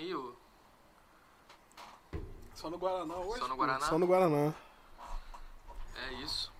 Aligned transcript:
aí, 0.00 0.14
ô. 0.14 0.32
Só 2.54 2.68
no 2.70 2.78
Guaraná 2.78 3.16
hoje? 3.16 3.38
Só 3.40 3.48
no 3.48 3.56
Guaraná? 3.56 3.86
Só 3.86 3.98
no 3.98 4.06
Guaraná. 4.06 4.54
É 6.08 6.12
isso. 6.14 6.52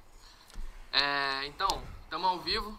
É, 0.93 1.47
então, 1.47 1.83
estamos 2.05 2.29
ao 2.29 2.39
vivo. 2.41 2.79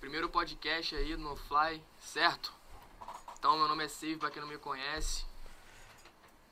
Primeiro 0.00 0.28
podcast 0.28 0.94
aí 0.94 1.16
no 1.16 1.36
Fly, 1.36 1.82
certo? 2.00 2.52
Então, 3.38 3.56
meu 3.58 3.68
nome 3.68 3.84
é 3.84 3.88
Save, 3.88 4.16
pra 4.16 4.30
quem 4.30 4.40
não 4.40 4.48
me 4.48 4.58
conhece. 4.58 5.24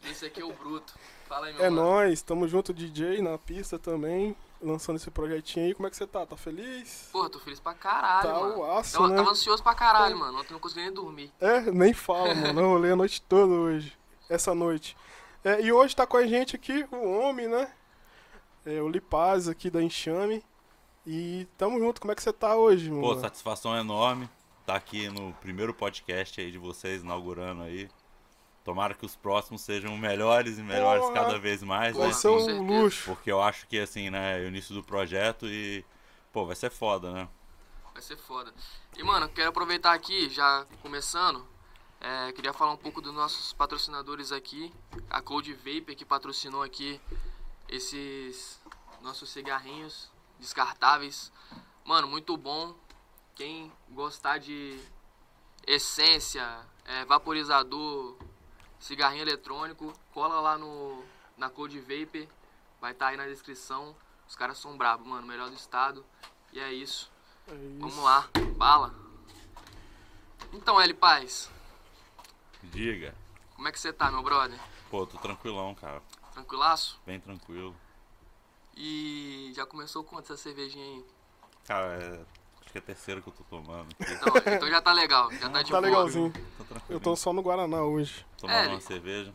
Esse 0.04 0.26
aqui 0.26 0.40
é 0.40 0.44
o 0.44 0.52
Bruto. 0.52 0.94
Fala 1.26 1.46
aí, 1.46 1.54
meu 1.54 1.64
É 1.64 1.70
mano. 1.70 1.82
nóis, 1.82 2.20
tamo 2.22 2.46
junto, 2.48 2.74
DJ, 2.74 3.22
na 3.22 3.38
pista 3.38 3.78
também, 3.78 4.36
lançando 4.64 4.96
esse 4.96 5.10
projetinho 5.10 5.66
aí. 5.66 5.74
Como 5.74 5.86
é 5.86 5.90
que 5.90 5.96
você 5.96 6.06
tá? 6.06 6.24
Tá 6.26 6.36
feliz? 6.36 7.08
Porra, 7.12 7.28
tô 7.30 7.38
feliz 7.38 7.60
pra 7.60 7.74
caralho, 7.74 8.28
Tá 8.28 8.40
mano. 8.40 8.58
o 8.58 8.72
aço, 8.72 8.92
tava, 8.94 9.08
né? 9.08 9.16
tava 9.16 9.30
ansioso 9.30 9.62
pra 9.62 9.74
caralho, 9.74 10.18
mano. 10.18 10.38
Ontem 10.40 10.52
não 10.52 10.60
consegui 10.60 10.82
nem 10.82 10.92
dormir. 10.92 11.32
É, 11.40 11.60
nem 11.60 11.92
fala, 11.92 12.34
mano. 12.34 12.60
Eu 12.60 12.68
rolei 12.70 12.92
a 12.92 12.96
noite 12.96 13.20
toda 13.22 13.52
hoje. 13.52 13.96
Essa 14.28 14.54
noite. 14.54 14.96
É, 15.44 15.60
e 15.60 15.70
hoje 15.72 15.94
tá 15.94 16.06
com 16.06 16.16
a 16.16 16.26
gente 16.26 16.56
aqui 16.56 16.86
o 16.90 17.18
homem, 17.18 17.46
né? 17.46 17.70
É, 18.64 18.80
o 18.80 18.88
Lipaz 18.88 19.46
aqui 19.48 19.68
da 19.70 19.82
Enxame. 19.82 20.42
E 21.06 21.46
tamo 21.58 21.78
junto. 21.78 22.00
Como 22.00 22.12
é 22.12 22.14
que 22.14 22.22
você 22.22 22.32
tá 22.32 22.56
hoje, 22.56 22.90
mano? 22.90 23.02
Pô, 23.02 23.20
satisfação 23.20 23.76
enorme 23.76 24.28
estar 24.62 24.74
aqui 24.76 25.10
no 25.10 25.34
primeiro 25.34 25.74
podcast 25.74 26.40
aí 26.40 26.50
de 26.50 26.56
vocês, 26.56 27.02
inaugurando 27.02 27.62
aí. 27.62 27.90
Tomara 28.64 28.94
que 28.94 29.04
os 29.04 29.14
próximos 29.14 29.60
sejam 29.60 29.96
melhores 29.98 30.58
e 30.58 30.62
melhores 30.62 31.02
Porra. 31.02 31.14
cada 31.14 31.38
vez 31.38 31.62
mais, 31.62 31.92
Porra, 31.92 32.06
né? 32.06 32.12
Vai 32.12 32.20
ser 32.20 32.28
um 32.28 32.62
luxo. 32.66 33.04
Porque 33.04 33.30
eu 33.30 33.42
acho 33.42 33.66
que, 33.66 33.78
assim, 33.78 34.08
né, 34.08 34.40
é 34.40 34.44
o 34.44 34.48
início 34.48 34.74
do 34.74 34.82
projeto 34.82 35.46
e, 35.46 35.84
pô, 36.32 36.46
vai 36.46 36.56
ser 36.56 36.70
foda, 36.70 37.12
né? 37.12 37.28
Vai 37.92 38.02
ser 38.02 38.16
foda. 38.16 38.52
E, 38.96 39.02
mano, 39.02 39.28
quero 39.28 39.50
aproveitar 39.50 39.92
aqui, 39.92 40.30
já 40.30 40.66
começando, 40.80 41.46
é, 42.00 42.32
queria 42.32 42.52
falar 42.52 42.72
um 42.72 42.76
pouco 42.76 43.00
dos 43.00 43.12
nossos 43.12 43.52
patrocinadores 43.52 44.32
aqui. 44.32 44.72
A 45.10 45.20
Cold 45.20 45.52
Vape 45.54 45.94
que 45.94 46.04
patrocinou 46.04 46.62
aqui 46.62 47.00
esses 47.68 48.60
nossos 49.02 49.30
cigarrinhos 49.30 50.10
descartáveis. 50.38 51.30
Mano, 51.84 52.08
muito 52.08 52.36
bom. 52.36 52.74
Quem 53.34 53.70
gostar 53.90 54.38
de 54.38 54.78
essência, 55.66 56.60
é, 56.84 57.04
vaporizador, 57.04 58.16
cigarrinho 58.80 59.22
eletrônico, 59.22 59.92
cola 60.12 60.40
lá 60.40 60.58
no 60.58 61.04
na 61.36 61.50
Cold 61.50 61.78
Vape. 61.80 62.28
Vai 62.80 62.92
estar 62.92 63.08
aí 63.08 63.16
na 63.16 63.26
descrição. 63.26 63.94
Os 64.28 64.36
caras 64.36 64.58
são 64.58 64.76
bravos, 64.76 65.06
mano. 65.06 65.26
Melhor 65.26 65.48
do 65.48 65.56
estado. 65.56 66.04
E 66.52 66.60
é 66.60 66.72
isso. 66.72 67.10
É 67.48 67.54
isso. 67.54 67.78
Vamos 67.78 67.96
lá, 67.98 68.28
bala. 68.56 68.94
Então, 70.52 70.80
L 70.80 70.94
Paz, 70.94 71.50
Diga. 72.62 73.14
como 73.56 73.66
é 73.66 73.72
que 73.72 73.80
você 73.80 73.92
tá, 73.92 74.10
meu 74.10 74.22
brother? 74.22 74.58
Pô, 74.88 75.06
tô 75.06 75.18
tranquilão, 75.18 75.74
cara. 75.74 76.00
Tranquilaço? 76.32 77.00
Bem 77.04 77.18
tranquilo. 77.18 77.74
E 78.76 79.52
já 79.54 79.66
começou 79.66 80.04
quanto 80.04 80.32
essa 80.32 80.42
cervejinha 80.42 80.84
aí? 80.84 81.04
Cara, 81.66 81.94
é... 82.02 82.24
que 82.74 82.78
é 82.78 82.80
a 82.80 82.84
terceira 82.84 83.20
que 83.20 83.28
eu 83.28 83.32
tô 83.32 83.44
tomando. 83.44 83.86
Então, 84.00 84.52
então 84.52 84.68
já 84.68 84.82
tá 84.82 84.92
legal, 84.92 85.30
já 85.34 85.48
tá 85.48 85.62
de 85.62 85.70
Tá 85.70 85.80
boa. 85.80 85.80
legalzinho. 85.80 86.32
Tô 86.58 86.64
tranquilo. 86.64 86.84
Eu 86.92 86.98
tô 87.00 87.14
só 87.14 87.32
no 87.32 87.40
Guaraná 87.40 87.84
hoje. 87.84 88.26
tomando 88.36 88.56
É, 88.56 88.66
uma 88.68 88.80
cerveja. 88.80 89.32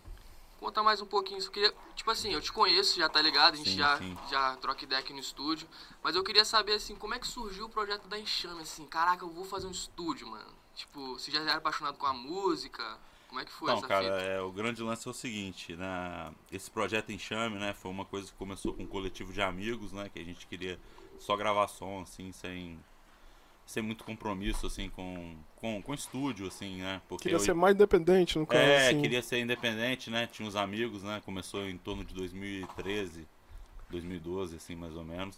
Conta 0.60 0.84
mais 0.84 1.00
um 1.02 1.06
pouquinho, 1.06 1.42
só 1.42 1.50
queria, 1.50 1.74
tipo 1.96 2.12
assim, 2.12 2.34
eu 2.34 2.42
te 2.42 2.52
conheço, 2.52 3.00
já 3.00 3.08
tá 3.08 3.22
ligado, 3.22 3.54
a 3.54 3.56
gente 3.58 3.70
Sim, 3.70 3.78
já, 3.78 3.98
sim. 3.98 4.18
já 4.30 4.58
troca 4.58 4.84
ideia 4.84 5.00
aqui 5.00 5.14
no 5.14 5.20
estúdio, 5.20 5.66
mas 6.04 6.18
eu 6.18 6.24
queria 6.24 6.44
saber, 6.44 6.74
assim, 6.74 6.98
como 6.98 7.14
é 7.14 7.20
que 7.20 7.26
surgiu 7.28 7.68
o 7.68 7.70
projeto 7.70 8.10
da 8.10 8.20
Enxame, 8.20 8.62
assim, 8.64 8.86
caraca, 8.86 9.24
eu 9.24 9.30
vou 9.30 9.46
fazer 9.46 9.68
um 9.68 9.72
estúdio, 9.72 10.28
mano. 10.28 10.54
Tipo, 10.76 11.14
você 11.18 11.32
já 11.32 11.40
era 11.40 11.56
apaixonado 11.56 11.98
com 11.98 12.06
a 12.06 12.12
música? 12.14 12.98
Como 13.30 13.40
é 13.40 13.46
que 13.46 13.52
foi 13.54 13.68
Então, 13.70 13.78
essa 13.78 13.88
cara, 13.88 14.04
fita? 14.04 14.18
é, 14.18 14.42
o 14.42 14.52
grande 14.52 14.84
lance 14.84 15.08
é 15.08 15.12
o 15.12 15.14
seguinte, 15.14 15.78
né? 15.78 16.34
Esse 16.52 16.70
projeto 16.70 17.10
Enxame, 17.14 17.58
né, 17.58 17.74
foi 17.74 17.90
uma 17.90 18.04
coisa 18.04 18.28
que 18.30 18.34
começou 18.38 18.74
com 18.74 18.84
um 18.84 18.88
coletivo 18.88 19.32
de 19.32 19.42
amigos, 19.42 19.94
né? 19.94 20.10
Que 20.10 20.20
a 20.20 20.26
gente 20.26 20.46
queria 20.46 20.78
só 21.20 21.38
gravar 21.38 21.70
som, 21.70 22.02
assim, 22.02 22.34
sem, 22.34 22.78
sem 23.70 23.84
muito 23.84 24.04
compromisso, 24.04 24.66
assim, 24.66 24.90
com, 24.90 25.36
com, 25.58 25.80
com 25.80 25.94
estúdio, 25.94 26.48
assim, 26.48 26.78
né? 26.82 27.00
Porque 27.08 27.26
Queria 27.26 27.36
eu- 27.36 27.40
ser 27.40 27.54
mais 27.54 27.76
independente, 27.76 28.40
no 28.40 28.48
caso. 28.48 28.64
É, 28.64 28.88
assim. 28.90 29.00
queria 29.00 29.22
ser 29.22 29.38
independente, 29.42 30.10
né? 30.10 30.26
Tinha 30.26 30.48
uns 30.48 30.56
amigos, 30.56 31.04
né? 31.04 31.22
Começou 31.24 31.64
em 31.70 31.78
torno 31.78 32.04
de 32.04 32.12
2013, 32.16 33.28
2012, 33.92 34.56
assim, 34.56 34.76
mais 34.76 34.96
ou 34.96 35.04
menos. 35.04 35.38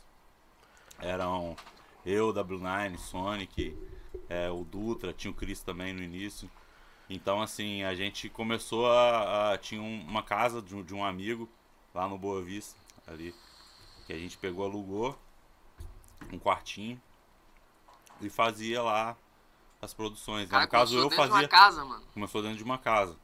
Eram 0.98 1.58
eu, 2.06 2.34
W9, 2.34 2.98
Sonic, 3.00 3.76
é, 4.30 4.50
o 4.50 4.64
Dutra, 4.64 5.12
tinha 5.12 5.30
o 5.30 5.34
Chris 5.34 5.62
também 5.62 5.92
no 5.92 6.02
início. 6.02 6.50
Então, 7.10 7.42
assim, 7.42 7.84
a 7.84 7.94
gente 7.94 8.30
começou 8.30 8.88
a. 8.90 9.52
a- 9.52 9.58
tinha 9.58 9.82
um- 9.82 10.06
uma 10.08 10.24
casa 10.24 10.62
de 10.62 10.74
um, 10.74 10.82
de 10.82 10.94
um 10.96 11.04
amigo 11.04 11.50
lá 11.94 12.08
no 12.08 12.18
Boa 12.18 12.42
Vista, 12.42 12.80
ali, 13.06 13.36
que 14.08 14.14
a 14.14 14.18
gente 14.18 14.38
pegou, 14.38 14.64
alugou 14.64 15.20
um 16.32 16.40
quartinho 16.40 16.98
e 18.26 18.30
fazia 18.30 18.82
lá 18.82 19.16
as 19.82 19.94
produções. 19.94 20.44
né? 20.46 20.52
Cara, 20.52 20.64
no 20.64 20.70
caso, 20.70 20.92
começou 20.92 21.00
eu 21.06 21.10
dentro 21.10 21.24
de 21.26 21.32
fazia. 21.32 21.44
uma 21.46 21.50
casa, 21.50 21.86
mano. 21.86 22.04
Começou 22.14 22.42
dentro 22.42 22.58
de 22.58 22.64
uma 22.64 22.78
casa. 22.78 23.16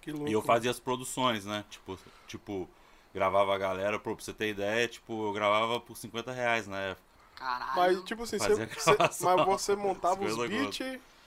Que 0.00 0.12
louco. 0.12 0.28
E 0.28 0.32
eu 0.32 0.42
fazia 0.42 0.70
as 0.70 0.78
produções, 0.78 1.44
né? 1.46 1.64
Tipo, 1.70 1.98
tipo, 2.26 2.68
gravava 3.14 3.54
a 3.54 3.58
galera, 3.58 3.98
pô, 3.98 4.14
pra 4.14 4.24
você 4.24 4.32
ter 4.34 4.50
ideia, 4.50 4.86
tipo, 4.86 5.28
eu 5.28 5.32
gravava 5.32 5.80
por 5.80 5.96
50 5.96 6.30
reais 6.32 6.66
na 6.66 6.78
época. 6.78 7.06
Caralho. 7.36 7.72
Mas, 7.76 8.04
tipo 8.04 8.22
assim, 8.22 8.38
você, 8.38 8.48
Fazia 8.66 8.66
você- 9.10 9.24
mas 9.26 9.46
você 9.46 9.74
montava 9.76 10.24
os 10.24 10.34
Coisa 10.34 10.48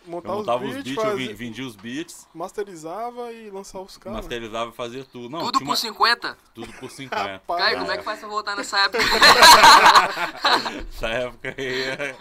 Eu 0.07 0.11
montava, 0.11 0.35
montava 0.37 0.65
os 0.65 0.75
beats, 0.83 1.37
vendia 1.37 1.65
os 1.65 1.75
beats, 1.75 2.27
masterizava 2.33 3.31
e 3.31 3.49
lançava 3.49 3.83
os 3.83 3.97
caras. 3.97 4.19
masterizava 4.19 4.71
e 4.71 4.73
fazia 4.73 5.03
tudo. 5.03 5.29
Não, 5.29 5.39
Tudo 5.39 5.59
por 5.59 5.65
uma- 5.65 5.75
50? 5.75 6.37
tudo 6.55 6.71
por 6.73 6.89
50. 6.91 7.15
Rapaz. 7.33 7.61
Cara, 7.61 7.75
É. 7.75 7.79
como 7.79 7.91
é 7.91 7.97
que 7.97 8.03
faz 8.03 8.19
pra 8.19 8.27
voltar 8.29 8.55
nessa 8.55 8.79
época? 8.79 9.03
Essa 10.89 11.07
época 11.09 11.55
aí 11.57 11.83
é 11.83 12.15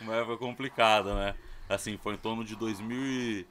uma 0.00 0.14
época 0.16 0.36
complicada, 0.36 1.14
né? 1.14 1.34
Assim, 1.68 1.96
foi 1.96 2.14
em 2.14 2.18
torno 2.18 2.44
de 2.44 2.54
2000 2.56 2.96
e... 2.96 3.46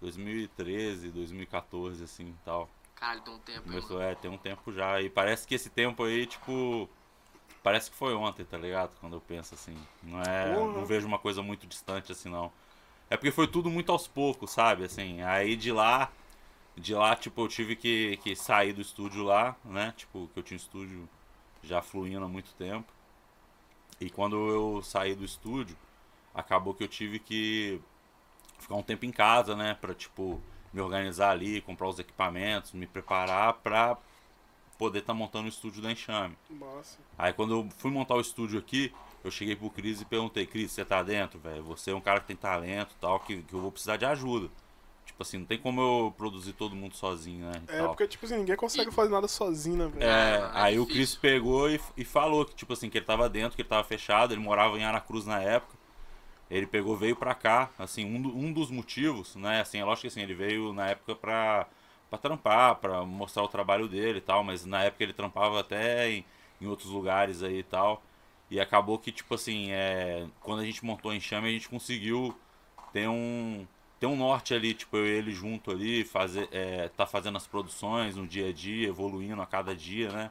2013, 0.00 1.10
2014, 1.10 2.02
assim, 2.04 2.34
tal. 2.42 2.70
Caralho, 2.94 3.20
tem 3.20 3.34
um 3.34 3.38
tempo, 3.38 3.62
Começou, 3.64 3.98
mano. 3.98 4.08
é, 4.10 4.14
tem 4.14 4.30
um 4.30 4.38
tempo 4.38 4.72
já. 4.72 4.98
E 5.02 5.10
parece 5.10 5.46
que 5.46 5.54
esse 5.54 5.68
tempo 5.68 6.04
aí, 6.04 6.24
tipo. 6.26 6.88
Parece 7.62 7.90
que 7.90 7.96
foi 7.98 8.14
ontem, 8.14 8.42
tá 8.46 8.56
ligado? 8.56 8.92
Quando 8.98 9.16
eu 9.16 9.20
penso 9.20 9.54
assim. 9.54 9.76
Não 10.02 10.22
é. 10.22 10.54
Porra. 10.54 10.72
Não 10.72 10.86
vejo 10.86 11.06
uma 11.06 11.18
coisa 11.18 11.42
muito 11.42 11.66
distante 11.66 12.10
assim, 12.12 12.30
não. 12.30 12.50
É 13.10 13.16
porque 13.16 13.32
foi 13.32 13.48
tudo 13.48 13.68
muito 13.68 13.90
aos 13.90 14.06
poucos, 14.06 14.52
sabe? 14.52 14.84
Assim, 14.84 15.20
aí 15.22 15.56
de 15.56 15.72
lá. 15.72 16.10
De 16.76 16.94
lá, 16.94 17.16
tipo, 17.16 17.42
eu 17.42 17.48
tive 17.48 17.76
que, 17.76 18.16
que 18.18 18.34
sair 18.36 18.72
do 18.72 18.80
estúdio 18.80 19.24
lá, 19.24 19.56
né? 19.64 19.92
Tipo, 19.96 20.30
que 20.32 20.38
eu 20.38 20.42
tinha 20.42 20.56
estúdio 20.56 21.08
já 21.62 21.82
fluindo 21.82 22.24
há 22.24 22.28
muito 22.28 22.54
tempo. 22.54 22.90
E 24.00 24.08
quando 24.08 24.36
eu 24.36 24.82
saí 24.82 25.14
do 25.14 25.24
estúdio, 25.24 25.76
acabou 26.32 26.72
que 26.72 26.84
eu 26.84 26.88
tive 26.88 27.18
que 27.18 27.80
ficar 28.58 28.76
um 28.76 28.82
tempo 28.82 29.04
em 29.04 29.10
casa, 29.10 29.56
né? 29.56 29.74
Pra, 29.74 29.92
tipo, 29.92 30.40
me 30.72 30.80
organizar 30.80 31.30
ali, 31.30 31.60
comprar 31.60 31.88
os 31.88 31.98
equipamentos, 31.98 32.72
me 32.72 32.86
preparar 32.86 33.54
pra 33.54 33.98
poder 34.78 35.00
estar 35.00 35.12
montando 35.12 35.44
o 35.46 35.48
estúdio 35.48 35.82
da 35.82 35.92
Enxame. 35.92 36.38
Massa. 36.48 36.98
Aí 37.18 37.32
quando 37.34 37.54
eu 37.54 37.68
fui 37.76 37.90
montar 37.90 38.14
o 38.14 38.20
estúdio 38.20 38.58
aqui, 38.58 38.90
eu 39.24 39.30
cheguei 39.30 39.56
pro 39.56 39.70
Cris 39.70 40.00
e 40.00 40.04
perguntei, 40.04 40.46
Cris, 40.46 40.72
você 40.72 40.84
tá 40.84 41.02
dentro, 41.02 41.38
velho? 41.40 41.64
Você 41.64 41.90
é 41.90 41.94
um 41.94 42.00
cara 42.00 42.20
que 42.20 42.26
tem 42.28 42.36
talento 42.36 42.92
e 42.96 43.00
tal, 43.00 43.20
que, 43.20 43.42
que 43.42 43.54
eu 43.54 43.60
vou 43.60 43.72
precisar 43.72 43.96
de 43.96 44.04
ajuda. 44.06 44.50
Tipo 45.06 45.22
assim, 45.22 45.38
não 45.38 45.46
tem 45.46 45.58
como 45.58 45.80
eu 45.80 46.14
produzir 46.16 46.52
todo 46.54 46.76
mundo 46.76 46.96
sozinho, 46.96 47.46
né? 47.50 47.62
e 47.64 47.68
É, 47.68 47.76
tal. 47.76 47.88
porque, 47.88 48.06
tipo 48.08 48.26
assim, 48.26 48.36
ninguém 48.38 48.56
consegue 48.56 48.90
fazer 48.90 49.10
nada 49.10 49.28
sozinho, 49.28 49.76
né, 49.78 49.88
velho? 49.88 50.10
É, 50.18 50.50
É, 50.50 50.50
aí 50.54 50.78
o. 50.78 50.86
Cris 50.86 51.14
pegou 51.14 51.70
e, 51.70 51.80
e 51.96 52.04
falou 52.04 52.44
que, 52.46 52.54
tipo 52.54 52.72
assim, 52.72 52.88
que 52.88 52.98
ele 52.98 53.04
tava 53.04 53.28
dentro, 53.28 53.54
que 53.56 53.62
ele 53.62 53.68
tava 53.68 53.84
fechado, 53.84 54.32
ele 54.32 54.40
morava 54.40 54.78
em 54.78 54.84
Aracruz 54.84 55.26
na 55.26 55.40
época. 55.42 55.76
Ele 56.50 56.66
pegou, 56.66 56.96
veio 56.96 57.16
pra 57.16 57.34
cá, 57.34 57.70
assim, 57.78 58.04
um, 58.06 58.22
do- 58.22 58.36
um 58.36 58.52
dos 58.52 58.70
motivos, 58.70 59.36
né, 59.36 59.60
assim, 59.62 59.78
é 59.80 59.84
lógico 59.84 60.02
que 60.02 60.08
assim, 60.08 60.22
ele 60.22 60.34
veio 60.34 60.72
na 60.74 60.88
época 60.90 61.14
pra, 61.16 61.66
pra 62.10 62.18
trampar, 62.18 62.76
pra 62.76 63.04
mostrar 63.04 63.42
o 63.44 63.48
trabalho 63.48 63.88
dele 63.88 64.18
e 64.18 64.20
tal, 64.22 64.44
mas 64.44 64.64
na 64.66 64.84
época 64.84 65.04
ele 65.04 65.12
trampava 65.14 65.60
até 65.60 66.10
em, 66.10 66.26
em 66.60 66.66
outros 66.66 66.90
lugares 66.90 67.42
aí 67.42 67.58
e 67.60 67.62
tal. 67.64 68.02
E 68.50 68.58
acabou 68.58 68.98
que, 68.98 69.12
tipo 69.12 69.34
assim, 69.34 69.70
é, 69.70 70.26
quando 70.40 70.60
a 70.60 70.64
gente 70.64 70.84
montou 70.84 71.14
em 71.14 71.20
chame, 71.20 71.48
a 71.48 71.52
gente 71.52 71.68
conseguiu 71.68 72.36
ter 72.92 73.08
um, 73.08 73.64
ter 74.00 74.06
um 74.06 74.16
norte 74.16 74.52
ali, 74.52 74.74
tipo, 74.74 74.96
eu 74.96 75.06
e 75.06 75.10
ele 75.10 75.32
junto 75.32 75.70
ali, 75.70 76.04
fazer, 76.04 76.48
é, 76.50 76.88
tá 76.88 77.06
fazendo 77.06 77.36
as 77.36 77.46
produções 77.46 78.16
no 78.16 78.26
dia 78.26 78.48
a 78.48 78.52
dia, 78.52 78.88
evoluindo 78.88 79.40
a 79.40 79.46
cada 79.46 79.74
dia, 79.74 80.10
né? 80.10 80.30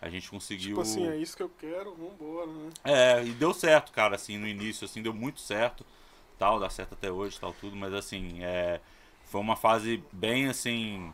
A 0.00 0.08
gente 0.08 0.30
conseguiu. 0.30 0.68
Tipo 0.68 0.80
assim, 0.80 1.06
é 1.08 1.16
isso 1.16 1.36
que 1.36 1.42
eu 1.42 1.50
quero, 1.58 1.94
vambora, 1.94 2.46
né? 2.46 2.70
É, 2.84 3.24
e 3.24 3.30
deu 3.32 3.52
certo, 3.52 3.92
cara, 3.92 4.14
assim, 4.14 4.38
no 4.38 4.46
início, 4.46 4.84
assim, 4.84 5.02
deu 5.02 5.12
muito 5.12 5.40
certo, 5.40 5.84
tal, 6.38 6.58
dá 6.58 6.70
certo 6.70 6.94
até 6.94 7.10
hoje, 7.10 7.38
tal, 7.38 7.52
tudo, 7.52 7.76
mas 7.76 7.92
assim, 7.92 8.42
é, 8.42 8.80
foi 9.24 9.40
uma 9.40 9.56
fase 9.56 10.02
bem, 10.10 10.46
assim, 10.46 11.12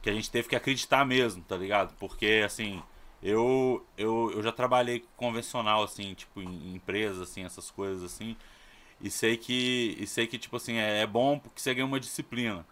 que 0.00 0.08
a 0.08 0.12
gente 0.14 0.30
teve 0.30 0.48
que 0.48 0.56
acreditar 0.56 1.04
mesmo, 1.04 1.42
tá 1.42 1.56
ligado? 1.56 1.94
Porque, 1.98 2.42
assim, 2.46 2.82
eu, 3.24 3.86
eu, 3.98 4.32
eu 4.36 4.42
já 4.44 4.52
trabalhei 4.52 5.04
convencional, 5.16 5.84
assim, 5.84 6.14
tipo, 6.14 6.42
em, 6.42 6.46
em 6.72 6.76
empresas, 6.76 7.20
assim, 7.22 7.44
essas 7.44 7.70
coisas, 7.72 8.04
assim, 8.04 8.36
e 9.00 9.10
sei 9.10 9.36
que, 9.38 9.96
e 10.00 10.06
sei 10.06 10.26
que 10.26 10.38
tipo 10.38 10.56
assim, 10.56 10.76
é, 10.78 11.02
é 11.02 11.06
bom 11.06 11.38
porque 11.38 11.60
você 11.60 11.74
ganha 11.74 11.86
uma 11.86 12.00
disciplina, 12.00 12.66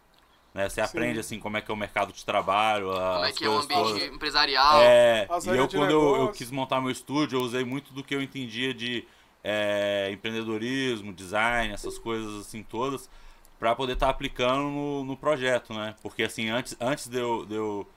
Né? 0.54 0.68
Você 0.68 0.80
aprende 0.82 1.18
assim 1.20 1.38
como 1.40 1.56
é 1.56 1.62
que 1.62 1.70
é 1.70 1.74
o 1.74 1.76
mercado 1.76 2.12
de 2.12 2.24
trabalho, 2.24 2.88
Como 3.10 3.24
é 3.24 3.32
que 3.32 3.44
é 3.44 3.48
o 3.50 3.58
ambiente 3.58 3.72
todas. 3.94 4.02
empresarial. 4.02 4.82
É, 4.82 5.26
As 5.28 5.46
e 5.46 5.56
eu 5.56 5.68
quando 5.68 5.90
eu, 5.92 6.16
eu 6.16 6.30
quis 6.30 6.50
montar 6.50 6.80
meu 6.80 6.90
estúdio, 6.90 7.38
eu 7.38 7.42
usei 7.42 7.64
muito 7.64 7.92
do 7.94 8.04
que 8.04 8.14
eu 8.14 8.22
entendia 8.22 8.74
de 8.74 9.06
é, 9.44 10.10
empreendedorismo, 10.12 11.12
design, 11.12 11.72
essas 11.72 11.98
coisas 11.98 12.46
assim 12.46 12.62
todas, 12.62 13.10
para 13.58 13.74
poder 13.74 13.94
estar 13.94 14.08
aplicando 14.10 14.62
no, 14.70 15.04
no 15.04 15.16
projeto, 15.16 15.72
né? 15.74 15.96
Porque 16.02 16.22
assim, 16.24 16.48
antes, 16.50 16.76
antes 16.80 17.08
de, 17.08 17.18
eu, 17.18 17.46
de 17.46 17.54
eu 17.54 17.88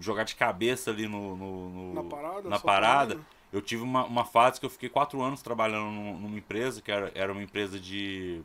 jogar 0.00 0.24
de 0.24 0.34
cabeça 0.34 0.90
ali 0.90 1.06
no, 1.06 1.36
no- 1.36 1.70
no- 1.70 1.94
Na 1.94 2.02
parada? 2.04 2.48
na 2.48 2.58
parada, 2.58 3.20
eu 3.52 3.60
tive 3.62 3.82
uma, 3.82 4.04
uma 4.04 4.24
fase 4.24 4.58
que 4.60 4.66
eu 4.66 4.70
fiquei 4.70 4.88
quatro 4.88 5.20
anos 5.22 5.42
trabalhando 5.42 5.90
num- 5.90 6.18
numa 6.18 6.38
empresa, 6.38 6.80
que 6.82 6.90
era, 6.90 7.12
era 7.14 7.32
uma 7.32 7.42
empresa 7.42 7.78
de. 7.78 8.42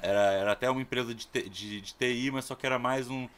Era, 0.00 0.20
era 0.32 0.52
até 0.52 0.70
uma 0.70 0.80
empresa 0.80 1.14
de, 1.14 1.26
de, 1.26 1.80
de 1.80 1.94
TI, 1.94 2.30
mas 2.30 2.44
só 2.44 2.54
que 2.54 2.66
era 2.66 2.78
mais 2.78 3.08
um. 3.10 3.28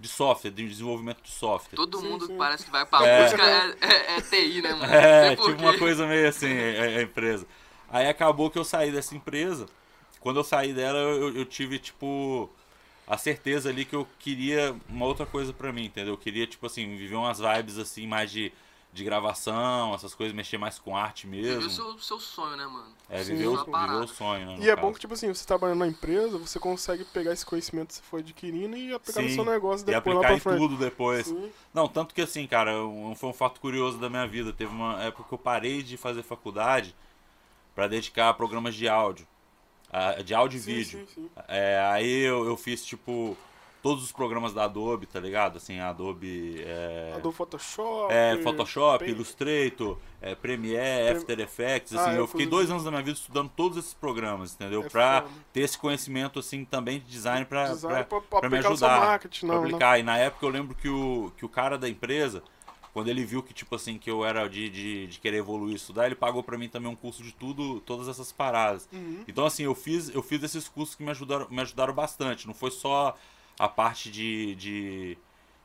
de 0.00 0.08
software, 0.08 0.50
de 0.52 0.68
desenvolvimento 0.68 1.22
de 1.22 1.30
software. 1.30 1.76
Todo 1.76 1.98
Sim, 1.98 2.08
mundo 2.08 2.26
sim. 2.26 2.32
que 2.32 2.38
parece 2.38 2.64
que 2.64 2.70
vai 2.70 2.86
pra 2.86 3.04
É. 3.06 3.22
música 3.24 3.42
é, 3.42 3.76
é- 3.80 4.16
é 4.18 4.20
TI, 4.20 4.62
né, 4.62 4.72
mano? 4.74 4.84
É, 4.92 5.30
tipo 5.36 5.50
uma 5.52 5.76
coisa 5.78 6.06
meio 6.06 6.28
assim, 6.28 6.48
a, 6.56 6.82
a 7.00 7.02
empresa. 7.02 7.46
Aí 7.90 8.06
acabou 8.08 8.50
que 8.50 8.58
eu 8.58 8.64
saí 8.64 8.92
dessa 8.92 9.14
empresa. 9.16 9.66
Quando 10.20 10.38
eu 10.38 10.44
saí 10.44 10.72
dela, 10.72 10.98
eu, 10.98 11.34
eu 11.36 11.44
tive, 11.44 11.78
tipo, 11.78 12.50
a 13.08 13.18
certeza 13.18 13.70
ali 13.70 13.84
que 13.86 13.96
eu 13.96 14.06
queria 14.20 14.76
uma 14.88 15.06
outra 15.06 15.26
coisa 15.26 15.52
pra 15.52 15.72
mim, 15.72 15.86
entendeu? 15.86 16.14
Eu 16.14 16.18
queria, 16.18 16.46
tipo 16.46 16.66
assim, 16.66 16.96
viver 16.96 17.16
umas 17.16 17.40
vibes 17.40 17.78
assim, 17.78 18.06
mais 18.06 18.30
de, 18.30 18.52
de 18.92 19.04
gravação, 19.04 19.94
essas 19.94 20.14
coisas, 20.14 20.36
mexer 20.36 20.58
mais 20.58 20.78
com 20.78 20.96
arte 20.96 21.26
Viver 21.40 21.56
mesmo. 21.56 21.66
o 21.66 21.70
seu, 21.70 21.98
seu 21.98 22.20
sonho, 22.20 22.56
né, 22.56 22.66
mano? 22.66 22.94
É, 23.08 23.22
Sim, 23.22 23.34
viver, 23.34 23.46
o, 23.48 23.56
viver 23.74 23.94
o 23.96 24.06
sonho, 24.06 24.46
né? 24.46 24.56
no 24.56 24.66
E 24.66 24.68
é 24.68 24.74
caso. 24.74 24.76
bom 24.76 24.92
que, 24.92 24.98
tipo 25.00 25.14
assim, 25.14 25.28
você 25.28 25.46
trabalhando 25.46 25.78
na 25.80 25.86
empresa, 25.86 26.36
você 26.38 26.58
consegue 26.58 27.04
pegar 27.04 27.32
esse 27.32 27.46
conhecimento 27.46 27.88
que 27.88 27.94
você 27.94 28.02
foi 28.02 28.20
adquirindo 28.20 28.76
e 28.76 28.92
aplicar 28.92 29.22
no 29.22 29.28
Sim, 29.28 29.30
seu 29.30 29.44
negócio 29.44 29.86
E 29.86 29.94
depois 29.94 30.16
lá 30.16 30.24
aplicar 30.24 30.24
pra 30.24 30.36
em 30.36 30.40
frente. 30.40 30.66
tudo 30.66 30.76
depois. 30.76 31.34
Sim. 31.34 31.52
Não, 31.72 31.88
tanto 31.88 32.14
que 32.14 32.20
assim, 32.22 32.46
cara, 32.46 32.84
um- 32.84 33.14
foi 33.14 33.30
um 33.30 33.32
fato 33.32 33.60
curioso 33.60 33.98
da 33.98 34.10
minha 34.10 34.26
vida. 34.26 34.52
Teve 34.52 34.72
uma 34.72 35.02
época 35.02 35.24
que 35.28 35.34
eu 35.34 35.38
parei 35.38 35.82
de 35.82 35.96
fazer 35.96 36.22
faculdade 36.22 36.94
pra 37.74 37.88
dedicar 37.88 38.30
a 38.30 38.34
programas 38.34 38.74
de 38.74 38.88
áudio. 38.88 39.26
De 40.24 40.34
áudio 40.34 40.58
e 40.58 40.60
Sim, 40.60 40.74
vídeo. 40.74 41.06
sim, 41.08 41.22
sim. 41.22 41.30
É, 41.48 41.80
aí 41.92 42.20
eu, 42.22 42.44
eu 42.46 42.56
fiz, 42.56 42.84
tipo, 42.84 43.36
todos 43.82 44.04
os 44.04 44.12
programas 44.12 44.52
da 44.52 44.64
Adobe, 44.64 45.06
tá 45.06 45.18
ligado? 45.18 45.56
Assim, 45.56 45.78
Adobe. 45.80 46.62
É, 46.66 47.12
Adobe 47.16 47.34
Photoshop. 47.34 48.12
é, 48.12 48.36
Photoshop, 48.42 48.98
Paint. 48.98 49.14
Illustrator, 49.14 49.98
é, 50.20 50.34
Premiere, 50.34 51.16
After 51.16 51.40
Effects, 51.40 51.94
Ah, 51.96 52.02
assim, 52.02 52.10
eu 52.10 52.16
eu 52.18 52.26
fiquei 52.26 52.44
fui- 52.44 52.50
dois 52.50 52.70
anos 52.70 52.84
da 52.84 52.90
minha 52.90 53.02
vida 53.02 53.16
estudando 53.16 53.50
todos 53.56 53.78
esses 53.78 53.94
programas, 53.94 54.52
entendeu? 54.54 54.82
É 54.84 54.88
pra 54.90 55.22
foda. 55.22 55.34
ter 55.52 55.60
esse 55.60 55.78
conhecimento, 55.78 56.38
assim, 56.38 56.64
também 56.66 56.98
de 57.00 57.06
design 57.06 57.46
pra, 57.46 57.68
Design 57.68 58.04
pra, 58.04 58.04
pra, 58.04 58.20
pra 58.28 58.40
pra 58.40 58.50
me 58.50 58.58
ajudar, 58.58 59.00
marketing. 59.00 59.46
pra 59.46 59.54
Não, 59.54 59.62
não. 59.62 59.68
aplicar. 59.68 59.98
E 59.98 60.02
na 60.02 60.18
época 60.18 60.44
eu 60.44 60.50
lembro 60.50 60.74
que 60.74 60.88
o, 60.88 61.32
que 61.36 61.44
o 61.46 61.48
cara 61.48 61.78
da 61.78 61.88
empresa, 61.88 62.42
quando 62.98 63.08
ele 63.10 63.24
viu 63.24 63.44
que, 63.44 63.54
tipo 63.54 63.76
assim, 63.76 63.96
que 63.96 64.10
eu 64.10 64.24
era 64.24 64.48
de, 64.48 64.68
de, 64.68 65.06
de 65.06 65.20
querer 65.20 65.36
evoluir 65.36 65.74
e 65.74 65.76
estudar, 65.76 66.06
ele 66.06 66.16
pagou 66.16 66.42
pra 66.42 66.58
mim 66.58 66.68
também 66.68 66.90
um 66.90 66.96
curso 66.96 67.22
de 67.22 67.32
tudo, 67.32 67.78
todas 67.82 68.08
essas 68.08 68.32
paradas. 68.32 68.88
Uhum. 68.92 69.22
Então, 69.28 69.46
assim, 69.46 69.62
eu 69.62 69.72
fiz, 69.72 70.08
eu 70.12 70.20
fiz 70.20 70.42
esses 70.42 70.68
cursos 70.68 70.96
que 70.96 71.04
me 71.04 71.10
ajudaram, 71.12 71.46
me 71.48 71.60
ajudaram 71.60 71.94
bastante. 71.94 72.44
Não 72.48 72.54
foi 72.54 72.72
só 72.72 73.16
a 73.56 73.68
parte 73.68 74.10
de, 74.10 74.56
de, 74.56 75.18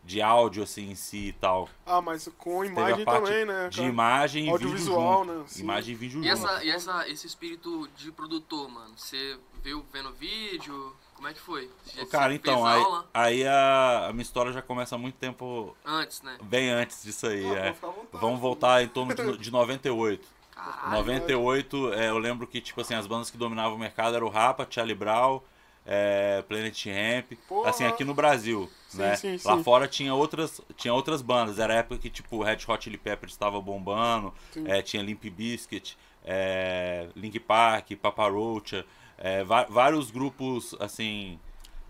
de 0.04 0.22
áudio, 0.22 0.62
assim, 0.62 0.92
em 0.92 0.96
si 0.96 1.30
e 1.30 1.34
tal. 1.34 1.68
Ah, 1.88 2.02
mas 2.02 2.30
com 2.38 2.64
imagem 2.64 3.04
também, 3.04 3.46
né? 3.46 3.68
De 3.70 3.82
imagem 3.82 4.46
e 4.46 4.50
Audiovisual, 4.52 5.22
vídeo 5.22 5.34
junto. 5.34 5.40
né? 5.42 5.48
Sim. 5.48 5.64
Imagem 5.64 5.94
e 5.94 5.98
vídeo 5.98 6.24
E, 6.24 6.28
junto. 6.28 6.46
essa, 6.48 6.64
e 6.64 6.70
essa, 6.70 7.10
esse 7.10 7.26
espírito 7.26 7.90
de 7.98 8.12
produtor, 8.12 8.70
mano? 8.70 8.94
Você 8.96 9.40
viu 9.64 9.84
vendo 9.92 10.12
vídeo? 10.14 10.94
Como 11.16 11.28
é 11.28 11.34
que 11.34 11.40
foi? 11.40 11.70
Você 11.86 12.06
Cara, 12.08 12.34
então, 12.34 12.66
aí, 12.66 12.84
aí 13.14 13.48
a, 13.48 14.08
a 14.08 14.14
minha 14.14 14.24
história 14.24 14.52
já 14.52 14.62
começa 14.62 14.96
há 14.96 14.98
muito 14.98 15.16
tempo, 15.16 15.76
antes, 15.86 16.22
né? 16.22 16.38
bem 16.42 16.70
antes 16.70 17.04
disso 17.04 17.28
aí. 17.28 17.46
Ah, 17.46 17.60
é. 17.68 17.72
vontade. 17.72 18.08
Vamos 18.12 18.40
voltar 18.40 18.84
em 18.84 18.88
torno 18.88 19.14
de, 19.14 19.38
de 19.38 19.52
98. 19.52 20.28
Caralho. 20.54 20.92
98, 20.98 21.94
é, 21.94 22.10
eu 22.10 22.18
lembro 22.18 22.46
que, 22.48 22.62
tipo 22.62 22.80
assim, 22.82 22.94
as 22.94 23.08
bandas 23.08 23.30
que 23.30 23.38
dominavam 23.38 23.76
o 23.76 23.80
mercado 23.80 24.16
eram 24.16 24.28
o 24.28 24.30
Rapa, 24.30 24.68
Charlie 24.70 24.96
Brown, 24.96 25.42
é, 25.86 26.42
Planet 26.48 26.86
Ramp, 26.86 27.34
Porra. 27.48 27.70
assim, 27.70 27.86
aqui 27.86 28.04
no 28.06 28.14
Brasil, 28.14 28.70
Sim, 28.88 28.98
né? 29.00 29.16
sim, 29.16 29.38
Lá 29.44 29.58
sim. 29.58 29.64
fora 29.64 29.88
tinha 29.88 30.14
outras, 30.14 30.62
tinha 30.78 30.94
outras 30.94 31.22
bandas, 31.22 31.60
era 31.60 31.74
a 31.74 31.78
época 31.78 31.98
que, 31.98 32.10
tipo, 32.10 32.38
o 32.38 32.44
Red 32.44 32.60
Hot 32.68 32.84
Chili 32.84 32.98
Peppers 32.98 33.34
estava 33.34 33.60
bombando, 33.60 34.34
é, 34.66 34.82
tinha 34.82 35.04
Limp 35.04 35.24
Bizkit, 35.26 35.98
é, 36.24 37.08
Link 37.16 37.40
Park, 37.40 37.92
Papa 38.02 38.30
Roach, 38.30 38.86
é, 39.18 39.44
vários 39.44 40.12
grupos, 40.12 40.76
assim, 40.80 41.40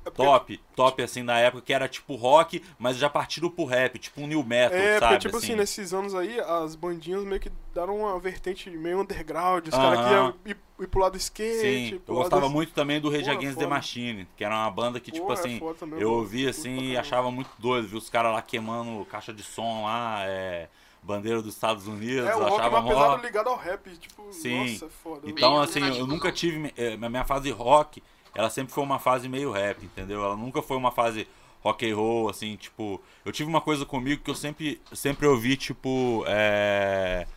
É 0.05 0.09
porque- 0.09 0.23
top, 0.23 0.57
top, 0.75 1.01
assim, 1.03 1.23
na 1.23 1.39
época, 1.39 1.63
que 1.63 1.73
era, 1.73 1.87
tipo, 1.87 2.15
rock, 2.15 2.61
mas 2.77 2.97
já 2.97 3.09
partiram 3.09 3.49
pro 3.49 3.63
rap, 3.65 3.97
tipo 3.97 4.21
um 4.21 4.27
new 4.27 4.43
metal, 4.43 4.77
É, 4.77 4.99
sabe? 4.99 5.13
porque, 5.15 5.27
tipo 5.27 5.37
assim, 5.37 5.55
nesses 5.55 5.93
anos 5.93 6.13
aí, 6.13 6.39
as 6.41 6.75
bandinhas 6.75 7.23
meio 7.23 7.39
que 7.39 7.49
deram 7.73 7.99
uma 7.99 8.19
vertente 8.19 8.69
meio 8.69 8.99
underground. 8.99 9.67
Os 9.67 9.73
Aham. 9.73 9.95
caras 9.95 10.05
que 10.05 10.13
iam 10.13 10.35
ir, 10.45 10.57
ir 10.81 10.87
pro 10.87 10.99
lado 10.99 11.13
do 11.13 11.17
skate. 11.17 11.89
Sim, 11.89 12.01
eu 12.07 12.15
gostava 12.15 12.41
desse- 12.41 12.53
muito 12.53 12.73
também 12.73 12.99
do 12.99 13.09
Rage 13.09 13.29
Against 13.29 13.57
the. 13.57 13.65
Machine, 13.65 14.27
que 14.35 14.43
era 14.43 14.53
uma 14.55 14.69
banda 14.69 14.99
que, 14.99 15.09
tipo 15.11 15.25
Porra, 15.25 15.39
é 15.39 15.39
assim, 15.39 15.61
também, 15.79 15.99
eu 16.01 16.11
ouvia 16.11 16.49
assim 16.49 16.79
e 16.81 16.97
achava 16.97 17.31
muito 17.31 17.49
doido, 17.57 17.87
viu 17.87 17.97
os 17.97 18.09
caras 18.09 18.33
lá 18.33 18.41
queimando 18.41 19.05
caixa 19.05 19.31
de 19.33 19.41
som 19.43 19.85
lá, 19.85 20.19
é, 20.25 20.67
bandeira 21.03 21.41
dos 21.41 21.53
Estados 21.53 21.87
Unidos, 21.87 22.27
É, 22.29 22.35
o 22.35 22.39
rock 22.39 22.59
achava 22.61 22.81
pesado 22.83 23.21
ligado 23.23 23.47
ao 23.49 23.57
rap. 23.57 23.89
Tipo, 23.97 24.31
Sim. 24.31 24.71
nossa, 24.71 24.85
é 24.85 24.89
foda. 24.89 25.21
Então, 25.29 25.53
Bem 25.53 25.63
assim, 25.63 25.97
eu 25.99 26.07
nunca 26.07 26.31
tive. 26.31 26.73
eh, 26.77 26.93
A 27.01 27.09
minha 27.09 27.25
fase 27.25 27.51
rock, 27.51 28.01
ela 28.33 28.49
sempre 28.49 28.73
foi 28.73 28.83
uma 28.83 28.99
fase 28.99 29.27
meio 29.27 29.51
rap, 29.51 29.83
entendeu? 29.85 30.23
Ela 30.23 30.35
nunca 30.37 30.61
foi 30.61 30.77
uma 30.77 30.91
fase 30.91 31.27
rock 31.61 31.89
and 31.89 31.95
roll, 31.95 32.29
assim, 32.29 32.55
tipo. 32.55 33.01
Eu 33.25 33.31
tive 33.31 33.49
uma 33.49 33.61
coisa 33.61 33.85
comigo 33.85 34.21
que 34.23 34.29
eu 34.31 34.35
sempre, 34.35 34.81
sempre 34.93 35.27
ouvi, 35.27 35.55
tipo. 35.57 36.23
É, 36.27 37.27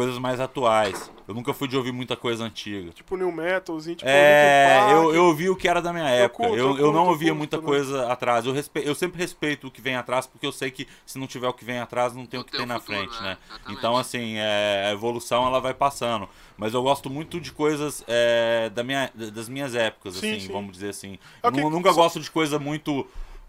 coisas 0.00 0.18
mais 0.18 0.40
atuais. 0.40 1.10
Eu 1.28 1.34
nunca 1.34 1.52
fui 1.52 1.68
de 1.68 1.76
ouvir 1.76 1.92
muita 1.92 2.16
coisa 2.16 2.42
antiga. 2.42 2.90
Tipo 2.92 3.16
New 3.16 3.30
Metalzinho, 3.30 3.96
tipo 3.96 4.08
É, 4.10 4.80
Park. 4.80 4.92
eu, 4.92 5.14
eu 5.14 5.24
ouvi 5.26 5.48
o 5.50 5.54
que 5.54 5.68
era 5.68 5.80
da 5.82 5.92
minha 5.92 6.08
época. 6.08 6.44
curto, 6.44 6.56
eu, 6.56 6.58
eu 6.58 6.68
eu, 6.70 6.76
curto, 6.76 6.92
não 6.92 7.04
eu 7.04 7.10
ouvia 7.10 7.28
curto 7.28 7.38
muita 7.38 7.56
também. 7.58 7.68
coisa 7.70 8.10
atrás. 8.10 8.46
Eu, 8.46 8.52
respe... 8.52 8.82
eu 8.84 8.94
sempre 8.94 9.20
respeito 9.20 9.66
o 9.66 9.70
que 9.70 9.80
vem 9.80 9.94
atrás, 9.94 10.26
porque 10.26 10.46
eu 10.46 10.52
sei 10.52 10.70
que 10.70 10.88
se 11.04 11.18
não 11.18 11.26
tiver 11.26 11.46
o 11.48 11.52
que 11.52 11.64
vem 11.64 11.78
atrás, 11.78 12.14
não 12.14 12.24
tem 12.26 12.38
Não 12.38 12.42
o 12.42 12.44
que 12.50 12.56
tem 12.56 12.66
na 12.66 12.80
futuro, 12.80 12.98
frente, 12.98 13.22
né? 13.22 13.36
exatamente. 13.48 13.78
Então, 13.78 13.96
assim, 13.96 14.36
é, 14.38 14.86
a 14.88 14.92
evolução 14.92 15.46
ela 15.46 15.60
vai 15.60 15.74
passando. 15.74 16.28
Mas 16.56 16.72
eu 16.74 16.82
gosto 16.82 17.08
muito 17.10 17.38
de 17.38 17.52
coisas 17.52 18.02
é, 18.08 18.70
da 18.74 18.82
minha, 18.82 19.10
das 19.14 19.48
minhas 19.48 19.74
épocas, 19.74 20.14
Sim, 20.14 20.30
assim, 20.36 20.46
sim. 20.46 20.52
vamos 20.52 20.72
dizer 20.72 20.88
assim. 20.88 21.18
É 21.42 21.48
o 21.48 21.52
que- 21.52 21.60
Nu- 21.60 21.70
Nunca 21.70 21.92
gosto 21.92 22.18
de 22.18 22.30
coisa 22.30 22.58
muito. 22.58 23.06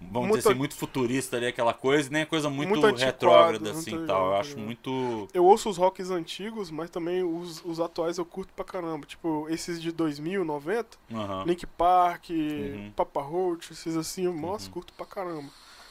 Vamos 0.09 0.27
Muito- 0.29 0.37
dizer 0.39 0.49
assim, 0.49 0.57
muito 0.57 0.75
futurista 0.75 1.37
ali, 1.37 1.45
aquela 1.45 1.73
coisa, 1.73 2.09
nem 2.09 2.25
coisa 2.25 2.49
muito, 2.49 2.69
Muito 2.69 2.95
retrógrada, 2.97 3.71
assim 3.71 3.91
legal, 3.91 4.07
tal. 4.07 4.25
Eu 4.27 4.35
acho 4.37 4.49
ligado? 4.51 4.65
muito. 4.65 5.27
Eu 5.33 5.45
ouço 5.45 5.69
os 5.69 5.77
rocks 5.77 6.09
antigos, 6.09 6.71
mas 6.71 6.89
também 6.89 7.23
os, 7.23 7.63
os 7.63 7.79
atuais 7.79 8.17
eu 8.17 8.25
curto 8.25 8.51
pra 8.53 8.65
caramba. 8.65 9.05
Tipo, 9.05 9.47
esses 9.49 9.81
de 9.81 9.91
2000, 9.91 10.43
90, 10.43 10.97
Aham. 11.13 11.43
Link 11.45 11.65
Park, 11.65 12.29
Uhum. 12.31 12.91
Papa 12.95 13.21
Roach, 13.21 13.71
esses 13.71 13.95
assim, 13.95 14.25
eu, 14.25 14.33
nossa, 14.33 14.69
curto 14.69 14.91
pra 14.93 15.05
caramba. 15.05 15.49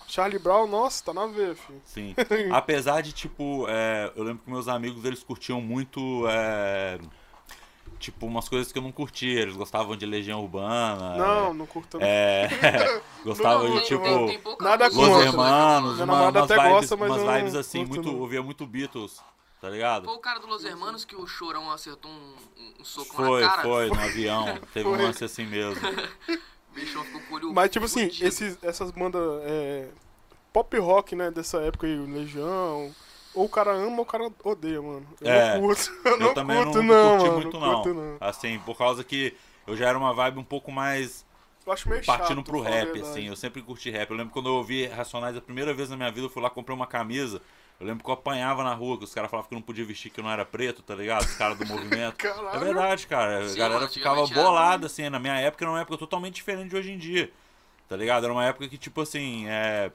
Charlie 0.08 0.40
Brown, 0.40 0.66
nossa, 0.66 1.04
tá 1.04 1.14
na 1.14 1.26
veia, 1.26 1.54
filho. 1.54 1.80
Sim. 1.84 2.14
Apesar 2.52 3.00
de, 3.00 3.12
tipo, 3.12 3.64
é, 3.68 4.12
eu 4.16 4.24
lembro 4.24 4.42
que 4.44 4.50
meus 4.50 4.66
amigos, 4.66 5.04
eles 5.04 5.22
curtiam 5.22 5.60
muito, 5.60 6.26
é, 6.28 6.98
tipo, 8.00 8.26
umas 8.26 8.48
coisas 8.48 8.72
que 8.72 8.78
eu 8.78 8.82
não 8.82 8.90
curtia. 8.90 9.40
Eles 9.40 9.54
gostavam 9.54 9.96
de 9.96 10.04
Legião 10.06 10.40
Urbana. 10.40 11.16
Não, 11.16 11.54
não 11.54 11.66
curto 11.66 11.98
não. 11.98 12.06
É, 12.06 12.48
gostavam 13.24 13.68
Não, 13.68 13.78
de, 13.78 13.84
tipo, 13.86 14.02
não, 14.02 14.26
tem 14.26 14.38
pouca 14.40 14.64
nada 14.64 14.86
Los 14.86 14.96
contra. 14.96 15.18
né, 15.18 15.24
Hermanos, 15.26 15.94
Minha 15.94 16.04
uma, 16.04 16.28
umas, 16.30 16.44
até 16.44 16.56
vibes, 16.56 16.70
gosta, 16.72 16.96
mas 16.96 17.10
umas 17.10 17.36
vibes 17.36 17.54
assim, 17.54 17.84
muito, 17.84 18.10
não. 18.10 18.18
ouvia 18.18 18.42
muito 18.42 18.66
Beatles, 18.66 19.20
tá 19.60 19.70
ligado? 19.70 20.06
Foi 20.06 20.14
o 20.14 20.18
cara 20.18 20.40
do 20.40 20.46
Los 20.48 20.64
Hermanos 20.64 21.04
que 21.04 21.14
o 21.14 21.26
Chorão 21.26 21.70
acertou 21.70 22.10
um, 22.10 22.34
um 22.80 22.84
soco 22.84 23.14
Foi, 23.14 23.42
na 23.42 23.48
cara? 23.50 23.62
foi, 23.62 23.88
no 23.88 24.00
avião. 24.00 24.58
Teve 24.72 24.88
um 24.88 24.96
Foi. 24.96 25.02
lance 25.04 25.22
assim 25.24 25.46
mesmo. 25.46 25.80
Bichão 26.74 27.04
ficou 27.04 27.52
Mas, 27.52 27.70
tipo 27.70 27.84
assim, 27.84 28.06
esses, 28.20 28.56
essas 28.62 28.90
bandas 28.92 29.42
é, 29.44 29.88
pop 30.52 30.78
rock, 30.78 31.16
né, 31.16 31.30
dessa 31.30 31.58
época 31.58 31.86
aí, 31.86 31.96
Legião, 31.96 32.94
ou 33.34 33.44
o 33.44 33.48
cara 33.48 33.72
ama 33.72 33.96
ou 33.96 34.02
o 34.02 34.06
cara 34.06 34.30
odeia, 34.44 34.80
mano. 34.82 35.06
Eu 35.20 35.30
É, 35.30 35.54
não 35.54 35.60
curto, 35.60 35.92
eu, 36.04 36.10
Eu 36.12 36.18
não 36.18 36.34
também 36.34 36.62
curto, 36.62 36.82
não, 36.82 37.18
não, 37.18 37.18
curti 37.18 37.24
mano, 37.28 37.40
muito, 37.42 37.60
não. 37.60 37.66
não. 37.66 37.82
Curto, 37.82 37.94
não. 37.94 38.16
Assim, 38.20 38.58
por 38.60 38.76
causa 38.76 39.04
que 39.04 39.34
eu 39.66 39.76
já 39.76 39.88
era 39.88 39.98
uma 39.98 40.12
vibe 40.12 40.38
um 40.38 40.44
pouco 40.44 40.72
mais 40.72 41.24
Eu 41.66 41.72
acho 41.72 41.88
meio 41.88 42.04
partindo 42.04 42.38
chato, 42.38 42.46
pro 42.46 42.60
rap, 42.60 43.00
assim. 43.00 43.26
Eu 43.28 43.36
sempre 43.36 43.62
curti 43.62 43.90
rap. 43.90 44.10
Eu 44.10 44.16
lembro 44.16 44.32
quando 44.32 44.48
eu 44.48 44.54
ouvi 44.54 44.86
Racionais 44.86 45.36
a 45.36 45.40
primeira 45.40 45.72
vez 45.72 45.88
na 45.90 45.96
minha 45.96 46.10
vida, 46.10 46.26
eu 46.26 46.30
fui 46.30 46.42
lá 46.42 46.50
comprei 46.50 46.74
uma 46.74 46.86
camisa. 46.86 47.40
Eu 47.78 47.86
lembro 47.86 48.04
que 48.04 48.10
eu 48.10 48.14
apanhava 48.14 48.62
na 48.62 48.74
rua, 48.74 48.98
que 48.98 49.04
os 49.04 49.14
caras 49.14 49.30
falavam 49.30 49.48
que 49.48 49.54
eu 49.54 49.58
não 49.58 49.62
podia 49.62 49.84
vestir, 49.86 50.10
que 50.10 50.20
eu 50.20 50.24
não 50.24 50.30
era 50.30 50.44
preto, 50.44 50.82
tá 50.82 50.94
ligado? 50.94 51.22
Os 51.22 51.34
caras 51.34 51.56
do 51.56 51.64
movimento. 51.64 52.16
Caralho. 52.20 52.56
É 52.56 52.58
verdade, 52.58 53.06
cara. 53.06 53.46
A 53.50 53.54
galera 53.54 53.88
ficava 53.88 54.26
bolada, 54.26 54.86
assim. 54.86 55.08
Na 55.08 55.18
minha 55.18 55.38
época 55.38 55.64
era 55.64 55.70
uma 55.70 55.80
época 55.80 55.96
totalmente 55.96 56.34
diferente 56.34 56.68
de 56.68 56.76
hoje 56.76 56.92
em 56.92 56.98
dia. 56.98 57.32
Tá 57.88 57.96
ligado? 57.96 58.24
Era 58.24 58.32
uma 58.32 58.44
época 58.44 58.68
que, 58.68 58.76
tipo 58.76 59.00
assim, 59.00 59.46
é. 59.48 59.90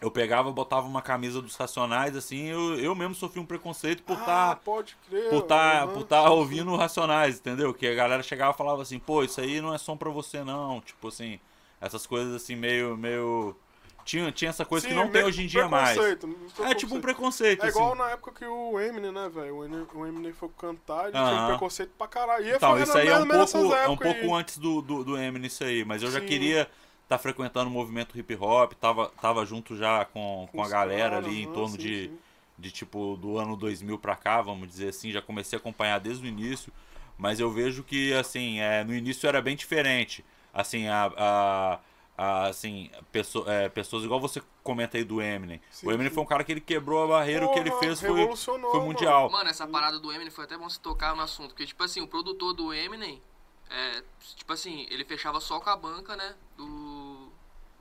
Eu 0.00 0.10
pegava, 0.10 0.52
botava 0.52 0.86
uma 0.86 1.00
camisa 1.00 1.40
dos 1.40 1.56
Racionais, 1.56 2.14
assim, 2.14 2.46
eu, 2.48 2.78
eu 2.78 2.94
mesmo 2.94 3.14
sofri 3.14 3.40
um 3.40 3.46
preconceito 3.46 4.02
por 4.02 4.18
ah, 4.18 4.20
estar 4.20 4.56
pode 4.56 4.94
crer. 5.08 5.30
por 5.30 5.42
tá, 5.42 5.86
aham. 5.86 5.92
por 5.94 6.04
tá 6.04 6.30
ouvindo 6.30 6.76
Racionais, 6.76 7.38
entendeu? 7.38 7.72
Que 7.72 7.86
a 7.86 7.94
galera 7.94 8.22
chegava 8.22 8.52
e 8.52 8.56
falava 8.56 8.82
assim, 8.82 8.98
pô, 8.98 9.22
isso 9.24 9.40
aí 9.40 9.60
não 9.60 9.72
é 9.74 9.78
som 9.78 9.96
pra 9.96 10.10
você 10.10 10.44
não, 10.44 10.80
tipo 10.82 11.08
assim, 11.08 11.40
Essas 11.80 12.06
coisas 12.06 12.34
assim, 12.34 12.56
meio. 12.56 12.96
meio... 12.96 13.56
Tinha, 14.04 14.30
tinha 14.30 14.50
essa 14.50 14.64
coisa 14.64 14.86
Sim, 14.86 14.94
que 14.94 15.00
não 15.00 15.08
tem 15.08 15.24
hoje 15.24 15.42
em 15.42 15.46
dia 15.48 15.68
mais. 15.68 15.98
É 15.98 16.74
tipo 16.74 16.94
um 16.94 17.00
preconceito, 17.00 17.64
É 17.64 17.68
assim. 17.68 17.78
igual 17.78 17.94
na 17.96 18.10
época 18.10 18.32
que 18.32 18.44
o 18.46 18.78
Eminem, 18.78 19.10
né, 19.10 19.28
velho? 19.28 19.56
O 19.56 20.06
Eminem, 20.06 20.32
foi 20.32 20.48
cantar, 20.56 21.08
ele 21.08 21.16
Aham. 21.16 21.28
tinha 21.34 21.46
preconceito 21.46 21.90
pra 21.98 22.06
caralho. 22.06 22.46
E 22.46 22.54
Então, 22.54 22.74
foi 22.74 22.82
isso 22.82 22.96
aí 22.96 23.08
é 23.08 23.16
um 23.16 23.26
pouco, 23.26 23.72
é 23.74 23.88
um 23.88 23.96
pouco 23.96 24.26
aí. 24.26 24.32
antes 24.40 24.58
do, 24.58 24.80
do, 24.80 25.02
do 25.04 25.18
Eminem, 25.18 25.48
isso 25.48 25.64
aí. 25.64 25.84
Mas 25.84 26.02
eu 26.02 26.10
já 26.10 26.20
Sim. 26.20 26.26
queria 26.26 26.68
estar 27.06 27.18
frequentando 27.18 27.70
o 27.70 27.72
movimento 27.72 28.18
hip 28.18 28.34
hop, 28.36 28.72
tava, 28.74 29.08
tava 29.20 29.46
junto 29.46 29.76
já 29.76 30.04
com, 30.04 30.48
com 30.52 30.62
a 30.62 30.68
galera 30.68 31.10
caras, 31.10 31.24
ali 31.26 31.42
em 31.42 31.46
torno 31.52 31.76
sim, 31.76 31.82
de, 31.82 32.10
sim. 32.10 32.18
de 32.58 32.70
tipo 32.70 33.16
do 33.16 33.38
ano 33.38 33.56
2000 33.56 33.98
pra 33.98 34.16
cá, 34.16 34.42
vamos 34.42 34.68
dizer 34.68 34.88
assim, 34.88 35.12
já 35.12 35.22
comecei 35.22 35.56
a 35.56 35.60
acompanhar 35.60 35.98
desde 36.00 36.24
o 36.24 36.28
início, 36.28 36.72
mas 37.16 37.38
eu 37.40 37.50
vejo 37.50 37.82
que 37.84 38.12
assim, 38.14 38.58
é, 38.60 38.82
no 38.84 38.94
início 38.94 39.28
era 39.28 39.40
bem 39.40 39.56
diferente. 39.56 40.24
Assim, 40.52 40.88
a, 40.88 41.12
a, 41.16 41.80
a- 42.16 42.46
assim, 42.48 42.90
pesso- 43.12 43.44
é, 43.48 43.68
pessoas 43.68 44.04
igual 44.04 44.20
você 44.20 44.42
comenta 44.62 44.96
aí 44.96 45.04
do 45.04 45.20
Eminem. 45.20 45.60
Sim, 45.70 45.86
o 45.86 45.92
Eminem 45.92 46.08
sim. 46.08 46.14
foi 46.14 46.22
um 46.22 46.26
cara 46.26 46.42
que 46.44 46.52
ele 46.52 46.60
quebrou 46.60 47.04
a 47.04 47.06
barreira, 47.06 47.46
o 47.46 47.52
que 47.52 47.58
ele 47.58 47.70
fez 47.70 48.00
foi, 48.00 48.26
foi 48.70 48.80
mano. 48.80 48.86
mundial. 48.86 49.30
Mano, 49.30 49.48
essa 49.50 49.66
parada 49.66 49.98
do 49.98 50.10
Eminem 50.12 50.30
foi 50.30 50.44
até 50.44 50.56
bom 50.56 50.68
se 50.68 50.80
tocar 50.80 51.14
no 51.14 51.22
assunto, 51.22 51.50
porque, 51.50 51.66
tipo 51.66 51.82
assim, 51.84 52.00
o 52.00 52.08
produtor 52.08 52.54
do 52.54 52.72
Eminem, 52.72 53.22
é, 53.68 54.02
tipo 54.36 54.52
assim, 54.52 54.86
ele 54.90 55.04
fechava 55.04 55.40
só 55.40 55.60
com 55.60 55.70
a 55.70 55.76
banca, 55.76 56.16
né, 56.16 56.34
do... 56.56 56.64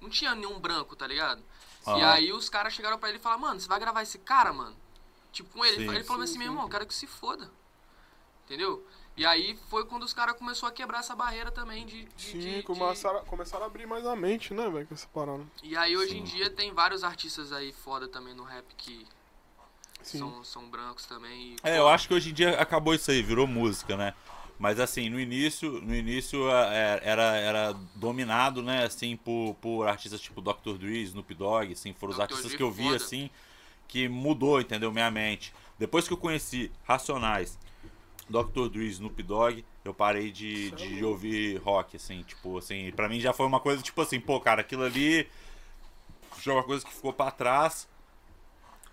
Não 0.05 0.09
tinha 0.11 0.35
nenhum 0.35 0.59
branco, 0.59 0.95
tá 0.95 1.07
ligado? 1.07 1.41
E 1.87 2.01
aí 2.03 2.31
os 2.31 2.47
caras 2.47 2.73
chegaram 2.73 2.97
pra 2.99 3.09
ele 3.09 3.17
e 3.17 3.21
falaram, 3.21 3.41
mano, 3.41 3.59
você 3.59 3.67
vai 3.67 3.79
gravar 3.79 4.03
esse 4.03 4.19
cara, 4.19 4.53
mano? 4.53 4.75
Tipo, 5.31 5.49
com 5.49 5.65
ele. 5.65 5.77
Sim, 5.87 5.95
ele 5.95 6.03
falou 6.03 6.25
sim, 6.25 6.31
assim, 6.33 6.39
meu 6.39 6.47
irmão, 6.51 6.69
quero 6.69 6.85
que 6.85 6.93
se 6.93 7.07
foda. 7.07 7.49
Entendeu? 8.45 8.85
E 9.17 9.25
aí 9.25 9.57
foi 9.69 9.83
quando 9.85 10.03
os 10.03 10.13
caras 10.13 10.35
começaram 10.37 10.67
a 10.67 10.71
quebrar 10.71 10.99
essa 10.99 11.15
barreira 11.15 11.51
também 11.51 11.85
de... 11.85 12.05
de, 12.05 12.21
Sim, 12.23 12.39
de- 12.39 12.55
de- 12.57 12.63
começaram, 12.63 13.19
a- 13.19 13.21
começaram 13.23 13.63
a 13.63 13.67
abrir 13.67 13.87
mais 13.87 14.05
a 14.05 14.15
mente, 14.15 14.53
né, 14.53 14.69
velho, 14.69 14.85
com 14.85 14.93
essa 14.93 15.07
parada. 15.07 15.43
E 15.63 15.75
aí 15.75 15.95
hoje 15.97 16.11
Sim. 16.11 16.19
em 16.19 16.23
dia 16.23 16.49
tem 16.49 16.71
vários 16.73 17.03
artistas 17.03 17.51
aí 17.51 17.71
foda 17.71 18.07
também 18.07 18.33
no 18.35 18.43
rap 18.43 18.65
que 18.75 19.07
Sim. 20.03 20.19
são, 20.19 20.43
são 20.43 20.69
brancos 20.69 21.05
também. 21.05 21.53
e, 21.53 21.55
É, 21.63 21.71
pô, 21.77 21.83
eu 21.83 21.87
acho 21.89 22.07
que 22.07 22.13
hoje 22.13 22.29
em 22.29 22.33
dia 22.33 22.59
acabou 22.61 22.93
isso 22.93 23.09
aí, 23.09 23.23
virou 23.23 23.47
música, 23.47 23.95
né? 23.97 24.13
Mas 24.57 24.79
assim, 24.79 25.09
no 25.09 25.19
início, 25.19 25.81
no 25.81 25.93
início 25.93 26.49
é, 26.49 27.01
era, 27.03 27.35
era 27.35 27.73
dominado, 27.95 28.61
né, 28.61 28.85
assim, 28.85 29.17
por, 29.17 29.55
por 29.61 29.87
artistas 29.87 30.21
tipo 30.21 30.41
Dr. 30.41 30.77
Dre, 30.79 31.01
Snoop 31.03 31.33
Dogg, 31.33 31.73
assim, 31.73 31.93
foram 31.93 32.11
os 32.11 32.17
Dr. 32.17 32.21
artistas 32.23 32.47
Dre 32.47 32.57
que 32.57 32.63
eu 32.63 32.71
vi, 32.71 32.83
foda. 32.83 32.95
assim, 32.95 33.29
que 33.87 34.07
mudou, 34.07 34.61
entendeu, 34.61 34.91
minha 34.91 35.11
mente. 35.11 35.53
Depois 35.77 36.07
que 36.07 36.13
eu 36.13 36.17
conheci 36.17 36.71
Racionais, 36.83 37.59
Dr. 38.29 38.69
Dre, 38.71 38.87
Snoop 38.87 39.21
Dogg, 39.21 39.65
eu 39.83 39.93
parei 39.93 40.31
de, 40.31 40.69
é 40.69 40.75
de 40.75 41.03
ouvir 41.03 41.57
rock, 41.57 41.97
assim, 41.97 42.23
tipo, 42.23 42.57
assim, 42.57 42.91
pra 42.91 43.09
mim 43.09 43.19
já 43.19 43.33
foi 43.33 43.45
uma 43.45 43.59
coisa, 43.59 43.81
tipo 43.83 44.01
assim, 44.01 44.19
pô, 44.19 44.39
cara, 44.39 44.61
aquilo 44.61 44.83
ali 44.83 45.27
já 46.41 46.53
é 46.53 46.55
uma 46.55 46.63
coisa 46.63 46.85
que 46.85 46.93
ficou 46.93 47.11
pra 47.11 47.29
trás 47.29 47.87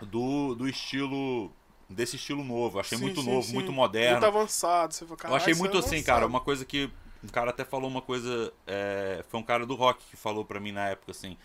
do, 0.00 0.54
do 0.54 0.69
estilo, 0.69 1.52
desse 1.93 2.17
estilo 2.17 2.45
novo. 2.45 2.79
Achei 2.81 2.99
Sim, 2.99 3.05
muito 3.05 3.23
sim, 3.23 3.31
novo, 3.31 3.47
sim. 3.49 3.55
muito 3.55 3.73
moderno. 3.73 4.13
Muito 4.21 4.27
avançado. 4.27 4.95
Você 4.95 5.05
fala, 5.05 5.13
Eu 5.15 5.17
"Caralho, 5.17 5.37
achei 5.37 5.53
isso 5.53 5.61
muito 5.61 5.77
é 5.77 5.81
assim, 5.81 5.97
avançado." 5.97 6.05
cara, 6.07 6.27
uma 6.27 6.41
coisa 6.41 6.65
que 6.65 6.91
um 7.23 7.29
cara 7.29 7.51
até 7.51 7.65
falou 7.65 7.89
uma 7.89 8.03
coisa, 8.03 8.53
é, 8.67 9.25
foi 9.29 9.39
um 9.41 9.43
cara 9.43 9.65
do 9.65 9.75
rock 9.75 10.05
que 10.11 10.17
falou 10.17 10.45
pra 10.45 10.59
mim 10.61 10.73
na 10.73 10.89
época 10.89 11.13
assim. 11.13 11.37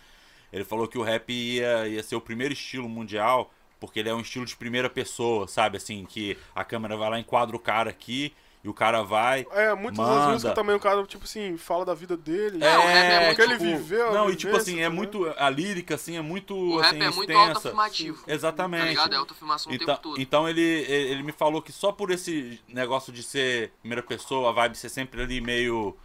Ele 0.52 0.64
falou 0.64 0.88
que 0.88 0.98
o 0.98 1.02
rap 1.02 1.30
ia, 1.32 1.86
ia 1.88 2.02
ser 2.02 2.16
o 2.16 2.20
primeiro 2.20 2.52
estilo 2.54 2.88
mundial, 2.88 3.52
porque 3.78 4.00
ele 4.00 4.08
é 4.08 4.14
um 4.14 4.20
estilo 4.20 4.44
de 4.46 4.56
primeira 4.56 4.90
pessoa, 4.90 5.46
sabe? 5.46 5.76
Assim, 5.76 6.04
que 6.04 6.36
a 6.54 6.64
câmera 6.64 6.96
vai 6.96 7.10
lá, 7.10 7.18
enquadra 7.20 7.54
o 7.54 7.60
cara 7.60 7.90
aqui 7.90 8.34
e 8.62 8.68
o 8.68 8.74
cara 8.74 9.02
vai. 9.02 9.46
É, 9.52 9.72
muitas 9.74 9.98
Manda. 10.04 10.20
das 10.20 10.32
músicas 10.32 10.54
também 10.54 10.74
o 10.74 10.80
cara, 10.80 11.06
tipo 11.06 11.24
assim, 11.24 11.56
fala 11.56 11.84
da 11.84 11.94
vida 11.94 12.16
dele. 12.16 12.62
É, 12.62 12.76
o 12.76 12.80
rap 12.82 12.96
é 13.12 13.18
o 13.20 13.24
muito- 13.26 13.36
que 13.36 13.42
ele 13.42 13.56
viveu. 13.56 14.12
Não, 14.12 14.28
e 14.30 14.34
tipo 14.36 14.56
assim, 14.56 14.80
é 14.80 14.84
tá 14.88 14.90
muito. 14.90 15.32
A 15.38 15.48
lírica, 15.48 15.94
assim, 15.94 16.16
é 16.16 16.20
muito. 16.20 16.54
O 16.56 16.80
assim, 16.80 16.98
rap 16.98 17.02
é 17.06 17.10
muito 17.14 17.32
autoafirmativo. 17.32 18.24
Exatamente. 18.26 18.82
Tá 18.82 18.88
ligado? 18.88 19.12
É 19.12 19.16
autoafirmação 19.16 19.70
o 19.70 19.74
Então, 19.74 19.86
tempo 19.86 20.00
todo. 20.00 20.20
então 20.20 20.48
ele, 20.48 20.60
ele 20.60 21.08
ele 21.12 21.22
me 21.22 21.32
falou 21.32 21.62
que 21.62 21.70
só 21.72 21.92
por 21.92 22.10
esse 22.10 22.60
negócio 22.68 23.12
de 23.12 23.22
ser 23.22 23.70
primeira 23.80 24.02
pessoa, 24.02 24.50
a 24.50 24.52
vibe 24.52 24.76
ser 24.76 24.88
sempre 24.88 25.22
ali 25.22 25.40
meio 25.40 25.96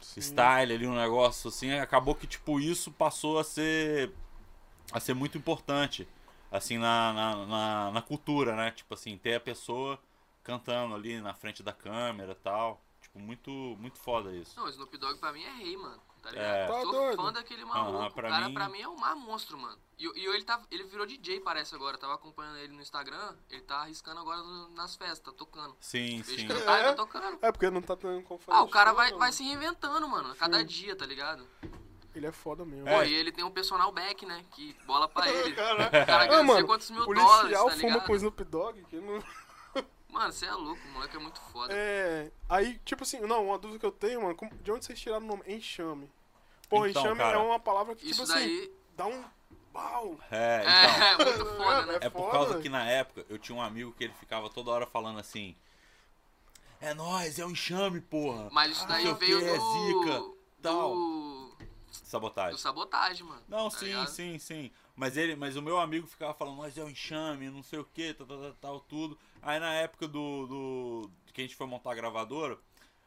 Sim. 0.00 0.20
style, 0.20 0.74
ali 0.74 0.86
um 0.86 0.94
negócio 0.94 1.48
assim, 1.48 1.72
acabou 1.78 2.14
que 2.14 2.26
tipo 2.26 2.60
isso 2.60 2.90
passou 2.92 3.38
a 3.38 3.44
ser 3.44 4.12
a 4.92 5.00
ser 5.00 5.14
muito 5.14 5.36
importante 5.38 6.06
assim 6.52 6.78
na, 6.78 7.12
na, 7.12 7.46
na, 7.46 7.90
na 7.90 8.02
cultura, 8.02 8.54
né? 8.54 8.70
Tipo 8.70 8.94
assim, 8.94 9.16
ter 9.18 9.34
a 9.34 9.40
pessoa 9.40 9.98
cantando 10.46 10.94
ali 10.94 11.20
na 11.20 11.34
frente 11.34 11.62
da 11.62 11.72
câmera, 11.72 12.32
e 12.32 12.36
tal. 12.36 12.80
Tipo, 13.00 13.18
muito 13.18 13.50
muito 13.50 13.98
foda 13.98 14.32
isso. 14.34 14.58
Não, 14.58 14.66
o 14.66 14.70
Snoop 14.70 14.96
Dogg 14.96 15.18
pra 15.18 15.32
mim 15.32 15.42
é 15.42 15.50
rei, 15.56 15.76
mano. 15.76 16.00
Tá 16.22 16.30
ligado? 16.30 16.46
É. 16.46 16.66
Tá 16.66 16.80
Sou 16.82 16.92
doido. 16.92 17.16
fã 17.22 17.32
daquele 17.32 17.64
maluco. 17.64 17.98
Aham, 17.98 18.10
pra 18.10 18.28
o 18.28 18.30
cara 18.32 18.48
mim- 18.48 18.54
pra 18.54 18.68
mim 18.68 18.80
é 18.80 18.88
o 18.88 18.98
mais 18.98 19.16
monstro, 19.18 19.56
mano. 19.58 19.78
E, 19.98 20.04
e 20.04 20.26
ele, 20.26 20.42
tá, 20.44 20.60
ele 20.70 20.82
virou 20.84 21.06
DJ, 21.06 21.40
parece 21.40 21.74
agora. 21.74 21.96
Eu 21.96 22.00
tava 22.00 22.14
acompanhando 22.14 22.58
ele 22.58 22.72
no 22.74 22.82
Instagram. 22.82 23.36
Ele 23.48 23.62
tá 23.62 23.76
arriscando 23.82 24.20
agora 24.20 24.42
nas 24.74 24.96
festas, 24.96 25.20
tá 25.20 25.32
tocando. 25.32 25.76
Sim, 25.80 26.16
Desde 26.16 26.36
sim. 26.40 26.46
que 26.46 26.52
ele 26.52 26.62
tá, 26.62 26.78
ele 26.78 26.88
É? 26.88 26.90
tá 26.90 26.96
tocando. 26.96 27.38
É, 27.42 27.52
porque 27.52 27.70
não 27.70 27.80
tá 27.82 27.96
tendo 27.96 28.22
como 28.22 28.40
fazer 28.40 28.58
Ah, 28.58 28.62
o 28.62 28.68
cara 28.68 28.90
show, 28.90 28.96
vai, 28.96 29.12
vai 29.12 29.32
se 29.32 29.44
reinventando, 29.44 30.08
mano. 30.08 30.32
A 30.32 30.36
cada 30.36 30.58
Sim. 30.60 30.66
dia, 30.66 30.96
tá 30.96 31.06
ligado? 31.06 31.46
Ele 32.14 32.26
é 32.26 32.32
foda 32.32 32.64
mesmo. 32.64 32.88
É. 32.88 32.96
Pô, 32.96 33.02
e 33.04 33.14
ele 33.14 33.30
tem 33.30 33.44
um 33.44 33.50
personal 33.50 33.92
back, 33.92 34.26
né? 34.26 34.44
Que 34.52 34.74
bola 34.84 35.06
pra 35.08 35.28
ele. 35.30 35.54
Caraca. 35.54 36.02
O 36.02 36.06
cara 36.06 36.24
Ah, 36.24 36.26
ganha 36.26 36.42
não 36.42 36.46
sei 36.46 36.54
mano, 36.54 36.66
quantos 36.66 36.90
mil 36.90 37.04
policial 37.04 37.30
dólares, 37.48 37.58
tá 37.58 37.88
fuma 37.88 38.00
com 38.00 38.12
o 38.12 38.16
Snoop 38.16 38.44
Dogg, 38.44 38.84
que 38.84 38.96
não... 38.96 39.22
Mano, 40.16 40.32
você 40.32 40.46
é 40.46 40.52
louco, 40.52 40.80
o 40.82 40.90
moleque 40.92 41.14
é 41.14 41.18
muito 41.18 41.38
foda. 41.52 41.74
É, 41.76 42.30
aí, 42.48 42.78
tipo 42.86 43.02
assim, 43.02 43.20
não, 43.20 43.48
uma 43.48 43.58
dúvida 43.58 43.78
que 43.78 43.84
eu 43.84 43.92
tenho, 43.92 44.22
mano, 44.22 44.34
como- 44.34 44.50
de 44.62 44.72
onde 44.72 44.82
vocês 44.86 44.98
tiraram 44.98 45.24
o 45.26 45.28
nome? 45.28 45.42
Enxame. 45.46 46.10
Porra, 46.70 46.88
Então, 46.88 47.02
enxame 47.02 47.18
cara, 47.20 47.36
é 47.36 47.38
uma 47.42 47.60
palavra 47.60 47.94
que, 47.94 48.06
tipo 48.06 48.22
assim, 48.22 48.32
daí 48.32 48.72
dá 48.96 49.06
um... 49.06 49.24
Uau! 49.74 50.18
É, 50.30 50.62
então. 50.62 51.20
é, 51.20 51.24
muito 51.38 51.46
foda, 51.56 51.86
né? 51.86 51.98
É 52.00 52.08
por 52.08 52.20
foda, 52.22 52.32
causa 52.32 52.60
que 52.62 52.68
na 52.70 52.88
época 52.88 53.26
eu 53.28 53.38
tinha 53.38 53.54
um 53.58 53.60
amigo 53.60 53.92
que 53.92 54.04
ele 54.04 54.14
ficava 54.14 54.48
toda 54.48 54.70
hora 54.70 54.86
falando 54.86 55.18
assim: 55.18 55.54
É 56.80 56.94
nóis, 56.94 57.38
é 57.38 57.44
o 57.44 57.50
enxame, 57.50 58.00
porra. 58.00 58.48
Mas 58.50 58.72
isso 58.72 58.84
Ah, 58.84 58.88
daí 58.88 59.06
o 59.06 59.14
veio 59.16 59.38
quê, 59.38 59.44
é 59.44 59.58
do... 59.58 59.72
zica, 60.02 60.34
tal. 60.62 60.94
do... 60.94 61.15
Sabotagem. 62.04 62.52
do 62.52 62.58
sabotagem, 62.58 63.26
mano. 63.26 63.42
Não, 63.48 63.70
tá 63.70 63.78
sim, 63.78 63.86
ligado? 63.86 64.08
sim, 64.08 64.38
sim. 64.38 64.70
Mas 64.94 65.16
ele, 65.16 65.36
mas 65.36 65.56
o 65.56 65.62
meu 65.62 65.78
amigo 65.78 66.06
ficava 66.06 66.32
falando, 66.34 66.56
nós 66.56 66.76
é 66.76 66.82
o 66.82 66.88
enxame, 66.88 67.50
não 67.50 67.62
sei 67.62 67.78
o 67.78 67.84
que, 67.84 68.14
tal, 68.14 68.26
tal, 68.26 68.38
tal, 68.38 68.52
tal, 68.54 68.80
tudo. 68.80 69.18
Aí 69.42 69.58
na 69.60 69.72
época 69.74 70.08
do, 70.08 70.46
do. 70.46 71.10
que 71.32 71.40
a 71.40 71.44
gente 71.44 71.56
foi 71.56 71.66
montar 71.66 71.92
a 71.92 71.94
gravadora, 71.94 72.58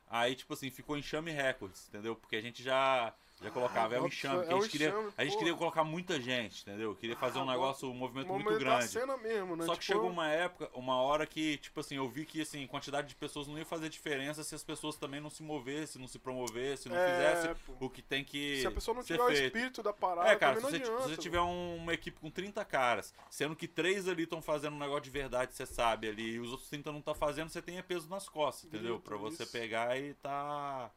aí 0.10 0.36
tipo 0.36 0.54
assim, 0.54 0.70
ficou 0.70 0.98
enxame 0.98 1.32
records, 1.32 1.88
entendeu? 1.90 2.16
Porque 2.16 2.36
a 2.36 2.42
gente 2.42 2.62
já. 2.64 3.14
Já 3.42 3.52
colocava, 3.52 3.96
é 3.96 3.98
o 3.98 4.02
bota 4.02 4.14
enxame. 4.14 4.34
fé, 4.36 4.40
porque 4.40 4.52
é 4.52 4.56
a 4.56 4.58
o 4.58 4.62
gente, 4.62 4.72
queria, 4.72 4.90
enxame, 4.90 5.14
a 5.18 5.24
gente 5.26 5.38
queria 5.38 5.56
colocar 5.56 5.84
muita 5.84 6.20
gente, 6.20 6.62
entendeu? 6.62 6.96
Queria 6.96 7.16
fazer 7.16 7.40
Ah, 7.40 7.44
um 7.44 7.46
negócio, 7.46 7.90
um 7.90 7.94
movimento 7.94 8.28
muito 8.34 8.58
grande. 8.60 8.88
cena 8.90 9.16
mesmo, 9.18 9.56
né? 9.56 9.66
Só 9.66 9.74
que 9.76 9.80
Tipo, 9.82 9.94
chegou 9.94 10.10
uma 10.10 10.28
época, 10.28 10.70
uma 10.74 11.02
hora 11.02 11.26
que, 11.26 11.58
tipo 11.58 11.80
assim, 11.80 11.96
eu 11.96 12.08
vi 12.10 12.26
que 12.26 12.42
assim, 12.42 12.68
quantidade 12.68 13.08
de 13.08 13.16
pessoas 13.16 13.48
não 13.48 13.58
ia 13.58 13.66
fazer 13.66 13.88
diferença 13.90 14.44
se 14.44 14.54
as 14.54 14.64
pessoas 14.64 14.98
também 14.98 15.22
não 15.22 15.30
se 15.30 15.42
movessem, 15.42 16.02
não 16.02 16.08
se 16.08 16.20
promovessem, 16.20 16.92
não 16.92 17.00
É, 17.00 17.06
fizessem 17.06 17.56
pô. 17.66 17.86
o 17.86 17.90
que 17.90 18.02
tem 18.02 18.24
que 18.24 18.58
Se 18.62 18.68
a 18.68 18.72
pessoa 18.72 18.96
não 18.96 19.04
tiver 19.04 19.24
o 19.24 19.28
feito. 19.28 19.46
espírito 19.46 19.82
da 19.84 19.94
parada, 19.94 20.30
É, 20.30 20.36
cara, 20.36 20.56
se 20.56 20.62
você, 20.62 20.78
não 20.80 20.86
se 20.86 20.92
adianta. 20.92 21.10
você 21.10 21.18
tiver 21.18 21.42
um- 21.42 21.78
uma 21.78 21.94
equipe 21.94 22.20
com 22.20 22.30
30 22.30 22.66
caras, 22.66 23.14
sendo 23.30 23.56
que 23.56 23.68
três 23.68 24.08
ali 24.08 24.24
estão 24.24 24.42
fazendo 24.42 24.76
um 24.76 24.80
negócio 24.80 25.04
de 25.04 25.10
verdade, 25.12 25.54
você 25.56 25.66
sabe 25.66 26.10
ali, 26.10 26.32
e 26.34 26.40
os 26.40 26.52
outros 26.52 26.68
30 26.70 26.92
não 26.92 27.02
tá 27.02 27.14
fazendo, 27.16 27.50
você 27.50 27.62
tem 27.62 27.78
é 27.78 27.82
peso 27.82 28.10
nas 28.10 28.28
costas, 28.28 28.66
entendeu? 28.66 29.00
Pra 29.00 29.16
você 29.18 29.46
pegar 29.46 29.98
e 29.98 30.14
tá. 30.16 30.92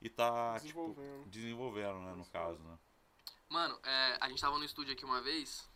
E 0.00 0.08
tá, 0.08 0.58
tipo, 0.60 0.88
Desenvolvendo. 0.88 1.24
desenvolvendo, 1.28 2.00
né, 2.00 2.14
no 2.14 2.24
caso, 2.26 2.58
né? 2.62 2.78
Mano, 3.48 3.78
é, 3.82 4.16
a 4.20 4.28
gente 4.28 4.40
tava 4.40 4.58
no 4.58 4.64
estúdio 4.64 4.92
aqui 4.92 5.04
uma 5.04 5.20
vez. 5.20 5.68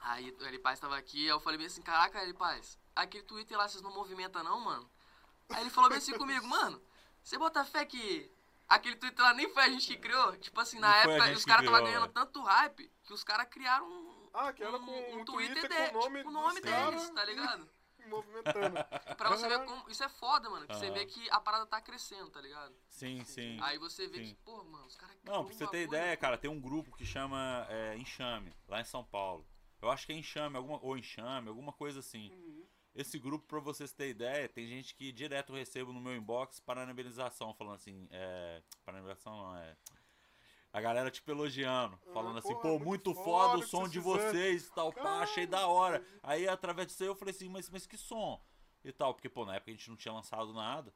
Aí 0.00 0.30
o 0.40 0.44
Eli 0.46 0.58
Paz 0.58 0.80
tava 0.80 0.96
aqui, 0.96 1.24
aí 1.24 1.28
eu 1.28 1.40
falei 1.40 1.58
bem 1.58 1.66
assim, 1.66 1.82
caraca, 1.82 2.22
Eli 2.22 2.32
Paz, 2.32 2.78
aquele 2.94 3.24
Twitter 3.24 3.56
lá 3.56 3.68
vocês 3.68 3.82
não 3.82 3.92
movimentam 3.92 4.42
não, 4.42 4.60
mano? 4.60 4.88
Aí 5.50 5.60
ele 5.62 5.70
falou 5.70 5.88
bem 5.88 5.98
assim 5.98 6.16
comigo, 6.16 6.46
mano, 6.46 6.80
você 7.22 7.38
bota 7.38 7.64
fé 7.64 7.84
que 7.84 8.30
aquele 8.68 8.96
Twitter 8.96 9.24
lá 9.24 9.32
nem 9.34 9.48
foi 9.52 9.64
a 9.64 9.68
gente 9.68 9.86
que 9.86 9.96
criou? 9.96 10.36
Tipo 10.38 10.60
assim, 10.60 10.78
na 10.78 10.88
Não 11.04 11.12
época 11.12 11.32
os 11.32 11.44
caras 11.44 11.64
tava 11.64 11.80
ganhando 11.82 12.06
é. 12.06 12.10
tanto 12.10 12.42
hype 12.42 12.90
que 13.04 13.12
os 13.12 13.24
caras 13.24 13.48
criaram 13.48 13.86
um, 13.88 14.28
Ah, 14.32 14.52
que 14.52 14.62
era 14.62 14.76
um, 14.76 14.84
com 14.84 14.92
um 14.92 15.20
um 15.20 15.24
Twitter, 15.24 15.60
Twitter 15.60 15.86
de, 15.86 15.92
com 15.92 15.98
o 15.98 16.02
nome 16.02 16.18
tipo, 16.18 16.30
nome 16.30 16.60
deles, 16.60 17.10
tá 17.10 17.24
ligado? 17.24 17.68
Movimentando. 18.06 18.76
Pra 19.16 19.30
você 19.30 19.48
ver 19.48 19.64
como. 19.64 19.90
Isso 19.90 20.02
é 20.04 20.08
foda, 20.08 20.48
mano. 20.48 20.66
Que 20.66 20.74
você 20.74 20.90
vê 20.90 21.06
que 21.06 21.28
a 21.30 21.40
parada 21.40 21.66
tá 21.66 21.80
crescendo, 21.80 22.30
tá 22.30 22.40
ligado? 22.40 22.74
Sim, 22.88 23.24
sim. 23.24 23.58
Aí 23.62 23.78
você 23.78 24.06
vê 24.08 24.18
Sim. 24.18 24.26
que, 24.26 24.34
pô, 24.36 24.62
mano, 24.64 24.86
os 24.86 24.96
caras. 24.96 25.16
Não, 25.24 25.44
pra 25.44 25.54
você 25.54 25.66
ter 25.66 25.82
ideia, 25.82 26.16
cara, 26.16 26.38
tem 26.38 26.50
um 26.50 26.60
grupo 26.60 26.96
que 26.96 27.04
chama 27.04 27.66
é, 27.68 27.96
Enxame, 27.96 28.54
lá 28.68 28.80
em 28.80 28.84
São 28.84 29.04
Paulo. 29.04 29.46
Eu 29.80 29.90
acho 29.90 30.06
que 30.06 30.12
é 30.12 30.16
Enxame, 30.16 30.56
alguma, 30.56 30.78
ou 30.82 30.96
Enxame, 30.96 31.48
alguma 31.48 31.72
coisa 31.72 32.00
assim. 32.00 32.30
Uhum. 32.30 32.66
Esse 32.94 33.18
grupo, 33.18 33.46
pra 33.46 33.60
vocês 33.60 33.92
terem 33.92 34.12
ideia, 34.12 34.48
tem 34.48 34.66
gente 34.66 34.94
que 34.94 35.12
direto 35.12 35.52
eu 35.52 35.56
recebo 35.56 35.92
no 35.92 36.00
meu 36.00 36.16
inbox 36.16 36.60
parabenização, 36.60 37.52
falando 37.54 37.74
assim, 37.74 38.08
é. 38.10 38.62
Parabenização 38.84 39.36
não, 39.36 39.56
é. 39.56 39.76
A 40.76 40.80
galera, 40.82 41.10
tipo, 41.10 41.30
elogiando, 41.30 41.98
falando 42.12 42.38
assim, 42.38 42.54
pô, 42.56 42.78
muito 42.78 42.84
muito 42.84 43.14
foda 43.14 43.52
foda 43.52 43.64
o 43.64 43.66
som 43.66 43.88
de 43.88 43.98
fizeram." 43.98 44.30
vocês, 44.30 44.68
tal, 44.68 44.92
pá, 44.92 45.20
achei 45.20 45.46
da 45.46 45.66
hora. 45.66 46.06
Aí, 46.22 46.46
através 46.46 46.86
disso 46.88 47.02
aí, 47.02 47.08
eu 47.08 47.14
falei 47.14 47.34
assim, 47.34 47.48
mas, 47.48 47.70
mas 47.70 47.86
que 47.86 47.96
som? 47.96 48.38
E 48.84 48.92
tal, 48.92 49.14
porque, 49.14 49.26
pô, 49.26 49.46
na 49.46 49.54
época 49.54 49.70
a 49.70 49.74
gente 49.74 49.88
não 49.88 49.96
tinha 49.96 50.12
lançado 50.12 50.52
nada 50.52 50.92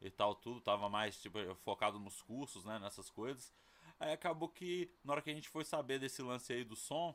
e 0.00 0.08
tal, 0.08 0.36
tudo, 0.36 0.60
tava 0.60 0.88
mais, 0.88 1.20
tipo, 1.20 1.36
focado 1.56 1.98
nos 1.98 2.22
cursos, 2.22 2.64
né, 2.64 2.78
nessas 2.78 3.10
coisas. 3.10 3.52
Aí 3.98 4.12
acabou 4.12 4.48
que, 4.48 4.88
na 5.02 5.14
hora 5.14 5.20
que 5.20 5.30
a 5.30 5.34
gente 5.34 5.48
foi 5.48 5.64
saber 5.64 5.98
desse 5.98 6.22
lance 6.22 6.52
aí 6.52 6.62
do 6.62 6.76
som, 6.76 7.12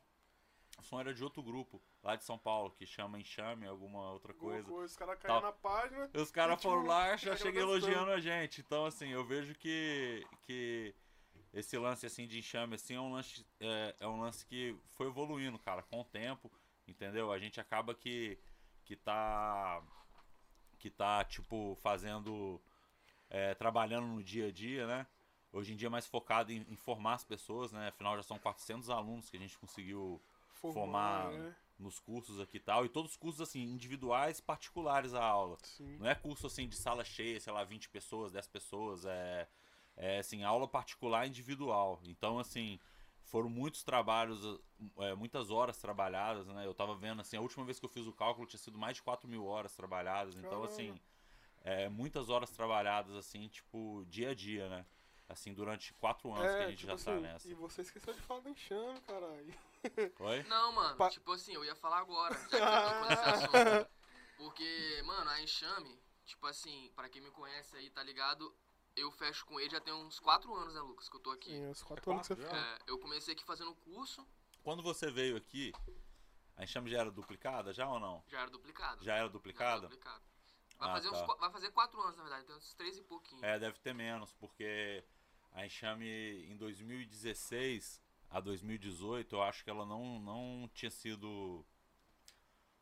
o 0.77 0.83
som 0.83 0.99
era 0.99 1.13
de 1.13 1.23
outro 1.23 1.41
grupo, 1.41 1.81
lá 2.03 2.17
de 2.17 2.25
São 2.25 2.37
Paulo, 2.37 2.69
que 2.71 2.85
chama 2.85 3.17
Enxame, 3.17 3.65
alguma 3.65 4.11
outra 4.11 4.33
coisa. 4.33 4.69
Os 4.73 4.97
caras 4.97 5.17
caíram 5.19 5.41
na 5.41 5.53
página. 5.53 6.09
Os 6.13 6.31
caras 6.31 6.61
foram 6.61 6.85
lá 6.85 7.15
já 7.15 7.37
cheguei 7.37 7.61
elogiando 7.61 8.11
a 8.11 8.19
gente. 8.19 8.59
Então, 8.59 8.85
assim, 8.85 9.07
eu 9.07 9.23
vejo 9.23 9.55
que, 9.55 10.21
que 10.41 10.93
esse 11.53 11.77
lance 11.77 12.05
assim 12.05 12.27
de 12.27 12.39
enxame 12.39 12.75
assim, 12.75 12.95
é, 12.95 12.99
um 12.99 13.11
lance, 13.11 13.45
é, 13.59 13.95
é 13.99 14.07
um 14.07 14.19
lance 14.19 14.45
que 14.45 14.75
foi 14.89 15.07
evoluindo, 15.07 15.57
cara, 15.59 15.81
com 15.83 16.01
o 16.01 16.05
tempo, 16.05 16.51
entendeu? 16.87 17.31
A 17.31 17.39
gente 17.39 17.59
acaba 17.59 17.93
que, 17.93 18.37
que 18.85 18.95
tá. 18.95 19.81
Que 20.77 20.89
tá, 20.89 21.25
tipo, 21.25 21.77
fazendo. 21.81 22.61
é, 23.29 23.53
trabalhando 23.53 24.07
no 24.07 24.23
dia 24.23 24.47
a 24.47 24.51
dia, 24.51 24.87
né? 24.87 25.07
Hoje 25.51 25.73
em 25.73 25.75
dia 25.75 25.87
é 25.87 25.89
mais 25.89 26.05
focado 26.05 26.51
em, 26.51 26.65
em 26.69 26.75
formar 26.75 27.15
as 27.15 27.23
pessoas, 27.23 27.71
né? 27.71 27.87
Afinal, 27.87 28.15
já 28.15 28.23
são 28.23 28.37
400 28.37 28.89
alunos 28.89 29.29
que 29.29 29.37
a 29.37 29.39
gente 29.39 29.57
conseguiu 29.57 30.21
formar 30.53 31.31
né? 31.31 31.55
nos 31.79 31.99
cursos 31.99 32.39
aqui 32.39 32.57
e 32.57 32.59
tal. 32.59 32.85
E 32.85 32.89
todos 32.89 33.11
os 33.11 33.17
cursos, 33.17 33.41
assim, 33.41 33.63
individuais, 33.63 34.39
particulares 34.39 35.13
à 35.13 35.23
aula. 35.23 35.57
Sim. 35.63 35.97
Não 35.97 36.07
é 36.07 36.13
curso 36.13 36.45
assim 36.45 36.67
de 36.67 36.75
sala 36.75 37.03
cheia, 37.03 37.39
sei 37.39 37.51
lá, 37.51 37.63
20 37.63 37.89
pessoas, 37.89 38.31
10 38.31 38.47
pessoas, 38.47 39.05
é, 39.05 39.47
é 39.99 40.19
assim, 40.19 40.43
aula 40.43 40.67
particular 40.67 41.27
individual. 41.27 41.99
Então, 42.05 42.39
assim, 42.39 42.79
foram 43.25 43.49
muitos 43.49 43.83
trabalhos, 43.83 44.59
é, 44.97 45.13
muitas 45.13 45.51
horas 45.51 45.77
trabalhadas, 45.77 46.47
né? 46.47 46.65
Eu 46.65 46.73
tava 46.73 46.95
vendo, 46.95 47.21
assim, 47.21 47.35
a 47.37 47.41
última 47.41 47.65
vez 47.65 47.79
que 47.79 47.85
eu 47.85 47.89
fiz 47.89 48.07
o 48.07 48.13
cálculo 48.13 48.47
tinha 48.47 48.59
sido 48.59 48.77
mais 48.77 48.95
de 48.95 49.03
4 49.03 49.27
mil 49.27 49.45
horas 49.45 49.75
trabalhadas. 49.75 50.35
Então, 50.35 50.63
assim, 50.63 50.97
é, 51.63 51.89
muitas 51.89 52.29
horas 52.29 52.49
trabalhadas, 52.49 53.13
assim, 53.13 53.47
tipo, 53.49 54.05
dia 54.09 54.31
a 54.31 54.33
dia, 54.33 54.69
né? 54.69 54.85
Assim, 55.27 55.53
durante 55.53 55.93
quatro 55.95 56.33
anos 56.33 56.55
que 56.55 56.63
a 56.63 56.69
gente 56.69 56.79
tipo 56.79 56.91
já 56.91 56.97
tá 57.03 57.11
assim, 57.11 57.21
nessa. 57.21 57.47
E 57.47 57.53
você 57.53 57.81
esqueceu 57.81 58.13
de 58.13 58.21
falar 58.21 58.39
do 58.39 58.49
enxame, 58.49 58.99
caralho. 59.01 59.53
Oi? 60.21 60.43
Não, 60.43 60.71
mano, 60.71 60.97
Pa- 60.97 61.09
tipo 61.09 61.31
assim, 61.33 61.53
eu 61.53 61.63
ia 61.63 61.75
falar 61.75 61.99
agora, 61.99 62.33
já 62.33 62.39
que 62.39 62.49
você 62.49 62.59
tocou 62.59 63.09
nesse 63.09 63.29
assunto. 63.29 63.89
Porque, 64.37 65.01
mano, 65.05 65.29
a 65.29 65.41
Enxame, 65.41 65.99
tipo 66.25 66.47
assim, 66.47 66.89
pra 66.95 67.09
quem 67.09 67.21
me 67.21 67.29
conhece 67.29 67.75
aí, 67.75 67.89
tá 67.89 68.01
ligado? 68.01 68.55
Eu 68.99 69.11
fecho 69.11 69.45
com 69.45 69.59
ele 69.59 69.69
já 69.69 69.79
tem 69.79 69.93
uns 69.93 70.19
4 70.19 70.53
anos, 70.53 70.73
né, 70.73 70.81
Lucas, 70.81 71.07
que 71.07 71.15
eu 71.15 71.19
tô 71.21 71.31
aqui. 71.31 71.49
Sim, 71.49 71.69
os 71.69 71.81
quatro 71.81 72.11
anos 72.11 72.27
que 72.27 72.35
você. 72.35 72.55
É, 72.55 72.79
eu 72.87 72.99
comecei 72.99 73.33
aqui 73.33 73.43
fazendo 73.45 73.73
curso, 73.75 74.25
Quando 74.61 74.83
você 74.83 75.09
veio 75.09 75.37
aqui, 75.37 75.71
a 76.57 76.63
enxame 76.63 76.89
já 76.91 76.99
era 76.99 77.11
duplicada, 77.11 77.71
já 77.73 77.89
ou 77.89 77.99
não? 77.99 78.21
já 78.27 78.41
era 78.41 78.49
duplicado. 78.49 79.03
Já 79.03 79.13
era 79.15 79.21
Já 79.21 79.23
era 79.23 79.29
duplicada? 79.29 79.87
Vai, 80.77 80.89
Ah, 80.89 80.93
fazer 80.93 81.09
uns 81.09 81.19
tá. 81.19 81.25
qua- 81.25 81.35
vai 81.35 81.51
fazer 81.51 81.71
4 81.71 82.01
anos, 82.01 82.17
na 82.17 82.23
verdade, 82.23 82.45
tem 82.45 82.55
uns 82.55 82.73
3 82.73 82.97
e 82.97 83.01
pouquinho. 83.03 83.43
É, 83.43 83.57
deve 83.57 83.79
ter 83.79 83.93
menos, 83.93 84.33
porque 84.33 85.03
a 85.53 85.65
Enxame 85.65 86.45
em 86.45 86.55
2016 86.57 88.01
a 88.29 88.39
2018, 88.39 89.35
eu 89.35 89.41
acho 89.41 89.63
que 89.63 89.69
ela 89.69 89.85
não, 89.85 90.19
não 90.19 90.69
tinha 90.73 90.91
sido 90.91 91.65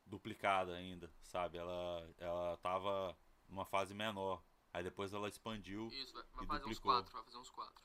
duplicada 0.05 0.75
ainda, 0.75 1.11
sabe? 1.21 1.57
Ela, 1.57 2.09
ela 2.17 2.57
tava 2.57 3.17
numa 3.47 3.65
fase 3.65 3.93
menor. 3.93 4.41
Aí 4.73 4.83
depois 4.83 5.13
ela 5.13 5.27
expandiu. 5.27 5.87
Isso, 5.87 6.13
vai, 6.13 6.23
vai 6.23 6.43
E 6.43 6.47
fazer 6.47 6.65
uns 6.65 6.75
duplicou. 6.77 6.91
4, 6.93 7.13
vai 7.13 7.23
fazer 7.23 7.37
uns 7.37 7.49
4. 7.49 7.83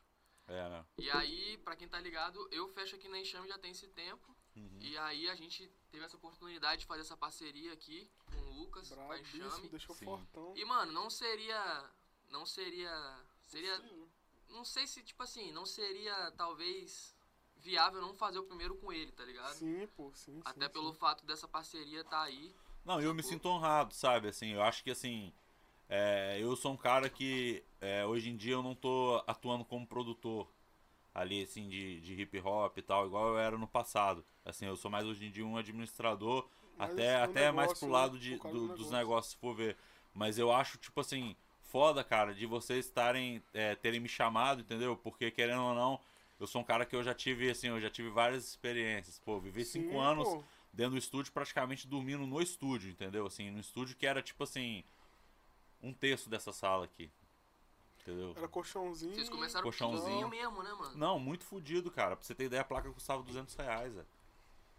É, 0.48 0.68
né? 0.68 0.84
E 0.98 1.10
aí, 1.10 1.56
pra 1.58 1.76
quem 1.76 1.88
tá 1.88 2.00
ligado, 2.00 2.46
eu 2.50 2.68
fecho 2.68 2.96
aqui 2.96 3.08
na 3.08 3.18
Enxame 3.18 3.48
já 3.48 3.58
tem 3.58 3.70
esse 3.70 3.86
tempo. 3.88 4.36
Uhum. 4.56 4.78
E 4.80 4.98
aí 4.98 5.28
a 5.30 5.34
gente 5.34 5.66
teve 5.90 6.04
essa 6.04 6.16
oportunidade 6.16 6.80
de 6.80 6.86
fazer 6.86 7.00
essa 7.02 7.16
parceria 7.16 7.72
aqui 7.72 8.10
com 8.26 8.36
o 8.36 8.50
Lucas, 8.58 8.90
com 8.90 9.12
a 9.12 9.18
Enxame. 9.18 9.68
deixou 9.68 9.94
Sim. 9.94 10.04
fortão. 10.04 10.52
E 10.56 10.64
mano, 10.64 10.92
não 10.92 11.08
seria. 11.08 11.90
Não 12.28 12.44
seria. 12.44 12.90
Seria. 13.42 13.76
Possível. 13.80 14.08
Não 14.50 14.64
sei 14.64 14.86
se, 14.86 15.02
tipo 15.02 15.22
assim, 15.22 15.50
não 15.52 15.64
seria 15.64 16.30
talvez 16.32 17.16
viável 17.56 18.02
não 18.02 18.12
fazer 18.12 18.38
o 18.38 18.44
primeiro 18.44 18.74
com 18.76 18.92
ele, 18.92 19.10
tá 19.12 19.24
ligado? 19.24 19.54
Sim, 19.54 19.86
pô, 19.96 20.12
sim. 20.14 20.40
Até 20.44 20.66
sim, 20.66 20.72
pelo 20.72 20.92
sim. 20.92 20.98
fato 20.98 21.25
dessa 21.25 21.49
parceria 21.49 22.04
tá 22.04 22.21
aí. 22.23 22.54
Não, 22.84 23.00
eu 23.00 23.14
me 23.14 23.23
Sacou? 23.23 23.38
sinto 23.38 23.49
honrado, 23.49 23.95
sabe? 23.95 24.28
Assim, 24.28 24.49
eu 24.49 24.62
acho 24.62 24.82
que 24.82 24.90
assim. 24.90 25.32
É, 25.95 26.39
eu 26.41 26.57
sou 26.57 26.73
um 26.73 26.76
cara 26.76 27.11
que 27.11 27.63
é, 27.81 28.05
hoje 28.07 28.31
em 28.31 28.37
dia 28.37 28.55
eu 28.55 28.63
não 28.63 28.75
tô 28.75 29.23
atuando 29.26 29.63
como 29.65 29.87
produtor 29.87 30.49
ali, 31.15 31.43
assim, 31.43 31.69
de, 31.69 32.00
de 32.00 32.15
hip 32.23 32.39
hop 32.41 32.78
e 32.78 32.83
tal, 32.83 33.07
igual 33.07 33.28
eu 33.28 33.39
era 33.39 33.59
no 33.59 33.67
passado. 33.67 34.25
Assim, 34.45 34.65
eu 34.67 34.75
sou 34.76 34.91
mais 34.91 35.07
hoje 35.07 35.26
em 35.26 35.31
dia 35.31 35.45
um 35.47 35.57
administrador, 35.59 36.49
Mais 36.78 36.91
até, 36.93 37.17
no 37.17 37.23
até 37.23 37.52
mais 37.52 37.73
negócio, 37.73 37.87
pro 37.87 37.93
lado 37.93 38.19
de, 38.19 38.39
do- 38.39 38.69
no 38.69 38.69
dos 38.69 38.91
negócio. 38.91 38.97
negócios, 38.97 39.33
se 39.35 39.37
for 39.39 39.55
ver. 39.55 39.76
Mas 40.15 40.39
eu 40.39 40.50
acho, 40.50 40.78
tipo 40.78 41.00
assim, 41.00 41.37
foda, 41.63 42.02
cara, 42.02 42.35
de 42.35 42.47
vocês 42.47 42.87
estarem, 42.87 43.43
é, 43.52 43.75
terem 43.75 44.00
me 44.00 44.09
chamado, 44.09 44.63
entendeu? 44.63 44.97
Porque, 44.97 45.31
querendo 45.31 45.63
ou 45.63 45.75
não, 45.75 46.00
eu 46.41 46.47
sou 46.47 46.63
um 46.63 46.65
cara 46.65 46.87
que 46.87 46.97
eu 46.97 47.02
já 47.02 47.15
tive, 47.15 47.50
assim, 47.50 47.69
eu 47.69 47.81
já 47.81 47.91
tive 47.91 48.09
várias 48.09 48.47
experiências. 48.49 49.19
Pô, 49.19 49.39
vivi 49.39 49.65
Sim, 49.65 49.83
cinco 49.83 49.99
anos 50.00 50.28
pô. 50.28 50.43
dentro 50.73 50.93
do 50.93 50.99
estúdio, 50.99 51.33
praticamente 51.33 51.87
dormindo 51.87 52.26
no 52.26 52.41
estúdio, 52.41 52.91
entendeu? 52.91 53.26
Assim, 53.26 53.50
no 53.50 53.61
estúdio 53.61 53.95
que 53.97 54.07
era 54.07 54.23
tipo 54.23 54.43
assim, 54.45 54.83
um 55.82 55.92
terço 55.92 56.30
dessa 56.30 56.52
sala 56.52 56.84
aqui. 56.84 57.10
Entendeu? 58.02 58.34
Era 58.36 58.49
colchãozinho. 58.49 59.14
Vocês 59.14 59.28
começaram 59.28 59.62
Colchãozinho. 59.62 60.28
mesmo, 60.28 60.62
né, 60.62 60.73
mano? 60.73 60.97
Não, 60.97 61.18
muito 61.18 61.45
fodido, 61.45 61.90
cara. 61.90 62.16
Pra 62.16 62.25
você 62.25 62.34
ter 62.34 62.45
ideia, 62.45 62.62
a 62.62 62.64
placa 62.64 62.90
custava 62.90 63.23
200 63.23 63.54
reais, 63.54 63.97
é. 63.97 64.04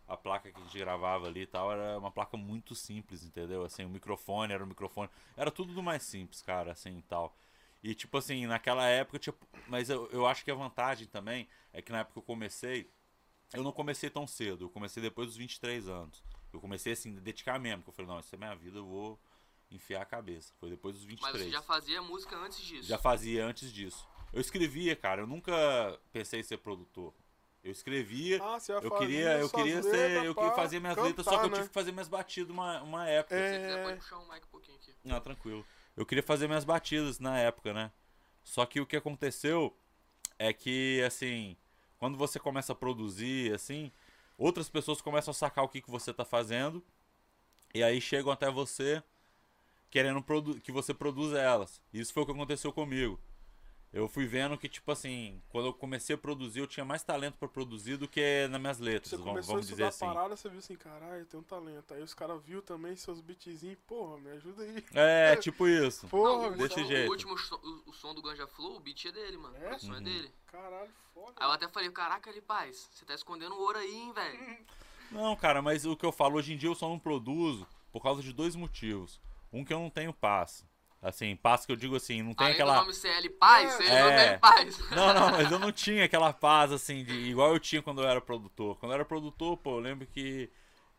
A 0.06 0.18
placa 0.18 0.52
que 0.52 0.60
a 0.60 0.64
gente 0.64 0.78
gravava 0.78 1.28
ali 1.28 1.42
e 1.42 1.48
tal 1.48 1.72
era 1.72 1.98
uma 1.98 2.12
placa 2.12 2.36
muito 2.36 2.76
simples, 2.76 3.24
entendeu? 3.24 3.64
Assim, 3.64 3.86
o 3.86 3.90
microfone 3.90 4.52
era 4.52 4.64
o 4.64 4.68
microfone. 4.68 5.10
Era 5.38 5.50
tudo 5.50 5.74
do 5.74 5.82
mais 5.82 6.04
simples, 6.04 6.42
cara, 6.42 6.74
assim 6.74 6.98
e 6.98 7.02
tal. 7.04 7.34
E 7.82 7.96
tipo 7.96 8.18
assim, 8.18 8.46
naquela 8.46 8.86
época, 8.86 9.18
tipo. 9.18 9.48
Mas 9.68 9.90
eu, 9.90 10.10
eu 10.12 10.28
acho 10.28 10.44
que 10.44 10.52
a 10.52 10.56
vantagem 10.56 11.08
também 11.08 11.48
é 11.72 11.82
que 11.82 11.92
na 11.94 12.00
época 12.00 12.14
que 12.14 12.20
eu 12.20 12.24
comecei, 12.24 12.90
eu 13.54 13.64
não 13.64 13.72
comecei 13.72 14.10
tão 14.10 14.28
cedo. 14.28 14.66
Eu 14.66 14.70
comecei 14.70 15.02
depois 15.02 15.30
dos 15.30 15.38
23 15.38 15.88
anos. 15.88 16.22
Eu 16.52 16.60
comecei 16.60 16.92
assim, 16.92 17.16
a 17.16 17.20
dedicar 17.22 17.58
mesmo. 17.58 17.84
Que 17.84 17.90
eu 17.90 17.94
falei, 17.94 18.12
não, 18.12 18.20
isso 18.20 18.36
é 18.36 18.38
minha 18.38 18.56
vida, 18.56 18.80
eu 18.80 18.86
vou 18.86 19.18
enfiar 19.76 20.02
a 20.02 20.06
cabeça. 20.06 20.54
Foi 20.60 20.70
depois 20.70 20.96
dos 20.96 21.04
23. 21.04 21.34
Mas 21.34 21.44
você 21.44 21.52
já 21.52 21.62
fazia 21.62 22.02
música 22.02 22.36
antes 22.38 22.60
disso. 22.62 22.88
Já 22.88 22.98
fazia 22.98 23.46
antes 23.46 23.72
disso. 23.72 24.08
Eu 24.32 24.42
escrevia, 24.42 24.96
cara. 24.96 25.22
Eu 25.22 25.28
nunca 25.28 25.54
pensei 26.12 26.40
em 26.40 26.44
ser 26.44 26.58
produtor. 26.58 27.14
Eu 27.64 27.72
escrevia. 27.72 28.40
Ah, 28.44 28.58
eu 28.82 28.92
queria, 28.92 29.38
eu 29.40 29.50
queria 29.50 29.76
letras 29.76 29.86
ser, 29.94 30.26
eu 30.26 30.36
queria 30.36 30.52
fazer 30.52 30.80
minhas 30.82 30.98
letras, 30.98 31.24
só 31.24 31.32
cantar, 31.32 31.42
que 31.42 31.46
eu 31.46 31.50
né? 31.52 31.56
tive 31.58 31.68
que 31.70 31.74
fazer 31.74 31.92
minhas 31.94 32.10
batidas 32.10 32.50
uma, 32.50 32.82
uma 32.82 33.08
época. 33.08 33.36
Se 33.36 33.42
você 33.42 33.60
quiser, 33.60 33.80
É. 33.80 33.84
pode 33.84 33.98
puxar 34.00 34.18
o 34.18 34.28
mic 34.34 34.46
um 34.46 34.50
pouquinho 34.50 34.78
aqui. 34.78 34.94
Não, 35.04 35.20
tranquilo. 35.22 35.66
Eu 35.96 36.06
queria 36.06 36.24
fazer 36.24 36.48
minhas 36.48 36.66
batidas 36.66 37.20
na 37.20 37.40
época, 37.40 37.74
né? 37.74 37.92
Só 38.44 38.66
que 38.66 38.82
o 38.82 38.86
que 38.86 38.98
aconteceu 38.98 39.74
é 40.38 40.52
que, 40.52 41.02
assim, 41.08 41.56
quando 41.98 42.18
você 42.18 42.38
começa 42.38 42.74
a 42.74 42.76
produzir, 42.76 43.54
assim, 43.54 43.92
outras 44.38 44.68
pessoas 44.68 45.02
começam 45.02 45.32
a 45.32 45.36
sacar 45.36 45.64
o 45.64 45.70
que, 45.70 45.82
que 45.82 45.90
você 45.90 46.14
tá 46.14 46.26
fazendo 46.26 46.84
e 47.74 47.82
aí 47.82 48.02
chegam 48.02 48.32
até 48.32 48.52
você 48.52 49.02
querendo 49.94 50.24
que 50.64 50.72
você 50.72 50.92
produza 50.92 51.40
elas. 51.40 51.80
Isso 51.94 52.12
foi 52.12 52.24
o 52.24 52.26
que 52.26 52.32
aconteceu 52.32 52.74
comigo. 52.74 53.20
Eu 53.94 54.08
fui 54.08 54.26
vendo 54.26 54.58
que, 54.58 54.68
tipo 54.68 54.92
assim, 54.92 55.40
quando 55.50 55.68
eu 55.68 55.74
comecei 55.74 56.16
a 56.16 56.18
produzir, 56.18 56.62
eu 56.62 56.66
tinha 56.66 56.84
mais 56.84 57.04
talento 57.04 57.38
pra 57.38 57.48
produzir 57.48 57.96
do 57.96 58.08
que 58.08 58.48
nas 58.50 58.60
minhas 58.60 58.80
letras, 58.80 59.12
Você 59.12 59.18
vamos, 59.18 59.30
começou 59.32 59.54
vamos 59.54 59.68
a 59.68 59.70
dizer 59.70 59.84
assim. 59.84 60.04
a 60.04 60.08
parada, 60.16 60.36
você 60.36 60.50
viu 60.50 60.58
assim, 60.58 60.76
caralho, 60.76 61.20
eu 61.22 61.26
tenho 61.28 61.42
um 61.42 61.46
talento. 61.46 61.94
Aí 61.94 62.02
os 62.02 62.12
caras 62.16 62.42
viu 62.44 62.60
também 62.64 62.96
seus 62.96 63.22
beatzinhos, 63.22 63.78
porra, 63.86 64.18
me 64.18 64.32
ajuda 64.32 64.64
aí. 64.64 64.84
É, 64.96 65.36
tipo 65.38 65.68
isso. 65.68 66.08
Porra, 66.08 66.32
Não, 66.32 66.48
o, 66.48 66.58
desse 66.58 66.64
último- 66.80 66.88
jeito. 66.88 67.08
O 67.08 67.12
último 67.12 67.38
som, 67.38 67.56
o, 67.58 67.90
o 67.92 67.94
som 67.94 68.16
do 68.16 68.22
Ganja 68.24 68.48
Flow, 68.48 68.78
o 68.78 68.80
beat 68.80 69.06
é 69.06 69.12
dele, 69.12 69.38
mano. 69.38 69.56
É? 69.58 69.76
O 69.76 69.80
som 69.80 69.94
é 69.94 69.98
Uhum. 69.98 70.04
dele. 70.04 70.32
Caralho, 70.48 70.90
foda. 71.14 71.34
Aí 71.36 71.46
eu 71.48 71.52
até 71.52 71.68
falei, 71.68 71.92
caraca, 71.92 72.32
ele, 72.32 72.42
paz, 72.42 72.90
você 72.92 73.06
tá 73.06 73.14
escondendo 73.14 73.56
ouro 73.60 73.78
aí, 73.78 73.94
hein, 73.96 74.12
velho? 74.12 74.58
Não, 75.12 75.36
cara, 75.36 75.62
mas 75.62 75.86
o 75.86 75.96
que 75.96 76.04
eu 76.06 76.12
falo, 76.12 76.38
hoje 76.38 76.52
em 76.54 76.58
dia 76.58 76.68
eu 76.70 76.74
só 76.74 76.90
não 76.90 76.98
produzo 76.98 77.68
por 77.92 78.02
causa 78.02 78.24
de 78.24 78.34
dois 78.34 78.56
motivos. 78.56 79.22
Um 79.54 79.64
que 79.64 79.72
eu 79.74 79.80
não 79.80 79.90
tenho 79.90 80.12
paz. 80.12 80.66
Assim, 81.02 81.36
paz 81.36 81.66
que 81.66 81.72
eu 81.72 81.76
digo 81.76 81.98
assim, 81.98 82.22
não 82.24 82.34
tem 82.34 82.48
Além 82.48 82.58
do 82.58 82.64
aquela. 82.64 82.76
nome 82.82 82.94
CL 82.94 83.30
Paz, 83.32 83.78
É. 83.82 84.02
não 84.04 84.18
tem 84.18 84.40
paz. 84.40 84.80
Não, 84.90 85.14
não, 85.14 85.32
mas 85.32 85.52
eu 85.52 85.60
não 85.60 85.70
tinha 85.72 86.06
aquela 86.06 86.32
paz 86.32 86.72
assim, 86.72 87.04
de 87.04 87.14
igual 87.14 87.54
eu 87.54 87.60
tinha 87.60 87.82
quando 87.82 88.02
eu 88.02 88.08
era 88.08 88.22
produtor. 88.22 88.78
Quando 88.80 88.94
eu 88.94 88.96
era 88.96 89.06
produtor, 89.06 89.58
pô, 89.58 89.72
eu 89.72 89.80
lembro 89.80 90.08
que, 90.08 90.50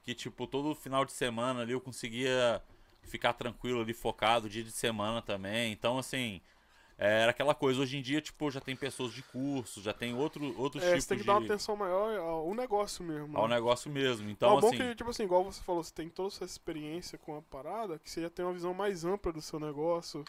que 0.03 0.15
tipo, 0.15 0.47
todo 0.47 0.75
final 0.75 1.07
de 1.07 1.13
semana 1.13 1.63
ali 1.63 1.73
eu 1.73 1.81
conseguia 1.81 2.63
ficar 3.03 3.33
tranquilo 3.33 3.81
ali, 3.81 3.95
focado, 3.95 4.47
dia 4.49 4.63
de 4.63 4.73
semana 4.73 5.23
também. 5.23 5.73
Então, 5.73 5.97
assim, 5.97 6.43
é, 6.45 6.54
era 6.97 7.31
aquela 7.31 7.55
coisa. 7.55 7.81
Hoje 7.81 7.97
em 7.97 8.03
dia, 8.03 8.21
tipo, 8.21 8.51
já 8.51 8.61
tem 8.61 8.77
pessoas 8.77 9.13
de 9.13 9.23
curso, 9.23 9.83
já 9.83 9.93
tem 9.93 10.15
outro, 10.15 10.55
outros 10.59 10.83
É, 10.83 10.89
tipos 10.89 11.05
você 11.05 11.09
tem 11.09 11.19
que 11.19 11.23
de. 11.23 11.27
dar 11.27 11.39
uma 11.39 11.45
atenção 11.45 11.77
maior 11.77 12.17
ao 12.19 12.55
negócio 12.55 13.05
mesmo. 13.05 13.37
ao 13.37 13.49
né? 13.49 13.57
negócio 13.57 13.91
mesmo. 13.91 14.29
Então, 14.31 14.57
é 14.57 14.61
bom 14.61 14.69
assim. 14.69 14.77
que, 14.77 14.95
tipo 14.95 15.11
assim, 15.11 15.25
igual 15.25 15.45
você 15.45 15.63
falou, 15.63 15.83
você 15.83 15.93
tem 15.93 16.09
toda 16.09 16.29
essa 16.29 16.45
experiência 16.45 17.19
com 17.19 17.37
a 17.37 17.43
parada, 17.43 17.99
que 17.99 18.11
você 18.11 18.23
já 18.23 18.31
tem 18.31 18.45
uma 18.45 18.55
visão 18.55 18.73
mais 18.73 19.05
ampla 19.05 19.33
do 19.33 19.43
seu 19.43 19.59
negócio, 19.59 20.25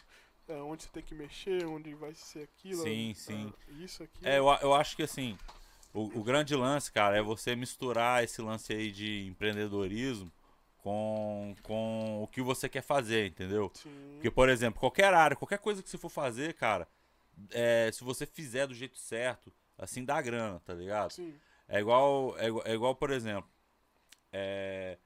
é, 0.48 0.56
onde 0.56 0.84
você 0.84 0.90
tem 0.90 1.04
que 1.04 1.14
mexer, 1.14 1.66
onde 1.66 1.94
vai 1.94 2.14
ser 2.14 2.44
aquilo. 2.44 2.84
Sim, 2.84 3.12
é, 3.12 3.14
sim. 3.14 3.54
Isso 3.80 4.04
aqui. 4.04 4.28
É, 4.28 4.40
eu, 4.40 4.46
eu 4.62 4.74
acho 4.74 4.96
que 4.96 5.04
assim, 5.04 5.38
o, 5.94 6.20
o 6.20 6.24
grande 6.24 6.56
lance, 6.56 6.92
cara, 6.92 7.18
é 7.18 7.22
você 7.22 7.56
misturar 7.56 8.24
esse 8.24 8.42
lance 8.42 8.74
aí 8.74 8.92
de 8.92 9.28
empreendedorismo 9.28 10.32
com, 10.86 11.56
com 11.64 12.22
o 12.22 12.28
que 12.28 12.44
você 12.44 12.70
quer 12.70 12.84
fazer, 12.84 13.26
entendeu? 13.26 13.72
Sim. 13.74 13.90
Porque, 14.14 14.30
por 14.30 14.48
exemplo, 14.50 14.80
qualquer 14.80 15.12
área, 15.16 15.36
qualquer 15.36 15.58
coisa 15.58 15.82
que 15.82 15.90
você 15.90 15.98
for 15.98 16.10
fazer, 16.10 16.54
cara, 16.54 16.88
é, 17.50 17.90
se 17.92 18.04
você 18.04 18.24
fizer 18.24 18.68
do 18.68 18.74
jeito 18.76 18.96
certo, 19.00 19.52
assim, 19.80 20.06
dá 20.06 20.22
grana, 20.22 20.60
tá 20.64 20.76
ligado? 20.76 21.10
Sim. 21.12 21.34
É 21.68 21.80
igual, 21.80 22.38
é, 22.38 22.46
igual- 22.50 22.64
é 22.68 22.74
igual, 22.76 22.94
por 22.96 23.10
exemplo, 23.10 23.50
é, 24.32 25.00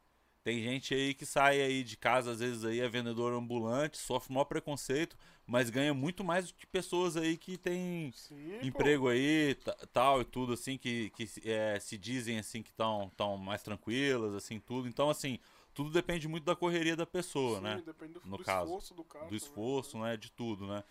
tem 0.44 0.62
gente 0.62 0.94
aí 0.94 1.13
que 1.13 1.26
sai 1.26 1.62
aí 1.62 1.82
de 1.82 1.96
casa, 1.96 2.32
às 2.32 2.39
vezes 2.42 2.65
aí 2.65 2.82
é 2.82 2.89
vendedor 2.89 3.32
ambulante, 3.32 3.98
sofre 3.98 4.34
maior 4.34 4.44
preconceito, 4.46 5.18
mas 5.48 5.70
ganha 5.70 5.94
muito 5.94 6.26
mais 6.26 6.50
do 6.50 6.56
que 6.56 6.68
pessoas 6.68 7.15
aí 7.15 7.38
que 7.38 7.58
tem 7.58 8.12
Sim, 8.13 8.52
pô. 8.60 8.68
emprego 8.68 9.08
aí, 9.08 9.56
ta- 9.56 9.78
tal 9.94 10.20
e 10.20 10.26
tudo, 10.26 10.52
assim, 10.52 10.78
que, 10.78 11.10
que 11.12 11.26
se- 11.26 11.50
é, 11.50 11.80
se 11.80 11.98
dizem, 11.98 12.38
assim, 12.38 12.62
que 12.62 12.70
estão 12.70 13.10
tão 13.15 13.38
mais 13.38 13.63
tranquilas, 13.63 14.36
assim, 14.36 14.60
tudo. 14.60 14.86
Então, 14.89 15.10
assim, 15.10 15.39
tudo 15.73 15.89
depende 15.89 16.27
muito 16.27 16.43
da 16.43 16.55
correria 16.55 16.95
da 16.95 17.05
pessoa, 17.05 17.58
Sim, 17.58 17.63
né? 17.63 17.84
Depende 17.86 18.13
do, 18.13 18.21
No 18.25 18.38
do 18.38 18.43
caso, 18.43 18.65
esforço 18.65 18.93
do 18.93 19.03
cara. 19.03 19.25
Do 19.25 19.29
também. 19.29 19.38
esforço, 19.38 19.97
né? 19.99 20.17
De 20.17 20.32
tudo, 20.32 20.67
né? 20.67 20.84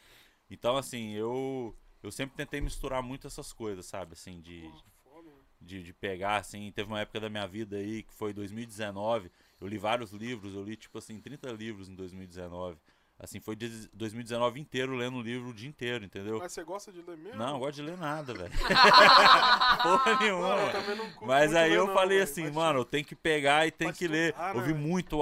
Então, 0.50 0.76
assim, 0.76 1.12
eu... 1.12 1.74
Eu 2.00 2.12
sempre 2.12 2.36
tentei 2.36 2.60
misturar 2.60 3.02
muito 3.02 3.26
essas 3.26 3.52
coisas, 3.52 3.84
sabe? 3.84 4.12
Assim, 4.12 4.40
de, 4.40 4.60
Porra, 4.60 4.84
foda, 5.02 5.30
de, 5.60 5.82
de 5.82 5.92
pegar, 5.92 6.36
assim, 6.36 6.70
teve 6.70 6.88
uma 6.88 7.00
época 7.00 7.18
da 7.18 7.28
minha 7.28 7.44
vida 7.46 7.76
aí, 7.76 8.04
que 8.04 8.14
foi 8.14 8.32
2019, 8.32 9.32
eu 9.60 9.66
li 9.66 9.78
vários 9.78 10.12
livros, 10.12 10.54
eu 10.54 10.62
li, 10.62 10.76
tipo 10.76 10.96
assim, 10.96 11.20
30 11.20 11.50
livros 11.50 11.88
em 11.88 11.96
2019. 11.96 12.78
Assim, 13.20 13.40
foi 13.40 13.57
de- 13.57 13.88
2019 13.92 14.61
inteiro 14.61 14.94
lendo 14.94 15.20
livro 15.20 15.48
o 15.48 15.52
dia 15.52 15.68
inteiro, 15.68 16.04
entendeu? 16.04 16.38
Mas 16.38 16.52
você 16.52 16.62
gosta 16.62 16.92
de 16.92 17.02
ler 17.02 17.16
mesmo? 17.16 17.37
Não, 17.37 17.54
eu 17.54 17.59
gosto 17.59 17.74
de 17.74 17.83
ler 17.83 17.96
nada, 17.98 18.33
velho. 18.33 18.52
Porra 19.83 20.18
nenhuma. 20.20 20.48
Mano, 20.57 21.02
Mas 21.22 21.54
aí 21.54 21.72
eu 21.72 21.87
não, 21.88 21.94
falei 21.94 22.20
assim, 22.20 22.44
Mas, 22.44 22.54
mano, 22.54 22.78
eu 22.81 22.85
tenho 22.85 23.04
que 23.04 23.16
pegar 23.16 23.66
e 23.66 23.70
tem 23.72 23.88
Pra 23.88 23.96
que 23.96 24.07
ler. 24.07 24.35
né, 24.37 24.52
Ouvi 24.54 24.72
velho? 24.72 24.78
muito 24.78 25.18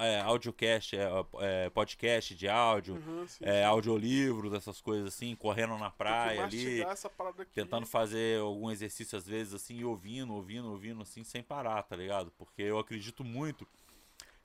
é, 0.00 0.20
audiocast, 0.22 0.96
é, 0.96 1.08
é, 1.40 1.70
podcast 1.70 2.34
de 2.34 2.48
áudio, 2.48 2.94
Uhum, 2.96 3.24
sim, 3.28 3.44
é, 3.44 3.60
sim. 3.60 3.64
audiolivros, 3.66 4.52
essas 4.52 4.80
coisas 4.80 5.06
assim, 5.14 5.34
correndo 5.36 5.76
na 5.78 5.90
praia 5.90 6.42
ali 6.44 6.56
mastigar 6.56 6.90
essa 6.92 7.08
parada 7.08 7.42
aqui. 7.42 7.52
tentando 7.52 7.86
fazer 7.86 8.40
algum 8.40 8.68
exercício 8.70 9.16
às 9.16 9.26
vezes 9.26 9.54
assim, 9.54 9.76
e 9.76 9.84
ouvindo, 9.84 10.32
ouvindo, 10.34 10.68
ouvindo 10.70 11.02
assim, 11.02 11.22
sem 11.22 11.42
parar, 11.42 11.82
tá 11.84 11.94
ligado? 11.96 12.32
Porque 12.36 12.62
eu 12.62 12.78
acredito 12.80 13.22
muito 13.24 13.66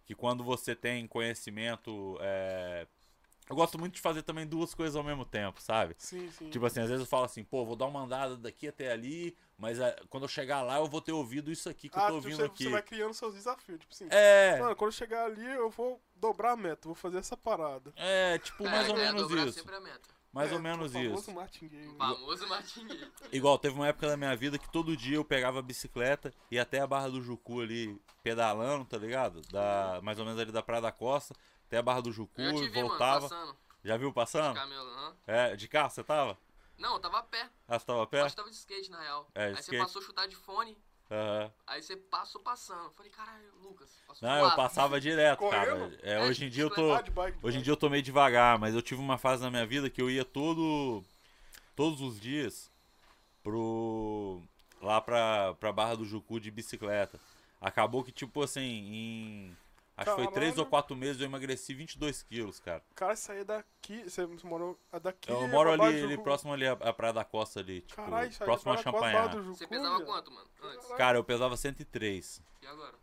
que 0.06 0.14
quando 0.16 0.44
você 0.44 0.76
tem 0.76 1.08
conhecimento, 1.08 2.18
é... 2.22 2.86
eu 3.50 3.56
gosto 3.56 3.80
muito 3.80 3.94
de 3.96 4.02
fazer 4.02 4.22
também 4.24 4.46
duas 4.46 4.74
coisas 4.74 4.96
ao 4.96 5.04
mesmo 5.04 5.26
tempo, 5.26 5.62
sabe? 5.62 5.96
Sim, 5.98 6.30
sim. 6.32 6.50
Tipo 6.50 6.66
assim, 6.66 6.82
às 6.82 6.90
vezes 6.90 7.02
eu 7.02 7.10
falo 7.10 7.26
assim, 7.26 7.44
pô, 7.44 7.66
vou 7.66 7.76
dar 7.76 7.86
uma 7.86 8.02
andada 8.02 8.36
daqui 8.38 8.68
até 8.68 8.92
ali, 8.92 9.36
mas 9.58 9.80
é, 9.80 9.96
quando 10.10 10.24
eu 10.24 10.30
chegar 10.30 10.62
lá 10.62 10.78
eu 10.78 10.88
vou 10.88 11.02
ter 11.02 11.12
ouvido 11.14 11.52
isso 11.52 11.70
aqui 11.70 11.88
que 11.90 11.98
eu 11.98 12.02
ah, 12.02 12.08
tô 12.08 12.16
tipo, 12.20 12.28
ouvindo 12.28 12.38
você, 12.38 12.44
aqui. 12.44 12.64
você 12.66 12.70
vai 12.70 12.82
criando 12.82 13.14
seus 13.14 13.34
desafios. 13.34 13.80
Tipo 13.80 13.94
assim, 13.94 14.08
É, 14.10 14.60
mano, 14.60 14.76
quando 14.76 14.90
eu 14.92 14.98
chegar 14.98 15.26
ali, 15.26 15.46
eu 15.46 15.70
vou 15.70 16.02
dobrar 16.16 16.52
a 16.52 16.58
meta, 16.58 16.88
vou 16.88 16.96
fazer 16.96 17.18
essa 17.20 17.38
parada. 17.38 17.94
é, 17.96 18.38
tipo, 18.40 18.64
mais 18.64 18.88
É, 18.88 18.92
ou 18.92 18.98
é, 18.98 19.02
menos 19.06 19.22
dobrar 19.24 19.48
isso. 19.48 19.60
sempre 19.60 19.76
a 19.76 19.80
meta. 19.80 20.13
Mais 20.34 20.52
É, 20.52 20.56
ou 20.56 20.60
menos 20.60 20.92
o 20.92 20.94
famoso 20.94 21.20
isso. 21.22 21.32
martingale. 21.34 21.88
O 21.88 21.96
famoso 21.98 22.48
martingueiro. 22.48 23.12
Igual, 23.32 23.60
teve 23.60 23.76
uma 23.76 23.88
época 23.88 24.08
da 24.08 24.18
minha 24.18 24.36
vida 24.36 24.58
que 24.58 24.68
todo 24.72 24.98
dia 24.98 25.16
eu 25.18 25.24
pegava 25.24 25.60
a 25.60 25.62
bicicleta 25.62 26.34
e 26.50 26.58
até 26.60 26.80
a 26.80 26.88
Barra 26.88 27.10
do 27.10 27.22
Jucu 27.22 27.62
ali, 27.62 28.02
pedalando, 28.24 28.84
tá 28.86 28.98
ligado? 28.98 29.42
Da, 29.52 30.00
mais 30.02 30.18
ou 30.18 30.26
menos 30.26 30.40
ali 30.40 30.52
da 30.52 30.64
Praia 30.64 30.82
da 30.82 30.92
Costa, 30.92 31.36
até 31.68 31.78
a 31.78 31.82
Barra 31.84 32.02
do 32.02 32.12
Jucu 32.12 32.42
Eu 32.42 32.52
já 32.58 32.58
te 32.58 32.64
e 32.66 32.70
voltava. 32.70 33.16
mano, 33.22 33.30
passando. 33.30 33.58
Já 33.84 33.96
viu 33.98 34.10
De 34.10 34.16
passando? 34.16 34.56
camelo, 34.56 34.90
aham. 34.90 35.16
É, 35.28 35.56
de 35.56 35.68
carro 35.68 35.90
você 35.92 36.04
tava? 36.04 36.38
Não, 36.80 36.94
eu 36.96 37.00
tava 37.00 37.20
a 37.20 37.24
pé. 37.24 37.48
Ah, 37.68 37.78
você 37.78 37.86
tava 37.86 38.00
a 38.00 38.04
Eu 38.04 38.08
pé? 38.08 38.22
Acho 38.22 38.30
que 38.32 38.36
tava 38.38 38.50
de 38.50 38.56
skate, 38.58 38.90
na 38.90 39.00
real. 39.02 39.30
É, 39.36 39.52
de 39.52 39.56
aí 39.58 39.60
skate. 39.62 39.78
você 39.78 39.84
passou 39.84 40.02
a 40.02 40.06
chutar 40.06 40.28
de 40.28 40.36
fone, 40.36 40.76
Aham. 41.14 41.52
aí 41.68 41.84
você 41.84 41.96
passou 41.96 42.42
passando. 42.42 42.86
Eu 42.86 42.92
falei, 42.92 43.12
caralho, 43.12 43.44
Lucas, 43.62 44.02
passou 44.08 44.28
Não, 44.28 44.46
eu 44.46 44.56
passava 44.56 45.00
direto, 45.00 45.38
Correndo? 45.38 45.66
cara. 45.66 46.00
É, 46.02 46.14
É, 46.14 46.20
hoje 46.22 46.46
em 46.46 46.50
dia 46.50 46.64
eu 46.64 46.70
tô. 46.72 46.92
Ah, 46.94 47.02
de 47.02 47.12
bike, 47.12 47.38
de 47.38 47.46
Hoje 47.46 47.60
em 47.60 47.62
dia 47.62 47.72
eu 47.72 47.78
tô 47.78 47.88
meio 47.90 48.02
devagar, 48.02 48.58
mas 48.58 48.74
eu 48.74 48.82
tive 48.82 49.00
uma 49.00 49.18
fase 49.20 49.44
na 49.44 49.52
minha 49.52 49.66
vida 49.66 49.90
que 49.90 50.02
eu 50.02 50.10
ia 50.10 50.26
todo. 50.26 51.04
todos 51.76 52.02
os 52.02 52.20
dias 52.20 52.72
pro. 53.44 54.42
lá 54.82 55.00
pra, 55.00 55.54
pra 55.60 55.72
Barra 55.72 55.96
do 55.96 56.06
Jucu 56.06 56.40
de 56.40 56.50
bicicleta. 56.50 57.20
Acabou 57.62 58.04
que, 58.04 58.12
tipo 58.12 58.42
assim, 58.42 58.62
em. 58.62 59.58
Acho 59.96 60.10
que 60.10 60.16
foi 60.16 60.26
Caralho. 60.26 60.32
3 60.32 60.58
ou 60.58 60.66
4 60.66 60.96
meses 60.96 61.22
eu 61.22 61.26
emagreci 61.26 61.74
22 61.74 62.24
quilos, 62.24 62.60
cara. 62.60 62.82
Cara, 62.96 63.14
isso 63.14 63.32
aí 63.32 63.40
é 63.40 63.44
daqui. 63.44 64.04
Você 64.10 64.26
morou 64.44 64.80
é 64.92 65.00
daqui. 65.00 65.32
Eu 65.32 65.44
é 65.44 65.48
moro 65.48 65.72
ali, 65.72 66.04
ali 66.04 66.18
próximo 66.18 66.52
ali 66.52 66.66
à, 66.68 66.72
à 66.72 66.92
Praia 66.92 67.14
da 67.14 67.24
Costa 67.24 67.60
ali, 67.60 67.82
tipo, 67.82 68.02
Caralho, 68.02 68.30
isso 68.30 68.42
aí 68.42 68.46
próximo 68.46 68.74
a 68.74 68.78
Champanhar. 68.78 69.36
Você 69.36 69.68
pesava 69.68 70.04
quanto, 70.04 70.32
mano? 70.32 70.48
Antes. 70.64 70.88
Cara, 70.98 71.18
eu 71.18 71.24
pesava 71.24 71.56
103. 71.56 72.42
E 72.62 72.68
agora? 72.68 72.96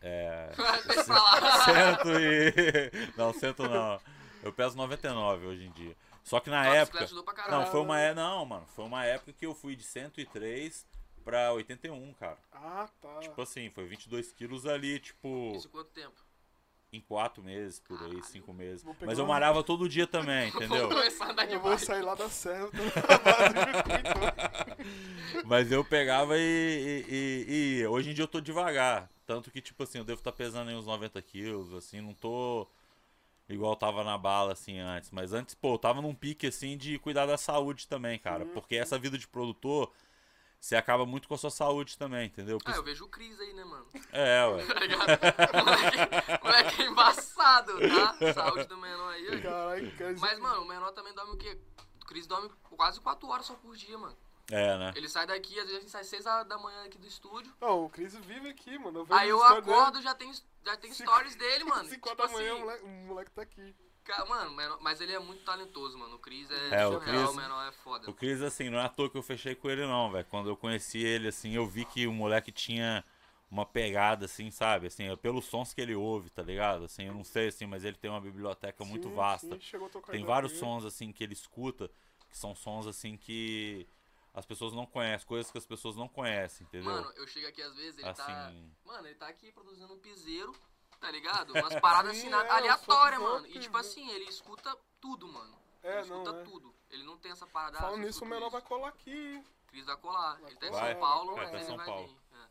É. 0.00 0.50
Cento 1.64 2.08
e. 2.18 2.90
Não, 3.16 3.32
cento 3.32 3.62
não. 3.68 4.00
Eu 4.42 4.52
peso 4.52 4.76
99 4.76 5.46
hoje 5.46 5.64
em 5.64 5.70
dia. 5.70 5.96
Só 6.24 6.40
que 6.40 6.50
na 6.50 6.58
A 6.58 6.62
bicicleta 6.62 6.82
época. 6.82 7.04
ajudou 7.04 7.24
pra 7.24 7.34
caralho. 7.34 7.64
Não, 7.64 7.70
foi 7.70 7.80
uma 7.80 8.00
é 8.00 8.12
não, 8.12 8.44
mano. 8.44 8.66
Foi 8.74 8.84
uma 8.84 9.04
época 9.04 9.32
que 9.32 9.46
eu 9.46 9.54
fui 9.54 9.76
de 9.76 9.84
103 9.84 10.84
pra 11.22 11.52
81, 11.52 12.12
cara. 12.14 12.38
Ah, 12.52 12.88
tá. 13.00 13.18
Tipo 13.20 13.42
assim, 13.42 13.70
foi 13.70 13.86
22 13.86 14.32
quilos 14.32 14.66
ali, 14.66 14.98
tipo, 15.00 15.52
Isso 15.56 15.68
quanto 15.68 15.90
tempo? 15.90 16.22
em 16.92 17.00
4 17.00 17.42
meses, 17.42 17.80
por 17.80 17.94
aí, 17.94 18.00
Caralho. 18.00 18.24
5 18.24 18.52
meses. 18.52 18.84
Mas 19.00 19.18
eu 19.18 19.24
uma- 19.24 19.32
malhava 19.34 19.62
todo 19.64 19.88
dia 19.88 20.06
também, 20.06 20.48
entendeu? 20.50 20.88
Vou 20.90 21.02
eu 21.48 21.60
vou 21.60 21.78
sair 21.78 22.02
lá 22.02 22.14
da 22.14 22.28
serra. 22.28 22.68
Mas 25.44 25.72
eu 25.72 25.84
pegava 25.84 26.36
e, 26.38 27.04
e, 27.08 27.46
e- 27.48 27.80
e. 27.80 27.86
Hoje 27.86 28.10
em 28.10 28.14
dia 28.14 28.24
eu 28.24 28.28
tô 28.28 28.40
devagar. 28.40 29.10
Tanto 29.26 29.50
que, 29.50 29.60
tipo 29.60 29.82
assim, 29.82 29.98
eu 29.98 30.04
devo 30.04 30.20
estar 30.20 30.32
pesando 30.32 30.68
aí 30.68 30.76
uns 30.76 30.86
90 30.86 31.20
quilos, 31.22 31.72
assim, 31.72 32.00
não 32.00 32.12
tô 32.12 32.68
igual 33.48 33.74
tava 33.76 34.02
na 34.04 34.18
bala, 34.18 34.52
assim, 34.52 34.78
antes. 34.78 35.10
Mas 35.10 35.32
antes, 35.32 35.54
pô, 35.54 35.74
eu 35.74 35.78
tava 35.78 36.02
num 36.02 36.14
pique, 36.14 36.46
assim, 36.46 36.76
de 36.76 36.98
cuidar 36.98 37.26
da 37.26 37.38
saúde 37.38 37.86
também, 37.88 38.18
cara. 38.18 38.44
Sim, 38.44 38.50
Porque 38.52 38.76
essa 38.76 38.98
vida 38.98 39.16
de 39.16 39.26
produtor, 39.28 39.92
você 40.62 40.76
acaba 40.76 41.04
muito 41.04 41.26
com 41.26 41.34
a 41.34 41.38
sua 41.38 41.50
saúde 41.50 41.98
também, 41.98 42.26
entendeu? 42.26 42.56
Ah, 42.64 42.70
eu 42.76 42.84
vejo 42.84 43.04
o 43.04 43.08
Cris 43.08 43.38
aí, 43.40 43.52
né, 43.52 43.64
mano? 43.64 43.84
É, 44.12 44.46
ué. 44.46 44.62
Tá 44.72 44.78
ligado? 44.80 45.08
moleque, 45.64 46.44
moleque 46.44 46.82
é 46.82 46.86
embaçado, 46.86 47.72
tá? 47.80 48.32
Saúde 48.32 48.64
do 48.66 48.76
menor 48.78 49.12
aí. 49.12 49.26
ó. 49.38 49.42
Caralho, 49.42 49.96
quer 49.96 50.14
dizer- 50.14 50.24
Mas, 50.24 50.38
mano, 50.38 50.62
o 50.62 50.68
menor 50.68 50.92
também 50.92 51.12
dorme 51.14 51.32
o 51.32 51.36
quê? 51.36 51.58
O 52.00 52.06
Cris 52.06 52.28
dorme 52.28 52.48
quase 52.70 53.00
4 53.00 53.26
horas 53.28 53.44
só 53.46 53.54
por 53.54 53.74
dia, 53.76 53.98
mano. 53.98 54.16
É, 54.52 54.78
né? 54.78 54.92
Ele 54.94 55.08
sai 55.08 55.26
daqui, 55.26 55.58
às 55.58 55.64
vezes 55.64 55.78
a 55.78 55.80
gente 55.80 55.90
sai 55.90 56.04
6 56.04 56.26
horas 56.26 56.46
da 56.46 56.56
manhã 56.58 56.84
aqui 56.84 56.96
do 56.98 57.06
estúdio. 57.08 57.52
Não, 57.60 57.84
o 57.86 57.90
Cris 57.90 58.14
vive 58.14 58.48
aqui, 58.50 58.78
mano. 58.78 59.00
Eu 59.00 59.04
vejo 59.04 59.18
Aí 59.18 59.28
eu 59.30 59.42
acordo, 59.42 60.00
já 60.00 60.14
tem, 60.14 60.32
já 60.64 60.76
tem 60.76 60.92
Cinco- 60.92 61.10
stories 61.10 61.34
dele, 61.34 61.64
mano. 61.64 61.82
Dele. 61.90 61.94
5 61.94 62.08
Tipo 62.08 62.22
horas 62.22 62.32
da 62.32 62.38
manhã, 62.38 62.52
assim, 62.52 62.60
o 62.62 62.64
moleque, 62.64 62.84
o 62.84 62.88
moleque 62.88 63.30
tá 63.32 63.42
aqui. 63.42 63.74
Mano, 64.28 64.78
mas 64.80 65.00
ele 65.00 65.12
é 65.12 65.18
muito 65.18 65.44
talentoso, 65.44 65.96
mano. 65.98 66.16
O 66.16 66.18
Cris 66.18 66.50
é, 66.50 66.76
É, 66.76 66.86
o 66.86 66.98
surreal, 66.98 67.16
Cris- 67.16 67.30
o 67.30 67.34
menor 67.34 67.68
é 67.68 67.72
foda. 67.72 68.10
O 68.10 68.12
Cris, 68.12 68.42
assim, 68.42 68.68
não 68.68 68.78
é 68.78 68.84
à 68.84 68.88
toa 68.88 69.08
que 69.08 69.16
eu 69.16 69.22
fechei 69.22 69.54
com 69.54 69.70
ele, 69.70 69.86
não, 69.86 70.10
velho. 70.10 70.26
Quando 70.30 70.48
eu 70.48 70.56
conheci 70.56 70.98
ele, 70.98 71.28
assim, 71.28 71.52
eu 71.52 71.66
vi 71.66 71.84
que 71.84 72.06
o 72.06 72.12
moleque 72.12 72.50
tinha 72.50 73.04
uma 73.50 73.64
pegada, 73.64 74.24
assim, 74.24 74.50
sabe? 74.50 74.86
Assim, 74.88 75.04
é 75.04 75.14
pelos 75.16 75.44
sons 75.44 75.72
que 75.72 75.80
ele 75.80 75.94
ouve, 75.94 76.30
tá 76.30 76.42
ligado? 76.42 76.84
Assim, 76.84 77.04
eu 77.04 77.14
não 77.14 77.22
sei, 77.22 77.48
assim, 77.48 77.66
mas 77.66 77.84
ele 77.84 77.96
tem 77.96 78.10
uma 78.10 78.20
biblioteca 78.20 78.84
muito 78.84 79.08
Sim, 79.08 79.14
vasta. 79.14 79.54
sim, 79.54 79.60
chegou 79.60 79.86
a 79.86 79.90
tocar 79.90 80.12
Tem 80.12 80.24
vários 80.24 80.52
sons, 80.52 80.84
assim, 80.84 81.12
que 81.12 81.22
ele 81.22 81.34
escuta, 81.34 81.88
que 82.28 82.36
são 82.36 82.54
sons, 82.56 82.86
assim, 82.86 83.16
que 83.16 83.86
as 84.34 84.46
pessoas 84.46 84.72
não 84.72 84.86
conhecem, 84.86 85.26
coisas 85.28 85.52
que 85.52 85.58
as 85.58 85.66
pessoas 85.66 85.94
não 85.94 86.08
conhecem, 86.08 86.66
entendeu? 86.66 86.90
Mano, 86.92 87.12
eu 87.16 87.26
chego 87.26 87.46
aqui 87.46 87.62
às 87.62 87.74
vezes, 87.76 87.98
ele 87.98 88.12
tá. 88.12 88.46
Assim- 88.48 88.70
Mano, 88.84 89.06
ele 89.06 89.14
tá 89.14 89.28
aqui 89.28 89.52
produzindo 89.52 89.92
um 89.92 89.98
piseiro, 89.98 90.52
tá 91.02 91.10
ligado? 91.10 91.52
Umas 91.52 91.74
paradas 91.80 92.12
assim 92.12 92.22
Sim, 92.22 92.28
na- 92.30 92.44
é, 92.46 92.50
aleatórias, 92.50 93.20
mano. 93.20 93.46
E 93.48 93.58
tipo 93.58 93.74
né? 93.74 93.80
assim, 93.80 94.08
ele 94.10 94.24
escuta 94.30 94.74
tudo, 95.00 95.26
mano. 95.28 95.58
É, 95.82 95.94
ele 95.94 96.00
escuta 96.02 96.32
não, 96.32 96.40
é. 96.40 96.44
tudo. 96.44 96.74
Ele 96.90 97.02
não 97.02 97.18
tem 97.18 97.32
essa 97.32 97.46
parada. 97.46 97.78
ah, 97.78 97.80
Falando 97.82 98.02
nisso, 98.02 98.24
o 98.24 98.26
menor 98.28 98.42
isso. 98.46 98.50
vai 98.52 98.62
colar 98.62 98.88
aqui, 98.88 99.10
hein? 99.10 99.44
Cris 99.66 99.84
vai 99.84 99.96
colar. 99.96 100.38
Vai 100.40 100.50
Ele 100.50 100.58
tá 100.60 100.68
em 100.68 100.72
São 100.72 101.00
Paulo, 101.00 101.34
vai 101.34 101.42
mas 101.44 101.50
tá 101.50 101.56
em 101.56 101.60
ele 101.60 101.66
São 101.66 101.76
vai 101.76 101.86
Paulo. 101.86 102.06
vir. 102.06 102.16
é. 102.38 102.48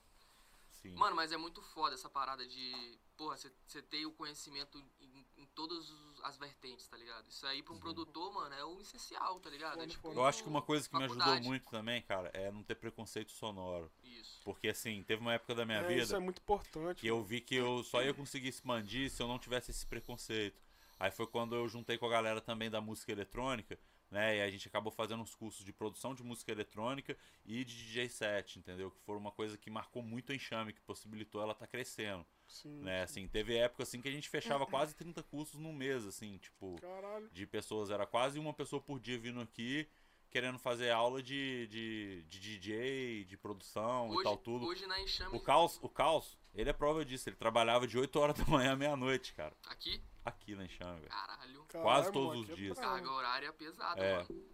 Sim. 0.82 0.96
Mano, 0.96 1.16
mas 1.16 1.32
é 1.32 1.38
muito 1.38 1.62
foda 1.62 1.96
essa 1.96 2.10
parada 2.10 2.46
de. 2.46 3.00
Porra, 3.16 3.38
você 3.38 3.82
ter 3.84 4.06
o 4.06 4.12
conhecimento 4.12 4.78
em, 5.00 5.26
em 5.38 5.46
todas 5.56 5.78
os- 5.90 6.11
as 6.24 6.38
vertentes, 6.38 6.88
tá 6.88 6.98
ligado? 6.98 7.28
Isso 7.30 7.46
aí 7.46 7.62
pra 7.64 7.74
um 7.74 7.80
produtor, 7.80 8.34
mano, 8.34 8.54
é 8.56 8.64
o 8.66 8.80
essencial, 8.82 9.40
tá 9.40 9.50
ligado? 9.50 9.82
É 9.82 9.88
tipo. 9.88 10.12
eu 10.12 10.26
acho 10.26 10.44
que 10.44 10.50
uma 10.50 10.62
coisa 10.62 10.88
que 10.90 10.96
me 10.96 11.04
ajudou 11.04 11.20
faculdade. 11.20 11.48
muito 11.48 11.70
também, 11.70 12.02
cara, 12.02 12.30
é 12.34 12.52
não 12.52 12.64
ter 12.64 12.76
preconceito 12.76 13.32
sonoro. 13.32 13.92
Isso. 14.04 14.42
Porque, 14.44 14.68
assim, 14.70 15.04
teve 15.04 15.22
uma 15.22 15.34
época 15.34 15.54
da 15.56 15.66
minha 15.66 15.80
É, 15.80 15.88
vida... 15.88 16.04
Isso 16.04 16.16
é 16.16 16.20
muito 16.20 16.40
importante. 16.40 17.00
que 17.02 17.08
eu 17.08 17.24
vi 17.24 17.42
que 17.42 17.56
eu 17.56 17.84
só 17.84 18.02
ia 18.04 18.14
conseguir 18.14 18.48
expandir 18.50 19.10
se 19.10 19.22
eu 19.22 19.28
não 19.28 19.40
tivesse 19.40 19.72
esse 19.72 19.86
preconceito. 19.86 20.62
Aí 21.00 21.10
foi 21.12 21.26
quando 21.28 21.56
eu 21.56 21.68
juntei 21.68 21.98
com 21.98 22.06
a 22.06 22.10
galera 22.10 22.40
também 22.40 22.70
da 22.70 22.80
música 22.80 23.12
eletrônica, 23.12 23.80
né? 24.12 24.38
E 24.38 24.42
a 24.42 24.52
gente 24.52 24.68
acabou 24.68 24.92
fazendo 24.92 25.24
uns 25.24 25.34
cursos 25.34 25.66
de 25.66 25.74
produção 25.74 26.14
de 26.14 26.22
música 26.22 26.52
eletrônica 26.52 27.18
e 27.44 27.64
de 27.66 27.76
DJ 27.88 28.08
set, 28.10 28.60
entendeu? 28.60 28.92
Que 28.92 29.00
foi 29.00 29.18
uma 29.18 29.32
coisa 29.32 29.58
que 29.58 29.70
marcou 29.72 30.04
muito 30.04 30.32
a 30.32 30.36
Enxame, 30.36 30.74
que 30.74 30.82
possibilitou 30.82 31.42
ela 31.42 31.54
estar 31.54 31.66
crescendo, 31.66 32.24
Sim, 32.52 32.82
né? 32.82 33.00
sim. 33.08 33.22
Assim, 33.22 33.28
teve 33.28 33.56
época 33.56 33.84
assim 33.84 34.02
que 34.02 34.08
a 34.08 34.12
gente 34.12 34.28
fechava 34.30 34.66
quase 34.66 34.94
30 34.96 35.24
cursos 35.24 35.60
no 35.60 35.72
mês, 35.74 36.06
assim, 36.06 36.38
tipo, 36.38 36.76
Caralho. 36.82 37.30
de 37.32 37.46
pessoas, 37.48 37.90
era 37.90 38.06
quase 38.06 38.38
uma 38.40 38.54
pessoa 38.54 38.82
por 38.82 39.00
dia 39.00 39.18
vindo 39.18 39.40
aqui 39.42 39.88
querendo 40.30 40.58
fazer 40.58 40.90
aula 40.92 41.22
de, 41.22 41.68
de, 41.68 42.24
de 42.30 42.40
DJ, 42.40 43.26
de 43.26 43.36
produção 43.38 44.08
e 44.08 44.16
Hoje, 44.16 44.24
tal, 44.24 44.38
tudo. 44.38 44.66
hoje 44.66 44.88
na 44.88 45.00
Enxame. 45.02 45.36
O 45.36 45.42
Caos, 45.42 45.78
o 45.82 45.90
Caos, 45.90 46.38
ele 46.56 46.70
é 46.70 46.74
prova 46.74 47.04
disso. 47.04 47.28
Ele 47.28 47.36
trabalhava 47.36 47.86
de 47.86 47.98
8 47.98 48.18
horas 48.18 48.36
da 48.40 48.46
manhã 48.46 48.72
à 48.72 48.76
meia-noite, 48.78 49.34
cara. 49.34 49.54
Aqui? 49.68 50.02
Aqui 50.24 50.56
na 50.56 50.64
Enxame, 50.64 51.00
velho. 51.02 51.10
Caralho. 51.12 51.66
Quase 51.66 51.84
Caralho, 51.84 52.12
todos 52.14 52.30
mano, 52.30 52.42
os 52.44 52.50
é 52.50 52.54
dias. 52.56 52.78
brabo. 52.78 52.94
Carga 52.94 53.12
horária 53.12 53.54
pesada, 53.54 54.02
É. 54.02 54.16
mano. 54.24 54.46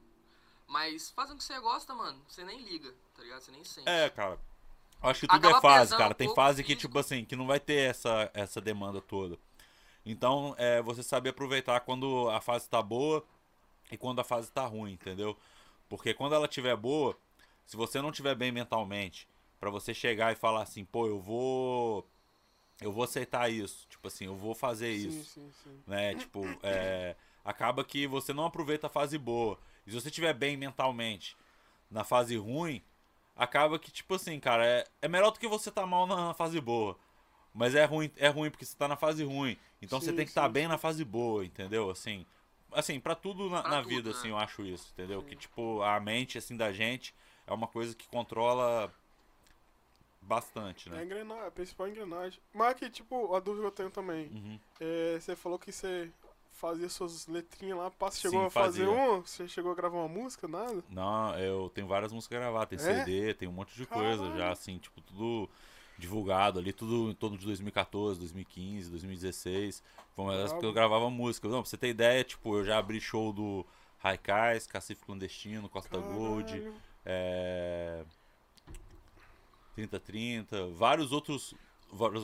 Mas 0.66 1.12
fazendo 1.12 1.36
o 1.36 1.38
que 1.38 1.44
você 1.44 1.60
gosta, 1.60 1.94
mano, 1.94 2.26
você 2.28 2.44
nem 2.44 2.60
liga, 2.62 2.94
tá 3.14 3.22
ligado? 3.22 3.42
Você 3.42 3.52
nem 3.52 3.64
sente. 3.64 3.88
É, 3.88 4.10
cara. 4.10 4.40
Acho 5.02 5.22
que 5.22 5.28
tudo 5.28 5.48
Acaba 5.48 5.58
é 5.58 5.62
fase, 5.62 5.96
cara. 5.96 6.14
um 6.14 6.14
Tem 6.14 6.30
fase 6.30 6.64
que, 6.64 6.76
físico. 6.76 6.82
tipo 6.88 7.00
assim, 7.00 7.24
que 7.26 7.36
não 7.36 7.48
vai 7.48 7.60
ter 7.60 7.90
essa, 7.90 8.30
essa 8.34 8.60
demanda 8.62 9.02
toda. 9.02 9.38
Então, 10.06 10.56
é 10.58 10.82
você 10.82 11.04
saber 11.04 11.30
aproveitar 11.30 11.82
quando 11.82 12.30
a 12.30 12.42
fase 12.42 12.70
tá 12.70 12.82
boa 12.82 13.26
e 13.92 13.98
quando 13.98 14.20
a 14.20 14.24
fase 14.24 14.52
tá 14.52 14.66
ruim, 14.66 14.94
entendeu? 14.94 15.38
Porque 15.90 16.14
quando 16.14 16.36
ela 16.36 16.48
tiver 16.48 16.76
boa, 16.76 17.18
se 17.66 17.78
você 17.78 18.02
não 18.02 18.12
tiver 18.12 18.36
bem 18.36 18.52
mentalmente, 18.52 19.28
pra 19.60 19.70
você 19.70 19.94
chegar 19.94 20.32
e 20.34 20.36
falar 20.36 20.64
assim, 20.64 20.86
pô, 20.86 21.08
eu 21.08 21.20
vou. 21.20 22.08
Eu 22.82 22.92
vou 22.92 23.04
aceitar 23.04 23.50
isso. 23.52 23.88
Tipo 23.90 24.08
assim, 24.08 24.26
eu 24.26 24.36
vou 24.36 24.54
fazer 24.56 24.96
Sim, 24.98 25.10
isso 25.10 25.30
sim, 25.34 25.52
sim. 25.64 25.84
né? 25.88 26.16
Tipo, 26.16 26.44
é, 26.64 27.16
acaba 27.44 27.84
que 27.84 28.08
você 28.08 28.34
não 28.34 28.46
aproveita 28.46 28.88
a 28.88 28.90
fase 28.90 29.18
boa. 29.18 29.58
E 29.86 29.92
se 29.92 30.00
você 30.00 30.10
estiver 30.10 30.34
bem 30.34 30.58
mentalmente 30.58 31.36
na 31.90 32.04
fase 32.04 32.36
ruim, 32.38 32.84
acaba 33.38 33.80
que, 33.80 33.91
tipo 33.91 34.15
assim, 34.15 34.39
cara, 34.39 34.65
é, 34.65 34.86
é 35.02 35.08
melhor 35.08 35.32
do 35.32 35.39
que 35.39 35.47
você 35.47 35.71
tá 35.71 35.86
mal 35.86 36.08
na, 36.08 36.34
fase 36.34 36.60
boa. 36.60 36.97
Mas 37.54 37.76
é 37.76 37.86
ruim, 37.86 38.12
é 38.17 38.28
ruim 38.30 38.50
porque 38.52 38.65
você 38.65 38.76
tá 38.78 38.88
na 38.88 38.95
fase 38.97 39.23
ruim. 39.23 39.58
Então 39.82 40.00
você 40.02 40.12
Sim, 40.12 40.15
tem 40.15 40.26
que 40.26 40.32
estar 40.32 40.47
sim, 40.47 40.54
bem 40.54 40.63
sim. 40.63 40.69
na 40.69 40.78
fase 40.78 41.04
boa, 41.06 41.45
entendeu? 41.45 41.89
Assim, 41.89 42.26
assim, 42.71 43.00
para 43.00 43.15
tudo 43.15 43.50
na, 43.50 43.63
Pra 43.63 43.71
na 43.71 43.84
tudo, 43.84 43.89
vida, 43.89 44.12
né? 44.12 44.15
assim, 44.15 44.30
eu 44.30 44.38
acho 44.38 44.63
isso, 44.65 44.89
entendeu? 44.93 45.23
Que 45.23 45.36
tipo, 45.36 45.82
a 45.82 46.00
mente 46.00 46.38
assim 46.38 46.56
da 46.58 46.71
gente 46.71 47.13
é 47.47 47.54
uma 47.54 47.67
coisa 47.67 47.95
que 47.95 48.08
controla 48.08 48.93
bastante, 50.21 50.89
É 50.89 50.97
a 50.97 50.97
né? 50.97 51.06
engrenagem, 51.06 51.45
a 51.47 51.52
principal 51.52 51.88
engrenagem. 51.88 52.39
Mas 52.54 52.69
aqui, 52.71 52.89
tipo, 52.89 53.34
a 53.36 53.39
dúvida 53.39 53.62
que 53.63 53.67
eu 53.67 53.71
tenho 53.71 53.89
também. 53.91 54.28
Uhum. 54.28 54.60
É, 54.80 55.19
você 55.19 55.36
falou 55.36 55.58
que 55.60 55.71
você 55.71 56.12
fazia 56.58 56.89
suas 56.89 57.28
letrinhas 57.28 57.78
lá, 57.78 57.91
passa, 57.91 58.20
chegou 58.20 58.41
Sim, 58.41 58.46
a 58.48 58.50
fazer 58.50 58.86
fazia. 58.86 59.02
um? 59.02 59.22
Você 59.22 59.48
chegou 59.48 59.72
a 59.72 59.76
gravar 59.76 59.98
uma 60.00 60.08
música, 60.08 60.48
nada? 60.48 60.84
Não, 60.89 61.38
eu 61.39 61.70
tenho 61.74 61.88
várias 61.88 62.12
músicas 62.12 62.39
gravadas, 62.39 62.70
tem 62.82 62.91
É? 62.91 63.00
CD, 63.06 63.34
tem 63.34 63.48
um 63.48 63.52
monte 63.54 63.76
de 63.76 63.86
coisa 63.86 64.17
Caralho. 64.24 64.38
já, 64.38 64.52
assim, 64.52 64.78
tipo, 64.78 65.00
tudo 65.02 65.50
divulgado 65.98 66.60
ali, 66.60 66.72
tudo 66.74 67.10
em 67.10 67.15
torno 67.15 67.38
de 67.38 67.46
2014, 67.46 68.20
2015, 68.20 68.89
2016. 68.89 69.84
Foi 70.15 70.26
uma 70.26 70.36
das 70.38 70.54
que 70.54 70.65
eu 70.65 70.74
gravava 70.74 71.10
música. 71.10 71.48
Não, 71.48 71.62
pra 71.62 71.70
você 71.70 71.78
ter 71.78 71.89
ideia, 71.89 72.24
tipo, 72.24 72.56
eu 72.58 72.63
já 72.65 72.78
abri 72.78 73.00
show 73.00 73.32
do 73.32 73.65
Raikais, 74.00 74.67
Cacife 74.67 75.04
Clandestino, 75.06 75.70
Costa 75.70 75.98
Gold, 75.98 76.52
Caralho. 76.52 76.74
é... 77.06 78.04
3030, 79.76 80.67
vários 80.70 81.12
outros. 81.12 81.54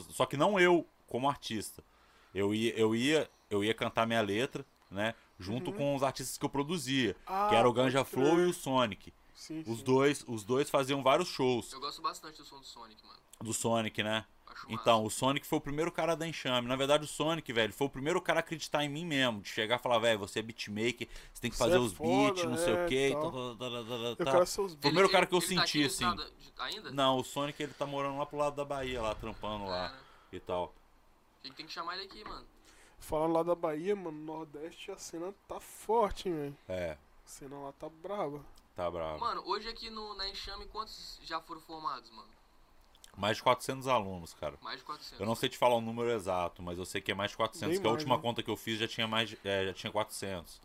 Só 0.10 0.26
que 0.26 0.36
não 0.38 0.60
eu 0.60 0.86
como 1.08 1.30
artista. 1.30 1.84
Eu 2.34 2.54
ia, 2.54 2.74
eu 2.76 2.96
ia, 2.96 3.30
eu 3.54 3.64
ia 3.64 3.74
cantar 3.74 4.06
minha 4.08 4.22
letra, 4.22 4.66
né? 4.90 5.14
Junto 5.40 5.72
Uhum. 5.72 5.78
com 5.78 5.96
os 5.96 6.04
artistas 6.04 6.38
que 6.38 6.46
eu 6.46 6.50
produzia. 6.50 7.16
Ah, 7.26 7.48
que 7.50 7.56
era 7.56 7.68
o 7.68 7.74
Ganja. 7.74 8.04
Flow 8.06 8.40
e 8.40 8.46
o 8.46 8.54
Sonic. 8.54 9.14
Sim, 9.36 9.64
Os 9.68 9.80
sim. 9.80 9.84
dois, 9.84 10.24
os 10.28 10.44
dois 10.44 10.70
faziam 10.70 11.04
vários 11.04 11.28
shows 11.28 11.74
Eu 11.74 11.80
gosto 11.82 12.02
bastante 12.02 12.38
do 12.38 12.46
som 12.46 12.60
do 12.60 12.66
Sonic, 12.66 13.04
mano. 13.06 13.20
do 13.42 13.54
Sonic, 13.54 14.02
né? 14.04 14.26
Acho 14.48 14.68
Então, 14.70 15.04
massa. 15.04 15.08
o 15.08 15.10
Sonic 15.10 15.46
foi 15.48 15.58
o 15.58 15.62
primeiro 15.62 15.92
cara 15.92 16.16
da 16.16 16.26
Enxame. 16.28 16.68
Na 16.68 16.76
verdade, 16.78 17.04
o 17.04 17.08
Sonic, 17.08 17.52
velho, 17.52 17.74
foi 17.74 17.88
o 17.88 17.90
primeiro 17.90 18.22
cara 18.22 18.40
a 18.40 18.42
acreditar 18.42 18.86
em 18.86 18.90
mim 18.90 19.04
mesmo. 19.06 19.42
De 19.42 19.50
chegar 19.50 19.80
e 19.80 19.82
falar, 19.82 19.98
velho, 20.00 20.20
você 20.20 20.40
é 20.40 20.42
beatmaker, 20.44 21.10
você 21.34 21.42
tem 21.42 21.52
que 21.52 21.58
fazer 21.58 21.76
é 21.76 21.80
os 21.80 21.92
beats, 21.92 22.44
não 22.46 22.56
sei 22.58 22.74
é, 22.74 22.86
o 22.86 22.88
quê. 22.88 23.10
e 23.10 23.12
tal. 23.14 23.32
tal, 23.32 23.56
tal, 23.56 23.58
tal, 23.58 23.86
tal, 23.86 23.98
Eu 24.06 24.16
tal. 24.16 24.34
quero 24.34 24.46
seus 24.46 24.74
o 24.74 24.78
primeiro 24.78 25.10
cara 25.10 25.26
que 25.26 25.34
eu 25.34 25.40
ele 25.40 25.56
tá 25.56 25.62
senti, 25.68 25.80
no 25.80 25.86
assim. 25.88 26.06
Ainda? 26.60 26.92
Não, 26.92 27.18
o 27.18 27.24
Sonic, 27.24 27.62
ele 27.62 27.74
tá 27.74 27.86
morando 27.86 28.18
lá 28.20 28.26
pro 28.28 28.38
lado 28.38 28.56
da 28.56 28.64
Bahia, 28.64 29.02
lá, 29.02 29.14
trampando 29.16 29.66
É, 29.66 29.70
lá 29.70 29.90
né? 29.92 30.00
e 30.32 30.40
tal. 30.40 30.74
A 31.44 31.48
gente 31.48 31.56
tem 31.58 31.66
que 31.66 31.74
chamar 31.74 31.96
ele 31.98 32.06
aqui, 32.06 32.24
mano. 32.24 32.46
Falando 33.04 33.34
lá 33.34 33.44
da 33.44 33.54
Bahia, 33.54 33.94
mano, 33.98 34.18
Nordeste 34.18 34.90
a 34.90 34.98
cena 34.98 35.34
tá 35.46 35.60
forte, 35.60 36.30
hein, 36.30 36.36
velho. 36.36 36.58
É, 36.70 36.92
A 36.94 36.98
cena 37.28 37.58
lá 37.60 37.74
tá 37.74 37.90
braba. 37.90 38.40
tá 38.74 38.90
bravo. 38.90 39.20
Mano, 39.20 39.44
hoje 39.46 39.68
aqui 39.68 39.90
no, 39.90 40.14
na 40.16 40.30
Enxame, 40.30 40.66
quantos 40.68 41.20
já 41.22 41.42
foram 41.42 41.60
formados, 41.60 42.10
mano? 42.12 42.30
Mais 43.18 43.36
de 43.38 43.44
400 43.44 43.88
alunos, 43.90 44.34
cara. 44.34 44.58
Mais 44.62 44.80
de 44.80 44.86
400. 44.86 45.20
Eu 45.20 45.26
não 45.26 45.36
sei 45.36 45.50
te 45.50 45.58
falar 45.58 45.76
o 45.76 45.82
número 45.82 46.10
exato, 46.12 46.64
mas 46.64 46.78
eu 46.78 46.86
sei 46.86 47.02
que 47.02 47.12
é 47.12 47.16
mais 47.16 47.32
de 47.32 47.38
400, 47.38 47.74
Bem 47.76 47.82
que 47.82 47.88
a 47.88 47.92
última 47.92 48.16
né? 48.16 48.22
conta 48.22 48.42
que 48.42 48.50
eu 48.50 48.56
fiz 48.56 48.80
já 48.80 48.88
tinha 48.88 49.06
mais, 49.08 49.30
de- 49.30 49.40
é, 49.44 49.66
já 49.66 49.74
tinha 49.74 49.92
400. 49.92 50.62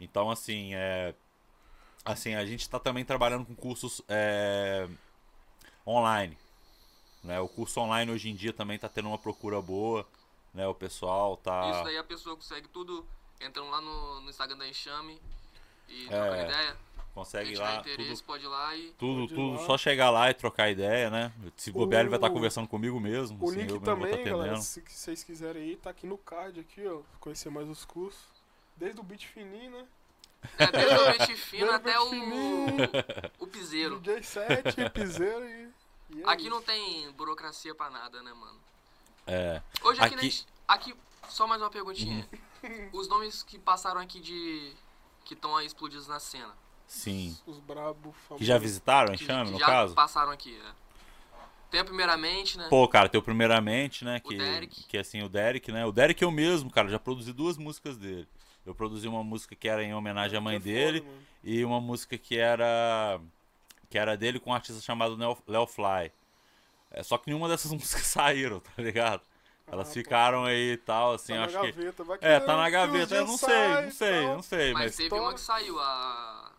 Então, 0.00 0.30
assim, 0.30 0.74
é, 0.76 1.12
assim, 2.04 2.36
a 2.36 2.46
gente 2.46 2.70
tá 2.70 2.78
também 2.78 3.04
trabalhando 3.04 3.44
com 3.44 3.54
cursos 3.56 4.00
é, 4.08 4.88
online, 5.84 6.38
né? 7.22 7.40
O 7.40 7.48
curso 7.48 7.80
online 7.80 8.12
hoje 8.12 8.30
em 8.30 8.34
dia 8.36 8.52
também 8.52 8.78
tá 8.78 8.88
tendo 8.88 9.08
uma 9.08 9.18
procura 9.18 9.60
boa, 9.60 10.06
né? 10.54 10.66
O 10.66 10.74
pessoal 10.74 11.36
tá 11.36 11.70
Isso 11.70 11.84
daí 11.84 11.98
a 11.98 12.04
pessoa 12.04 12.36
consegue 12.36 12.68
tudo 12.68 13.04
entrando 13.40 13.70
lá 13.70 13.80
no, 13.80 14.20
no 14.20 14.30
Instagram 14.30 14.56
da 14.56 14.66
Enxame 14.68 15.20
e 15.88 16.04
É, 16.06 16.08
trocando 16.08 16.42
ideia. 16.50 16.76
consegue 17.14 17.52
ir 17.52 17.58
lá, 17.58 17.76
interesse 17.76 18.10
tudo, 18.22 18.26
pode 18.26 18.44
ir 18.44 18.48
lá 18.48 18.74
e. 18.76 18.90
tudo, 18.98 19.24
ir 19.24 19.28
tudo 19.28 19.52
lá. 19.60 19.66
só 19.66 19.76
chegar 19.76 20.10
lá 20.10 20.30
e 20.30 20.34
trocar 20.34 20.70
ideia, 20.70 21.10
né? 21.10 21.32
Se 21.56 21.70
bobear, 21.70 22.00
ele 22.00 22.08
vai 22.10 22.18
estar 22.18 22.28
O- 22.30 22.32
conversando 22.32 22.66
comigo 22.68 22.98
mesmo, 23.00 23.38
O 23.44 23.48
assim, 23.50 23.62
link 23.62 23.80
também, 23.82 24.10
estar 24.12 24.30
galera, 24.30 24.52
atendendo. 24.52 24.62
se 24.62 24.80
vocês 24.88 25.22
quiserem 25.24 25.62
aí, 25.62 25.76
tá 25.76 25.90
aqui 25.90 26.06
no 26.06 26.16
card 26.16 26.58
aqui, 26.60 26.86
ó. 26.86 27.00
Conhecer 27.20 27.50
mais 27.50 27.68
os 27.68 27.84
cursos. 27.84 28.22
Desde 28.76 28.98
o 29.00 29.04
beat 29.04 29.26
fininho, 29.26 29.70
né? 29.70 29.86
É, 30.58 30.66
desde 30.70 30.94
o 30.94 31.04
peixe 31.16 31.36
fino 31.36 31.66
Desde 31.66 31.74
o 31.74 31.76
até 31.76 32.00
o. 32.00 32.10
fininho. 32.10 32.76
o 33.38 33.46
piseiro. 33.46 34.00
DJ 34.00 34.22
7, 34.22 34.90
piseiro 34.90 35.44
e. 35.48 35.70
e 36.16 36.22
é 36.22 36.28
Aqui 36.28 36.48
não 36.50 36.58
isso. 36.58 36.66
tem 36.66 37.10
burocracia 37.12 37.74
pra 37.74 37.88
nada, 37.90 38.22
né, 38.22 38.32
mano? 38.32 38.58
É, 39.26 39.62
Hoje 39.82 40.00
aqui, 40.00 40.14
Aqui- 40.14 40.44
na 40.68 40.74
aqui 40.74 40.94
só 41.28 41.46
mais 41.46 41.60
uma 41.62 41.70
perguntinha. 41.70 42.28
Uhum. 42.62 42.88
Os 42.92 43.08
nomes 43.08 43.42
que 43.42 43.58
passaram 43.58 44.00
aqui 44.00 44.20
de. 44.20 44.72
que 45.24 45.34
estão 45.34 45.56
aí 45.56 45.66
explodidos 45.66 46.06
na 46.08 46.18
cena. 46.20 46.52
sim. 46.86 47.36
Os 47.46 47.58
brabo 47.58 48.12
famosos. 48.12 48.38
Que 48.38 48.44
já 48.44 48.58
visitaram 48.58 49.14
Que, 49.14 49.24
Enxame, 49.24 49.46
que 49.46 49.52
no 49.52 49.58
já 49.58 49.66
caso? 49.66 49.94
passaram 49.94 50.30
aqui, 50.32 50.52
né? 50.58 50.72
Tem 51.70 51.80
a 51.80 51.84
primeiramente, 51.84 52.56
né? 52.56 52.68
Pô, 52.68 52.86
cara, 52.86 53.08
teu 53.08 53.20
primeiramente, 53.22 54.04
né? 54.04 54.20
O 54.24 54.28
Que, 54.28 54.36
Derek. 54.36 54.84
que 54.84 54.96
assim, 54.98 55.22
o 55.22 55.28
Derek, 55.28 55.72
né? 55.72 55.84
O 55.84 55.90
Derek 55.90 56.22
eu 56.22 56.30
mesmo, 56.30 56.70
cara, 56.70 56.88
já 56.88 56.98
produzi 56.98 57.32
duas 57.32 57.56
músicas 57.56 57.96
dele. 57.98 58.28
Eu 58.64 58.74
produzi 58.74 59.08
uma 59.08 59.24
música 59.24 59.54
que 59.56 59.68
era 59.68 59.82
em 59.82 59.92
homenagem 59.92 60.38
à 60.38 60.40
mãe 60.40 60.56
É 60.56 60.60
foda, 60.60 60.72
dele 60.72 61.00
mano. 61.00 61.18
e 61.42 61.64
uma 61.64 61.80
música 61.80 62.16
que 62.16 62.38
era 62.38 63.20
que 63.90 63.98
era 63.98 64.16
dele 64.16 64.38
com 64.40 64.50
um 64.50 64.54
artista 64.54 64.80
chamado 64.80 65.16
Leo 65.46 65.66
Fly. 65.66 66.10
É, 66.94 67.02
só 67.02 67.18
que 67.18 67.26
nenhuma 67.26 67.48
dessas 67.48 67.70
músicas 67.72 68.06
saíram, 68.06 68.60
tá 68.60 68.70
ligado? 68.78 69.20
Elas 69.66 69.86
Ah, 69.86 69.90
pô. 69.90 69.94
ficaram 69.94 70.44
aí 70.44 70.72
e 70.72 70.76
tal, 70.76 71.12
assim, 71.14 71.32
tá 71.32 71.38
na 71.40 71.44
acho 71.46 71.60
que. 71.60 71.72
gaveta, 71.72 72.04
É, 72.20 72.38
tá 72.40 72.56
na 72.56 72.70
gaveta, 72.70 73.14
eu 73.16 73.26
não 73.26 73.36
sei, 73.38 73.68
não 73.82 73.90
sei, 73.90 74.26
não 74.26 74.42
sei, 74.42 74.72
Mas, 74.74 74.82
mas. 74.84 74.96
teve 74.96 75.08
Toma. 75.08 75.22
uma 75.22 75.34
que 75.34 75.40
saiu, 75.40 75.78
a. 75.80 76.52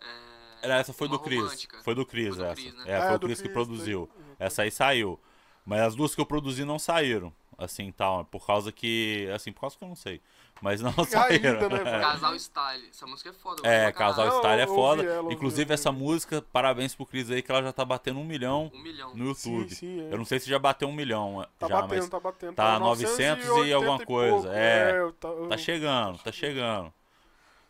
É, 0.00 0.66
Era, 0.66 0.76
essa 0.78 0.92
foi 0.92 1.08
do 1.08 1.18
Chris. 1.18 1.66
Foi 1.82 1.94
do 1.94 2.04
Chris, 2.04 2.28
Foi 2.34 2.36
do 2.36 2.44
essa. 2.44 2.54
Chris, 2.54 2.74
né? 2.74 2.84
É, 2.86 2.96
Ah, 2.96 3.06
foi 3.06 3.14
o 3.16 3.18
do 3.18 3.26
Chris 3.26 3.40
que 3.40 3.48
produziu. 3.48 4.06
tá. 4.08 4.46
Essa 4.46 4.62
aí 4.62 4.70
saiu. 4.70 5.18
Mas 5.64 5.80
as 5.82 5.94
duas 5.94 6.14
que 6.14 6.20
eu 6.20 6.26
produzi 6.26 6.64
não 6.64 6.78
saíram. 6.78 7.32
Assim, 7.56 7.90
tal. 7.92 8.24
Por 8.24 8.46
causa 8.46 8.70
que. 8.72 9.28
Assim, 9.34 9.52
por 9.52 9.60
causa 9.62 9.76
que 9.76 9.84
eu 9.84 9.88
não 9.88 9.96
sei. 9.96 10.20
Mas 10.60 10.80
não 10.80 10.92
saíram. 11.04 11.60
Ainda, 11.60 11.68
né? 11.84 12.00
Casal 12.00 12.34
Style. 12.36 12.88
Essa 12.90 13.06
música 13.06 13.30
é 13.30 13.32
foda. 13.32 13.62
É, 13.68 13.92
Casal. 13.92 14.26
Não, 14.26 14.36
Style 14.38 14.60
é 14.60 14.66
foda. 14.66 15.02
ela, 15.04 15.32
Inclusive, 15.32 15.72
essa 15.72 15.92
música, 15.92 16.42
parabéns 16.52 16.94
pro 16.94 17.06
Cris 17.06 17.30
aí, 17.30 17.40
que 17.42 17.50
ela 17.50 17.62
já 17.62 17.72
tá 17.72 17.84
batendo 17.84 18.18
um 18.18 18.24
milhão 18.24 18.70
Um 18.74 18.82
milhão. 18.82 19.14
no 19.14 19.26
YouTube. 19.26 19.68
Sim, 19.70 19.74
sim, 19.76 20.00
é. 20.08 20.12
Eu 20.12 20.18
não 20.18 20.24
sei 20.24 20.40
se 20.40 20.48
já 20.50 20.58
bateu 20.58 20.88
um 20.88 20.92
milhão 20.92 21.46
Tá 21.58 21.68
já, 21.68 21.80
batendo, 21.82 22.00
mas 22.00 22.08
tá 22.08 22.20
batendo. 22.20 22.54
tá 22.54 22.78
980 22.78 23.36
900 23.46 23.66
e 23.68 23.72
alguma 23.72 23.98
coisa, 24.04 24.34
pouco, 24.36 24.48
é. 24.52 24.98
eu 25.00 25.12
tá, 25.12 25.28
eu- 25.28 25.48
tá 25.48 25.56
chegando, 25.56 26.18
tá 26.18 26.32
chegando. 26.32 26.92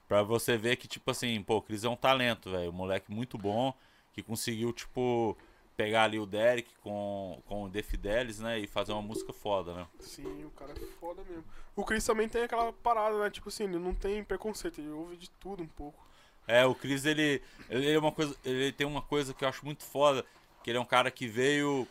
Pra 0.08 0.22
você 0.22 0.56
ver 0.56 0.76
que, 0.76 0.88
tipo 0.88 1.10
assim, 1.10 1.42
pô, 1.42 1.56
o 1.58 1.62
Cris 1.62 1.84
é 1.84 1.88
um 1.88 1.96
talento, 1.96 2.50
velho. 2.50 2.70
Um 2.70 2.74
moleque 2.74 3.12
muito 3.12 3.36
bom, 3.36 3.74
que 4.14 4.22
conseguiu, 4.22 4.72
tipo, 4.72 5.36
pegar 5.78 6.02
ali 6.02 6.18
o 6.18 6.26
Derek 6.26 6.68
com, 6.82 7.40
com 7.46 7.62
o 7.62 7.70
The 7.70 7.82
Fidelis, 7.82 8.40
né? 8.40 8.58
E 8.58 8.66
fazer 8.66 8.92
uma 8.92 9.00
música 9.00 9.32
foda, 9.32 9.72
né? 9.72 9.86
Sim, 10.00 10.44
o 10.44 10.50
cara 10.50 10.72
é 10.72 10.86
foda 10.98 11.22
mesmo. 11.22 11.44
O 11.76 11.84
Chris 11.84 12.04
também 12.04 12.28
tem 12.28 12.42
aquela 12.42 12.72
parada, 12.72 13.16
né? 13.16 13.30
Tipo 13.30 13.48
assim, 13.48 13.62
ele 13.62 13.78
não 13.78 13.94
tem 13.94 14.24
preconceito, 14.24 14.80
ele 14.80 14.90
ouve 14.90 15.16
de 15.16 15.30
tudo 15.30 15.62
um 15.62 15.68
pouco. 15.68 16.04
É, 16.48 16.66
o 16.66 16.74
Chris, 16.74 17.04
ele, 17.04 17.40
ele 17.70 17.92
é 17.92 17.96
uma 17.98 18.10
coisa, 18.10 18.34
ele 18.44 18.72
tem 18.72 18.86
uma 18.88 19.00
coisa 19.02 19.32
que 19.32 19.44
eu 19.44 19.48
acho 19.48 19.64
muito 19.64 19.84
foda, 19.84 20.26
que 20.64 20.70
ele 20.70 20.78
é 20.78 20.80
um 20.80 20.84
cara 20.84 21.12
que 21.12 21.28
veio 21.28 21.86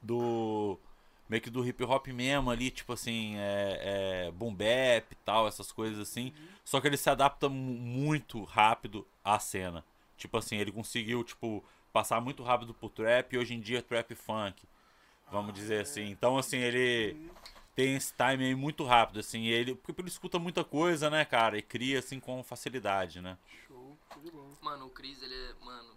do 0.00 0.78
meio 1.28 1.42
que 1.42 1.50
do 1.50 1.66
hip 1.66 1.82
hop 1.82 2.06
mesmo 2.08 2.48
ali, 2.52 2.70
tipo 2.70 2.92
assim, 2.92 3.34
é, 3.36 4.26
é 4.28 4.30
boom 4.30 4.54
bap 4.54 5.10
e 5.10 5.14
tal, 5.24 5.48
essas 5.48 5.72
coisas 5.72 5.98
assim. 5.98 6.32
Só 6.64 6.80
que 6.80 6.86
ele 6.86 6.96
se 6.96 7.10
adapta 7.10 7.48
mu- 7.48 7.56
muito 7.74 8.44
rápido 8.44 9.04
à 9.24 9.36
cena. 9.40 9.84
Tipo 10.16 10.38
assim, 10.38 10.56
ele 10.56 10.70
conseguiu, 10.70 11.24
tipo, 11.24 11.64
passar 11.96 12.20
muito 12.20 12.42
rápido 12.42 12.74
pro 12.74 12.90
trap 12.90 13.32
e 13.32 13.38
hoje 13.38 13.54
em 13.54 13.60
dia 13.60 13.78
é 13.78 13.80
trap 13.80 14.14
funk. 14.14 14.68
Vamos 15.32 15.54
dizer 15.54 15.80
assim. 15.80 16.10
Então, 16.10 16.36
assim, 16.36 16.58
ele 16.58 17.30
tem 17.74 17.96
esse 17.96 18.12
time 18.12 18.44
aí 18.44 18.54
muito 18.54 18.84
rápido, 18.84 19.20
assim, 19.20 19.44
e 19.44 19.48
ele, 19.48 19.74
porque 19.74 20.02
ele 20.02 20.08
escuta 20.08 20.38
muita 20.38 20.62
coisa, 20.62 21.08
né, 21.08 21.24
cara, 21.24 21.56
e 21.56 21.62
cria 21.62 22.00
assim 22.00 22.20
com 22.20 22.44
facilidade, 22.44 23.22
né? 23.22 23.38
Show, 23.66 23.96
de 24.22 24.30
bola. 24.30 24.52
Mano, 24.60 24.86
o 24.88 24.90
Chris, 24.90 25.22
ele 25.22 25.34
é. 25.34 25.64
Mano. 25.64 25.96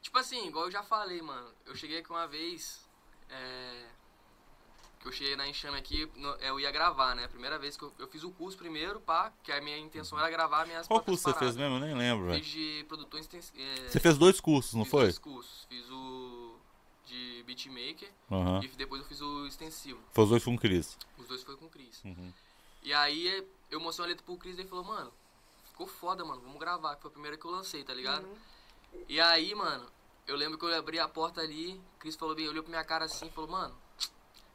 Tipo 0.00 0.18
assim, 0.18 0.46
igual 0.46 0.66
eu 0.66 0.70
já 0.70 0.84
falei, 0.84 1.20
mano. 1.20 1.52
Eu 1.66 1.74
cheguei 1.74 1.98
aqui 1.98 2.10
uma 2.10 2.28
vez. 2.28 2.88
É. 3.28 3.86
que 5.04 5.08
eu 5.08 5.12
cheguei 5.12 5.36
na 5.36 5.46
Enxame 5.46 5.76
aqui, 5.76 6.10
no- 6.16 6.34
eu 6.36 6.58
ia 6.58 6.70
gravar, 6.70 7.14
né? 7.14 7.28
Primeira 7.28 7.58
vez 7.58 7.76
que 7.76 7.82
eu, 7.84 7.92
eu 7.98 8.08
fiz 8.08 8.24
o 8.24 8.30
curso 8.30 8.56
primeiro, 8.56 8.98
pá, 9.00 9.30
que 9.42 9.52
a 9.52 9.60
minha 9.60 9.76
intenção 9.76 10.18
era 10.18 10.30
gravar 10.30 10.66
minhas 10.66 10.86
Qual 10.88 10.98
curso 11.02 11.22
você 11.24 11.28
fez 11.38 11.54
paradas. 11.54 11.56
mesmo? 11.56 11.76
Eu 11.76 11.80
nem 11.80 11.94
lembro, 11.94 12.26
velho. 12.28 12.42
Fiz 12.42 12.50
de 12.52 12.84
produtor 12.88 13.20
extensivo. 13.20 13.58
Você 13.86 14.00
fez 14.00 14.16
dois 14.16 14.40
cursos, 14.40 14.72
não 14.72 14.84
fiz 14.84 14.90
foi? 14.90 15.02
dois 15.02 15.18
cursos. 15.18 15.66
Fiz 15.68 15.84
o 15.90 16.56
de 17.06 17.42
beatmaker 17.46 18.10
Aham. 18.32 18.60
e 18.64 18.68
depois 18.68 19.02
eu 19.02 19.06
fiz 19.06 19.20
o 19.20 19.46
extensivo. 19.46 20.00
Foi 20.12 20.24
os 20.24 20.30
dois 20.30 20.42
com 20.42 20.54
o 20.54 20.58
Cris. 20.58 20.96
Os 21.18 21.26
dois 21.28 21.42
foi 21.42 21.54
com 21.58 21.66
o 21.66 21.68
Cris. 21.68 22.02
Uhum. 22.02 22.32
E 22.82 22.92
aí 22.94 23.46
eu 23.70 23.78
mostrei 23.80 24.04
uma 24.04 24.08
letra 24.08 24.24
pro 24.24 24.38
Cris 24.38 24.56
e 24.56 24.62
ele 24.62 24.68
falou, 24.68 24.84
mano, 24.84 25.12
ficou 25.66 25.86
foda, 25.86 26.24
mano, 26.24 26.40
vamos 26.40 26.58
gravar, 26.58 26.96
que 26.96 27.02
foi 27.02 27.10
a 27.10 27.12
primeira 27.12 27.36
que 27.36 27.44
eu 27.44 27.50
lancei, 27.50 27.84
tá 27.84 27.92
ligado? 27.92 28.26
E 29.06 29.20
aí, 29.20 29.54
mano, 29.54 29.84
eu 30.26 30.34
lembro 30.34 30.56
que 30.56 30.64
eu 30.64 30.74
abri 30.74 30.98
a 30.98 31.06
porta 31.06 31.42
ali, 31.42 31.74
o 31.96 31.98
Cris 31.98 32.16
falou 32.16 32.34
bem, 32.34 32.48
olhou 32.48 32.62
pra 32.62 32.70
minha 32.70 32.84
cara 32.84 33.04
assim 33.04 33.26
e 33.26 33.30
falou, 33.30 33.50
mano, 33.50 33.74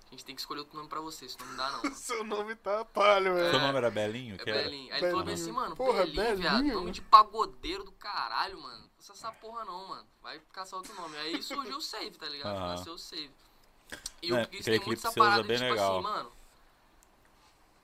a 0.10 0.12
gente 0.12 0.26
tem 0.26 0.34
que 0.36 0.42
escolher 0.42 0.60
outro 0.62 0.76
nome 0.76 0.90
pra 0.90 1.00
você, 1.02 1.30
senão 1.30 1.46
não 1.48 1.56
dá 1.56 1.72
não. 1.72 1.82
Seu 1.94 2.24
nome 2.24 2.56
tá 2.56 2.84
palho, 2.84 3.36
velho. 3.36 3.52
Seu 3.52 3.60
nome 3.60 3.78
era 3.78 3.92
Belinho? 3.92 4.36
É 4.36 4.38
que 4.40 4.50
era? 4.50 4.64
Belinho. 4.64 4.94
Aí 4.94 5.02
ele 5.04 5.12
falou 5.12 5.34
assim, 5.34 5.52
mano, 5.52 5.76
Porra, 5.76 6.06
Belinho, 6.06 6.38
viado, 6.38 6.56
Belinho? 6.58 6.76
nome 6.76 6.92
de 6.92 7.02
pagodeiro 7.02 7.84
do 7.84 7.92
caralho, 7.94 8.60
mano. 8.60 8.82
Não 8.82 8.90
precisa 8.96 9.14
essa 9.14 9.32
porra 9.32 9.64
não, 9.66 9.88
mano. 9.88 10.08
Vai 10.22 10.40
caçar 10.52 10.78
outro 10.80 10.94
nome. 10.96 11.16
Aí 11.18 11.42
surgiu 11.44 11.78
o 11.78 11.82
Save, 11.82 12.12
tá 12.12 12.28
ligado? 12.28 12.56
Aham. 12.56 12.68
Nasceu 12.76 12.94
o 12.94 12.98
Save. 12.98 13.32
E 14.22 14.32
É, 14.34 14.42
o 14.44 14.48
Chris 14.48 14.66
tem 14.66 14.74
muito 14.74 14.84
clipe 14.86 15.08
essa 15.08 15.12
parada 15.18 15.42
de, 15.44 15.48
bem 15.48 15.58
tipo 15.58 15.70
legal. 15.72 15.94
assim, 15.96 16.04
mano. 16.04 16.32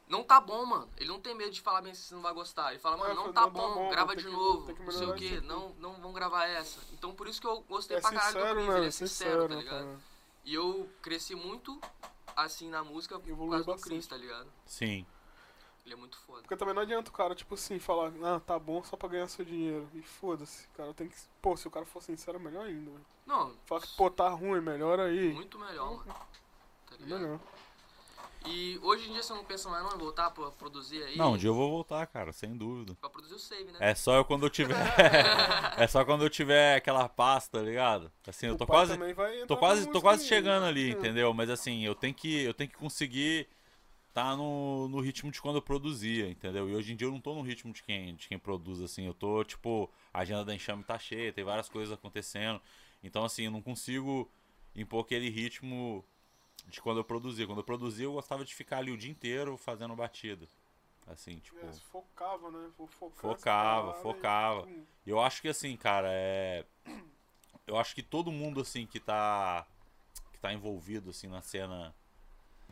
Não 0.07 0.23
tá 0.23 0.39
bom, 0.39 0.63
mano. 0.65 0.87
Ele 0.97 1.09
não 1.09 1.19
tem 1.19 1.33
medo 1.33 1.49
de 1.51 1.61
falar 1.61 1.81
bem 1.81 1.91
assim, 1.91 2.03
você 2.03 2.13
não 2.15 2.21
vai 2.21 2.31
gostar. 2.33 2.69
Ele 2.71 2.79
fala, 2.79 2.95
mano, 2.97 3.11
É, 3.11 3.15
não 3.15 3.25
não 3.27 3.33
tá 3.33 3.41
tá 3.43 3.47
bom, 3.49 3.73
bom, 3.73 3.89
grava 3.89 4.15
de 4.15 4.23
que- 4.23 4.29
novo. 4.29 4.71
Não 4.83 4.91
sei 4.91 5.07
o 5.07 5.15
quê, 5.15 5.41
não, 5.43 5.69
não 5.79 5.93
vão 5.99 6.13
gravar 6.13 6.45
essa. 6.47 6.79
Então 6.93 7.15
por 7.15 7.27
isso 7.27 7.41
que 7.41 7.47
eu 7.47 7.61
gostei 7.61 7.97
É 7.97 8.01
pra 8.01 8.11
caralho 8.11 8.33
do 8.33 8.37
sincero, 8.39 8.55
Chris, 8.55 8.67
né? 8.67 8.75
ele 8.77 8.85
é 8.85 8.87
É 8.87 8.91
sincero, 8.91 9.07
sincero, 9.31 9.47
tá 9.49 9.55
ligado? 9.55 9.83
cara. 9.85 9.99
E 10.43 10.53
eu 10.53 10.87
cresci 11.01 11.33
muito 11.33 11.81
assim 12.35 12.69
na 12.69 12.83
música 12.83 13.19
por 13.19 13.37
causa 13.37 13.57
do 13.59 13.65
bastante. 13.65 13.83
Chris, 13.83 14.07
tá 14.07 14.17
ligado? 14.17 14.51
Sim. 14.65 15.05
Ele 15.85 15.93
é 15.93 15.97
muito 15.97 16.17
foda. 16.17 16.41
Porque 16.41 16.55
também 16.57 16.73
não 16.73 16.81
adianta 16.81 17.11
o 17.11 17.13
cara, 17.13 17.35
tipo 17.35 17.53
assim, 17.53 17.77
falar, 17.77 18.11
ah, 18.23 18.39
tá 18.39 18.57
bom 18.57 18.83
só 18.83 18.97
pra 18.97 19.07
ganhar 19.07 19.27
seu 19.27 19.45
dinheiro. 19.45 19.87
E 19.93 20.01
foda-se, 20.01 20.67
cara 20.69 20.93
tem 20.95 21.07
que. 21.07 21.15
Pô, 21.41 21.55
se 21.55 21.67
o 21.67 21.71
cara 21.71 21.85
for 21.85 22.01
sincero, 22.01 22.37
é 22.37 22.41
melhor 22.41 22.65
ainda, 22.65 22.89
velho. 22.89 23.05
Não, 23.25 23.55
Fala 23.65 23.81
que, 23.81 23.95
pô, 23.95 24.09
tá 24.09 24.27
ruim, 24.29 24.61
melhor 24.61 24.99
aí. 24.99 25.31
muito 25.33 25.59
melhor, 25.59 25.97
mano. 25.97 26.05
Tá 26.87 26.95
É 26.95 26.97
ligado? 26.97 27.19
melhor. 27.21 27.39
E 28.47 28.79
hoje 28.83 29.09
em 29.09 29.13
dia 29.13 29.23
você 29.23 29.33
não 29.33 29.43
pensa 29.43 29.69
mais 29.69 29.83
não 29.83 29.95
em 29.95 29.97
voltar 29.97 30.31
pra 30.31 30.51
produzir 30.51 31.03
aí? 31.03 31.17
Não, 31.17 31.33
um 31.33 31.37
dia 31.37 31.49
eu 31.49 31.55
vou 31.55 31.69
voltar, 31.69 32.05
cara, 32.07 32.31
sem 32.31 32.55
dúvida. 32.55 32.95
Pra 32.95 33.09
produzir 33.09 33.35
o 33.35 33.39
save, 33.39 33.71
né? 33.71 33.77
É 33.79 33.95
só 33.95 34.15
eu 34.15 34.25
quando 34.25 34.45
eu 34.45 34.49
tiver. 34.49 34.75
é 35.77 35.87
só 35.87 36.03
quando 36.05 36.23
eu 36.23 36.29
tiver 36.29 36.75
aquela 36.75 37.07
pasta, 37.09 37.59
tá 37.59 37.63
ligado? 37.63 38.11
Assim, 38.27 38.47
eu 38.47 38.55
O 38.55 38.57
tô 38.57 38.65
pai 38.65 38.77
quase. 38.77 39.45
Tô 39.47 39.57
quase, 39.57 39.91
tô 39.91 40.01
quase 40.01 40.25
chegando 40.27 40.63
né? 40.63 40.69
ali, 40.69 40.89
É. 40.89 40.93
entendeu? 40.93 41.33
Mas 41.33 41.49
assim, 41.49 41.83
eu 41.83 41.95
tenho 41.95 42.13
que, 42.13 42.43
eu 42.43 42.53
tenho 42.53 42.69
que 42.69 42.77
conseguir 42.77 43.47
tá 44.15 44.33
no, 44.33 44.87
no 44.87 45.01
ritmo 45.01 45.29
de 45.29 45.41
quando 45.41 45.57
eu 45.57 45.61
produzia, 45.61 46.29
entendeu? 46.29 46.69
E 46.69 46.73
hoje 46.73 46.93
em 46.93 46.95
dia 46.95 47.05
eu 47.05 47.11
não 47.11 47.19
tô 47.19 47.35
no 47.35 47.41
ritmo 47.41 47.73
de 47.73 47.83
quem, 47.83 48.15
de 48.15 48.29
quem 48.29 48.39
produz, 48.39 48.81
assim. 48.81 49.05
Eu 49.05 49.13
tô, 49.13 49.43
tipo, 49.43 49.91
a 50.13 50.19
agenda 50.19 50.45
da 50.45 50.55
Enxame 50.55 50.85
tá 50.85 50.97
cheia, 50.97 51.33
tem 51.33 51.43
várias 51.43 51.67
coisas 51.67 51.93
acontecendo. 51.93 52.61
Então, 53.03 53.25
assim, 53.25 53.43
eu 53.43 53.51
não 53.51 53.61
consigo 53.61 54.31
impor 54.73 55.01
aquele 55.03 55.29
ritmo 55.29 56.01
de 56.67 56.81
quando 56.81 56.97
eu 56.97 57.03
produzia. 57.03 57.45
Quando 57.45 57.59
eu 57.59 57.63
produzia, 57.63 58.05
eu 58.05 58.13
gostava 58.13 58.43
de 58.43 58.53
ficar 58.53 58.77
ali 58.79 58.91
o 58.91 58.97
dia 58.97 59.11
inteiro 59.11 59.57
fazendo 59.57 59.95
batida. 59.95 60.47
Assim, 61.07 61.37
tipo. 61.37 61.63
É, 61.63 61.71
focava, 61.91 62.49
né? 62.49 62.69
Focar 62.75 63.11
Focava, 63.21 63.93
focava. 63.95 64.67
e, 64.69 64.83
Eu 65.05 65.21
acho 65.21 65.41
que 65.41 65.47
assim, 65.47 65.75
cara, 65.77 66.07
é. 66.11 66.65
Eu 67.67 67.77
acho 67.79 67.95
que 67.95 68.03
todo 68.03 68.31
mundo 68.31 68.61
assim 68.61 68.85
que 68.85 68.99
tá. 68.99 69.65
que 70.31 70.39
tá 70.39 70.53
envolvido 70.53 71.09
assim 71.11 71.27
na 71.27 71.41
cena. 71.41 71.93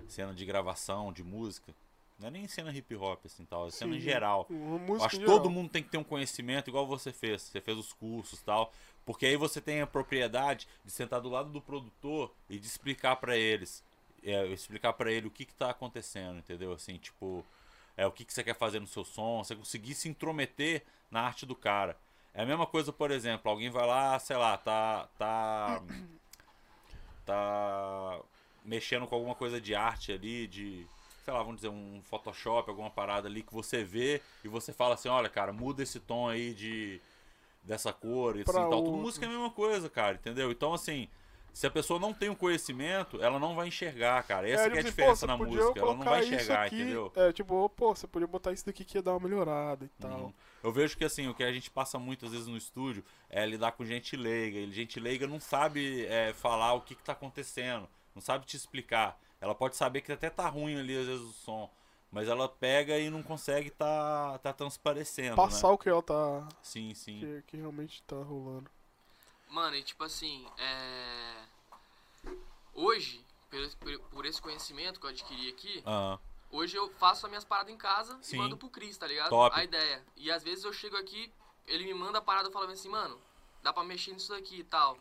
cena 0.08 0.34
de 0.34 0.46
gravação, 0.46 1.12
de 1.14 1.24
música. 1.24 1.74
Não 2.20 2.28
é 2.28 2.32
nem 2.32 2.48
cena 2.48 2.72
hip 2.72 2.96
hop, 2.96 3.26
assim 3.26 3.44
tal, 3.44 3.68
é 3.68 3.72
cena 3.72 3.96
em 3.96 4.00
Sim, 4.00 4.04
geral. 4.06 4.46
Uma 4.50 4.98
Eu 4.98 5.04
acho 5.04 5.16
em 5.16 5.20
que 5.20 5.26
todo 5.26 5.44
geral. 5.44 5.50
mundo 5.50 5.70
tem 5.70 5.84
que 5.84 5.90
ter 5.90 5.98
um 5.98 6.04
conhecimento 6.04 6.70
igual 6.70 6.86
você 6.88 7.12
fez. 7.12 7.42
Você 7.42 7.60
fez 7.60 7.78
os 7.78 7.92
cursos 7.92 8.40
e 8.40 8.44
tal. 8.44 8.72
Porque 9.06 9.26
aí 9.26 9.36
você 9.36 9.60
tem 9.60 9.82
a 9.82 9.88
propriedade 9.88 10.68
de 10.84 10.92
sentar 10.92 11.20
do 11.20 11.30
lado 11.30 11.50
do 11.50 11.62
produtor 11.62 12.34
e 12.50 12.58
de 12.58 12.66
explicar 12.66 13.18
pra 13.18 13.38
eles. 13.38 13.84
É, 14.24 14.46
explicar 14.48 14.94
pra 14.94 15.12
ele 15.12 15.28
o 15.28 15.32
que 15.32 15.46
que 15.46 15.54
tá 15.54 15.70
acontecendo, 15.70 16.38
entendeu? 16.38 16.72
Assim, 16.72 16.98
tipo, 16.98 17.46
é, 17.98 18.08
o 18.08 18.12
que 18.12 18.24
que 18.24 18.34
você 18.34 18.44
quer 18.44 18.56
fazer 18.56 18.80
no 18.80 18.88
seu 18.88 19.04
som, 19.04 19.44
você 19.44 19.56
conseguir 19.56 19.94
se 19.96 20.08
intrometer 20.08 20.84
na 21.12 21.22
arte 21.22 21.46
do 21.46 21.56
cara. 21.56 21.98
É 22.34 22.42
a 22.42 22.46
mesma 22.46 22.66
coisa, 22.66 22.92
por 22.92 23.12
exemplo, 23.12 23.50
alguém 23.52 23.70
vai 23.70 23.86
lá, 23.86 24.18
sei 24.18 24.36
lá, 24.38 24.58
tá. 24.58 25.08
tá. 25.18 25.84
tá 27.26 28.20
mexendo 28.66 29.06
com 29.06 29.16
alguma 29.16 29.36
coisa 29.36 29.62
de 29.62 29.76
arte 29.76 30.12
ali, 30.12 30.48
de. 30.48 30.88
sei 31.24 31.34
lá, 31.34 31.40
vamos 31.40 31.58
dizer, 31.58 31.70
um 31.70 32.02
Photoshop, 32.06 32.70
alguma 32.70 32.90
parada 32.90 33.28
ali 33.28 33.44
que 33.44 33.54
você 33.54 33.84
vê 33.84 34.22
e 34.44 34.48
você 34.48 34.74
fala 34.74 34.96
assim, 34.96 35.10
olha, 35.10 35.30
cara, 35.30 35.54
muda 35.54 35.84
esse 35.84 36.00
tom 36.00 36.28
aí 36.28 36.54
de. 36.54 37.00
Dessa 37.64 37.94
cor 37.94 38.36
e 38.38 38.42
assim 38.42 38.52
tal. 38.52 38.70
Tudo 38.70 38.86
outro. 38.86 39.02
música 39.02 39.26
é 39.26 39.30
a 39.30 39.32
mesma 39.32 39.50
coisa, 39.52 39.90
cara, 39.90 40.16
entendeu? 40.16 40.52
Então, 40.52 40.74
assim. 40.74 41.08
Se 41.54 41.68
a 41.68 41.70
pessoa 41.70 42.00
não 42.00 42.16
tem 42.16 42.30
o 42.30 42.36
conhecimento, 42.36 43.22
ela 43.22 43.38
não 43.38 43.54
vai 43.54 43.68
enxergar, 43.68 44.24
cara. 44.24 44.50
Essa 44.50 44.72
que 44.72 44.78
é 44.78 44.80
a 44.80 44.84
tipo 44.84 44.90
diferença 44.90 45.28
na 45.28 45.38
música. 45.38 45.80
Ela 45.80 45.94
não 45.94 46.04
vai 46.04 46.24
enxergar, 46.24 46.64
aqui, 46.64 46.82
entendeu? 46.82 47.12
É, 47.16 47.32
tipo, 47.32 47.70
pô, 47.70 47.96
você 47.96 48.08
podia 48.08 48.28
botar 48.28 48.52
isso 48.52 48.66
daqui 48.66 48.84
que 48.84 48.98
ia 48.98 49.04
dar 49.04 49.12
uma 49.12 49.20
melhorada 49.20 49.86
e 49.86 49.90
tal. 50.02 50.20
Uhum. 50.20 50.34
Eu 50.64 50.72
vejo 50.72 50.98
que 50.98 51.06
assim, 51.06 51.28
o 51.28 51.34
que 51.36 51.44
a 51.44 51.54
gente 51.54 51.70
passa 51.70 52.00
muitas 52.00 52.32
vezes 52.32 52.48
no 52.48 52.58
estúdio 52.58 53.06
é 53.30 53.46
lidar 53.46 53.74
com 53.74 53.86
gente 53.86 54.18
leiga. 54.18 54.58
E 54.58 54.72
gente 54.72 55.00
leiga 55.00 55.28
não 55.28 55.40
sabe 55.40 56.08
é, 56.08 56.34
falar 56.34 56.74
o 56.74 56.82
que, 56.82 56.96
que 56.96 57.04
tá 57.04 57.12
acontecendo, 57.12 57.88
não 58.16 58.22
sabe 58.22 58.48
te 58.48 58.58
explicar. 58.58 59.20
Ela 59.40 59.54
pode 59.54 59.76
saber 59.76 60.02
que 60.02 60.12
até 60.12 60.32
tá 60.32 60.48
ruim 60.48 60.80
ali, 60.80 60.98
às 60.98 61.06
vezes, 61.06 61.22
o 61.22 61.34
som. 61.34 61.70
Mas 62.14 62.28
ela 62.30 62.48
pega 62.48 62.98
e 63.00 63.10
não 63.10 63.24
consegue 63.24 63.72
tá, 63.72 64.38
tá 64.38 64.54
transparecendo. 64.54 65.36
Passar 65.36 65.68
né? 65.70 65.74
o 65.74 65.78
que 65.80 65.90
ela 65.90 66.02
tá. 66.04 66.48
Sim, 66.62 66.94
sim. 66.94 67.20
Que, 67.20 67.44
que 67.48 67.58
realmente 67.58 68.04
tá 68.04 68.16
rolando. 68.18 68.70
Mano, 69.50 69.76
e 69.76 69.84
tipo 69.84 70.04
assim, 70.04 70.46
é... 70.58 71.34
Hoje, 72.74 73.24
por, 73.80 74.00
por- 74.12 74.26
esse 74.26 74.42
conhecimento 74.42 75.00
que 75.00 75.06
eu 75.06 75.10
adquiri 75.10 75.50
aqui, 75.50 75.84
Aham. 75.86 76.20
hoje 76.52 76.76
eu 76.78 76.90
faço 77.00 77.26
as 77.26 77.30
minhas 77.32 77.44
paradas 77.44 77.74
em 77.74 77.78
casa 77.78 78.18
Sim. 78.22 78.36
e 78.36 78.40
mando 78.40 78.58
pro 78.58 78.70
Cris, 78.70 78.98
tá 78.98 79.08
ligado? 79.08 79.30
Top. 79.30 79.56
A 79.58 79.64
ideia. 79.64 80.04
E 80.16 80.32
às 80.32 80.44
vezes 80.44 80.64
eu 80.64 80.74
chego 80.74 80.96
aqui, 80.98 81.32
ele 81.68 81.84
me 81.86 81.94
manda 81.94 82.18
a 82.20 82.22
parada 82.22 82.50
falando 82.52 82.72
assim, 82.72 82.90
mano, 82.90 83.20
dá 83.62 83.72
pra 83.74 83.84
mexer 83.84 84.12
nisso 84.12 84.32
daqui 84.32 84.60
e 84.60 84.64
tal. 84.64 84.98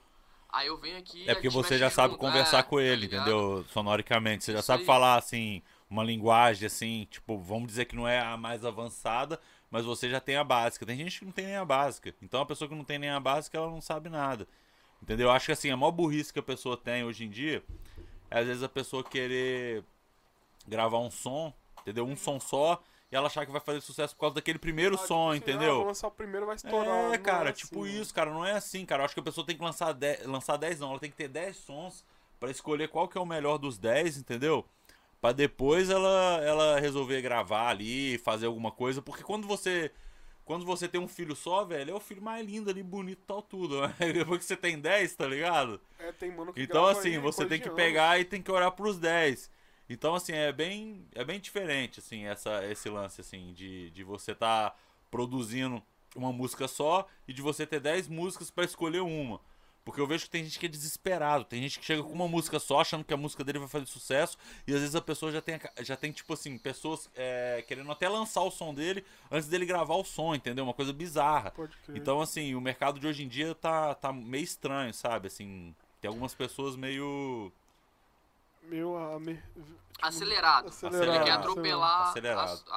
Aí 0.50 0.66
eu 0.66 0.76
venho 0.76 0.98
aqui. 0.98 1.28
É 1.28 1.34
porque 1.34 1.48
você 1.48 1.78
já 1.78 1.88
sabe 1.88 2.12
junto. 2.12 2.20
conversar 2.20 2.58
É, 2.58 2.62
com 2.62 2.76
tá 2.76 2.82
ele, 2.82 3.02
ligado? 3.06 3.22
entendeu? 3.30 3.64
Sonoricamente. 3.70 4.44
Você 4.44 4.52
já 4.52 4.58
Isso 4.58 4.66
sabe 4.66 4.80
aí. 4.80 4.86
falar, 4.86 5.16
assim, 5.16 5.62
uma 5.92 6.02
linguagem, 6.02 6.66
assim, 6.66 7.06
tipo, 7.10 7.38
vamos 7.38 7.68
dizer 7.68 7.84
que 7.84 7.94
não 7.94 8.08
é 8.08 8.18
a 8.18 8.34
mais 8.34 8.64
avançada, 8.64 9.38
mas 9.70 9.84
você 9.84 10.08
já 10.08 10.20
tem 10.20 10.36
a 10.36 10.42
básica. 10.42 10.86
Tem 10.86 10.96
gente 10.96 11.18
que 11.18 11.24
não 11.26 11.32
tem 11.32 11.44
nem 11.44 11.56
a 11.56 11.64
básica. 11.66 12.14
Então 12.22 12.40
a 12.40 12.46
pessoa 12.46 12.66
que 12.66 12.74
não 12.74 12.82
tem 12.82 12.98
nem 12.98 13.10
a 13.10 13.20
básica, 13.20 13.58
ela 13.58 13.70
não 13.70 13.80
sabe 13.82 14.08
nada. 14.08 14.48
Entendeu? 15.02 15.28
Eu 15.28 15.32
acho 15.32 15.46
que, 15.46 15.52
assim, 15.52 15.70
a 15.70 15.76
maior 15.76 15.90
burrice 15.90 16.32
que 16.32 16.38
a 16.38 16.42
pessoa 16.42 16.78
tem 16.78 17.04
hoje 17.04 17.24
em 17.24 17.28
dia 17.28 17.62
é, 18.30 18.38
às 18.38 18.46
vezes, 18.46 18.62
a 18.62 18.68
pessoa 18.70 19.04
querer 19.04 19.84
gravar 20.66 20.98
um 20.98 21.10
som, 21.10 21.52
entendeu? 21.82 22.06
Um 22.06 22.16
som 22.16 22.40
só, 22.40 22.82
e 23.10 23.16
ela 23.16 23.26
achar 23.26 23.44
que 23.44 23.52
vai 23.52 23.60
fazer 23.60 23.82
sucesso 23.82 24.14
por 24.14 24.20
causa 24.20 24.36
daquele 24.36 24.58
primeiro 24.58 24.94
Ah, 24.94 25.06
som, 25.06 25.28
assim, 25.28 25.38
entendeu? 25.40 25.72
Ah, 25.72 25.78
vou 25.78 25.86
lançar 25.88 26.08
o 26.08 26.10
primeiro, 26.10 26.46
vai 26.46 26.56
estourar. 26.56 27.12
É, 27.12 27.18
Não 27.18 27.22
cara, 27.22 27.50
assim, 27.50 27.66
tipo 27.66 27.84
né? 27.84 27.90
isso, 27.90 28.14
cara, 28.14 28.30
não 28.30 28.46
é 28.46 28.52
assim, 28.52 28.86
cara. 28.86 29.02
Eu 29.02 29.04
acho 29.04 29.12
que 29.12 29.20
a 29.20 29.24
pessoa 29.24 29.46
tem 29.46 29.54
que 29.54 29.62
lançar 29.62 29.92
10, 29.92 30.24
lançar 30.24 30.56
10 30.56 30.80
não, 30.80 30.92
ela 30.92 30.98
tem 30.98 31.10
que 31.10 31.16
ter 31.16 31.28
10 31.28 31.54
sons 31.58 32.02
pra 32.40 32.50
escolher 32.50 32.88
qual 32.88 33.06
que 33.06 33.18
é 33.18 33.20
o 33.20 33.26
melhor 33.26 33.58
dos 33.58 33.76
10, 33.76 34.16
entendeu? 34.16 34.64
Pra 35.22 35.30
depois 35.30 35.88
ela 35.88 36.40
ela 36.42 36.80
resolver 36.80 37.22
gravar 37.22 37.68
ali, 37.68 38.18
fazer 38.18 38.46
alguma 38.46 38.72
coisa, 38.72 39.00
porque 39.00 39.22
quando 39.22 39.46
você 39.46 39.92
quando 40.44 40.66
você 40.66 40.88
tem 40.88 41.00
um 41.00 41.06
filho 41.06 41.36
só, 41.36 41.64
velho, 41.64 41.92
é 41.92 41.94
o 41.94 42.00
filho 42.00 42.20
mais 42.20 42.44
lindo 42.44 42.68
ali, 42.68 42.82
bonito 42.82 43.20
e 43.22 43.26
tal 43.26 43.40
tudo. 43.40 43.80
né? 43.82 43.94
Depois 44.12 44.40
que 44.40 44.44
você 44.44 44.56
tem 44.56 44.80
10, 44.80 45.14
tá 45.14 45.24
ligado? 45.24 45.80
É, 45.96 46.10
tem 46.10 46.32
mano 46.32 46.52
que 46.52 46.60
Então 46.60 46.86
assim, 46.86 47.20
você 47.20 47.46
tem 47.46 47.60
que 47.60 47.70
pegar 47.70 48.18
e 48.18 48.24
tem 48.24 48.42
que 48.42 48.50
olhar 48.50 48.72
pros 48.72 48.98
10. 48.98 49.48
Então 49.88 50.16
assim, 50.16 50.32
é 50.32 50.50
bem 50.50 51.06
é 51.14 51.24
bem 51.24 51.38
diferente 51.38 52.00
assim 52.00 52.24
essa 52.24 52.66
esse 52.66 52.88
lance 52.88 53.20
assim 53.20 53.52
de, 53.52 53.90
de 53.90 54.02
você 54.02 54.34
tá 54.34 54.74
produzindo 55.08 55.80
uma 56.16 56.32
música 56.32 56.66
só 56.66 57.06
e 57.28 57.32
de 57.32 57.40
você 57.40 57.64
ter 57.64 57.78
10 57.78 58.08
músicas 58.08 58.50
pra 58.50 58.64
escolher 58.64 59.02
uma. 59.02 59.40
Porque 59.84 60.00
eu 60.00 60.06
vejo 60.06 60.24
que 60.24 60.30
tem 60.30 60.44
gente 60.44 60.60
que 60.60 60.66
é 60.66 60.68
desesperado, 60.68 61.44
tem 61.44 61.60
gente 61.60 61.80
que 61.80 61.84
chega 61.84 62.04
com 62.04 62.12
uma 62.12 62.28
música 62.28 62.60
só 62.60 62.80
achando 62.80 63.04
que 63.04 63.12
a 63.12 63.16
música 63.16 63.42
dele 63.42 63.58
vai 63.58 63.66
fazer 63.66 63.86
sucesso 63.86 64.38
e 64.64 64.72
às 64.72 64.78
vezes 64.78 64.94
a 64.94 65.00
pessoa 65.00 65.32
já 65.32 65.42
tem, 65.42 65.58
já 65.80 65.96
tem 65.96 66.12
tipo 66.12 66.32
assim, 66.32 66.56
pessoas 66.56 67.10
é, 67.16 67.64
querendo 67.66 67.90
até 67.90 68.08
lançar 68.08 68.42
o 68.42 68.50
som 68.52 68.72
dele 68.72 69.04
antes 69.28 69.48
dele 69.48 69.66
gravar 69.66 69.96
o 69.96 70.04
som, 70.04 70.36
entendeu? 70.36 70.62
Uma 70.62 70.72
coisa 70.72 70.92
bizarra. 70.92 71.50
Pode 71.50 71.76
crer. 71.78 71.96
Então, 71.96 72.20
assim, 72.20 72.54
o 72.54 72.60
mercado 72.60 73.00
de 73.00 73.08
hoje 73.08 73.24
em 73.24 73.28
dia 73.28 73.56
tá, 73.56 73.92
tá 73.96 74.12
meio 74.12 74.44
estranho, 74.44 74.94
sabe? 74.94 75.26
Assim, 75.26 75.74
tem 76.00 76.08
algumas 76.08 76.32
pessoas 76.32 76.76
meio. 76.76 77.50
Meu, 78.62 78.96
a, 78.96 79.18
me- 79.18 79.34
tipo, 79.34 79.66
Acelerado. 80.00 80.68
Acelerado, 80.68 81.04
Ele 81.16 81.24
quer 81.24 81.32
atropelar 81.32 82.08
Acelerado. 82.10 82.50
as- 82.52 82.64
a- 82.68 82.72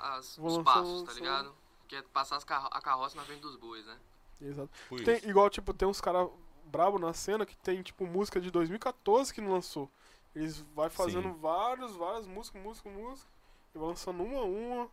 a- 0.00 0.16
as- 0.16 0.38
os 0.38 0.58
passos, 0.64 1.02
tá 1.04 1.12
ligado? 1.12 1.54
Quer 1.86 2.02
passar 2.12 2.34
as 2.36 2.42
carro- 2.42 2.68
a 2.72 2.80
carroça 2.80 3.16
na 3.16 3.22
frente 3.22 3.40
dos 3.42 3.54
bois, 3.56 3.86
né? 3.86 3.96
Exato. 4.40 4.70
Tem, 5.04 5.16
isso. 5.18 5.28
igual, 5.28 5.48
tipo, 5.48 5.72
tem 5.72 5.86
uns 5.88 6.00
caras 6.00 6.28
brabo 6.68 6.98
na 6.98 7.12
cena 7.12 7.46
que 7.46 7.56
tem, 7.56 7.82
tipo, 7.82 8.06
música 8.06 8.40
de 8.40 8.50
2014 8.50 9.32
que 9.32 9.40
não 9.40 9.52
lançou. 9.52 9.90
Eles 10.34 10.64
vai 10.74 10.88
fazendo 10.88 11.28
Sim. 11.28 11.38
vários, 11.40 11.96
várias 11.96 12.26
músicas, 12.26 12.62
música, 12.62 12.88
música. 12.88 13.28
E 13.74 13.78
vai 13.78 13.88
lançando 13.88 14.22
uma 14.22 14.40
a 14.40 14.44
uma. 14.44 14.88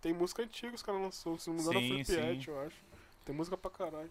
Tem 0.00 0.12
música 0.12 0.42
antiga 0.42 0.70
que 0.70 0.76
os 0.76 0.82
caras 0.82 1.00
lançou. 1.00 1.38
Se 1.38 1.48
não 1.48 1.56
me 1.56 1.62
engano, 1.62 1.78
é 1.78 1.82
Sim, 1.82 1.88
Felipe 1.88 2.12
sim. 2.12 2.20
Ret, 2.20 2.48
eu 2.48 2.60
acho. 2.60 2.76
Tem 3.24 3.34
música 3.34 3.56
pra 3.56 3.70
caralho. 3.70 4.10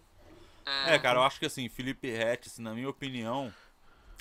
É, 0.86 0.98
cara, 0.98 1.18
eu 1.18 1.22
acho 1.22 1.38
que 1.38 1.46
assim, 1.46 1.68
Felipe 1.68 2.10
Rett, 2.10 2.48
assim, 2.48 2.62
na 2.62 2.72
minha 2.72 2.88
opinião, 2.88 3.52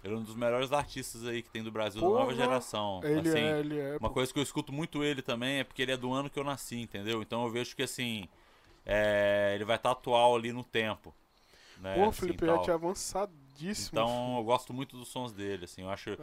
ele 0.04 0.14
é 0.14 0.18
um 0.18 0.24
dos 0.24 0.36
melhores 0.36 0.72
artistas 0.72 1.26
aí 1.26 1.42
que 1.42 1.50
tem 1.50 1.64
do 1.64 1.72
Brasil 1.72 2.02
da 2.02 2.08
Porra, 2.08 2.20
nova 2.22 2.34
geração. 2.34 3.02
Ele 3.04 3.30
assim, 3.30 3.40
é, 3.40 3.60
ele 3.60 3.80
é. 3.80 3.98
Uma 3.98 4.10
pô. 4.10 4.16
coisa 4.16 4.32
que 4.34 4.40
eu 4.40 4.44
escuto 4.44 4.72
muito 4.72 5.04
ele 5.04 5.22
também 5.22 5.60
é 5.60 5.64
porque 5.64 5.82
ele 5.82 5.92
é 5.92 5.98
do 5.98 6.12
ano 6.12 6.30
que 6.30 6.40
eu 6.40 6.44
nasci, 6.44 6.78
entendeu? 6.78 7.22
Então 7.22 7.44
eu 7.44 7.52
vejo 7.52 7.76
que 7.76 7.84
assim, 7.84 8.28
é, 8.86 9.52
ele 9.56 9.66
vai 9.66 9.76
estar 9.76 9.92
atual 9.92 10.36
ali 10.36 10.52
no 10.52 10.64
tempo. 10.64 11.14
Né? 11.80 11.95
Pô, 11.95 12.01
o 12.05 12.09
assim, 12.09 12.21
Felipe. 12.21 12.45
Ret 12.45 12.69
é 12.69 12.73
avançadíssimo. 12.73 13.89
Então 13.91 14.38
eu 14.38 14.43
gosto 14.43 14.73
muito 14.73 14.97
dos 14.97 15.07
sons 15.07 15.32
dele, 15.32 15.65
assim, 15.65 15.82
eu 15.82 15.89
acho 15.89 16.11
é 16.11 16.17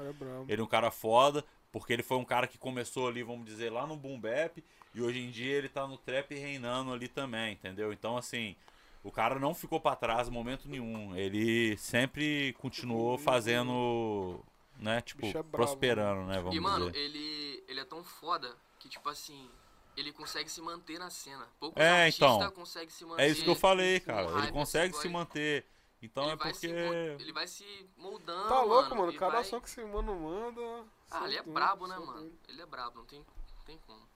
ele 0.48 0.62
um 0.62 0.66
cara 0.66 0.90
foda, 0.90 1.44
porque 1.72 1.92
ele 1.92 2.02
foi 2.02 2.16
um 2.16 2.24
cara 2.24 2.46
que 2.46 2.59
começou 2.59 3.09
ali, 3.09 3.22
vamos 3.22 3.44
dizer, 3.44 3.70
lá 3.70 3.86
no 3.86 3.96
boom 3.96 4.18
bap, 4.18 4.62
e 4.94 5.02
hoje 5.02 5.20
em 5.20 5.30
dia 5.30 5.54
ele 5.54 5.68
tá 5.68 5.86
no 5.86 5.98
trap 5.98 6.34
reinando 6.34 6.92
ali 6.92 7.09
também, 7.09 7.52
entendeu? 7.52 7.92
Então 7.92 8.16
assim, 8.16 8.57
o 9.02 9.11
cara 9.11 9.38
não 9.38 9.54
ficou 9.54 9.80
pra 9.80 9.94
trás 9.96 10.28
em 10.28 10.30
momento 10.30 10.68
nenhum, 10.68 11.14
ele 11.14 11.76
sempre 11.76 12.54
continuou 12.54 13.18
fazendo, 13.18 14.40
né, 14.78 15.00
tipo, 15.00 15.26
é 15.26 15.42
prosperando, 15.42 16.26
né, 16.26 16.38
vamos 16.38 16.54
E, 16.57 16.61
mano, 16.61 16.90
dizer. 16.90 17.04
ele, 17.04 17.64
ele 17.68 17.80
é 17.80 17.84
tão 17.84 18.02
foda 18.02 18.57
que, 18.78 18.88
tipo 18.88 19.09
assim, 19.09 19.48
ele 19.97 20.12
consegue 20.12 20.51
se 20.51 20.61
manter 20.61 20.99
na 20.99 21.11
cena. 21.11 21.49
Poucos 21.59 21.82
É, 21.82 22.05
artistas 22.05 22.34
então, 22.36 22.51
conseguem 22.53 22.90
se 22.90 23.05
manter. 23.05 23.22
É 23.22 23.28
isso 23.28 23.42
que 23.42 23.51
eu 23.51 23.55
falei, 23.57 24.01
cara, 24.01 24.28
ele 24.38 24.53
consegue 24.53 24.94
se 24.97 25.09
manter, 25.09 25.64
então 26.03 26.24
ele 26.24 26.32
é 26.32 26.36
porque... 26.36 26.66
Ele 26.66 27.32
vai 27.32 27.47
se 27.47 27.64
moldando, 27.97 28.49
Tá 28.49 28.61
louco, 28.62 28.94
mano. 28.94 29.11
e 29.12 29.18
Cada 29.18 29.32
vai... 29.36 29.44
som 29.44 29.61
que 29.61 29.68
esse 29.68 29.82
mano 29.84 30.14
manda. 30.14 30.84
Ah, 31.11 31.24
ele 31.24 31.36
é 31.36 31.42
brabo, 31.42 31.86
né, 31.86 31.99
mano? 31.99 32.32
Ele 32.49 32.61
é 32.61 32.66
brabo, 32.66 32.99
não 32.99 33.07
tem, 33.07 33.20
não 33.20 33.64
tem 33.64 33.78
como. 33.86 34.07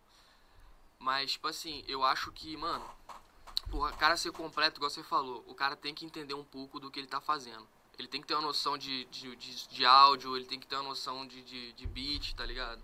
Mas, 0.99 1.33
tipo 1.33 1.49
assim, 1.49 1.83
eu 1.89 2.05
acho 2.05 2.31
que, 2.33 2.57
mano, 2.57 2.85
o 3.73 3.81
cara 3.97 4.17
ser 4.17 4.33
completo, 4.33 4.79
igual 4.79 4.91
você 4.91 5.03
falou, 5.03 5.43
o 5.47 5.55
cara 5.55 5.75
tem 5.75 5.95
que 5.95 6.05
entender 6.05 6.35
um 6.35 6.45
pouco 6.45 6.79
do 6.79 6.91
que 6.91 7.01
ele 7.01 7.07
tá 7.07 7.21
fazendo. 7.21 7.67
Ele 7.99 8.09
tem 8.09 8.21
que 8.21 8.27
ter 8.27 8.35
uma 8.35 8.43
noção 8.43 8.77
de, 8.77 9.05
de, 9.07 9.35
de, 9.37 9.69
de 9.69 9.85
áudio, 9.87 10.37
ele 10.37 10.47
tem 10.47 10.59
que 10.59 10.67
ter 10.67 10.77
uma 10.77 10.85
noção 10.85 11.27
de, 11.27 11.43
de, 11.43 11.73
de 11.73 11.87
beat, 11.87 12.35
tá 12.35 12.45
ligado? 12.45 12.83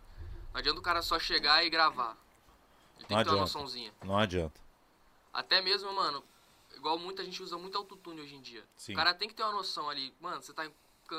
Não 0.53 0.59
adianta 0.61 0.78
o 0.78 0.82
cara 0.82 1.03
só 1.03 1.18
chegar 1.18 1.64
e 1.64 1.70
gravar. 1.70 2.16
Ele 2.99 3.07
tem 3.07 3.16
Não 3.16 3.24
que 3.24 3.30
ter 3.30 3.34
uma 3.34 3.40
noçãozinha. 3.42 3.92
Não 4.05 4.18
adianta. 4.18 4.61
Até 5.32 5.61
mesmo, 5.61 5.92
mano, 5.92 6.24
igual 6.74 6.99
muita 6.99 7.24
gente 7.24 7.42
usa 7.42 7.59
muito 7.59 7.76
autotune 7.76 8.20
hoje 8.20 8.34
em 8.36 8.40
dia. 8.40 8.64
Sim. 8.76 8.92
O 8.92 8.97
cara 8.97 9.14
tem 9.14 9.28
que 9.28 9.34
ter 9.34 9.42
uma 9.42 9.53
noção 9.53 9.88
ali. 9.88 10.14
Mano, 10.20 10.42
você 10.42 10.53
tá 10.53 10.64
em, 10.66 10.72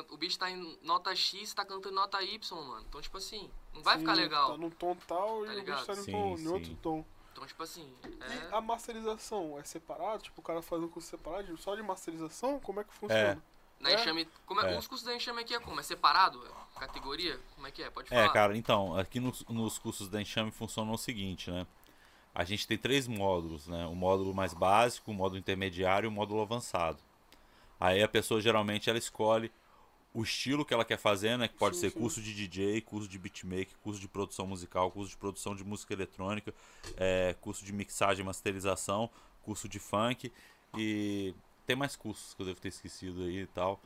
o 0.10 0.18
beat 0.18 0.38
tá 0.38 0.50
em 0.50 0.78
nota 0.82 1.16
X, 1.16 1.50
você 1.50 1.56
tá 1.56 1.64
cantando 1.64 1.90
em 1.90 1.96
nota 1.96 2.22
Y, 2.24 2.64
mano. 2.64 2.86
Então, 2.88 3.02
tipo 3.02 3.18
assim, 3.18 3.50
não 3.74 3.82
vai 3.84 3.96
Sim, 3.96 4.00
ficar 4.02 4.14
legal. 4.14 4.52
Tá 4.52 4.58
num 4.58 4.70
tom 4.70 4.96
tal 5.08 5.46
Tá 5.46 5.52
e 5.52 5.56
o 5.56 5.60
ligado? 5.60 5.76
bicho 5.76 5.88
tá 5.88 5.96
Sim, 5.96 6.12
tom, 6.12 6.38
em 6.38 6.48
outro 6.48 6.76
tom. 6.76 7.06
Então, 7.32 7.46
tipo 7.46 7.62
assim, 7.62 7.94
E 8.04 8.24
é... 8.24 8.50
a 8.52 8.60
masterização 8.60 9.60
é 9.60 9.64
separado? 9.64 10.24
Tipo, 10.24 10.42
o 10.42 10.44
cara 10.44 10.62
faz 10.64 10.82
um 10.82 10.88
curso 10.88 11.08
separado 11.08 11.56
só 11.58 11.76
de 11.76 11.84
masterização? 11.84 12.60
Como 12.60 12.80
é 12.80 12.84
que 12.84 12.94
funciona? 12.94 13.44
Na 13.80 13.92
É? 13.92 13.94
enxame. 13.96 14.28
Como 14.46 14.62
é, 14.62 14.74
É. 14.74 14.78
Os 14.78 14.88
cursos 14.88 15.06
da 15.06 15.16
enxame 15.16 15.42
aqui 15.42 15.54
é 15.54 15.60
como? 15.60 15.80
É 15.80 15.84
separado? 15.84 16.44
É 16.46 16.80
Categoria? 16.80 17.40
Como 17.56 17.68
é 17.68 17.72
que 17.72 17.82
é? 17.84 17.90
Pode 17.90 18.10
falar. 18.10 18.24
É, 18.24 18.30
cara, 18.30 18.56
então, 18.58 18.96
aqui 18.98 19.20
nos, 19.20 19.44
nos 19.46 19.78
cursos 19.80 20.08
da 20.08 20.22
Enxame 20.22 20.52
funciona 20.52 20.92
o 20.92 20.98
seguinte, 20.98 21.50
né? 21.50 21.66
A 22.34 22.44
gente 22.44 22.68
tem 22.68 22.78
três 22.78 23.08
módulos, 23.08 23.68
né? 23.68 23.88
O 23.88 23.96
módulo 23.96 24.34
mais 24.34 24.54
básico, 24.54 25.10
o 25.10 25.14
módulo 25.14 25.40
intermediário 25.40 26.06
e 26.06 26.10
o 26.10 26.12
módulo 26.12 26.42
avançado. 26.42 27.00
Aí 27.80 28.04
a 28.04 28.08
pessoa 28.08 28.40
geralmente 28.40 28.90
ela 28.90 29.00
escolhe 29.00 29.52
o 30.14 30.22
estilo 30.24 30.64
que 30.64 30.74
ela 30.74 30.86
quer 30.86 30.98
fazer, 30.98 31.36
né? 31.38 31.48
Que 31.48 31.56
pode 31.56 31.76
Sim, 31.76 31.82
ser 31.82 31.92
sim. 31.92 32.00
curso 32.00 32.22
de 32.22 32.34
DJ, 32.34 32.82
curso 32.82 33.08
de 33.08 33.18
beatmaker, 33.18 33.76
curso 33.82 34.00
de 34.00 34.08
produção 34.08 34.46
musical, 34.46 34.92
curso 34.92 35.10
de 35.10 35.18
produção 35.18 35.56
de 35.56 35.64
música 35.64 35.94
eletrônica, 35.94 36.54
é, 36.96 37.36
curso 37.42 37.66
de 37.66 37.74
mixagem 37.74 38.22
e 38.24 38.26
masterização, 38.26 39.10
curso 39.42 39.68
de 39.68 39.80
funk 39.80 40.32
e 40.78 41.34
tem 41.68 41.76
mais 41.76 41.96
cursos 41.96 42.34
que 42.34 42.42
eu 42.42 42.46
devo 42.46 42.60
ter 42.60 42.70
esquecido 42.70 43.22
aí 43.24 43.42
e 43.42 43.48
tal. 43.48 43.80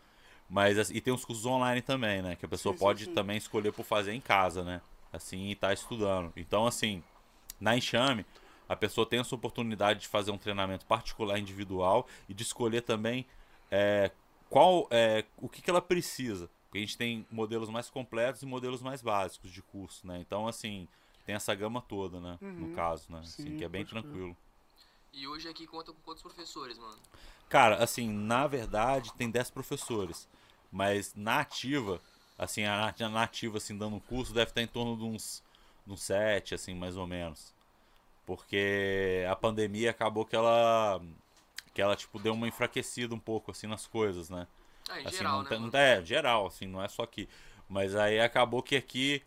Mas 0.50 0.78
assim, 0.78 0.94
e 0.96 1.02
tem 1.02 1.14
os 1.14 1.26
cursos 1.26 1.46
online 1.46 1.82
também, 1.82 2.22
né? 2.22 2.36
Que 2.36 2.46
a 2.46 2.50
pessoa 2.50 2.74
Sim, 2.74 2.80
pode 2.80 3.06
sim. 3.06 3.14
também 3.14 3.38
escolher 3.38 3.74
por 3.74 3.84
fazer 3.84 4.14
em 4.14 4.22
casa, 4.22 4.64
né? 4.64 4.82
Assim, 5.12 5.50
e 5.50 5.56
tá 5.56 5.74
estudando. 5.74 6.32
Então, 6.36 6.68
assim, 6.68 7.04
na 7.60 7.76
Enxame, 7.76 8.26
a 8.70 8.76
pessoa 8.76 9.06
tem 9.06 9.20
essa 9.20 9.34
oportunidade 9.36 10.02
de 10.02 10.08
fazer 10.08 10.32
um 10.32 10.38
treinamento 10.38 10.86
particular 10.86 11.40
individual 11.40 12.08
e 12.30 12.34
de 12.34 12.44
escolher 12.44 12.82
também 12.82 13.26
é, 13.70 14.12
qual 14.50 14.88
é, 14.92 15.26
o 15.38 15.50
que, 15.50 15.62
que 15.62 15.70
ela 15.70 15.82
precisa. 15.82 16.50
Porque 16.66 16.78
a 16.78 16.82
gente 16.82 16.98
tem 16.98 17.26
modelos 17.30 17.70
mais 17.70 17.90
completos 17.90 18.42
e 18.42 18.46
modelos 18.46 18.82
mais 18.82 19.02
básicos 19.02 19.52
de 19.52 19.62
curso, 19.62 20.08
né? 20.08 20.20
Então, 20.20 20.48
assim, 20.48 20.88
tem 21.26 21.36
essa 21.36 21.54
gama 21.56 21.82
toda, 21.82 22.20
né? 22.20 22.38
No 22.42 22.68
Uhum. 22.68 22.76
caso, 22.76 23.12
né? 23.12 23.20
Assim, 23.20 23.44
Sim, 23.44 23.58
que 23.58 23.64
é 23.66 23.70
bem 23.70 23.86
pode 23.86 24.02
crer. 24.04 24.36
E 25.14 25.28
hoje 25.28 25.48
aqui 25.48 25.66
conta 25.68 25.94
com 25.94 26.02
quantos 26.02 26.22
professores, 26.22 26.78
mano? 26.78 27.00
Cara, 27.50 27.76
assim, 27.84 28.10
na 28.10 28.48
verdade, 28.48 29.12
tem 29.14 29.30
10 29.30 29.50
professores. 29.50 30.28
Mas 30.72 31.14
na 31.16 31.42
ativa, 31.42 32.02
assim, 32.38 32.64
a 32.64 32.94
na- 32.98 33.06
a 33.06 33.10
nativa, 33.10 33.58
assim, 33.58 33.78
dando 33.78 34.00
curso, 34.02 34.34
deve 34.34 34.52
estar 34.52 34.62
em 34.62 34.68
torno 34.68 34.96
de 34.98 35.04
uns, 35.04 35.44
de 35.86 35.94
uns 35.94 36.02
7, 36.02 36.56
assim, 36.56 36.74
mais 36.74 36.96
ou 36.96 37.06
menos. 37.06 37.54
Porque 38.26 39.26
a 39.30 39.36
pandemia 39.36 39.92
acabou 39.92 40.26
que 40.26 40.36
ela, 40.36 41.02
que 41.74 41.82
ela, 41.82 41.96
tipo, 41.96 42.20
deu 42.20 42.34
uma 42.34 42.48
enfraquecida 42.48 43.16
um 43.16 43.20
pouco, 43.20 43.52
assim, 43.52 43.68
nas 43.68 43.88
coisas, 43.88 44.30
né? 44.30 44.48
Ah, 44.90 45.00
em 45.02 45.06
Assim, 45.06 45.18
geral, 45.18 45.44
não 45.44 45.44
né? 45.44 45.58
não 45.72 45.80
é, 45.80 46.04
geral, 46.06 46.48
assim, 46.48 46.68
não 46.68 46.84
é 46.84 46.88
só 46.88 47.04
aqui. 47.04 47.30
Mas 47.70 47.96
aí 47.96 48.20
acabou 48.20 48.64
que 48.64 48.76
aqui 48.76 49.24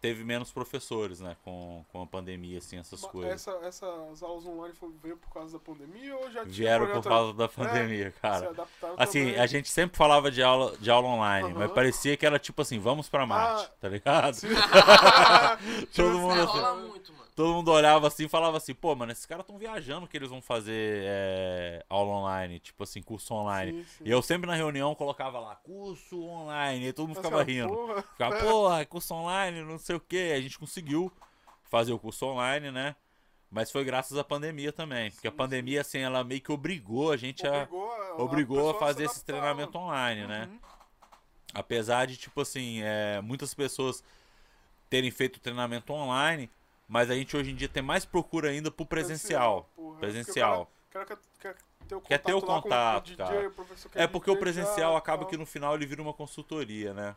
teve 0.00 0.24
menos 0.24 0.50
professores, 0.50 1.20
né? 1.20 1.36
Com, 1.44 1.84
com 1.92 2.02
a 2.02 2.06
pandemia, 2.06 2.58
assim, 2.58 2.78
essas 2.78 3.02
Ma- 3.02 3.08
coisas. 3.08 3.32
Essa, 3.32 3.50
essas 3.66 4.22
aulas 4.22 4.46
online 4.46 4.74
foi, 4.74 4.88
veio 5.02 5.16
por 5.16 5.30
causa 5.32 5.52
da 5.58 5.58
pandemia 5.64 6.16
ou 6.16 6.30
já 6.30 6.40
tinha 6.42 6.44
Vieram 6.54 6.86
por 6.90 7.02
causa 7.02 7.32
da 7.34 7.44
É, 7.44 7.48
pandemia, 7.48 8.10
cara. 8.22 8.52
Assim, 8.96 9.20
também. 9.26 9.38
a 9.40 9.46
gente 9.46 9.68
sempre 9.70 9.96
falava 9.96 10.30
de 10.30 10.42
aula, 10.42 10.76
de 10.78 10.90
aula 10.90 11.08
online, 11.08 11.50
Aham. 11.50 11.58
mas 11.58 11.72
parecia 11.72 12.16
que 12.16 12.24
era 12.24 12.38
tipo 12.38 12.62
assim, 12.62 12.78
vamos 12.78 13.08
pra 13.08 13.26
Marte, 13.26 13.64
Ah. 13.66 13.70
tá 13.80 13.88
ligado? 13.88 14.36
Todo 15.94 16.18
mundo, 16.18 16.40
assim, 16.40 16.46
rola 16.58 16.74
muito, 16.76 17.12
mano. 17.12 17.19
Todo 17.34 17.54
mundo 17.54 17.70
olhava 17.70 18.06
assim 18.08 18.24
e 18.24 18.28
falava 18.28 18.56
assim, 18.56 18.74
pô, 18.74 18.94
mano, 18.94 19.12
esses 19.12 19.26
caras 19.26 19.44
estão 19.44 19.58
viajando 19.58 20.06
que 20.06 20.16
eles 20.16 20.30
vão 20.30 20.42
fazer 20.42 21.02
é, 21.04 21.84
aula 21.88 22.10
online, 22.10 22.58
tipo 22.58 22.82
assim, 22.82 23.02
curso 23.02 23.34
online. 23.34 23.72
Sim, 23.72 23.84
sim. 23.98 24.04
E 24.04 24.10
eu 24.10 24.22
sempre 24.22 24.46
na 24.46 24.54
reunião 24.54 24.94
colocava 24.94 25.38
lá, 25.38 25.56
curso 25.56 26.22
online, 26.22 26.88
e 26.88 26.92
todo 26.92 27.08
mundo 27.08 27.16
ficava 27.16 27.42
rindo. 27.42 27.68
porra. 27.68 28.02
Ficava, 28.02 28.36
porra, 28.44 28.86
curso 28.86 29.14
online, 29.14 29.62
não 29.62 29.78
sei 29.78 29.96
o 29.96 30.00
que. 30.00 30.32
A 30.32 30.40
gente 30.40 30.58
conseguiu 30.58 31.12
fazer 31.64 31.92
o 31.92 31.98
curso 31.98 32.26
online, 32.26 32.70
né? 32.70 32.96
Mas 33.50 33.70
foi 33.70 33.84
graças 33.84 34.16
à 34.16 34.22
pandemia 34.22 34.72
também. 34.72 35.10
Porque 35.10 35.26
a 35.26 35.30
Sim, 35.30 35.36
pandemia, 35.36 35.80
assim, 35.80 35.98
ela 35.98 36.22
meio 36.22 36.40
que 36.40 36.52
obrigou 36.52 37.10
a 37.10 37.16
gente 37.16 37.46
a 37.46 37.62
Obrigou 37.62 37.92
a, 37.92 38.22
obrigou 38.22 38.70
a 38.70 38.74
fazer 38.74 39.08
se 39.08 39.16
esse 39.16 39.24
treinamento 39.24 39.76
online, 39.76 40.26
né? 40.26 40.48
Uhum. 40.50 40.58
Apesar 41.52 42.06
de, 42.06 42.16
tipo 42.16 42.40
assim, 42.40 42.80
é, 42.82 43.20
muitas 43.20 43.52
pessoas 43.52 44.04
terem 44.88 45.10
feito 45.10 45.40
treinamento 45.40 45.92
online, 45.92 46.48
mas 46.90 47.08
a 47.08 47.14
gente 47.14 47.36
hoje 47.36 47.52
em 47.52 47.54
dia 47.54 47.68
tem 47.68 47.82
mais 47.84 48.04
procura 48.04 48.50
ainda 48.50 48.68
pro 48.68 48.84
presencial. 48.84 49.70
porra. 49.76 50.00
Presencial. 50.00 50.68
Cara, 50.90 51.06
cara 51.06 51.20
quer, 51.38 51.56
ter 51.88 51.94
o 51.94 52.00
Quer 52.00 52.18
ter 52.18 52.34
o 52.34 52.42
contato 52.42 53.16
cara. 53.16 53.46
É 53.94 54.08
porque 54.08 54.28
o 54.28 54.36
presencial 54.36 54.92
já, 54.92 54.98
acaba 54.98 55.22
tal. 55.22 55.30
que 55.30 55.36
no 55.36 55.46
final 55.46 55.76
ele 55.76 55.86
vira 55.86 56.02
uma 56.02 56.12
consultoria, 56.12 56.92
né? 56.92 57.14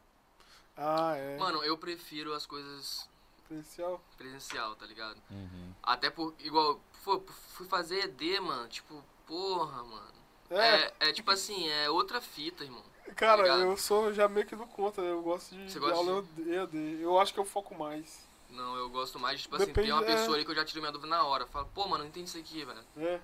Ah, 0.77 1.15
é. 1.17 1.37
Mano, 1.37 1.63
eu 1.63 1.75
prefiro 1.75 2.33
as 2.35 2.45
coisas 2.45 3.09
Presencial. 3.47 3.99
presencial, 4.15 4.75
tá 4.75 4.85
ligado? 4.85 5.19
Uhum. 5.31 5.73
Até 5.81 6.11
por, 6.11 6.35
igual, 6.39 6.79
pô, 7.03 7.19
fui 7.53 7.67
fazer 7.67 8.03
ED, 8.05 8.39
mano, 8.41 8.67
tipo, 8.67 9.03
porra, 9.25 9.83
mano. 9.83 10.13
É, 10.51 10.55
É, 10.57 10.93
é 11.09 11.13
tipo 11.13 11.31
assim, 11.31 11.67
é 11.67 11.89
outra 11.89 12.21
fita, 12.21 12.63
irmão. 12.63 12.83
cara, 13.15 13.41
ligado? 13.41 13.61
eu 13.61 13.75
sou 13.75 14.13
já 14.13 14.27
meio 14.27 14.45
que 14.45 14.55
do 14.55 14.67
conta, 14.67 15.01
eu 15.01 15.21
gosto 15.23 15.55
de, 15.55 15.63
Você 15.63 15.79
de 15.79 15.79
gosta 15.79 15.95
aula 15.97 16.23
EAD. 16.45 17.01
Eu 17.01 17.19
acho 17.19 17.33
que 17.33 17.39
eu 17.39 17.45
foco 17.45 17.73
mais. 17.73 18.31
Não, 18.53 18.75
eu 18.77 18.89
gosto 18.89 19.19
mais, 19.19 19.41
tipo 19.41 19.55
assim, 19.55 19.65
Depende, 19.65 19.87
tem 19.87 19.93
uma 19.95 20.03
é. 20.03 20.05
pessoa 20.15 20.35
ali 20.35 20.45
que 20.45 20.51
eu 20.51 20.55
já 20.55 20.63
tirei 20.63 20.81
minha 20.81 20.91
dúvida 20.91 21.09
na 21.09 21.23
hora. 21.23 21.45
Fala, 21.47 21.65
pô, 21.73 21.87
mano, 21.87 22.03
não 22.03 22.09
entendi 22.09 22.27
isso 22.27 22.37
aqui, 22.37 22.63
velho. 22.63 22.79
É. 22.97 23.19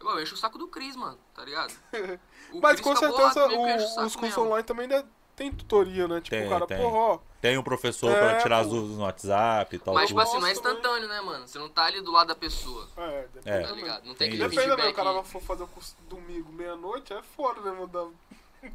Igual, 0.00 0.16
eu 0.16 0.22
encho 0.22 0.34
o 0.34 0.38
saco 0.38 0.58
do 0.58 0.66
Cris, 0.68 0.96
mano, 0.96 1.18
tá 1.34 1.44
ligado? 1.44 1.72
Mas 2.60 2.80
com 2.80 2.96
certeza 2.96 3.48
que 3.48 3.54
o 3.54 4.04
os 4.04 4.16
cursos 4.16 4.38
online 4.38 4.64
também 4.64 4.86
né, 4.88 5.04
tem 5.36 5.52
tutoria, 5.52 6.08
né? 6.08 6.20
Tipo, 6.20 6.36
Tem, 6.36 6.46
o 6.46 6.50
cara, 6.50 6.66
tem. 6.66 6.78
porra, 6.78 6.96
ó. 6.96 7.18
Tem 7.40 7.58
um 7.58 7.62
professor 7.62 8.10
É, 8.10 8.18
pra 8.18 8.40
tirar 8.42 8.58
as 8.60 8.68
dúvidas 8.68 8.96
no 8.96 9.02
WhatsApp 9.02 9.74
e 9.74 9.78
tal. 9.78 9.94
Mas, 9.94 10.08
tipo 10.08 10.20
assim, 10.20 10.38
não 10.38 10.46
é 10.46 10.52
instantâneo, 10.52 11.08
né, 11.08 11.20
mano? 11.20 11.46
Você 11.46 11.58
não 11.58 11.68
tá 11.68 11.84
ali 11.84 12.00
do 12.00 12.10
lado 12.12 12.28
da 12.28 12.34
pessoa, 12.34 12.88
É, 12.96 13.26
depende. 13.34 13.48
É. 13.56 13.66
tá 13.66 13.72
ligado? 13.72 14.04
Não 14.06 14.14
tem 14.14 14.28
isso. 14.30 14.38
Depende, 14.38 14.56
né? 14.68 14.74
O 14.74 14.76
feedback. 14.76 14.94
cara 14.94 15.22
for 15.24 15.42
fazer 15.42 15.62
o 15.64 15.66
curso 15.68 15.96
domingo, 16.08 16.52
meia-noite, 16.52 17.12
é 17.12 17.20
foda, 17.22 17.60
né? 17.60 17.72
Mudar, 17.72 18.06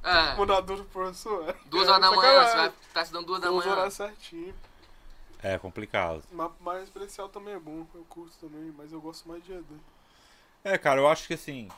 É, 0.04 0.36
mudar 0.36 0.60
duro 0.62 0.84
pro 0.86 1.02
professor. 1.04 1.50
É, 1.50 1.56
duas 1.66 1.88
é 1.88 1.92
horas 1.92 2.02
da 2.02 2.10
manhã, 2.16 2.22
sacanagem. 2.22 2.50
você 2.52 2.58
vai 2.58 2.68
estar 2.88 3.02
estudando 3.04 3.26
duas 3.26 3.40
da 3.42 3.48
Tem 3.48 3.58
os 3.58 3.64
manhã. 3.64 3.74
horários 3.76 3.94
certinho. 3.94 4.56
É 5.54 5.58
complicado. 5.58 6.24
Mas, 6.32 6.52
mas 6.60 6.90
presencial 6.90 7.30
também 7.30 7.54
é 7.54 7.60
bom, 7.60 7.86
eu 7.96 8.04
curto 8.10 8.36
também, 8.38 8.74
mas 8.78 8.92
eu 8.92 9.00
gosto 9.00 9.28
mais 9.30 9.42
de 9.44 9.54
EAD. 9.54 9.66
É, 10.64 10.78
cara, 10.78 11.00
eu 11.00 11.08
acho 11.08 11.28
que 11.28 11.36
assim. 11.36 11.70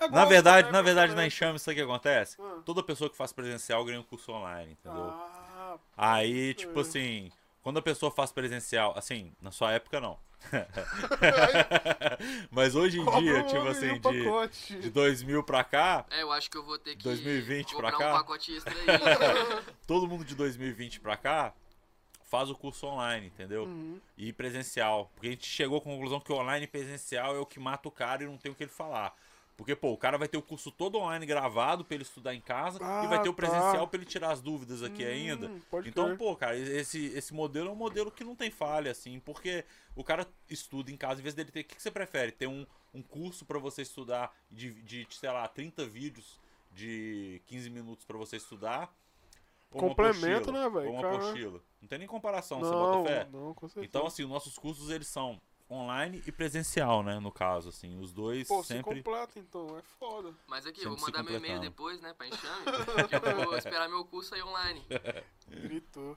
É 0.00 0.08
Na 0.08 0.24
verdade, 0.24 0.68
também, 0.68 0.72
na 0.72 0.82
verdade, 0.82 1.14
na 1.14 1.26
enxame, 1.26 1.58
sabe 1.58 1.72
o 1.72 1.76
que 1.76 1.82
acontece? 1.90 2.36
Ah. 2.40 2.60
Toda 2.64 2.82
pessoa 2.82 3.10
que 3.10 3.16
faz 3.16 3.32
presencial 3.32 3.84
ganha 3.84 4.00
um 4.00 4.02
curso 4.02 4.32
online, 4.32 4.72
entendeu? 4.72 5.10
Ah, 5.10 5.76
Aí, 5.96 6.54
tipo 6.54 6.78
É. 6.78 6.82
assim, 6.82 7.30
quando 7.62 7.78
a 7.78 7.82
pessoa 7.82 8.10
faz 8.10 8.32
presencial, 8.32 8.92
assim, 8.96 9.32
na 9.40 9.50
sua 9.50 9.72
época 9.72 10.00
não. 10.00 10.18
Mas 12.50 12.74
hoje 12.74 13.00
em 13.00 13.04
dia, 13.04 13.38
um 13.38 13.46
tipo 13.46 13.66
assim, 13.68 14.00
de, 14.00 14.80
de 14.80 14.90
2000 14.90 15.42
pra 15.42 15.64
cá, 15.64 16.04
É, 16.10 16.22
eu 16.22 16.32
acho 16.32 16.50
que 16.50 16.56
eu 16.56 16.64
vou 16.64 16.78
ter 16.78 16.96
que 16.96 17.04
2020 17.04 17.74
pra 17.76 17.92
cá? 17.92 18.10
um 18.10 18.18
pacote 18.18 18.54
extra 18.56 18.74
aí. 18.74 18.84
todo 19.86 20.06
mundo 20.06 20.24
de 20.24 20.34
2020 20.34 21.00
pra 21.00 21.16
cá 21.16 21.52
faz 22.34 22.50
o 22.50 22.54
curso 22.56 22.86
online, 22.88 23.28
entendeu? 23.28 23.62
Uhum. 23.62 24.00
E 24.18 24.32
presencial. 24.32 25.08
Porque 25.14 25.28
a 25.28 25.30
gente 25.30 25.46
chegou 25.46 25.78
à 25.78 25.80
conclusão 25.80 26.18
que 26.18 26.32
o 26.32 26.36
online 26.36 26.66
presencial 26.66 27.36
é 27.36 27.38
o 27.38 27.46
que 27.46 27.60
mata 27.60 27.88
o 27.88 27.92
cara 27.92 28.24
e 28.24 28.26
não 28.26 28.36
tem 28.36 28.50
o 28.50 28.56
que 28.56 28.64
ele 28.64 28.70
falar. 28.72 29.14
Porque, 29.56 29.76
pô, 29.76 29.92
o 29.92 29.96
cara 29.96 30.18
vai 30.18 30.26
ter 30.26 30.36
o 30.36 30.42
curso 30.42 30.72
todo 30.72 30.98
online 30.98 31.24
gravado 31.24 31.84
pra 31.84 31.94
ele 31.94 32.02
estudar 32.02 32.34
em 32.34 32.40
casa 32.40 32.80
e 33.04 33.06
vai 33.06 33.18
Ah, 33.18 33.22
ter 33.22 33.28
o 33.28 33.32
tá. 33.32 33.36
presencial 33.36 33.86
pra 33.86 33.98
ele 34.00 34.04
tirar 34.04 34.32
as 34.32 34.40
dúvidas 34.40 34.82
aqui 34.82 35.04
Hum, 35.04 35.08
ainda. 35.08 35.48
pode 35.70 35.88
Então, 35.88 36.06
crer. 36.06 36.18
pô, 36.18 36.34
cara, 36.34 36.56
esse, 36.58 37.06
esse 37.06 37.32
modelo 37.32 37.68
é 37.68 37.72
um 37.72 37.76
modelo 37.76 38.10
que 38.10 38.24
não 38.24 38.34
tem 38.34 38.50
falha, 38.50 38.90
assim, 38.90 39.20
porque 39.20 39.64
o 39.94 40.02
cara 40.02 40.26
estuda 40.50 40.90
em 40.90 40.96
casa, 40.96 41.20
em 41.20 41.22
vez 41.22 41.36
dele 41.36 41.52
ter. 41.52 41.60
O 41.60 41.64
que, 41.64 41.76
que 41.76 41.82
você 41.82 41.88
prefere? 41.92 42.32
Ter 42.32 42.48
um, 42.48 42.66
um 42.92 43.00
curso 43.00 43.44
pra 43.44 43.60
você 43.60 43.82
estudar 43.82 44.34
de, 44.50 44.72
de, 44.82 45.06
sei 45.10 45.30
lá, 45.30 45.46
30 45.46 45.86
vídeos 45.86 46.40
de 46.72 47.40
15 47.46 47.70
minutos 47.70 48.04
pra 48.04 48.18
você 48.18 48.36
estudar? 48.36 48.92
Complemento, 49.78 50.50
apostila? 50.50 50.52
né, 50.52 50.68
velho? 50.70 50.86
Ou 50.88 50.94
uma 50.94 51.02
Cara. 51.02 51.16
apostila. 51.16 51.60
Não 51.80 51.88
tem 51.88 51.98
nem 51.98 52.08
comparação, 52.08 52.60
você 52.60 52.70
Não, 52.70 52.78
bota 52.78 53.08
fé? 53.08 53.28
não, 53.30 53.54
com 53.54 53.68
certeza. 53.68 53.86
Então, 53.86 54.06
assim, 54.06 54.22
os 54.24 54.30
nossos 54.30 54.58
cursos, 54.58 54.90
eles 54.90 55.06
são 55.06 55.40
online 55.70 56.22
e 56.26 56.32
presencial, 56.32 57.02
né, 57.02 57.18
no 57.18 57.32
caso, 57.32 57.70
assim, 57.70 57.98
os 57.98 58.12
dois 58.12 58.46
Pô, 58.46 58.62
se 58.62 58.68
sempre... 58.68 58.96
completa 58.96 59.38
então, 59.38 59.78
é 59.78 59.82
foda. 59.98 60.34
Mas 60.46 60.66
aqui, 60.66 60.82
eu 60.84 60.90
vou 60.90 60.98
se 60.98 61.04
mandar 61.04 61.22
meu 61.22 61.36
e-mail 61.36 61.60
depois, 61.60 62.00
né, 62.00 62.12
pra 62.14 62.26
enxame, 62.26 62.64
que 63.08 63.14
eu 63.42 63.44
vou 63.44 63.56
esperar 63.56 63.88
meu 63.88 64.04
curso 64.04 64.34
aí 64.34 64.42
online. 64.42 64.84
Gritou. 65.48 66.16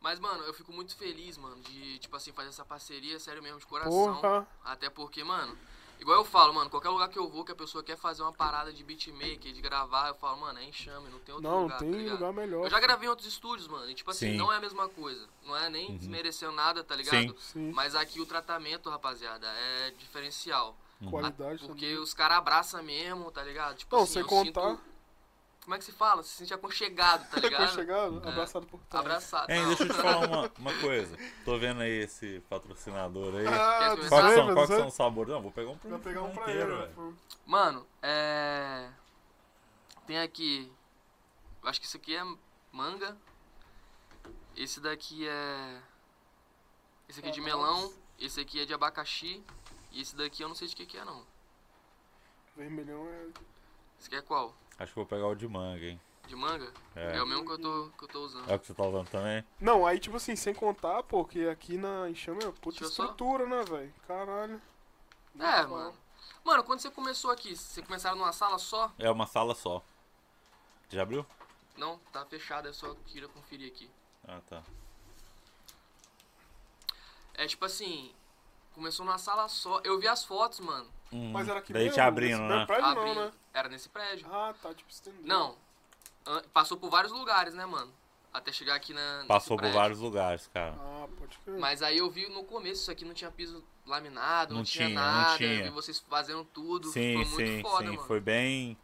Mas, 0.00 0.18
mano, 0.18 0.42
eu 0.44 0.54
fico 0.54 0.72
muito 0.72 0.96
feliz, 0.96 1.36
mano, 1.36 1.60
de, 1.62 1.98
tipo 2.00 2.16
assim, 2.16 2.32
fazer 2.32 2.48
essa 2.48 2.64
parceria, 2.64 3.20
sério 3.20 3.42
mesmo, 3.42 3.60
de 3.60 3.66
coração. 3.66 4.16
Porra. 4.20 4.48
Até 4.64 4.90
porque, 4.90 5.22
mano, 5.22 5.56
igual 6.02 6.18
eu 6.18 6.24
falo, 6.24 6.52
mano, 6.52 6.68
qualquer 6.68 6.88
lugar 6.90 7.08
que 7.08 7.18
eu 7.18 7.28
vou 7.28 7.44
que 7.44 7.52
a 7.52 7.54
pessoa 7.54 7.82
quer 7.82 7.96
fazer 7.96 8.22
uma 8.22 8.32
parada 8.32 8.72
de 8.72 8.82
beatmaker, 8.84 9.52
de 9.52 9.60
gravar, 9.60 10.08
eu 10.08 10.14
falo, 10.14 10.40
mano, 10.40 10.58
é 10.58 10.64
enxame, 10.64 11.08
não 11.08 11.18
tem 11.20 11.34
outro 11.34 11.48
Não, 11.50 11.62
lugar, 11.62 11.78
tem 11.78 11.90
tá 11.90 11.96
ligado? 11.96 12.12
lugar 12.14 12.32
melhor. 12.32 12.64
Eu 12.64 12.70
já 12.70 12.80
gravei 12.80 13.06
em 13.06 13.10
outros 13.10 13.26
estúdios, 13.28 13.68
mano, 13.68 13.88
e 13.88 13.94
tipo 13.94 14.10
assim, 14.10 14.32
Sim. 14.32 14.36
não 14.36 14.52
é 14.52 14.56
a 14.56 14.60
mesma 14.60 14.88
coisa. 14.88 15.26
Não 15.44 15.56
é 15.56 15.70
nem 15.70 15.96
desmerecendo 15.96 16.52
nada, 16.52 16.82
tá 16.84 16.94
ligado? 16.96 17.34
Sim. 17.38 17.70
Mas 17.72 17.94
aqui 17.94 18.20
o 18.20 18.26
tratamento, 18.26 18.90
rapaziada, 18.90 19.46
é 19.48 19.90
diferencial. 19.98 20.76
Qualidade 21.10 21.64
Porque 21.66 21.86
também. 21.86 21.98
os 21.98 22.14
caras 22.14 22.38
abraçam 22.38 22.80
mesmo, 22.82 23.28
tá 23.32 23.42
ligado? 23.42 23.76
Tipo 23.76 23.96
Não, 23.96 24.02
assim, 24.04 24.12
sem 24.12 24.22
eu 24.22 24.28
contar- 24.28 24.70
sinto... 24.76 24.91
Como 25.62 25.76
é 25.76 25.78
que 25.78 25.84
se 25.84 25.92
fala? 25.92 26.22
Se 26.24 26.30
sente 26.30 26.52
aconchegado, 26.52 27.28
tá 27.30 27.38
ligado? 27.40 27.62
Aconchegado, 27.64 28.22
É. 28.24 28.28
abraçado 28.28 28.66
por 28.66 28.80
trás. 28.84 29.04
Abraçado. 29.06 29.52
Hein, 29.52 29.66
deixa 29.68 29.84
eu 29.84 29.88
te 29.88 29.94
falar 29.94 30.26
uma, 30.26 30.52
uma 30.58 30.80
coisa. 30.80 31.16
Tô 31.44 31.56
vendo 31.56 31.80
aí 31.82 32.02
esse 32.02 32.40
patrocinador 32.48 33.36
aí. 33.36 33.46
Ah, 33.46 33.96
que 33.96 34.08
são, 34.08 34.54
qual 34.54 34.66
que 34.66 34.74
são 34.74 34.88
os 34.88 34.94
sabores? 34.94 35.32
Não, 35.32 35.40
vou 35.40 35.52
pegar 35.52 35.70
um 35.70 35.78
pra 35.78 35.90
Vai 35.90 35.98
pegar 36.00 36.22
um 36.22 36.32
pra 36.32 36.42
inteiro, 36.42 36.82
ele. 36.82 36.92
pô. 36.94 37.12
Mano, 37.46 37.86
é. 38.02 38.90
Tem 40.06 40.18
aqui. 40.18 40.70
Eu 41.62 41.68
acho 41.68 41.80
que 41.80 41.86
isso 41.86 41.96
aqui 41.96 42.16
é 42.16 42.24
manga. 42.72 43.16
Esse 44.56 44.80
daqui 44.80 45.28
é. 45.28 45.80
Esse 47.08 47.20
aqui 47.20 47.28
é 47.28 47.32
de 47.32 47.40
melão. 47.40 47.92
Esse 48.18 48.40
aqui 48.40 48.60
é 48.60 48.64
de 48.66 48.74
abacaxi. 48.74 49.44
E 49.92 50.00
esse 50.00 50.16
daqui 50.16 50.42
eu 50.42 50.48
não 50.48 50.56
sei 50.56 50.66
de 50.66 50.74
que, 50.74 50.84
que 50.86 50.98
é 50.98 51.04
não. 51.04 51.24
Vermelhão 52.56 53.06
é. 53.08 53.26
Esse 54.00 54.08
aqui 54.08 54.16
é 54.16 54.22
qual? 54.22 54.54
Acho 54.78 54.92
que 54.92 54.96
vou 54.96 55.06
pegar 55.06 55.26
o 55.26 55.34
de 55.34 55.46
manga, 55.48 55.84
hein. 55.84 56.00
De 56.26 56.36
manga? 56.36 56.72
É. 56.94 57.20
o 57.22 57.26
mesmo 57.26 57.44
que 57.44 57.52
eu 57.52 57.58
tô, 57.58 57.90
que 57.98 58.04
eu 58.04 58.08
tô 58.08 58.24
usando. 58.24 58.50
É 58.50 58.54
o 58.54 58.58
que 58.58 58.66
você 58.66 58.74
tá 58.74 58.84
usando 58.86 59.08
também? 59.08 59.44
Não, 59.60 59.86
aí 59.86 59.98
tipo 59.98 60.16
assim, 60.16 60.34
sem 60.36 60.54
contar, 60.54 61.02
pô, 61.02 61.24
que 61.24 61.48
aqui 61.48 61.76
na 61.76 62.08
Enxame 62.08 62.42
é 62.44 62.50
puta 62.52 62.70
Deixa 62.80 62.84
eu 62.84 62.88
só- 62.90 63.04
estrutura, 63.04 63.46
né, 63.46 63.62
velho? 63.64 63.94
Caralho. 64.06 64.62
É, 65.38 65.66
mano. 65.66 65.94
Mano, 66.44 66.64
quando 66.64 66.80
você 66.80 66.90
começou 66.90 67.30
aqui, 67.30 67.54
vocês 67.56 67.84
começaram 67.86 68.16
numa 68.16 68.32
sala 68.32 68.58
só? 68.58 68.92
É 68.98 69.10
uma 69.10 69.26
sala 69.26 69.54
só. 69.54 69.82
Já 70.88 71.02
abriu? 71.02 71.24
Não, 71.76 71.98
tá 72.12 72.24
fechado, 72.26 72.68
é 72.68 72.72
só 72.72 72.94
queria 73.06 73.28
conferir 73.28 73.68
aqui. 73.72 73.90
Ah, 74.26 74.40
tá. 74.48 74.62
É 77.34 77.46
tipo 77.46 77.64
assim, 77.64 78.12
começou 78.74 79.04
numa 79.06 79.18
sala 79.18 79.48
só. 79.48 79.80
Eu 79.84 79.98
vi 79.98 80.06
as 80.06 80.24
fotos, 80.24 80.60
mano. 80.60 80.88
Hum, 81.12 81.30
Mas 81.32 81.48
era 81.48 81.58
aqui 81.58 81.72
Daí 81.72 81.82
mesmo? 81.84 81.94
te 81.94 82.00
abrindo, 82.00 82.40
Nesse 82.42 82.54
né? 82.58 82.66
prédio 82.66 82.94
não, 82.94 83.14
né? 83.14 83.32
Era 83.52 83.68
nesse 83.68 83.88
prédio. 83.88 84.26
Ah, 84.32 84.54
tá, 84.62 84.72
tipo, 84.74 84.90
estendendo. 84.90 85.26
Não. 85.26 85.56
An- 86.26 86.42
Passou 86.52 86.76
por 86.78 86.88
vários 86.90 87.12
lugares, 87.12 87.52
né, 87.54 87.66
mano? 87.66 87.92
Até 88.32 88.50
chegar 88.50 88.74
aqui 88.76 88.94
na. 88.94 89.16
nesse 89.16 89.28
Passou 89.28 89.56
por 89.56 89.62
prédio. 89.62 89.78
vários 89.78 89.98
lugares, 89.98 90.46
cara. 90.54 90.74
Ah, 90.78 91.06
pode 91.18 91.36
crer. 91.38 91.58
Mas 91.58 91.82
aí 91.82 91.98
eu 91.98 92.10
vi 92.10 92.28
no 92.30 92.44
começo, 92.44 92.80
isso 92.82 92.90
aqui 92.90 93.04
não 93.04 93.12
tinha 93.12 93.30
piso 93.30 93.62
laminado, 93.84 94.52
não, 94.54 94.58
Não 94.60 94.64
tinha, 94.64 94.86
tinha, 94.86 94.98
não 94.98 95.06
nada. 95.22 95.36
tinha. 95.36 95.52
Eu 95.58 95.64
vi 95.64 95.70
vocês 95.70 95.98
fazendo 95.98 96.44
tudo. 96.46 96.88
Sim, 96.88 97.14
foi 97.14 97.24
muito 97.26 97.36
sim, 97.56 97.62
foda, 97.62 97.84
sim. 97.84 97.96
mano. 97.96 98.06
Foi 98.08 98.20
bem. 98.20 98.78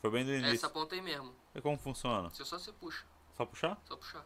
Foi 0.00 0.10
bem 0.10 0.24
do 0.24 0.32
início. 0.32 0.54
Essa 0.54 0.70
ponta 0.70 0.94
aí 0.94 1.02
mesmo. 1.02 1.34
E 1.54 1.60
como 1.60 1.76
funciona? 1.76 2.30
Você 2.30 2.42
só 2.44 2.58
você 2.58 2.72
puxa. 2.72 3.04
Só 3.36 3.44
puxar? 3.44 3.76
Só 3.84 3.96
puxar. 3.96 4.24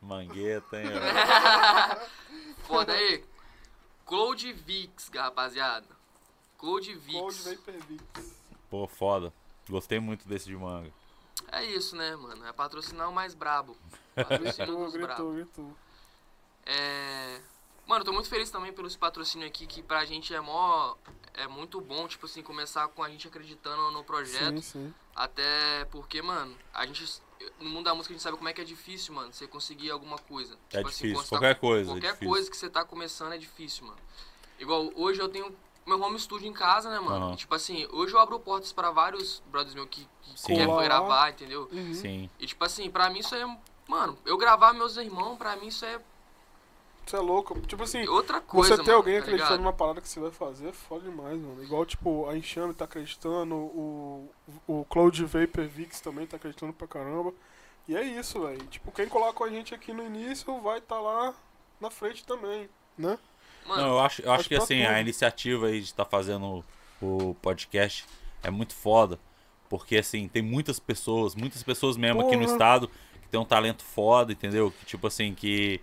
Mangueta, 0.00 0.76
hein? 0.82 0.88
ó. 0.94 2.33
Foda 2.66 2.92
aí. 2.92 3.24
Cloud 4.06 4.52
Vix, 4.52 5.10
rapaziada. 5.14 5.86
Cloud 6.58 6.94
Vix. 6.94 7.44
Vapor 7.44 7.74
Vix. 7.88 8.34
Pô, 8.70 8.86
foda. 8.86 9.32
Gostei 9.68 9.98
muito 9.98 10.26
desse 10.28 10.46
de 10.46 10.56
manga. 10.56 10.92
É 11.50 11.64
isso, 11.64 11.96
né, 11.96 12.14
mano? 12.16 12.46
É 12.46 12.52
patrocinar 12.52 13.08
o 13.08 13.12
mais 13.12 13.34
brabo. 13.34 13.76
Patrocínio 14.14 14.52
Gritou, 14.52 14.92
gritou, 14.92 15.00
brabos. 15.00 15.34
gritou. 15.34 15.76
É. 16.66 17.40
Mano, 17.86 18.00
eu 18.00 18.04
tô 18.06 18.12
muito 18.12 18.28
feliz 18.28 18.50
também 18.50 18.72
pelo 18.72 18.86
esse 18.86 18.96
patrocínio 18.96 19.46
aqui, 19.46 19.66
que 19.66 19.82
pra 19.82 20.04
gente 20.04 20.34
é 20.34 20.40
mó. 20.40 20.94
É 21.34 21.46
muito 21.48 21.80
bom, 21.80 22.06
tipo 22.06 22.26
assim, 22.26 22.42
começar 22.42 22.86
com 22.88 23.02
a 23.02 23.08
gente 23.10 23.26
acreditando 23.26 23.90
no 23.90 24.04
projeto. 24.04 24.62
Sim, 24.62 24.62
sim. 24.62 24.94
Até 25.14 25.84
porque, 25.90 26.22
mano, 26.22 26.56
a 26.72 26.86
gente. 26.86 27.20
No 27.60 27.68
mundo 27.68 27.84
da 27.84 27.94
música 27.94 28.12
a 28.12 28.16
gente 28.16 28.22
sabe 28.22 28.36
como 28.36 28.48
é 28.48 28.52
que 28.52 28.60
é 28.60 28.64
difícil, 28.64 29.12
mano, 29.14 29.32
você 29.32 29.46
conseguir 29.46 29.90
alguma 29.90 30.16
coisa. 30.16 30.54
É 30.72 30.76
Tipo 30.78 30.88
assim, 30.88 31.04
difícil, 31.08 31.14
quando 31.14 31.24
você 31.24 31.30
tá- 31.30 31.38
qualquer 31.38 31.54
coisa. 31.60 31.90
é 31.90 31.94
Qualquer 31.94 32.12
difícil. 32.12 32.28
coisa 32.28 32.50
que 32.50 32.56
você 32.56 32.70
tá 32.70 32.84
começando 32.84 33.32
é 33.32 33.38
difícil, 33.38 33.84
mano. 33.86 33.98
Igual, 34.58 34.90
hoje 34.94 35.20
eu 35.20 35.28
tenho 35.28 35.54
meu 35.84 36.00
home 36.00 36.18
studio 36.18 36.48
em 36.48 36.52
casa, 36.52 36.88
né, 36.88 36.98
mano? 37.00 37.26
Aham. 37.26 37.36
Tipo 37.36 37.54
assim, 37.54 37.86
hoje 37.92 38.14
eu 38.14 38.18
abro 38.20 38.38
portas 38.40 38.72
pra 38.72 38.90
vários 38.92 39.42
brothers 39.50 39.74
meus 39.74 39.88
que, 39.90 40.08
que 40.22 40.40
Sim. 40.40 40.54
querem 40.54 40.74
gravar, 40.84 41.30
entendeu? 41.30 41.68
Uhum. 41.70 41.92
Sim. 41.92 42.30
E 42.38 42.46
tipo 42.46 42.64
assim, 42.64 42.88
pra 42.88 43.10
mim 43.10 43.18
isso 43.18 43.34
é. 43.34 43.44
Mano, 43.86 44.16
eu 44.24 44.38
gravar 44.38 44.72
meus 44.72 44.96
irmãos, 44.96 45.36
pra 45.36 45.54
mim 45.56 45.66
isso 45.66 45.84
é 45.84 46.00
Você 47.06 47.16
é 47.16 47.20
louco. 47.20 47.60
Tipo 47.62 47.82
assim, 47.82 48.06
outra 48.08 48.40
coisa. 48.40 48.76
você 48.76 48.76
ter 48.76 48.86
mano, 48.88 48.96
alguém 48.98 49.14
tá 49.14 49.20
acreditando 49.20 49.50
ligado? 49.52 49.60
numa 49.62 49.72
parada 49.72 50.00
que 50.00 50.08
você 50.08 50.20
vai 50.20 50.30
fazer 50.30 50.68
é 50.68 50.72
foda 50.72 51.02
demais, 51.02 51.38
mano. 51.38 51.62
Igual, 51.62 51.84
tipo, 51.84 52.28
a 52.28 52.36
Enxame 52.36 52.72
tá 52.74 52.84
acreditando, 52.84 53.54
o, 53.54 54.30
o 54.66 54.84
Cloud 54.86 55.24
Vapor 55.24 55.66
Vix 55.66 56.00
também 56.00 56.26
tá 56.26 56.36
acreditando 56.36 56.72
pra 56.72 56.88
caramba. 56.88 57.32
E 57.86 57.94
é 57.96 58.02
isso, 58.02 58.40
velho. 58.40 58.64
Tipo, 58.66 58.90
quem 58.92 59.08
coloca 59.08 59.44
a 59.44 59.48
gente 59.48 59.74
aqui 59.74 59.92
no 59.92 60.04
início 60.04 60.58
vai 60.60 60.78
estar 60.78 60.96
tá 60.96 61.00
lá 61.00 61.34
na 61.80 61.90
frente 61.90 62.24
também, 62.24 62.68
né? 62.96 63.18
Mano, 63.66 63.82
Não, 63.82 63.88
eu 63.90 64.00
acho, 64.00 64.22
eu 64.22 64.30
acho 64.30 64.40
Acho 64.40 64.48
que 64.48 64.54
assim, 64.54 64.82
tudo. 64.82 64.92
a 64.92 65.00
iniciativa 65.00 65.66
aí 65.66 65.80
de 65.80 65.86
estar 65.86 66.04
fazendo 66.04 66.64
o, 67.00 67.34
podcast 67.40 68.06
é 68.42 68.50
muito 68.50 68.74
foda. 68.74 69.18
Porque 69.68 69.96
assim, 69.96 70.28
tem 70.28 70.42
muitas 70.42 70.78
pessoas, 70.78 71.34
muitas 71.34 71.62
pessoas 71.62 71.96
mesmo 71.96 72.20
aqui 72.20 72.36
no 72.36 72.42
Porra. 72.42 72.52
estado 72.52 72.88
que 73.22 73.28
tem 73.30 73.40
um 73.40 73.44
talento 73.44 73.82
foda, 73.82 74.32
entendeu? 74.32 74.70
Que 74.70 74.86
tipo 74.86 75.06
assim, 75.06 75.34
que. 75.34 75.80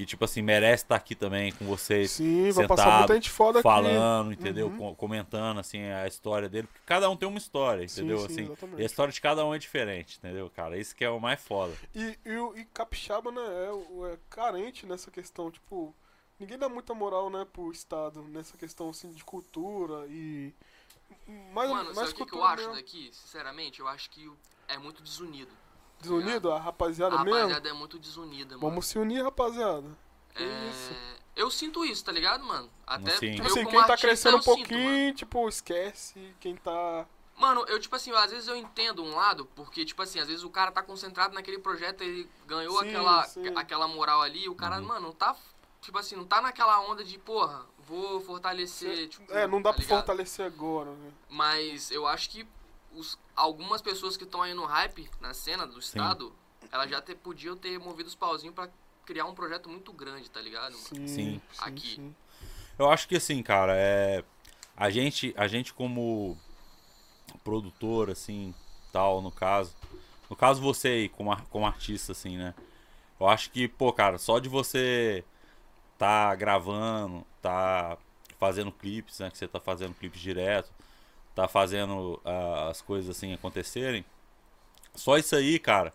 Que 0.00 0.06
tipo 0.06 0.24
assim, 0.24 0.40
merece 0.40 0.82
estar 0.84 0.96
aqui 0.96 1.14
também 1.14 1.52
com 1.52 1.66
vocês. 1.66 2.12
Sim, 2.12 2.50
vai 2.52 2.66
passar 2.66 2.84
sentado, 2.84 2.98
muita 3.00 3.14
gente 3.16 3.28
foda 3.28 3.58
aqui. 3.58 3.62
falando, 3.62 4.32
entendeu? 4.32 4.68
Uhum. 4.68 4.78
Com- 4.78 4.94
comentando 4.94 5.60
assim 5.60 5.82
a 5.82 6.06
história 6.06 6.48
dele, 6.48 6.66
porque 6.68 6.80
cada 6.86 7.10
um 7.10 7.14
tem 7.14 7.28
uma 7.28 7.36
história, 7.36 7.86
Sim, 7.86 8.00
entendeu? 8.00 8.18
sim, 8.20 8.24
assim, 8.24 8.42
exatamente. 8.44 8.80
e 8.80 8.82
a 8.82 8.86
história 8.86 9.12
de 9.12 9.20
cada 9.20 9.44
um 9.44 9.54
é 9.54 9.58
diferente, 9.58 10.16
entendeu, 10.16 10.48
cara? 10.48 10.78
Isso 10.78 10.96
que 10.96 11.04
é 11.04 11.10
o 11.10 11.20
mais 11.20 11.38
foda. 11.38 11.74
E, 11.94 12.18
e, 12.24 12.60
e 12.60 12.64
Capixaba, 12.72 13.30
né, 13.30 13.42
é, 13.42 14.12
é 14.14 14.18
carente 14.30 14.86
nessa 14.86 15.10
questão, 15.10 15.50
tipo, 15.50 15.94
ninguém 16.38 16.56
dá 16.56 16.66
muita 16.70 16.94
moral, 16.94 17.28
né, 17.28 17.46
pro 17.52 17.70
Estado, 17.70 18.22
nessa 18.22 18.56
questão, 18.56 18.88
assim, 18.88 19.12
de 19.12 19.22
cultura 19.22 20.06
e... 20.08 20.54
Mais, 21.52 21.68
mano, 21.68 21.84
mais 21.94 22.08
sabe 22.08 22.12
o 22.12 22.14
que, 22.14 22.24
que 22.24 22.34
eu 22.34 22.42
acho 22.42 22.62
mesmo. 22.62 22.74
daqui? 22.74 23.10
Sinceramente, 23.12 23.80
eu 23.80 23.86
acho 23.86 24.08
que 24.08 24.32
é 24.66 24.78
muito 24.78 25.02
desunido. 25.02 25.52
Desunido, 26.00 26.50
a 26.52 26.58
rapaziada, 26.58 27.16
A 27.16 27.24
mesmo? 27.24 27.36
rapaziada 27.38 27.68
é 27.68 27.72
muito 27.72 27.98
desunida, 27.98 28.56
mano. 28.56 28.68
Vamos 28.68 28.86
se 28.86 28.98
unir, 28.98 29.22
rapaziada. 29.22 29.86
Que 30.34 30.42
É, 30.42 30.68
isso. 30.70 30.92
Eu 31.36 31.50
sinto 31.50 31.84
isso, 31.84 32.04
tá 32.04 32.12
ligado, 32.12 32.44
mano? 32.44 32.68
Até 32.86 33.10
Sim. 33.12 33.34
Tipo 33.36 33.42
eu 33.48 33.52
assim, 33.52 33.64
quem 33.66 33.78
tá 33.80 33.92
artista, 33.92 34.06
crescendo 34.06 34.34
um 34.36 34.38
eu 34.38 34.42
sinto, 34.42 34.56
pouquinho, 34.56 35.14
tipo, 35.14 35.48
esquece. 35.48 36.34
Quem 36.40 36.56
tá... 36.56 37.06
Mano, 37.36 37.64
eu, 37.68 37.80
tipo 37.80 37.96
assim, 37.96 38.10
às 38.12 38.30
vezes 38.30 38.48
eu 38.48 38.56
entendo 38.56 39.02
um 39.02 39.14
lado, 39.14 39.46
porque, 39.56 39.82
tipo 39.84 40.02
assim, 40.02 40.18
às 40.20 40.28
vezes 40.28 40.44
o 40.44 40.50
cara 40.50 40.70
tá 40.70 40.82
concentrado 40.82 41.34
naquele 41.34 41.58
projeto, 41.58 42.02
ele 42.02 42.28
ganhou 42.46 42.78
Sim, 42.80 42.88
aquela, 42.88 43.24
sim. 43.24 43.48
aquela 43.56 43.88
moral 43.88 44.20
ali, 44.20 44.46
o 44.48 44.54
cara, 44.54 44.76
Uhum. 44.78 44.84
mano, 44.88 45.00
não 45.06 45.12
tá, 45.12 45.34
tipo 45.80 45.96
assim, 45.96 46.16
não 46.16 46.26
tá 46.26 46.42
naquela 46.42 46.78
onda 46.80 47.02
de, 47.02 47.18
porra, 47.18 47.64
vou 47.78 48.20
fortalecer, 48.20 49.08
tipo... 49.08 49.32
É, 49.32 49.46
não 49.46 49.62
dá 49.62 49.70
tá 49.70 49.76
pra 49.76 49.82
ligado? 49.82 49.98
fortalecer 50.00 50.44
agora, 50.44 50.90
né? 50.90 51.10
Mas 51.30 51.90
eu 51.90 52.06
acho 52.06 52.28
que 52.28 52.46
os, 52.92 53.18
algumas 53.34 53.80
pessoas 53.82 54.16
que 54.16 54.24
estão 54.24 54.42
aí 54.42 54.54
no 54.54 54.64
hype, 54.64 55.10
na 55.20 55.34
cena 55.34 55.66
do 55.66 55.78
estado, 55.78 56.34
elas 56.70 56.90
já 56.90 57.00
ter, 57.00 57.14
podiam 57.16 57.56
ter 57.56 57.78
movido 57.78 58.08
os 58.08 58.14
pauzinhos 58.14 58.54
pra 58.54 58.68
criar 59.04 59.24
um 59.24 59.34
projeto 59.34 59.68
muito 59.68 59.92
grande, 59.92 60.30
tá 60.30 60.40
ligado? 60.40 60.74
Sim, 60.74 61.06
Sim. 61.06 61.40
Aqui. 61.58 61.96
sim. 61.96 62.14
Eu 62.78 62.90
acho 62.90 63.08
que 63.08 63.16
assim, 63.16 63.42
cara, 63.42 63.74
é. 63.76 64.24
A 64.76 64.88
gente, 64.88 65.34
a 65.36 65.46
gente 65.46 65.74
como 65.74 66.38
produtor, 67.44 68.10
assim, 68.10 68.54
tal, 68.92 69.20
no 69.20 69.30
caso. 69.30 69.76
No 70.28 70.36
caso 70.36 70.60
você 70.60 70.88
aí, 70.88 71.08
como, 71.08 71.36
como 71.50 71.66
artista, 71.66 72.12
assim, 72.12 72.36
né? 72.38 72.54
Eu 73.18 73.28
acho 73.28 73.50
que, 73.50 73.68
pô, 73.68 73.92
cara, 73.92 74.16
só 74.16 74.38
de 74.38 74.48
você 74.48 75.24
tá 75.98 76.34
gravando, 76.34 77.26
tá 77.42 77.98
fazendo 78.38 78.72
clipes, 78.72 79.18
né? 79.18 79.30
Que 79.30 79.36
você 79.36 79.46
tá 79.46 79.60
fazendo 79.60 79.94
clipes 79.94 80.20
direto, 80.20 80.72
tá 81.34 81.48
fazendo 81.48 82.20
ah, 82.24 82.68
as 82.70 82.82
coisas 82.82 83.16
assim 83.16 83.32
acontecerem. 83.34 84.04
Só 84.94 85.16
isso 85.18 85.36
aí, 85.36 85.58
cara, 85.58 85.92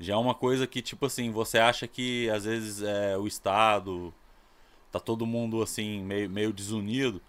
já 0.00 0.14
é 0.14 0.16
uma 0.16 0.34
coisa 0.34 0.66
que, 0.66 0.82
tipo 0.82 1.06
assim, 1.06 1.30
você 1.30 1.58
acha 1.58 1.86
que 1.88 2.28
às 2.30 2.44
vezes 2.44 2.82
é, 2.82 3.16
o 3.16 3.26
Estado 3.26 4.12
tá 4.90 5.00
todo 5.00 5.26
mundo 5.26 5.62
assim, 5.62 6.02
meio, 6.02 6.28
meio 6.30 6.52
desunido, 6.52 7.20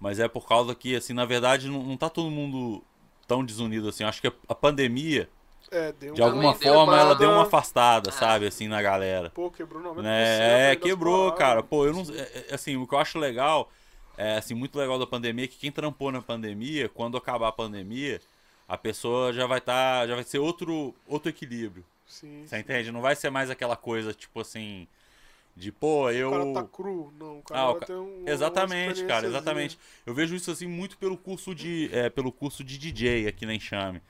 mas 0.00 0.18
é 0.20 0.28
por 0.28 0.46
causa 0.48 0.74
que, 0.74 0.96
assim, 0.96 1.12
na 1.12 1.24
verdade, 1.24 1.68
não, 1.68 1.82
não 1.82 1.96
tá 1.96 2.08
todo 2.10 2.30
mundo 2.30 2.82
tão 3.26 3.44
desunido 3.44 3.88
assim. 3.88 4.02
Eu 4.04 4.08
acho 4.08 4.20
que 4.20 4.28
a, 4.28 4.32
a 4.48 4.54
pandemia, 4.54 5.28
É, 5.70 5.92
deu 5.92 6.14
de 6.14 6.22
um- 6.22 6.24
alguma 6.24 6.54
deu 6.54 6.72
forma, 6.74 6.92
uma- 6.94 7.00
ela 7.00 7.14
deu 7.14 7.30
uma 7.30 7.42
afastada, 7.42 8.10
É. 8.10 8.12
sabe, 8.12 8.46
assim, 8.46 8.68
na 8.68 8.82
galera. 8.82 9.30
Pô, 9.30 9.50
quebrou 9.50 9.82
90%. 9.82 10.02
Né? 10.04 10.66
aí 10.68 10.72
É, 10.72 10.76
quebrou, 10.76 11.32
cara. 11.32 11.62
Pô, 11.62 11.86
eu 11.86 11.92
não. 11.92 12.02
É, 12.14 12.46
é, 12.50 12.54
Assim, 12.54 12.76
o 12.76 12.86
que 12.86 12.94
eu 12.94 12.98
acho 12.98 13.18
legal, 13.18 13.70
é, 14.20 14.36
assim, 14.38 14.54
muito 14.54 14.78
legal 14.78 14.98
da 14.98 15.06
pandemia 15.06 15.44
é 15.46 15.48
que 15.48 15.56
quem 15.58 15.72
trampou 15.72 16.12
na 16.12 16.20
pandemia, 16.22 16.88
quando 16.88 17.16
acabar 17.16 17.48
a 17.48 17.52
pandemia, 17.52 18.20
a 18.68 18.76
pessoa 18.76 19.32
já 19.32 19.46
vai 19.46 19.58
estar. 19.58 20.06
já 20.06 20.14
vai 20.14 20.24
ser 20.24 20.38
outro, 20.38 20.94
outro 21.06 21.28
equilíbrio. 21.30 21.84
Sim. 22.06 22.44
Você 22.46 22.58
entende? 22.58 22.92
Não 22.92 23.00
vai 23.00 23.16
ser 23.16 23.30
mais 23.30 23.50
aquela 23.50 23.76
coisa, 23.76 24.12
tipo 24.12 24.40
assim. 24.40 24.86
De, 25.56 25.72
pô, 25.72 26.10
eu. 26.10 26.28
O 26.28 26.52
cara 26.54 26.64
tá 26.64 26.68
cru. 26.70 27.12
Não, 27.18 27.38
o 27.38 27.42
cara 27.42 27.60
Ah, 27.60 27.66
vai 27.72 27.80
ca- 27.80 27.86
ter 27.86 27.94
um. 27.94 28.24
Exatamente, 28.26 29.04
cara, 29.04 29.26
exatamente. 29.26 29.78
Eu 30.06 30.14
vejo 30.14 30.34
isso 30.34 30.50
assim 30.50 30.66
muito 30.66 30.96
pelo 30.96 31.16
curso 31.16 31.54
de, 31.54 31.90
é, 31.92 32.08
pelo 32.08 32.30
curso 32.32 32.62
de 32.64 32.78
DJ 32.78 33.26
aqui 33.28 33.44
na 33.44 33.54
Enxame. 33.54 34.00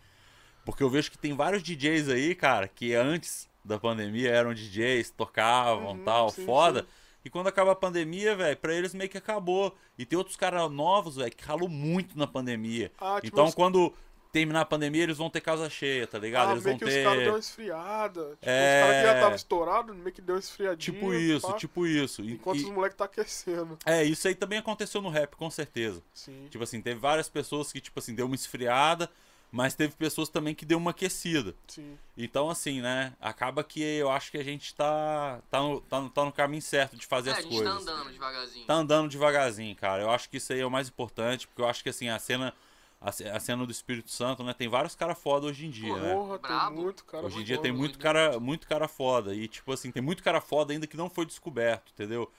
Porque 0.65 0.83
eu 0.83 0.91
vejo 0.91 1.11
que 1.11 1.19
tem 1.19 1.35
vários 1.35 1.63
DJs 1.63 2.09
aí, 2.09 2.35
cara, 2.35 2.69
que 2.69 2.95
antes 2.95 3.49
da 3.65 3.79
pandemia 3.79 4.31
eram 4.31 4.55
DJs, 4.55 5.11
tocavam 5.11 5.93
Uhum, 5.93 6.05
tal, 6.05 6.31
sim, 6.31 6.45
foda. 6.45 6.83
sim. 6.83 6.87
E 7.25 7.29
quando 7.31 7.49
acaba 7.49 7.73
a 7.73 7.77
pandemia, 7.77 8.35
velho, 8.35 8.57
pra 8.57 8.73
eles 8.75 8.95
meio 8.95 9.11
que 9.11 9.18
acabou. 9.18 9.77
E 9.99 10.07
tem 10.07 10.16
outros 10.16 10.37
caras 10.37 10.71
novos, 10.71 11.16
velho, 11.16 11.31
que 11.31 11.45
ralou 11.45 11.68
muito 11.68 12.16
na 12.18 12.27
pandemia. 12.27 12.91
Ah, 12.99 13.16
tipo, 13.21 13.27
então 13.35 13.47
os- 13.47 13.55
quando 13.55 13.93
terminar 14.33 14.61
a 14.61 14.64
pandemia, 14.64 15.03
eles 15.03 15.18
vão 15.18 15.29
ter 15.29 15.41
casa 15.41 15.68
cheia, 15.68 16.07
tá 16.07 16.16
ligado? 16.16 16.51
ah, 16.51 16.53
eles 16.53 16.64
meio 16.64 16.79
vão 16.79 16.87
que 16.89 16.95
os 16.97 17.03
caras 17.05 17.18
deu 17.18 17.29
uma 17.33 17.35
ter. 17.35 17.41
esfriada. 17.41 18.21
Tipo, 18.31 18.39
É. 18.43 18.81
os 18.81 18.81
caras 18.87 18.97
que 18.97 19.07
já 19.07 19.14
estavam 19.14 19.35
estourados, 19.37 19.97
meio 19.97 20.12
que 20.12 20.23
deu 20.23 20.35
uma 20.37 20.39
esfriadinha. 20.39 20.77
Tipo 20.95 21.12
isso, 21.14 21.47
pá, 21.49 21.53
tipo 21.55 21.87
isso. 21.87 22.23
Enquanto 22.23 22.59
e- 22.61 22.64
os 22.64 22.71
moleques 22.71 22.97
tá 22.97 23.05
aquecendo. 23.07 23.77
É, 23.85 24.05
isso 24.05 24.29
aí 24.29 24.35
também 24.35 24.59
aconteceu 24.59 25.03
no 25.03 25.09
rap, 25.09 25.35
com 25.37 25.51
certeza. 25.51 26.01
Sim. 26.14 26.47
Tipo 26.49 26.62
assim, 26.62 26.81
teve 26.81 27.01
várias 27.01 27.29
pessoas 27.29 27.73
que, 27.73 27.81
tipo 27.81 27.99
assim, 27.99 28.14
deu 28.14 28.27
uma 28.27 28.35
esfriada, 28.37 29.11
mas 29.53 29.75
teve 29.75 29.95
pessoas 29.95 30.29
também 30.29 30.55
que 30.55 30.65
deu 30.65 30.79
uma 30.79 30.93
aquecida. 30.93 31.55
Sim. 31.67 31.99
Então, 32.17 32.49
assim, 32.51 32.81
né? 32.81 33.13
Acaba 33.21 33.65
que 33.65 33.83
eu 33.83 34.11
acho 34.11 34.31
que 34.31 34.39
a 34.39 34.45
gente 34.45 34.75
tá, 34.75 35.41
tá, 35.51 35.61
no, 35.61 35.81
tá, 35.81 36.01
no, 36.01 36.11
tá 36.11 36.25
no 36.25 36.33
caminho 36.33 36.63
certo 36.63 36.97
de 36.97 37.07
fazer 37.07 37.31
É, 37.31 37.33
a 37.33 37.37
as 37.39 37.43
gente 37.45 37.53
coisas. 37.57 37.85
tá 37.85 37.93
andando 37.93 38.13
devagarzinho. 38.13 38.67
Tá 38.67 38.75
andando 38.75 39.09
devagarzinho, 39.09 39.75
cara. 39.77 40.03
Eu 40.03 40.11
acho 40.11 40.29
que 40.31 40.37
isso 40.37 40.53
aí 40.53 40.61
é 40.61 40.67
o 40.67 40.71
mais 40.71 40.89
importante, 40.89 41.47
porque 41.49 41.63
eu 41.63 41.67
acho 41.69 41.83
que, 41.83 41.89
assim, 41.89 42.09
a 42.09 42.19
cena, 42.19 42.55
a, 43.01 43.11
ce- 43.11 43.25
a 43.29 43.41
cena 43.41 43.65
do 43.67 43.73
Espírito 43.73 44.11
Santo, 44.11 44.45
né? 44.45 44.53
Tem 44.55 44.69
vários 44.69 44.95
caras 44.95 45.19
foda 45.19 45.47
hoje 45.47 45.67
em 45.67 45.71
dia, 45.71 45.97
né? 45.99 46.15
Porra, 46.15 46.39
tem 46.39 46.49
Brabo. 46.51 46.83
muito 46.83 47.05
cara 47.05 47.27
Hoje 47.27 47.41
em 47.41 47.45
dia 47.45 47.59
tem 47.59 47.73
muito 47.73 47.93
doido. 47.99 48.03
cara, 48.03 48.39
muito 48.39 48.69
cara 48.69 48.87
foda. 48.87 49.35
E, 49.35 49.49
tipo 49.49 49.73
assim, 49.73 49.91
tem 49.91 50.03
muito 50.03 50.23
cara 50.23 50.41
foda 50.41 50.73
ainda 50.73 50.87
que 50.87 50.97
não 50.97 51.11
foi 51.11 51.27
descoberto, 51.27 51.91
entendeu? 51.93 52.31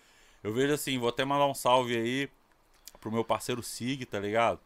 Eu 0.43 0.53
vejo 0.53 0.73
assim, 0.73 0.97
vou 0.97 1.09
até 1.09 1.25
mandar 1.25 1.45
um 1.47 1.53
salve 1.53 1.95
aí 1.97 2.29
pro 2.99 3.11
meu 3.11 3.23
parceiro 3.23 3.61
Sig, 3.61 4.05
tá 4.05 4.19
ligado? 4.19 4.59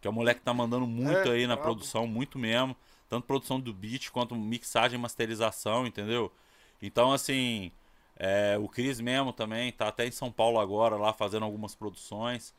Que 0.00 0.06
é 0.06 0.10
o 0.10 0.12
moleque 0.12 0.40
que 0.40 0.44
tá 0.44 0.54
mandando 0.54 0.86
muito 0.86 1.28
É, 1.28 1.32
aí 1.32 1.46
na 1.46 1.56
produção, 1.56 2.06
muito 2.06 2.38
mesmo. 2.38 2.76
Tanto 3.08 3.26
produção 3.26 3.60
do 3.60 3.72
beat 3.72 4.10
quanto 4.10 4.34
mixagem 4.34 4.98
e 4.98 5.02
masterização, 5.02 5.86
entendeu? 5.86 6.32
Então, 6.80 7.12
assim, 7.12 7.70
é, 8.16 8.56
o 8.58 8.68
Cris 8.68 9.00
mesmo 9.00 9.32
também 9.32 9.70
tá 9.72 9.88
até 9.88 10.06
em 10.06 10.10
São 10.10 10.30
Paulo 10.32 10.58
agora, 10.58 10.96
lá 10.96 11.12
fazendo 11.12 11.44
algumas 11.44 11.74
produções. 11.74 12.54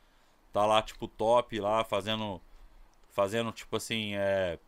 Tá 0.51 0.65
lá, 0.65 0.81
tipo, 0.81 1.07
top 1.07 1.59
lá, 1.59 1.83
fazendo. 1.83 2.41
Fazendo, 3.11 3.51
tipo 3.51 3.75
assim, 3.75 4.15
é. 4.15 4.59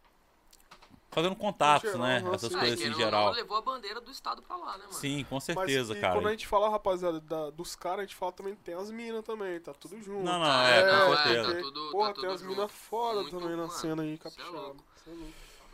Fazendo 1.15 1.35
contatos, 1.35 1.89
geral, 1.91 2.05
né? 2.07 2.17
aham, 2.19 2.33
Essas 2.35 2.51
sim. 2.51 2.55
Ah, 2.55 2.57
e 2.57 2.67
coisas 2.67 2.85
em 2.85 2.89
ou 2.91 2.95
geral. 2.95 3.25
Não, 3.27 3.31
levou 3.33 3.57
a 3.57 3.61
bandeira 3.61 3.99
do 4.01 4.11
estado 4.11 4.41
pra 4.43 4.55
lá, 4.55 4.73
né, 4.73 4.83
mano? 4.83 4.91
Sim, 4.93 5.23
com 5.27 5.35
Mas 5.35 5.43
certeza, 5.45 5.97
e 5.97 6.01
cara. 6.01 6.13
quando 6.13 6.27
a 6.27 6.31
gente 6.31 6.45
fala, 6.45 6.69
rapaziada, 6.69 7.19
da- 7.21 7.49
dos 7.49 7.75
caras, 7.75 7.99
a 7.99 8.03
gente 8.03 8.15
fala 8.15 8.31
também 8.33 8.55
que 8.55 8.61
tem 8.61 8.75
as 8.75 8.91
minas 8.91 9.23
também, 9.23 9.59
tá 9.59 9.73
tudo 9.73 9.99
junto. 10.01 10.23
Não, 10.23 10.37
não, 10.39 10.61
é, 10.67 10.85
não, 10.85 11.07
com 11.07 11.13
é, 11.13 11.23
certeza. 11.23 11.53
tá 11.55 11.59
tudo- 11.61 11.91
Porra, 11.91 12.07
tá 12.09 12.13
tem 12.15 12.23
tudo 12.23 12.33
as 12.33 12.41
minas 12.43 12.71
foda 12.71 13.21
Muito, 13.21 13.39
também 13.39 13.55
na 13.55 13.67
mano, 13.67 13.71
cena 13.71 14.03
aí, 14.03 14.13
é 14.13 14.17
capixaba. 14.17 14.75
é. 15.07 15.11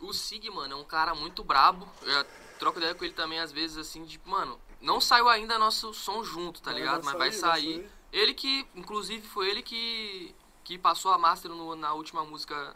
O 0.00 0.12
Sig, 0.12 0.48
mano, 0.50 0.74
é 0.74 0.76
um 0.76 0.84
cara 0.84 1.14
muito 1.14 1.44
brabo. 1.44 1.88
Eu 2.02 2.24
troco 2.58 2.78
ideia 2.78 2.94
com 2.94 3.04
ele 3.04 3.14
também, 3.14 3.38
às 3.38 3.52
vezes, 3.52 3.76
assim, 3.76 4.04
de, 4.04 4.20
mano, 4.24 4.58
não 4.80 5.00
saiu 5.00 5.28
ainda 5.28 5.58
nosso 5.58 5.92
som 5.94 6.24
junto, 6.24 6.60
tá 6.60 6.70
Mas 6.70 6.78
ligado? 6.80 7.04
Mas 7.04 7.14
vai 7.18 7.32
sair. 7.32 7.88
Ele 8.12 8.34
que, 8.34 8.66
inclusive, 8.74 9.26
foi 9.26 9.48
ele 9.48 9.62
que, 9.62 10.34
que 10.64 10.76
passou 10.78 11.12
a 11.12 11.18
master 11.18 11.50
no- 11.50 11.74
na 11.76 11.94
última 11.94 12.24
música 12.24 12.74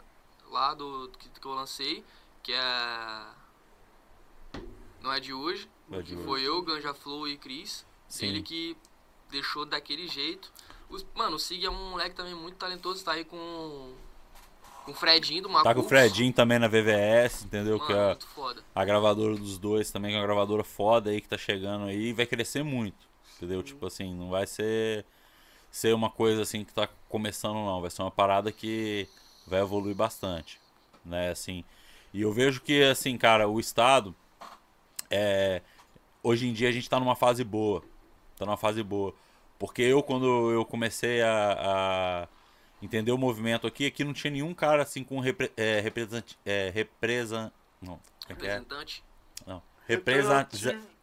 lá 0.49 0.73
do 0.73 1.11
que, 1.19 1.29
que 1.29 1.45
eu 1.45 1.53
lancei, 1.53 2.03
que 2.47 2.53
é. 2.53 3.21
Não 5.01 5.11
é 5.11 5.19
de 5.19 5.33
hoje. 5.33 5.69
Não 5.89 5.99
é 5.99 6.01
de 6.01 6.11
que 6.11 6.15
hoje. 6.15 6.25
foi 6.25 6.41
eu, 6.43 6.61
Ganja 6.61 6.93
Flow 6.93 7.27
e 7.27 7.37
Cris. 7.37 7.85
Sim. 8.07 8.27
Ele 8.27 8.41
que 8.41 8.77
deixou 9.29 9.65
daquele 9.65 10.07
jeito. 10.07 10.49
Os- 10.89 11.05
mano, 11.13 11.35
o 11.35 11.39
Sig 11.39 11.65
é 11.65 11.69
um 11.69 11.89
moleque 11.91 12.15
também 12.15 12.33
muito 12.33 12.55
talentoso, 12.55 13.03
tá 13.03 13.11
aí 13.11 13.25
com. 13.25 13.93
Com 14.85 14.91
o 14.91 14.95
Fredinho 14.95 15.43
do 15.43 15.49
Macus. 15.49 15.65
Tá 15.65 15.75
com 15.75 15.81
o 15.81 15.83
Fredinho 15.83 16.31
também 16.31 16.57
na 16.57 16.69
VVS, 16.69 17.43
entendeu? 17.43 17.77
Mano, 17.77 17.87
que 17.87 17.93
é 17.93 18.17
foda. 18.33 18.63
a 18.73 18.85
gravadora 18.85 19.35
dos 19.35 19.57
dois 19.57 19.91
também, 19.91 20.11
que 20.11 20.15
é 20.15 20.19
uma 20.21 20.25
gravadora 20.25 20.63
foda 20.63 21.09
aí 21.09 21.19
que 21.19 21.27
tá 21.27 21.37
chegando 21.37 21.87
aí 21.87 22.07
e 22.07 22.13
vai 22.13 22.25
crescer 22.25 22.63
muito. 22.63 23.05
Entendeu? 23.35 23.61
Tipo 23.61 23.85
assim, 23.85 24.15
não 24.15 24.29
vai 24.29 24.47
ser 24.47 25.05
ser 25.69 25.93
uma 25.93 26.09
coisa 26.09 26.41
assim 26.43 26.63
que 26.63 26.73
tá 26.73 26.87
começando 27.09 27.55
não, 27.55 27.81
vai 27.81 27.89
ser 27.89 28.01
uma 28.01 28.09
parada 28.09 28.49
que 28.49 29.09
vai 29.45 29.59
evoluir 29.59 29.93
bastante, 29.93 30.57
né, 31.03 31.31
assim. 31.31 31.65
E 32.17 32.21
eu 32.23 32.33
vejo 32.33 32.61
que 32.61 32.81
assim, 32.81 33.15
cara, 33.15 33.47
o 33.47 33.59
estado 33.59 34.15
é 35.07 35.61
hoje 36.23 36.47
em 36.47 36.51
dia 36.51 36.67
a 36.67 36.71
gente 36.71 36.89
tá 36.89 36.99
numa 36.99 37.15
fase 37.15 37.43
boa. 37.43 37.83
Tá 38.35 38.43
numa 38.43 38.57
fase 38.57 38.81
boa. 38.81 39.13
Porque 39.59 39.83
eu 39.83 40.01
quando 40.01 40.51
eu 40.51 40.65
comecei 40.65 41.21
a, 41.21 41.27
a 42.23 42.27
entender 42.81 43.11
o 43.11 43.19
movimento 43.19 43.67
aqui, 43.67 43.85
aqui 43.85 44.03
não 44.03 44.13
tinha 44.13 44.31
nenhum 44.31 44.51
cara 44.51 44.81
assim 44.81 45.03
com 45.03 45.19
repre, 45.19 45.51
é, 45.55 45.79
represent, 45.79 46.33
é, 46.43 46.71
represa, 46.73 47.53
não, 47.79 47.99
é 48.27 48.31
é? 48.31 48.33
Representante. 48.33 49.03
Não. 49.45 49.61
Representa 49.85 50.57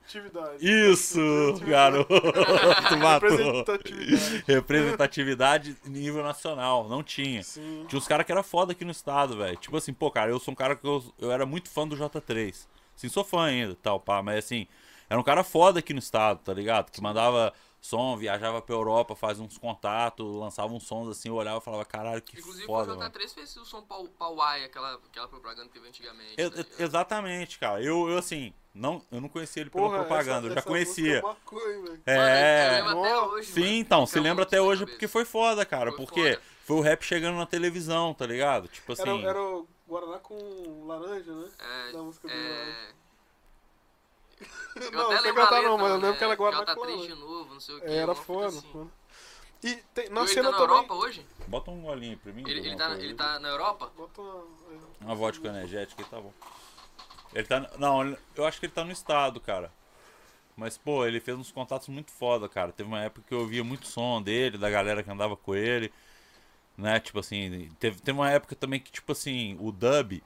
Representatividade. 0.04 0.58
Isso, 0.60 1.18
garoto, 1.66 2.12
matou. 2.98 3.30
Representatividade. 3.30 4.44
Representatividade 4.46 5.76
nível 5.84 6.22
nacional, 6.22 6.88
não 6.88 7.02
tinha. 7.02 7.42
Sim. 7.42 7.84
Tinha 7.88 7.98
uns 7.98 8.06
caras 8.06 8.26
que 8.26 8.32
era 8.32 8.42
foda 8.42 8.72
aqui 8.72 8.84
no 8.84 8.90
estado, 8.90 9.36
velho. 9.36 9.56
Tipo 9.56 9.76
assim, 9.76 9.92
pô, 9.92 10.10
cara, 10.10 10.30
eu 10.30 10.38
sou 10.38 10.52
um 10.52 10.54
cara 10.54 10.76
que 10.76 10.86
eu, 10.86 11.02
eu 11.18 11.32
era 11.32 11.46
muito 11.46 11.70
fã 11.70 11.86
do 11.86 11.96
J3. 11.96 12.66
Assim, 12.96 13.08
sou 13.08 13.24
fã 13.24 13.44
ainda, 13.44 13.76
tal, 13.82 13.98
pá, 13.98 14.22
mas 14.22 14.44
assim, 14.44 14.66
era 15.08 15.18
um 15.18 15.24
cara 15.24 15.42
foda 15.42 15.80
aqui 15.80 15.92
no 15.92 15.98
estado, 15.98 16.40
tá 16.44 16.52
ligado? 16.54 16.90
Que 16.90 17.00
mandava 17.02 17.52
som, 17.86 18.16
viajava 18.16 18.62
pra 18.62 18.74
Europa, 18.74 19.14
fazia 19.14 19.44
uns 19.44 19.58
contatos, 19.58 20.24
lançava 20.36 20.72
uns 20.72 20.84
sons 20.84 21.06
assim, 21.10 21.28
eu 21.28 21.34
olhava 21.34 21.58
e 21.58 21.60
falava, 21.60 21.84
caralho, 21.84 22.22
que 22.22 22.38
Inclusive, 22.38 22.64
foda, 22.64 22.94
o 22.94 22.96
mano. 22.96 23.10
J3 23.10 23.34
fez 23.34 23.56
o 23.58 23.64
som 23.66 23.82
Pau- 23.82 24.08
Pauai, 24.08 24.64
aquela, 24.64 24.94
aquela 24.94 25.28
propaganda 25.28 25.66
que 25.68 25.74
teve 25.74 25.86
antigamente. 25.88 26.34
Eu- 26.38 26.50
tá 26.50 26.56
eu- 26.56 26.62
ligado? 26.62 26.80
exatamente, 26.80 27.58
cara. 27.58 27.82
Eu, 27.82 28.08
eu 28.08 28.16
assim, 28.16 28.54
não, 28.72 29.02
eu 29.12 29.20
não 29.20 29.28
conhecia 29.28 29.60
ele 29.60 29.68
pela 29.68 29.84
Porra, 29.84 29.98
propaganda, 29.98 30.46
essa- 30.46 30.46
eu 30.46 30.54
já 30.54 30.62
conhecia. 30.62 31.18
é 31.18 31.20
velho. 31.20 32.02
É, 32.06 32.82
Mano, 32.82 33.04
até 33.04 33.18
hoje, 33.20 33.52
Sim, 33.52 33.60
mano. 33.60 33.72
então, 33.74 34.06
se 34.06 34.18
lembra 34.18 34.44
até 34.44 34.62
hoje 34.62 34.80
cabeça. 34.80 34.94
porque 34.96 35.06
foi 35.08 35.24
foda, 35.26 35.66
cara. 35.66 35.90
Foi 35.92 35.98
porque 36.06 36.32
foda. 36.34 36.42
foi 36.64 36.76
o 36.76 36.80
rap 36.80 37.02
chegando 37.02 37.36
na 37.36 37.44
televisão, 37.46 38.14
tá 38.14 38.26
ligado? 38.26 38.66
Tipo 38.68 38.92
Era, 38.92 39.02
assim. 39.02 39.24
era 39.26 39.42
o 39.42 39.68
Guaraná 39.86 40.18
com 40.20 40.86
laranja, 40.86 41.32
né? 41.34 41.50
É, 41.58 41.92
Da 41.92 42.02
música 42.02 42.28
do 42.28 42.32
é... 42.32 42.88
Eu 44.76 44.90
Não, 44.92 45.00
até 45.02 45.14
não 45.14 45.22
sei 45.22 45.26
lembro 45.26 45.42
a 45.42 45.44
cantar 45.44 45.54
letra, 45.56 45.70
não, 45.70 45.78
mas 45.78 45.90
eu 45.90 45.96
lembro 45.98 46.18
que 46.18 46.24
é 46.24 46.36
Guaraná 46.36 46.74
com 46.74 46.80
J3 46.82 46.86
de 46.86 46.92
laranja. 46.96 47.14
novo, 47.16 47.54
não 47.54 47.60
sei 47.60 47.74
o 47.76 47.80
que. 47.80 47.86
Era 47.86 48.14
foda, 48.14 48.62
mano. 48.74 48.92
E 49.62 49.74
tem, 49.94 50.08
na 50.10 50.20
ele 50.20 50.28
cena 50.28 50.50
tá 50.50 50.50
na 50.50 50.58
também... 50.58 50.76
Europa 50.76 50.94
hoje? 50.94 51.26
Bota 51.46 51.70
um 51.70 51.80
golinho 51.82 52.18
pra 52.18 52.32
mim. 52.32 52.44
Ele, 52.46 52.60
ele, 52.60 52.76
tá, 52.76 52.90
ele 52.96 53.14
tá 53.14 53.38
na 53.38 53.48
Europa? 53.48 53.90
Bota 53.96 54.20
uma... 54.20 54.44
Uma 55.00 55.14
vodka 55.14 55.48
energética 55.48 56.02
aí, 56.02 56.08
tá 56.08 56.20
bom. 56.20 56.32
Ele 57.32 57.44
tá. 57.46 57.70
Não, 57.78 58.16
eu 58.34 58.46
acho 58.46 58.60
que 58.60 58.66
ele 58.66 58.72
tá 58.72 58.84
no 58.84 58.92
estado, 58.92 59.40
cara. 59.40 59.72
Mas, 60.56 60.76
pô, 60.78 61.04
ele 61.06 61.18
fez 61.18 61.36
uns 61.36 61.50
contatos 61.50 61.88
muito 61.88 62.12
foda, 62.12 62.48
cara. 62.48 62.72
Teve 62.72 62.88
uma 62.88 63.00
época 63.00 63.26
que 63.26 63.34
eu 63.34 63.40
ouvia 63.40 63.64
muito 63.64 63.86
som 63.88 64.22
dele, 64.22 64.56
da 64.58 64.70
galera 64.70 65.02
que 65.02 65.10
andava 65.10 65.36
com 65.36 65.54
ele. 65.54 65.92
né? 66.76 67.00
Tipo 67.00 67.20
assim, 67.20 67.70
teve, 67.78 68.00
teve 68.00 68.18
uma 68.18 68.30
época 68.30 68.54
também 68.54 68.80
que, 68.80 68.92
tipo 68.92 69.12
assim, 69.12 69.56
o 69.60 69.72
dub 69.72 70.22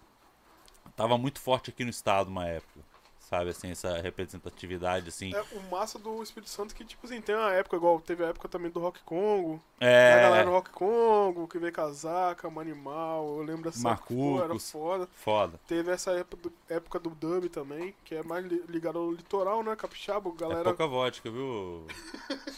tava 0.96 1.16
muito 1.16 1.40
forte 1.40 1.70
aqui 1.70 1.84
no 1.84 1.90
estado 1.90 2.28
uma 2.28 2.46
época. 2.46 2.80
Sabe, 3.28 3.50
assim, 3.50 3.70
essa 3.70 4.00
representatividade, 4.00 5.10
assim. 5.10 5.34
É 5.34 5.42
o 5.52 5.60
massa 5.70 5.98
do 5.98 6.22
Espírito 6.22 6.48
Santo 6.48 6.74
que, 6.74 6.82
tipo 6.82 7.06
assim, 7.06 7.20
tem 7.20 7.34
uma 7.34 7.52
época, 7.52 7.76
igual 7.76 8.00
teve 8.00 8.24
a 8.24 8.28
época 8.28 8.48
também 8.48 8.70
do 8.70 8.80
Rock 8.80 9.00
Congo. 9.04 9.62
É. 9.78 10.14
A 10.14 10.20
galera 10.22 10.44
do 10.46 10.50
Rock 10.52 10.70
Congo, 10.70 11.46
que 11.46 11.58
veio 11.58 11.70
casaca, 11.70 12.48
Manimal, 12.48 13.26
eu 13.36 13.42
lembro 13.42 13.68
época, 13.68 13.96
pô, 14.08 14.36
era 14.36 14.48
Marcucos. 14.48 14.70
foda. 14.70 15.08
Foda. 15.14 15.60
Teve 15.68 15.90
essa 15.92 16.12
época 16.12 16.36
do, 16.42 16.52
época 16.70 16.98
do 16.98 17.10
dub 17.10 17.50
também, 17.50 17.94
que 18.02 18.14
é 18.14 18.22
mais 18.22 18.46
li- 18.46 18.64
ligado 18.66 18.98
ao 18.98 19.12
litoral, 19.12 19.62
né? 19.62 19.76
Capixaba, 19.76 20.30
É 20.30 20.40
galera. 20.40 20.64
pouca 20.64 20.86
vodka, 20.86 21.30
viu? 21.30 21.84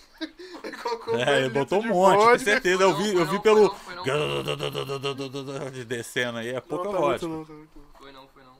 colocou 0.82 1.16
É, 1.18 1.40
ele 1.40 1.50
botou 1.50 1.80
um 1.80 1.86
monte, 1.88 2.16
vodka. 2.16 2.38
certeza. 2.38 2.82
Eu 2.84 2.96
vi, 2.96 3.12
eu 3.14 3.26
vi 3.26 3.40
pelo. 3.40 3.74
Descendo 5.86 6.38
aí, 6.38 6.50
é 6.50 6.60
pouca 6.60 6.84
não, 6.84 6.92
tá 6.92 6.98
vodka. 6.98 7.26
muito 7.26 7.38
não, 7.38 7.44
tá 7.44 7.52
muito 7.54 7.70
não. 7.76 7.84
Foi 7.98 8.12
não, 8.12 8.28
foi 8.28 8.42
não. 8.44 8.50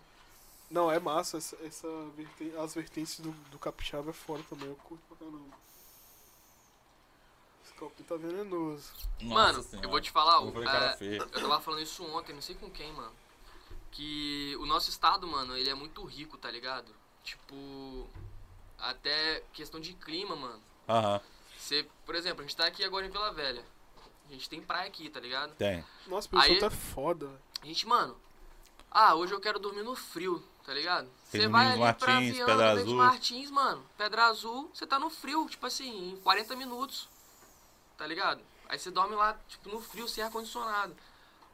Não, 0.70 0.90
é 0.90 1.00
massa, 1.00 1.38
essa, 1.38 1.56
essa 1.64 1.88
verten- 2.16 2.56
as 2.56 2.74
vertentes 2.74 3.18
do, 3.20 3.32
do 3.50 3.58
capixaba 3.58 4.10
é 4.10 4.12
fora 4.12 4.42
também, 4.48 4.68
eu 4.68 4.76
curto 4.76 5.02
pra 5.08 5.16
caramba. 5.16 5.56
Esse 7.64 7.74
copinho 7.74 8.08
tá 8.08 8.16
venenoso. 8.16 8.92
mano, 9.22 9.34
Nossa 9.58 9.58
eu 9.58 9.62
Senhora. 9.64 9.88
vou 9.88 10.00
te 10.00 10.10
falar, 10.10 10.40
Eu 10.42 10.62
é, 10.62 10.96
feia. 10.96 11.18
eu 11.18 11.28
tava 11.28 11.60
falando 11.60 11.82
isso 11.82 12.04
ontem, 12.04 12.32
não 12.34 12.42
sei 12.42 12.54
com 12.54 12.70
quem, 12.70 12.92
mano. 12.92 13.12
Que 13.90 14.56
o 14.60 14.66
nosso 14.66 14.88
estado, 14.90 15.26
mano, 15.26 15.56
ele 15.56 15.68
é 15.68 15.74
muito 15.74 16.04
rico, 16.04 16.38
tá 16.38 16.48
ligado? 16.50 16.94
Tipo, 17.24 18.08
até 18.78 19.42
questão 19.52 19.80
de 19.80 19.92
clima, 19.94 20.36
mano. 20.36 20.62
Aham, 20.88 21.20
Você, 21.58 21.86
por 22.06 22.14
exemplo, 22.14 22.40
a 22.40 22.46
gente 22.46 22.56
tá 22.56 22.66
aqui 22.66 22.82
agora 22.84 23.04
em 23.06 23.10
Vila 23.10 23.32
Velha. 23.32 23.64
A 24.28 24.32
gente 24.32 24.48
tem 24.48 24.62
praia 24.62 24.86
aqui, 24.88 25.10
tá 25.10 25.18
ligado? 25.18 25.54
tem. 25.56 25.84
Nossa, 26.06 26.28
o 26.34 26.38
Aí- 26.38 26.52
Santo 26.60 26.64
é 26.66 26.70
foda. 26.70 27.42
A 27.60 27.66
gente, 27.66 27.84
mano, 27.86 28.16
ah, 28.90 29.14
hoje 29.16 29.32
eu 29.34 29.40
quero 29.40 29.58
dormir 29.58 29.82
no 29.82 29.94
frio, 29.96 30.42
tá 30.64 30.74
ligado? 30.74 31.08
Você 31.24 31.48
vai 31.48 31.66
ali 31.66 31.94
pra 31.94 32.12
Martins, 32.12 32.36
Viana, 32.36 32.52
Pedra 32.52 32.70
Azul. 32.72 32.94
Martins, 32.96 33.50
mano, 33.50 33.86
Pedra 33.96 34.24
Azul, 34.26 34.70
você 34.72 34.86
tá 34.86 34.98
no 34.98 35.10
frio, 35.10 35.48
tipo 35.48 35.66
assim, 35.66 36.12
em 36.12 36.16
40 36.16 36.56
minutos, 36.56 37.08
tá 37.96 38.06
ligado? 38.06 38.40
Aí 38.68 38.78
você 38.78 38.90
dorme 38.90 39.14
lá, 39.14 39.36
tipo, 39.48 39.68
no 39.68 39.80
frio, 39.80 40.06
sem 40.08 40.22
ar-condicionado. 40.22 40.96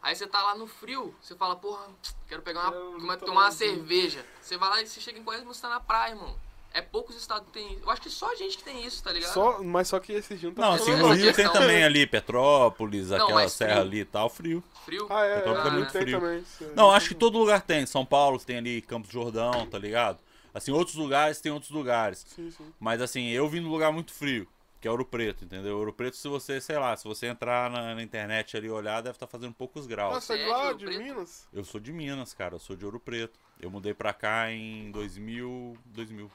Aí 0.02 0.14
você 0.14 0.26
tá 0.26 0.40
lá 0.42 0.54
no 0.54 0.66
frio, 0.66 1.14
você 1.20 1.34
fala, 1.34 1.57
porra, 1.57 1.88
quero 2.28 2.42
pegar 2.42 2.70
uma, 2.70 3.14
um 3.14 3.18
tomar 3.18 3.42
uma 3.42 3.50
cerveja. 3.50 4.24
Você 4.40 4.57
vai 4.57 4.68
lá 4.68 4.82
e 4.82 4.86
você 4.86 5.00
chega 5.00 5.18
em 5.18 5.24
40 5.24 5.40
minutos, 5.40 5.61
você 5.61 5.62
tá 5.62 5.68
na 5.68 5.80
praia, 5.80 6.12
irmão. 6.12 6.38
É 6.77 6.83
poucos 6.83 7.16
estados 7.16 7.47
que 7.47 7.55
tem 7.55 7.72
isso. 7.72 7.83
Eu 7.85 7.91
acho 7.91 8.03
que 8.03 8.11
só 8.11 8.31
a 8.31 8.35
gente 8.35 8.59
que 8.59 8.62
tem 8.64 8.85
isso, 8.85 9.03
tá 9.03 9.11
ligado? 9.11 9.33
Só, 9.33 9.62
mas 9.62 9.89
só 9.89 9.99
que 9.99 10.12
esse 10.12 10.35
dia 10.37 10.51
não 10.51 10.55
tá 10.57 10.62
Não, 10.62 10.72
assim, 10.74 10.95
no. 10.95 11.11
Rio 11.12 11.33
tem 11.33 11.51
também 11.51 11.83
ali 11.83 12.07
Petrópolis, 12.07 13.09
Não, 13.09 13.16
aquela 13.24 13.49
serra 13.49 13.70
frio. 13.77 13.83
ali 13.83 14.01
e 14.01 14.05
tal, 14.05 14.29
frio. 14.29 14.62
Frio. 14.85 15.07
Ah, 15.09 15.24
é, 15.24 15.37
Petrópolis 15.37 15.64
é, 15.64 15.68
é 15.68 15.79
muito 15.79 15.93
tem 15.93 16.03
frio. 16.03 16.20
também. 16.20 16.45
é. 16.61 16.64
Não, 16.74 16.91
acho 16.91 17.09
que 17.09 17.14
todo 17.14 17.39
lugar 17.39 17.62
tem. 17.62 17.87
São 17.87 18.05
Paulo 18.05 18.39
tem 18.39 18.59
ali 18.59 18.83
Campos 18.83 19.09
do 19.09 19.12
Jordão, 19.14 19.66
tá 19.66 19.79
ligado? 19.79 20.18
Assim, 20.53 20.70
outros 20.70 20.97
lugares 20.97 21.41
tem 21.41 21.51
outros 21.51 21.70
lugares. 21.70 22.27
Sim, 22.29 22.51
sim. 22.51 22.72
Mas 22.79 23.01
assim, 23.01 23.29
eu 23.29 23.49
vim 23.49 23.61
num 23.61 23.70
lugar 23.70 23.91
muito 23.91 24.12
frio, 24.12 24.47
que 24.81 24.87
é 24.87 24.91
Ouro 24.91 25.05
Preto, 25.07 25.45
entendeu? 25.45 25.79
Ouro 25.79 25.93
Preto, 25.95 26.16
se 26.16 26.29
você, 26.29 26.61
sei 26.61 26.79
lá, 26.79 26.95
se 26.97 27.05
você 27.05 27.27
entrar 27.27 27.70
na, 27.70 27.95
na 27.95 28.03
internet 28.03 28.55
ali 28.57 28.66
e 28.66 28.70
olhar, 28.70 29.01
deve 29.01 29.16
estar 29.16 29.27
fazendo 29.27 29.55
poucos 29.55 29.87
graus. 29.87 30.12
Nossa, 30.14 30.35
é 30.35 30.45
de 30.45 30.49
lá, 30.51 30.72
de 30.74 30.85
Preto? 30.85 31.03
Minas? 31.03 31.49
Eu 31.53 31.64
sou 31.64 31.81
de 31.81 31.91
Minas, 31.93 32.35
cara, 32.35 32.55
eu 32.55 32.59
sou 32.59 32.77
de 32.77 32.85
Ouro 32.85 33.01
Preto. 33.01 33.39
Eu 33.59 33.70
mudei 33.70 33.95
pra 33.95 34.12
cá 34.12 34.51
em 34.53 34.91
2000, 34.91 35.77
2000, 35.87 36.31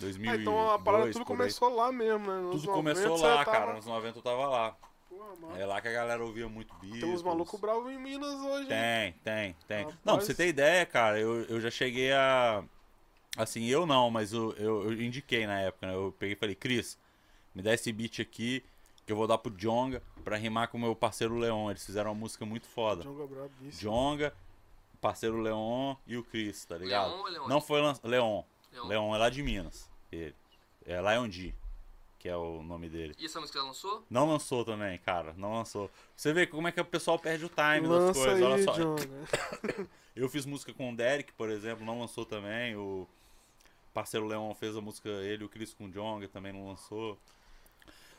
2002, 0.00 0.38
Ah, 0.38 0.42
então 0.42 0.70
a 0.70 0.78
parada 0.78 1.10
tudo 1.12 1.24
começou 1.24 1.74
lá 1.74 1.92
mesmo, 1.92 2.26
né? 2.26 2.40
Nos 2.42 2.62
Tudo 2.62 2.72
90 2.76 3.00
começou 3.00 3.26
lá, 3.26 3.44
tava- 3.44 3.50
cara. 3.58 3.72
Nos 3.74 3.86
90 3.86 4.18
eu 4.18 4.22
tava 4.22 4.46
lá. 4.48 4.76
Mano. 5.40 5.56
É 5.56 5.64
lá 5.66 5.80
que 5.80 5.88
a 5.88 5.92
galera 5.92 6.24
ouvia 6.24 6.48
muito 6.48 6.74
Beatles. 6.76 7.00
Tem 7.00 7.12
uns 7.12 7.22
malucos 7.22 7.58
bravos 7.60 7.90
em 7.92 7.98
Minas 7.98 8.34
hoje. 8.40 8.62
hein? 8.62 8.68
Tem, 8.68 9.12
tem, 9.22 9.56
tem. 9.66 9.78
Rapaz. 9.84 9.98
Não, 10.04 10.16
pra 10.16 10.24
você 10.26 10.34
ter 10.34 10.48
ideia, 10.48 10.84
cara, 10.86 11.18
eu, 11.20 11.42
eu 11.44 11.60
já 11.60 11.70
cheguei 11.70 12.12
a. 12.12 12.62
Assim, 13.36 13.66
eu 13.66 13.86
não, 13.86 14.10
mas 14.10 14.32
eu, 14.32 14.52
eu, 14.56 14.84
eu 14.84 15.02
indiquei 15.02 15.46
na 15.46 15.60
época, 15.60 15.86
né? 15.86 15.94
Eu 15.94 16.14
peguei 16.18 16.32
e 16.34 16.36
falei, 16.38 16.54
Cris, 16.54 16.98
me 17.54 17.62
dá 17.62 17.72
esse 17.72 17.92
beat 17.92 18.18
aqui 18.20 18.62
que 19.06 19.12
eu 19.12 19.16
vou 19.16 19.26
dar 19.26 19.38
pro 19.38 19.52
Jonga 19.56 20.02
pra 20.24 20.36
rimar 20.36 20.68
com 20.68 20.76
o 20.78 20.80
meu 20.80 20.94
parceiro 20.96 21.36
Leon. 21.36 21.70
Eles 21.70 21.84
fizeram 21.86 22.10
uma 22.10 22.18
música 22.18 22.44
muito 22.44 22.66
foda. 22.66 23.02
Djonga 23.02 23.26
brabíssimo. 23.26 23.72
Jonga, 23.80 24.34
parceiro 25.00 25.38
Leon 25.40 25.94
e 26.06 26.16
o 26.16 26.24
Cris, 26.24 26.64
tá 26.64 26.76
ligado? 26.76 27.10
Leon 27.10 27.22
Leon? 27.30 27.48
Não 27.48 27.60
foi 27.60 27.80
lan... 27.80 27.94
Leon. 28.02 28.42
Leon. 28.72 28.86
Leon 28.86 29.14
é 29.14 29.18
lá 29.18 29.30
de 29.30 29.42
Minas. 29.42 29.89
Ele. 30.12 30.34
É 30.86 31.00
Lion 31.00 31.28
D, 31.28 31.54
que 32.18 32.28
é 32.28 32.36
o 32.36 32.62
nome 32.62 32.88
dele. 32.88 33.14
E 33.18 33.26
essa 33.26 33.40
música 33.40 33.58
ela 33.58 33.68
lançou? 33.68 34.04
Não 34.08 34.28
lançou 34.28 34.64
também, 34.64 34.98
cara. 34.98 35.34
Não 35.36 35.54
lançou. 35.54 35.90
Você 36.16 36.32
vê 36.32 36.46
como 36.46 36.68
é 36.68 36.72
que 36.72 36.80
o 36.80 36.84
pessoal 36.84 37.18
perde 37.18 37.44
o 37.44 37.48
time 37.48 37.88
das 37.88 38.16
coisas. 38.16 38.36
aí, 38.36 38.42
Olha 38.42 38.62
só. 38.64 38.72
Djonga. 38.72 39.08
Eu 40.16 40.28
fiz 40.28 40.44
música 40.44 40.72
com 40.74 40.92
o 40.92 40.96
Derek, 40.96 41.32
por 41.32 41.48
exemplo, 41.48 41.84
não 41.84 42.00
lançou 42.00 42.24
também. 42.26 42.76
O 42.76 43.06
parceiro 43.94 44.26
Leon 44.26 44.52
fez 44.54 44.76
a 44.76 44.80
música, 44.80 45.08
ele, 45.08 45.44
o 45.44 45.48
Chris 45.48 45.72
com 45.72 45.84
o 45.86 45.90
Jonga 45.90 46.28
também 46.28 46.52
não 46.52 46.68
lançou. 46.68 47.16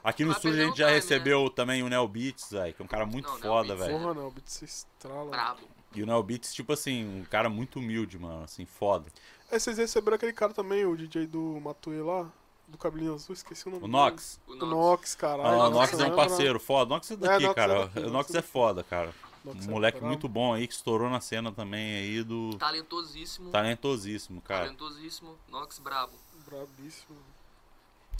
Aqui 0.03 0.25
no 0.25 0.31
estúdio 0.31 0.61
a 0.63 0.65
gente 0.65 0.77
já 0.77 0.85
time, 0.85 0.95
né? 0.95 0.95
recebeu 0.95 1.49
também 1.49 1.83
o 1.83 1.89
Neo 1.89 2.07
Beats, 2.07 2.51
velho, 2.51 2.73
que 2.73 2.81
é 2.81 2.85
um 2.85 2.87
cara 2.87 3.05
muito 3.05 3.27
Não, 3.27 3.33
Neo 3.37 3.43
foda, 3.43 3.67
Beats 3.67 3.81
é- 3.81 3.87
velho. 3.87 3.99
Porra, 3.99 4.13
não, 4.15 4.27
o 4.27 4.31
beat 4.31 4.47
se 4.47 4.65
estrala. 4.65 5.29
Brabo. 5.29 5.61
E 5.93 6.01
o 6.01 6.05
Neo 6.05 6.23
Beats, 6.23 6.53
tipo 6.53 6.73
assim, 6.73 7.05
um 7.21 7.23
cara 7.25 7.49
muito 7.49 7.77
humilde, 7.77 8.17
mano, 8.17 8.43
assim, 8.43 8.65
foda. 8.65 9.11
É, 9.51 9.59
vocês 9.59 9.77
receberam 9.77 10.15
aquele 10.15 10.33
cara 10.33 10.53
também, 10.53 10.85
o 10.85 10.95
DJ 10.95 11.27
do 11.27 11.59
Matuê 11.61 12.01
lá? 12.01 12.31
Do 12.67 12.77
cabelinho 12.77 13.13
azul, 13.13 13.33
esqueci 13.33 13.67
o 13.67 13.71
nome 13.71 13.83
O. 13.83 13.87
Nox. 13.87 14.39
O 14.47 14.55
Nox. 14.55 14.69
Nox, 14.71 15.15
caralho. 15.15 15.61
Ah, 15.61 15.67
o 15.67 15.69
Nox 15.71 15.91
Nox 15.91 16.03
é 16.03 16.07
um 16.07 16.15
parceiro 16.15 16.59
foda. 16.59 16.85
O 16.91 16.95
Nox 16.95 17.11
é 17.11 17.15
daqui, 17.17 17.43
Nox 17.43 17.51
é 17.51 17.53
cara. 17.53 17.85
daqui, 17.87 17.99
o 17.99 18.01
Nox 18.03 18.13
Nox 18.13 18.35
é 18.35 18.37
é 18.37 18.41
foda, 18.41 18.83
cara. 18.83 19.13
Nox 19.43 19.65
Um 19.65 19.69
é 19.69 19.71
moleque 19.71 19.97
brabo. 19.97 20.07
muito 20.07 20.29
bom 20.29 20.53
aí 20.53 20.65
que 20.67 20.73
estourou 20.73 21.09
na 21.09 21.19
cena 21.19 21.51
também 21.51 21.95
aí 21.95 22.23
do. 22.23 22.55
Talentosíssimo. 22.57 23.51
Talentosíssimo, 23.51 24.41
cara. 24.41 24.63
Talentosíssimo. 24.65 25.37
Nox 25.49 25.79
brabo. 25.79 26.13
Brabíssimo. 26.45 27.17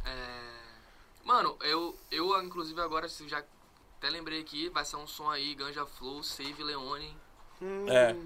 É... 0.03 0.61
Mano, 1.23 1.55
eu, 1.61 1.95
eu 2.11 2.43
inclusive 2.43 2.81
agora 2.81 3.07
se 3.07 3.27
já 3.29 3.41
até 3.97 4.09
lembrei 4.09 4.41
aqui, 4.41 4.67
vai 4.69 4.83
ser 4.83 4.95
um 4.97 5.05
som 5.07 5.29
aí, 5.29 5.53
Ganja 5.55 5.85
Flow, 5.85 6.23
Save 6.23 6.61
Leone. 6.63 7.15
Hum, 7.61 7.85
É. 7.87 8.17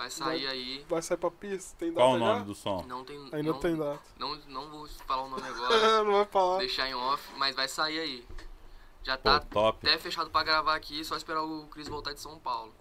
Vai 0.00 0.08
sair 0.10 0.46
aí. 0.46 0.86
Vai 0.88 1.02
sair 1.02 1.18
pra 1.18 1.30
pista? 1.30 1.76
Tem 1.78 1.88
data 1.92 2.00
Qual 2.00 2.14
o 2.14 2.18
já? 2.18 2.24
nome 2.24 2.44
do 2.46 2.54
som? 2.54 2.82
Não 2.88 3.04
tem. 3.04 3.18
Ainda 3.32 3.52
não, 3.52 3.60
tem 3.60 3.76
data. 3.76 4.00
Não, 4.18 4.34
não 4.48 4.70
vou 4.70 4.88
falar 5.06 5.24
o 5.24 5.28
nome 5.28 5.42
agora, 5.46 6.02
não 6.04 6.12
vai 6.12 6.24
falar. 6.24 6.58
deixar 6.58 6.88
em 6.88 6.94
off, 6.94 7.22
mas 7.36 7.54
vai 7.54 7.68
sair 7.68 8.00
aí. 8.00 8.26
Já 9.02 9.18
Pô, 9.18 9.24
tá 9.24 9.40
top. 9.40 9.86
até 9.86 9.98
fechado 9.98 10.30
pra 10.30 10.42
gravar 10.42 10.74
aqui, 10.74 11.04
só 11.04 11.16
esperar 11.18 11.42
o 11.42 11.66
Chris 11.66 11.86
voltar 11.86 12.14
de 12.14 12.20
São 12.20 12.38
Paulo. 12.38 12.72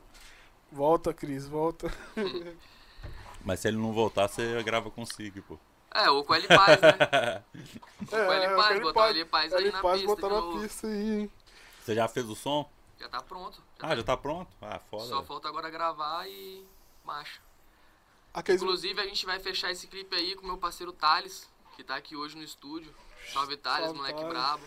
Volta, 0.71 1.13
Cris, 1.13 1.45
volta. 1.47 1.91
Mas 3.43 3.59
se 3.61 3.67
ele 3.67 3.77
não 3.77 3.91
voltar, 3.93 4.27
você 4.27 4.61
grava 4.63 4.89
consigo, 4.91 5.41
pô. 5.43 5.57
É, 5.93 6.09
ou 6.09 6.23
com 6.23 6.35
L 6.35 6.47
Paz, 6.47 6.79
né? 6.81 7.43
É, 8.11 8.25
Com 8.25 8.31
L 8.31 8.45
é, 8.45 8.55
Paz, 8.55 8.65
aquele 8.67 8.79
botar 8.81 8.99
o 9.01 9.05
L 9.07 9.25
Paz 9.25 9.53
aí 9.53 9.63
Ele 9.63 9.71
na 9.71 9.81
faz 9.81 10.01
pista 10.01 10.15
botar 10.15 10.29
na 10.29 10.61
pista 10.61 10.87
aí, 10.87 11.19
hein? 11.21 11.31
Você 11.83 11.95
já 11.95 12.07
fez 12.07 12.29
o 12.29 12.35
som? 12.35 12.69
Já 12.99 13.09
tá 13.09 13.21
pronto. 13.21 13.57
Já 13.57 13.61
Ah, 13.85 13.89
tá- 13.89 13.95
já 13.95 14.03
tá 14.03 14.17
pronto? 14.17 14.47
Ah, 14.61 14.79
foda. 14.89 15.03
Só 15.05 15.15
velho. 15.15 15.25
falta 15.27 15.47
agora 15.47 15.69
gravar 15.69 16.27
e 16.29 16.63
marcha. 17.09 17.41
Aqueles... 18.33 18.61
Inclusive, 18.61 19.01
a 19.01 19.05
gente 19.05 19.25
vai 19.25 19.39
fechar 19.39 19.71
esse 19.71 19.87
clipe 19.87 20.15
aí 20.15 20.35
com 20.35 20.43
o 20.43 20.47
meu 20.47 20.57
parceiro 20.57 20.93
Thales, 20.93 21.49
que 21.75 21.83
tá 21.83 21.95
aqui 21.95 22.15
hoje 22.15 22.37
no 22.37 22.43
estúdio. 22.43 22.93
Salve 23.33 23.57
Thales, 23.57 23.85
Salve, 23.85 23.97
moleque 23.97 24.19
Thales. 24.19 24.33
brabo. 24.33 24.65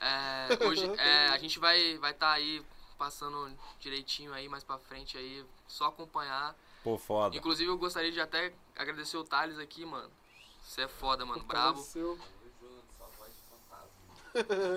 É, 0.00 0.66
hoje, 0.66 0.84
é, 1.00 1.28
a 1.28 1.38
gente 1.38 1.58
vai 1.58 1.96
vai 1.98 2.12
tá 2.12 2.32
aí 2.32 2.62
passando 2.98 3.50
direitinho 3.80 4.32
aí 4.32 4.48
mais 4.48 4.62
pra 4.62 4.78
frente 4.78 5.16
aí, 5.16 5.44
só 5.66 5.86
acompanhar. 5.86 6.54
Pô, 6.84 6.98
foda. 6.98 7.36
Inclusive, 7.36 7.70
eu 7.70 7.78
gostaria 7.78 8.12
de 8.12 8.20
até 8.20 8.52
agradecer 8.76 9.16
o 9.16 9.24
Thales 9.24 9.58
aqui, 9.58 9.84
mano. 9.86 10.10
Você 10.62 10.82
é 10.82 10.88
foda, 10.88 11.24
mano, 11.24 11.42
brabo. 11.44 11.84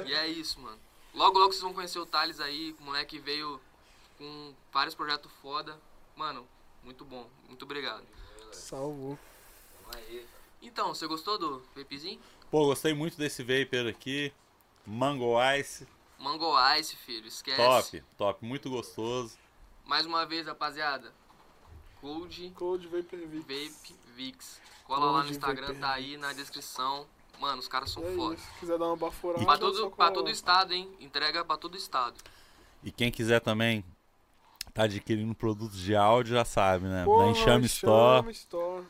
E 0.05 0.13
é 0.13 0.27
isso, 0.27 0.59
mano. 0.59 0.79
Logo, 1.13 1.39
logo 1.39 1.51
vocês 1.51 1.63
vão 1.63 1.73
conhecer 1.73 1.99
o 1.99 2.05
Thales 2.05 2.39
aí, 2.39 2.75
o 2.79 2.83
moleque 2.83 3.19
veio 3.19 3.59
com 4.17 4.53
vários 4.71 4.93
projetos 4.93 5.31
foda. 5.41 5.79
Mano, 6.15 6.47
muito 6.83 7.03
bom. 7.03 7.27
Muito 7.47 7.63
obrigado. 7.63 8.05
Salvou. 8.51 9.19
Então, 10.61 10.93
você 10.93 11.05
gostou 11.07 11.37
do 11.37 11.61
vapezinho? 11.75 12.19
Pô, 12.49 12.65
gostei 12.65 12.93
muito 12.93 13.17
desse 13.17 13.43
vapor 13.43 13.87
aqui. 13.87 14.33
Mango 14.85 15.35
Ice. 15.57 15.87
Mango 16.17 16.53
Ice, 16.75 16.95
filho, 16.95 17.27
esquece. 17.27 17.57
Top, 17.57 18.03
top. 18.17 18.45
Muito 18.45 18.69
gostoso. 18.69 19.37
Mais 19.83 20.05
uma 20.05 20.25
vez, 20.25 20.47
rapaziada. 20.47 21.13
Cold 21.99 22.51
Cold 22.55 22.87
Vapor 22.87 23.19
Vix. 23.27 23.45
Vape 23.45 23.99
Vix. 24.15 24.61
Cola 24.85 25.05
lá 25.05 25.11
no 25.11 25.13
Cold 25.17 25.31
Instagram, 25.31 25.67
Vape 25.67 25.79
tá 25.79 25.93
aí 25.93 26.17
na 26.17 26.33
descrição. 26.33 27.07
Mano, 27.39 27.59
os 27.59 27.67
caras 27.67 27.91
são 27.91 28.03
É 28.03 28.15
foda. 28.15 28.37
Se 28.37 28.59
quiser 28.59 28.77
dar 28.77 28.85
uma 28.85 28.95
baforada, 28.95 29.43
Pra 29.43 29.57
todo, 29.57 29.91
pra 29.91 30.11
todo 30.11 30.29
estado, 30.29 30.73
hein? 30.73 30.89
Entrega 30.99 31.43
pra 31.43 31.57
todo 31.57 31.75
estado. 31.75 32.15
E 32.83 32.91
quem 32.91 33.11
quiser 33.11 33.41
também 33.41 33.83
tá 34.75 34.83
adquirindo 34.83 35.33
produtos 35.33 35.79
de 35.79 35.95
áudio, 35.95 36.33
já 36.35 36.43
sabe, 36.45 36.85
né? 36.85 37.03
Porra, 37.05 37.25
Na 37.25 37.31
Enxame 37.31 37.65
Store. 37.65 38.29
Store. 38.31 38.85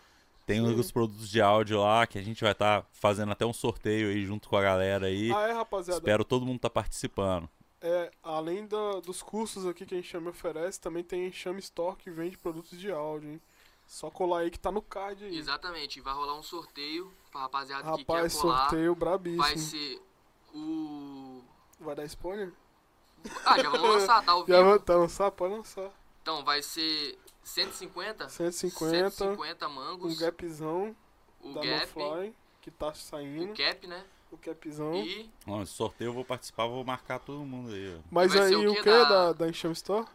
Tem 0.45 0.59
sim. 0.65 0.75
os 0.79 0.91
produtos 0.91 1.29
de 1.29 1.39
áudio 1.41 1.79
lá 1.81 2.05
que 2.05 2.17
a 2.17 2.21
gente 2.21 2.43
vai 2.43 2.51
estar 2.51 2.85
fazendo 2.91 3.31
até 3.31 3.45
um 3.45 3.53
sorteio 3.53 4.09
aí 4.09 4.25
junto 4.25 4.49
com 4.49 4.57
a 4.57 4.61
galera 4.61 5.05
aí. 5.07 5.31
Ah, 5.31 5.47
é, 5.47 5.51
rapaziada. 5.53 5.99
Espero 5.99 6.25
todo 6.25 6.45
mundo 6.45 6.59
tá 6.59 6.69
participando. 6.69 7.47
é, 7.81 8.09
além 8.23 8.65
da- 8.65 8.99
dos 8.99 9.21
cursos 9.21 9.65
aqui 9.67 9.85
que 9.85 9.93
a 9.93 9.99
Enxame 9.99 10.27
oferece, 10.29 10.79
também 10.81 11.03
tem 11.03 11.27
Enxame 11.27 11.59
Store 11.59 11.95
que 11.95 12.09
vende 12.09 12.35
produtos 12.37 12.79
de 12.79 12.91
áudio, 12.91 13.29
hein? 13.33 13.41
Só 13.87 14.09
colar 14.09 14.39
aí 14.39 14.49
que 14.49 14.57
tá 14.57 14.71
no 14.71 14.81
card 14.81 15.23
aí. 15.23 15.37
Exatamente, 15.37 16.01
vai 16.01 16.13
rolar 16.15 16.35
um 16.35 16.41
sorteio 16.41 17.11
pra 17.31 17.41
rapaziada 17.41 17.83
que 17.83 17.89
Rapaz, 18.01 18.33
quer 18.33 18.41
colar. 18.41 18.57
sorteio 18.69 18.95
brabíssimo. 18.95 19.43
Vai 19.43 19.57
ser 19.59 20.01
o. 20.55 21.41
Vai 21.79 21.95
dar 21.95 22.05
spoiler? 22.05 22.51
Ah, 23.45 23.57
já 23.61 23.69
vamos 23.69 23.89
lançar, 23.89 24.23
tá 24.23 24.31
ao 24.31 24.47
Já 24.47 24.61
vai 24.61 24.79
tá 24.79 24.95
lançar? 24.95 25.31
Pode 25.31 25.53
lançar. 25.53 25.89
Então, 26.21 26.43
vai 26.43 26.61
ser 26.61 27.17
150, 27.43 28.29
150, 28.29 29.09
150 29.11 29.67
um 29.67 29.69
mangos, 29.69 30.19
gapzão 30.19 30.95
o 31.39 31.53
da 31.53 31.61
gap, 31.61 31.99
NoFly, 31.99 32.33
que 32.61 32.71
tá 32.71 32.93
saindo. 32.93 33.51
o 33.51 33.55
cap, 33.55 33.87
né? 33.87 34.03
O 34.31 34.37
capzão. 34.37 34.95
E 34.95 35.29
Bom, 35.45 35.61
esse 35.61 35.73
sorteio 35.73 36.09
eu 36.09 36.13
vou 36.13 36.25
participar, 36.25 36.65
vou 36.67 36.83
marcar 36.83 37.19
todo 37.19 37.39
mundo 37.45 37.73
aí. 37.73 37.95
ó. 37.95 38.01
Mas 38.11 38.33
Vai 38.33 38.47
aí 38.47 38.55
o 38.55 38.73
que 38.73 38.81
da, 38.81 39.03
da- 39.03 39.33
da 39.33 39.47
Enxame 39.47 39.73
Store? 39.73 40.05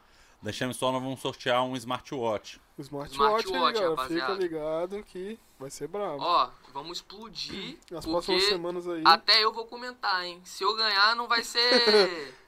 Da 0.43 0.51
Chame 0.53 0.73
só 0.73 0.91
nós 0.91 1.03
vamos 1.03 1.21
sortear 1.21 1.63
um 1.63 1.77
smartwatch. 1.77 2.61
O 2.79 2.81
smartwatch, 2.81 3.45
Smartwatch, 3.47 3.79
aí, 3.79 3.85
galera. 3.85 4.09
Fica 4.09 4.33
ligado 4.33 5.03
que 5.05 5.39
vai 5.59 5.69
ser 5.69 5.87
bravo. 5.87 6.17
ó, 6.19 6.49
vamos 6.73 6.99
explodir. 6.99 7.79
Nas 7.91 8.07
próximas 8.07 8.45
semanas 8.45 8.89
aí. 8.89 9.03
até 9.05 9.45
eu 9.45 9.53
vou 9.53 9.67
comentar, 9.67 10.25
hein? 10.25 10.41
Se 10.45 10.65
eu 10.65 10.75
ganhar, 10.75 11.15
não 11.15 11.29
vai 11.29 11.45
ser. 11.45 12.35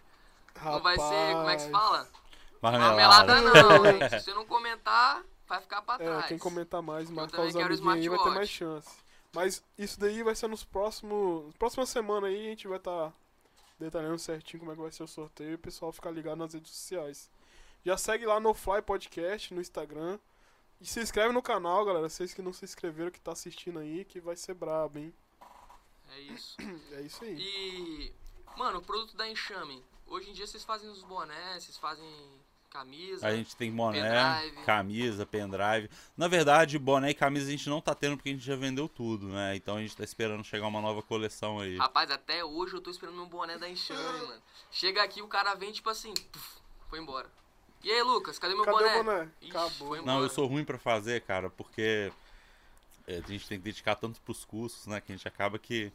não 0.65 0.81
vai 0.81 0.97
ser. 0.97 1.33
Como 1.35 1.49
é 1.49 1.57
que 1.57 1.63
se 1.63 1.71
fala? 1.71 2.09
Marmelada 2.61 3.41
não, 3.41 3.87
hein? 3.87 4.09
Se 4.11 4.21
você 4.21 4.35
não 4.35 4.47
comentar, 4.47 5.23
vai 5.49 5.61
ficar 5.61 5.83
pra 5.83 5.95
É, 5.95 5.99
trás. 5.99 6.27
quem 6.27 6.39
comentar 6.39 6.81
mais, 6.83 7.11
marcar 7.11 7.43
os 7.43 7.57
amiguinhos 7.57 7.87
aí 7.89 8.09
vai 8.09 8.19
ter 8.19 8.31
mais 8.31 8.49
chance. 8.49 8.89
Mas 9.35 9.65
isso 9.79 9.99
daí 9.99 10.23
vai 10.23 10.35
ser 10.35 10.47
nos 10.49 10.63
próximos. 10.63 11.55
Próxima 11.57 11.87
semana 11.87 12.27
aí 12.27 12.47
a 12.47 12.51
gente 12.51 12.69
vai 12.69 12.79
estar 12.79 13.13
detalhando 13.79 14.19
certinho 14.19 14.61
como 14.61 14.73
é 14.73 14.75
que 14.75 14.81
vai 14.83 14.93
ser 14.93 15.03
o 15.03 15.09
sorteio 15.09 15.51
e 15.53 15.55
o 15.55 15.59
pessoal 15.59 15.91
ficar 15.91 16.11
ligado 16.11 16.39
nas 16.39 16.53
redes 16.55 16.71
sociais. 16.71 17.31
Já 17.85 17.97
segue 17.97 18.27
lá 18.27 18.39
no 18.39 18.55
Fly 18.55 18.83
Podcast 18.83 19.53
no 19.53 19.61
Instagram. 19.61 20.19
E 20.81 20.87
se 20.87 21.01
inscreve 21.01 21.33
no 21.33 21.41
canal, 21.43 21.85
galera. 21.85 22.09
Vocês 22.09 22.35
que 22.35 22.43
não 22.43 22.53
se 22.53 22.65
inscreveram, 22.65 23.11
que 23.11 23.21
tá 23.21 23.33
assistindo 23.33 23.79
aí, 23.79 24.05
que 24.05 24.21
vai 24.21 24.37
ser 24.37 24.53
brabo, 24.55 24.99
hein? 24.99 25.13
É 26.11 26.21
isso. 26.21 26.57
É 26.93 27.01
isso 27.01 27.25
aí. 27.25 27.37
E, 27.39 28.13
mano, 28.57 28.79
o 28.79 28.83
produto 28.83 29.17
da 29.17 29.29
Enxame. 29.29 29.83
Hoje 30.13 30.29
em 30.29 30.35
dia 30.35 30.47
vocês 30.47 30.63
fazem 30.63 30.91
os 30.91 31.03
bonés, 31.03 31.65
vocês 31.65 31.79
fazem 31.79 32.07
camisa. 32.69 33.27
A 33.27 33.35
gente 33.35 33.57
tem 33.57 33.73
boné, 33.73 34.43
Pendrive. 34.43 34.67
camisa, 34.67 35.25
pendrive. 35.25 35.89
Na 36.15 36.29
verdade, 36.29 36.79
boné 36.79 37.13
e 37.13 37.15
camisa 37.15 37.49
a 37.49 37.51
gente 37.51 37.67
não 37.71 37.81
tá 37.81 37.95
tendo 37.95 38.19
porque 38.19 38.29
a 38.29 38.33
gente 38.33 38.45
já 38.45 38.55
vendeu 38.55 38.91
tudo, 38.91 39.27
né? 39.29 39.57
Então 39.57 39.79
a 39.79 39.81
gente 39.81 39.97
tá 39.97 40.05
esperando 40.05 40.45
chegar 40.45 40.67
uma 40.67 40.83
nova 40.83 41.01
coleção 41.01 41.61
aí. 41.61 41.79
Rapaz, 41.79 42.11
até 42.11 42.45
hoje 42.45 42.75
eu 42.75 42.83
tô 42.83 42.91
esperando 42.91 43.23
um 43.23 43.27
boné 43.27 43.57
da 43.57 43.67
Enxame, 43.67 44.27
mano. 44.27 44.43
Chega 44.71 45.03
aqui, 45.03 45.23
o 45.23 45.29
cara 45.29 45.55
vem 45.55 45.73
tipo 45.73 45.89
assim, 45.89 46.13
puf, 46.13 46.61
foi 46.91 46.99
embora. 46.99 47.31
E 47.83 47.91
aí, 47.91 48.03
Lucas, 48.03 48.39
cadê 48.39 48.55
meu 48.55 48.67
Cadê 48.67 48.77
boné? 48.77 49.01
o 49.01 49.05
boné? 49.05 49.31
Ixi, 49.41 49.51
Acabou. 49.51 49.89
foi 49.89 50.03
Não, 50.03 50.21
eu 50.21 50.29
sou 50.29 50.47
ruim 50.47 50.63
pra 50.63 50.79
fazer, 50.79 51.23
cara, 51.23 51.49
porque 51.49 52.13
é, 53.07 53.17
a 53.17 53.27
gente 53.27 53.49
tem 53.49 53.57
que 53.57 53.65
dedicar 53.65 53.97
tanto 53.97 54.21
pros 54.21 54.45
cursos, 54.45 54.87
né? 54.87 55.01
Que 55.01 55.11
a 55.11 55.17
gente 55.17 55.27
acaba 55.27 55.59
que 55.59 55.91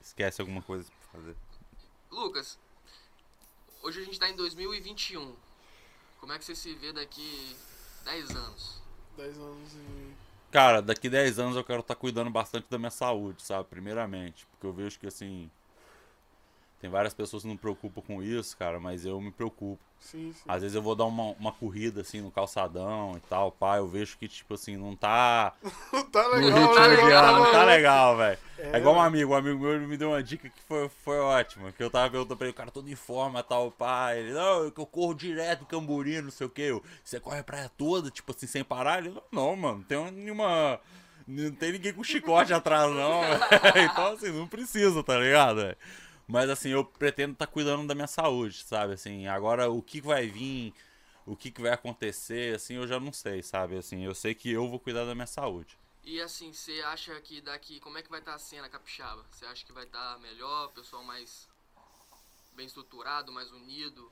esquece 0.00 0.40
alguma 0.40 0.62
coisa 0.62 0.90
pra 0.90 1.20
fazer. 1.20 1.36
Lucas, 2.16 2.58
hoje 3.82 4.00
a 4.00 4.04
gente 4.04 4.18
tá 4.18 4.26
em 4.26 4.34
2021. 4.34 5.36
Como 6.18 6.32
é 6.32 6.38
que 6.38 6.46
você 6.46 6.54
se 6.54 6.72
vê 6.74 6.90
daqui 6.90 7.54
10 8.06 8.30
anos? 8.30 8.80
10 9.18 9.38
anos 9.38 9.74
e. 9.74 10.14
Cara, 10.50 10.80
daqui 10.80 11.10
10 11.10 11.38
anos 11.38 11.56
eu 11.56 11.62
quero 11.62 11.80
estar 11.80 11.94
cuidando 11.94 12.30
bastante 12.30 12.70
da 12.70 12.78
minha 12.78 12.90
saúde, 12.90 13.42
sabe? 13.42 13.68
Primeiramente. 13.68 14.46
Porque 14.46 14.66
eu 14.66 14.72
vejo 14.72 14.98
que, 14.98 15.06
assim. 15.06 15.50
Tem 16.78 16.90
várias 16.90 17.14
pessoas 17.14 17.42
que 17.42 17.48
não 17.48 17.56
preocupam 17.56 18.02
com 18.02 18.22
isso, 18.22 18.54
cara, 18.56 18.78
mas 18.78 19.06
eu 19.06 19.18
me 19.20 19.30
preocupo. 19.30 19.78
Sim, 19.98 20.30
sim. 20.32 20.42
Às 20.46 20.60
vezes 20.60 20.74
eu 20.74 20.82
vou 20.82 20.94
dar 20.94 21.06
uma, 21.06 21.30
uma 21.32 21.50
corrida, 21.50 22.02
assim, 22.02 22.20
no 22.20 22.30
calçadão 22.30 23.14
e 23.16 23.20
tal, 23.28 23.50
pá. 23.50 23.78
Eu 23.78 23.88
vejo 23.88 24.18
que, 24.18 24.28
tipo 24.28 24.52
assim, 24.52 24.76
não 24.76 24.94
tá. 24.94 25.54
tá 26.12 26.22
No 26.28 26.34
legal, 26.34 26.58
ritmo 26.68 26.88
né? 26.88 26.94
ideal, 27.02 27.34
não 27.36 27.44
tá 27.46 27.52
Tá 27.52 27.64
legal, 27.64 28.16
velho. 28.18 28.38
É, 28.58 28.70
É, 28.72 28.78
igual 28.78 28.94
um 28.94 29.00
amigo, 29.00 29.32
um 29.32 29.36
amigo 29.36 29.58
meu 29.58 29.80
me 29.88 29.96
deu 29.96 30.10
uma 30.10 30.22
dica 30.22 30.50
que 30.50 30.60
foi, 30.68 30.88
foi 31.02 31.18
ótima. 31.18 31.72
Que 31.72 31.82
eu 31.82 31.90
tava 31.90 32.10
perguntando 32.10 32.36
pra 32.36 32.46
ele, 32.46 32.52
o 32.52 32.56
cara 32.56 32.70
todo 32.70 32.88
em 32.90 32.94
forma, 32.94 33.42
tal, 33.42 33.70
pai. 33.70 34.18
Ele, 34.20 34.32
não, 34.34 34.64
eu, 34.64 34.72
eu 34.76 34.86
corro 34.86 35.14
direto 35.14 35.62
em 35.62 35.66
Camburi, 35.66 36.20
não 36.20 36.30
sei 36.30 36.46
o 36.46 36.50
que. 36.50 36.60
Eu, 36.62 36.82
Você 37.02 37.18
corre 37.18 37.38
a 37.40 37.44
praia 37.44 37.70
toda, 37.76 38.10
tipo 38.10 38.32
assim, 38.36 38.46
sem 38.46 38.62
parar? 38.62 38.98
Ele, 38.98 39.18
não, 39.32 39.56
mano, 39.56 39.78
não 39.78 39.82
tem 39.84 40.10
nenhuma. 40.12 40.78
Não 41.26 41.50
tem 41.50 41.72
ninguém 41.72 41.92
com 41.92 42.04
chicote 42.04 42.52
atrás, 42.52 42.92
não. 42.92 43.22
então, 43.82 44.12
assim, 44.12 44.30
não 44.30 44.46
precisa, 44.46 45.02
tá 45.02 45.18
ligado? 45.18 45.56
velho? 45.56 45.76
Mas, 46.26 46.50
assim, 46.50 46.70
eu 46.70 46.84
pretendo 46.84 47.32
estar 47.32 47.46
cuidando 47.46 47.86
da 47.86 47.94
minha 47.94 48.06
saúde, 48.06 48.64
sabe? 48.64 48.94
Assim, 48.94 49.26
agora 49.26 49.70
o 49.70 49.80
que 49.80 50.00
vai 50.00 50.26
vir, 50.26 50.74
o 51.24 51.36
que, 51.36 51.52
vai 51.60 51.72
acontecer, 51.72 52.54
assim, 52.54 52.74
eu 52.74 52.86
já 52.86 52.98
não 52.98 53.12
sei, 53.12 53.42
sabe? 53.42 53.76
Assim, 53.76 54.04
eu 54.04 54.14
sei 54.14 54.34
que 54.34 54.50
eu 54.50 54.68
vou 54.68 54.80
cuidar 54.80 55.04
da 55.04 55.14
minha 55.14 55.26
saúde. 55.26 55.78
E 56.04 56.20
assim, 56.20 56.52
você 56.52 56.80
acha 56.82 57.20
que 57.20 57.40
daqui, 57.40 57.80
como 57.80 57.98
é 57.98 58.02
que 58.02 58.08
vai 58.08 58.20
estar 58.20 58.34
a 58.34 58.38
cena 58.38 58.68
capixaba? 58.68 59.24
Você 59.32 59.44
acha 59.44 59.64
que 59.66 59.72
vai 59.72 59.84
estar 59.84 60.18
melhor, 60.20 60.68
pessoal 60.72 61.02
mais 61.02 61.48
bem 62.54 62.66
estruturado, 62.66 63.32
mais 63.32 63.50
unido? 63.50 64.10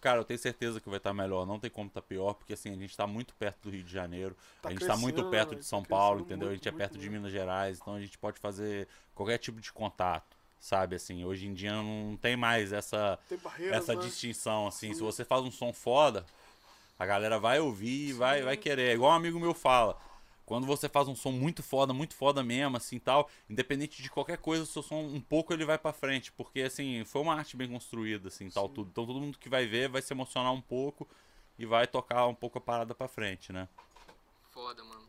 Cara, 0.00 0.20
eu 0.20 0.24
tenho 0.24 0.38
certeza 0.38 0.80
que 0.80 0.88
vai 0.88 0.98
estar 0.98 1.12
melhor. 1.12 1.46
Não 1.46 1.58
tem 1.58 1.70
como 1.70 1.88
estar 1.88 2.02
pior, 2.02 2.34
porque 2.34 2.52
assim, 2.52 2.70
a 2.70 2.76
gente 2.76 2.96
tá 2.96 3.06
muito 3.06 3.34
perto 3.34 3.64
do 3.64 3.70
Rio 3.70 3.82
de 3.82 3.92
Janeiro. 3.92 4.36
Tá 4.62 4.68
a 4.68 4.72
gente 4.72 4.86
tá 4.86 4.96
muito 4.96 5.14
crescendo, 5.14 5.30
perto 5.30 5.56
de 5.56 5.64
São 5.64 5.82
tá 5.82 5.88
Paulo, 5.88 6.20
entendeu? 6.20 6.48
a 6.48 6.50
muito, 6.50 6.58
gente 6.58 6.68
é 6.68 6.70
muito 6.70 6.78
perto 6.78 6.92
de 6.92 6.98
mesmo. 7.00 7.12
Minas 7.12 7.32
Gerais, 7.32 7.78
então 7.80 7.94
a 7.94 8.00
gente 8.00 8.16
pode 8.16 8.38
fazer 8.38 8.88
qualquer 9.14 9.38
tipo 9.38 9.60
de 9.60 9.72
contato, 9.72 10.35
sabe? 10.60 10.96
Assim, 10.96 11.24
hoje 11.24 11.46
em 11.46 11.54
dia 11.54 11.72
não 11.72 12.16
tem 12.20 12.36
mais 12.36 12.72
essa, 12.72 13.18
Tem 13.28 13.38
barreiras, 13.38 13.76
essa 13.76 13.94
né? 13.94 14.00
distinção, 14.00 14.66
assim. 14.66 14.92
Se 14.92 14.98
Sim. 14.98 15.04
você 15.04 15.24
faz 15.24 15.42
um 15.42 15.50
som 15.50 15.72
foda, 15.72 16.24
a 16.98 17.06
galera 17.06 17.38
vai 17.38 17.60
ouvir 17.60 18.08
e 18.08 18.12
vai, 18.12 18.42
vai 18.42 18.56
querer. 18.56 18.90
É 18.90 18.94
igual 18.94 19.12
um 19.12 19.16
amigo 19.16 19.38
meu 19.38 19.54
fala. 19.54 19.98
Quando 20.44 20.64
você 20.64 20.88
faz 20.88 21.08
um 21.08 21.14
som 21.16 21.32
muito 21.32 21.60
foda, 21.60 21.92
muito 21.92 22.14
foda 22.14 22.40
mesmo, 22.42 22.76
assim, 22.76 23.00
tal, 23.00 23.28
independente 23.50 24.00
de 24.00 24.08
qualquer 24.08 24.38
coisa, 24.38 24.62
o 24.62 24.66
seu 24.66 24.80
som 24.80 25.00
um 25.00 25.20
pouco 25.20 25.52
ele 25.52 25.64
vai 25.64 25.76
pra 25.76 25.92
frente, 25.92 26.30
porque 26.30 26.62
assim, 26.62 27.04
foi 27.04 27.20
uma 27.20 27.34
arte 27.34 27.56
bem 27.56 27.68
construída, 27.68 28.28
assim, 28.28 28.48
tal 28.48 28.68
Sim. 28.68 28.74
tudo. 28.74 28.90
Então 28.90 29.04
todo 29.04 29.20
mundo 29.20 29.38
que 29.38 29.48
vai 29.48 29.66
ver 29.66 29.88
vai 29.88 30.00
se 30.00 30.12
emocionar 30.14 30.52
um 30.52 30.60
pouco 30.60 31.08
e 31.58 31.66
vai 31.66 31.86
tocar 31.88 32.26
um 32.28 32.34
pouco 32.34 32.58
a 32.58 32.60
parada 32.60 32.94
pra 32.94 33.08
frente, 33.08 33.52
né? 33.52 33.68
Foda, 34.52 34.84
mano. 34.84 35.04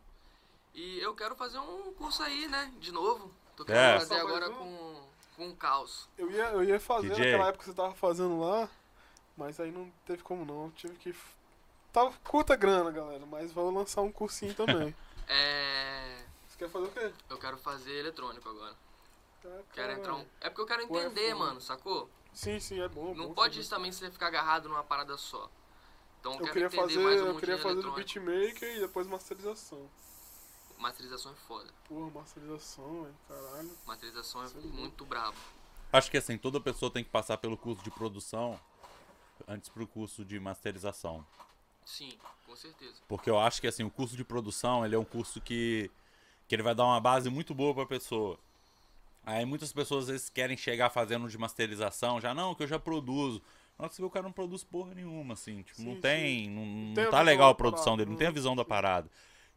E 0.74 1.00
eu 1.00 1.14
quero 1.16 1.36
fazer 1.36 1.60
um 1.60 1.94
curso 1.94 2.24
aí, 2.24 2.48
né? 2.48 2.74
De 2.80 2.92
novo. 2.92 3.32
Tô 3.56 3.64
É. 3.64 3.66
querendo 3.66 4.00
fazer 4.00 4.08
Só 4.08 4.14
mais 4.16 4.28
agora 4.28 4.50
com, 4.50 5.08
com 5.38 5.48
um 5.48 5.56
caos. 5.56 6.10
Eu 6.18 6.30
ia, 6.32 6.46
eu 6.48 6.64
ia 6.64 6.80
fazer 6.80 7.10
DJ. 7.10 7.26
naquela 7.26 7.50
época 7.50 7.64
que 7.64 7.70
você 7.70 7.76
tava 7.76 7.94
fazendo 7.94 8.40
lá, 8.40 8.68
mas 9.38 9.60
aí 9.60 9.72
não 9.72 9.90
teve 10.06 10.24
como 10.24 10.44
não. 10.44 10.66
Eu 10.66 10.72
tive 10.72 10.96
que. 10.96 11.16
Tava 11.94 12.12
curta 12.24 12.56
grana, 12.56 12.92
galera, 12.92 13.26
mas 13.26 13.54
vou 13.54 13.72
lançar 13.72 14.02
um 14.02 14.12
cursinho 14.12 14.54
também. 14.54 14.94
É. 15.30 16.24
Você 16.48 16.58
quer 16.58 16.70
fazer 16.70 16.86
o 16.86 16.92
quê? 16.92 17.12
Eu 17.30 17.38
quero 17.38 17.58
fazer 17.58 18.00
eletrônico 18.00 18.48
agora. 18.48 18.74
Tá, 19.44 19.50
Quero 19.74 19.92
entrar 19.92 20.16
um. 20.16 20.26
É 20.40 20.50
porque 20.50 20.62
eu 20.62 20.66
quero 20.66 20.82
é 20.84 20.86
entender, 20.86 21.34
mano, 21.34 21.60
sacou? 21.60 22.10
Sim, 22.32 22.62
sim, 22.62 22.80
é 22.80 22.88
bom. 22.88 23.12
é 23.12 23.14
Não 23.14 23.28
bom 23.28 23.34
pode 23.34 23.62
saber. 23.62 23.76
também 23.76 23.92
você 23.92 24.10
ficar 24.10 24.28
agarrado 24.28 24.70
numa 24.70 24.86
parada 24.86 25.18
só. 25.18 25.50
Então 26.22 26.32
eu, 26.32 26.40
Eu 26.40 26.46
quero 26.46 26.54
queria 26.54 26.68
entender 26.68 26.94
fazer, 26.94 27.00
mais 27.04 27.22
um 27.22 27.26
eu 27.26 27.36
queria 27.36 27.58
fazer 27.58 27.82
do 27.82 27.92
beatmaker 27.92 28.78
e 28.78 28.80
depois 28.80 29.06
masterização. 29.06 29.90
Masterização 30.78 31.32
é 31.32 31.36
foda. 31.48 31.70
Porra, 31.88 32.12
masterização, 32.12 33.04
velho, 33.04 33.16
caralho. 33.28 33.72
Masterização 33.86 34.44
é 34.44 34.48
é 34.48 34.68
muito 34.68 35.06
brabo. 35.06 35.38
Acho 35.92 36.12
que 36.12 36.18
assim, 36.18 36.38
toda 36.38 36.60
pessoa 36.60 36.92
tem 36.92 37.04
que 37.04 37.10
passar 37.10 37.38
pelo 37.38 37.58
curso 37.58 37.84
de 37.84 37.90
produção 37.90 38.60
antes 39.48 39.70
pro 39.70 39.88
curso 39.88 40.24
de 40.24 40.40
masterização. 40.40 41.26
Sim, 41.86 42.12
com 42.46 42.56
certeza. 42.56 42.96
Porque 43.08 43.30
eu 43.30 43.40
acho 43.40 43.62
que 43.62 43.68
assim, 43.68 43.84
o 43.84 43.90
curso 43.90 44.16
de 44.16 44.24
produção, 44.24 44.86
ele 44.86 44.96
é 44.96 45.00
um 45.00 45.06
curso 45.06 45.40
que, 45.40 45.90
que 46.48 46.54
ele 46.54 46.64
vai 46.64 46.76
dar 46.76 46.86
uma 46.86 47.00
base 47.00 47.30
muito 47.30 47.56
boa 47.56 47.74
pra 47.74 47.86
pessoa. 47.86 48.38
Aí 49.26 49.46
muitas 49.46 49.74
pessoas 49.74 50.06
às 50.06 50.10
vezes 50.10 50.30
querem 50.30 50.56
chegar 50.56 50.90
fazendo 50.90 51.28
de 51.28 51.38
masterização, 51.38 52.22
já 52.22 52.34
não, 52.34 52.54
que 52.54 52.64
eu 52.64 52.68
já 52.68 52.80
produzo. 52.80 53.42
Que 53.78 53.96
você 53.96 54.02
vê 54.02 54.08
o 54.08 54.10
cara 54.10 54.24
não 54.24 54.32
produz 54.32 54.64
porra 54.64 54.96
nenhuma, 54.96 55.34
assim, 55.36 55.62
tipo, 55.62 55.84
não 55.84 55.94
Sim, 55.96 56.02
tem, 56.02 56.50
não, 56.50 56.66
não 56.66 56.94
tem 56.96 57.06
a 57.06 57.10
tá 57.12 57.22
legal 57.22 57.52
a 57.52 57.56
produção 57.56 57.86
parada, 57.86 57.98
dele, 57.98 58.10
não 58.10 58.18
tem 58.18 58.28
a 58.28 58.32
né? 58.32 58.34
visão 58.34 58.56
da 58.56 58.66
parada. 58.66 59.08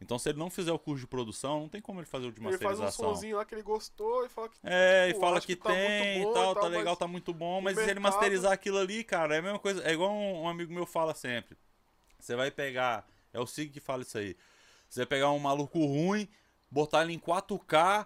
Então 0.01 0.17
se 0.17 0.27
ele 0.29 0.39
não 0.39 0.49
fizer 0.49 0.71
o 0.71 0.79
curso 0.79 1.01
de 1.01 1.07
produção, 1.07 1.61
não 1.61 1.69
tem 1.69 1.79
como 1.79 1.99
ele 1.99 2.07
fazer 2.07 2.25
o 2.27 2.31
de 2.31 2.39
Ele 2.41 2.57
faz 2.57 2.79
um 2.79 2.83
masterização. 2.83 3.13
sonzinho 3.13 3.37
lá 3.37 3.45
que 3.45 3.53
ele 3.53 3.61
gostou 3.61 4.25
e 4.25 4.29
fala 4.29 4.49
que. 4.49 4.57
É, 4.63 5.09
e 5.09 5.13
Pô, 5.13 5.19
fala 5.19 5.39
que, 5.39 5.47
que 5.47 5.55
tá 5.55 5.69
tem 5.69 6.23
bom 6.23 6.31
e 6.31 6.33
tal, 6.33 6.51
e 6.51 6.55
tá 6.55 6.67
legal, 6.67 6.95
tá 6.97 7.07
muito 7.07 7.33
bom, 7.33 7.61
mas 7.61 7.75
se 7.75 7.83
ele 7.83 7.93
mercado- 7.99 8.13
masterizar 8.13 8.51
aquilo 8.51 8.79
ali, 8.79 9.03
cara, 9.03 9.35
é 9.35 9.39
a 9.39 9.41
mesma 9.41 9.59
coisa, 9.59 9.83
é 9.87 9.93
igual 9.93 10.11
um, 10.11 10.41
um 10.41 10.47
amigo 10.49 10.73
meu 10.73 10.85
fala 10.87 11.13
sempre. 11.13 11.55
Você 12.19 12.35
vai 12.35 12.49
pegar, 12.51 13.07
é 13.31 13.39
o 13.39 13.45
Sig 13.45 13.69
que 13.69 13.79
fala 13.79 14.01
isso 14.01 14.17
aí. 14.17 14.35
Você 14.89 15.01
vai 15.01 15.05
pegar 15.07 15.31
um 15.31 15.39
maluco 15.39 15.79
ruim, 15.85 16.27
botar 16.69 17.03
ele 17.03 17.13
em 17.13 17.19
4K, 17.19 18.05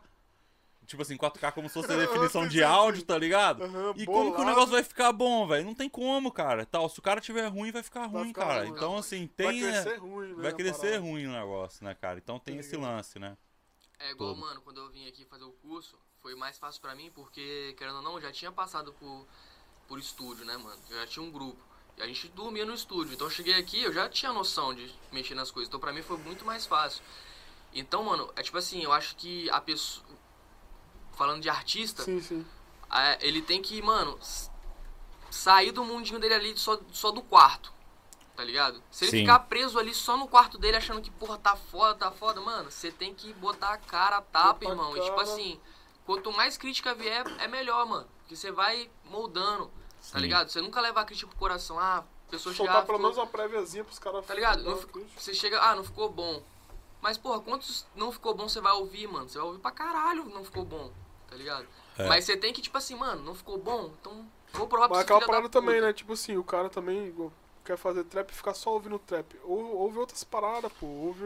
tipo 0.85 1.01
assim, 1.01 1.17
4K 1.17 1.51
como 1.51 1.67
se 1.67 1.73
fosse 1.73 1.91
a 1.91 1.97
definição 1.97 2.47
de 2.47 2.63
áudio, 2.63 3.03
tá 3.03 3.17
ligado? 3.17 3.63
Aham, 3.63 3.93
E 3.95 4.05
como 4.05 4.33
que 4.33 4.41
o 4.41 4.43
bolado. 4.43 4.45
negócio 4.45 4.71
vai 4.71 4.83
ficar 4.83 5.11
bom, 5.11 5.47
velho? 5.47 5.65
Não 5.65 5.75
tem 5.75 5.89
como, 5.89 6.31
cara. 6.31 6.65
Tal, 6.65 6.87
se 6.89 6.99
o 6.99 7.01
cara 7.01 7.19
tiver 7.21 7.47
ruim, 7.47 7.71
vai 7.71 7.83
ficar 7.83 8.07
Vai 8.07 8.21
ruim, 8.21 8.27
ficar 8.29 8.45
cara. 8.47 8.65
ruim. 8.65 8.71
Então, 8.77 8.97
assim, 8.97 9.29
Vai 9.37 9.53
tem. 9.53 9.65
é, 9.65 9.71
crescer 9.83 9.97
ruim, 9.97 10.27
né? 10.29 10.41
vai 10.41 10.51
a 10.51 10.53
crescer 10.53 10.97
ruim 10.97 11.27
o 11.27 11.31
negócio, 11.31 11.83
né, 11.83 11.93
cara? 11.95 12.17
Então 12.19 12.39
tem 12.39 12.55
Tá 12.55 12.59
esse 12.61 12.75
lance, 12.77 13.19
né? 13.19 13.37
É 13.99 14.11
igual, 14.11 14.33
Todo. 14.33 14.41
mano, 14.41 14.61
quando 14.61 14.77
eu 14.81 14.89
vim 14.89 15.07
aqui 15.07 15.25
fazer 15.25 15.43
o 15.45 15.51
curso, 15.53 15.97
foi 16.21 16.35
mais 16.35 16.57
fácil 16.57 16.81
pra 16.81 16.95
mim, 16.95 17.11
porque, 17.13 17.73
querendo 17.77 17.97
ou 17.97 18.01
não, 18.01 18.15
eu 18.15 18.21
já 18.21 18.31
tinha 18.31 18.51
passado 18.51 18.93
por 18.93 19.25
por 19.87 19.99
estúdio, 19.99 20.43
né, 20.45 20.57
mano? 20.57 20.81
Eu 20.89 20.97
já 20.99 21.05
tinha 21.07 21.23
um 21.23 21.31
grupo. 21.31 21.61
E 21.95 22.01
a 22.01 22.07
gente 22.07 22.27
dormia 22.29 22.65
no 22.65 22.73
estúdio. 22.73 23.13
Então 23.13 23.27
eu 23.27 23.31
cheguei 23.31 23.53
aqui, 23.53 23.83
eu 23.83 23.93
já 23.93 24.09
tinha 24.09 24.33
noção 24.33 24.73
de 24.73 24.91
mexer 25.11 25.35
nas 25.35 25.51
coisas. 25.51 25.67
Então 25.69 25.79
pra 25.79 25.93
mim 25.93 26.01
foi 26.01 26.17
muito 26.17 26.43
mais 26.43 26.65
fácil. 26.65 27.03
Então, 27.73 28.03
mano, 28.03 28.31
é 28.35 28.41
tipo 28.41 28.57
assim, 28.57 28.83
eu 28.83 28.91
acho 28.91 29.15
que 29.15 29.49
a 29.51 29.61
pessoa. 29.61 30.05
Falando 31.15 31.41
de 31.41 31.49
artista, 31.49 32.03
Sim, 32.03 32.21
sim. 32.21 32.45
é, 32.91 33.17
ele 33.25 33.41
tem 33.41 33.61
que, 33.61 33.81
mano, 33.81 34.19
sair 35.29 35.71
do 35.71 35.83
mundinho 35.83 36.19
dele 36.19 36.33
ali 36.33 36.57
só, 36.57 36.79
só 36.91 37.11
do 37.11 37.21
quarto. 37.21 37.73
Tá 38.35 38.43
ligado? 38.43 38.83
Se 38.91 39.05
ele 39.05 39.11
Sim. 39.11 39.19
ficar 39.21 39.39
preso 39.39 39.79
ali 39.79 39.93
só 39.93 40.17
no 40.17 40.27
quarto 40.27 40.57
dele 40.57 40.75
achando 40.75 41.01
que, 41.01 41.09
porra, 41.09 41.37
tá 41.37 41.55
foda, 41.55 41.95
tá 41.95 42.11
foda, 42.11 42.41
mano, 42.41 42.69
você 42.69 42.91
tem 42.91 43.13
que 43.13 43.31
botar 43.33 43.69
a 43.69 43.77
cara 43.77 44.17
a 44.17 44.21
tapa, 44.21 44.65
irmão. 44.65 44.95
E 44.97 44.99
tipo 44.99 45.15
cara. 45.15 45.23
assim, 45.23 45.57
quanto 46.05 46.33
mais 46.33 46.57
crítica 46.57 46.93
vier, 46.93 47.25
é 47.39 47.47
melhor, 47.47 47.85
mano. 47.85 48.07
Porque 48.19 48.35
você 48.35 48.51
vai 48.51 48.89
moldando, 49.05 49.71
tá 50.11 50.19
ligado? 50.19 50.49
Você 50.49 50.59
nunca 50.59 50.81
leva 50.81 50.99
a 50.99 51.05
crítica 51.05 51.29
pro 51.29 51.37
coração, 51.39 51.79
ah, 51.79 51.99
a 52.27 52.29
pessoa 52.31 52.53
chegar. 52.53 52.73
Soltar 52.73 52.85
pelo 52.85 52.97
ficou- 52.97 53.09
menos 53.11 53.17
uma 53.17 53.27
préviazinha 53.27 53.85
pros 53.85 53.99
caras. 53.99 54.25
Tá 54.25 54.33
ligado? 54.33 54.63
Não 54.63 54.75
você 55.17 55.33
chega, 55.33 55.61
ah, 55.61 55.73
não 55.73 55.85
ficou 55.85 56.09
bom. 56.09 56.43
Mas, 57.01 57.17
porra, 57.17 57.39
quantos 57.39 57.85
não 57.95 58.11
ficou 58.11 58.33
bom 58.33 58.49
você 58.49 58.59
vai 58.59 58.73
ouvir, 58.73 59.07
mano? 59.07 59.29
Você 59.29 59.37
vai 59.37 59.47
ouvir 59.47 59.59
pra 59.59 59.71
caralho 59.71 60.25
não 60.25 60.43
ficou 60.43 60.65
bom, 60.65 60.91
tá 61.35 61.37
ligado? 61.37 61.67
É. 61.97 62.07
Mas 62.07 62.23
você 62.25 62.37
tem 62.37 62.53
que, 62.53 62.61
tipo 62.61 62.77
assim, 62.77 62.95
mano, 62.95 63.21
não 63.23 63.35
ficou 63.35 63.57
bom, 63.57 63.91
então 63.99 64.25
vou 64.53 64.67
provar 64.67 64.87
pra 64.87 64.97
Mas 64.97 65.03
aquela 65.05 65.25
parada 65.25 65.49
também, 65.49 65.81
né? 65.81 65.91
Tipo 65.91 66.13
assim, 66.13 66.37
o 66.37 66.43
cara 66.43 66.69
também 66.69 67.13
quer 67.63 67.77
fazer 67.77 68.03
trap 68.05 68.29
e 68.31 68.33
ficar 68.35 68.53
só 68.53 68.71
ouvindo 68.73 68.97
trap. 68.99 69.35
Ou 69.43 69.75
ouve 69.77 69.97
outras 69.99 70.23
paradas, 70.23 70.71
pô. 70.73 70.85
Ouve 70.85 71.25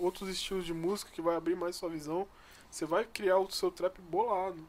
outros 0.00 0.28
estilos 0.28 0.64
de 0.64 0.72
música 0.74 1.10
que 1.12 1.20
vai 1.22 1.34
abrir 1.36 1.56
mais 1.56 1.76
sua 1.76 1.88
visão. 1.88 2.26
Você 2.70 2.84
vai 2.86 3.04
criar 3.04 3.38
o 3.38 3.50
seu 3.50 3.70
trap 3.70 4.00
bolado. 4.00 4.64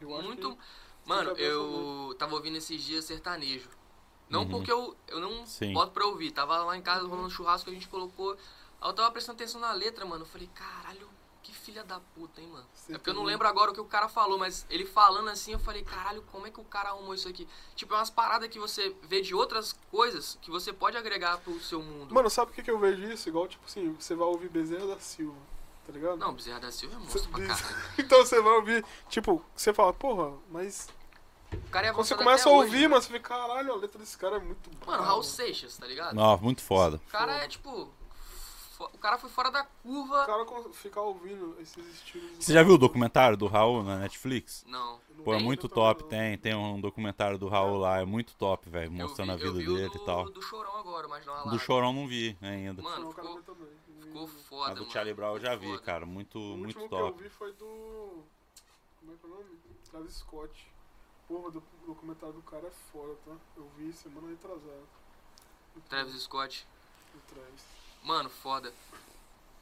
Eu 0.00 0.14
acho 0.16 0.26
Muito. 0.26 0.50
que- 0.56 0.62
Mano, 1.06 1.26
tem 1.26 1.36
que 1.36 1.42
haver 1.44 1.52
eu 1.54 2.16
tava 2.18 2.34
ouvindo 2.34 2.56
esses 2.58 2.82
dias 2.82 3.04
sertanejo. 3.04 3.68
Não 4.28 4.40
Uhum. 4.42 4.48
porque 4.48 4.72
eu, 4.72 4.96
eu 5.08 5.20
não 5.20 5.46
Sim. 5.46 5.72
boto 5.72 5.92
pra 5.92 6.04
ouvir. 6.04 6.32
Tava 6.32 6.58
lá 6.64 6.76
em 6.76 6.82
casa 6.82 7.06
rolando 7.06 7.30
churrasco, 7.30 7.70
a 7.70 7.72
gente 7.72 7.86
colocou. 7.88 8.36
Aí 8.80 8.88
eu 8.90 8.92
tava 8.92 9.10
prestando 9.12 9.36
atenção 9.36 9.60
na 9.60 9.72
letra, 9.72 10.04
mano. 10.04 10.22
Eu 10.22 10.26
falei, 10.28 10.48
caralho, 10.54 11.08
que 11.46 11.52
filha 11.54 11.84
da 11.84 12.00
puta, 12.14 12.40
hein, 12.40 12.48
mano. 12.48 12.66
É 12.90 12.92
porque 12.94 13.08
eu 13.10 13.14
não 13.14 13.22
lembro 13.22 13.46
agora 13.46 13.70
o 13.70 13.74
que 13.74 13.80
o 13.80 13.84
cara 13.84 14.08
falou, 14.08 14.36
mas 14.36 14.66
ele 14.68 14.84
falando 14.84 15.28
assim, 15.30 15.52
eu 15.52 15.58
falei, 15.60 15.84
caralho, 15.84 16.20
como 16.32 16.44
é 16.44 16.50
que 16.50 16.60
o 16.60 16.64
cara 16.64 16.88
arrumou 16.88 17.14
isso 17.14 17.28
aqui? 17.28 17.46
Tipo, 17.76 17.94
é 17.94 17.98
umas 17.98 18.10
paradas 18.10 18.48
que 18.48 18.58
você 18.58 18.94
vê 19.04 19.20
de 19.20 19.32
outras 19.32 19.72
coisas 19.90 20.36
que 20.42 20.50
você 20.50 20.72
pode 20.72 20.96
agregar 20.96 21.38
pro 21.38 21.58
seu 21.60 21.80
mundo. 21.80 22.12
Mano, 22.12 22.28
sabe 22.28 22.48
por 22.50 22.56
que, 22.56 22.64
que 22.64 22.70
eu 22.70 22.78
vejo 22.80 23.00
isso? 23.04 23.28
Igual, 23.28 23.46
tipo 23.46 23.64
assim, 23.64 23.92
você 23.92 24.14
vai 24.16 24.26
ouvir 24.26 24.48
Bezerra 24.48 24.88
da 24.88 24.98
Silva, 24.98 25.36
tá 25.86 25.92
ligado? 25.92 26.16
Não, 26.16 26.34
Bezerra 26.34 26.58
da 26.58 26.72
Silva 26.72 26.96
é 26.96 26.98
monstro 26.98 27.28
pra 27.30 27.38
Diz- 27.46 27.60
caralho. 27.60 27.76
Então 27.98 28.18
você 28.24 28.40
vai 28.42 28.52
ouvir, 28.54 28.84
tipo, 29.08 29.44
você 29.54 29.72
fala, 29.72 29.92
porra, 29.92 30.36
mas. 30.50 30.88
O 31.52 31.70
cara 31.70 31.86
é 31.86 31.92
Quando 31.92 32.04
você 32.06 32.14
começa 32.16 32.48
a 32.48 32.52
ouvir, 32.52 32.76
hoje. 32.76 32.88
mano, 32.88 33.02
você 33.02 33.06
fica, 33.12 33.20
caralho, 33.28 33.72
a 33.72 33.76
letra 33.76 34.00
desse 34.00 34.18
cara 34.18 34.36
é 34.36 34.40
muito 34.40 34.68
boa. 34.70 34.96
Mano, 34.96 35.08
Raul 35.08 35.22
Seixas, 35.22 35.76
tá 35.76 35.86
ligado? 35.86 36.12
Não, 36.14 36.36
muito 36.38 36.60
foda. 36.60 36.96
O 37.06 37.10
cara 37.10 37.32
é 37.44 37.46
tipo. 37.48 37.88
O 38.78 38.98
cara 38.98 39.16
foi 39.18 39.30
fora 39.30 39.50
da 39.50 39.62
O 39.62 39.66
curva. 39.82 40.26
cara 40.26 40.44
con- 40.44 40.72
ficar 40.72 41.00
ouvindo 41.00 41.56
esses 41.60 41.86
estilos. 41.94 42.30
Você 42.44 42.52
já 42.52 42.62
viu 42.62 42.74
o 42.74 42.78
documentário 42.78 43.36
do 43.36 43.46
Raul 43.46 43.82
na 43.82 43.98
Netflix? 43.98 44.64
Não. 44.66 45.00
Pô, 45.24 45.32
é 45.32 45.36
Tem? 45.38 45.44
muito 45.44 45.68
top, 45.68 46.04
tem, 46.04 46.36
tem 46.38 46.54
um 46.54 46.80
documentário 46.80 47.38
do 47.38 47.48
Raul 47.48 47.78
lá, 47.78 48.00
é 48.00 48.04
muito 48.04 48.34
top, 48.36 48.68
velho, 48.68 48.92
mostrando 48.92 49.28
vi- 49.38 49.44
a 49.44 49.46
eu 49.46 49.52
vida 49.54 49.64
vi 49.64 49.68
o 49.70 49.74
dele 49.76 49.88
do, 49.88 49.96
e 49.96 50.04
tal. 50.04 50.24
do 50.30 50.42
Chorão 50.42 50.76
agora, 50.76 51.08
mas 51.08 51.24
não 51.24 51.34
a 51.34 51.40
Do 51.40 51.46
Lara. 51.46 51.58
Chorão 51.58 51.92
não 51.92 52.06
vi 52.06 52.36
ainda. 52.42 52.82
Mano, 52.82 53.08
o 53.10 53.14
cara 53.14 53.28
ficou, 53.28 53.42
também. 53.42 53.68
ficou 54.02 54.26
foda, 54.28 54.70
A 54.70 54.74
do 54.74 54.80
mano. 54.80 54.92
Charlie 54.92 55.14
Brown 55.14 55.34
eu 55.34 55.40
já 55.40 55.56
vi, 55.56 55.66
foda. 55.68 55.78
cara, 55.82 56.04
muito, 56.06 56.38
O 56.38 56.56
muito 56.56 56.66
último 56.78 56.88
que 56.88 56.94
eu 56.94 56.98
top. 56.98 57.22
vi 57.22 57.28
foi 57.30 57.52
do. 57.54 57.64
Como 59.00 59.12
é 59.12 59.16
que 59.16 59.24
é 59.24 59.28
o 59.28 59.30
nome? 59.30 59.58
Travis 59.90 60.14
Scott. 60.16 60.72
Porra, 61.26 61.50
do 61.50 61.58
o 61.82 61.86
documentário 61.86 62.34
do 62.34 62.42
cara 62.42 62.66
é 62.68 62.70
foda, 62.92 63.16
tá? 63.24 63.32
Eu 63.56 63.68
vi 63.76 63.92
semana 63.92 64.28
retrasada. 64.28 64.84
Travis 65.88 66.22
Scott. 66.22 66.66
o 67.14 67.18
Travis. 67.34 67.64
Mano, 68.06 68.30
foda. 68.30 68.72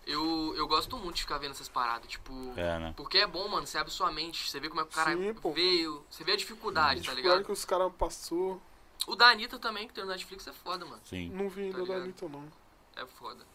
Eu, 0.06 0.54
eu 0.54 0.68
gosto 0.68 0.98
muito 0.98 1.16
de 1.16 1.22
ficar 1.22 1.38
vendo 1.38 1.52
essas 1.52 1.68
paradas, 1.68 2.08
tipo. 2.10 2.32
É, 2.58 2.78
né? 2.78 2.94
Porque 2.94 3.16
é 3.18 3.26
bom, 3.26 3.48
mano. 3.48 3.66
Você 3.66 3.78
abre 3.78 3.90
sua 3.90 4.12
mente, 4.12 4.50
você 4.50 4.60
vê 4.60 4.68
como 4.68 4.82
é 4.82 4.84
que 4.84 4.90
o 4.90 4.94
cara 4.94 5.12
Sim, 5.16 5.32
veio. 5.54 6.04
Você 6.10 6.22
vê 6.22 6.32
a 6.32 6.36
dificuldade, 6.36 7.00
tá 7.00 7.12
Dificuldade 7.14 7.22
ligado? 7.38 7.46
que 7.46 7.52
os 7.52 7.64
caras 7.64 7.90
passou. 7.94 8.60
O 9.06 9.16
da 9.16 9.28
Anitta 9.28 9.58
também, 9.58 9.88
que 9.88 9.94
tem 9.94 10.04
no 10.04 10.10
Netflix, 10.10 10.46
é 10.46 10.52
foda, 10.52 10.84
mano. 10.84 11.00
Sim. 11.04 11.30
Não 11.30 11.48
vi 11.48 11.62
ainda 11.62 11.72
Tá 11.72 11.78
da 11.78 11.84
ligado? 11.84 12.02
Anitta, 12.02 12.28
não. 12.28 12.52
É 12.96 13.06
foda. 13.06 13.46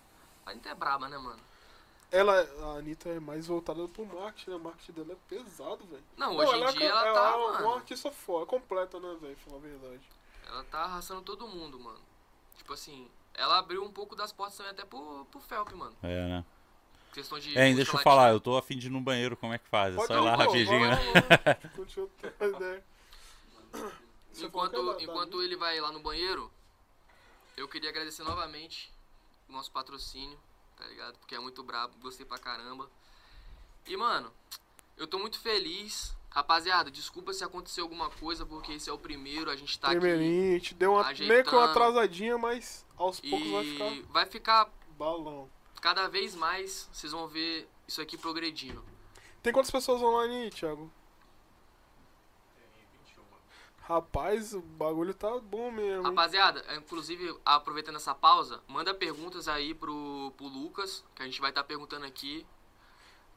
A 0.46 0.50
Anitta 0.52 0.70
é 0.70 0.74
braba, 0.76 1.08
né, 1.08 1.18
mano? 1.20 1.40
Ela, 2.12 2.42
a 2.42 2.78
Anitta 2.80 3.10
é 3.10 3.20
mais 3.20 3.46
voltada 3.46 3.88
pro 3.88 4.04
marketing, 4.08 4.50
né? 4.50 4.56
O 4.56 4.60
marketing 4.60 4.92
dela 4.94 5.12
é 5.14 5.18
pesado, 5.36 5.86
velho. 5.86 6.04
Não, 6.18 6.34
Não, 6.34 6.38
hoje 6.40 6.54
ela 6.54 6.72
em 6.72 6.76
é 6.76 6.78
dia 6.80 6.90
ela 6.90 7.06
ela 7.08 7.14
tá, 7.14 7.30
é 7.30 7.36
uma- 7.36 7.52
mano. 7.54 7.68
uma 7.68 7.76
artista 7.76 8.12
foda, 8.12 8.48
completa, 8.48 9.00
né, 9.00 9.16
velho? 9.22 9.38
Falar 9.38 9.58
a 9.58 9.60
verdade. 9.60 10.02
Ela 10.48 10.64
tá 10.64 10.80
arrasando 10.80 11.22
todo 11.22 11.48
mundo, 11.48 11.80
mano. 11.80 12.00
Tipo 12.58 12.74
assim, 12.74 13.08
ela 13.34 13.60
abriu 13.60 13.84
um 13.84 13.92
pouco 13.92 14.16
das 14.16 14.32
portas 14.32 14.58
também 14.58 14.72
até 14.72 14.86
pro, 14.86 15.26
pro 15.26 15.40
Felp, 15.40 15.72
mano. 15.74 15.96
É, 16.04 16.28
né? 16.28 16.46
Questão 17.14 17.40
de. 17.40 17.58
É, 17.58 17.74
deixa 17.74 17.96
eu 17.96 18.02
falar, 18.02 18.32
eu 18.32 18.40
tô 18.40 18.58
afim 18.58 18.78
de 18.78 18.88
ir 18.88 18.90
no 18.90 19.02
banheiro, 19.02 19.36
como 19.36 19.54
é 19.54 19.58
que 19.58 19.68
faz? 19.68 19.96
É 19.96 20.06
só 20.06 20.14
ir 20.16 20.22
lá 20.22 20.38
pô, 20.38 20.44
rapidinho, 20.44 20.88
né? 20.88 20.98
Continua 21.76 22.10
ideia. 22.42 22.84
Que 24.34 24.44
é 24.44 24.46
Enquanto, 24.46 24.98
enquanto 25.00 25.42
ele 25.42 25.56
vai 25.56 25.80
lá 25.80 25.92
no 25.92 26.00
banheiro, 26.00 26.52
eu 27.58 27.68
queria 27.68 27.90
agradecer 27.90 28.24
novamente 28.24 28.92
o 29.48 29.52
nosso 29.52 29.72
patrocínio, 29.72 30.40
tá 30.78 30.86
ligado? 30.88 31.18
Porque 31.18 31.36
é 31.36 31.40
muito 31.40 31.64
brabo, 31.64 31.98
gostei 32.00 32.26
pra 32.26 32.38
caramba. 32.38 32.90
E, 33.86 33.98
mano, 33.98 34.32
eu 34.96 35.08
tô 35.08 35.18
muito 35.18 35.40
feliz. 35.40 36.16
Rapaziada, 36.32 36.92
desculpa 36.92 37.34
se 37.34 37.44
aconteceu 37.44 37.84
alguma 37.86 38.10
coisa, 38.10 38.46
porque 38.46 38.74
esse 38.74 38.90
é 38.90 38.94
o 38.94 38.98
primeiro, 39.00 39.50
a 39.50 39.56
gente 39.56 39.80
tá 39.80 39.88
aqui. 39.88 40.00
Primeirinho, 40.00 40.50
a 40.56 40.58
gente 40.60 40.74
deu 40.76 40.94
uma, 40.94 41.04
meio 41.04 41.16
que 41.16 41.24
uma 41.24 41.34
ajeitando. 41.40 41.60
atrasadinha, 41.70 42.38
mas 42.38 42.86
aos 42.96 43.20
poucos 43.20 43.50
vai 43.50 43.64
E 43.64 43.72
ficar 43.74 44.12
vai 44.12 44.26
ficar 44.26 44.70
balão. 44.98 45.50
cada 45.82 46.08
vez 46.08 46.36
mais, 46.36 46.88
vocês 46.94 47.12
vão 47.12 47.28
ver 47.28 47.68
isso 47.88 48.00
aqui 48.02 48.16
progredindo. 48.18 48.84
Tem 49.42 49.52
quantas 49.52 49.72
pessoas 49.72 50.02
online 50.04 50.44
aí, 50.44 50.50
Thiago? 50.52 50.92
Rapaz, 53.82 54.54
o 54.54 54.62
bagulho 54.62 55.16
tá 55.16 55.40
bom 55.40 55.72
mesmo. 55.72 56.04
Rapaziada, 56.04 56.64
inclusive, 56.76 57.36
aproveitando 57.44 57.96
essa 57.96 58.14
pausa, 58.14 58.62
manda 58.68 58.94
perguntas 58.94 59.48
aí 59.48 59.74
pro, 59.74 60.32
pro 60.38 60.46
Lucas, 60.46 61.04
que 61.16 61.24
a 61.24 61.26
gente 61.26 61.42
vai 61.42 61.50
estar 61.50 61.64
perguntando 61.64 62.06
aqui. 62.06 62.46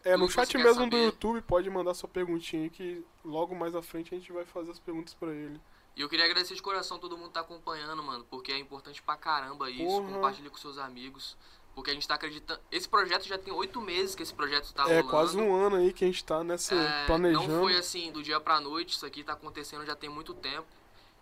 É, 0.05 0.17
no 0.17 0.29
chat 0.29 0.57
mesmo 0.57 0.89
do. 0.89 0.97
YouTube, 0.97 1.41
pode 1.43 1.69
mandar 1.71 1.95
sua 1.95 2.09
perguntinha 2.09 2.69
que 2.69 3.05
logo 3.25 3.55
mais 3.55 3.75
à 3.75 3.83
frente 3.83 4.15
a 4.15 4.19
gente 4.19 4.33
vai 4.33 4.45
fazer 4.45 4.73
as 4.73 4.79
perguntas 4.79 5.15
pra 5.15 5.33
ele. 5.33 5.61
E 5.95 6.01
eu 6.01 6.09
queria 6.09 6.25
agradecer 6.25 6.55
de 6.55 6.63
coração 6.63 6.99
todo 6.99 7.17
mundo 7.17 7.29
que 7.29 7.35
tá 7.35 7.41
acompanhando, 7.41 8.03
mano, 8.03 8.25
porque 8.31 8.51
é 8.51 8.59
importante 8.59 9.03
pra 9.03 9.17
caramba 9.17 9.71
isso. 9.71 9.85
Porra. 9.85 10.13
Compartilhe 10.13 10.49
com 10.49 10.57
seus 10.57 10.79
amigos. 10.79 11.37
Porque 11.75 11.91
a 11.91 11.95
gente 11.95 12.07
tá 12.07 12.17
acreditando. 12.17 12.61
Esse 12.71 12.87
projeto 12.87 13.27
já 13.27 13.39
tem 13.39 13.53
oito 13.53 13.81
meses 13.81 14.15
que 14.15 14.23
esse 14.23 14.35
projeto 14.35 14.75
tá 14.75 14.83
é 14.83 14.87
rolando. 14.97 15.09
quase 15.09 15.39
um 15.39 15.55
ano 15.55 15.77
aí 15.77 15.91
que 15.93 16.05
a 16.05 16.07
gente 16.07 16.23
tá 16.23 16.45
nessa 16.45 16.75
É, 16.75 17.07
planejando. 17.07 17.49
Não 17.49 17.61
foi 17.61 17.77
assim 17.79 18.13
do 18.13 18.23
dia 18.23 18.39
pra 18.39 18.61
noite, 18.61 18.91
isso 18.95 19.07
aqui 19.07 19.25
tá 19.25 19.33
acontecendo 19.33 19.85
já 19.87 19.97
tem 19.97 20.11
muito 20.11 20.35
tempo. 20.35 20.67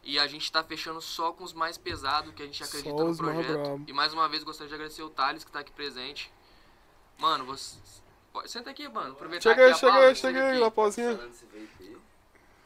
E 0.03 0.19
a 0.19 0.27
gente 0.27 0.51
tá 0.51 0.65
fechando 0.65 1.01
só 1.01 1.33
com 1.33 1.45
os 1.45 1.53
mais 1.53 1.79
pesados 1.79 2.35
que 2.35 2.43
a 2.43 2.47
gente 2.47 2.65
acredita 2.65 3.05
no 3.05 3.17
projeto. 3.17 3.85
E 3.87 3.93
mais 3.93 4.13
uma 4.13 4.29
vez 4.29 4.43
gostaria 4.43 4.69
de 4.69 4.75
agradecer 4.75 5.03
o 5.03 5.11
Thales 5.11 5.45
que 5.45 5.53
tá 5.53 5.61
aqui 5.61 5.71
presente. 5.71 6.33
Mano, 7.19 7.45
você. 7.45 7.79
Senta 8.47 8.71
aqui, 8.71 8.89
mano. 8.89 9.13
Aproveitar 9.13 9.51
Chega 9.51 9.67
aí, 9.67 9.75
chega 9.75 9.99
aí, 9.99 10.15
chega 10.17 10.47
aí. 10.51 10.59
Lapozinha. 10.59 11.19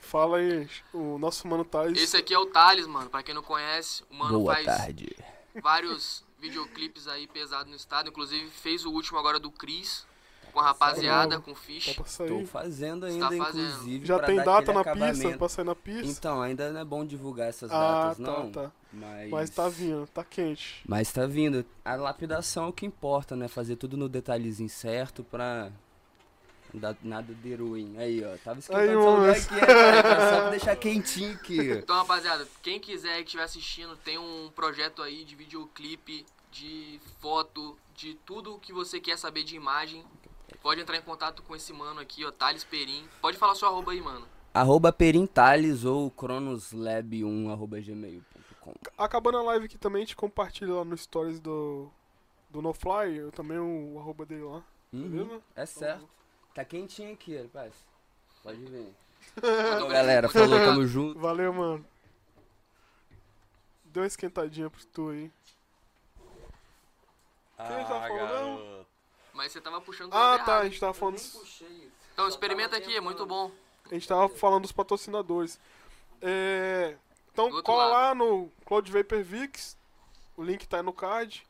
Fala 0.00 0.36
aí, 0.38 0.68
o 0.92 1.18
nosso 1.18 1.48
mano 1.48 1.64
Thales. 1.64 2.00
Esse 2.00 2.16
aqui 2.16 2.32
é 2.34 2.38
o 2.38 2.46
Thales, 2.46 2.86
mano. 2.86 3.10
Pra 3.10 3.22
quem 3.22 3.34
não 3.34 3.42
conhece, 3.42 4.04
o 4.10 4.14
mano 4.14 4.40
Boa 4.40 4.54
faz 4.54 4.66
tarde. 4.66 5.16
vários 5.60 6.24
videoclipes 6.38 7.08
aí 7.08 7.26
pesados 7.26 7.68
no 7.68 7.76
estado. 7.76 8.08
Inclusive 8.10 8.48
fez 8.50 8.84
o 8.84 8.92
último 8.92 9.18
agora 9.18 9.38
do 9.40 9.50
Cris. 9.50 10.06
Com 10.54 10.60
a 10.60 10.66
rapaziada, 10.66 11.40
com 11.40 11.50
o 11.50 11.54
Tá 11.54 11.60
Fish. 11.60 11.96
sair. 12.06 12.28
Tô 12.28 12.46
fazendo 12.46 13.00
tá 13.00 13.06
ainda, 13.08 13.26
fazendo. 13.26 13.66
inclusive. 13.70 14.06
Já 14.06 14.20
tem 14.20 14.36
dar 14.36 14.44
data 14.44 14.72
na 14.72 14.84
pista, 14.84 14.90
acabamento. 14.92 15.38
pra 15.38 15.48
sair 15.48 15.64
na 15.64 15.74
pista? 15.74 16.06
Então, 16.06 16.40
ainda 16.40 16.70
não 16.72 16.80
é 16.80 16.84
bom 16.84 17.04
divulgar 17.04 17.48
essas 17.48 17.72
ah, 17.72 18.04
datas, 18.04 18.18
tá, 18.18 18.22
não. 18.22 18.50
tá. 18.52 18.70
Mas... 18.92 19.30
Mas 19.30 19.50
tá 19.50 19.68
vindo, 19.68 20.06
tá 20.14 20.22
quente. 20.22 20.80
Mas 20.86 21.10
tá 21.10 21.26
vindo. 21.26 21.66
A 21.84 21.96
lapidação 21.96 22.66
é 22.66 22.68
o 22.68 22.72
que 22.72 22.86
importa, 22.86 23.34
né? 23.34 23.48
Fazer 23.48 23.74
tudo 23.74 23.96
no 23.96 24.08
detalhezinho 24.08 24.68
certo 24.68 25.24
pra. 25.24 25.72
Nada 27.02 27.34
de 27.34 27.54
ruim. 27.56 27.96
Aí, 27.98 28.24
ó. 28.24 28.36
Tava 28.44 28.58
Aí, 28.58 28.58
esquentando 28.60 28.84
esse 28.84 28.94
mano. 28.94 29.16
lugar 29.16 29.30
aqui, 29.36 29.60
cara? 29.66 30.30
Só 30.30 30.40
pra 30.40 30.50
deixar 30.50 30.76
quentinho 30.76 31.34
aqui. 31.34 31.70
Então, 31.72 31.96
rapaziada, 31.96 32.46
quem 32.62 32.78
quiser 32.78 33.16
que 33.18 33.24
estiver 33.24 33.42
assistindo, 33.42 33.96
tem 33.96 34.18
um 34.18 34.50
projeto 34.54 35.02
aí 35.02 35.24
de 35.24 35.34
videoclipe, 35.34 36.24
de 36.52 37.00
foto, 37.20 37.76
de 37.94 38.14
tudo 38.24 38.58
que 38.60 38.72
você 38.72 39.00
quer 39.00 39.18
saber 39.18 39.42
de 39.42 39.56
imagem. 39.56 40.04
Pode 40.62 40.80
entrar 40.80 40.96
em 40.96 41.02
contato 41.02 41.42
com 41.42 41.54
esse 41.54 41.72
mano 41.72 42.00
aqui, 42.00 42.24
ó, 42.24 42.30
Thales 42.30 42.64
Perim. 42.64 43.06
Pode 43.20 43.36
falar 43.36 43.54
seu 43.54 43.68
arroba 43.68 43.92
aí, 43.92 44.00
mano. 44.00 44.26
arroba 44.52 44.92
perintales 44.92 45.84
ou 45.84 46.10
cronoslab1 46.10 47.50
arroba 47.50 47.80
gmail.com. 47.80 48.74
Acabando 48.96 49.38
a 49.38 49.42
live 49.42 49.66
aqui 49.66 49.76
também, 49.78 50.02
a 50.02 50.04
gente 50.06 50.16
compartilha 50.16 50.72
lá 50.74 50.84
no 50.84 50.96
stories 50.96 51.38
do, 51.40 51.90
do 52.50 52.62
No 52.62 52.72
Fly, 52.72 53.16
eu 53.16 53.30
também 53.32 53.58
o 53.58 53.98
arroba 53.98 54.24
dele 54.24 54.44
lá. 54.44 54.62
Uhum, 54.92 55.08
Beleza? 55.10 55.42
é 55.56 55.66
certo. 55.66 56.08
Tá 56.54 56.64
quentinho 56.64 57.12
aqui, 57.12 57.36
rapaz. 57.36 57.74
Pode. 58.42 58.58
Muito 58.58 58.94
Falou, 59.40 59.88
galera. 59.90 60.28
Falou, 60.28 60.58
tamo 60.58 60.86
junto. 60.86 61.18
Valeu, 61.18 61.52
mano. 61.52 61.84
Deu 63.86 64.02
uma 64.02 64.06
esquentadinha 64.06 64.70
pro 64.70 64.84
tu 64.86 65.08
aí. 65.10 65.30
Quem 67.56 67.66
tá 67.86 68.06
falando. 68.08 68.73
Mas 69.34 69.52
você 69.52 69.60
tava 69.60 69.80
puxando 69.80 70.10
do 70.10 70.16
Ah, 70.16 70.38
tá, 70.38 70.58
a 70.60 70.64
gente 70.64 70.78
tava 70.80 70.94
falando. 70.94 71.20
Então, 72.12 72.28
experimenta 72.28 72.76
aqui, 72.76 72.96
é 72.96 73.00
muito 73.00 73.26
bom. 73.26 73.50
A 73.90 73.94
gente 73.94 74.06
tava 74.08 74.28
falando 74.28 74.62
dos 74.62 74.72
patrocinadores. 74.72 75.58
É, 76.22 76.96
Então 77.32 77.50
cola 77.62 77.84
lado. 77.86 77.92
lá 77.92 78.14
no 78.14 78.48
Cloud 78.64 78.90
Vapor 78.90 79.22
Vix. 79.22 79.76
O 80.36 80.42
link 80.42 80.66
tá 80.66 80.78
aí 80.78 80.82
no 80.82 80.92
card. 80.92 81.44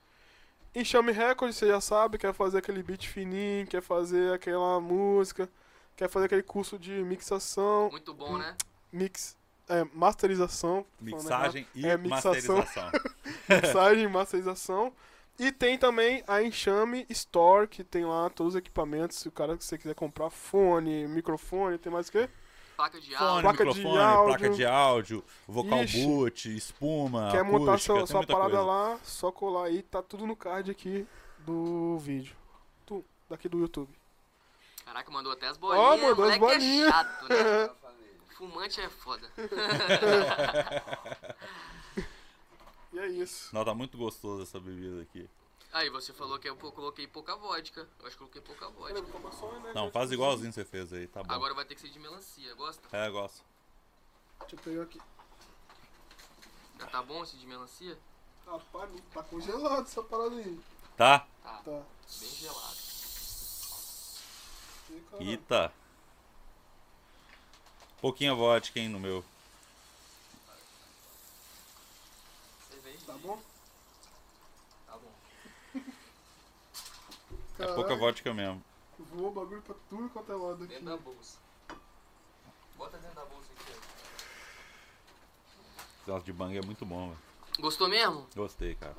Enxame 0.75 1.13
Record, 1.13 1.53
você 1.53 1.69
já 1.69 1.81
sabe, 1.81 2.19
quer 2.19 2.35
fazer 2.35 2.59
aquele 2.59 2.83
beat 2.83 3.07
fininho, 3.07 3.67
quer 3.67 3.81
fazer 3.81 4.33
aquela 4.35 4.81
música, 4.81 5.49
quer 5.97 6.09
fazer 6.09 6.27
aquele 6.27 6.43
curso 6.43 6.77
de 6.77 6.91
mixação, 6.91 7.91
Muito 7.91 8.13
bom, 8.13 8.37
né? 8.37 8.57
mix, 8.91 9.37
é, 9.69 9.85
masterização. 9.95 10.85
Mixagem 11.01 11.65
e 11.77 11.87
É, 11.87 11.97
mixação. 11.97 12.57
masterização. 12.57 12.91
mixagem 13.49 14.03
e 14.05 14.09
masterização. 14.09 14.93
E 15.39 15.51
tem 15.51 15.77
também 15.77 16.23
a 16.29 16.43
Enxame 16.43 17.07
Store, 17.11 17.67
que 17.67 17.83
tem 17.83 18.05
lá 18.05 18.31
todos 18.31 18.55
os 18.55 18.59
equipamentos. 18.59 19.19
Se 19.19 19.29
o 19.29 19.33
cara 19.33 19.57
que 19.57 19.65
você 19.65 19.77
quiser 19.77 19.95
comprar 19.95 20.31
fone, 20.31 21.09
microfone, 21.09 21.77
tem 21.79 21.93
mais 21.93 22.09
o 22.09 22.13
quê? 22.13 22.29
Placa 22.77 23.01
de 23.01 23.17
Fone, 23.17 23.25
áudio. 23.29 23.43
Placa 23.43 23.65
de 23.65 23.79
microfone, 23.79 24.03
áudio. 24.03 24.27
placa 24.39 24.51
de 24.51 24.67
áudio, 24.67 25.25
vocal 25.47 25.85
Ixi. 25.85 26.05
boot, 26.05 26.57
espuma, 26.57 27.31
Quer 27.31 27.45
montar 27.45 27.73
acústica, 27.73 27.93
sua, 27.93 27.97
tem 27.99 28.07
sua 28.07 28.17
muita 28.19 28.33
parada 28.33 28.57
coisa. 28.57 28.65
lá, 28.65 28.99
só 29.05 29.31
colar 29.31 29.67
aí, 29.67 29.83
tá 29.83 30.03
tudo 30.03 30.27
no 30.27 30.35
card 30.35 30.71
aqui 30.71 31.07
do 31.39 31.99
vídeo. 31.99 32.35
Tu, 32.85 33.05
daqui 33.31 33.49
do 33.49 33.61
YouTube. 33.61 33.89
Caraca, 34.85 35.11
mandou 35.11 35.33
até 35.33 35.47
as 35.47 35.57
bolinhas. 35.57 35.89
mandou 36.01 36.11
as 36.11 36.17
moleque 36.19 36.39
bolinhas. 36.41 36.89
é 36.89 36.91
chato, 36.91 37.29
né? 37.29 37.71
Fumante 38.37 38.81
é 38.81 38.89
foda. 38.89 39.31
E 42.95 42.99
é 42.99 43.09
isso. 43.09 43.53
Não, 43.53 43.65
tá 43.65 43.75
muito 43.75 43.99
gostoso 43.99 44.45
essa 44.45 44.61
bebida 44.61 45.03
aqui. 45.03 45.29
Aí, 45.73 45.91
você 45.91 46.13
falou 46.13 46.39
que 46.39 46.49
eu 46.49 46.57
coloquei 46.57 47.09
pouca 47.09 47.35
vodka. 47.35 47.89
Eu 47.99 48.07
acho 48.07 48.17
que 48.17 48.19
coloquei 48.19 48.41
pouca 48.41 48.69
vodka. 48.69 49.03
Não, 49.75 49.91
faz 49.91 50.13
igualzinho 50.13 50.53
você 50.53 50.65
fez 50.65 50.93
aí, 50.93 51.09
tá 51.09 51.21
bom. 51.23 51.35
Agora 51.35 51.53
vai 51.53 51.65
ter 51.65 51.75
que 51.75 51.81
ser 51.81 51.89
de 51.89 51.99
melancia. 51.99 52.55
Gosta? 52.55 52.97
É, 52.97 53.09
eu 53.09 53.13
gosto. 53.13 53.43
Deixa 54.41 54.55
eu 54.55 54.59
pegar 54.61 54.83
aqui. 54.83 55.01
Já 56.79 56.87
tá 56.87 57.03
bom 57.03 57.25
esse 57.25 57.37
de 57.37 57.47
melancia? 57.47 57.99
Rapaz, 58.47 58.93
não 58.93 59.01
tá 59.01 59.23
congelado 59.25 59.83
essa 59.83 60.03
parada 60.03 60.37
aí. 60.37 60.61
Tá? 60.97 61.27
Tá. 61.43 61.63
Tá. 61.65 61.83
Bem 62.21 62.31
gelado. 62.31 62.77
Ih, 64.91 65.01
caralho. 65.11 65.31
Eita. 65.31 65.73
Pouquinha 68.01 68.35
vodka, 68.35 68.79
hein, 68.79 68.89
no 68.89 69.01
meu. 69.01 69.25
Cerveja. 72.71 72.99
Tá 73.07 73.14
bom? 73.25 73.41
Tá 74.87 74.97
bom. 74.99 75.13
É 77.59 77.67
pouca 77.75 77.97
vodka 77.97 78.35
mesmo. 78.35 78.63
Voou 78.99 79.29
o 79.29 79.33
bagulho 79.33 79.63
pra 79.63 79.75
tudo 79.89 80.09
quanto 80.11 80.33
é 80.33 80.35
lado 80.35 80.65
aqui. 80.65 80.75
Dentro 80.75 80.87
da 80.87 80.97
bolsa. 80.97 81.39
Bota 82.77 82.99
dentro 82.99 83.15
da 83.17 83.25
bolsa 83.25 83.49
aqui. 83.59 83.73
Esse 83.73 83.81
negócio 86.07 86.25
de 86.25 86.33
bang 86.33 86.59
é 86.59 86.63
muito 86.63 86.85
bom, 86.85 87.09
velho. 87.09 87.19
Gostou 87.61 87.89
mesmo? 87.89 88.27
Gostei, 88.35 88.75
cara. 88.75 88.95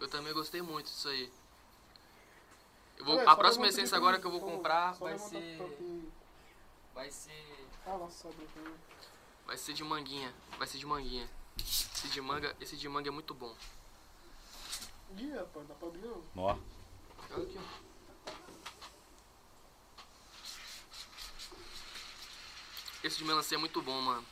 Eu 0.00 0.08
também 0.08 0.32
gostei 0.32 0.60
muito 0.60 0.86
disso 0.86 1.08
aí. 1.08 1.32
Eu 2.98 3.04
vou- 3.04 3.16
Ué, 3.16 3.22
a 3.22 3.26
só 3.26 3.36
próxima 3.36 3.64
levanta 3.64 3.80
essência 3.80 3.96
aqui, 3.96 4.04
agora 4.04 4.20
que 4.20 4.26
eu 4.26 4.30
vou 4.30 4.40
só- 4.40 4.46
comprar 4.46 4.94
só 4.94 5.04
vai 5.04 5.12
levanta 5.14 5.30
ser. 5.38 5.56
pra 5.58 5.66
tu- 5.68 6.12
Vai 6.94 7.10
ser. 7.10 7.66
Ah, 7.86 8.08
sobe 8.10 8.44
aqui. 8.44 8.74
Vai 9.46 9.56
ser 9.56 9.72
de 9.72 9.82
manguinha. 9.82 10.32
Vai 10.58 10.66
ser 10.66 10.78
de 10.78 10.86
manguinha. 10.86 11.28
Esse 11.58 12.08
de 12.08 12.20
manga, 12.20 12.56
esse 12.60 12.76
de 12.76 12.88
manga 12.88 13.08
é 13.08 13.12
muito 13.12 13.34
bom. 13.34 13.54
Ih, 15.16 15.32
rapaz, 15.34 15.66
dá 15.68 15.74
pra 15.74 15.88
abrir 15.88 16.00
não. 16.00 16.22
Ó. 16.36 16.56
Olha 17.30 17.42
aqui, 17.44 17.58
ó. 17.58 17.92
Esse 23.04 23.18
de 23.18 23.24
melancia 23.24 23.56
é 23.56 23.58
muito 23.58 23.82
bom, 23.82 24.00
mano. 24.00 24.24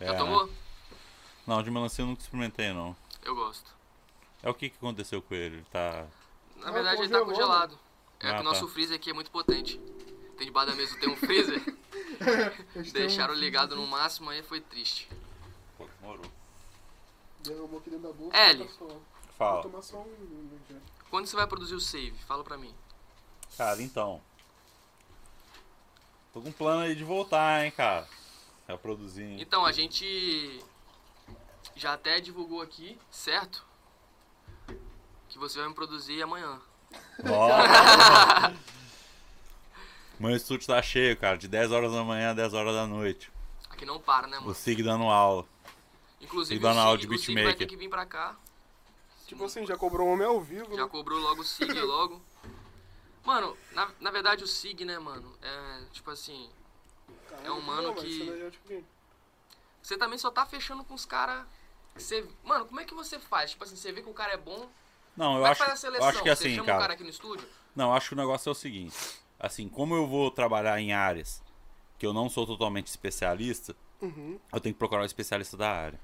É, 0.00 0.06
Já 0.06 0.12
né? 0.12 0.18
tomou? 0.18 0.50
Não, 1.46 1.62
de 1.62 1.70
melancia 1.70 2.02
eu 2.02 2.06
nunca 2.06 2.22
experimentei, 2.22 2.72
não. 2.72 2.96
Eu 3.22 3.34
gosto. 3.34 3.72
É 4.42 4.50
o 4.50 4.54
que 4.54 4.68
que 4.68 4.76
aconteceu 4.76 5.22
com 5.22 5.34
ele? 5.34 5.56
Ele 5.56 5.66
tá... 5.70 6.06
Na 6.56 6.68
Ah, 6.68 6.72
verdade, 6.72 7.02
ele 7.02 7.08
tá 7.08 7.20
congelou, 7.20 7.26
congelado. 7.46 7.78
É 8.20 8.30
Ah, 8.30 8.34
que 8.34 8.40
o 8.40 8.44
nosso 8.44 8.66
tá. 8.66 8.72
freezer 8.72 8.96
aqui 8.96 9.10
é 9.10 9.12
muito 9.12 9.30
potente. 9.30 9.78
Tem 10.36 10.46
debaixo 10.46 10.70
da 10.70 10.76
mesa 10.76 10.98
tem 10.98 11.08
um 11.08 11.16
freezer. 11.16 11.62
Deixaram 12.92 13.34
ligado 13.34 13.76
no 13.76 13.86
máximo 13.86 14.30
aí 14.30 14.42
foi 14.42 14.60
triste. 14.60 15.08
Pô, 16.04 16.12
demorou. 16.12 16.30
Derramou 17.40 17.78
aqui 17.80 17.90
dentro 17.90 18.08
da 18.08 18.12
bolsa. 18.14 18.36
L. 18.36 18.64
tá 18.64 18.72
só- 18.78 18.84
Vou 18.86 19.02
Fala. 19.36 19.62
tomar 19.62 19.82
só 19.82 19.98
um. 19.98 20.80
Quando 21.10 21.26
você 21.26 21.36
vai 21.36 21.46
produzir 21.46 21.74
o 21.74 21.80
save? 21.80 22.16
Fala 22.24 22.44
pra 22.44 22.56
mim. 22.56 22.74
Cara, 23.56 23.80
então... 23.82 24.20
Tô 26.32 26.40
com 26.40 26.48
um 26.48 26.52
plano 26.52 26.82
aí 26.82 26.94
de 26.94 27.04
voltar, 27.04 27.64
hein, 27.64 27.70
cara. 27.70 28.08
A 28.66 28.76
produzir, 28.76 29.22
hein? 29.22 29.36
Então, 29.40 29.64
a 29.64 29.72
gente 29.72 30.64
já 31.76 31.92
até 31.94 32.20
divulgou 32.20 32.60
aqui, 32.62 32.98
certo? 33.10 33.64
Que 35.28 35.38
você 35.38 35.58
vai 35.58 35.68
me 35.68 35.74
produzir 35.74 36.22
amanhã. 36.22 36.60
Ó. 37.28 37.48
Meu 40.18 40.34
estúdio 40.34 40.66
tá 40.66 40.80
cheio, 40.80 41.16
cara. 41.16 41.36
De 41.36 41.46
10 41.48 41.72
horas 41.72 41.92
da 41.92 42.02
manhã 42.04 42.30
a 42.30 42.34
10 42.34 42.54
horas 42.54 42.74
da 42.74 42.86
noite. 42.86 43.30
Aqui 43.68 43.84
não 43.84 44.00
para, 44.00 44.26
né, 44.28 44.38
O 44.38 44.42
mano? 44.42 44.54
Sig 44.54 44.82
dando 44.82 45.04
aula. 45.04 45.44
Inclusive, 46.24 46.64
o 46.66 46.72
Sig, 46.74 46.96
de 47.06 47.14
o 47.14 47.18
Sig 47.18 47.42
vai 47.44 47.54
ter 47.54 47.66
que 47.66 47.76
vir 47.76 47.88
pra 47.88 48.04
cá. 48.06 48.36
Tipo 49.26 49.44
assim, 49.44 49.64
já 49.66 49.76
cobrou 49.76 50.06
um 50.06 50.12
homem 50.12 50.26
ao 50.26 50.40
vivo. 50.40 50.74
Já 50.76 50.82
né? 50.84 50.88
cobrou 50.88 51.18
logo 51.18 51.40
o 51.40 51.44
SIG 51.44 51.72
logo. 51.80 52.20
Mano, 53.24 53.56
na, 53.72 53.90
na 54.00 54.10
verdade 54.10 54.44
o 54.44 54.46
SIG, 54.46 54.84
né, 54.84 54.98
mano? 54.98 55.34
É 55.40 55.80
tipo 55.92 56.10
assim. 56.10 56.50
Caralho, 57.28 57.46
é 57.46 57.50
um 57.52 57.60
mano 57.60 57.82
não, 57.88 57.94
que- 57.94 58.28
é 58.30 58.50
tipo 58.50 58.68
quem? 58.68 58.84
Você 59.82 59.96
também 59.96 60.18
só 60.18 60.30
tá 60.30 60.44
fechando 60.46 60.84
com 60.84 60.94
os 60.94 61.04
caras. 61.06 61.46
Você, 61.96 62.26
mano, 62.42 62.66
como 62.66 62.80
é 62.80 62.84
que 62.84 62.94
você 62.94 63.18
faz? 63.18 63.52
Tipo 63.52 63.64
assim, 63.64 63.76
você 63.76 63.92
vê 63.92 64.02
que 64.02 64.10
o 64.10 64.14
cara 64.14 64.32
é 64.32 64.36
bom. 64.36 64.68
Não, 65.16 65.38
eu 65.38 65.46
acho, 65.46 65.62
eu 65.62 65.76
seleção. 65.76 66.08
acho 66.08 66.18
que 66.22 66.24
você 66.24 66.30
assim, 66.30 66.50
chama 66.56 66.62
o 66.64 66.66
cara. 66.66 66.80
cara 66.80 66.92
aqui 66.94 67.04
no 67.04 67.10
estúdio. 67.10 67.48
Não, 67.74 67.86
eu 67.90 67.92
acho 67.94 68.08
que 68.08 68.14
o 68.14 68.16
negócio 68.16 68.48
é 68.48 68.52
o 68.52 68.54
seguinte. 68.54 68.96
Assim, 69.38 69.68
como 69.68 69.94
eu 69.94 70.06
vou 70.06 70.30
trabalhar 70.30 70.80
em 70.80 70.92
áreas 70.92 71.42
que 71.98 72.04
eu 72.06 72.12
não 72.12 72.28
sou 72.28 72.46
totalmente 72.46 72.88
especialista, 72.88 73.74
Uhum. 74.02 74.38
eu 74.52 74.60
tenho 74.60 74.74
que 74.74 74.78
procurar 74.78 75.02
um 75.02 75.06
especialista 75.06 75.56
da 75.56 75.70
área. 75.70 76.00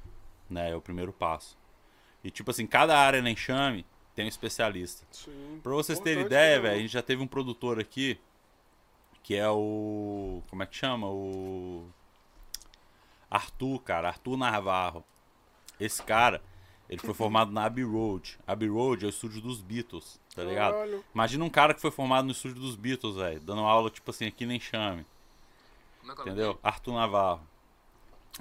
Né? 0.50 0.72
É 0.72 0.76
o 0.76 0.80
primeiro 0.80 1.12
passo. 1.12 1.56
E 2.22 2.30
tipo 2.30 2.50
assim, 2.50 2.66
cada 2.66 2.98
área 2.98 3.22
na 3.22 3.30
enxame 3.30 3.86
tem 4.14 4.24
um 4.24 4.28
especialista. 4.28 5.06
Sim. 5.10 5.60
Pra 5.62 5.72
vocês 5.72 5.98
terem 6.00 6.26
ideia, 6.26 6.56
né, 6.56 6.62
velho, 6.62 6.74
a 6.74 6.82
gente 6.82 6.92
já 6.92 7.02
teve 7.02 7.22
um 7.22 7.26
produtor 7.26 7.78
aqui 7.78 8.18
que 9.22 9.36
é 9.36 9.48
o. 9.48 10.42
Como 10.48 10.62
é 10.62 10.66
que 10.66 10.76
chama? 10.76 11.06
O. 11.08 11.88
Arthur, 13.30 13.78
cara. 13.80 14.08
Arthur 14.08 14.36
Navarro. 14.36 15.04
Esse 15.78 16.02
cara, 16.02 16.42
ele 16.88 17.00
foi 17.00 17.14
formado 17.14 17.52
na 17.52 17.64
Abbey 17.64 17.84
Road. 17.84 18.38
Abbey 18.46 18.68
Road 18.68 19.04
é 19.04 19.06
o 19.06 19.10
estúdio 19.10 19.40
dos 19.40 19.62
Beatles, 19.62 20.20
tá 20.34 20.42
ligado? 20.42 20.72
Caralho. 20.72 21.04
Imagina 21.14 21.44
um 21.44 21.48
cara 21.48 21.72
que 21.72 21.80
foi 21.80 21.90
formado 21.90 22.26
no 22.26 22.32
estúdio 22.32 22.60
dos 22.60 22.76
Beatles, 22.76 23.16
velho, 23.16 23.40
dando 23.40 23.60
aula, 23.60 23.88
tipo 23.88 24.10
assim, 24.10 24.26
aqui 24.26 24.44
nem 24.44 24.60
chame, 24.60 25.06
Como 26.00 26.12
é 26.12 26.14
que 26.14 26.20
é 26.20 26.24
entendeu? 26.24 26.58
Arthur 26.62 26.92
Navarro. 26.94 27.48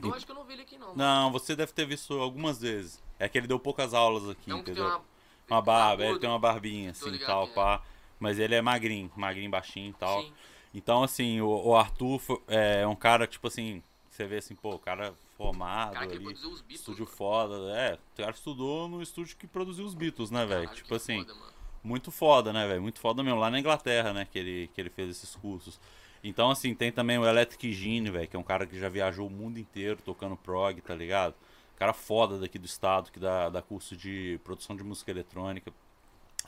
Eu 0.01 0.13
acho 0.13 0.25
que 0.25 0.31
eu 0.31 0.35
não 0.35 0.43
vi 0.43 0.53
ele 0.53 0.61
aqui 0.61 0.77
não. 0.77 0.95
Não, 0.95 1.31
você 1.31 1.55
deve 1.55 1.73
ter 1.73 1.85
visto 1.85 2.13
algumas 2.19 2.61
vezes. 2.61 3.01
É 3.17 3.27
que 3.27 3.37
ele 3.37 3.47
deu 3.47 3.59
poucas 3.59 3.93
aulas 3.93 4.29
aqui, 4.29 4.49
É 4.51 4.55
um 4.55 4.59
entendeu? 4.59 4.85
uma. 4.85 5.01
Uma 5.49 5.61
barba, 5.63 6.05
ele 6.05 6.19
tem 6.19 6.29
uma 6.29 6.37
barbinha, 6.37 6.91
assim, 6.91 7.09
ligado 7.09 7.27
tal, 7.27 7.43
quem 7.45 7.51
é. 7.51 7.55
pá. 7.55 7.81
Mas 8.19 8.37
ele 8.37 8.53
é 8.53 8.61
magrinho, 8.61 9.11
magrinho, 9.15 9.49
baixinho 9.49 9.89
e 9.89 9.93
tal. 9.93 10.21
Sim. 10.21 10.33
Então, 10.75 11.01
assim, 11.03 11.41
o, 11.41 11.49
o 11.49 11.75
Arthur 11.75 12.19
fo- 12.19 12.41
é 12.47 12.85
um 12.85 12.95
cara, 12.95 13.25
tipo 13.25 13.47
assim, 13.47 13.81
você 14.09 14.27
vê 14.27 14.37
assim, 14.37 14.53
pô, 14.53 14.75
o 14.75 14.79
cara 14.79 15.15
formado 15.35 15.93
cara 15.93 16.05
que 16.05 16.15
ali, 16.17 16.23
produziu 16.23 16.49
os 16.51 16.61
Beatles. 16.61 16.79
estúdio 16.81 17.05
mano. 17.05 17.15
foda, 17.17 17.55
é, 17.75 17.93
o 18.13 18.17
cara 18.17 18.31
estudou 18.31 18.87
no 18.87 19.01
estúdio 19.01 19.35
que 19.37 19.47
produziu 19.47 19.83
os 19.85 19.95
Beatles, 19.95 20.29
né, 20.29 20.45
velho? 20.45 20.67
Tipo 20.69 20.93
assim, 20.93 21.19
foda, 21.23 21.33
mano. 21.33 21.53
muito 21.83 22.11
foda, 22.11 22.53
né, 22.53 22.67
velho? 22.67 22.81
Muito 22.83 22.99
foda 22.99 23.23
mesmo, 23.23 23.39
lá 23.39 23.49
na 23.49 23.59
Inglaterra, 23.59 24.13
né, 24.13 24.27
que 24.31 24.37
ele, 24.37 24.69
que 24.75 24.79
ele 24.79 24.89
fez 24.91 25.09
esses 25.09 25.35
cursos. 25.35 25.79
Então, 26.23 26.51
assim, 26.51 26.73
tem 26.73 26.91
também 26.91 27.17
o 27.17 27.25
Electric 27.25 27.71
Gene, 27.73 28.09
velho, 28.11 28.27
que 28.27 28.35
é 28.35 28.39
um 28.39 28.43
cara 28.43 28.65
que 28.65 28.77
já 28.77 28.89
viajou 28.89 29.27
o 29.27 29.29
mundo 29.29 29.57
inteiro 29.57 29.99
tocando 30.03 30.35
prog, 30.35 30.81
tá 30.81 30.93
ligado? 30.93 31.33
Cara 31.77 31.93
foda 31.93 32.37
daqui 32.37 32.59
do 32.59 32.65
estado, 32.65 33.09
que 33.11 33.19
dá, 33.19 33.49
dá 33.49 33.61
curso 33.61 33.95
de 33.95 34.39
produção 34.43 34.75
de 34.75 34.83
música 34.83 35.11
eletrônica. 35.11 35.71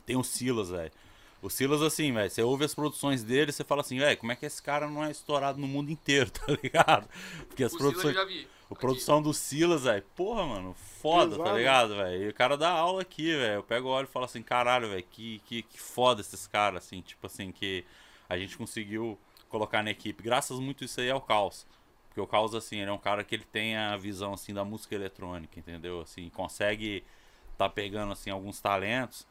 Tem 0.05 0.17
o 0.17 0.23
Silas, 0.23 0.69
velho. 0.69 0.91
O 1.41 1.49
Silas, 1.49 1.81
assim, 1.81 2.11
velho, 2.13 2.29
você 2.29 2.43
ouve 2.43 2.65
as 2.65 2.75
produções 2.75 3.23
dele, 3.23 3.51
você 3.51 3.63
fala 3.63 3.79
assim, 3.81 3.97
velho, 3.97 4.17
como 4.17 4.31
é 4.31 4.35
que 4.35 4.45
esse 4.45 4.61
cara 4.61 4.89
não 4.89 5.03
é 5.03 5.09
estourado 5.09 5.57
no 5.57 5.67
mundo 5.67 5.89
inteiro, 5.89 6.29
tá 6.31 6.45
ligado? 6.61 7.07
Porque 7.47 7.63
as 7.63 7.73
O 7.73 7.77
Silas 7.77 7.93
eu 7.95 8.01
produções. 8.01 8.13
já 8.15 8.25
vi. 8.25 8.47
A 8.69 8.73
Aqui. 8.73 8.81
produção 8.81 9.21
do 9.21 9.33
Silas, 9.33 9.83
velho, 9.83 10.03
porra, 10.15 10.45
mano, 10.45 10.75
foda, 11.01 11.31
tá 11.37 11.43
Pesado. 11.43 11.57
ligado, 11.57 11.95
velho? 11.95 12.23
E 12.25 12.29
o 12.29 12.33
cara 12.33 12.57
dá 12.57 12.69
aula 12.69 13.01
aqui, 13.01 13.31
velho. 13.35 13.55
Eu 13.55 13.63
pego 13.63 13.87
o 13.87 13.91
olho 13.91 14.05
e 14.05 14.11
falo 14.11 14.25
assim, 14.25 14.41
caralho, 14.43 14.89
velho, 14.89 15.03
que, 15.09 15.39
que, 15.45 15.63
que 15.63 15.79
foda 15.79 16.21
esses 16.21 16.45
caras, 16.45 16.83
assim, 16.85 17.01
tipo 17.01 17.25
assim, 17.25 17.51
que 17.51 17.83
a 18.29 18.37
gente 18.37 18.57
conseguiu 18.57 19.17
colocar 19.51 19.83
na 19.83 19.91
equipe. 19.91 20.23
Graças 20.23 20.57
muito 20.59 20.83
isso 20.83 20.99
aí 21.01 21.11
ao 21.11 21.21
caos. 21.21 21.67
Porque 22.07 22.19
o 22.19 22.27
Caos, 22.27 22.53
assim, 22.53 22.77
ele 22.79 22.89
é 22.89 22.93
um 22.93 22.97
cara 22.97 23.23
que 23.23 23.33
ele 23.35 23.45
tem 23.45 23.77
a 23.77 23.95
visão, 23.95 24.33
assim, 24.33 24.53
da 24.53 24.65
música 24.65 24.93
eletrônica, 24.95 25.57
entendeu? 25.57 26.01
Assim, 26.01 26.29
consegue 26.29 27.05
tá 27.57 27.69
pegando, 27.69 28.11
assim, 28.11 28.29
alguns 28.29 28.59
talentos 28.59 29.25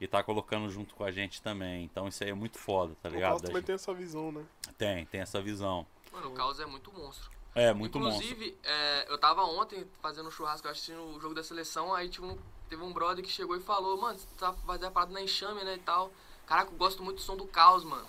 e 0.00 0.06
tá 0.06 0.22
colocando 0.22 0.66
junto 0.70 0.94
com 0.94 1.04
a 1.04 1.10
gente 1.10 1.42
também. 1.42 1.84
Então 1.84 2.08
isso 2.08 2.24
aí 2.24 2.30
é 2.30 2.34
muito 2.34 2.58
foda, 2.58 2.94
tá 3.02 3.08
O 3.10 3.12
ligado? 3.12 3.22
Carlos 3.32 3.42
Da 3.42 3.48
também 3.48 3.60
gente- 3.60 3.66
tem 3.66 3.74
essa 3.74 3.92
visão, 3.92 4.32
né? 4.32 4.44
Tem, 4.78 5.04
tem 5.06 5.20
essa 5.20 5.42
visão. 5.42 5.86
Mano, 6.10 6.28
o 6.30 6.32
Caos 6.32 6.58
é 6.58 6.64
muito 6.64 6.90
monstro. 6.90 7.30
É, 7.54 7.70
muito 7.74 7.98
monstro. 8.00 8.24
Inclusive, 8.24 8.56
é, 8.64 9.12
eu 9.12 9.18
tava 9.18 9.42
ontem 9.42 9.86
fazendo 10.00 10.28
um 10.28 10.30
churrasco, 10.30 10.66
assistindo 10.68 11.02
o 11.02 11.20
jogo 11.20 11.34
da 11.34 11.44
seleção, 11.44 11.92
aí 11.92 12.08
tipo, 12.08 12.24
um- 12.26 12.38
teve 12.66 12.82
um 12.82 12.92
brother 12.94 13.22
que 13.22 13.30
chegou 13.30 13.54
e 13.56 13.60
falou, 13.60 14.00
mano, 14.00 14.18
você 14.18 14.26
tá 14.38 14.54
fazendo 14.54 14.86
a 14.86 14.90
parada 14.90 15.12
na 15.12 15.20
enxame, 15.20 15.62
né, 15.64 15.74
e 15.74 15.80
tal. 15.80 16.10
Caraca, 16.46 16.72
eu 16.72 16.76
gosto 16.78 17.02
muito 17.02 17.16
do 17.16 17.22
som 17.22 17.36
do 17.36 17.46
Caos, 17.46 17.84
mano. 17.84 18.06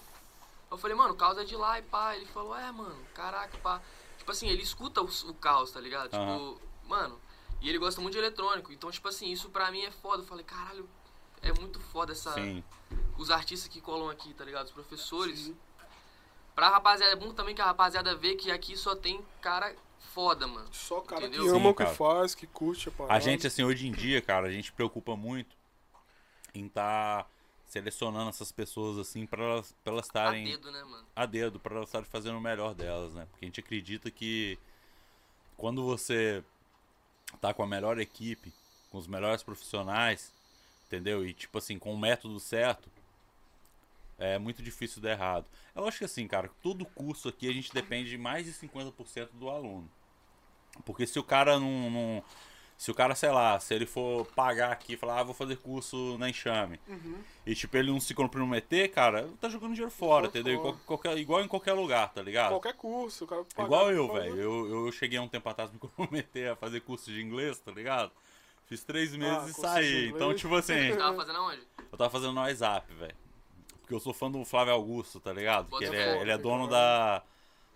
Eu 0.74 0.78
falei, 0.78 0.98
mano, 0.98 1.14
o 1.14 1.16
Caos 1.16 1.38
é 1.38 1.44
de 1.44 1.56
lá 1.56 1.78
e 1.78 1.84
pá. 1.84 2.16
Ele 2.16 2.26
falou, 2.26 2.56
é, 2.58 2.72
mano, 2.72 2.96
caraca, 3.14 3.58
pá. 3.60 3.82
Tipo 4.18 4.32
assim, 4.32 4.48
ele 4.48 4.64
escuta 4.64 5.02
o, 5.02 5.06
o 5.06 5.34
Caos, 5.36 5.72
tá 5.72 5.80
ligado? 5.80 6.06
Tipo, 6.06 6.22
Aham. 6.22 6.56
mano, 6.88 7.20
e 7.62 7.70
ele 7.70 7.78
gosta 7.78 8.02
muito 8.02 8.14
de 8.14 8.20
eletrônico. 8.20 8.74
Então, 8.74 8.90
tipo 8.90 9.08
assim, 9.08 9.32
isso 9.32 9.50
pra 9.50 9.70
mim 9.72 9.82
é 9.84 9.92
foda. 9.92 10.24
Eu 10.24 10.28
falei, 10.28 10.44
caralho, 10.44 10.90
é 11.42 11.54
muito 11.54 11.80
foda 11.80 12.12
essa... 12.12 12.34
Sim. 12.34 12.64
Os 13.18 13.30
artistas 13.30 13.68
que 13.72 13.80
colam 13.80 14.10
aqui, 14.10 14.34
tá 14.34 14.44
ligado? 14.44 14.66
Os 14.66 14.72
professores. 14.72 15.54
Pra 16.56 16.70
rapaziada, 16.70 17.14
é 17.14 17.16
bom 17.16 17.34
também 17.34 17.54
que 17.54 17.62
a 17.62 17.66
rapaziada 17.66 18.16
vê 18.16 18.36
que 18.36 18.50
aqui 18.52 18.76
só 18.76 18.96
tem 18.96 19.24
cara 19.42 19.76
foda, 20.14 20.48
mano. 20.48 20.68
Só 20.72 21.02
cara 21.02 21.22
Entendeu? 21.28 21.44
que 21.44 21.50
ama 21.50 21.60
Sim, 21.60 21.68
o 21.68 21.74
que 21.74 21.84
cara. 21.84 21.96
faz, 21.96 22.36
que 22.36 22.48
curte 22.48 22.90
a 22.90 22.92
parada. 22.92 23.16
A 23.16 23.20
gente, 23.20 23.46
assim, 23.46 23.64
hoje 23.64 23.88
em 23.88 23.92
dia, 23.92 24.22
cara, 24.22 24.48
a 24.48 24.52
gente 24.52 24.72
preocupa 24.72 25.16
muito 25.16 25.56
em 26.54 26.66
estar 26.66 27.28
selecionando 27.74 28.30
essas 28.30 28.52
pessoas, 28.52 29.00
assim, 29.00 29.26
pra 29.26 29.44
elas 29.44 29.76
pra 29.84 29.94
elas 29.94 30.06
A 30.06 30.08
estarem 30.08 30.44
dedo, 30.46 30.72
né, 30.72 30.84
mano? 30.84 31.08
a 31.16 31.26
dedo, 31.26 31.60
pra 31.60 31.76
elas 31.76 31.90
estarem 31.90 32.08
fazendo 32.08 32.38
o 32.38 32.42
melhor 32.42 32.76
delas, 32.76 33.16
né? 33.16 33.26
Porque 33.32 33.46
a 33.46 33.48
gente 33.48 33.60
acredita 33.60 34.12
que 34.12 34.60
quando 35.58 35.84
você 35.84 36.44
tá 37.42 37.52
com 37.52 37.64
a 37.64 37.68
melhor 37.68 37.98
equipe, 38.00 38.54
com 38.92 39.00
os 39.00 39.08
melhores 39.08 39.42
profissionais, 39.42 40.32
entendeu? 40.86 41.26
E, 41.26 41.34
tipo 41.34 41.58
assim, 41.58 41.80
com 41.80 41.92
o 41.92 41.98
método 41.98 42.40
certo, 42.40 42.88
é 44.20 44.38
muito 44.38 44.62
difícil 44.62 45.02
dar 45.02 45.10
errado. 45.10 45.48
Eu 45.74 45.88
acho 45.88 45.98
que 45.98 46.06
assim, 46.06 46.28
cara, 46.28 46.52
todo 46.62 46.86
curso 46.86 47.28
aqui 47.28 47.50
a 47.50 47.54
gente 47.54 47.74
depende 47.74 48.12
de 48.12 48.20
mais 48.20 48.46
de 48.46 48.54
50% 48.54 49.30
do 49.34 49.50
aluno. 49.50 49.90
Porque 50.86 51.08
se 51.08 51.18
o 51.18 51.24
cara 51.24 51.60
não, 51.60 51.90
não- 51.90 52.24
Se 52.78 52.92
o 52.92 52.96
cara, 52.96 53.16
sei 53.16 53.30
lá, 53.32 53.58
se 53.60 53.74
ele 53.74 53.86
for 53.86 54.26
pagar 54.36 54.72
aqui 54.72 54.94
e 54.94 54.98
falar, 54.98 55.20
ah, 55.20 55.24
vou 55.24 55.34
fazer 55.34 55.56
curso 55.58 56.18
na 56.18 56.30
enxame. 56.30 56.80
E 57.46 57.56
tipo, 57.56 57.78
ele 57.78 57.92
não 57.92 58.00
se 58.00 58.14
comprometer, 58.14 58.92
cara, 58.92 59.30
tá 59.40 59.48
jogando 59.48 59.72
dinheiro 59.74 59.92
fora, 59.92 60.26
Uhum. 60.26 60.32
Fora, 60.32 60.40
entendeu? 60.40 60.54
Em 60.54 60.58
fora. 60.62 60.74
qual- 60.74 60.86
qualquer, 61.00 61.18
igual 61.18 61.42
em 61.42 61.48
qualquer 61.48 61.74
lugar, 61.74 62.12
tá 62.12 62.22
ligado? 62.22 62.50
Qualquer 62.50 62.74
curso, 62.74 63.24
o 63.24 63.28
cara 63.28 63.46
pagar, 63.56 63.66
Igual 63.68 63.92
eu, 63.92 64.12
velho. 64.12 64.36
Eu, 64.38 64.86
eu 64.86 64.92
cheguei 64.92 65.18
há 65.18 65.22
um 65.22 65.28
tempo 65.30 65.48
atrás 65.48 65.72
me 65.72 65.80
comprometer 65.80 66.52
a 66.52 66.56
fazer 66.56 66.82
curso 66.82 67.10
de 67.12 67.22
inglês, 67.22 67.58
tá 67.60 67.72
ligado? 67.72 68.12
Fiz 68.66 68.84
três 68.84 69.16
meses 69.16 69.50
e 69.50 69.54
curso 69.54 69.62
de 69.62 69.68
saí. 69.68 70.08
Então, 70.10 70.34
tipo 70.34 70.54
assim, 70.56 70.74
Você 70.92 70.98
tava 70.98 71.16
fazendo 71.18 71.38
aonde? 71.38 71.62
eu 71.92 71.98
tava 71.98 72.10
fazendo 72.10 72.34
no 72.34 72.42
WhatsApp, 72.42 72.94
velho. 72.94 73.16
Porque 73.82 73.94
eu 73.94 74.00
sou 74.00 74.14
fã 74.14 74.32
do 74.32 74.44
Flávio 74.46 74.74
Augusto, 74.74 75.20
tá 75.20 75.32
ligado? 75.34 75.68
Que 75.78 75.84
ele 75.86 75.96
é, 75.98 76.22
ele 76.22 76.32
é 76.32 76.38
dono 76.38 76.68
da, 76.68 77.22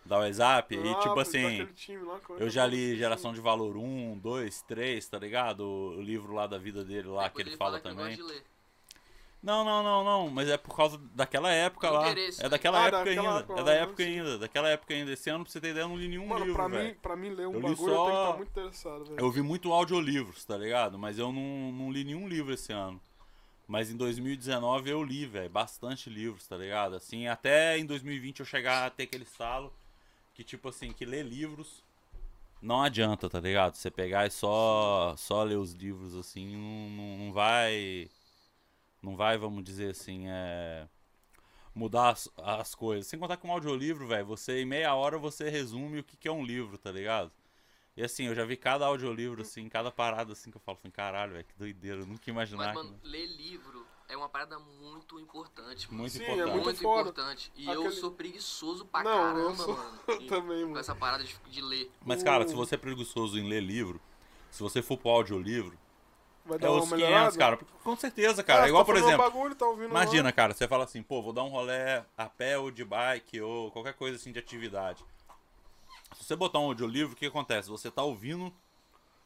da 0.07 0.17
WhatsApp. 0.19 0.75
E 0.75 0.89
Ah, 0.91 0.95
tipo 0.99 1.19
assim, 1.19 1.61
lá, 2.03 2.19
é 2.39 2.43
eu 2.43 2.49
já 2.49 2.63
é? 2.63 2.67
li 2.67 2.95
Geração 2.97 3.33
de 3.33 3.41
Valor 3.41 3.77
1, 3.77 4.17
2, 4.17 4.61
3, 4.63 5.07
tá 5.07 5.19
ligado? 5.19 5.61
O, 5.61 6.01
livro 6.01 6.33
lá 6.33 6.47
da 6.47 6.57
vida 6.57 6.83
dele 6.83 7.07
lá, 7.07 7.29
que 7.29 7.37
Depois 7.37 7.47
ele 7.47 7.57
fala 7.57 7.75
ele 7.77 7.83
também. 7.83 8.17
Não, 9.41 9.63
não, 9.63 9.83
não, 9.83 10.03
não. 10.03 10.29
Mas 10.29 10.49
é 10.49 10.57
por 10.57 10.75
causa 10.75 10.97
daquela 11.13 11.51
época 11.51 11.89
lá. 11.89 12.09
É 12.09 12.15
né? 12.15 12.49
daquela 12.49 12.83
Ah, 12.83 12.87
época 12.87 13.05
daquela 13.05 13.29
ainda. 13.29 13.39
época 13.39 13.53
É 13.53 13.63
da 13.63 13.71
né? 13.71 13.79
época 13.81 14.03
ainda. 14.03 14.37
Daquela 14.39 14.69
época 14.69 14.93
ainda. 14.93 15.11
Esse 15.11 15.29
ano, 15.29 15.43
pra 15.43 15.51
você 15.53 15.61
ter 15.61 15.69
ideia, 15.69 15.83
eu 15.83 15.89
não 15.89 15.95
li 15.97 16.07
nenhum 16.07 16.25
Mano, 16.25 16.45
livro, 16.45 16.55
pra 16.55 16.67
velho. 16.67 16.89
mim, 16.89 16.95
pra 16.95 17.15
mim 17.15 17.29
ler 17.29 17.47
um 17.47 17.53
Eu 17.53 17.61
bagulho 17.61 17.71
eu 17.73 17.75
tenho 17.77 17.87
que 17.87 17.95
só- 17.95 18.23
estar 18.23 18.37
muito 18.37 18.49
interessado, 18.49 19.05
velho. 19.05 19.19
Eu 19.19 19.31
vi 19.31 19.41
muito 19.41 19.71
audiolivros, 19.71 20.43
tá 20.43 20.57
ligado? 20.57 20.97
Mas 20.97 21.19
eu 21.19 21.31
não, 21.31 21.71
não 21.71 21.91
li 21.91 22.03
nenhum 22.03 22.27
livro 22.27 22.53
esse 22.53 22.73
ano. 22.73 22.99
Mas 23.67 23.91
em 23.91 23.97
2019 23.97 24.89
eu 24.89 25.03
li, 25.03 25.25
velho, 25.25 25.49
bastante 25.49 26.09
livros, 26.09 26.47
tá 26.47 26.55
ligado? 26.57 26.95
Assim, 26.95 27.27
até 27.27 27.77
em 27.77 27.85
2020 27.85 28.39
eu 28.39 28.45
chegar 28.45 28.85
a 28.85 28.89
ter 28.89 29.03
aquele 29.03 29.23
estalo 29.23 29.73
que, 30.37 30.43
tipo 30.45 30.69
assim, 30.69 30.93
que 30.93 31.05
ler 31.05 31.25
livros 31.25 31.83
não 32.61 32.81
adianta, 32.81 33.29
tá 33.29 33.39
ligado? 33.39 33.75
Você 33.75 33.91
pegar 33.91 34.25
e 34.25 34.31
só, 34.31 35.15
só 35.17 35.43
ler 35.43 35.57
os 35.57 35.73
livros, 35.73 36.15
assim, 36.15 36.55
não, 36.55 36.89
não, 36.89 37.17
não 37.25 37.33
vai. 37.33 38.09
Não 39.01 39.15
vai, 39.15 39.37
vamos 39.37 39.63
dizer 39.63 39.91
assim, 39.91 40.25
é. 40.27 40.87
Mudar 41.75 42.11
as, 42.11 42.29
as 42.37 42.75
coisas. 42.75 43.07
Sem 43.07 43.19
contar 43.19 43.37
que 43.37 43.47
um 43.47 43.51
audiolivro, 43.51 44.07
velho, 44.07 44.25
você 44.25 44.61
em 44.61 44.65
meia 44.65 44.95
hora 44.95 45.17
você 45.17 45.49
resume 45.49 45.99
o 45.99 46.03
que, 46.03 46.17
que 46.17 46.27
é 46.27 46.31
um 46.31 46.45
livro, 46.45 46.77
tá 46.77 46.91
ligado? 46.91 47.31
E 47.97 48.03
assim, 48.03 48.25
eu 48.25 48.35
já 48.35 48.45
vi 48.45 48.57
cada 48.57 48.85
audiolivro, 48.87 49.41
assim, 49.41 49.69
cada 49.69 49.91
parada 49.91 50.33
assim 50.33 50.51
que 50.51 50.57
eu 50.57 50.61
falo 50.61 50.77
assim, 50.79 50.91
caralho, 50.91 51.33
velho, 51.33 51.45
que 51.45 51.55
doideira, 51.57 52.01
eu 52.01 52.07
nunca 52.07 52.29
ia 52.29 52.33
imaginar. 52.33 52.75
Mas, 52.75 52.81
que- 52.81 52.87
mano, 52.87 52.99
ler 53.03 53.27
livro 53.27 53.86
é 54.09 54.15
uma 54.17 54.29
parada 54.29 54.57
muito 54.59 55.19
importante, 55.19 55.87
mano. 55.87 55.99
Muito 56.01 56.13
Sim, 56.13 56.23
é 56.23 56.31
importante. 56.33 56.51
muito 56.51 56.63
Muito 56.65 56.81
foda. 56.81 57.01
importante. 57.09 57.51
E 57.55 57.65
eu 57.67 57.81
Aquele- 57.81 57.95
sou 57.95 58.11
preguiçoso 58.11 58.85
pra 58.85 59.03
Não, 59.03 59.11
eu 59.11 59.33
caramba, 59.47 59.55
sou- 59.55 59.77
mano. 59.77 59.99
eu 60.07 60.21
E- 60.21 60.27
também, 60.27 60.61
Com 60.61 60.67
mano. 60.67 60.79
essa 60.79 60.95
parada 60.95 61.23
de, 61.23 61.35
de 61.49 61.61
ler. 61.61 61.91
Mas, 62.05 62.23
cara, 62.23 62.43
O- 62.45 62.47
se 62.47 62.53
você 62.55 62.75
é 62.75 62.77
preguiçoso 62.77 63.37
em 63.37 63.47
ler 63.47 63.61
livro, 63.61 63.99
se 64.49 64.61
você 64.63 64.81
for 64.81 64.97
pro 64.97 65.09
audiolivro, 65.09 65.77
Vai 66.45 66.55
é 66.55 66.59
dar 66.61 66.71
uma 66.71 66.79
os 66.81 66.89
500, 66.89 66.97
melhorada? 67.09 67.37
cara. 67.37 67.57
Com 67.83 67.95
certeza, 67.97 68.41
cara. 68.43 68.63
Ah, 68.63 68.65
é 68.65 68.69
igual, 68.69 68.83
tá 68.83 68.85
por 68.85 68.95
um 68.95 68.99
exemplo, 68.99 69.17
bagulho, 69.17 69.55
tá 69.55 69.65
imagina, 69.73 70.23
lá. 70.23 70.31
cara, 70.31 70.53
você 70.53 70.67
fala 70.67 70.85
assim, 70.85 71.03
pô, 71.03 71.21
vou 71.21 71.33
dar 71.33 71.43
um 71.43 71.49
rolê 71.49 72.01
a 72.17 72.25
pé 72.29 72.57
ou 72.57 72.71
de 72.71 72.85
bike 72.85 73.41
ou 73.41 73.69
qualquer 73.71 73.93
coisa 73.93 74.15
assim 74.15 74.31
de 74.31 74.39
atividade. 74.39 75.03
Se 76.15 76.23
você 76.23 76.35
botar 76.37 76.59
um 76.59 76.67
audiolivro, 76.67 77.13
o 77.13 77.15
que 77.17 77.25
acontece? 77.25 77.67
Você 77.69 77.91
tá 77.91 78.01
ouvindo 78.01 78.53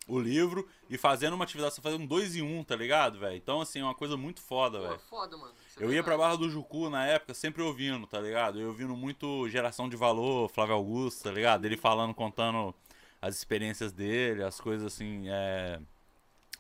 o 0.08 0.20
livro 0.20 0.68
e 0.90 0.98
fazendo 0.98 1.34
uma 1.34 1.44
atividade, 1.44 1.76
você 1.76 1.82
fazendo 1.82 2.08
dois 2.08 2.36
em 2.36 2.42
um, 2.42 2.64
tá 2.64 2.76
ligado, 2.76 3.20
velho? 3.20 3.36
Então, 3.36 3.62
assim, 3.62 3.80
é 3.80 3.84
uma 3.84 3.96
coisa 3.96 4.18
muito 4.18 4.42
foda, 4.42 4.80
velho. 4.80 5.00
foda, 5.10 5.38
mano. 5.38 5.54
Isso 5.68 5.80
é 5.82 5.86
Eu 5.86 5.94
ia 5.94 6.04
pra. 6.04 6.18
Barra 6.18 6.36
do 6.36 6.50
Jucu 6.50 6.90
na 6.90 7.06
época, 7.06 7.34
sempre 7.34 7.62
ouvindo, 7.62 8.06
tá 8.06 8.20
ligado? 8.20 8.60
Eu 8.60 8.70
ouvindo 8.70 8.96
muito 8.96 9.48
Geração 9.50 9.88
de 9.88 9.96
Valor, 9.96 10.50
Flávio 10.50 10.76
Augusto, 10.76 11.24
tá 11.24 11.32
ligado? 11.32 11.66
Ele 11.66 11.78
falando, 11.78 12.14
contando 12.14 12.76
as 13.22 13.36
experiências 13.36 13.92
dele, 13.92 14.44
as 14.44 14.60
coisas 14.60 14.94
assim, 14.94 15.26
é... 15.30 15.80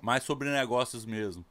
mais 0.01 0.23
sobre 0.23 0.49
negócios 0.49 1.05
mesmo. 1.05 1.45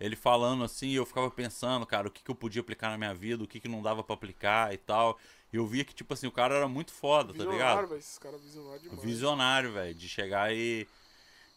Ele 0.00 0.14
falando 0.14 0.62
assim, 0.62 0.90
eu 0.92 1.04
ficava 1.04 1.30
pensando, 1.30 1.84
cara, 1.84 2.06
o 2.06 2.10
que, 2.10 2.22
que 2.22 2.30
eu 2.30 2.34
podia 2.34 2.60
aplicar 2.60 2.90
na 2.90 2.98
minha 2.98 3.14
vida, 3.14 3.42
o 3.42 3.48
que, 3.48 3.58
que 3.58 3.68
não 3.68 3.82
dava 3.82 4.04
pra 4.04 4.14
aplicar 4.14 4.72
e 4.72 4.76
tal. 4.76 5.18
E 5.52 5.56
eu 5.56 5.66
via 5.66 5.84
que, 5.84 5.94
tipo 5.94 6.12
assim, 6.14 6.26
o 6.26 6.32
cara 6.32 6.54
era 6.54 6.68
muito 6.68 6.92
foda, 6.92 7.28
tá 7.28 7.32
Visionário, 7.32 7.58
ligado? 7.58 7.88
velho. 7.88 7.98
Esses 7.98 8.18
caras 8.18 8.40
visionários 8.40 8.82
demais. 8.82 9.02
Visionário, 9.02 9.72
velho, 9.72 9.94
de 9.94 10.08
chegar 10.08 10.54
e, 10.54 10.86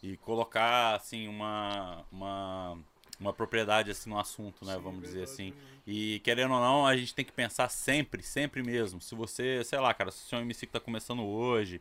e 0.02 0.16
colocar, 0.16 0.96
assim, 0.96 1.28
uma, 1.28 2.04
uma, 2.10 2.78
uma 3.20 3.32
propriedade, 3.32 3.90
assim, 3.90 4.10
no 4.10 4.18
assunto, 4.18 4.64
né, 4.64 4.74
Sim, 4.74 4.80
vamos 4.80 5.02
dizer 5.02 5.22
assim. 5.22 5.54
E 5.86 6.20
querendo 6.24 6.54
ou 6.54 6.60
não, 6.60 6.86
a 6.86 6.96
gente 6.96 7.14
tem 7.14 7.24
que 7.24 7.32
pensar 7.32 7.68
sempre, 7.68 8.22
sempre 8.22 8.62
mesmo. 8.62 9.00
Se 9.00 9.14
você, 9.14 9.62
sei 9.64 9.78
lá, 9.78 9.94
cara, 9.94 10.10
se 10.10 10.24
você 10.26 10.34
é 10.34 10.38
um 10.38 10.42
MC 10.42 10.66
que 10.66 10.72
tá 10.72 10.80
começando 10.80 11.22
hoje, 11.22 11.80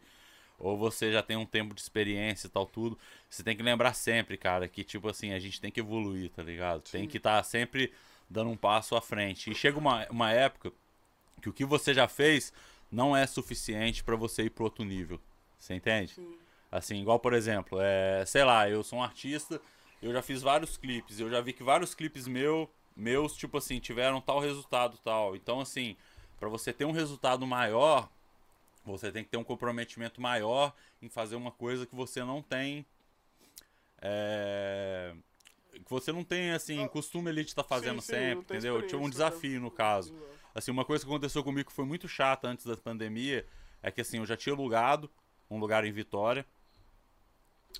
ou 0.59 0.77
você 0.77 1.11
já 1.11 1.23
tem 1.23 1.35
um 1.35 1.45
tempo 1.45 1.73
de 1.73 1.81
experiência 1.81 2.45
e 2.45 2.49
tal, 2.49 2.67
tudo, 2.67 2.97
você 3.27 3.43
tem 3.43 3.57
que 3.57 3.63
lembrar 3.63 3.93
sempre, 3.93 4.37
cara, 4.37 4.67
que 4.67 4.83
tipo 4.83 5.09
assim, 5.09 5.33
a 5.33 5.39
gente 5.39 5.59
tem 5.59 5.71
que 5.71 5.79
evoluir, 5.79 6.29
tá 6.29 6.43
ligado? 6.43 6.81
Tem 6.81 7.07
que 7.07 7.17
estar 7.17 7.41
sempre 7.43 7.91
dando 8.29 8.51
um 8.51 8.57
passo 8.57 8.95
à 8.95 9.01
frente. 9.01 9.49
E 9.49 9.55
chega 9.55 9.79
uma, 9.79 10.07
uma 10.09 10.31
época 10.31 10.71
que 11.41 11.49
o 11.49 11.53
que 11.53 11.65
você 11.65 11.93
já 11.93 12.07
fez 12.07 12.53
não 12.91 13.17
é 13.17 13.25
suficiente 13.25 14.03
pra 14.03 14.15
você 14.15 14.43
ir 14.43 14.51
pro 14.51 14.65
outro 14.65 14.85
nível. 14.85 15.19
Você 15.57 15.73
entende? 15.73 16.13
Sim. 16.13 16.37
Assim, 16.71 17.01
igual 17.01 17.19
por 17.19 17.33
exemplo, 17.33 17.79
é, 17.81 18.23
sei 18.25 18.43
lá, 18.43 18.69
eu 18.69 18.83
sou 18.83 18.99
um 18.99 19.03
artista, 19.03 19.61
eu 20.01 20.13
já 20.13 20.21
fiz 20.21 20.41
vários 20.41 20.77
clipes, 20.77 21.19
eu 21.19 21.29
já 21.29 21.41
vi 21.41 21.51
que 21.51 21.63
vários 21.63 21.93
clipes 21.93 22.27
meu, 22.27 22.71
meus, 22.95 23.35
tipo 23.35 23.57
assim, 23.57 23.79
tiveram 23.79 24.21
tal 24.21 24.39
resultado 24.39 24.97
tal. 25.03 25.35
Então, 25.35 25.59
assim, 25.59 25.97
pra 26.39 26.47
você 26.47 26.71
ter 26.71 26.85
um 26.85 26.91
resultado 26.91 27.45
maior, 27.45 28.09
você 28.85 29.11
tem 29.11 29.23
que 29.23 29.29
ter 29.29 29.37
um 29.37 29.43
comprometimento 29.43 30.21
maior 30.21 30.73
em 31.01 31.09
fazer 31.09 31.35
uma 31.35 31.51
coisa 31.51 31.85
que 31.85 31.95
você 31.95 32.23
não 32.23 32.41
tem. 32.41 32.85
É, 34.01 35.13
que 35.85 35.89
você 35.89 36.11
não 36.11 36.23
tem, 36.23 36.51
assim, 36.51 36.83
Ah, 36.83 36.87
costume 36.89 37.29
ali 37.29 37.43
de 37.43 37.49
estar 37.49 37.63
fazendo 37.63 38.01
Sim, 38.01 38.07
sim, 38.07 38.19
sempre, 38.19 38.57
entendeu? 38.57 38.81
Tinha 38.87 38.99
um 38.99 39.05
né? 39.05 39.09
desafio 39.09 39.59
no 39.59 39.69
caso. 39.69 40.13
Exato. 40.13 40.31
Assim, 40.55 40.71
uma 40.71 40.83
coisa 40.83 41.05
que 41.05 41.09
aconteceu 41.09 41.43
comigo 41.43 41.69
que 41.69 41.75
foi 41.75 41.85
muito 41.85 42.07
chata 42.07 42.47
antes 42.47 42.65
da 42.65 42.75
pandemia 42.75 43.45
é 43.81 43.91
que 43.91 44.01
assim, 44.01 44.17
eu 44.17 44.25
já 44.25 44.35
tinha 44.35 44.53
alugado 44.53 45.09
um 45.49 45.59
lugar 45.59 45.85
em 45.85 45.91
Vitória. 45.91 46.45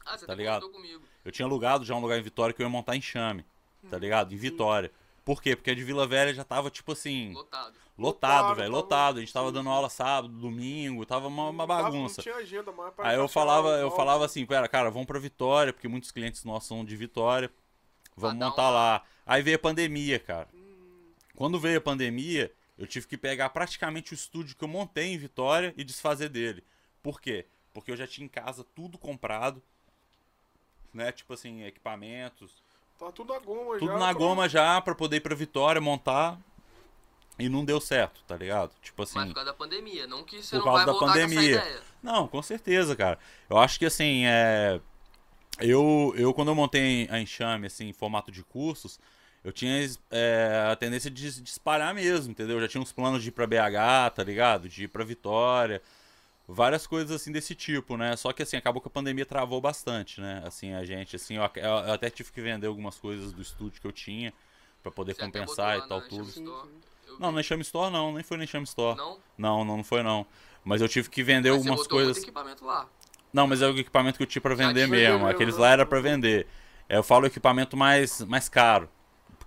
Ah, 0.06 0.18
você 0.18 0.26
tá 0.26 0.34
ligado? 0.34 0.70
comigo. 0.70 1.04
Eu 1.24 1.32
tinha 1.32 1.46
alugado 1.46 1.86
já 1.86 1.96
um 1.96 2.00
lugar 2.00 2.18
em 2.20 2.22
Vitória 2.24 2.54
que 2.54 2.62
eu 2.62 2.66
ia 2.66 2.70
montar 2.70 2.96
em 2.96 3.02
Chame, 3.02 3.46
tá 3.90 3.98
ligado? 3.98 4.34
Em 4.34 4.38
Vitória. 4.38 4.92
Por 5.24 5.42
quê? 5.42 5.56
Porque 5.56 5.70
a 5.72 5.76
de 5.76 5.84
Vila 5.84 6.08
Velha 6.08 6.34
já 6.34 6.44
tava, 6.44 6.72
tipo 6.72 6.92
assim, 6.94 7.32
Lotado. 7.34 7.76
lotado, 7.98 8.42
Lotado, 8.48 8.56
velho, 8.56 8.72
lotado. 8.72 9.18
A 9.18 9.20
gente 9.20 9.32
tava 9.32 9.52
dando 9.52 9.70
aula 9.70 9.88
sábado, 9.90 10.34
domingo, 10.34 11.06
tava 11.06 11.28
uma, 11.28 11.50
uma 11.50 11.68
bagunça. 11.68 12.18
Não 12.18 12.24
tinha 12.24 12.36
agenda 12.36 12.74
pra 12.74 13.08
Aí 13.08 13.18
eu 13.18 13.28
falava, 13.28 13.70
eu 13.78 13.92
falava 13.92 14.26
assim, 14.26 14.44
pera, 14.46 14.68
cara, 14.68 14.90
vamos 14.90 15.06
pra 15.08 15.20
Vitória, 15.20 15.72
porque 15.72 15.88
muitos 15.88 16.12
clientes 16.12 16.44
nossos 16.44 16.68
são 16.68 16.84
de 16.84 16.96
Vitória. 16.96 17.52
Vamos 18.18 18.40
dar 18.40 18.48
montar 18.50 18.64
uma- 18.64 18.70
lá. 18.72 19.04
Aí 19.26 19.44
veio 19.44 19.56
a 19.58 19.60
pandemia, 19.60 20.20
cara. 20.20 20.48
Quando 21.36 21.60
veio 21.60 21.78
a 21.78 21.82
pandemia, 21.82 22.52
eu 22.78 22.88
tive 22.88 23.08
que 23.08 23.18
pegar 23.18 23.50
praticamente 23.50 24.14
o 24.14 24.16
estúdio 24.16 24.56
que 24.56 24.64
eu 24.64 24.68
montei 24.68 25.14
em 25.14 25.18
Vitória 25.18 25.74
e 25.78 25.84
desfazer 25.84 26.30
dele. 26.30 26.64
Por 27.02 27.22
quê? 27.22 27.46
Porque 27.74 27.92
eu 27.92 27.96
já 27.96 28.06
tinha 28.08 28.26
em 28.26 28.30
casa 28.30 28.64
tudo 28.76 28.98
comprado, 28.98 29.62
né? 30.94 31.12
Tipo 31.12 31.34
assim, 31.34 31.64
equipamentos, 31.64 32.52
Tá 33.00 33.12
tudo 33.12 33.34
na 33.34 33.40
goma 33.40 33.74
já. 33.74 33.80
tudo 33.80 33.94
na 33.94 34.00
pra- 34.00 34.14
goma 34.14 34.50
já 34.50 34.82
pra 34.82 34.94
poder 34.96 35.18
ir 35.18 35.22
pra 35.22 35.34
Vitória 35.36 35.82
montar. 35.82 36.38
E 37.40 37.50
não 37.50 37.66
deu 37.66 37.82
certo, 37.82 38.22
tá 38.28 38.36
ligado? 38.38 38.72
Tipo 38.84 39.02
assim. 39.04 39.16
Mas 39.18 39.28
por 39.30 39.34
causa 39.36 39.50
da 39.52 39.58
pandemia, 39.58 40.06
não 40.06 40.24
que 40.24 40.44
você 40.44 40.52
Por 40.52 40.58
não 40.58 40.64
causa 40.66 40.78
vai 40.78 40.86
da 40.86 40.92
voltar 40.92 41.08
pandemia. 41.14 41.36
com 41.38 41.58
essa 41.58 41.68
ideia. 41.70 41.82
Não, 42.04 42.28
com 42.28 42.42
certeza, 42.44 42.96
cara. 42.96 43.18
Eu 43.50 43.58
acho 43.58 43.80
que 43.80 43.86
assim, 43.86 44.26
é. 44.26 44.80
Eu, 45.60 46.14
eu 46.18 46.34
quando 46.34 46.50
eu 46.50 46.56
montei 46.56 47.08
a 47.10 47.20
enxame, 47.20 47.68
assim, 47.68 47.88
em 47.90 47.94
formato 47.94 48.32
de 48.32 48.44
cursos, 48.44 49.00
eu 49.44 49.52
tinha 49.52 49.88
é, 50.12 50.68
a 50.72 50.76
tendência 50.76 51.10
de, 51.10 51.42
de 51.42 51.50
espalhar 51.50 51.94
mesmo, 51.96 52.32
entendeu? 52.32 52.58
Eu 52.58 52.62
já 52.62 52.68
tinha 52.68 52.82
uns 52.82 52.92
planos 52.92 53.24
de 53.24 53.30
ir 53.30 53.32
pra 53.32 53.48
BH, 53.48 54.12
tá 54.16 54.24
ligado? 54.24 54.70
De 54.70 54.84
ir 54.84 54.88
pra 54.88 55.04
Vitória. 55.04 55.82
Várias 56.48 56.86
coisas 56.86 57.12
assim 57.12 57.32
desse 57.32 57.56
tipo, 57.56 57.96
né? 57.96 58.16
Só 58.16 58.34
que 58.34 58.44
assim, 58.44 58.58
acabou 58.58 58.82
que 58.82 58.88
a 58.88 58.92
pandemia 58.92 59.26
travou 59.26 59.62
bastante, 59.62 60.20
né? 60.20 60.44
Assim, 60.46 60.74
a 60.74 60.84
gente, 60.84 61.16
assim, 61.16 61.36
eu, 61.36 61.44
eu 61.56 61.94
até 61.94 62.10
tive 62.10 62.32
que 62.32 62.42
vender 62.42 62.68
algumas 62.68 62.98
coisas 62.98 63.32
do 63.32 63.42
estúdio 63.42 63.80
que 63.80 63.88
eu 63.88 63.92
tinha 63.92 64.34
pra 64.82 64.92
poder 64.92 65.14
Você 65.14 65.22
compensar 65.22 65.78
e 65.78 65.88
tal, 65.88 66.02
tudo. 66.02 66.70
Não, 67.20 67.32
no 67.32 67.40
Enxame 67.40 67.62
Store 67.62 67.92
não, 67.92 68.14
nem 68.14 68.24
foi 68.24 68.38
no 68.38 68.44
Enxame 68.44 68.66
Store. 68.66 68.98
Não? 68.98 69.20
Não, 69.38 69.66
não, 69.66 69.78
não 69.78 69.84
foi 69.84 70.04
não. 70.04 70.26
Mas 70.64 70.82
eu 70.82 70.90
tive 70.90 71.10
que 71.10 71.24
vender 71.24 71.52
Mas 71.52 71.58
algumas 71.60 71.88
coisas. 71.88 72.24
Não, 73.34 73.48
mas 73.48 73.62
é 73.62 73.68
o 73.68 73.78
equipamento 73.78 74.18
que 74.18 74.24
eu 74.24 74.28
tinha 74.28 74.42
Já 74.44 74.56
vender 74.56 74.88
mesmo. 74.88 75.28
Aqueles 75.28 75.56
né? 75.56 75.62
lá 75.62 75.70
era 75.70 75.86
pra 75.86 76.00
vender. 76.02 76.48
Eu 76.90 77.02
falo 77.02 77.26
equipamento 77.26 77.78
mais, 77.78 78.22
mais 78.22 78.50
caro. 78.50 78.90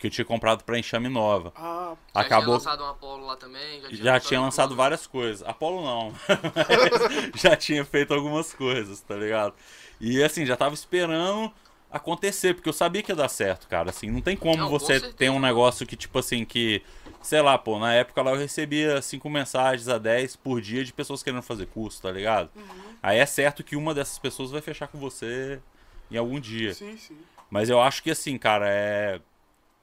Porque 0.05 0.09
eu 0.09 0.10
tinha 0.10 0.24
comprado 0.26 0.64
pra 0.64 0.78
enxame 0.78 1.09
nova. 1.09 1.51
Ah, 1.56 1.94
Já 2.14 2.22
tinha 2.24 2.26
Acabou. 2.26 2.55
lançado 2.55 2.85
um 2.85 2.89
Apollo 2.89 3.24
lá 3.26 3.36
também. 3.36 3.81
Já 3.81 3.89
tinha, 3.89 4.02
Já 4.02 4.20
tinha 4.20 4.40
lançado 4.40 4.76
várias 4.76 5.06
coisas. 5.06 5.47
Apolo 5.48 5.82
não. 5.82 6.12
Mas 7.32 7.40
já 7.40 7.56
tinha 7.56 7.82
feito 7.86 8.12
algumas 8.12 8.52
coisas, 8.52 9.01
tá 9.01 9.14
ligado? 9.14 9.55
E 9.98 10.22
assim, 10.22 10.44
já 10.44 10.56
tava 10.59 10.74
esperando 10.74 11.51
acontecer, 11.90 12.52
porque 12.55 12.68
eu 12.68 12.72
sabia 12.74 13.02
que 13.02 13.12
ia 13.12 13.16
dar 13.16 13.28
certo, 13.31 13.66
cara. 13.66 13.89
Assim, 13.89 14.10
não 14.10 14.20
tem 14.20 14.36
como 14.36 14.59
Não, 14.59 14.68
com 14.68 14.78
você 14.78 14.94
certeza. 14.94 15.14
ter 15.14 15.31
um 15.31 15.40
negócio 15.40 15.86
que, 15.86 15.97
tipo 15.97 16.18
assim, 16.18 16.44
que. 16.44 16.82
Sei 17.22 17.40
lá, 17.40 17.56
pô, 17.56 17.78
na 17.78 17.94
época 17.94 18.20
lá 18.20 18.32
eu 18.32 18.36
recebia 18.39 19.01
cinco 19.01 19.31
mensagens 19.31 19.89
a 19.89 19.97
10 19.97 20.36
por 20.36 20.60
dia 20.60 20.85
de 20.85 20.93
pessoas 20.93 21.22
querendo 21.22 21.40
fazer 21.40 21.64
curso, 21.66 22.02
tá 22.02 22.10
ligado? 22.12 22.51
Uhum. 22.55 22.97
Aí 23.02 23.18
é 23.18 23.24
certo 23.24 23.64
que 23.64 23.74
uma 23.74 23.94
dessas 23.94 24.18
pessoas 24.18 24.51
vai 24.51 24.60
fechar 24.60 24.86
com 24.89 24.98
você 24.98 25.62
em 26.10 26.18
algum 26.18 26.39
dia. 26.39 26.74
sim, 26.74 26.94
sim. 26.98 27.16
Mas 27.48 27.70
eu 27.70 27.81
acho 27.81 28.02
que 28.02 28.10
assim, 28.10 28.36
cara, 28.36 28.66
é. 28.68 29.18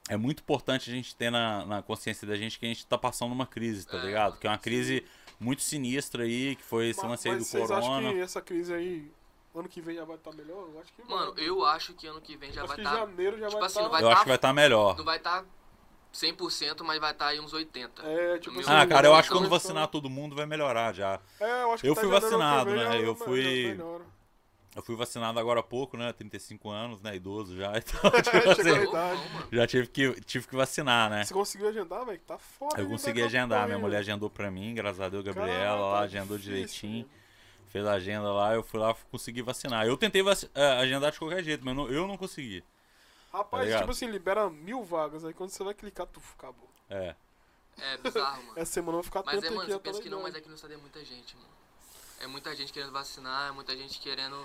É 0.10 0.18
muito 0.18 0.40
importante 0.42 0.90
a 0.90 0.94
gente 0.94 1.16
ter 1.16 1.30
na, 1.30 1.66
na 1.66 1.82
consciência 1.82 2.28
da 2.28 2.36
gente 2.36 2.60
que 2.60 2.66
a 2.66 2.70
gente 2.70 2.86
tá 2.86 2.98
passando 2.98 3.32
uma 3.32 3.46
crise, 3.46 3.86
tá 3.88 3.98
É, 3.98 4.06
ligado? 4.06 4.38
Que 4.38 4.48
é 4.48 4.50
uma 4.50 4.58
crise 4.58 5.06
muito 5.40 5.62
sinistra 5.62 6.24
aí, 6.24 6.56
que 6.56 6.64
foi 6.64 6.90
esse 6.90 7.06
lance 7.06 7.30
aí 7.30 7.38
do 7.38 7.44
vocês 7.46 7.68
corona. 7.68 7.88
acham 7.98 8.14
que 8.14 8.20
essa 8.20 8.42
crise 8.42 8.74
aí, 8.74 9.12
ano 9.56 9.70
que 9.70 9.80
vem 9.80 9.96
já 9.96 10.04
vai 10.04 10.16
estar 10.18 10.32
melhor? 10.34 10.68
Eu 10.74 10.82
acho 10.82 10.92
que 10.94 11.02
vai. 11.04 11.10
Mano, 11.18 11.34
eu 11.38 11.66
acho 11.66 11.94
que 11.94 12.08
ano 12.08 12.20
que 12.20 12.36
vem 12.36 12.52
já 12.52 12.62
acho 12.62 12.68
vai 12.68 12.76
que 12.78 12.84
estar. 12.84 12.98
janeiro 12.98 13.38
já 13.40 13.48
tipo 13.48 13.60
vai 13.60 13.68
assim, 13.68 13.80
estar. 13.80 13.90
vai 13.90 14.02
Eu 14.02 14.08
tá- 14.08 14.14
acho 14.14 14.22
que 14.24 14.28
vai 14.28 14.36
estar 14.36 14.54
melhor. 14.54 14.98
Não 14.98 15.06
vai 15.06 15.18
estar 15.18 15.46
100%, 16.14 16.84
mas 16.84 17.00
vai 17.00 17.12
estar 17.12 17.28
aí 17.28 17.40
uns 17.40 17.54
80%. 17.54 18.04
É, 18.04 18.38
tipo 18.40 18.60
assim, 18.60 18.70
Ah, 18.70 18.86
cara, 18.86 19.08
eu 19.08 19.16
acho 19.16 19.30
que 19.30 19.36
quando 19.38 19.50
vacinar 19.50 19.88
todo 19.88 20.10
mundo 20.10 20.36
vai 20.36 20.46
melhorar 20.46 20.94
já. 20.94 21.20
É, 21.40 21.64
eu 21.64 21.72
acho 21.74 21.82
que 21.82 21.88
Eu 21.88 21.94
até 21.94 22.02
fui 22.02 22.10
vacinado, 22.10 22.70
vem 22.72 22.80
né? 22.84 23.02
Eu 23.02 23.16
fui- 23.16 23.64
melhora. 23.70 24.04
Eu 24.74 24.82
fui 24.82 24.96
vacinado 24.96 25.38
agora 25.38 25.60
há 25.60 25.64
pouco, 25.64 25.98
né? 25.98 26.14
35 26.14 26.70
anos, 26.70 27.02
né? 27.02 27.16
Idoso 27.16 27.58
já. 27.58 27.74
Então, 27.78 28.10
tipo 28.22 28.64
Chegou 28.64 28.96
a 28.96 29.12
assim, 29.12 29.48
já 29.52 29.68
tive 29.68 29.88
que, 29.88 30.22
tive 30.22 30.48
que 30.48 30.56
vacinar, 30.56 31.10
né? 31.10 31.26
Você 31.26 31.34
conseguiu 31.34 31.68
agendar, 31.68 32.06
velho? 32.06 32.20
Tá 32.20 32.38
foda. 32.38 32.80
Eu 32.80 32.88
consegui 32.88 33.20
dar 33.20 33.28
agendar, 33.28 33.66
minha 33.68 33.80
mulher 33.80 33.98
agendou 33.98 34.30
pra 34.30 34.50
mim, 34.50 34.74
graças 34.74 35.02
a 35.02 35.10
Deus, 35.10 35.24
Gabriela 35.26 35.76
lá 35.76 35.98
tá 36.00 36.04
agendou 36.06 36.38
difícil, 36.38 36.54
direitinho. 36.54 37.10
Fez 37.68 37.86
a 37.86 37.94
agenda 37.94 38.32
lá, 38.32 38.54
eu 38.54 38.64
fui 38.64 38.80
lá 38.80 38.94
consegui 39.10 39.42
vacinar. 39.42 39.86
Eu 39.86 39.96
tentei 39.98 40.22
vaci- 40.22 40.50
eh, 40.54 40.78
agendar 40.80 41.12
de 41.12 41.20
qualquer 41.20 41.44
jeito, 41.44 41.64
mas 41.66 41.76
eu 41.76 41.84
não, 41.84 41.92
eu 41.92 42.08
não 42.08 42.18
consegui. 42.18 42.64
Rapaz, 43.32 43.64
ligado? 43.64 43.80
tipo 43.80 43.92
assim, 43.92 44.08
libera 44.08 44.50
mil 44.50 44.84
vagas. 44.84 45.24
Aí 45.24 45.34
quando 45.34 45.52
você 45.52 45.64
vai 45.64 45.74
clicar, 45.74 46.06
tu 46.06 46.22
acabou. 46.38 46.70
É. 46.90 47.16
É 47.78 47.98
bizarro, 47.98 48.44
mano. 48.44 48.54
Essa 48.58 48.74
semana 48.74 48.92
eu 48.92 49.02
vou 49.02 49.04
ficar 49.04 49.24
Mas 49.26 49.42
é, 49.42 49.50
mano, 49.50 49.62
aqui. 49.62 49.72
tô 49.72 49.80
pensa 49.80 50.02
que 50.02 50.10
não, 50.10 50.22
mas 50.22 50.36
aqui 50.36 50.50
no 50.50 50.56
estado 50.56 50.74
é 50.74 50.78
muita 50.78 51.04
gente, 51.06 51.36
mano. 51.38 51.48
É 52.22 52.28
muita 52.28 52.56
gente 52.56 52.72
querendo 52.72 52.92
vacinar, 52.92 53.50
é 53.50 53.52
muita 53.52 53.76
gente 53.76 54.00
querendo. 54.00 54.38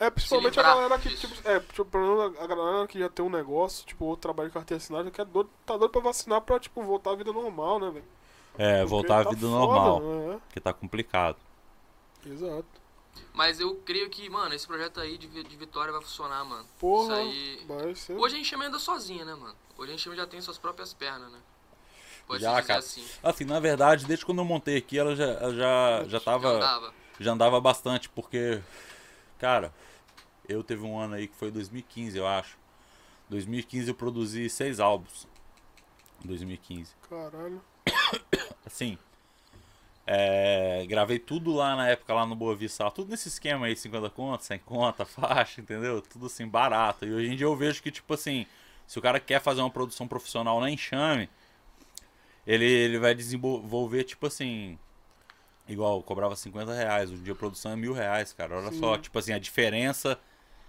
É, 0.00 0.10
principalmente 0.10 0.58
a 0.60 0.62
galera 0.62 0.98
que, 0.98 1.08
disso. 1.08 1.26
tipo, 1.28 1.48
é, 1.48 1.58
tipo, 1.60 1.84
pelo 1.86 2.16
menos 2.16 2.40
a 2.40 2.46
galera 2.46 2.86
que 2.86 2.98
já 2.98 3.08
tem 3.08 3.24
um 3.24 3.30
negócio, 3.30 3.84
tipo, 3.84 4.04
outro 4.04 4.22
trabalho 4.22 4.48
de 4.48 4.54
carteira 4.54 4.82
assinada, 4.82 5.10
que 5.10 5.20
é 5.20 5.24
doido, 5.24 5.50
tá 5.66 5.76
doido 5.76 5.90
pra 5.90 6.00
vacinar 6.00 6.40
pra, 6.40 6.58
tipo, 6.60 6.82
voltar 6.82 7.10
à 7.10 7.16
vida 7.16 7.32
normal, 7.32 7.80
né, 7.80 7.90
velho? 7.90 8.04
É, 8.56 8.78
Porque 8.78 8.90
voltar 8.90 9.20
à 9.20 9.24
tá 9.24 9.30
vida 9.30 9.40
foda, 9.46 9.52
normal, 9.52 10.00
né? 10.00 10.40
porque 10.46 10.60
tá 10.60 10.72
complicado. 10.72 11.36
Exato. 12.24 12.66
Mas 13.32 13.58
eu 13.60 13.74
creio 13.84 14.08
que, 14.10 14.28
mano, 14.28 14.54
esse 14.54 14.66
projeto 14.66 15.00
aí 15.00 15.18
de, 15.18 15.26
de 15.42 15.56
Vitória 15.56 15.92
vai 15.92 16.02
funcionar, 16.02 16.44
mano. 16.44 16.66
Porra, 16.78 17.22
Isso 17.22 17.30
aí. 17.30 17.64
vai 17.66 17.94
ser... 17.94 18.16
Hoje 18.16 18.36
a 18.36 18.38
Enxame 18.38 18.66
anda 18.66 18.78
sozinha, 18.78 19.24
né, 19.24 19.34
mano? 19.34 19.54
Hoje 19.76 19.92
a 19.92 19.94
Enxame 19.94 20.16
já 20.16 20.26
tem 20.26 20.40
suas 20.40 20.58
próprias 20.58 20.92
pernas, 20.92 21.30
né? 21.30 21.38
Pode 22.28 22.42
Já, 22.42 22.62
cara. 22.62 22.78
assim. 22.78 23.04
Assim, 23.22 23.44
na 23.44 23.58
verdade, 23.58 24.04
desde 24.06 24.24
quando 24.24 24.38
eu 24.38 24.44
montei 24.44 24.76
aqui, 24.76 24.98
ela 24.98 25.16
já, 25.16 25.24
ela 25.24 25.54
já, 25.54 26.04
já 26.04 26.08
Já 26.08 26.20
tava. 26.20 26.48
andava. 26.48 26.94
Já 27.18 27.32
andava 27.32 27.60
bastante, 27.60 28.08
porque. 28.10 28.60
Cara, 29.38 29.72
eu 30.48 30.62
teve 30.62 30.84
um 30.84 30.98
ano 30.98 31.14
aí 31.14 31.26
que 31.26 31.34
foi 31.34 31.50
2015, 31.50 32.16
eu 32.18 32.26
acho. 32.26 32.56
2015 33.30 33.88
eu 33.88 33.94
produzi 33.94 34.48
seis 34.50 34.78
álbuns. 34.78 35.26
Em 36.22 36.28
2015. 36.28 36.92
Caralho. 37.08 37.62
Assim. 38.66 38.98
é, 40.06 40.84
gravei 40.86 41.18
tudo 41.18 41.52
lá 41.54 41.74
na 41.76 41.88
época, 41.88 42.12
lá 42.14 42.26
no 42.26 42.34
Boa 42.34 42.54
Vista, 42.54 42.90
tudo 42.90 43.10
nesse 43.10 43.28
esquema 43.28 43.66
aí, 43.66 43.76
50 43.76 44.10
contas, 44.10 44.46
100 44.46 44.58
conta, 44.60 45.04
faixa, 45.06 45.60
entendeu? 45.60 46.00
Tudo 46.02 46.26
assim, 46.26 46.46
barato. 46.46 47.06
E 47.06 47.12
hoje 47.12 47.32
em 47.32 47.36
dia 47.36 47.46
eu 47.46 47.56
vejo 47.56 47.82
que, 47.82 47.90
tipo 47.90 48.12
assim, 48.14 48.46
se 48.86 48.98
o 48.98 49.02
cara 49.02 49.18
quer 49.20 49.40
fazer 49.40 49.60
uma 49.60 49.70
produção 49.70 50.06
profissional 50.06 50.60
na 50.60 50.70
Enxame, 50.70 51.28
ele, 52.48 52.64
ele 52.64 52.98
vai 52.98 53.14
desenvolver, 53.14 54.04
tipo 54.04 54.26
assim, 54.26 54.78
igual, 55.68 56.02
cobrava 56.02 56.34
50 56.34 56.72
reais, 56.72 57.10
hoje 57.10 57.20
em 57.20 57.24
dia 57.24 57.34
a 57.34 57.36
produção 57.36 57.72
é 57.72 57.76
mil 57.76 57.92
reais, 57.92 58.32
cara. 58.32 58.56
Olha 58.56 58.72
Sim. 58.72 58.80
só, 58.80 58.96
tipo 58.96 59.18
assim, 59.18 59.34
a 59.34 59.38
diferença 59.38 60.18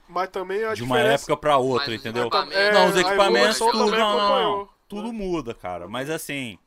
Mas 0.07 0.27
também 0.29 0.63
a 0.65 0.73
de 0.73 0.83
uma 0.83 0.97
diferença... 0.97 1.23
época 1.23 1.37
pra 1.37 1.57
outra, 1.57 1.87
Mas 1.91 1.99
entendeu? 1.99 2.23
equipamentos- 2.23 2.57
É, 2.59 2.71
Não, 2.73 2.89
os 2.89 2.97
a 2.97 2.99
equipamentos, 2.99 3.57
tudo, 3.59 3.91
não, 3.91 4.17
não, 4.17 4.69
tudo 4.89 5.13
muda, 5.13 5.53
cara. 5.53 5.87
Mas 5.87 6.09
assim, 6.09 6.59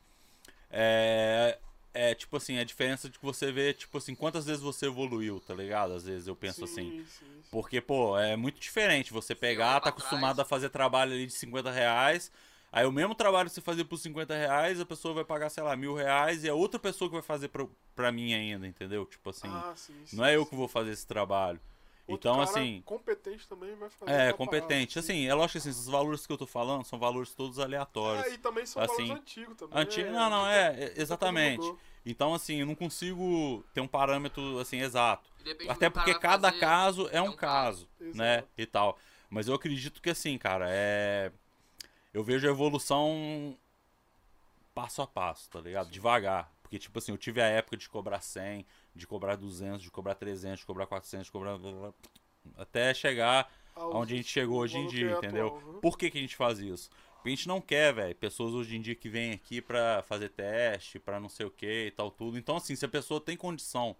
é, 0.71 1.59
é 1.93 2.15
tipo 2.15 2.35
assim, 2.37 2.57
a 2.57 2.63
diferença 2.63 3.07
de 3.07 3.19
que 3.19 3.25
você 3.25 3.51
vê, 3.51 3.71
tipo 3.71 3.97
assim, 3.99 4.15
quantas 4.15 4.45
vezes 4.47 4.63
você 4.63 4.87
evoluiu, 4.87 5.39
tá 5.39 5.53
ligado? 5.53 5.93
Às 5.93 6.05
vezes 6.05 6.27
eu 6.27 6.35
penso 6.35 6.63
assim. 6.65 6.89
Sim, 6.89 7.05
sim, 7.05 7.25
sim. 7.43 7.49
Porque, 7.51 7.79
pô, 7.79 8.17
é 8.17 8.35
muito 8.35 8.59
diferente 8.59 9.13
você 9.13 9.35
pegar, 9.35 9.79
tá 9.79 9.89
acostumado 9.89 10.37
trás. 10.37 10.39
a 10.39 10.49
fazer 10.49 10.69
trabalho 10.69 11.13
ali 11.13 11.27
de 11.27 11.33
50 11.33 11.69
reais. 11.69 12.31
Aí 12.73 12.87
o 12.87 12.91
mesmo 12.91 13.13
trabalho 13.13 13.47
que 13.47 13.53
você 13.53 13.61
fazia 13.61 13.85
por 13.85 13.97
50 13.97 14.35
reais, 14.35 14.79
a 14.81 14.85
pessoa 14.85 15.13
vai 15.13 15.23
pagar, 15.23 15.49
sei 15.49 15.61
lá, 15.61 15.75
mil 15.75 15.93
reais 15.93 16.43
e 16.43 16.49
é 16.49 16.53
outra 16.53 16.79
pessoa 16.79 17.07
que 17.07 17.13
vai 17.13 17.21
fazer 17.21 17.49
pra, 17.49 17.67
pra 17.95 18.11
mim 18.11 18.33
ainda, 18.33 18.65
entendeu? 18.65 19.05
Tipo 19.05 19.29
assim, 19.29 19.47
Ah, 19.47 19.73
sim, 19.75 19.93
sim, 20.05 20.17
não 20.17 20.25
é 20.25 20.35
eu 20.35 20.43
sim. 20.43 20.49
que 20.49 20.55
vou 20.55 20.67
fazer 20.67 20.89
esse 20.89 21.05
trabalho. 21.05 21.59
Outro 22.07 22.29
então, 22.29 22.39
cara 22.43 22.49
assim, 22.49 22.81
competente 22.83 23.47
também 23.47 23.75
vai 23.75 23.89
fazer 23.91 24.11
é 24.11 24.33
competente. 24.33 24.95
parada, 24.95 25.01
sim. 25.07 25.13
Assim, 25.13 25.27
é 25.27 25.33
lógico 25.35 25.51
que 25.53 25.57
assim, 25.59 25.69
esses 25.69 25.85
valores 25.87 26.25
que 26.25 26.33
eu 26.33 26.37
tô 26.37 26.47
falando 26.47 26.83
são 26.83 26.97
valores 26.99 27.33
todos 27.33 27.59
aleatórios. 27.59 28.25
É, 28.25 28.33
e 28.33 28.37
também 28.39 28.65
são 28.65 28.81
Assim, 28.81 29.03
valores 29.07 29.21
antigos 29.21 29.55
também. 29.55 29.79
Antigo, 29.79 30.07
né? 30.07 30.17
não, 30.17 30.29
não, 30.31 30.47
é, 30.47 30.67
é, 30.83 30.93
exatamente. 30.97 31.73
Então, 32.05 32.33
assim, 32.33 32.55
eu 32.59 32.65
não 32.65 32.75
consigo 32.75 33.63
ter 33.73 33.79
um 33.81 33.87
parâmetro, 33.87 34.59
assim, 34.59 34.81
exato. 34.81 35.29
Até 35.69 35.89
porque 35.89 36.13
cada 36.15 36.49
fazer. 36.49 36.59
caso 36.59 37.07
é 37.09 37.17
é 37.17 37.21
um 37.21 37.29
um 37.29 37.35
caso, 37.35 37.87
caso. 37.99 38.17
né, 38.17 38.33
Exato. 38.39 38.49
e 38.57 38.65
tal. 38.65 38.99
Mas 39.29 39.47
eu 39.47 39.53
acredito 39.55 40.01
que, 40.01 40.09
assim, 40.09 40.37
cara, 40.37 40.65
é... 40.69 41.31
Eu 42.13 42.23
vejo 42.23 42.47
a 42.47 42.51
evolução 42.51 43.57
passo 44.73 45.01
a 45.01 45.07
passo, 45.07 45.49
tá 45.49 45.59
ligado? 45.59 45.89
Devagar. 45.89 46.51
Porque, 46.61 46.79
tipo 46.79 46.97
assim, 46.97 47.11
eu 47.11 47.17
tive 47.17 47.41
a 47.41 47.47
época 47.47 47.77
de 47.77 47.87
cobrar 47.89 48.21
100, 48.21 48.65
de 48.95 49.05
cobrar 49.05 49.35
200, 49.35 49.81
de 49.81 49.91
cobrar 49.91 50.15
300, 50.15 50.59
de 50.59 50.65
cobrar 50.65 50.85
400, 50.87 51.25
de 51.27 51.31
cobrar... 51.31 51.57
Até 52.57 52.93
chegar 52.93 53.51
Aos- 53.75 53.95
onde 53.95 54.13
a 54.13 54.17
gente 54.17 54.29
chegou 54.29 54.59
hoje 54.59 54.77
em 54.77 54.87
dia, 54.87 55.11
entendeu? 55.13 55.47
atual, 55.47 55.73
né? 55.73 55.79
Por 55.81 55.97
que, 55.97 56.09
que 56.09 56.17
a 56.17 56.21
gente 56.21 56.35
faz 56.35 56.59
isso? 56.59 56.89
Porque 57.15 57.29
a 57.29 57.35
gente 57.35 57.47
não 57.47 57.61
quer, 57.61 57.93
velho, 57.93 58.15
pessoas 58.15 58.53
hoje 58.53 58.75
em 58.75 58.81
dia 58.81 58.95
que 58.95 59.07
vêm 59.07 59.31
aqui 59.31 59.61
pra 59.61 60.03
fazer 60.03 60.29
teste, 60.29 60.99
pra 60.99 61.19
não 61.19 61.29
sei 61.29 61.45
o 61.45 61.51
que 61.51 61.85
e 61.87 61.91
tal, 61.91 62.11
tudo. 62.11 62.37
Então, 62.37 62.57
assim, 62.57 62.75
se 62.75 62.83
a 62.85 62.89
pessoa 62.89 63.21
tem 63.21 63.37
condição 63.37 63.95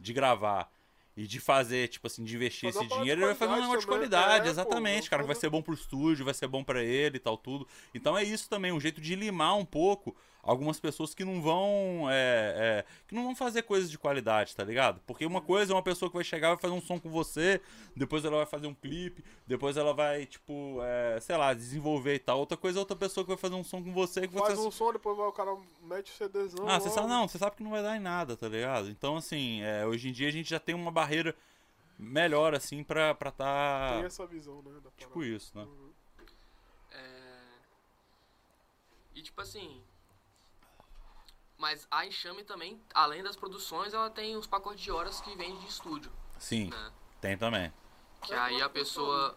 de 0.00 0.12
gravar 0.12 0.72
e 1.16 1.26
de 1.26 1.38
fazer, 1.40 1.88
tipo 1.88 2.06
assim, 2.06 2.24
de 2.24 2.34
investir 2.34 2.72
Fazer 2.72 2.86
esse 2.86 2.94
dinheiro, 2.94 3.20
ele 3.20 3.26
vai 3.26 3.34
fazer 3.34 3.52
um 3.52 3.60
negócio 3.60 3.80
de 3.80 3.86
qualidade, 3.86 4.36
é, 4.36 4.42
pô, 4.42 4.48
exatamente, 4.50 5.10
cara. 5.10 5.22
Vai 5.22 5.36
ser 5.36 5.50
bom 5.50 5.62
pro 5.62 5.74
estúdio, 5.74 6.24
vai 6.24 6.34
ser 6.34 6.46
bom 6.48 6.64
pra 6.64 6.82
ele 6.82 7.16
e 7.16 7.20
tal, 7.20 7.36
tudo. 7.36 7.66
Então 7.94 8.16
é 8.16 8.24
isso 8.24 8.48
também, 8.48 8.72
um 8.72 8.80
jeito 8.80 9.00
de 9.00 9.14
limar 9.14 9.56
um 9.56 9.64
pouco 9.64 10.16
algumas 10.42 10.80
pessoas 10.80 11.14
que 11.14 11.24
não 11.24 11.40
vão 11.40 12.08
é, 12.10 12.84
é, 12.84 12.84
que 13.06 13.14
não 13.14 13.22
vão 13.22 13.34
fazer 13.34 13.62
coisas 13.62 13.90
de 13.90 13.96
qualidade, 13.96 14.56
tá 14.56 14.64
ligado? 14.64 15.00
Porque 15.06 15.24
uma 15.24 15.40
coisa 15.40 15.72
é 15.72 15.76
uma 15.76 15.82
pessoa 15.82 16.10
que 16.10 16.16
vai 16.16 16.24
chegar 16.24 16.48
vai 16.48 16.58
fazer 16.58 16.74
um 16.74 16.80
som 16.80 16.98
com 16.98 17.08
você, 17.08 17.60
depois 17.94 18.24
ela 18.24 18.38
vai 18.38 18.46
fazer 18.46 18.66
um 18.66 18.74
clipe, 18.74 19.24
depois 19.46 19.76
ela 19.76 19.94
vai 19.94 20.26
tipo, 20.26 20.78
é, 20.82 21.20
sei 21.20 21.36
lá, 21.36 21.54
desenvolver 21.54 22.14
e 22.14 22.18
tal. 22.18 22.38
Outra 22.40 22.56
coisa 22.56 22.78
é 22.78 22.80
outra 22.80 22.96
pessoa 22.96 23.24
que 23.24 23.28
vai 23.28 23.38
fazer 23.38 23.54
um 23.54 23.62
som 23.62 23.82
com 23.82 23.92
você 23.92 24.26
que 24.26 24.36
Faz 24.36 24.58
você 24.58 24.66
um 24.66 24.70
som, 24.70 24.92
depois 24.92 25.16
vai, 25.16 25.26
o 25.26 25.32
cara 25.32 25.56
mete 25.82 26.10
o 26.10 26.14
CDzão. 26.14 26.68
ah, 26.68 26.80
você 26.80 26.90
sabe, 26.90 27.08
não, 27.08 27.28
você 27.28 27.38
sabe 27.38 27.56
que 27.56 27.62
não 27.62 27.70
vai 27.70 27.82
dar 27.82 27.96
em 27.96 28.00
nada, 28.00 28.36
tá 28.36 28.48
ligado? 28.48 28.90
Então, 28.90 29.16
assim, 29.16 29.62
é, 29.62 29.86
hoje 29.86 30.08
em 30.08 30.12
dia 30.12 30.28
a 30.28 30.32
gente 30.32 30.50
já 30.50 30.58
tem 30.58 30.74
uma 30.74 30.90
barreira 30.90 31.36
melhor, 31.98 32.54
assim, 32.54 32.82
pra, 32.82 33.14
pra 33.14 33.30
tá. 33.30 33.92
Tem 33.94 34.04
essa 34.04 34.26
visão, 34.26 34.60
né? 34.62 34.80
Da 34.82 34.90
Tipo 34.96 35.22
isso, 35.22 35.56
né? 35.56 35.64
Uhum. 35.64 35.92
É... 36.90 37.32
E 39.14 39.22
tipo 39.22 39.40
assim. 39.40 39.82
Mas 41.62 41.86
a 41.92 42.04
Enxame 42.04 42.42
também, 42.42 42.76
além 42.92 43.22
das 43.22 43.36
produções, 43.36 43.94
ela 43.94 44.10
tem 44.10 44.34
os 44.36 44.48
pacotes 44.48 44.80
de 44.80 44.90
horas 44.90 45.20
que 45.20 45.32
vende 45.36 45.60
de 45.60 45.68
estúdio, 45.68 46.10
Sim, 46.36 46.70
né? 46.70 46.90
tem 47.20 47.38
também. 47.38 47.72
Que 48.20 48.34
aí 48.34 48.60
a 48.60 48.68
pessoa. 48.68 49.36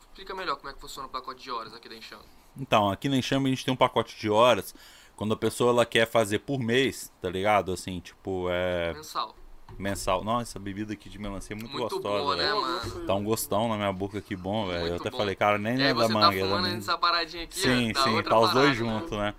Explica 0.00 0.34
melhor 0.34 0.56
como 0.56 0.70
é 0.70 0.72
que 0.72 0.80
funciona 0.80 1.06
o 1.06 1.10
pacote 1.10 1.42
de 1.42 1.50
horas 1.50 1.74
aqui 1.74 1.86
da 1.86 1.94
Enxame. 1.94 2.24
Então, 2.58 2.88
aqui 2.88 3.10
na 3.10 3.18
Enxame 3.18 3.44
a 3.44 3.50
gente 3.50 3.62
tem 3.62 3.74
um 3.74 3.76
pacote 3.76 4.18
de 4.18 4.30
horas. 4.30 4.74
Quando 5.16 5.34
a 5.34 5.36
pessoa 5.36 5.70
ela 5.70 5.84
quer 5.84 6.06
fazer 6.06 6.38
por 6.38 6.58
mês, 6.58 7.12
tá 7.20 7.28
ligado? 7.28 7.70
Assim, 7.74 8.00
tipo, 8.00 8.46
é. 8.48 8.94
Mensal. 8.94 9.36
Mensal. 9.78 10.24
Nossa, 10.24 10.52
essa 10.52 10.58
bebida 10.58 10.94
aqui 10.94 11.10
de 11.10 11.18
melancia 11.18 11.54
é 11.54 11.58
muito, 11.58 11.72
Muito 11.72 11.94
gostosa, 11.94 12.22
boa, 12.24 12.36
né, 12.36 12.54
mano? 12.54 13.06
Tá 13.06 13.14
um 13.14 13.22
gostão 13.22 13.68
na 13.68 13.76
minha 13.76 13.92
boca 13.92 14.16
aqui 14.16 14.34
bom, 14.34 14.66
velho. 14.68 14.86
Eu 14.86 14.96
até 14.96 15.10
bom. 15.10 15.18
falei, 15.18 15.36
cara, 15.36 15.58
nem 15.58 15.74
é 15.74 15.92
da 15.92 16.06
tá 16.06 16.08
manga. 16.08 16.36
da 16.38 16.42
fumando 16.42 16.62
minha. 16.68 16.78
essa 16.78 16.96
paradinha 16.96 17.44
aqui, 17.44 17.58
Sim, 17.58 17.90
ó, 17.90 17.92
da 17.92 18.02
sim, 18.02 18.22
tá 18.22 18.40
os 18.40 18.52
dois 18.54 18.74
juntos, 18.74 19.10
né? 19.10 19.34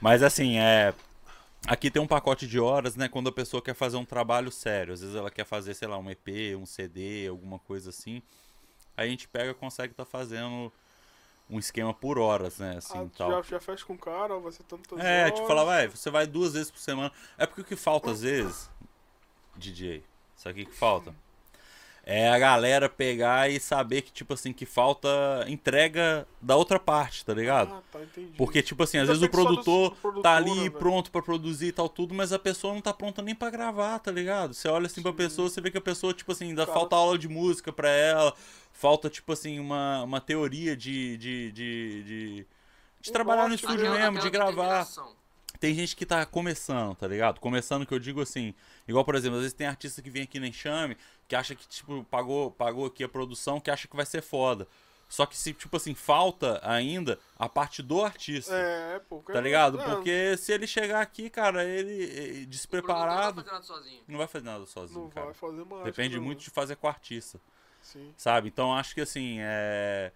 Mas 0.00 0.22
assim, 0.22 0.56
é. 0.58 0.94
Aqui 1.66 1.90
tem 1.90 2.02
um 2.02 2.06
pacote 2.06 2.46
de 2.46 2.58
horas, 2.58 2.96
né? 2.96 3.08
Quando 3.08 3.28
a 3.28 3.32
pessoa 3.32 3.62
quer 3.62 3.74
fazer 3.74 3.96
um 3.96 4.04
trabalho 4.04 4.50
sério. 4.50 4.92
Às 4.92 5.00
vezes 5.00 5.14
ela 5.14 5.30
quer 5.30 5.44
fazer, 5.44 5.74
sei 5.74 5.86
lá, 5.88 5.96
um 5.96 6.10
EP, 6.10 6.56
um 6.58 6.66
CD, 6.66 7.28
alguma 7.28 7.58
coisa 7.58 7.90
assim. 7.90 8.20
Aí 8.96 9.06
a 9.06 9.10
gente 9.10 9.28
pega 9.28 9.52
e 9.52 9.54
consegue 9.54 9.92
estar 9.92 10.04
fazendo 10.04 10.72
um 11.48 11.58
esquema 11.58 11.94
por 11.94 12.18
horas, 12.18 12.58
né? 12.58 12.76
Assim, 12.78 12.98
Ah, 12.98 13.06
tal. 13.16 13.30
já, 13.30 13.42
já 13.42 13.60
fecha 13.60 13.84
com 13.84 13.94
o 13.94 13.98
cara, 13.98 14.38
vai 14.38 14.50
ser 14.52 14.64
tantas 14.64 14.98
É, 14.98 15.22
horas. 15.24 15.34
tipo, 15.34 15.46
falar, 15.46 15.64
vai, 15.64 15.88
você 15.88 16.10
vai 16.10 16.26
duas 16.26 16.52
vezes 16.54 16.70
por 16.70 16.78
semana. 16.80 17.12
É 17.38 17.46
porque 17.46 17.60
o 17.60 17.64
que 17.64 17.76
falta 17.76 18.10
às 18.10 18.22
vezes, 18.22 18.68
DJ, 19.56 20.02
sabe 20.36 20.62
o 20.62 20.64
que 20.64 20.70
que 20.72 20.76
falta? 20.76 21.14
É 22.04 22.28
a 22.28 22.36
galera 22.36 22.88
pegar 22.88 23.48
e 23.48 23.60
saber 23.60 24.02
que, 24.02 24.10
tipo 24.10 24.34
assim, 24.34 24.52
que 24.52 24.66
falta 24.66 25.08
entrega 25.46 26.26
da 26.40 26.56
outra 26.56 26.80
parte, 26.80 27.24
tá 27.24 27.32
ligado? 27.32 27.72
Ah, 27.72 27.82
tá, 27.92 28.02
entendi. 28.02 28.32
Porque, 28.36 28.60
tipo 28.60 28.82
assim, 28.82 28.98
às 28.98 29.06
vezes 29.06 29.22
o 29.22 29.28
produtor 29.28 29.90
do 29.90 29.96
produtor, 29.96 30.22
tá 30.22 30.32
né, 30.40 30.50
ali 30.50 30.60
velho? 30.60 30.72
pronto 30.72 31.12
pra 31.12 31.22
produzir 31.22 31.66
e 31.66 31.72
tal, 31.72 31.88
tudo, 31.88 32.12
mas 32.12 32.32
a 32.32 32.40
pessoa 32.40 32.74
não 32.74 32.80
tá 32.80 32.92
pronta 32.92 33.22
nem 33.22 33.36
pra 33.36 33.50
gravar, 33.50 34.00
tá 34.00 34.10
ligado? 34.10 34.52
Você 34.52 34.66
olha 34.66 34.86
assim 34.86 35.00
pra 35.00 35.12
Sim. 35.12 35.16
pessoa, 35.16 35.48
você 35.48 35.60
vê 35.60 35.70
que 35.70 35.78
a 35.78 35.82
pessoa, 35.82 36.12
tipo 36.12 36.32
assim, 36.32 36.46
ainda 36.46 36.66
falta 36.66 36.96
aula 36.96 37.16
de 37.16 37.28
música 37.28 37.72
pra 37.72 37.88
ela, 37.88 38.34
falta, 38.72 39.08
tipo 39.08 39.32
assim, 39.32 39.60
uma, 39.60 40.02
uma 40.02 40.20
teoria 40.20 40.76
de. 40.76 41.16
de, 41.16 41.52
de, 41.52 42.02
de, 42.02 42.46
de 43.00 43.10
Um 43.10 43.12
trabalhar 43.12 43.48
no 43.48 43.54
estúdio 43.54 43.88
né? 43.92 44.00
mesmo, 44.00 44.18
de 44.18 44.28
gravar. 44.28 44.88
Tem 45.60 45.72
gente 45.72 45.94
que 45.94 46.04
tá 46.04 46.26
começando, 46.26 46.96
tá 46.96 47.06
ligado? 47.06 47.38
Começando 47.38 47.86
que 47.86 47.94
eu 47.94 48.00
digo 48.00 48.20
assim, 48.20 48.52
igual, 48.86 49.04
por 49.04 49.14
exemplo, 49.14 49.36
às 49.36 49.42
vezes 49.42 49.54
tem 49.56 49.66
artista 49.66 50.00
que 50.02 50.10
vem 50.10 50.22
aqui 50.22 50.38
na 50.40 50.46
Enxame, 50.48 50.96
que 51.28 51.34
acha 51.36 51.54
que, 51.54 51.66
tipo, 51.66 52.04
pagou, 52.04 52.50
pagou 52.50 52.86
aqui 52.86 53.02
a 53.04 53.08
produção, 53.08 53.60
que 53.60 53.70
acha 53.70 53.86
que 53.88 53.96
vai 53.96 54.06
ser 54.06 54.22
foda. 54.22 54.66
Só 55.08 55.26
que 55.26 55.36
se, 55.36 55.52
tipo 55.52 55.76
assim, 55.76 55.94
falta 55.94 56.58
ainda 56.66 57.18
a 57.38 57.46
parte 57.46 57.82
do 57.82 58.02
artista. 58.02 58.54
É, 58.54 58.98
pô. 58.98 59.18
Tá 59.20 59.42
ligado? 59.42 59.78
é, 59.78 59.84
Porque 59.84 60.36
se 60.38 60.52
ele 60.52 60.66
chegar 60.66 61.02
aqui, 61.02 61.28
cara, 61.28 61.62
ele 61.66 61.92
O 61.92 62.06
produtor 62.06 62.40
não 62.40 62.50
despreparado, 62.50 63.34
vai 63.34 63.44
fazer 63.44 63.50
nada 63.52 63.62
sozinho. 63.64 64.00
não 64.08 64.18
vai 64.18 64.26
fazer 64.26 64.44
nada 64.46 64.66
sozinho, 64.66 65.00
Não 65.02 65.10
cara. 65.10 65.26
vai 65.26 65.34
fazer 65.34 65.64
mais. 65.66 65.84
Depende 65.84 66.16
não. 66.16 66.22
muito 66.24 66.40
de 66.42 66.48
fazer 66.48 66.76
com 66.76 66.86
o 66.86 66.90
artista, 66.90 67.38
Sim. 67.82 68.10
sabe? 68.16 68.48
Então 68.48 68.72
acho 68.74 68.94
que 68.94 69.02
assim, 69.02 69.36
é, 69.40 70.12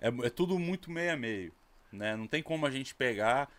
é, 0.00 0.08
é 0.08 0.30
tudo 0.30 0.56
muito 0.60 0.92
meio 0.92 1.12
a 1.12 1.16
meio, 1.16 1.52
né? 1.90 2.14
Não 2.14 2.28
tem 2.28 2.40
como 2.40 2.66
a 2.66 2.70
gente 2.70 2.94
pegar 2.94 3.50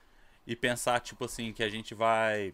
e 0.45 0.55
pensar, 0.55 1.01
tipo 1.01 1.25
assim, 1.25 1.51
que 1.51 1.63
a 1.63 1.69
gente 1.69 1.93
vai 1.93 2.53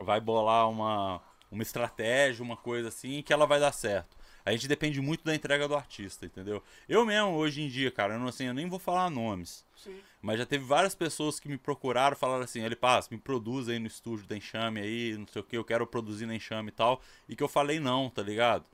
vai 0.00 0.20
bolar 0.20 0.68
uma, 0.68 1.20
uma 1.50 1.62
estratégia, 1.62 2.42
uma 2.44 2.56
coisa 2.56 2.88
assim, 2.88 3.22
que 3.22 3.32
ela 3.32 3.46
vai 3.46 3.60
dar 3.60 3.72
certo. 3.72 4.16
A 4.44 4.52
gente 4.52 4.68
depende 4.68 5.00
muito 5.00 5.24
da 5.24 5.34
entrega 5.34 5.66
do 5.66 5.74
artista, 5.74 6.24
entendeu? 6.24 6.62
Eu 6.88 7.04
mesmo, 7.04 7.30
hoje 7.30 7.62
em 7.62 7.68
dia, 7.68 7.90
cara, 7.90 8.14
eu, 8.14 8.20
não, 8.20 8.28
assim, 8.28 8.44
eu 8.44 8.54
nem 8.54 8.68
vou 8.68 8.78
falar 8.78 9.10
nomes. 9.10 9.64
Sim. 9.74 9.98
Mas 10.22 10.38
já 10.38 10.46
teve 10.46 10.64
várias 10.64 10.94
pessoas 10.94 11.40
que 11.40 11.48
me 11.48 11.58
procuraram, 11.58 12.16
falaram 12.16 12.44
assim, 12.44 12.62
ele 12.62 12.76
passa, 12.76 13.08
me 13.10 13.18
produz 13.18 13.68
aí 13.68 13.80
no 13.80 13.88
estúdio 13.88 14.24
da 14.26 14.36
Enxame 14.36 14.80
aí, 14.80 15.16
não 15.18 15.26
sei 15.26 15.40
o 15.40 15.44
que, 15.44 15.56
eu 15.56 15.64
quero 15.64 15.84
produzir 15.84 16.26
na 16.26 16.34
Enxame 16.36 16.68
e 16.68 16.72
tal. 16.72 17.02
E 17.28 17.34
que 17.34 17.42
eu 17.42 17.48
falei 17.48 17.80
não, 17.80 18.08
tá 18.08 18.22
ligado? 18.22 18.64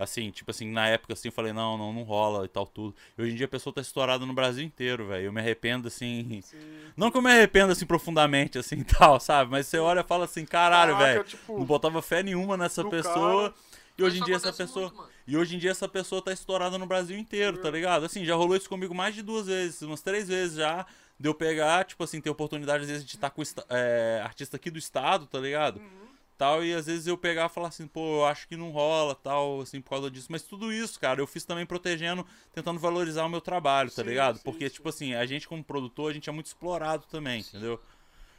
Assim, 0.00 0.30
tipo 0.30 0.50
assim, 0.52 0.70
na 0.70 0.86
época 0.86 1.12
assim, 1.12 1.26
eu 1.26 1.32
falei, 1.32 1.52
não, 1.52 1.76
não, 1.76 1.92
não 1.92 2.04
rola 2.04 2.44
e 2.44 2.48
tal, 2.48 2.64
tudo. 2.64 2.94
E 3.18 3.22
hoje 3.22 3.32
em 3.32 3.34
dia 3.34 3.46
a 3.46 3.48
pessoa 3.48 3.74
tá 3.74 3.80
estourada 3.80 4.24
no 4.24 4.32
Brasil 4.32 4.64
inteiro, 4.64 5.08
velho. 5.08 5.24
Eu 5.26 5.32
me 5.32 5.40
arrependo, 5.40 5.88
assim. 5.88 6.40
Sim. 6.42 6.56
Não 6.96 7.10
que 7.10 7.18
eu 7.18 7.22
me 7.22 7.30
arrependo 7.30 7.72
assim 7.72 7.84
profundamente, 7.84 8.56
assim 8.58 8.76
e 8.76 8.84
tal, 8.86 9.18
sabe? 9.18 9.50
Mas 9.50 9.66
você 9.66 9.78
olha 9.78 10.00
e 10.00 10.04
fala 10.04 10.24
assim, 10.26 10.44
caralho, 10.46 10.96
velho. 10.96 11.24
tipo, 11.24 11.58
Não 11.58 11.64
botava 11.66 12.00
fé 12.00 12.22
nenhuma 12.22 12.56
nessa 12.56 12.84
pessoa. 12.84 13.50
cara. 13.50 13.54
E 13.98 14.02
hoje 14.04 14.20
em 14.20 14.24
dia 14.24 14.36
essa 14.36 14.52
pessoa. 14.52 14.88
muito. 14.94 15.08
E 15.26 15.36
hoje 15.36 15.56
em 15.56 15.58
dia 15.58 15.72
essa 15.72 15.88
pessoa 15.88 16.22
tá 16.22 16.32
estourada 16.32 16.78
no 16.78 16.86
Brasil 16.86 17.18
inteiro, 17.18 17.58
tá 17.58 17.68
ligado? 17.68 18.06
Assim, 18.06 18.24
já 18.24 18.36
rolou 18.36 18.56
isso 18.56 18.68
comigo 18.68 18.94
mais 18.94 19.14
de 19.16 19.22
duas 19.22 19.46
vezes, 19.48 19.82
umas 19.82 20.00
três 20.00 20.28
vezes 20.28 20.56
já. 20.56 20.86
De 21.18 21.28
eu 21.28 21.34
pegar, 21.34 21.84
tipo 21.84 22.04
assim, 22.04 22.20
ter 22.20 22.30
oportunidade 22.30 22.84
às 22.84 22.88
vezes 22.88 23.04
de 23.04 23.16
estar 23.16 23.30
com 23.30 23.42
esta- 23.42 23.66
é, 23.68 24.20
artista 24.24 24.56
aqui 24.56 24.70
do 24.70 24.78
estado, 24.78 25.26
tá 25.26 25.40
ligado? 25.40 25.82
Tal, 26.38 26.64
e 26.64 26.72
às 26.72 26.86
vezes 26.86 27.08
eu 27.08 27.18
pegar 27.18 27.46
e 27.46 27.48
falar 27.48 27.66
assim, 27.66 27.88
pô, 27.88 28.18
eu 28.18 28.24
acho 28.24 28.46
que 28.46 28.56
não 28.56 28.70
rola, 28.70 29.12
tal, 29.12 29.60
assim, 29.60 29.80
por 29.80 29.90
causa 29.90 30.08
disso. 30.08 30.28
Mas 30.30 30.44
tudo 30.44 30.72
isso, 30.72 31.00
cara, 31.00 31.20
eu 31.20 31.26
fiz 31.26 31.44
também 31.44 31.66
protegendo, 31.66 32.24
tentando 32.52 32.78
valorizar 32.78 33.24
o 33.24 33.28
meu 33.28 33.40
trabalho, 33.40 33.90
tá 33.90 34.02
Sim, 34.04 34.08
ligado? 34.08 34.36
sim, 34.36 34.44
Porque, 34.44 34.68
sim. 34.68 34.74
tipo 34.76 34.88
assim, 34.88 35.14
a 35.14 35.26
gente 35.26 35.48
como 35.48 35.64
produtor, 35.64 36.12
a 36.12 36.14
gente 36.14 36.30
é 36.30 36.32
muito 36.32 36.46
explorado 36.46 37.04
também, 37.10 37.40
entendeu? 37.40 37.80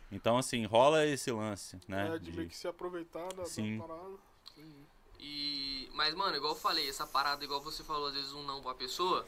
Então, 0.09 0.37
assim, 0.37 0.65
rola 0.65 1.05
esse 1.05 1.29
lance, 1.29 1.77
né? 1.89 2.15
É, 2.15 2.17
de 2.17 2.31
meio 2.31 2.47
que 2.47 2.55
se 2.55 2.69
aproveitar 2.69 3.27
da, 3.33 3.43
da 3.43 3.45
Sim. 3.45 3.77
parada. 3.77 4.15
Sim. 4.55 4.85
E. 5.19 5.89
Mas, 5.93 6.15
mano, 6.15 6.37
igual 6.37 6.53
eu 6.53 6.59
falei, 6.59 6.87
essa 6.87 7.05
parada, 7.05 7.43
igual 7.43 7.61
você 7.61 7.83
falou, 7.83 8.07
às 8.07 8.13
vezes 8.13 8.31
um 8.31 8.43
não 8.43 8.61
pra 8.61 8.73
pessoa. 8.73 9.25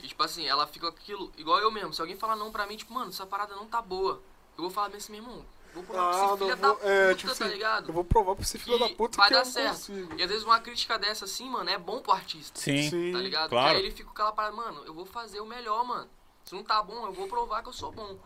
E 0.00 0.06
tipo 0.06 0.22
assim, 0.22 0.46
ela 0.46 0.66
fica 0.66 0.90
com 0.90 0.96
aquilo, 0.98 1.32
igual 1.36 1.58
eu 1.58 1.70
mesmo. 1.72 1.92
Se 1.92 2.00
alguém 2.00 2.16
falar 2.16 2.36
não 2.36 2.52
pra 2.52 2.66
mim, 2.66 2.76
tipo, 2.76 2.92
mano, 2.94 3.10
essa 3.10 3.26
parada 3.26 3.54
não 3.56 3.66
tá 3.66 3.82
boa. 3.82 4.22
Eu 4.56 4.62
vou 4.62 4.70
falar 4.70 4.88
bem 4.88 4.98
assim, 4.98 5.12
meu 5.12 5.22
irmão. 5.22 5.44
Vou 5.76 5.84
provar 5.84 6.10
pra 6.10 6.20
Ah, 6.20 6.24
esse 6.26 6.36
filho 6.38 6.50
não 6.50 6.56
da 6.56 6.68
vou- 6.68 6.78
é, 6.90 7.02
puta, 7.08 7.14
tipo 7.18 7.34
tá 7.34 7.44
assim, 7.44 7.52
ligado? 7.54 7.88
Eu 7.88 7.94
vou 7.94 8.04
provar 8.04 8.34
pra 8.34 8.42
esse 8.42 8.58
filho 8.58 8.76
E 8.76 8.78
da 8.80 8.88
puta 8.96 9.16
vai 9.18 9.28
que 9.28 9.34
dar 9.34 9.40
eu 9.40 9.44
certo. 9.44 9.70
consigo. 9.76 10.14
E 10.18 10.22
às 10.22 10.28
vezes 10.30 10.44
uma 10.44 10.58
crítica 10.60 10.98
dessa 10.98 11.24
assim, 11.26 11.48
mano, 11.50 11.68
é 11.70 11.78
bom 11.78 12.00
pro 12.00 12.12
artista. 12.12 12.58
Sim, 12.58 12.88
Sim. 12.90 13.12
Tá 13.12 13.18
ligado? 13.18 13.50
claro. 13.50 13.66
Porque 13.68 13.76
aí 13.80 13.84
ele 13.86 13.94
fica 13.94 14.04
com 14.06 14.12
aquela 14.12 14.32
parada, 14.32 14.56
mano, 14.56 14.82
eu 14.86 14.94
vou 14.94 15.04
fazer 15.06 15.40
o 15.40 15.46
melhor, 15.46 15.84
mano. 15.84 16.08
Se 16.44 16.54
não 16.54 16.62
tá 16.64 16.82
bom, 16.82 17.06
eu 17.06 17.12
vou 17.12 17.28
provar 17.28 17.62
que 17.62 17.68
eu 17.68 17.72
sou 17.72 17.92
bom. 17.92 18.16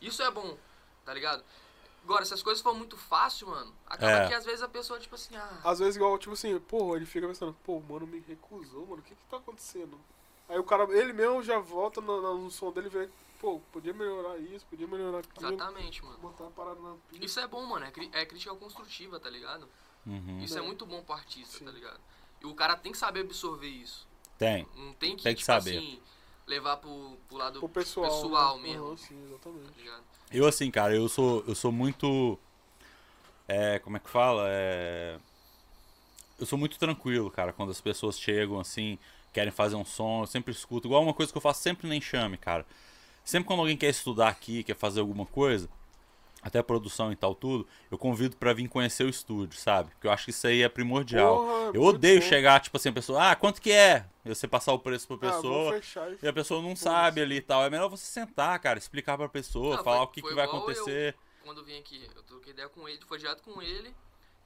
Isso 0.00 0.22
é 0.22 0.30
bom, 0.30 0.56
tá 1.04 1.14
ligado? 1.14 1.42
Agora, 2.04 2.24
se 2.24 2.32
as 2.34 2.42
coisas 2.42 2.62
for 2.62 2.72
muito 2.74 2.96
fácil, 2.96 3.48
mano, 3.48 3.72
acaba 3.86 4.12
É. 4.24 4.28
que 4.28 4.34
às 4.34 4.44
vezes 4.44 4.62
a 4.62 4.68
pessoa, 4.68 4.98
tipo 5.00 5.14
assim, 5.16 5.34
ah. 5.36 5.60
Às 5.64 5.78
vezes, 5.80 5.96
igual, 5.96 6.16
tipo 6.18 6.34
assim, 6.34 6.58
pô, 6.60 6.94
ele 6.96 7.04
fica 7.06 7.26
pensando, 7.26 7.54
pô, 7.64 7.80
mano, 7.80 8.06
me 8.06 8.20
recusou, 8.26 8.82
mano, 8.86 8.98
o 9.00 9.02
que 9.02 9.14
que 9.14 9.24
tá 9.30 9.36
acontecendo? 9.38 9.98
Aí 10.48 10.56
o 10.58 10.62
cara, 10.64 10.84
ele 10.96 11.12
mesmo 11.12 11.42
já 11.42 11.58
volta 11.58 12.00
no, 12.00 12.20
no- 12.22 12.38
no 12.44 12.50
som 12.50 12.70
dele 12.70 12.86
e 12.86 12.90
vê, 12.90 13.08
pô, 13.40 13.60
podia 13.72 13.92
melhorar 13.92 14.38
isso, 14.38 14.64
podia 14.66 14.86
melhorar 14.86 15.18
aquilo. 15.18 15.52
Exatamente, 15.54 16.04
mano. 16.04 16.18
Botar 16.18 16.46
a 16.46 16.50
parada 16.50 16.80
na 16.80 16.96
pista. 17.10 17.24
Isso 17.24 17.40
é 17.40 17.46
bom, 17.46 17.64
mano. 17.66 17.84
É, 17.86 17.90
cri- 17.90 18.10
é 18.12 18.24
crítica 18.26 18.54
construtiva, 18.54 19.18
tá 19.20 19.30
ligado? 19.30 19.68
Uhum. 20.06 20.40
Isso 20.40 20.56
é 20.56 20.60
É. 20.60 20.64
muito 20.64 20.84
bom 20.86 21.02
pro 21.02 21.14
artista, 21.14 21.58
Sim. 21.58 21.64
tá 21.64 21.70
ligado? 21.70 22.00
E 22.40 22.46
o 22.46 22.54
cara 22.54 22.76
tem 22.76 22.92
que 22.92 22.98
saber 22.98 23.20
absorver 23.20 23.68
isso. 23.68 24.06
Tem. 24.38 24.66
Não 24.76 24.92
tem 24.92 25.16
que, 25.16 25.22
Tem 25.22 25.34
que 25.34 25.38
tipo 25.40 25.46
saber. 25.46 25.76
assim, 25.78 26.00
levar 26.46 26.76
pro, 26.76 27.16
pro 27.28 27.36
lado 27.38 27.58
Pro 27.58 27.68
pessoal. 27.68 28.10
pessoal 28.10 28.56
né? 28.58 28.68
mesmo. 28.68 28.86
Aham, 28.88 28.96
sim, 28.96 29.14
tá 29.42 29.48
exatamente. 29.50 29.78
ligado? 29.80 30.04
Eu, 30.30 30.46
assim, 30.46 30.70
cara, 30.70 30.94
eu 30.94 31.08
sou, 31.08 31.42
eu 31.46 31.54
sou 31.54 31.72
muito. 31.72 32.38
É, 33.48 33.78
como 33.78 33.96
é 33.96 34.00
que 34.00 34.10
fala? 34.10 34.44
É, 34.48 35.18
eu 36.38 36.44
sou 36.46 36.58
muito 36.58 36.78
tranquilo, 36.78 37.30
cara, 37.30 37.52
quando 37.52 37.70
as 37.70 37.80
pessoas 37.80 38.18
chegam 38.18 38.58
assim, 38.60 38.98
querem 39.32 39.52
fazer 39.52 39.76
um 39.76 39.84
som, 39.84 40.22
eu 40.22 40.26
sempre 40.26 40.52
escuto. 40.52 40.86
Igual 40.88 41.02
uma 41.02 41.14
coisa 41.14 41.30
que 41.32 41.38
eu 41.38 41.42
faço 41.42 41.62
sempre 41.62 41.88
na 41.88 41.94
enxame, 41.96 42.36
cara. 42.36 42.66
Sempre 43.26 43.48
quando 43.48 43.58
alguém 43.60 43.76
quer 43.76 43.88
estudar 43.90 44.28
aqui, 44.28 44.62
quer 44.62 44.76
fazer 44.76 45.00
alguma 45.00 45.26
coisa, 45.26 45.68
até 46.40 46.62
produção 46.62 47.10
e 47.10 47.16
tal, 47.16 47.34
tudo, 47.34 47.66
eu 47.90 47.98
convido 47.98 48.36
pra 48.36 48.52
vir 48.52 48.68
conhecer 48.68 49.02
o 49.02 49.08
estúdio, 49.08 49.58
sabe? 49.58 49.90
Porque 49.90 50.06
eu 50.06 50.12
acho 50.12 50.26
que 50.26 50.30
isso 50.30 50.46
aí 50.46 50.62
é 50.62 50.68
primordial. 50.68 51.38
Porra, 51.38 51.70
eu 51.74 51.82
odeio 51.82 52.20
bom. 52.20 52.26
chegar, 52.28 52.60
tipo 52.60 52.76
assim, 52.76 52.90
a 52.90 52.92
pessoa, 52.92 53.32
ah, 53.32 53.34
quanto 53.34 53.60
que 53.60 53.72
é? 53.72 54.06
E 54.24 54.28
você 54.28 54.46
passar 54.46 54.72
o 54.72 54.78
preço 54.78 55.08
pra 55.08 55.16
Ah, 55.16 55.32
pessoa. 55.32 55.72
fechar 55.72 56.08
e 56.22 56.28
a 56.28 56.32
pessoa 56.32 56.62
não 56.62 56.76
sabe 56.76 57.20
ali 57.20 57.36
e 57.38 57.40
tal. 57.40 57.64
É 57.64 57.68
melhor 57.70 57.88
você 57.88 58.04
sentar, 58.06 58.56
cara, 58.60 58.78
explicar 58.78 59.18
pra 59.18 59.28
pessoa, 59.28 59.76
Não, 59.76 59.82
falar 59.84 59.96
foi- 59.98 60.04
o 60.06 60.08
que, 60.10 60.22
que 60.22 60.34
vai 60.34 60.44
igual 60.44 60.62
eu- 60.62 60.70
acontecer. 60.70 61.16
Quando 61.42 61.58
eu 61.58 61.64
vim 61.64 61.78
aqui, 61.78 62.08
eu 62.14 62.22
troquei 62.22 62.52
ideia 62.52 62.68
com 62.68 62.88
ele, 62.88 63.00
foi 63.08 63.18
direto 63.18 63.42
com 63.42 63.60
ele. 63.60 63.92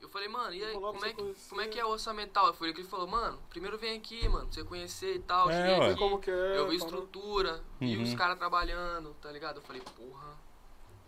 Eu 0.00 0.08
falei, 0.08 0.28
mano, 0.28 0.54
e 0.54 0.64
aí, 0.64 0.72
como 0.72 1.04
é, 1.04 1.12
que, 1.12 1.34
como 1.48 1.60
é 1.60 1.68
que 1.68 1.78
é 1.78 1.84
o 1.84 1.90
orçamental? 1.90 2.52
Foi 2.54 2.68
ele 2.68 2.74
que 2.74 2.80
ele 2.80 2.88
falou, 2.88 3.06
mano, 3.06 3.38
primeiro 3.50 3.76
vem 3.76 3.98
aqui, 3.98 4.26
mano, 4.28 4.46
pra 4.46 4.54
você 4.54 4.64
conhecer 4.64 5.16
e 5.16 5.18
tal. 5.20 5.50
É, 5.50 5.90
aqui, 5.90 5.98
Como 5.98 6.18
que 6.18 6.30
é, 6.30 6.58
eu 6.58 6.68
vi 6.68 6.76
estrutura, 6.76 7.62
vi 7.78 7.96
Uhum. 7.96 8.02
os 8.04 8.14
caras 8.14 8.38
trabalhando, 8.38 9.14
tá 9.20 9.30
ligado? 9.30 9.56
Eu 9.56 9.62
falei, 9.62 9.82
porra, 9.82 10.34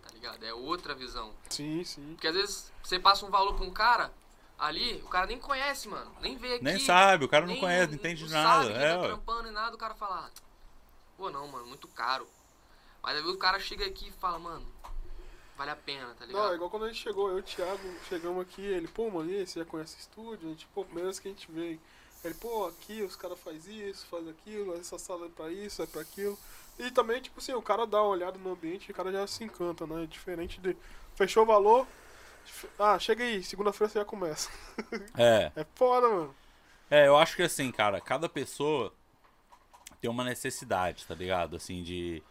tá 0.03 0.11
ligado? 0.13 0.45
É 0.45 0.53
outra 0.53 0.95
visão. 0.95 1.33
Sim, 1.49 1.83
sim. 1.85 2.13
Porque 2.15 2.29
às 2.29 2.35
vezes 2.35 2.73
você 2.83 2.99
passa 2.99 3.25
um 3.25 3.31
valor 3.31 3.55
pra 3.55 3.65
um 3.65 3.71
cara 3.73 4.13
ali, 4.59 5.01
o 5.05 5.09
cara 5.09 5.27
nem 5.27 5.39
conhece, 5.39 5.89
mano. 5.89 6.13
Nem 6.21 6.37
vê 6.37 6.55
aqui. 6.55 6.65
Nem 6.65 6.79
sabe, 6.79 7.25
o 7.25 7.29
cara 7.29 7.47
não 7.47 7.53
nem- 7.55 7.61
conhece, 7.61 7.89
não 7.89 7.95
entende 7.95 8.25
não 8.25 8.31
nada. 8.31 8.65
Sabe 8.67 8.79
é, 8.85 8.95
tá 8.97 9.03
trampando 9.09 9.49
e 9.49 9.51
nada, 9.53 9.75
o 9.75 9.79
cara 9.79 9.95
fala, 9.95 10.27
ah, 10.27 10.31
pô, 11.17 11.31
não, 11.31 11.49
mano, 11.49 11.67
muito 11.67 11.89
caro. 11.89 12.29
Mas 13.03 13.17
aí 13.17 13.23
o 13.25 13.39
cara 13.39 13.59
chega 13.59 13.87
aqui 13.87 14.09
e 14.09 14.13
fala, 14.13 14.39
mano, 14.39 14.67
vale 15.57 15.71
a 15.71 15.77
pena, 15.77 16.15
tá 16.15 16.25
ligado? 16.25 16.43
Não, 16.43 16.53
é 16.53 16.55
igual 16.55 16.71
quando 16.71 16.85
a 16.85 16.89
gente 16.89 17.03
chegou, 17.03 17.31
eu 17.31 17.39
e 17.39 17.41
o 17.41 17.43
Thiago, 17.43 17.95
chegamos 18.09 18.43
aqui, 18.43 18.63
ele, 18.63 18.89
pô, 18.89 19.11
mano, 19.11 19.31
e 19.31 19.37
aí, 19.37 19.47
você 19.47 19.61
já 19.61 19.65
conhece 19.65 19.97
o 19.97 20.01
estúdio? 20.01 20.47
A 20.47 20.51
gente, 20.51 20.67
pô, 20.75 20.85
primeira 20.85 21.09
vez 21.09 21.19
que 21.19 21.29
a 21.29 21.31
gente 21.31 21.51
veio. 21.51 21.81
Ele, 22.25 22.35
pô, 22.35 22.67
aqui 22.67 23.03
os 23.03 23.17
caras 23.17 23.39
fazem 23.41 23.89
isso, 23.89 24.07
faz 24.07 24.27
aquilo, 24.29 24.75
essa 24.77 24.99
sala 24.99 25.27
é 25.27 25.29
pra 25.29 25.51
isso, 25.51 25.83
é 25.83 25.87
pra 25.87 26.03
aquilo. 26.03 26.39
E 26.79 26.91
também, 26.91 27.21
tipo 27.21 27.41
assim, 27.41 27.53
o 27.53 27.63
cara 27.63 27.87
dá 27.87 28.01
uma 28.01 28.11
olhada 28.11 28.39
no 28.39 28.53
ambiente 28.53 28.89
e 28.89 28.93
o 28.93 28.95
cara 28.95 29.11
já 29.11 29.27
se 29.27 29.45
encanta, 29.45 29.87
né? 29.87 30.07
Diferente 30.07 30.61
de. 30.61 30.77
Fechou 31.15 31.43
o 31.43 31.47
valor. 31.47 31.87
Ah, 32.79 32.99
chega 32.99 33.25
aí, 33.25 33.43
segunda-feira 33.43 33.93
você 33.93 33.99
já 33.99 34.05
começa. 34.05 34.51
É. 35.17 35.53
É 35.57 35.67
foda, 35.75 36.09
mano. 36.09 36.35
É, 36.91 37.07
eu 37.07 37.17
acho 37.17 37.37
que 37.37 37.43
assim, 37.43 37.71
cara, 37.73 38.01
cada 38.01 38.29
pessoa 38.29 38.93
tem 40.01 40.11
uma 40.11 40.25
necessidade, 40.25 41.07
tá 41.07 41.15
ligado? 41.15 41.57
Assim, 41.57 41.83
de 41.83 42.23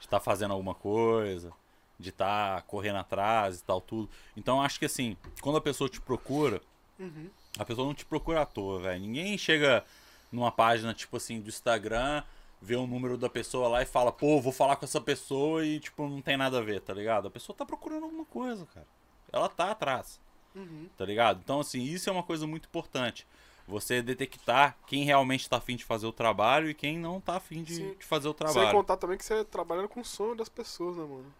estar 0.00 0.20
fazendo 0.20 0.52
alguma 0.52 0.74
coisa, 0.74 1.52
de 1.98 2.10
estar 2.10 2.62
correndo 2.62 2.96
atrás 2.96 3.60
e 3.60 3.62
tal, 3.64 3.80
tudo. 3.80 4.08
Então 4.36 4.60
acho 4.62 4.78
que 4.78 4.84
assim, 4.86 5.16
quando 5.40 5.56
a 5.56 5.60
pessoa 5.60 5.88
te 5.88 6.00
procura, 6.00 6.60
Uhum. 6.98 7.28
a 7.58 7.64
pessoa 7.64 7.86
não 7.86 7.94
te 7.94 8.04
procura 8.04 8.42
à 8.42 8.46
toa, 8.46 8.80
velho. 8.80 9.00
Ninguém 9.00 9.36
chega 9.38 9.84
numa 10.30 10.50
página, 10.52 10.92
tipo 10.94 11.16
assim, 11.16 11.40
do 11.40 11.48
Instagram, 11.48 12.22
vê 12.60 12.76
o 12.76 12.86
número 12.86 13.16
da 13.18 13.28
pessoa 13.28 13.68
lá 13.68 13.82
e 13.82 13.86
fala, 13.86 14.10
pô, 14.12 14.40
vou 14.40 14.52
falar 14.52 14.76
com 14.76 14.84
essa 14.84 15.00
pessoa 15.00 15.64
e, 15.66 15.78
tipo, 15.80 16.08
não 16.08 16.20
tem 16.22 16.36
nada 16.36 16.58
a 16.58 16.62
ver, 16.62 16.80
tá 16.80 16.92
ligado? 16.94 17.28
A 17.28 17.30
pessoa 17.30 17.56
tá 17.56 17.64
procurando 17.66 18.04
alguma 18.04 18.24
coisa, 18.24 18.66
cara. 18.72 18.86
Ela 19.32 19.48
tá 19.48 19.70
atrás 19.72 20.20
Uhum. 20.54 20.88
tá 20.96 21.04
ligado? 21.04 21.40
Então, 21.42 21.58
assim, 21.60 21.82
isso 21.82 22.08
é 22.08 22.12
uma 22.12 22.22
coisa 22.22 22.46
muito 22.46 22.66
importante. 22.66 23.26
Você 23.66 24.00
detectar 24.02 24.76
quem 24.86 25.04
realmente 25.04 25.48
tá 25.48 25.56
afim 25.56 25.74
de 25.74 25.84
fazer 25.84 26.06
o 26.06 26.12
trabalho 26.12 26.68
e 26.70 26.74
quem 26.74 26.98
não 26.98 27.20
tá 27.20 27.36
afim 27.36 27.62
de, 27.62 27.94
de 27.96 28.04
fazer 28.04 28.28
o 28.28 28.32
Sem 28.32 28.38
trabalho. 28.38 28.70
contar 28.70 28.96
também 28.96 29.16
que 29.18 29.24
você 29.24 29.42
trabalha 29.44 29.88
com 29.88 30.00
o 30.00 30.04
sonho 30.04 30.34
das 30.36 30.48
pessoas, 30.48 30.96
né, 30.96 31.02
mano? 31.02 31.32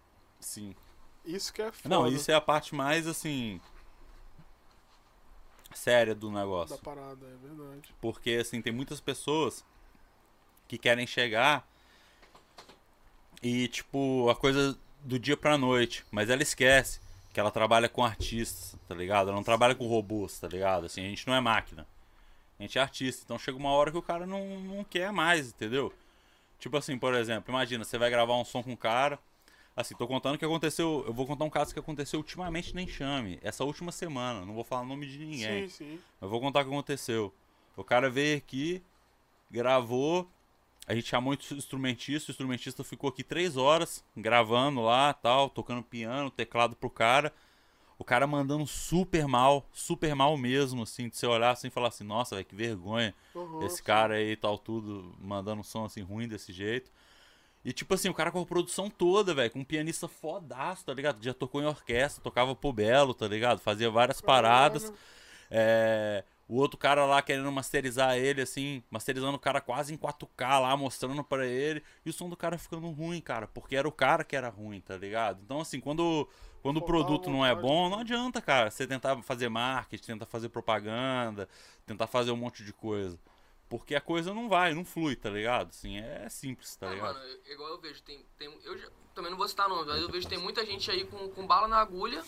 Sim. 0.45 0.75
Isso 1.25 1.51
que 1.51 1.59
é 1.59 1.71
foda 1.71 1.89
Não, 1.89 2.07
isso 2.07 2.29
é 2.29 2.35
a 2.35 2.39
parte 2.39 2.75
mais, 2.75 3.07
assim. 3.07 3.59
séria 5.73 6.13
do 6.13 6.29
da 6.31 6.39
negócio. 6.41 6.77
parada, 6.77 7.25
é 7.25 7.47
verdade. 7.47 7.93
Porque, 7.99 8.31
assim, 8.39 8.61
tem 8.61 8.71
muitas 8.71 9.01
pessoas 9.01 9.65
que 10.67 10.77
querem 10.77 11.07
chegar 11.07 11.67
e, 13.41 13.67
tipo, 13.69 14.29
a 14.29 14.35
coisa 14.35 14.77
do 15.03 15.17
dia 15.17 15.35
pra 15.35 15.57
noite. 15.57 16.05
Mas 16.11 16.29
ela 16.29 16.43
esquece 16.43 17.01
que 17.33 17.39
ela 17.39 17.51
trabalha 17.51 17.89
com 17.89 18.05
artistas, 18.05 18.79
tá 18.87 18.93
ligado? 18.93 19.29
Ela 19.29 19.35
não 19.35 19.43
trabalha 19.43 19.73
com 19.73 19.87
robôs, 19.87 20.39
tá 20.39 20.47
ligado? 20.47 20.85
Assim, 20.85 21.03
a 21.03 21.09
gente 21.09 21.25
não 21.27 21.33
é 21.33 21.41
máquina. 21.41 21.87
A 22.59 22.61
gente 22.61 22.77
é 22.77 22.81
artista. 22.81 23.23
Então 23.25 23.39
chega 23.39 23.57
uma 23.57 23.71
hora 23.71 23.91
que 23.91 23.97
o 23.97 24.01
cara 24.01 24.27
não, 24.27 24.59
não 24.59 24.83
quer 24.83 25.11
mais, 25.11 25.49
entendeu? 25.49 25.91
Tipo 26.59 26.77
assim, 26.77 26.97
por 26.99 27.15
exemplo, 27.15 27.51
imagina, 27.51 27.83
você 27.83 27.97
vai 27.97 28.11
gravar 28.11 28.35
um 28.37 28.45
som 28.45 28.61
com 28.61 28.71
um 28.73 28.75
cara. 28.77 29.19
Assim, 29.75 29.93
tô 29.95 30.07
contando 30.07 30.35
o 30.35 30.37
que 30.37 30.45
aconteceu. 30.45 31.03
Eu 31.05 31.13
vou 31.13 31.27
contar 31.27 31.43
um 31.43 31.49
caso 31.49 31.73
que 31.73 31.79
aconteceu 31.79 32.19
ultimamente 32.19 32.73
no 32.73 32.79
Enxame, 32.79 33.37
essa 33.41 33.63
última 33.65 33.91
semana. 33.91 34.45
Não 34.45 34.53
vou 34.53 34.63
falar 34.63 34.83
o 34.83 34.85
nome 34.85 35.05
de 35.05 35.17
ninguém. 35.19 35.67
Sim, 35.67 35.69
sim. 35.69 35.99
Eu 36.21 36.29
vou 36.29 36.39
contar 36.39 36.61
o 36.61 36.63
que 36.63 36.69
aconteceu. 36.69 37.33
O 37.75 37.83
cara 37.83 38.09
veio 38.09 38.37
aqui, 38.37 38.81
gravou. 39.51 40.29
A 40.87 40.95
gente 40.95 41.09
chamou 41.09 41.33
o 41.33 41.55
instrumentista. 41.55 42.29
O 42.29 42.31
instrumentista 42.31 42.83
ficou 42.85 43.09
aqui 43.09 43.21
três 43.21 43.57
horas 43.57 44.01
gravando 44.15 44.81
lá, 44.81 45.13
tal, 45.13 45.49
tocando 45.49 45.83
piano, 45.83 46.31
teclado 46.31 46.75
pro 46.75 46.89
cara. 46.89 47.33
O 47.97 48.03
cara 48.03 48.25
mandando 48.27 48.65
super 48.67 49.27
mal, 49.27 49.65
super 49.73 50.15
mal 50.15 50.37
mesmo, 50.37 50.83
assim, 50.83 51.09
de 51.09 51.17
você 51.17 51.25
olhar 51.25 51.51
assim 51.51 51.67
e 51.67 51.71
falar 51.71 51.87
assim, 51.89 52.03
nossa, 52.03 52.35
velho, 52.35 52.45
que 52.45 52.55
vergonha. 52.55 53.13
Uhum, 53.33 53.65
Esse 53.65 53.81
cara 53.81 54.15
aí 54.15 54.35
tal, 54.35 54.57
tudo, 54.57 55.15
mandando 55.19 55.61
um 55.61 55.63
som 55.63 55.85
assim 55.85 56.01
ruim 56.01 56.27
desse 56.27 56.51
jeito. 56.51 56.91
E 57.65 57.73
tipo 57.73 57.95
assim, 57.95 58.07
o 58.07 58.13
cara 58.13 58.31
com 58.31 58.39
a 58.39 58.45
produção 58.45 58.91
toda, 58.91 59.33
velho, 59.33 59.49
com 59.49 59.59
um 59.59 59.63
pianista 59.63 60.07
fodaço, 60.07 60.85
tá 60.85 60.93
ligado? 60.93 61.21
Já 61.23 61.33
tocou 61.33 61.63
em 61.63 61.65
orquestra, 61.65 62.23
tocava 62.23 62.55
pro 62.55 62.71
Belo, 62.71 63.11
tá 63.11 63.27
ligado? 63.27 63.59
Fazia 63.59 63.89
várias 63.89 64.21
paradas. 64.21 64.93
É, 65.49 66.23
o 66.47 66.57
outro 66.57 66.77
cara 66.77 67.05
lá 67.05 67.23
querendo 67.23 67.51
masterizar 67.51 68.17
ele, 68.17 68.39
assim, 68.39 68.83
masterizando 68.91 69.35
o 69.35 69.39
cara 69.39 69.59
quase 69.59 69.91
em 69.91 69.97
4K 69.97 70.59
lá, 70.59 70.77
mostrando 70.77 71.23
pra 71.23 71.47
ele. 71.47 71.81
E 72.05 72.09
o 72.11 72.13
som 72.13 72.29
do 72.29 72.37
cara 72.37 72.55
ficando 72.55 72.87
ruim, 72.91 73.19
cara, 73.19 73.47
porque 73.47 73.75
era 73.75 73.87
o 73.87 73.91
cara 73.91 74.23
que 74.23 74.35
era 74.35 74.47
ruim, 74.47 74.79
tá 74.79 74.95
ligado? 74.95 75.41
Então, 75.43 75.59
assim, 75.59 75.79
quando, 75.79 76.29
quando 76.61 76.77
o 76.77 76.81
produto 76.83 77.31
não 77.31 77.43
é 77.43 77.55
bom, 77.55 77.89
não 77.89 78.01
adianta, 78.01 78.41
cara, 78.43 78.69
você 78.69 78.85
tentar 78.85 79.19
fazer 79.23 79.49
marketing, 79.49 80.05
tentar 80.05 80.27
fazer 80.27 80.49
propaganda, 80.49 81.49
tentar 81.83 82.05
fazer 82.05 82.29
um 82.29 82.37
monte 82.37 82.63
de 82.63 82.71
coisa. 82.71 83.17
Porque 83.77 83.95
a 83.95 84.01
coisa 84.01 84.33
não 84.33 84.47
vai, 84.49 84.73
não 84.73 84.83
flui, 84.85 85.15
tá 85.15 85.29
ligado? 85.29 85.69
Assim, 85.69 85.97
é 85.97 86.27
simples, 86.29 86.75
tá 86.75 86.87
Ah, 86.87 86.93
ligado? 86.93 87.13
mano, 87.15 87.25
eu- 87.45 87.53
igual 87.53 87.69
eu 87.69 87.77
vejo, 87.79 88.01
tem, 88.03 88.25
tem 88.37 88.51
eu 88.63 88.77
já- 88.77 88.87
também 89.13 89.31
não 89.31 89.37
vou 89.37 89.47
citar 89.47 89.67
nomes, 89.69 89.85
mas 89.87 90.01
eu 90.01 90.09
vejo 90.09 90.27
que 90.27 90.33
tem 90.35 90.43
muita 90.43 90.65
gente 90.65 90.89
aí 90.91 91.05
com, 91.05 91.29
com 91.29 91.45
bala 91.47 91.67
na 91.67 91.77
agulha 91.77 92.23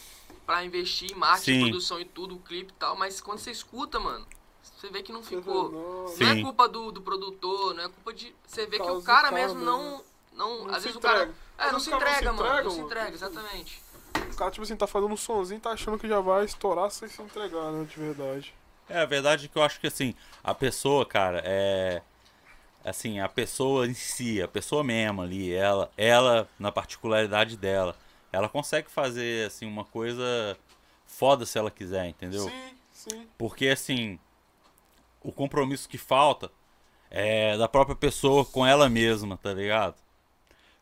pra 0.46 0.64
investir 0.64 1.12
em 1.12 1.16
marketing, 1.16 1.54
Sim. 1.54 1.62
produção 1.62 2.00
e 2.00 2.06
tudo, 2.06 2.38
clipe 2.40 2.72
e 2.72 2.76
tal, 2.76 2.96
mas 2.96 3.20
quando 3.22 3.40
você 3.40 3.52
escuta, 3.52 4.00
mano, 4.00 4.26
você 4.64 4.90
vê 4.90 5.02
que 5.04 5.12
não 5.12 5.24
ficou. 5.24 5.72
não- 5.72 6.28
é 6.28 6.42
culpa 6.42 6.68
do, 6.70 6.92
do 6.92 7.02
produtor, 7.02 7.74
não 7.74 7.84
é 7.84 7.90
culpa 7.90 8.14
de. 8.14 8.34
Você 8.46 8.66
vê 8.66 8.78
que 8.78 8.86
Causa 8.86 8.94
o 8.94 9.00
do 9.02 9.06
cara 9.06 9.32
mesmo 9.32 9.60
não. 9.60 10.04
não, 10.32 10.66
Não 10.66 10.70
às 10.70 10.78
se 10.78 10.84
vezes 10.84 10.96
o 10.96 11.00
cara. 11.00 11.24
entrega. 11.24 11.36
É, 11.58 11.72
não 11.72 11.80
se 11.80 11.90
o 11.90 11.92
não 11.92 12.00
se 12.00 12.06
entrega, 12.06 12.34
mano. 12.34 12.46
entrega, 12.48 12.64
Não 12.64 12.72
se 12.72 12.80
entrega, 12.82 13.12
exatamente. 13.14 13.82
O 14.32 14.36
cara, 14.38 14.52
tipo 14.52 14.64
assim, 14.64 14.76
tá 14.76 14.86
fazendo 14.88 15.12
um 15.14 15.18
sonzinho, 15.18 15.60
tá 15.60 15.72
achando 15.72 15.98
que 15.98 16.08
já 16.08 16.20
vai 16.20 16.46
estourar 16.46 16.92
sem 16.92 17.08
se 17.10 17.22
entregar, 17.22 17.72
né? 17.72 17.86
De 17.86 18.00
verdade. 18.00 18.54
É, 18.90 19.00
a 19.00 19.06
verdade 19.06 19.46
é 19.46 19.50
que 19.50 19.58
eu 19.58 19.64
acho 19.64 19.80
que 19.80 19.88
assim, 19.88 20.14
a 20.44 20.54
pessoa, 20.54 21.06
cara, 21.06 21.42
é. 21.46 22.02
Assim, 22.84 23.20
a 23.20 23.28
pessoa 23.28 23.86
em 23.86 23.94
si, 23.94 24.42
a 24.42 24.48
pessoa 24.48 24.82
mesma 24.82 25.24
ali, 25.24 25.52
ela, 25.54 25.92
ela, 25.98 26.48
na 26.58 26.72
particularidade 26.72 27.58
dela, 27.58 27.98
ela 28.32 28.48
consegue 28.48 28.90
fazer, 28.90 29.48
assim, 29.48 29.66
uma 29.66 29.84
coisa 29.84 30.58
foda 31.06 31.46
se 31.46 31.58
ela 31.58 31.70
quiser, 31.70 32.08
entendeu? 32.08 32.44
Sim, 32.44 32.78
sim. 32.94 33.28
Porque, 33.38 33.68
assim, 33.68 34.18
o 35.22 35.34
compromisso 35.34 35.90
que 35.90 35.98
falta 35.98 36.50
é 37.12 37.58
da 37.58 37.68
própria 37.68 37.96
pessoa 37.96 38.46
com 38.46 38.66
ela 38.66 38.88
mesma, 38.88 39.38
tá 39.38 39.54
ligado? 39.54 39.96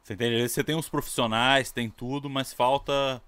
Você 0.03 0.13
entende? 0.13 0.47
Você 0.47 0.63
tem 0.63 0.75
os 0.75 0.87
profissionais, 0.87 1.71
tem 1.71 1.89
tudo, 1.89 2.29
mas 2.29 2.53
falta. 2.53 3.19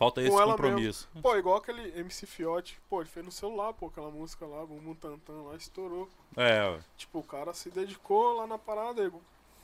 Falta 0.00 0.22
esse 0.22 0.30
compromisso. 0.30 1.06
Pô, 1.20 1.36
igual 1.36 1.58
aquele 1.58 1.92
MC 2.00 2.24
Fiote, 2.24 2.80
pô, 2.88 3.02
ele 3.02 3.10
fez 3.10 3.22
no 3.22 3.30
celular, 3.30 3.74
pô, 3.74 3.88
aquela 3.88 4.10
música 4.10 4.46
lá, 4.46 4.64
Bumbum 4.64 4.94
Tantan 4.94 5.42
lá, 5.42 5.54
estourou. 5.56 6.08
É, 6.34 6.70
ué. 6.70 6.80
Tipo, 6.96 7.18
o 7.18 7.22
cara 7.22 7.52
se 7.52 7.68
dedicou 7.68 8.32
lá 8.38 8.46
na 8.46 8.56
parada, 8.56 9.02
ele 9.02 9.12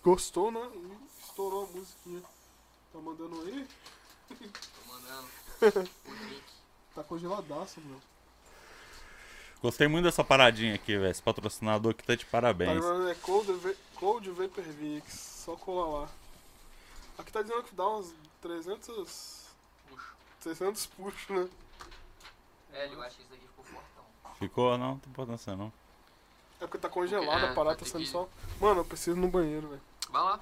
gostou, 0.04 0.50
né? 0.50 0.60
E 0.74 1.24
estourou 1.24 1.64
a 1.64 1.66
musiquinha. 1.78 2.20
Tá 2.92 2.98
mandando 2.98 3.40
aí? 3.46 3.66
Tô 4.28 4.92
mandando. 4.92 5.88
Tá 6.94 7.02
congeladaço, 7.02 7.80
meu. 7.80 7.98
Gostei 9.62 9.86
muito 9.88 10.04
dessa 10.04 10.24
paradinha 10.24 10.74
aqui, 10.74 10.98
velho. 10.98 11.10
Esse 11.10 11.22
patrocinador 11.22 11.92
aqui 11.92 12.02
tá 12.02 12.14
de 12.14 12.24
Tá 12.26 12.30
parabéns. 12.30 12.74
lembrando, 12.74 13.08
é 13.08 13.14
Cold, 13.14 13.76
Cold 13.94 14.30
Vapor 14.30 14.64
Vix, 14.64 15.14
só 15.14 15.56
colar 15.56 16.00
lá. 16.02 16.08
Aqui 17.16 17.32
tá 17.32 17.40
dizendo 17.40 17.62
que 17.62 17.74
dá 17.74 17.88
uns 17.88 18.14
300... 18.42 19.45
Puxa. 20.46 20.54
600 20.54 20.86
puxos, 20.86 21.28
né? 21.36 21.48
É, 22.72 22.86
eu 22.92 23.02
acho 23.02 23.16
que 23.16 23.22
isso 23.22 23.30
daqui 23.30 23.46
ficou 23.46 23.64
fortão. 23.64 24.04
Ficou? 24.38 24.78
Não, 24.78 24.88
não 24.92 24.98
tem 24.98 25.10
importância 25.10 25.56
não. 25.56 25.72
É 26.60 26.66
porque 26.66 26.78
tá 26.78 26.88
congelada 26.88 27.46
É, 27.46 27.50
a 27.50 27.54
parada, 27.54 27.76
tá 27.76 27.84
que- 27.84 28.06
só... 28.06 28.28
Mano, 28.60 28.80
eu 28.80 28.84
preciso 28.84 29.16
ir 29.16 29.20
no 29.20 29.28
banheiro, 29.28 29.68
velho. 29.68 29.82
Vai 30.10 30.22
lá. 30.22 30.40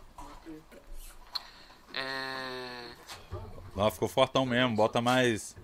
É. 1.95 2.95
Não, 3.75 3.91
ficou 3.91 4.09
fortão 4.09 4.45
mesmo. 4.45 4.75
Bota 4.77 5.01
mais. 5.01 5.57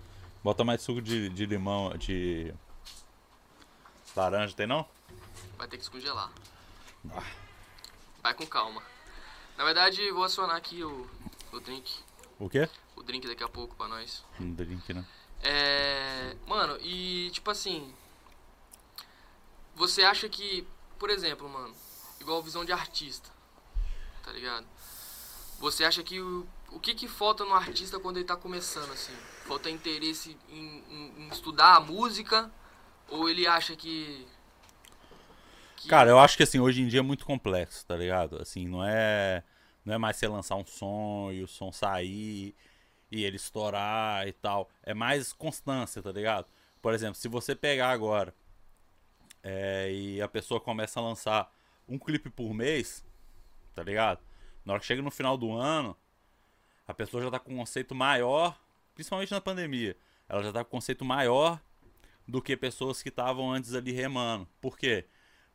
Bota 0.43 0.63
mais 0.63 0.81
suco 0.81 1.01
de, 1.01 1.29
de 1.29 1.45
limão, 1.45 1.95
de. 1.97 2.53
Laranja, 4.15 4.55
tem 4.55 4.65
não? 4.67 4.85
Vai 5.57 5.67
ter 5.67 5.77
que 5.77 5.83
descongelar. 5.83 6.31
Vai 8.21 8.33
com 8.33 8.45
calma. 8.45 8.81
Na 9.57 9.63
verdade, 9.63 10.11
vou 10.11 10.23
acionar 10.23 10.55
aqui 10.55 10.83
o, 10.83 11.07
o 11.51 11.59
drink. 11.59 11.99
O 12.39 12.49
quê? 12.49 12.67
O 13.01 13.03
drink 13.03 13.27
daqui 13.27 13.43
a 13.43 13.49
pouco 13.49 13.75
pra 13.75 13.87
nós. 13.87 14.23
Não 14.39 14.51
drink, 14.53 14.93
não. 14.93 15.03
É. 15.41 16.35
Mano, 16.45 16.77
e 16.81 17.31
tipo 17.31 17.49
assim. 17.49 17.91
Você 19.75 20.03
acha 20.03 20.29
que, 20.29 20.67
por 20.99 21.09
exemplo, 21.09 21.49
mano, 21.49 21.73
igual 22.19 22.43
visão 22.43 22.63
de 22.63 22.71
artista, 22.71 23.29
tá 24.23 24.31
ligado? 24.31 24.67
Você 25.59 25.83
acha 25.83 26.03
que 26.03 26.19
o, 26.19 26.45
o 26.71 26.79
que 26.79 26.93
que 26.93 27.07
falta 27.07 27.43
no 27.43 27.53
artista 27.55 27.99
quando 27.99 28.17
ele 28.17 28.25
tá 28.25 28.35
começando, 28.35 28.91
assim? 28.91 29.13
Falta 29.47 29.69
interesse 29.69 30.37
em, 30.49 30.83
em- 30.89 31.13
em 31.23 31.27
estudar 31.29 31.77
a 31.77 31.79
música? 31.79 32.51
Ou 33.09 33.27
ele 33.27 33.47
acha 33.47 33.75
que. 33.75 34.27
que- 35.77 35.87
Cara, 35.89 36.11
eu 36.11 36.19
acho 36.19 36.37
que 36.37 36.43
assim, 36.43 36.59
hoje 36.59 36.81
em 36.81 36.87
dia 36.87 36.99
é 36.99 37.03
muito 37.03 37.25
complexo, 37.25 37.83
tá 37.87 37.95
ligado? 37.95 38.39
Assim, 38.39 38.67
não 38.67 38.83
é. 38.83 39.43
Não 39.83 39.95
é 39.95 39.97
mais 39.97 40.17
você 40.17 40.27
lançar 40.27 40.55
um 40.55 40.65
som 40.65 41.31
e 41.31 41.41
o 41.41 41.47
som 41.47 41.71
sair 41.71 42.55
e 43.11 43.23
ele 43.23 43.35
estourar 43.35 44.27
e 44.27 44.31
tal. 44.31 44.69
É 44.81 44.93
mais 44.93 45.33
constância, 45.33 46.01
tá 46.01 46.11
ligado? 46.11 46.47
Por 46.81 46.93
exemplo, 46.93 47.15
se 47.15 47.27
você 47.27 47.53
pegar 47.53 47.89
agora 47.89 48.33
é, 49.43 49.91
e 49.91 50.21
a 50.21 50.27
pessoa 50.27 50.59
começa 50.59 50.99
a 50.99 51.03
lançar 51.03 51.53
um 51.87 51.99
clipe 51.99 52.29
por 52.29 52.53
mês, 52.53 53.05
tá 53.75 53.83
ligado? 53.83 54.19
Na 54.63 54.73
hora 54.73 54.79
que 54.79 54.85
chega 54.85 55.01
no 55.01 55.11
final 55.11 55.37
do 55.37 55.51
ano, 55.51 55.95
a 56.87 56.93
pessoa 56.93 57.21
já 57.21 57.29
tá 57.29 57.39
com 57.39 57.53
um 57.53 57.57
conceito 57.57 57.93
maior, 57.93 58.59
principalmente 58.93 59.31
na 59.31 59.41
pandemia. 59.41 59.95
Ela 60.29 60.41
já 60.43 60.51
tá 60.51 60.63
com 60.63 60.69
um 60.69 60.79
conceito 60.79 61.03
maior 61.03 61.59
do 62.27 62.41
que 62.41 62.55
pessoas 62.55 63.03
que 63.03 63.09
estavam 63.09 63.51
antes 63.51 63.73
ali 63.73 63.91
remando. 63.91 64.47
Por 64.61 64.77
quê? 64.77 65.05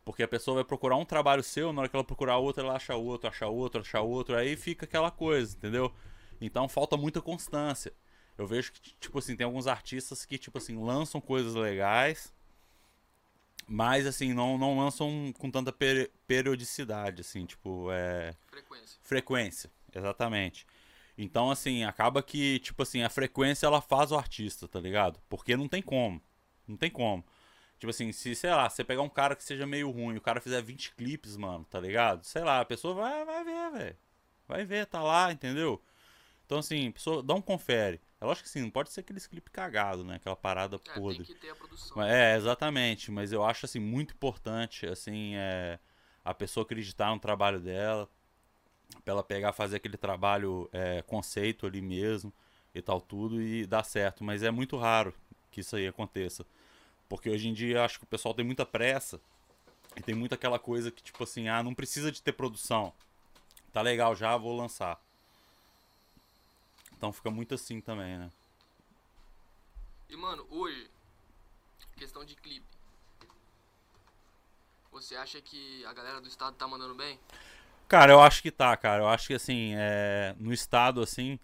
Porque 0.04 0.22
a 0.22 0.28
pessoa 0.28 0.56
vai 0.56 0.64
procurar 0.64 0.96
um 0.96 1.04
trabalho 1.04 1.42
seu, 1.42 1.72
na 1.72 1.80
hora 1.80 1.88
que 1.88 1.96
ela 1.96 2.04
procurar 2.04 2.36
outro, 2.36 2.62
ela 2.62 2.76
acha 2.76 2.94
outro, 2.94 3.28
acha 3.28 3.46
outro, 3.46 3.80
acha 3.80 4.00
outro, 4.00 4.36
aí 4.36 4.56
fica 4.56 4.84
aquela 4.84 5.10
coisa, 5.10 5.56
entendeu? 5.56 5.92
Então 6.40 6.68
falta 6.68 6.96
muita 6.96 7.20
constância. 7.20 7.92
Eu 8.38 8.46
vejo 8.46 8.72
que, 8.72 8.94
tipo 9.00 9.18
assim, 9.18 9.34
tem 9.34 9.44
alguns 9.44 9.66
artistas 9.66 10.24
que, 10.26 10.36
tipo 10.36 10.58
assim, 10.58 10.76
lançam 10.76 11.20
coisas 11.20 11.54
legais, 11.54 12.34
mas, 13.66 14.06
assim, 14.06 14.32
não, 14.32 14.56
não 14.56 14.78
lançam 14.78 15.32
com 15.38 15.50
tanta 15.50 15.72
peri 15.72 16.10
periodicidade, 16.26 17.22
assim, 17.22 17.44
tipo, 17.46 17.90
é... 17.90 18.34
Frequência. 18.46 18.98
Frequência, 19.02 19.70
exatamente. 19.94 20.66
Então, 21.18 21.50
assim, 21.50 21.82
acaba 21.84 22.22
que, 22.22 22.58
tipo 22.60 22.82
assim, 22.82 23.02
a 23.02 23.08
frequência 23.08 23.66
ela 23.66 23.80
faz 23.80 24.12
o 24.12 24.16
artista, 24.16 24.68
tá 24.68 24.78
ligado? 24.78 25.20
Porque 25.28 25.56
não 25.56 25.66
tem 25.66 25.82
como. 25.82 26.20
Não 26.68 26.76
tem 26.76 26.90
como. 26.90 27.24
Tipo 27.78 27.90
assim, 27.90 28.12
se, 28.12 28.34
sei 28.34 28.50
lá, 28.50 28.68
você 28.68 28.84
pegar 28.84 29.02
um 29.02 29.08
cara 29.08 29.34
que 29.34 29.42
seja 29.44 29.66
meio 29.66 29.90
ruim, 29.90 30.16
o 30.16 30.20
cara 30.20 30.40
fizer 30.40 30.62
20 30.62 30.94
clipes, 30.94 31.36
mano, 31.36 31.64
tá 31.64 31.80
ligado? 31.80 32.24
Sei 32.24 32.42
lá, 32.42 32.60
a 32.60 32.64
pessoa 32.64 32.94
vai, 32.94 33.24
vai 33.24 33.44
ver, 33.44 33.70
velho. 33.72 33.96
Vai 34.46 34.64
ver, 34.64 34.86
tá 34.86 35.02
lá, 35.02 35.32
entendeu? 35.32 35.82
Então, 36.46 36.58
assim, 36.58 36.92
pessoa 36.92 37.24
dá 37.24 37.34
um 37.34 37.42
confere. 37.42 38.00
É 38.20 38.24
lógico 38.24 38.44
que 38.44 38.50
sim, 38.50 38.62
não 38.62 38.70
pode 38.70 38.92
ser 38.92 39.00
aqueles 39.00 39.26
clipe 39.26 39.50
cagado, 39.50 40.04
né? 40.04 40.14
Aquela 40.14 40.36
parada 40.36 40.76
É, 40.76 40.94
podre. 40.94 41.24
tem 41.24 41.34
que 41.34 41.40
ter 41.40 41.50
a 41.50 41.56
produção. 41.56 42.00
É, 42.00 42.36
exatamente. 42.36 43.10
Mas 43.10 43.32
eu 43.32 43.44
acho 43.44 43.66
assim 43.66 43.80
muito 43.80 44.14
importante 44.14 44.86
assim 44.86 45.34
é, 45.34 45.78
a 46.24 46.32
pessoa 46.32 46.64
acreditar 46.64 47.10
no 47.12 47.18
trabalho 47.18 47.58
dela, 47.60 48.08
pra 49.04 49.12
ela 49.12 49.24
pegar 49.24 49.52
fazer 49.52 49.76
aquele 49.76 49.96
trabalho 49.96 50.68
é, 50.72 51.02
conceito 51.02 51.66
ali 51.66 51.82
mesmo 51.82 52.32
e 52.72 52.80
tal 52.80 53.00
tudo 53.00 53.42
e 53.42 53.66
dar 53.66 53.82
certo. 53.82 54.22
Mas 54.22 54.44
é 54.44 54.50
muito 54.50 54.76
raro 54.76 55.12
que 55.50 55.60
isso 55.60 55.74
aí 55.74 55.88
aconteça, 55.88 56.46
porque 57.08 57.28
hoje 57.28 57.48
em 57.48 57.52
dia 57.52 57.78
eu 57.78 57.82
acho 57.82 57.98
que 57.98 58.04
o 58.04 58.08
pessoal 58.08 58.32
tem 58.34 58.44
muita 58.44 58.64
pressa 58.64 59.20
e 59.96 60.02
tem 60.02 60.14
muito 60.14 60.34
aquela 60.34 60.58
coisa 60.60 60.92
que 60.92 61.02
tipo 61.02 61.24
assim, 61.24 61.48
ah, 61.48 61.62
não 61.62 61.74
precisa 61.74 62.12
de 62.12 62.22
ter 62.22 62.32
produção. 62.32 62.92
Tá 63.72 63.82
legal 63.82 64.14
já, 64.14 64.36
vou 64.36 64.56
lançar. 64.56 65.00
Então 66.96 67.12
fica 67.12 67.30
muito 67.30 67.54
assim 67.54 67.80
também, 67.80 68.18
né? 68.18 68.30
E, 70.08 70.16
mano, 70.16 70.46
hoje, 70.50 70.88
questão 71.96 72.24
de 72.24 72.34
clipe. 72.36 72.66
Você 74.92 75.14
acha 75.16 75.40
que 75.40 75.84
a 75.84 75.92
galera 75.92 76.20
do 76.20 76.28
estado 76.28 76.56
tá 76.56 76.66
mandando 76.66 76.94
bem? 76.94 77.18
Cara, 77.88 78.12
eu 78.12 78.20
acho 78.20 78.42
que 78.42 78.50
tá, 78.50 78.76
cara. 78.76 79.02
Eu 79.02 79.08
acho 79.08 79.26
que 79.26 79.34
assim, 79.34 79.72
é, 79.76 80.34
no 80.38 80.52
estado, 80.52 81.00
assim, 81.02 81.38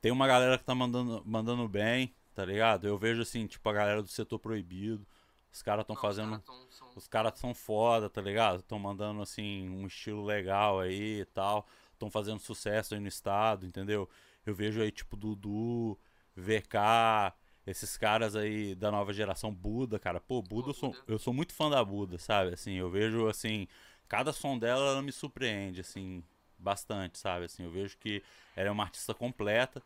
tem 0.00 0.12
uma 0.12 0.26
galera 0.26 0.58
que 0.58 0.64
tá 0.64 0.74
mandando, 0.74 1.22
mandando 1.24 1.68
bem, 1.68 2.14
tá 2.34 2.44
ligado? 2.44 2.86
Eu 2.86 2.98
vejo 2.98 3.22
assim, 3.22 3.46
tipo, 3.46 3.68
a 3.68 3.72
galera 3.72 4.02
do 4.02 4.08
setor 4.08 4.38
proibido. 4.38 5.06
Os 5.52 5.62
caras 5.62 5.86
tão 5.86 5.94
Não, 5.94 6.02
fazendo. 6.02 6.34
Os 6.34 6.42
caras 6.44 6.74
são- 6.74 6.88
Os 6.96 7.08
caras 7.08 7.38
são 7.38 7.54
foda, 7.54 8.10
tá 8.10 8.20
ligado? 8.20 8.60
Estão 8.60 8.78
mandando 8.78 9.22
assim 9.22 9.68
um 9.68 9.86
estilo 9.86 10.24
legal 10.24 10.80
aí 10.80 11.20
e 11.20 11.24
tal. 11.26 11.66
Estão 11.92 12.10
fazendo 12.10 12.40
sucesso 12.40 12.94
aí 12.94 13.00
no 13.00 13.08
estado, 13.08 13.66
entendeu? 13.66 14.08
Eu 14.48 14.54
vejo 14.54 14.80
aí 14.80 14.90
tipo 14.90 15.16
Dudu, 15.16 15.98
VK, 16.36 17.34
esses 17.66 17.96
caras 17.96 18.34
aí 18.36 18.74
da 18.74 18.90
nova 18.90 19.12
geração 19.12 19.52
Buda, 19.52 19.98
cara. 19.98 20.20
Pô, 20.20 20.40
Buda, 20.42 20.70
eu 20.70 20.74
sou, 20.74 20.96
eu 21.06 21.18
sou 21.18 21.34
muito 21.34 21.52
fã 21.52 21.68
da 21.68 21.84
Buda, 21.84 22.18
sabe? 22.18 22.54
Assim, 22.54 22.74
eu 22.74 22.90
vejo 22.90 23.28
assim, 23.28 23.68
cada 24.08 24.32
som 24.32 24.58
dela 24.58 24.92
ela 24.92 25.02
me 25.02 25.12
surpreende, 25.12 25.80
assim, 25.80 26.22
bastante, 26.58 27.18
sabe? 27.18 27.44
Assim, 27.46 27.64
eu 27.64 27.70
vejo 27.70 27.98
que 27.98 28.22
ela 28.56 28.68
é 28.68 28.70
uma 28.70 28.84
artista 28.84 29.14
completa 29.14 29.82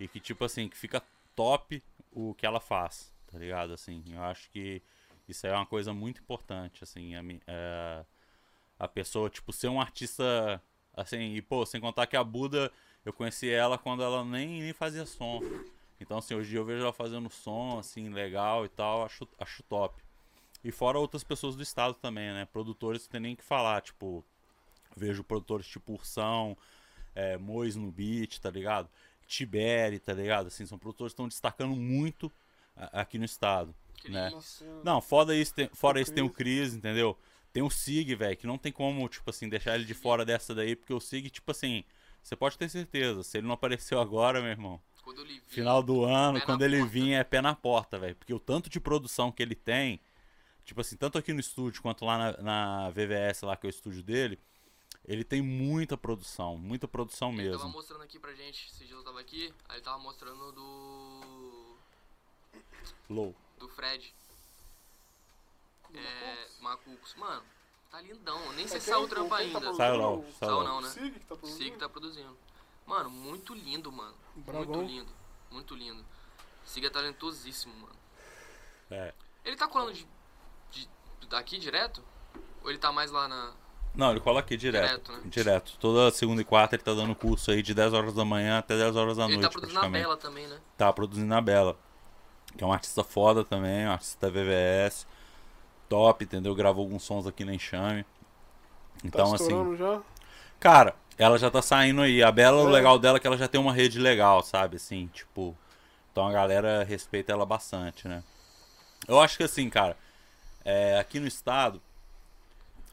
e 0.00 0.08
que 0.08 0.20
tipo 0.20 0.44
assim, 0.44 0.68
que 0.68 0.76
fica 0.76 1.02
top 1.34 1.82
o 2.12 2.34
que 2.34 2.46
ela 2.46 2.60
faz, 2.60 3.12
tá 3.26 3.38
ligado? 3.38 3.72
Assim, 3.74 4.02
eu 4.08 4.22
acho 4.22 4.50
que 4.50 4.82
isso 5.28 5.46
aí 5.46 5.52
é 5.52 5.56
uma 5.56 5.66
coisa 5.66 5.92
muito 5.92 6.20
importante, 6.20 6.82
assim, 6.84 7.14
a, 7.14 7.22
mi- 7.22 7.42
é, 7.46 8.04
a 8.78 8.88
pessoa, 8.88 9.28
tipo, 9.30 9.52
ser 9.52 9.68
um 9.68 9.80
artista, 9.80 10.62
assim, 10.94 11.34
e, 11.34 11.42
pô, 11.42 11.66
sem 11.66 11.80
contar 11.80 12.06
que 12.06 12.16
a 12.16 12.24
Buda, 12.24 12.72
eu 13.04 13.12
conheci 13.12 13.48
ela 13.48 13.78
quando 13.78 14.02
ela 14.02 14.24
nem, 14.24 14.62
nem 14.62 14.72
fazia 14.72 15.06
som. 15.06 15.40
Então, 16.00 16.18
assim, 16.18 16.34
hoje 16.34 16.54
eu 16.54 16.64
vejo 16.64 16.82
ela 16.82 16.92
fazendo 16.92 17.28
som, 17.30 17.78
assim, 17.78 18.08
legal 18.08 18.64
e 18.64 18.68
tal, 18.68 19.04
acho, 19.04 19.26
acho 19.38 19.62
top. 19.64 20.02
E 20.62 20.70
fora 20.70 20.98
outras 20.98 21.24
pessoas 21.24 21.56
do 21.56 21.62
estado 21.62 21.94
também, 21.94 22.32
né? 22.32 22.46
Produtores 22.52 23.02
não 23.02 23.10
tem 23.10 23.20
nem 23.20 23.34
o 23.34 23.36
que 23.36 23.44
falar, 23.44 23.80
tipo, 23.80 24.24
vejo 24.96 25.24
produtores 25.24 25.66
tipo 25.66 25.92
Ursão, 25.92 26.56
é, 27.14 27.36
Mois 27.36 27.76
no 27.76 27.90
beat, 27.90 28.38
tá 28.40 28.50
ligado? 28.50 28.88
Tiberi, 29.26 29.98
tá 29.98 30.12
ligado? 30.12 30.48
Assim, 30.48 30.66
são 30.66 30.78
produtores 30.78 31.12
que 31.12 31.14
estão 31.14 31.28
destacando 31.28 31.74
muito 31.74 32.32
aqui 32.76 33.18
no 33.18 33.24
estado. 33.24 33.74
Cris, 34.00 34.12
né? 34.12 34.30
Nossa, 34.30 34.64
Não, 34.84 35.00
foda 35.00 35.34
isso, 35.34 35.54
tem, 35.54 35.68
fora 35.72 35.98
O 35.98 36.02
isso 36.02 36.12
tem 36.12 36.22
o 36.22 36.30
Cris, 36.30 36.74
entendeu? 36.74 37.18
Tem 37.52 37.62
o 37.62 37.70
Sig, 37.70 38.14
velho, 38.14 38.36
que 38.36 38.46
não 38.46 38.58
tem 38.58 38.70
como, 38.70 39.08
tipo 39.08 39.28
assim, 39.30 39.48
deixar 39.48 39.74
ele 39.74 39.84
de 39.84 39.94
fora 39.94 40.24
dessa 40.24 40.54
daí, 40.54 40.76
porque 40.76 40.92
o 40.92 41.00
Sig, 41.00 41.28
tipo 41.30 41.50
assim, 41.50 41.84
você 42.28 42.36
pode 42.36 42.58
ter 42.58 42.68
certeza, 42.68 43.22
se 43.22 43.38
ele 43.38 43.46
não 43.46 43.54
apareceu 43.54 43.98
agora, 44.00 44.40
meu 44.40 44.50
irmão, 44.50 44.80
Quando 45.02 45.22
ele 45.22 45.34
vi, 45.34 45.40
final 45.46 45.82
do 45.82 46.04
ano, 46.04 46.40
quando 46.42 46.62
ele 46.62 46.78
porta. 46.78 46.92
vir, 46.92 47.12
é 47.14 47.24
pé 47.24 47.40
na 47.40 47.54
porta, 47.54 47.98
velho. 47.98 48.14
Porque 48.16 48.34
o 48.34 48.38
tanto 48.38 48.68
de 48.68 48.78
produção 48.78 49.32
que 49.32 49.42
ele 49.42 49.54
tem, 49.54 50.00
tipo 50.64 50.80
assim, 50.80 50.96
tanto 50.96 51.16
aqui 51.16 51.32
no 51.32 51.40
estúdio 51.40 51.80
quanto 51.80 52.04
lá 52.04 52.18
na, 52.18 52.42
na 52.42 52.90
VVS, 52.90 53.42
lá 53.42 53.56
que 53.56 53.66
é 53.66 53.68
o 53.68 53.70
estúdio 53.70 54.02
dele, 54.02 54.38
ele 55.06 55.24
tem 55.24 55.40
muita 55.40 55.96
produção, 55.96 56.58
muita 56.58 56.86
produção 56.86 57.30
Ele 57.32 57.50
tava 57.50 57.64
mesmo. 57.64 57.70
mostrando 57.70 58.02
aqui 58.02 58.18
pra 58.18 58.34
gente, 58.34 58.66
esse 58.70 58.84
dia 58.84 58.94
eu 58.94 59.02
tava 59.02 59.20
aqui, 59.20 59.52
aí 59.66 59.76
ele 59.76 59.82
tava 59.84 59.98
mostrando 59.98 60.52
do. 60.52 61.76
Low. 63.08 63.34
do 63.58 63.68
Fred. 63.70 64.14
É. 65.94 66.48
Macucos. 66.60 67.14
Mano, 67.14 67.42
tá 67.90 68.00
lindão. 68.00 68.52
Nem 68.54 68.66
sei 68.66 68.78
É 68.78 68.80
se 68.80 68.90
saiu 68.90 69.02
o 69.02 69.08
trampo 69.08 69.30
tá 69.30 69.36
ainda. 69.36 69.60
Saiu 69.60 69.72
produzindo? 69.72 69.98
não, 69.98 70.24
Saiu 70.38 70.64
não, 70.64 70.80
né? 70.80 70.88
Sig 70.88 71.10
que 71.10 71.20
tá 71.20 71.36
produzindo? 71.36 71.58
Sig 71.58 71.76
tá 71.76 71.88
produzindo. 71.88 72.36
Mano, 72.86 73.10
muito 73.10 73.54
lindo, 73.54 73.92
mano. 73.92 74.14
Brabão. 74.36 74.64
Muito 74.66 74.82
lindo. 74.90 75.12
Muito 75.50 75.74
lindo. 75.74 76.04
Sig 76.64 76.84
é 76.84 76.90
talentosíssimo, 76.90 77.74
mano. 77.74 77.96
É. 78.90 79.12
Ele 79.44 79.56
tá 79.56 79.66
colando 79.68 79.92
de, 79.92 80.06
de- 80.70 80.88
daqui 81.28 81.58
direto? 81.58 82.02
Ou 82.62 82.70
ele 82.70 82.78
tá 82.78 82.92
mais 82.92 83.10
lá 83.10 83.28
na. 83.28 83.52
Não, 83.94 84.10
ele 84.10 84.20
cola 84.20 84.40
aqui 84.40 84.56
direto. 84.56 84.86
Direto, 84.86 85.12
né? 85.12 85.20
Direto. 85.26 85.72
Toda 85.80 86.10
segunda 86.10 86.40
e 86.40 86.44
quarta 86.44 86.76
ele 86.76 86.82
tá 86.82 86.94
dando 86.94 87.14
curso 87.14 87.50
aí 87.50 87.62
de 87.62 87.74
10 87.74 87.92
horas 87.94 88.14
da 88.14 88.24
manhã 88.24 88.58
até 88.58 88.76
10 88.76 88.94
horas 88.96 89.16
da 89.16 89.24
ele 89.24 89.34
noite, 89.34 89.46
tá 89.46 89.50
produzindo 89.50 89.80
na. 89.80 89.88
Bela 89.88 90.16
também, 90.16 90.46
né? 90.46 90.60
Tá 90.76 90.92
produzindo 90.92 91.34
a 91.34 91.40
Bela. 91.40 91.76
Que 92.56 92.62
é 92.64 92.66
um 92.66 92.72
artista 92.72 93.02
foda 93.02 93.44
também, 93.44 93.86
um 93.86 93.90
artista 93.92 94.30
da 94.30 94.32
VVS. 94.32 95.06
Top, 95.88 96.22
entendeu? 96.24 96.54
Gravou 96.54 96.84
alguns 96.84 97.02
sons 97.02 97.26
aqui 97.26 97.44
na 97.44 97.54
Enxame. 97.54 98.04
Então, 99.04 99.28
tá 99.30 99.34
assim. 99.36 99.76
já? 99.76 100.02
Cara, 100.60 100.94
ela 101.16 101.38
já 101.38 101.50
tá 101.50 101.62
saindo 101.62 102.02
aí. 102.02 102.22
A 102.22 102.30
Bela, 102.32 102.62
o 102.64 102.68
É. 102.68 102.72
legal 102.72 102.98
dela 102.98 103.16
é 103.18 103.20
que 103.20 103.26
ela 103.26 103.36
já 103.36 103.48
tem 103.48 103.60
uma 103.60 103.72
rede 103.72 103.98
legal, 103.98 104.42
sabe? 104.42 104.76
Assim, 104.76 105.08
tipo. 105.12 105.56
Então 106.12 106.26
a 106.26 106.32
galera 106.32 106.82
respeita 106.84 107.32
ela 107.32 107.46
bastante, 107.46 108.08
né? 108.08 108.24
Eu 109.06 109.20
acho 109.20 109.36
que 109.36 109.44
assim, 109.44 109.70
cara, 109.70 109.96
é, 110.64 110.98
aqui 110.98 111.20
no 111.20 111.26
estado, 111.28 111.80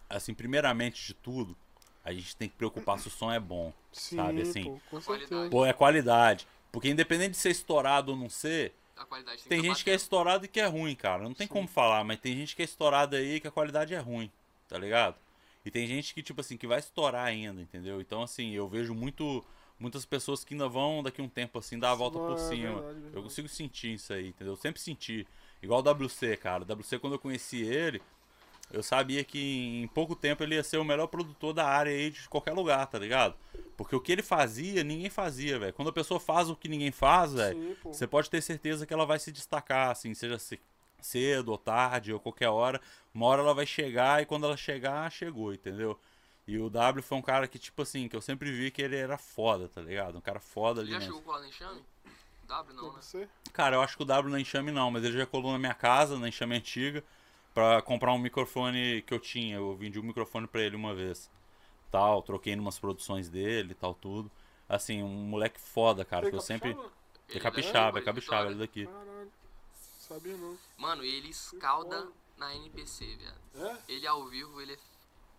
assim, 0.09 0.33
primeiramente 0.33 1.07
de 1.07 1.13
tudo, 1.13 1.55
a 2.03 2.13
gente 2.13 2.35
tem 2.35 2.47
que 2.47 2.55
preocupar 2.55 2.99
se 2.99 3.07
o 3.07 3.11
som 3.11 3.31
é 3.31 3.39
bom. 3.39 3.73
Sim, 3.91 4.17
Sabe, 4.17 4.41
assim, 4.43 4.63
pô, 4.65 4.79
com 4.91 5.01
qualidade. 5.01 5.29
certeza. 5.29 5.49
Pô, 5.49 5.65
é 5.65 5.73
qualidade. 5.73 6.47
Porque 6.71 6.89
independente 6.89 7.31
de 7.31 7.37
ser 7.37 7.49
estourado 7.49 8.11
ou 8.11 8.17
não 8.17 8.29
ser, 8.29 8.73
A 8.95 9.05
qualidade 9.05 9.43
tem, 9.43 9.49
tem 9.49 9.61
que 9.61 9.67
gente 9.67 9.83
que 9.83 9.89
é 9.89 9.95
estourado 9.95 10.45
e 10.45 10.47
que 10.47 10.59
é 10.59 10.65
ruim, 10.65 10.95
cara. 10.95 11.23
Não 11.23 11.33
tem 11.33 11.47
como 11.47 11.67
falar, 11.67 12.03
mas 12.03 12.19
tem 12.19 12.35
gente 12.35 12.55
que 12.55 12.61
é 12.61 12.65
estourada 12.65 13.17
aí 13.17 13.39
que 13.39 13.47
a 13.47 13.51
qualidade 13.51 13.93
é 13.93 13.99
ruim, 13.99 14.31
tá 14.67 14.77
ligado? 14.77 15.15
E 15.65 15.71
tem 15.71 15.85
gente 15.87 16.13
que, 16.13 16.21
tipo 16.21 16.39
assim, 16.41 16.57
que 16.57 16.67
vai 16.67 16.79
estourar 16.79 17.25
ainda, 17.25 17.61
entendeu? 17.61 17.99
Então, 17.99 18.21
assim, 18.21 18.51
eu 18.51 18.67
vejo 18.67 18.93
muito 18.93 19.43
muitas 19.77 20.05
pessoas 20.05 20.43
que 20.45 20.53
ainda 20.53 20.69
vão 20.69 21.03
daqui 21.03 21.21
um 21.21 21.27
tempo 21.27 21.59
assim 21.59 21.77
dar 21.77 21.91
a 21.91 21.95
volta 21.95 22.17
por 22.17 22.35
É 22.35 22.37
cima. 22.37 22.75
verdade, 22.75 22.93
verdade. 22.93 23.15
Eu 23.17 23.23
consigo 23.23 23.47
sentir 23.49 23.93
isso 23.95 24.13
aí, 24.13 24.29
entendeu? 24.29 24.53
Eu 24.53 24.57
sempre 24.57 24.79
senti. 24.79 25.27
Igual 25.61 25.81
o 25.81 25.91
WC, 26.05 26.37
cara. 26.37 26.63
O 26.63 26.65
WC, 26.73 26.97
quando 26.99 27.13
eu 27.13 27.19
conheci 27.19 27.61
ele, 27.63 28.01
eu 28.71 28.83
sabia 28.83 29.23
que 29.23 29.81
em 29.83 29.87
pouco 29.87 30.15
tempo 30.15 30.43
ele 30.43 30.55
ia 30.55 30.63
ser 30.63 30.77
o 30.77 30.83
melhor 30.83 31.07
produtor 31.07 31.53
da 31.53 31.65
área 31.67 31.91
aí 31.91 32.09
de 32.11 32.27
qualquer 32.29 32.53
lugar, 32.53 32.85
tá 32.87 32.97
ligado? 32.99 33.35
Porque 33.77 33.95
o 33.95 33.99
que 33.99 34.11
ele 34.11 34.21
fazia, 34.23 34.83
ninguém 34.83 35.09
fazia, 35.09 35.59
velho. 35.59 35.73
Quando 35.73 35.89
a 35.89 35.93
pessoa 35.93 36.19
faz 36.19 36.49
o 36.49 36.55
que 36.55 36.67
ninguém 36.69 36.91
faz, 36.91 37.33
velho, 37.33 37.77
você 37.93 38.07
pode 38.07 38.29
ter 38.29 38.41
certeza 38.41 38.85
que 38.85 38.93
ela 38.93 39.05
vai 39.05 39.19
se 39.19 39.31
destacar, 39.31 39.91
assim, 39.91 40.13
seja 40.13 40.39
ce- 40.39 40.59
cedo 41.01 41.49
ou 41.49 41.57
tarde 41.57 42.13
ou 42.13 42.19
qualquer 42.19 42.49
hora. 42.49 42.79
Uma 43.13 43.25
hora 43.27 43.41
ela 43.41 43.53
vai 43.53 43.65
chegar 43.65 44.21
e 44.21 44.25
quando 44.25 44.45
ela 44.45 44.55
chegar, 44.57 45.11
chegou, 45.11 45.53
entendeu? 45.53 45.99
E 46.47 46.57
o 46.57 46.69
W 46.69 47.01
foi 47.03 47.17
um 47.17 47.21
cara 47.21 47.47
que, 47.47 47.57
tipo 47.59 47.81
assim, 47.81 48.07
que 48.07 48.15
eu 48.15 48.21
sempre 48.21 48.51
vi 48.51 48.71
que 48.71 48.81
ele 48.81 48.95
era 48.95 49.17
foda, 49.17 49.67
tá 49.67 49.81
ligado? 49.81 50.17
Um 50.17 50.21
cara 50.21 50.39
foda 50.39 50.81
ali 50.81 50.91
já 50.91 50.99
mesmo. 50.99 51.15
chegou 51.15 51.23
com 51.23 51.31
lá 51.31 51.39
no 51.41 51.47
enxame? 51.47 51.81
W 52.47 52.75
não, 52.75 52.93
né? 52.93 53.27
Cara, 53.51 53.75
eu 53.77 53.81
acho 53.81 53.97
que 53.97 54.03
o 54.03 54.05
W 54.05 54.31
na 54.31 54.39
Enxame 54.39 54.71
não, 54.71 54.91
mas 54.91 55.03
ele 55.03 55.17
já 55.17 55.25
colou 55.25 55.51
na 55.51 55.57
minha 55.57 55.73
casa, 55.73 56.17
na 56.19 56.27
Enxame 56.27 56.55
antiga, 56.55 57.03
pra 57.55 57.81
comprar 57.81 58.11
um 58.11 58.19
microfone 58.19 59.01
que 59.03 59.13
eu 59.13 59.19
tinha. 59.19 59.55
Eu 59.55 59.73
vendi 59.75 59.97
um 59.97 60.03
microfone 60.03 60.45
pra 60.45 60.61
ele 60.61 60.75
uma 60.75 60.93
vez. 60.93 61.31
Tal, 61.89 62.21
troquei 62.21 62.55
numas 62.55 62.77
produções 62.77 63.29
dele 63.29 63.71
e 63.71 63.75
tal, 63.75 63.95
tudo. 63.95 64.29
Assim, 64.67 65.01
um 65.01 65.07
moleque 65.07 65.59
foda, 65.59 66.03
cara, 66.03 66.25
Ele 66.25 66.31
que 66.31 66.35
eu 66.37 66.41
sempre. 66.41 66.71
É 66.71 67.31
Ele 67.31 67.39
capixaba, 67.39 67.99
é 67.99 68.01
daqui, 68.01 68.05
capixaba, 68.05 68.49
ele 68.49 68.59
daqui. 68.59 68.85
Caralho. 68.85 69.31
Sabia 69.99 70.35
não. 70.37 70.57
Mano, 70.77 71.03
ele 71.03 71.29
escalda 71.29 72.07
na 72.37 72.53
NPC, 72.55 73.05
viado. 73.15 73.71
É? 73.71 73.77
Ele 73.87 74.05
ao 74.05 74.25
vivo, 74.27 74.59
ele 74.59 74.73
é 74.73 74.77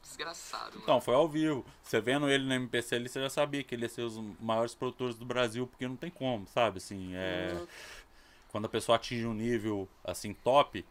desgraçado, 0.03 0.71
mano. 0.71 0.83
Então, 0.83 1.01
foi 1.01 1.15
ao 1.15 1.29
vivo. 1.29 1.67
Você 1.83 2.01
vendo 2.01 2.31
ele 2.31 2.45
no 2.45 2.55
MPC 2.55 2.95
ali, 2.95 3.09
você 3.09 3.21
já 3.21 3.29
sabia 3.29 3.63
que 3.63 3.75
ele 3.75 3.83
ia 3.83 3.89
ser 3.89 4.03
os 4.03 4.17
maiores 4.41 4.75
produtores 4.75 5.17
do 5.17 5.27
Brasil, 5.27 5.67
porque 5.67 5.87
não 5.87 5.97
tem 5.97 6.11
como, 6.11 6.47
sabe? 6.47 6.79
Assim, 6.79 7.15
é. 7.15 7.53
Ah, 7.55 7.67
Quando 8.49 8.65
a 8.65 8.69
pessoa 8.69 8.97
atinge 8.97 9.27
um 9.27 9.35
nível, 9.35 9.87
assim, 10.03 10.33
top, 10.33 10.85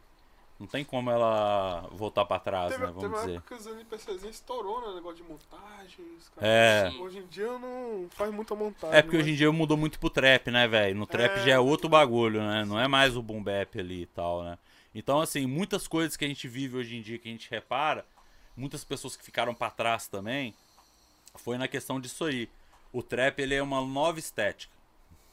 não 0.59 0.67
tem 0.67 0.83
como 0.85 1.09
ela 1.11 1.87
voltar 1.91 2.23
pra 2.25 2.39
trás, 2.39 2.71
Teve, 2.71 2.81
né? 2.85 2.87
teve 2.87 2.99
Vamos 3.01 3.17
uma 3.17 3.25
dizer. 3.25 3.37
época 3.37 3.55
que 3.55 3.61
os 3.61 3.67
NPCzinhos 3.67 4.35
estourou, 4.35 4.81
né? 4.87 4.95
Negócio 4.95 5.17
de 5.17 5.23
montagens. 5.23 6.31
É. 6.37 6.91
Hoje 6.99 7.19
em 7.19 7.27
dia 7.27 7.47
não 7.59 8.07
faz 8.11 8.31
muita 8.33 8.55
montagem. 8.55 8.97
É 8.97 9.01
porque 9.01 9.17
mas- 9.17 9.25
hoje 9.25 9.33
em 9.33 9.37
dia 9.37 9.51
mudou 9.51 9.75
muito 9.75 9.99
pro 9.99 10.09
trap, 10.09 10.49
né, 10.51 10.67
velho? 10.67 10.95
No 10.95 11.05
trap 11.05 11.39
É. 11.39 11.43
já 11.45 11.51
é 11.53 11.59
outro 11.59 11.89
bagulho, 11.89 12.41
né? 12.41 12.63
Não 12.65 12.79
é 12.79 12.87
mais 12.87 13.17
o 13.17 13.21
boom 13.21 13.43
bap 13.43 13.77
ali 13.79 14.03
e 14.03 14.07
tal, 14.07 14.43
né? 14.43 14.57
Então, 14.93 15.19
assim, 15.19 15.45
muitas 15.45 15.87
coisas 15.89 16.15
que 16.15 16.23
a 16.23 16.27
gente 16.27 16.47
vive 16.47 16.77
hoje 16.77 16.95
em 16.95 17.01
dia, 17.01 17.17
que 17.19 17.27
a 17.27 17.31
gente 17.31 17.49
repara, 17.51 18.05
muitas 18.55 18.83
pessoas 18.85 19.17
que 19.17 19.23
ficaram 19.25 19.53
pra 19.53 19.69
trás 19.69 20.07
também, 20.07 20.53
foi 21.35 21.57
na 21.57 21.67
questão 21.67 21.99
disso 21.99 22.23
aí. 22.23 22.49
O 22.93 23.03
trap, 23.03 23.39
ele 23.41 23.53
é 23.55 23.61
uma 23.61 23.81
nova 23.81 24.19
estética. 24.19 24.73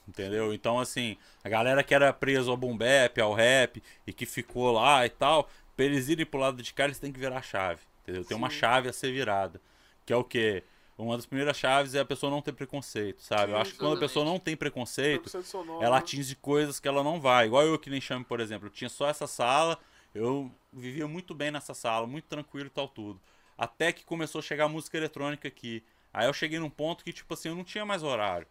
Entendeu? 0.07 0.53
Então, 0.53 0.81
assim, 0.81 1.17
a 1.45 1.49
galera 1.49 1.83
que 1.83 1.95
era 1.95 2.13
preso 2.13 2.51
ao 2.51 2.57
boom 2.57 2.77
bap, 2.77 3.21
ao 3.21 3.33
rap, 3.33 3.83
e 4.07 4.13
que 4.13 4.27
ficou 4.27 4.73
lá 4.73 5.07
e 5.07 5.11
tal, 5.11 5.49
pra 5.77 5.85
eles 5.85 6.09
irem 6.09 6.27
pro 6.27 6.41
lado 6.41 6.63
de 6.63 6.73
cá, 6.75 6.85
eles 6.85 6.99
têm 6.99 7.13
que 7.13 7.21
virar 7.21 7.39
a 7.39 7.43
chave. 7.43 7.81
Entendeu? 8.03 8.25
Tem 8.25 8.37
uma 8.37 8.51
Sim. 8.51 8.57
chave 8.57 8.89
a 8.89 8.93
ser 8.93 9.13
virada. 9.13 9.61
Que 10.05 10.13
é 10.13 10.17
o 10.17 10.25
quê? 10.25 10.65
Uma 10.99 11.17
das 11.17 11.27
primeiras 11.27 11.57
chaves 11.57 11.95
é 11.95 12.01
a 12.01 12.05
pessoa 12.05 12.31
não 12.31 12.43
ter 12.43 12.53
preconceito, 12.53 13.23
sabe? 13.23 13.53
Eu 13.53 13.57
Sim, 13.57 13.63
acho 13.63 13.73
que 13.73 13.79
quando 13.79 13.95
a 13.95 13.99
pessoa 13.99 14.23
exatamente. 14.23 14.39
não 14.39 14.45
tem 14.45 14.57
preconceito, 14.57 15.31
100% 15.31 15.43
sonoro, 15.45 15.85
ela 15.85 15.99
atinge 15.99 16.37
coisas 16.37 16.79
que 16.79 16.87
ela 16.87 17.03
não 17.03 17.21
vai. 17.21 17.47
Igual 17.47 17.65
eu 17.65 17.79
que 17.79 17.91
nem 17.91 18.01
chame, 18.01 18.25
por 18.25 18.41
exemplo. 18.41 18.69
Eu 18.69 18.71
tinha 18.71 18.89
só 18.91 19.09
essa 19.09 19.27
sala, 19.27 19.79
eu 20.15 20.51
vivia 20.73 21.09
muito 21.09 21.35
bem 21.35 21.51
nessa 21.51 21.75
sala, 21.75 22.07
muito 22.07 22.27
tranquilo 22.27 22.67
e 22.67 22.71
tal, 22.71 22.89
tudo. 22.89 23.21
Até 23.57 23.93
que 23.93 24.05
começou 24.05 24.41
a 24.41 24.43
chegar 24.43 24.69
música 24.69 24.97
eletrônica 24.97 25.49
aqui. 25.49 25.83
Aí 26.13 26.27
eu 26.27 26.33
cheguei 26.33 26.59
num 26.59 26.71
ponto 26.71 27.03
que, 27.03 27.13
tipo 27.13 27.33
assim, 27.33 27.49
eu 27.49 27.55
não 27.55 27.65
tinha 27.65 27.87
mais 27.87 28.03
horário 28.03 28.47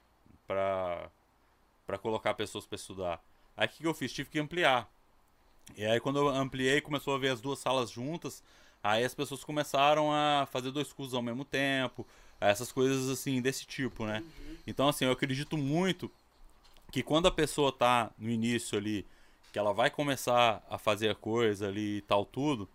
pra, 0.47 1.09
pra 1.91 1.97
colocar 1.97 2.33
pessoas 2.33 2.65
pra 2.65 2.77
estudar. 2.77 3.21
Aí 3.57 3.67
o 3.67 3.69
que, 3.69 3.79
que 3.79 3.87
eu 3.87 3.93
fiz? 3.93 4.13
Tive 4.13 4.29
que 4.29 4.39
ampliar. 4.39 4.89
E 5.75 5.85
aí 5.85 5.99
quando 5.99 6.19
eu 6.19 6.29
ampliei, 6.29 6.79
começou 6.79 7.13
a 7.13 7.17
ver 7.17 7.29
as 7.29 7.41
duas 7.41 7.59
salas 7.59 7.91
juntas, 7.91 8.41
aí 8.81 9.03
as 9.03 9.13
pessoas 9.13 9.43
começaram 9.43 10.09
a 10.11 10.47
fazer 10.49 10.71
dois 10.71 10.93
cursos 10.93 11.13
ao 11.13 11.21
mesmo 11.21 11.43
tempo, 11.43 12.07
essas 12.39 12.71
coisas 12.71 13.09
assim, 13.09 13.41
desse 13.41 13.65
tipo, 13.65 14.05
né? 14.05 14.23
Então 14.65 14.87
assim, 14.87 15.03
eu 15.03 15.11
acredito 15.11 15.57
muito 15.57 16.09
que 16.93 17.03
quando 17.03 17.27
a 17.27 17.31
pessoa 17.31 17.73
tá 17.73 18.09
no 18.17 18.29
início 18.29 18.77
ali, 18.77 19.05
que 19.51 19.59
ela 19.59 19.73
vai 19.73 19.89
começar 19.89 20.65
a 20.69 20.77
fazer 20.77 21.09
a 21.09 21.15
coisa 21.15 21.67
ali 21.67 21.97
e 21.97 22.01
tal 22.01 22.23
tudo, 22.23 22.69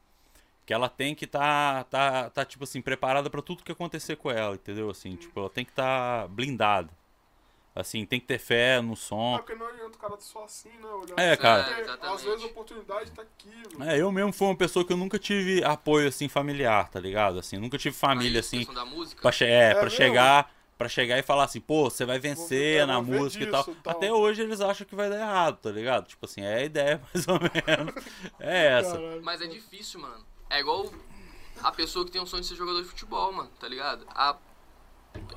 que 0.67 0.75
ela 0.75 0.91
tem 0.91 1.15
que 1.15 1.27
tá, 1.27 1.85
tá, 1.85 2.29
tá 2.29 2.45
tipo 2.45 2.65
assim, 2.65 2.83
preparada 2.83 3.31
pra 3.31 3.41
tudo 3.41 3.63
que 3.63 3.73
acontecer 3.73 4.17
com 4.17 4.31
ela, 4.31 4.57
entendeu? 4.57 4.91
Assim, 4.91 5.17
tipo, 5.17 5.41
ela 5.41 5.49
tem 5.49 5.65
que 5.65 5.71
estar 5.73 6.29
blindada. 6.29 6.91
Assim, 7.77 8.07
tem 8.07 8.19
que 8.19 8.25
ter 8.27 8.39
fé 8.39 8.81
no 8.81 8.97
som. 8.97 9.37
porque 9.37 9.55
não 9.55 9.67
adianta 9.67 9.99
o 9.99 10.01
cara 10.01 10.17
só 10.19 10.45
assim, 10.45 10.71
né? 10.71 10.89
Olhar 10.89 11.15
É, 11.19 11.33
assim, 11.33 11.43
cara. 11.43 11.63
É. 11.63 12.09
Às 12.09 12.25
vezes 12.25 12.43
a 12.43 12.47
oportunidade 12.47 13.11
tá 13.11 13.21
aqui, 13.21 13.53
mano. 13.79 13.91
É, 13.91 14.01
eu 14.01 14.11
mesmo 14.11 14.33
fui 14.33 14.47
uma 14.49 14.57
pessoa 14.57 14.83
que 14.83 14.95
eu 14.95 14.97
nunca 14.97 15.19
tive 15.19 15.63
apoio 15.63 16.09
assim 16.09 16.27
familiar, 16.27 16.89
tá 16.89 16.99
ligado? 16.99 17.39
Assim, 17.39 17.59
nunca 17.59 17.77
tive 17.77 17.95
família 17.95 18.39
Mas, 18.39 18.47
assim 18.47 18.65
da 18.73 18.87
música, 18.87 19.21
pra, 19.21 19.31
che 19.31 19.45
é, 19.45 19.75
pra 19.75 19.83
mesmo? 19.85 19.97
chegar, 19.97 20.51
para 20.79 20.89
chegar 20.89 21.19
e 21.19 21.23
falar 21.23 21.45
assim, 21.45 21.61
pô, 21.61 21.91
você 21.91 22.07
vai 22.07 22.19
vencer 22.19 22.79
é, 22.81 22.87
na 22.87 23.03
música 23.03 23.45
e 23.45 23.51
tal. 23.51 23.63
disso 23.65 23.77
e 23.79 23.83
tal. 23.83 23.93
Até 23.95 24.11
hoje 24.11 24.41
eles 24.41 24.63
acham 24.63 24.87
que 24.87 24.95
vai 24.95 25.11
dar 25.11 25.17
errado, 25.21 25.59
tá 25.59 25.71
ligado? 25.71 26.07
Tipo 26.07 26.25
assim, 26.25 26.41
é 26.41 26.55
a 26.55 26.65
ideia 26.65 27.03
mais 27.13 27.29
ou 27.29 27.39
menos. 27.39 27.95
É 28.41 28.79
essa. 28.79 28.93
Caralho. 28.93 29.23
Mas 29.23 29.43
é 29.43 29.47
difícil, 29.47 30.01
mano. 30.01 30.25
É 30.49 30.61
igual 30.61 30.91
a 31.63 31.73
pessoa 31.73 32.07
que 32.07 32.11
tem 32.11 32.23
um 32.23 32.27
sonho 32.27 32.41
de 32.41 32.49
ser 32.49 32.55
jogador 32.55 32.81
de 32.81 32.89
futebol, 32.89 33.31
mano, 33.33 33.51
tá 33.61 33.69
ligado? 33.69 34.07
A... 34.09 34.35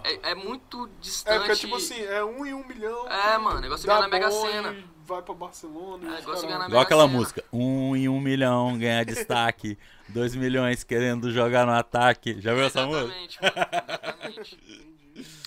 É, 0.03 0.31
é 0.31 0.35
muito 0.35 0.89
distante. 0.99 1.35
É, 1.35 1.39
porque 1.39 1.55
tipo 1.55 1.75
assim, 1.75 2.01
é 2.01 2.23
um 2.23 2.45
em 2.45 2.53
um 2.53 2.65
milhão. 2.67 3.07
É, 3.07 3.37
mano, 3.37 3.59
negócio 3.59 3.85
ganhar 3.87 4.01
na 4.01 4.07
Mega 4.07 4.31
Sena. 4.31 4.75
Vai 5.05 5.21
pra 5.23 5.33
Barcelona. 5.33 6.05
É, 6.07 6.11
e 6.11 6.19
negócio 6.21 6.47
ganhar 6.47 6.59
na 6.59 6.67
Igual 6.67 6.81
aquela 6.83 7.07
música. 7.07 7.43
Um 7.51 7.95
em 7.95 8.07
um 8.07 8.19
milhão 8.19 8.77
ganha 8.77 9.03
destaque. 9.03 9.77
dois 10.09 10.35
milhões 10.35 10.83
querendo 10.83 11.31
jogar 11.31 11.65
no 11.65 11.73
ataque. 11.73 12.39
Já 12.39 12.53
viu 12.53 12.63
essa 12.63 12.85
música? 12.85 13.15
Exatamente, 13.17 13.39
mano. 13.41 13.53
Exatamente. 13.55 14.93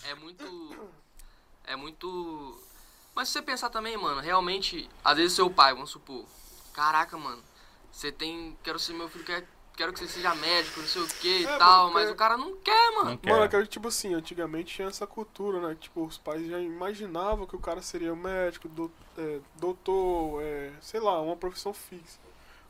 É 0.08 0.14
muito. 0.14 0.90
É 1.64 1.76
muito. 1.76 2.60
Mas 3.14 3.28
se 3.28 3.34
você 3.34 3.42
pensar 3.42 3.70
também, 3.70 3.96
mano, 3.96 4.20
realmente, 4.20 4.88
às 5.04 5.16
vezes 5.16 5.32
seu 5.34 5.48
pai, 5.50 5.72
vamos 5.74 5.90
supor, 5.90 6.24
caraca, 6.72 7.16
mano, 7.16 7.42
você 7.90 8.10
tem. 8.10 8.56
Quero 8.62 8.78
ser 8.78 8.94
meu 8.94 9.08
filho, 9.08 9.24
quer- 9.24 9.46
quero 9.76 9.92
que 9.92 9.98
você 10.00 10.08
seja 10.08 10.34
médico, 10.34 10.80
não 10.80 10.86
sei 10.86 11.02
o 11.02 11.06
que 11.08 11.38
e 11.40 11.46
É, 11.46 11.58
tal, 11.58 11.86
porque- 11.88 12.00
mas 12.00 12.10
o 12.10 12.14
cara 12.14 12.36
não 12.36 12.56
quer, 12.56 12.90
mano. 12.92 13.10
Não 13.10 13.16
quer. 13.16 13.30
Mano, 13.30 13.42
aquele 13.44 13.66
tipo 13.66 13.88
assim, 13.88 14.14
antigamente 14.14 14.74
tinha 14.74 14.88
essa 14.88 15.06
cultura, 15.06 15.60
né? 15.60 15.76
Tipo, 15.80 16.04
os 16.04 16.18
pais 16.18 16.46
já 16.46 16.58
imaginavam 16.60 17.46
que 17.46 17.56
o 17.56 17.60
cara 17.60 17.80
seria 17.82 18.14
médico, 18.14 18.68
do, 18.68 18.90
é, 19.18 19.40
doutor, 19.56 20.42
é, 20.42 20.72
sei 20.80 21.00
lá, 21.00 21.20
uma 21.20 21.36
profissão 21.36 21.72
fixa. 21.72 22.18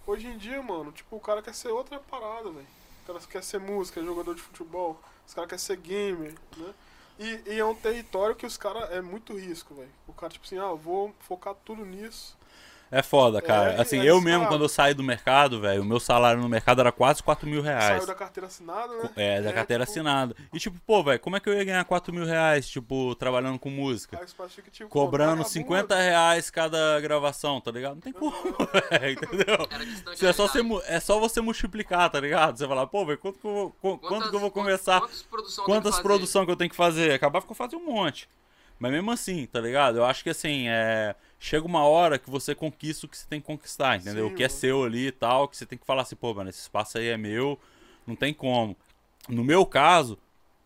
Hoje 0.07 0.27
em 0.27 0.37
dia, 0.37 0.61
mano, 0.63 0.91
tipo, 0.93 1.15
o 1.17 1.21
cara 1.21 1.43
quer 1.43 1.55
ser 1.55 1.69
outra 1.69 1.99
parada, 1.99 2.51
velho. 2.51 2.67
O 3.05 3.07
cara 3.07 3.19
quer 3.21 3.43
ser 3.43 3.59
música, 3.61 4.01
é 4.01 4.05
jogador 4.05 4.35
de 4.35 4.43
futebol, 4.43 5.01
os 5.27 5.35
caras 5.35 5.49
querem 5.49 5.65
ser 5.65 5.77
gamer, 5.77 6.35
né? 6.57 6.75
E, 7.19 7.43
e 7.53 7.59
é 7.59 7.65
um 7.65 7.75
território 7.75 8.35
que 8.35 8.47
os 8.47 8.57
caras 8.57 8.91
é 8.91 9.01
muito 9.01 9.37
risco, 9.37 9.75
velho. 9.75 9.91
O 10.09 10.13
cara, 10.13 10.33
tipo 10.33 10.45
assim, 10.47 10.59
ah, 10.59 10.63
eu 10.71 10.77
vou 10.77 11.15
focar 11.21 11.55
tudo 11.65 11.85
nisso. 11.85 12.37
É 12.93 13.03
foda, 13.03 13.41
cara. 13.41 13.73
É, 13.73 13.81
assim, 13.81 13.99
é 14.01 14.05
eu 14.05 14.17
isso, 14.17 14.25
mesmo, 14.25 14.41
cara. 14.41 14.51
quando 14.53 14.63
eu 14.65 14.69
saí 14.69 14.93
do 14.93 15.03
mercado, 15.03 15.59
velho, 15.63 15.81
o 15.81 15.85
meu 15.85 15.99
salário 15.99 16.43
no 16.43 16.49
mercado 16.49 16.81
era 16.83 16.93
quase 16.93 17.23
4 17.23 17.49
mil 17.49 17.63
reais. 17.63 17.85
Saiu 18.03 18.07
da 18.07 18.15
carteira 18.15 18.47
assinada, 18.47 18.95
né? 19.03 19.11
É, 19.17 19.41
da 19.41 19.51
carteira 19.51 19.85
tipo, 19.87 19.93
assinada. 19.99 20.37
E 20.53 20.59
tipo, 20.59 20.79
pô, 20.87 21.03
velho, 21.03 21.19
como 21.19 21.35
é 21.35 21.41
que 21.41 21.49
eu 21.49 21.55
ia 21.55 21.65
ganhar 21.65 21.83
4 21.87 22.13
mil 22.13 22.27
reais, 22.27 22.69
tipo, 22.69 23.15
trabalhando 23.15 23.59
com 23.59 23.71
música? 23.71 24.19
Ficam, 24.27 24.71
tipo, 24.71 24.91
Cobrando 24.91 25.31
vagabundo. 25.43 25.49
50 25.49 25.97
reais 25.97 26.51
cada 26.51 27.01
gravação, 27.01 27.61
tá 27.63 27.71
ligado? 27.71 27.95
Não 27.95 28.01
tem 28.03 28.13
como, 28.13 28.31
velho, 28.91 29.13
entendeu? 29.13 29.69
É, 30.29 30.33
só 30.35 30.47
você, 30.47 30.61
é 30.87 31.01
só 31.01 31.19
você 31.19 31.41
multiplicar, 31.41 32.11
tá 32.11 32.21
ligado? 32.21 32.59
Você 32.59 32.69
falar, 32.69 32.87
pô, 32.89 33.07
velho, 33.07 33.17
quanto, 33.19 33.39
que 33.39 33.47
eu 33.47 33.53
vou- 33.55 33.71
qu- 33.99 34.07
quanto 34.07 34.29
que 34.29 34.37
eu 34.37 34.41
vou 34.41 34.51
começar? 34.51 35.01
Quantas 35.01 35.23
produção 35.23 35.65
que 35.65 35.71
Quantas 35.71 35.91
fazer? 35.93 36.03
produções 36.03 36.45
que 36.45 36.53
eu 36.53 36.57
tenho 36.57 36.69
que 36.71 36.77
fazer? 36.77 37.13
Acabava 37.15 37.47
que 37.47 37.51
eu 37.53 37.57
fazia 37.57 37.79
um 37.79 37.87
monte. 37.87 38.29
Mas 38.79 38.91
mesmo 38.91 39.11
assim, 39.13 39.47
tá 39.47 39.61
ligado? 39.61 39.97
Eu 39.99 40.05
acho 40.05 40.23
que 40.25 40.31
assim, 40.31 40.69
é... 40.69 41.15
chega 41.43 41.67
uma 41.67 41.85
hora 41.85 42.21
que 42.21 42.31
você 42.31 42.55
conquista 42.55 43.05
o 43.05 43.09
que 43.09 43.19
você 43.19 43.27
tem 43.29 43.41
que 43.41 43.47
conquistar, 43.47 43.97
entendeu? 43.97 44.29
Sim, 44.29 44.33
o 44.33 44.37
que 44.37 44.45
é 44.45 44.49
mano. 44.49 44.61
seu 44.61 44.85
ali 44.85 45.09
e 45.09 45.13
tal, 45.13 45.49
que 45.49 45.57
você 45.57 45.67
tem 45.67 45.77
que 45.77 45.85
falar 45.85 46.03
assim, 46.03 46.15
pô, 46.15 46.33
mano, 46.33 46.49
esse 46.49 46.61
espaço 46.61 46.99
aí 46.99 47.09
é 47.09 47.17
meu, 47.17 47.59
não 48.07 48.15
tem 48.15 48.33
como. 48.33 48.77
No 49.29 49.43
meu 49.43 49.67
caso, 49.67 50.17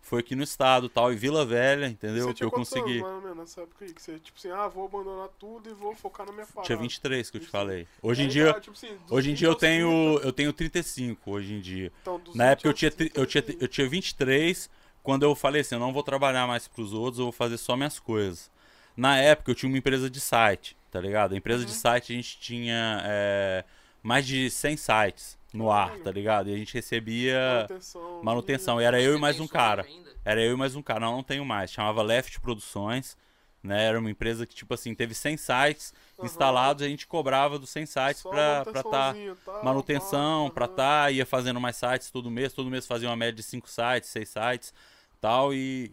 foi 0.02 0.20
aqui 0.20 0.36
no 0.36 0.42
estado 0.42 0.90
tal, 0.90 1.10
em 1.10 1.16
Vila 1.16 1.46
Velha, 1.46 1.86
entendeu? 1.86 2.32
Que 2.34 2.44
eu 2.44 2.50
consegui. 2.50 3.00
anos, 3.00 3.22
menos, 3.22 3.38
nessa 3.38 3.62
época 3.62 3.86
aí? 3.86 3.92
Que 3.92 4.02
você, 4.02 4.18
tipo 4.18 4.38
assim, 4.38 4.50
ah, 4.50 4.68
vou 4.68 4.84
abandonar 4.84 5.28
tudo 5.38 5.70
e 5.70 5.72
vou 5.72 5.94
focar 5.94 6.26
na 6.26 6.32
minha 6.32 6.46
parada. 6.46 6.66
Tinha 6.66 6.76
23 6.76 7.30
que 7.30 7.38
eu 7.38 7.40
te 7.40 7.48
falei. 7.48 7.88
Hoje 8.02 8.22
em 8.22 8.24
Aí, 8.26 8.30
dia, 8.30 8.52
tá, 8.52 8.60
tipo 8.60 8.76
assim, 8.76 8.98
hoje 9.10 9.30
em 9.30 9.32
20 9.32 9.38
dia 9.38 9.48
eu 9.48 9.54
tenho, 9.54 10.12
30, 10.16 10.28
eu 10.28 10.32
tenho 10.32 10.52
35 10.52 11.30
hoje 11.30 11.54
em 11.54 11.60
dia. 11.60 11.90
então, 12.02 12.20
Na 12.34 12.44
20 12.44 12.52
época 12.52 12.68
eu 12.68 12.74
tinha, 12.74 12.92
eu, 13.14 13.26
tinha, 13.26 13.42
30, 13.42 13.64
eu 13.64 13.68
tinha 13.68 13.88
23, 13.88 14.70
quando 15.02 15.22
eu 15.22 15.34
falei 15.34 15.62
assim, 15.62 15.74
eu 15.74 15.80
não 15.80 15.92
vou 15.92 16.02
trabalhar 16.02 16.46
mais 16.46 16.68
pros 16.68 16.92
outros, 16.92 17.18
eu 17.18 17.24
vou 17.24 17.32
fazer 17.32 17.56
só 17.56 17.74
minhas 17.76 17.98
coisas. 17.98 18.50
Na 18.96 19.18
época 19.18 19.50
eu 19.50 19.54
tinha 19.54 19.68
uma 19.68 19.78
empresa 19.78 20.08
de 20.08 20.20
site, 20.20 20.76
tá 20.90 21.00
ligado? 21.00 21.34
A 21.34 21.36
empresa 21.36 21.64
de 21.64 21.72
Uhum. 21.72 21.78
site 21.78 22.12
a 22.12 22.16
gente 22.16 22.38
tinha 22.38 23.02
é, 23.04 23.64
mais 24.02 24.26
de 24.26 24.50
100 24.50 24.76
sites 24.76 25.36
no 25.52 25.70
ar, 25.70 25.86
Caralho. 25.88 26.04
tá 26.04 26.10
ligado? 26.12 26.48
E 26.48 26.54
a 26.54 26.56
gente 26.56 26.72
recebia 26.74 27.38
manutenção. 27.68 28.18
manutenção. 28.22 28.80
E 28.80 28.84
era 28.84 29.00
eu 29.00 29.14
e 29.16 29.20
mais 29.20 29.38
um 29.38 29.46
cara. 29.46 29.86
Era 30.24 30.40
eu 30.42 30.54
e 30.54 30.56
mais 30.56 30.74
um 30.74 30.82
cara, 30.82 31.00
não, 31.00 31.16
não 31.16 31.22
tenho 31.22 31.44
mais. 31.44 31.70
Chamava 31.70 32.02
Left 32.02 32.40
Produções, 32.40 33.16
né? 33.62 33.84
Era 33.84 33.98
uma 33.98 34.10
empresa 34.10 34.46
que, 34.46 34.54
tipo 34.54 34.72
assim, 34.74 34.94
teve 34.94 35.14
100 35.14 35.36
sites 35.36 35.92
Aham. 36.18 36.26
instalados, 36.26 36.82
a 36.82 36.88
gente 36.88 37.06
cobrava 37.06 37.58
dos 37.58 37.70
100 37.70 37.84
sites 37.86 38.22
Só 38.22 38.30
pra 38.30 38.62
estar 38.62 38.72
manutençãozinha, 38.82 39.36
tal, 39.44 39.64
manutenção 39.64 40.50
aham. 40.56 40.68
tá, 40.68 41.10
ia 41.10 41.26
fazendo 41.26 41.60
mais 41.60 41.76
sites 41.76 42.10
todo 42.10 42.30
mês, 42.30 42.52
todo 42.52 42.70
mês 42.70 42.86
fazia 42.86 43.08
uma 43.08 43.16
média 43.16 43.34
de 43.34 43.42
5 43.42 43.68
sites, 43.68 44.08
6 44.08 44.28
sites, 44.30 44.72
tal 45.20 45.52
e 45.52 45.92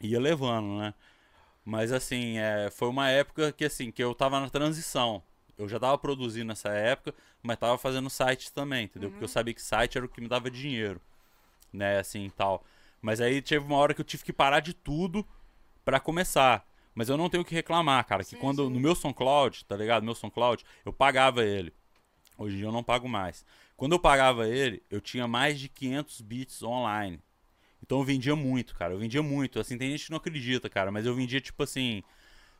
ia 0.00 0.20
levando, 0.20 0.78
né? 0.78 0.94
Mas 1.64 1.92
assim, 1.92 2.38
é, 2.38 2.70
foi 2.70 2.88
uma 2.88 3.08
época 3.08 3.52
que 3.52 3.64
assim, 3.64 3.90
que 3.90 4.02
eu 4.02 4.14
tava 4.14 4.38
na 4.38 4.50
transição. 4.50 5.22
Eu 5.56 5.68
já 5.68 5.78
tava 5.78 5.96
produzindo 5.96 6.46
nessa 6.46 6.68
época, 6.70 7.14
mas 7.42 7.58
tava 7.58 7.78
fazendo 7.78 8.10
sites 8.10 8.50
também, 8.50 8.84
entendeu? 8.84 9.10
Porque 9.10 9.24
eu 9.24 9.28
sabia 9.28 9.54
que 9.54 9.62
site 9.62 9.96
era 9.96 10.04
o 10.04 10.08
que 10.08 10.20
me 10.20 10.28
dava 10.28 10.50
dinheiro, 10.50 11.00
né, 11.72 11.98
assim, 11.98 12.30
tal. 12.36 12.64
Mas 13.00 13.20
aí 13.20 13.40
teve 13.40 13.64
uma 13.64 13.76
hora 13.76 13.94
que 13.94 14.00
eu 14.00 14.04
tive 14.04 14.24
que 14.24 14.32
parar 14.32 14.60
de 14.60 14.74
tudo 14.74 15.26
pra 15.84 16.00
começar. 16.00 16.66
Mas 16.94 17.08
eu 17.08 17.16
não 17.16 17.28
tenho 17.28 17.42
o 17.42 17.46
que 17.46 17.54
reclamar, 17.54 18.04
cara. 18.06 18.22
Que 18.22 18.30
Sim, 18.30 18.38
quando 18.38 18.66
sim. 18.66 18.72
no 18.72 18.80
meu 18.80 18.94
SoundCloud, 18.94 19.64
tá 19.64 19.76
ligado? 19.76 20.04
Meu 20.04 20.14
SoundCloud, 20.14 20.64
eu 20.84 20.92
pagava 20.92 21.44
ele. 21.44 21.72
Hoje 22.36 22.54
em 22.54 22.58
dia 22.58 22.66
eu 22.66 22.72
não 22.72 22.82
pago 22.82 23.08
mais. 23.08 23.44
Quando 23.76 23.92
eu 23.92 23.98
pagava 23.98 24.48
ele, 24.48 24.82
eu 24.90 25.00
tinha 25.00 25.26
mais 25.26 25.58
de 25.58 25.68
500 25.68 26.20
bits 26.20 26.62
online. 26.62 27.20
Então 27.84 27.98
eu 27.98 28.04
vendia 28.04 28.34
muito, 28.34 28.74
cara. 28.74 28.94
Eu 28.94 28.98
vendia 28.98 29.22
muito. 29.22 29.60
Assim, 29.60 29.76
tem 29.76 29.90
gente 29.90 30.06
que 30.06 30.10
não 30.10 30.16
acredita, 30.16 30.70
cara. 30.70 30.90
Mas 30.90 31.04
eu 31.04 31.14
vendia, 31.14 31.40
tipo 31.40 31.62
assim. 31.62 32.02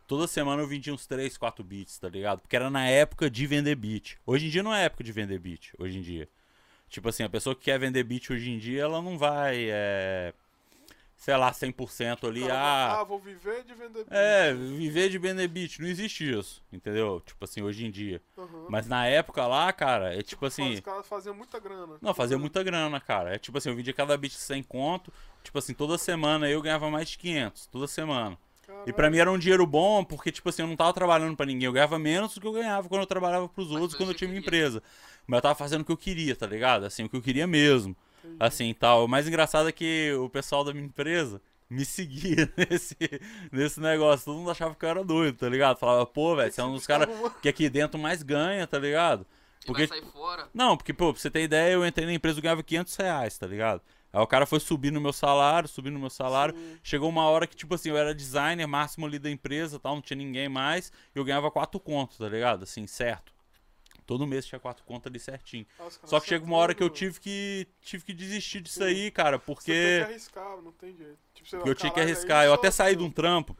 Toda 0.07 0.27
semana 0.27 0.63
eu 0.63 0.69
vendia 0.69 0.93
uns 0.93 1.07
3, 1.07 1.39
4 1.39 1.65
bits, 1.65 1.99
tá 1.99 2.11
ligado? 2.11 2.43
Porque 2.43 2.55
era 2.55 2.69
na 2.69 2.87
época 2.87 3.31
de 3.31 3.47
vender 3.47 3.75
bit. 3.75 4.19
Hoje 4.27 4.47
em 4.47 4.51
dia 4.51 4.63
não 4.63 4.75
é 4.75 4.85
época 4.85 5.03
de 5.03 5.11
vender 5.13 5.39
bit. 5.39 5.73
Hoje 5.79 5.99
em 5.99 6.03
dia. 6.03 6.29
Tipo 6.91 7.09
assim, 7.09 7.23
a 7.23 7.29
pessoa 7.29 7.57
que 7.57 7.63
quer 7.63 7.79
vender 7.79 8.05
bit 8.05 8.31
hoje 8.31 8.51
em 8.51 8.59
dia, 8.59 8.83
ela 8.83 9.01
não 9.01 9.17
vai. 9.17 9.71
É, 9.71 10.35
sei 11.25 11.35
lá, 11.39 11.51
100% 11.53 12.29
ali. 12.29 12.43
Cara 12.43 12.55
Ah, 12.55 13.01
ah, 13.01 13.05
vou 13.05 13.19
viver 13.19 13.65
de 13.65 13.73
vender 13.73 14.05
é, 14.11 14.53
viver 14.53 15.09
de 15.09 15.17
vender 15.17 15.49
bit. 15.49 15.81
Não 15.81 15.89
existe 15.89 16.31
isso, 16.31 16.63
entendeu? 16.71 17.19
Tipo 17.25 17.43
assim, 17.47 17.63
hoje 17.63 17.87
em 17.87 17.91
dia. 17.91 18.21
Aham. 18.37 18.67
Mas 18.69 18.87
na 18.87 19.07
época 19.07 19.47
lá, 19.47 19.73
cara, 19.73 20.15
é 20.15 20.23
tipo 20.23 20.45
assim. 20.45 20.75
Os 20.75 20.81
caras 20.81 21.09
faziam 21.09 21.35
muita 21.35 21.59
grana. 21.59 21.95
Não, 22.03 22.13
fazia 22.13 22.37
muita 22.37 22.63
grana, 22.63 23.01
cara. 23.01 23.35
É 23.35 23.39
tipo 23.39 23.57
assim, 23.57 23.71
eu 23.71 23.75
vendia 23.75 23.95
cada 23.95 24.15
bit 24.19 24.35
sem 24.35 24.63
conto. 24.63 25.11
Tipo 25.43 25.59
assim, 25.59 25.73
toda 25.73 25.97
semana 25.97 26.47
eu 26.47 26.61
ganhava 26.61 26.91
mais 26.91 27.09
de 27.09 27.17
500. 27.17 27.69
Toda 27.69 27.87
semana. 27.87 28.37
E 28.87 28.93
pra 28.93 29.09
mim 29.09 29.17
era 29.17 29.33
um 29.33 29.39
dinheiro 29.39 29.67
bom, 29.67 30.05
porque, 30.05 30.31
tipo 30.31 30.51
assim, 30.51 30.61
eu 30.61 30.69
não 30.69 30.77
tava 30.77 30.93
trabalhando 30.93 31.35
pra 31.35 31.47
ninguém. 31.47 31.65
Eu 31.65 31.73
ganhava 31.73 31.99
menos 31.99 32.35
do 32.35 32.41
que 32.41 32.47
eu 32.47 32.53
ganhava 32.53 32.87
quando 32.87 33.01
eu 33.01 33.07
trabalhava 33.07 33.49
pros 33.49 33.71
outros, 33.71 33.95
quando 33.95 34.11
eu 34.11 34.15
tinha 34.15 34.29
minha 34.29 34.43
queria. 34.43 34.59
empresa. 34.59 34.83
Mas 35.27 35.39
eu 35.39 35.43
tava 35.43 35.55
fazendo 35.55 35.81
o 35.81 35.85
que 35.87 35.93
eu 35.93 35.97
queria, 35.97 36.37
tá 36.37 36.47
ligado? 36.47 36.85
Assim, 36.85 37.05
o 37.05 37.09
que 37.09 37.17
eu 37.17 37.23
queria 37.23 37.47
mesmo. 37.47 37.97
Assim, 38.39 38.73
tal. 38.75 39.05
O 39.05 39.09
mais 39.09 39.27
engraçado 39.27 39.69
é 39.69 39.73
que 39.73 40.13
o 40.15 40.29
pessoal 40.29 40.65
da 40.65 40.73
minha 40.73 40.87
empresa 40.87 41.41
me 41.69 41.85
seguia 41.85 42.53
nesse, 42.57 42.97
nesse 43.51 43.81
negócio. 43.81 44.27
Todo 44.27 44.39
mundo 44.39 44.51
achava 44.51 44.75
que 44.75 44.85
eu 44.85 44.89
era 44.89 45.05
doido, 45.05 45.39
tá 45.39 45.49
ligado? 45.49 45.79
Falava, 45.79 46.07
pô, 46.07 46.37
velho, 46.37 46.53
você 46.53 46.61
é 46.61 46.65
um 46.65 46.75
dos 46.75 46.87
caras 46.87 47.09
que 47.41 47.49
aqui 47.49 47.69
dentro 47.69 47.99
mais 47.99 48.23
ganha, 48.23 48.67
tá 48.67 48.79
ligado? 48.79 49.27
Porque 49.67 49.87
vai 49.87 49.99
sair 49.99 50.11
fora. 50.11 50.49
não, 50.53 50.77
porque, 50.77 50.93
pô, 50.93 51.13
pra 51.13 51.21
você 51.21 51.31
ter 51.31 51.43
ideia, 51.43 51.73
eu 51.73 51.87
entrei 51.87 52.07
na 52.07 52.13
empresa 52.13 52.39
e 52.39 52.43
ganhava 52.43 52.63
500 52.63 52.97
reais, 52.97 53.39
tá 53.39 53.47
ligado? 53.47 53.81
Aí 54.13 54.21
o 54.21 54.27
cara 54.29 54.47
foi 54.47 54.61
subir 54.61 54.93
no 54.93 55.01
meu 55.01 55.13
salário, 55.13 55.69
subir 55.69 55.91
no 55.91 55.99
meu 55.99 56.11
salário. 56.11 56.55
Sim. 56.55 56.79
Chegou 56.85 57.09
uma 57.09 57.25
hora 57.25 57.49
que, 57.49 57.57
tipo 57.57 57.75
assim, 57.75 57.89
eu 57.89 57.97
era 57.97 58.15
designer 58.15 58.67
máximo 58.67 59.07
ali 59.07 59.19
da 59.19 59.29
empresa 59.29 59.81
tal, 59.81 59.97
não 59.97 60.03
tinha 60.03 60.17
ninguém 60.17 60.49
mais. 60.49 60.93
E 61.15 61.19
eu 61.19 61.25
ganhava 61.25 61.51
4 61.51 61.81
contos, 61.81 62.19
tá 62.19 62.29
ligado? 62.29 62.63
Assim, 62.63 62.87
certo. 62.87 63.34
Todo 64.07 64.27
mês 64.27 64.45
tinha 64.45 64.59
4 64.61 64.85
contos 64.85 65.07
ali 65.07 65.19
certinho. 65.19 65.67
Ah, 65.79 65.85
os 65.87 65.97
caras 65.97 66.11
Só 66.11 66.21
que 66.21 66.29
chega 66.29 66.45
uma 66.45 66.57
hora 66.57 66.75
que 66.75 66.83
eu 66.83 66.91
tive 66.91 67.19
que, 67.21 67.67
tive 67.81 68.05
que 68.05 68.13
desistir 68.13 68.61
disso 68.61 68.81
Sim. 68.81 68.85
aí, 68.85 69.11
cara, 69.11 69.39
Você 69.39 69.45
tem 69.45 69.55
porque 69.55 69.73
que 69.99 70.13
arriscar, 70.13 70.61
não 70.61 70.73
tem 70.73 70.95
jeito. 70.95 71.19
Tipo, 71.35 71.51
vai, 71.51 71.69
eu 71.71 71.75
tinha 71.75 71.91
que 71.91 71.97
"Caralho, 71.97 72.11
é 72.11 72.13
arriscar. 72.13 72.45
Eu 72.45 72.53
até 72.55 72.71
saí 72.71 72.95
de 72.95 73.03
um 73.03 73.07
aquilo?" 73.07 73.15
trampo, 73.15 73.57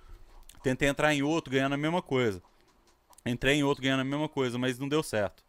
tentei 0.63 0.89
entrar 0.89 1.15
em 1.15 1.23
outro 1.23 1.51
ganhando 1.51 1.73
a 1.75 1.79
mesma 1.79 2.03
coisa. 2.03 2.43
Entrei 3.27 3.55
em 3.57 3.65
outro 3.65 3.83
ganhando 3.83 4.01
a 4.01 4.05
mesma 4.05 4.29
coisa, 4.29 4.59
mas 4.59 4.79
não 4.79 4.87
deu 4.89 5.03
certo. 5.03 5.43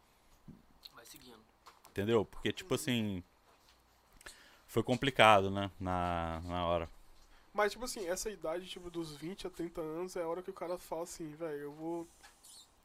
Vai 0.93 1.05
seguindo. 1.05 1.39
Entendeu? 1.89 2.23
Porque, 2.25 2.53
tipo 2.53 2.73
assim. 2.73 3.21
Foi 4.65 4.81
complicado, 4.83 5.49
né? 5.49 5.69
Na, 5.79 6.41
na 6.45 6.65
hora. 6.65 6.89
Mas, 7.53 7.71
tipo 7.73 7.85
assim, 7.85 8.05
essa 8.07 8.29
idade, 8.29 8.67
tipo, 8.67 8.89
dos 8.89 9.15
20 9.15 9.47
a 9.47 9.49
30 9.49 9.79
anos, 9.81 10.15
é 10.15 10.21
a 10.21 10.27
hora 10.27 10.41
que 10.41 10.49
o 10.49 10.53
cara 10.53 10.77
fala 10.77 11.03
assim, 11.03 11.33
velho, 11.35 11.57
eu 11.59 11.71
vou 11.71 12.07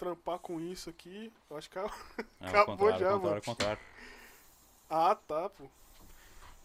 trampar 0.01 0.39
com 0.39 0.59
isso 0.59 0.89
aqui. 0.89 1.31
Eu 1.51 1.59
acho 1.59 1.69
que 1.69 1.79
é... 1.79 1.85
É 2.41 2.49
Acabou 2.49 2.99
já, 2.99 3.19
mano. 3.19 3.43
contrário. 3.43 3.79
Ah, 4.89 5.15
tá, 5.15 5.51
pô. 5.51 5.65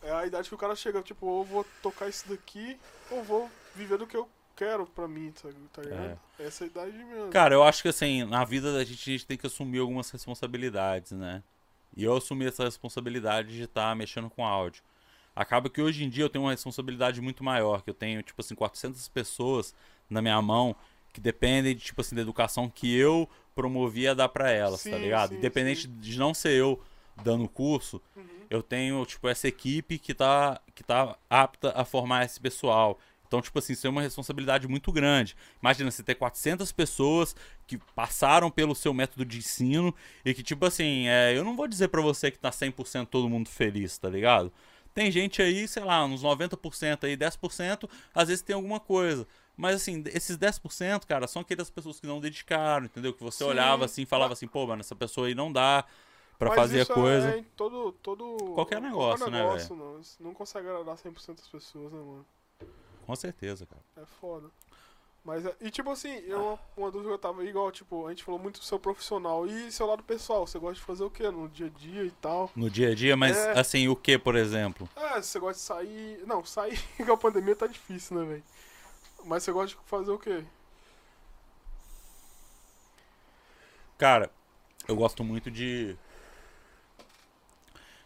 É 0.02 0.12
a 0.12 0.26
idade 0.26 0.48
que 0.48 0.56
o 0.56 0.58
cara 0.58 0.76
chega, 0.76 1.02
tipo, 1.02 1.26
ou 1.26 1.44
vou 1.44 1.66
tocar 1.84 2.08
isso 2.08 2.30
daqui, 2.30 2.80
ou 3.12 3.24
vou 3.24 3.52
viver 3.76 3.98
do 3.98 4.08
que 4.08 4.16
eu 4.16 4.30
quero 4.56 4.86
pra 4.86 5.08
mim, 5.08 5.32
tá, 5.32 5.50
tá 5.74 5.82
ligado? 5.82 6.20
Essa 6.40 6.64
é 6.64 6.66
a 6.66 6.68
idade 6.68 6.98
mesmo. 6.98 7.30
Cara, 7.30 7.54
eu 7.54 7.64
acho 7.64 7.82
que 7.82 7.90
assim, 7.90 8.24
na 8.24 8.46
vida 8.46 8.72
da 8.72 8.84
gente, 8.84 9.10
a 9.10 9.14
gente 9.14 9.26
tem 9.26 9.38
que 9.38 9.48
assumir 9.48 9.80
algumas 9.80 10.10
responsabilidades, 10.10 11.12
né? 11.12 11.44
E 11.96 12.04
eu 12.04 12.16
assumi 12.16 12.46
essa 12.46 12.64
responsabilidade 12.64 13.56
de 13.56 13.64
estar 13.64 13.96
mexendo 13.96 14.30
com 14.30 14.46
áudio. 14.46 14.84
Acaba 15.36 15.70
que 15.70 15.82
hoje 15.82 16.04
em 16.04 16.10
dia 16.10 16.24
eu 16.24 16.30
tenho 16.30 16.46
uma 16.46 16.52
responsabilidade 16.52 17.20
muito 17.20 17.44
maior, 17.44 17.82
que 17.82 17.90
eu 17.90 17.94
tenho, 17.94 18.24
tipo 18.24 18.40
assim, 18.42 18.56
400 18.56 19.08
pessoas 19.10 19.76
na 20.10 20.22
minha 20.22 20.42
mão 20.42 20.76
que 21.16 21.22
dependem, 21.22 21.74
de, 21.76 21.82
tipo 21.82 22.02
assim, 22.02 22.14
da 22.16 22.22
educação 22.22 22.70
que 22.70 22.94
eu 22.96 23.28
promovia 23.56 24.12
a 24.12 24.14
dar 24.14 24.28
pra 24.30 24.52
elas, 24.52 24.84
tá 24.84 24.90
Sim, 24.92 24.98
ligado? 25.00 25.30
sim, 25.30 25.36
Independente 25.38 25.84
sim. 25.84 25.98
de 26.00 26.20
não 26.20 26.34
ser 26.34 26.52
eu 26.52 26.82
dando 27.24 27.46
o 27.46 27.50
curso, 27.50 28.02
Uhum. 28.16 28.24
eu 28.50 28.62
tenho, 28.62 29.06
tipo, 29.06 29.28
essa 29.30 29.48
equipe 29.48 29.98
que 29.98 30.14
tá, 30.14 30.60
que 30.76 30.84
tá 30.84 31.16
apta 31.30 31.72
a 31.76 31.86
formar 31.86 32.26
esse 32.26 32.40
pessoal. 32.40 33.00
Então, 33.28 33.42
tipo 33.42 33.58
assim, 33.58 33.74
isso 33.74 33.88
é 33.88 33.90
uma 33.90 34.02
responsabilidade 34.02 34.68
muito 34.68 34.92
grande. 34.92 35.36
Imagina 35.62 35.90
você 35.90 36.04
ter 36.04 36.16
400 36.16 36.72
pessoas 36.74 37.36
que 37.66 37.78
passaram 37.96 38.52
pelo 38.52 38.76
seu 38.76 38.94
método 38.94 39.26
de 39.26 39.38
ensino 39.40 39.96
e 40.24 40.34
que, 40.34 40.44
tipo 40.44 40.66
assim, 40.66 41.08
é, 41.08 41.36
eu 41.36 41.44
não 41.44 41.56
vou 41.56 41.68
dizer 41.68 41.88
pra 41.88 42.02
você 42.02 42.30
que 42.30 42.38
tá 42.38 42.52
100% 42.52 43.08
todo 43.08 43.30
mundo 43.30 43.50
feliz, 43.50 43.98
tá 43.98 44.10
ligado? 44.10 44.52
Tem 44.94 45.10
gente 45.12 45.42
aí, 45.42 45.68
sei 45.68 45.84
lá, 45.84 46.06
uns 46.06 46.22
90% 46.22 47.04
aí, 47.06 47.18
10%, 47.18 47.90
às 48.14 48.28
vezes 48.28 48.42
tem 48.44 48.56
alguma 48.56 48.80
coisa. 48.80 49.28
Mas 49.58 49.76
assim, 49.78 50.04
esses 50.08 50.38
10%, 50.38 51.06
cara, 51.06 51.28
são 51.28 51.42
aquelas 51.42 51.70
pessoas 51.70 52.00
que 52.00 52.08
não 52.08 52.20
dedicaram, 52.20 52.86
entendeu? 52.86 53.14
Que 53.14 53.24
você 53.24 53.44
Sim. 53.44 53.50
olhava 53.50 53.86
assim 53.86 54.06
falava 54.06 54.34
assim, 54.34 54.48
pô, 54.48 54.66
mano, 54.68 54.82
essa 54.82 54.96
pessoa 54.96 55.28
aí 55.28 55.36
não 55.36 55.52
dá 55.52 55.86
pra 56.38 56.50
Mas 56.50 56.60
fazer 56.60 56.80
a 56.80 56.84
isso 56.84 56.94
coisa. 56.94 57.30
É 57.30 57.44
todo, 57.56 57.92
todo... 57.94 58.36
Qualquer 58.54 58.82
negócio, 58.82 59.30
né, 59.30 59.38
negócio, 59.40 59.76
não. 59.76 60.04
Você 60.04 60.22
não 60.22 60.34
consegue 60.34 60.68
agradar 60.68 60.98
100% 60.98 61.38
das 61.38 61.48
pessoas, 61.48 61.92
né, 61.92 62.00
mano? 62.00 62.26
Com 63.06 63.16
certeza, 63.16 63.66
cara. 63.66 63.82
É 63.96 64.06
foda. 64.20 64.50
Mas, 65.24 65.44
é- 65.44 65.56
e 65.60 65.72
tipo 65.72 65.90
assim, 65.90 66.18
eu, 66.28 66.60
uma 66.78 66.92
dúvida 66.92 67.10
que 67.10 67.16
eu 67.16 67.20
tava 67.20 67.44
igual, 67.44 67.72
tipo, 67.72 68.06
a 68.06 68.10
gente 68.12 68.24
falou 68.24 68.40
muito 68.40 68.60
do 68.60 68.66
seu 68.66 68.78
profissional. 68.78 69.48
E 69.48 69.72
seu 69.72 69.88
lado 69.88 70.04
pessoal, 70.04 70.46
você 70.46 70.60
gosta 70.60 70.76
de 70.76 70.82
fazer 70.82 71.04
o 71.04 71.10
quê 71.10 71.32
no 71.32 71.50
dia 71.50 71.66
a 71.66 71.70
dia 71.70 72.04
e 72.04 72.12
tal? 72.12 72.52
No 72.56 72.70
dia 72.70 72.92
a 72.92 72.96
dia, 72.96 73.18
mas 73.18 73.36
É. 73.36 73.60
assim, 73.60 73.88
o 73.88 73.96
que, 73.96 74.20
por 74.20 74.36
exemplo? 74.36 74.88
É, 74.96 75.20
você 75.22 75.40
gosta 75.40 75.60
de 75.60 75.66
sair. 75.66 76.24
Não, 76.28 76.46
sair 76.46 76.78
com 77.04 77.12
a 77.12 77.18
pandemia 77.18 77.56
tá 77.56 77.66
difícil, 77.66 78.20
né, 78.20 78.26
velho? 78.26 78.44
Mas 79.26 79.42
você 79.42 79.52
gosta 79.52 79.76
de 79.76 79.90
fazer 79.90 80.12
o 80.12 80.20
quê? 80.20 80.46
Cara, 83.98 84.30
eu 84.88 84.96
gosto 84.96 85.24
muito 85.24 85.50
de. 85.50 85.98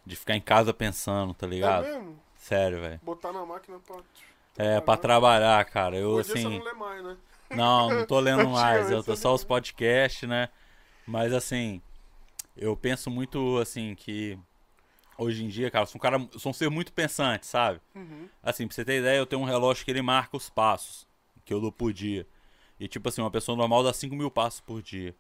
De 0.05 0.15
ficar 0.15 0.35
em 0.35 0.41
casa 0.41 0.73
pensando, 0.73 1.33
tá 1.33 1.45
ligado? 1.45 1.85
É 1.85 1.91
mesmo? 1.91 2.19
Sério, 2.35 2.79
velho. 2.79 2.99
Botar 3.03 3.33
na 3.33 3.45
máquina 3.45 3.79
pra. 3.79 3.97
É, 4.57 4.79
pra 4.79 4.95
trabalhar, 4.95 5.63
cara. 5.65 5.97
Eu, 5.97 6.11
Hoje 6.11 6.29
você 6.29 6.37
assim. 6.39 6.57
não 6.57 6.63
lê 6.63 6.73
mais, 6.73 7.03
né? 7.03 7.17
Não, 7.49 7.89
não 7.89 8.05
tô 8.05 8.19
lendo 8.19 8.47
mais. 8.49 8.89
Eu 8.89 9.03
tô 9.03 9.15
só 9.15 9.33
os 9.33 9.43
podcasts, 9.43 10.27
né? 10.27 10.47
Mas 11.05 11.33
assim, 11.33 11.81
eu 12.55 12.77
penso 12.77 13.09
muito 13.09 13.57
assim 13.57 13.93
que 13.93 14.39
hoje 15.17 15.43
em 15.43 15.49
dia, 15.49 15.69
cara, 15.69 15.83
eu 15.83 15.87
sou 15.87 15.97
um 15.97 16.01
cara, 16.01 16.29
sou 16.37 16.51
um 16.51 16.53
ser 16.53 16.69
muito 16.69 16.93
pensante, 16.93 17.45
sabe? 17.45 17.81
Uhum. 17.93 18.29
Assim, 18.41 18.67
pra 18.67 18.75
você 18.75 18.85
ter 18.85 18.99
ideia, 18.99 19.17
eu 19.17 19.25
tenho 19.25 19.41
um 19.41 19.45
relógio 19.45 19.83
que 19.83 19.91
ele 19.91 20.01
marca 20.01 20.37
os 20.37 20.49
passos 20.49 21.08
que 21.49 21.53
eu 21.53 21.59
dou 21.59 21.71
por 21.71 21.91
dia. 21.91 22.27
E 22.79 22.87
tipo 22.87 23.09
assim, 23.09 23.21
uma 23.21 23.31
pessoa 23.31 23.57
normal 23.57 23.83
dá 23.83 23.91
5 23.91 24.15
mil 24.15 24.29
passos 24.29 24.61
por 24.61 24.83
dia. 24.83 25.15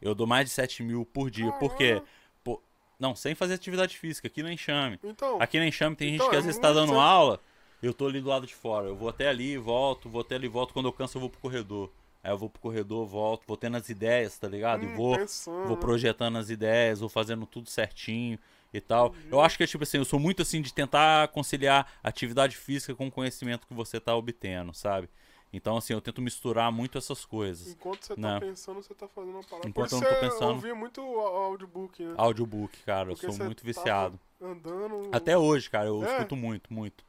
Eu 0.00 0.14
dou 0.14 0.26
mais 0.26 0.44
de 0.44 0.50
7 0.52 0.82
mil 0.82 1.06
por 1.06 1.30
dia. 1.30 1.50
Por 1.52 1.74
quê? 1.74 2.02
Pô, 2.44 2.62
não, 2.98 3.14
sem 3.16 3.34
fazer 3.34 3.54
atividade 3.54 3.96
física, 3.96 4.28
aqui 4.28 4.42
na 4.42 4.52
Enxame. 4.52 5.00
Então, 5.02 5.40
Aqui 5.40 5.58
na 5.58 5.66
Enxame 5.66 5.96
tem 5.96 6.14
Então, 6.14 6.26
gente 6.26 6.30
que 6.30 6.36
é 6.36 6.38
às 6.38 6.44
vezes 6.44 6.60
tá 6.60 6.68
muito 6.68 6.80
dando 6.80 6.88
certo. 6.90 7.00
aula, 7.00 7.40
eu 7.82 7.94
tô 7.94 8.06
ali 8.06 8.20
do 8.20 8.28
lado 8.28 8.46
de 8.46 8.54
fora. 8.54 8.88
Eu 8.88 8.94
vou 8.94 9.08
até 9.08 9.26
ali, 9.26 9.56
volto, 9.56 10.06
vou 10.10 10.20
até 10.20 10.34
ali, 10.34 10.48
volto. 10.48 10.74
Quando 10.74 10.84
eu 10.86 10.92
canso, 10.92 11.16
eu 11.16 11.20
vou 11.22 11.30
pro 11.30 11.40
corredor. 11.40 11.90
Aí 12.22 12.30
eu 12.30 12.36
vou 12.36 12.50
pro 12.50 12.60
corredor, 12.60 13.06
volto, 13.06 13.44
vou 13.46 13.56
tendo 13.56 13.78
as 13.78 13.88
ideias, 13.88 14.36
tá 14.38 14.46
ligado? 14.48 14.84
hum, 14.84 14.90
e 14.92 14.94
vou, 14.94 15.16
pensando, 15.16 15.66
vou 15.66 15.78
projetando 15.78 16.36
as 16.36 16.50
ideias, 16.50 17.00
vou 17.00 17.08
fazendo 17.08 17.46
tudo 17.46 17.70
certinho 17.70 18.38
e 18.74 18.82
tal. 18.82 19.14
Eu 19.30 19.40
acho 19.40 19.56
que, 19.56 19.66
tipo 19.66 19.82
assim, 19.82 19.96
eu 19.96 20.04
sou 20.04 20.20
muito 20.20 20.42
assim 20.42 20.60
de 20.60 20.74
tentar 20.74 21.28
conciliar 21.28 21.90
atividade 22.04 22.54
física 22.54 22.94
com 22.94 23.06
o 23.08 23.10
conhecimento 23.10 23.66
que 23.66 23.72
você 23.72 23.98
tá 23.98 24.14
obtendo, 24.14 24.74
sabe? 24.74 25.08
Então, 25.52 25.76
assim, 25.76 25.92
eu 25.92 26.00
tento 26.00 26.22
misturar 26.22 26.70
muito 26.70 26.96
essas 26.96 27.24
coisas. 27.24 27.68
Enquanto 27.68 28.04
você 28.04 28.14
tá 28.14 28.20
Não. 28.20 28.40
pensando, 28.40 28.82
você 28.82 28.94
tá 28.94 29.08
fazendo 29.08 29.32
uma 29.34 29.42
parada. 29.42 29.68
Enquanto 29.68 29.92
eu 29.92 30.00
não 30.00 30.08
tô 30.08 30.20
pensando. 30.20 30.50
ouvia 30.52 30.74
muito 30.74 31.02
o 31.02 31.18
audiobook, 31.20 32.02
né? 32.04 32.14
Audiobook, 32.16 32.78
cara, 32.84 33.10
eu 33.10 33.14
Porque 33.14 33.26
sou 33.26 33.34
você 33.34 33.44
muito 33.44 33.64
viciado. 33.64 34.18
Andando. 34.40 35.08
Até 35.12 35.36
hoje, 35.36 35.68
cara, 35.68 35.88
eu 35.88 36.04
É? 36.04 36.12
escuto 36.12 36.36
muito, 36.36 36.72
muito. 36.72 37.04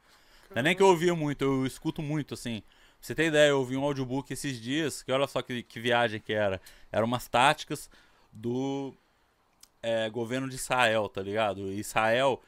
Não 0.49 0.59
é 0.59 0.63
nem 0.63 0.75
que 0.75 0.81
eu 0.81 0.87
ouvia 0.87 1.13
muito, 1.15 1.43
eu 1.43 1.65
escuto 1.65 2.01
muito, 2.01 2.33
assim. 2.33 2.61
Pra 2.61 3.07
você 3.07 3.15
ter 3.15 3.25
ideia, 3.27 3.49
eu 3.49 3.59
ouvi 3.59 3.77
um 3.77 3.83
audiobook 3.83 4.31
esses 4.33 4.59
dias, 4.59 5.01
que 5.03 5.11
olha 5.11 5.27
só 5.27 5.41
que, 5.41 5.63
que 5.63 5.79
viagem 5.79 6.19
que 6.19 6.33
era. 6.33 6.59
Eram 6.91 7.05
umas 7.05 7.27
táticas 7.27 7.89
do 8.31 8.93
é, 9.81 10.09
governo 10.09 10.49
de 10.49 10.55
Israel, 10.55 11.07
tá 11.09 11.21
ligado? 11.21 11.71
Israel, 11.71 12.41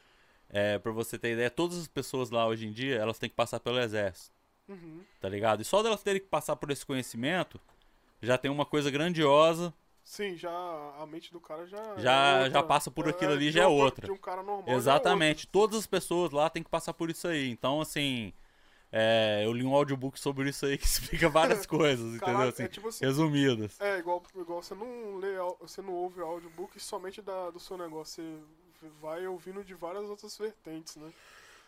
é, 0.50 0.78
pra 0.78 0.92
você 0.92 1.18
ter 1.18 1.32
ideia, 1.32 1.50
todas 1.50 1.78
as 1.78 1.88
pessoas 1.88 2.30
lá 2.30 2.46
hoje 2.46 2.66
em 2.66 2.72
dia, 2.72 2.96
elas 2.96 3.18
têm 3.18 3.28
que 3.30 3.34
passar 3.36 3.58
pelo 3.60 3.78
exército, 3.80 4.33
Uhum. 4.68 5.02
tá 5.20 5.28
ligado? 5.28 5.60
E 5.62 5.64
só 5.64 5.82
delas 5.82 6.02
terem 6.02 6.20
que 6.20 6.28
passar 6.28 6.56
por 6.56 6.70
esse 6.70 6.84
conhecimento, 6.86 7.60
já 8.22 8.38
tem 8.38 8.50
uma 8.50 8.64
coisa 8.64 8.90
grandiosa, 8.90 9.72
Sim, 10.04 10.36
já 10.36 10.50
a 10.50 11.06
mente 11.06 11.32
do 11.32 11.40
cara 11.40 11.66
já. 11.66 11.96
Já- 11.96 12.46
é 12.46 12.50
já 12.50 12.62
passa 12.62 12.90
por 12.90 13.08
aquilo 13.08 13.32
ali, 13.32 13.46
de 13.46 13.52
já 13.52 13.62
é 13.62 13.66
outra. 13.66 14.12
Um 14.12 14.18
normal. 14.42 14.64
é 14.66 14.74
Exatamente. 14.74 15.46
Todas 15.46 15.78
as 15.78 15.86
pessoas 15.86 16.30
lá 16.30 16.50
têm 16.50 16.62
que 16.62 16.68
passar 16.68 16.92
por 16.92 17.08
isso 17.10 17.26
aí. 17.26 17.48
Então, 17.48 17.80
assim, 17.80 18.32
é, 18.92 19.42
eu 19.44 19.52
li 19.52 19.64
um 19.64 19.74
audiobook 19.74 20.20
sobre 20.20 20.50
isso 20.50 20.66
aí 20.66 20.76
que 20.78 20.84
explica 20.84 21.28
várias 21.28 21.64
coisas, 21.66 22.06
entendeu? 22.06 22.26
Caralho, 22.26 22.50
Assim, 22.50 22.64
é 22.64 22.68
tipo 22.68 22.88
assim, 22.88 23.04
resumidas. 23.04 23.80
É, 23.80 23.98
igual, 23.98 24.22
igual 24.36 24.62
você 24.62 24.74
não 24.74 25.16
lê, 25.16 25.36
você 25.58 25.80
não 25.80 25.94
ouve 25.94 26.20
audiobook 26.20 26.78
somente 26.78 27.22
da, 27.22 27.50
do 27.50 27.58
seu 27.58 27.78
negócio, 27.78 28.22
você 28.78 28.88
vai 29.00 29.26
ouvindo 29.26 29.64
de 29.64 29.74
várias 29.74 30.04
outras 30.04 30.36
vertentes, 30.36 30.96
né? 30.96 31.10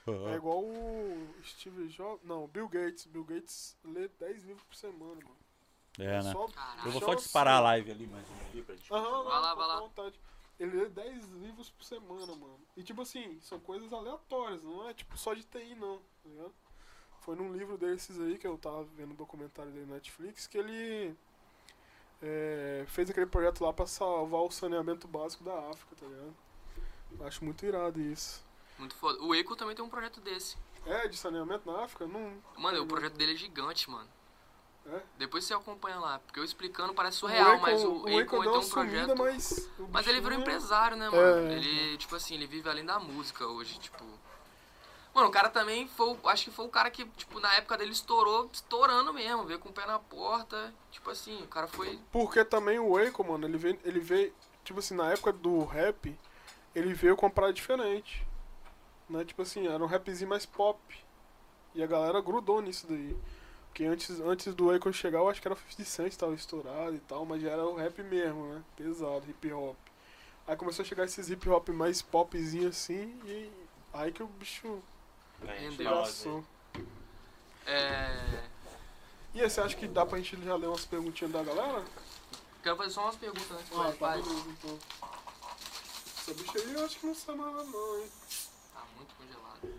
É 0.06 0.36
igual 0.36 0.62
o 0.62 1.34
Steve 1.44 1.88
Jobs, 1.88 2.24
não, 2.24 2.46
Bill 2.46 2.68
Gates, 2.68 3.06
Bill 3.06 3.24
Gates 3.24 3.76
lê 3.84 4.08
10 4.20 4.44
livros 4.44 4.64
por 4.64 4.76
semana, 4.76 5.14
mano. 5.14 5.36
É, 5.98 6.22
né? 6.22 6.32
Eu 6.84 6.92
vou 6.92 7.00
só 7.00 7.14
disparar 7.14 7.56
a 7.56 7.60
live 7.60 7.90
ali 7.90 8.06
mais 8.06 8.28
um 8.28 8.50
ali 8.50 8.62
pra 8.62 8.76
gente. 8.76 8.92
Aham, 8.92 9.24
Vai 9.24 9.40
lá, 9.40 9.54
vai 9.54 9.66
lá. 9.66 9.80
vontade. 9.80 10.20
Ele 10.60 10.76
lê 10.76 10.88
10 10.88 11.28
livros 11.32 11.70
por 11.70 11.84
semana, 11.84 12.34
mano. 12.36 12.60
E 12.76 12.82
tipo 12.82 13.02
assim, 13.02 13.38
são 13.40 13.58
coisas 13.58 13.92
aleatórias, 13.92 14.62
não 14.62 14.88
é 14.88 14.94
tipo 14.94 15.18
só 15.18 15.34
de 15.34 15.42
TI 15.42 15.74
não, 15.74 15.98
tá 16.22 16.28
ligado? 16.28 16.54
Foi 17.20 17.34
num 17.34 17.52
livro 17.52 17.76
desses 17.76 18.20
aí 18.20 18.38
que 18.38 18.46
eu 18.46 18.56
tava 18.56 18.84
vendo 18.84 19.10
um 19.12 19.16
documentário 19.16 19.72
dele 19.72 19.86
na 19.86 19.94
Netflix 19.94 20.46
que 20.46 20.56
ele 20.56 21.16
é, 22.22 22.84
fez 22.86 23.10
aquele 23.10 23.26
projeto 23.26 23.64
lá 23.64 23.72
pra 23.72 23.86
salvar 23.86 24.42
o 24.42 24.50
saneamento 24.50 25.08
básico 25.08 25.42
da 25.42 25.58
África, 25.70 25.96
tá 25.96 26.06
ligado? 26.06 26.34
Acho 27.26 27.44
muito 27.44 27.66
irado 27.66 28.00
isso. 28.00 28.45
Muito 28.78 28.94
foda. 28.94 29.22
O 29.22 29.34
Eiko 29.34 29.56
também 29.56 29.74
tem 29.74 29.84
um 29.84 29.88
projeto 29.88 30.20
desse. 30.20 30.56
É, 30.84 31.08
de 31.08 31.16
saneamento 31.16 31.70
na 31.70 31.84
África? 31.84 32.06
Não. 32.06 32.32
Mano, 32.56 32.82
o 32.82 32.86
projeto 32.86 33.14
dele 33.14 33.32
é 33.32 33.36
gigante, 33.36 33.90
mano. 33.90 34.08
É? 34.88 35.00
Depois 35.18 35.44
você 35.44 35.52
acompanha 35.52 35.98
lá, 35.98 36.20
porque 36.20 36.38
eu 36.38 36.44
explicando 36.44 36.94
parece 36.94 37.16
surreal, 37.16 37.58
mas 37.58 37.82
o 37.82 38.04
o 38.04 38.18
Akon 38.20 38.40
tem 38.42 38.50
um 38.50 38.62
sumida, 38.62 39.14
projeto. 39.14 39.18
mas. 39.18 39.68
o 39.80 39.88
Mas 39.90 40.06
ele 40.06 40.20
virou 40.20 40.38
bichinho- 40.38 40.42
empresário, 40.42 40.96
né, 40.96 41.10
mano? 41.10 41.48
É. 41.50 41.54
Ele, 41.56 41.96
tipo 41.98 42.14
assim, 42.14 42.34
ele 42.34 42.46
vive 42.46 42.68
além 42.68 42.84
da 42.84 43.00
música 43.00 43.44
hoje, 43.46 43.78
tipo. 43.80 44.04
Mano, 45.12 45.28
o 45.28 45.32
cara 45.32 45.48
também 45.48 45.88
foi. 45.88 46.10
o- 46.22 46.28
Acho 46.28 46.44
que 46.44 46.50
foi 46.52 46.66
o 46.66 46.68
cara 46.68 46.88
que, 46.88 47.04
tipo, 47.04 47.40
na 47.40 47.52
época 47.54 47.76
dele 47.78 47.90
estourou, 47.90 48.48
estourando 48.52 49.12
mesmo, 49.12 49.44
veio 49.44 49.58
com 49.58 49.70
o 49.70 49.72
pé 49.72 49.86
na 49.86 49.98
porta. 49.98 50.72
Tipo 50.92 51.10
assim, 51.10 51.42
o 51.42 51.48
cara 51.48 51.66
foi. 51.66 51.98
Porque 52.12 52.44
também 52.44 52.78
o 52.78 52.96
Akon, 52.96 53.24
mano, 53.24 53.44
ele 53.48 53.58
veio, 53.58 53.80
ele 53.82 53.98
veio, 53.98 54.32
tipo 54.62 54.78
assim, 54.78 54.94
na 54.94 55.10
época 55.10 55.32
do 55.32 55.64
rap, 55.64 56.16
ele 56.76 56.94
veio 56.94 57.16
com 57.16 57.26
uma 57.26 57.32
parada 57.32 57.52
diferente. 57.52 58.24
Né? 59.08 59.24
Tipo 59.24 59.42
assim, 59.42 59.66
era 59.66 59.82
um 59.82 59.86
rapzinho 59.86 60.28
mais 60.28 60.44
pop. 60.46 60.78
E 61.74 61.82
a 61.82 61.86
galera 61.86 62.20
grudou 62.20 62.60
nisso 62.60 62.86
daí. 62.88 63.16
Porque 63.68 63.84
antes, 63.84 64.18
antes 64.20 64.54
do 64.54 64.70
Akon 64.70 64.90
chegar, 64.92 65.18
eu 65.18 65.28
acho 65.28 65.40
que 65.42 65.46
era 65.48 65.54
o 65.54 65.58
50 65.58 65.84
Cent 65.84 66.12
estourado 66.34 66.94
e 66.96 67.00
tal, 67.00 67.26
mas 67.26 67.42
já 67.42 67.50
era 67.50 67.64
o 67.66 67.76
rap 67.76 68.02
mesmo, 68.02 68.54
né? 68.54 68.62
Pesado, 68.74 69.28
hip 69.28 69.52
hop. 69.52 69.76
Aí 70.46 70.56
começou 70.56 70.82
a 70.82 70.86
chegar 70.86 71.04
esses 71.04 71.28
hip 71.28 71.46
hop 71.48 71.68
mais 71.68 72.00
popzinho 72.00 72.68
assim, 72.68 73.20
e 73.26 73.50
aí 73.92 74.10
que 74.12 74.22
o 74.22 74.26
bicho 74.26 74.80
passou. 75.84 76.42
É. 77.66 78.44
E 79.34 79.42
aí, 79.42 79.50
você 79.50 79.60
acha 79.60 79.76
que 79.76 79.86
dá 79.86 80.06
pra 80.06 80.16
gente 80.18 80.42
já 80.42 80.56
ler 80.56 80.68
umas 80.68 80.86
perguntinhas 80.86 81.30
da 81.32 81.42
galera? 81.42 81.84
Quero 82.62 82.76
fazer 82.76 82.90
só 82.90 83.02
umas 83.02 83.16
perguntas 83.16 83.50
antes 83.50 83.72
Ah, 83.78 83.82
do 83.82 83.92
tá 83.92 83.98
pai. 83.98 84.22
beleza, 84.22 84.48
então. 84.48 84.78
Essa 86.16 86.32
bicha 86.34 86.58
aí 86.58 86.72
eu 86.72 86.84
acho 86.86 86.98
que 86.98 87.06
não 87.06 87.14
sai 87.14 87.34
nada 87.36 87.62
não, 87.64 87.98
hein. 88.00 88.10
Tá 88.72 88.82
muito 88.96 89.14
congelado. 89.16 89.74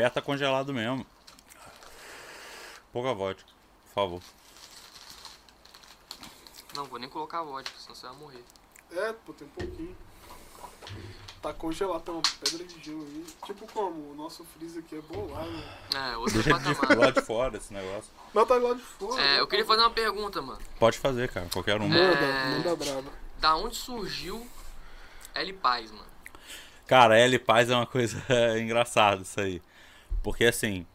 Pé 0.00 0.08
tá 0.08 0.22
congelado 0.22 0.72
mesmo. 0.72 1.06
Pouca 2.90 3.12
vodka, 3.12 3.44
por 3.84 3.92
favor. 3.92 4.22
Não, 6.74 6.86
vou 6.86 6.98
nem 6.98 7.06
colocar 7.10 7.42
vodka, 7.42 7.78
senão 7.78 7.94
você 7.94 8.06
vai 8.06 8.16
morrer. 8.16 8.44
É, 8.92 9.12
pô, 9.12 9.34
tem 9.34 9.46
um 9.46 9.50
pouquinho. 9.50 9.94
Tá 11.42 11.52
congelado, 11.52 12.00
tem 12.00 12.14
uma 12.14 12.22
pedra 12.22 12.64
de 12.66 12.82
gelo 12.82 13.02
aí. 13.02 13.26
Tipo 13.44 13.66
como? 13.70 14.12
O 14.12 14.14
nosso 14.14 14.42
freezer 14.56 14.82
aqui 14.82 14.96
é 14.96 15.02
bolado. 15.02 15.62
É, 15.94 16.16
outro 16.16 16.42
Deixa 16.42 16.58
de 16.58 16.74
patamar. 16.74 16.98
lá 16.98 17.10
de 17.10 17.20
fora 17.20 17.56
esse 17.58 17.72
negócio. 17.74 18.10
Não, 18.32 18.46
tá 18.46 18.54
lá 18.56 18.72
de 18.72 18.80
fora. 18.82 19.20
É, 19.20 19.34
né? 19.34 19.40
eu 19.40 19.46
queria 19.46 19.66
fazer 19.66 19.82
uma 19.82 19.90
pergunta, 19.90 20.40
mano. 20.40 20.60
Pode 20.78 20.98
fazer, 20.98 21.30
cara, 21.30 21.46
qualquer 21.52 21.78
um. 21.78 21.86
Manda, 21.88 22.02
É. 22.02 22.56
manda 22.56 22.74
braba. 22.74 23.12
Da 23.38 23.54
onde 23.54 23.76
surgiu 23.76 24.48
L 25.34 25.52
Paz, 25.52 25.90
mano? 25.90 26.08
Cara, 26.86 27.18
L 27.18 27.38
Paz 27.38 27.68
é 27.68 27.76
uma 27.76 27.86
coisa 27.86 28.16
engraçada 28.58 29.20
isso 29.20 29.38
aí. 29.38 29.62
Porque 30.22 30.44
assim. 30.44 30.86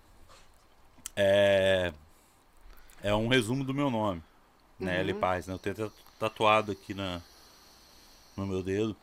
É. 1.15 1.93
É 3.02 3.14
um 3.14 3.27
resumo 3.27 3.64
do 3.64 3.73
meu 3.73 3.89
nome. 3.89 4.23
Né? 4.80 4.99
L 4.99 5.14
Uhum. 5.14 5.19
Paz, 5.19 5.47
né? 5.47 5.53
Eu 5.53 5.60
tenho 5.60 5.76
tatu- 5.76 5.93
tatuado 6.19 6.72
aqui 6.72 6.93
na, 6.93 7.22
no 8.35 8.45
meu 8.45 8.61
dedo. 8.64 8.95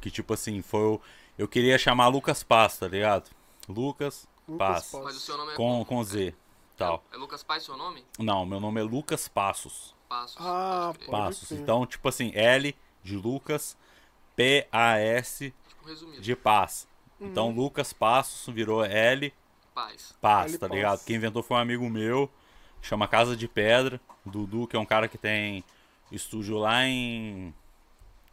Que 0.00 0.10
tipo 0.10 0.34
assim, 0.34 0.62
foi. 0.62 0.80
o- 0.82 1.00
Eu 1.38 1.48
queria 1.48 1.78
chamar 1.78 2.08
Lucas 2.08 2.42
Paz, 2.42 2.76
tá 2.78 2.86
ligado? 2.86 3.30
Lucas 3.68 4.28
Lucas 4.46 4.58
Paz. 4.58 4.90
Paz. 4.90 5.04
Mas 5.04 5.16
o 5.16 5.20
seu 5.20 5.36
nome 5.38 5.52
é 5.52 5.56
Com, 5.56 5.62
como? 5.72 5.84
com 5.86 6.04
Z. 6.04 6.34
Tal. 6.76 7.02
É, 7.10 7.16
é 7.16 7.18
Lucas 7.18 7.42
Paz 7.42 7.62
seu 7.64 7.76
nome? 7.76 8.04
Não, 8.18 8.44
meu 8.46 8.60
nome 8.60 8.80
é 8.80 8.84
Lucas 8.84 9.26
Passos. 9.28 9.94
Passos. 10.08 10.36
Ah. 10.40 10.92
Passos. 11.10 11.50
Então, 11.52 11.86
tipo 11.86 12.08
assim, 12.08 12.30
L 12.34 12.76
de 13.02 13.16
Lucas, 13.16 13.76
P-A-S 14.36 15.54
Tipo, 15.68 16.20
de 16.20 16.36
Paz. 16.36 16.86
Uhum. 17.20 17.28
Então, 17.28 17.50
Lucas 17.50 17.92
Passos 17.92 18.52
virou 18.52 18.84
L 18.84 19.32
Paz. 19.74 20.14
Paz, 20.20 20.52
L 20.52 20.58
tá 20.58 20.68
Paz. 20.68 20.76
ligado? 20.76 21.04
Quem 21.04 21.16
inventou 21.16 21.42
foi 21.42 21.56
um 21.56 21.60
amigo 21.60 21.88
meu, 21.88 22.30
chama 22.82 23.06
Casa 23.06 23.36
de 23.36 23.46
Pedra, 23.46 24.00
Dudu, 24.24 24.66
que 24.66 24.76
é 24.76 24.78
um 24.78 24.86
cara 24.86 25.06
que 25.08 25.18
tem 25.18 25.64
estúdio 26.10 26.58
lá 26.58 26.84
em 26.86 27.54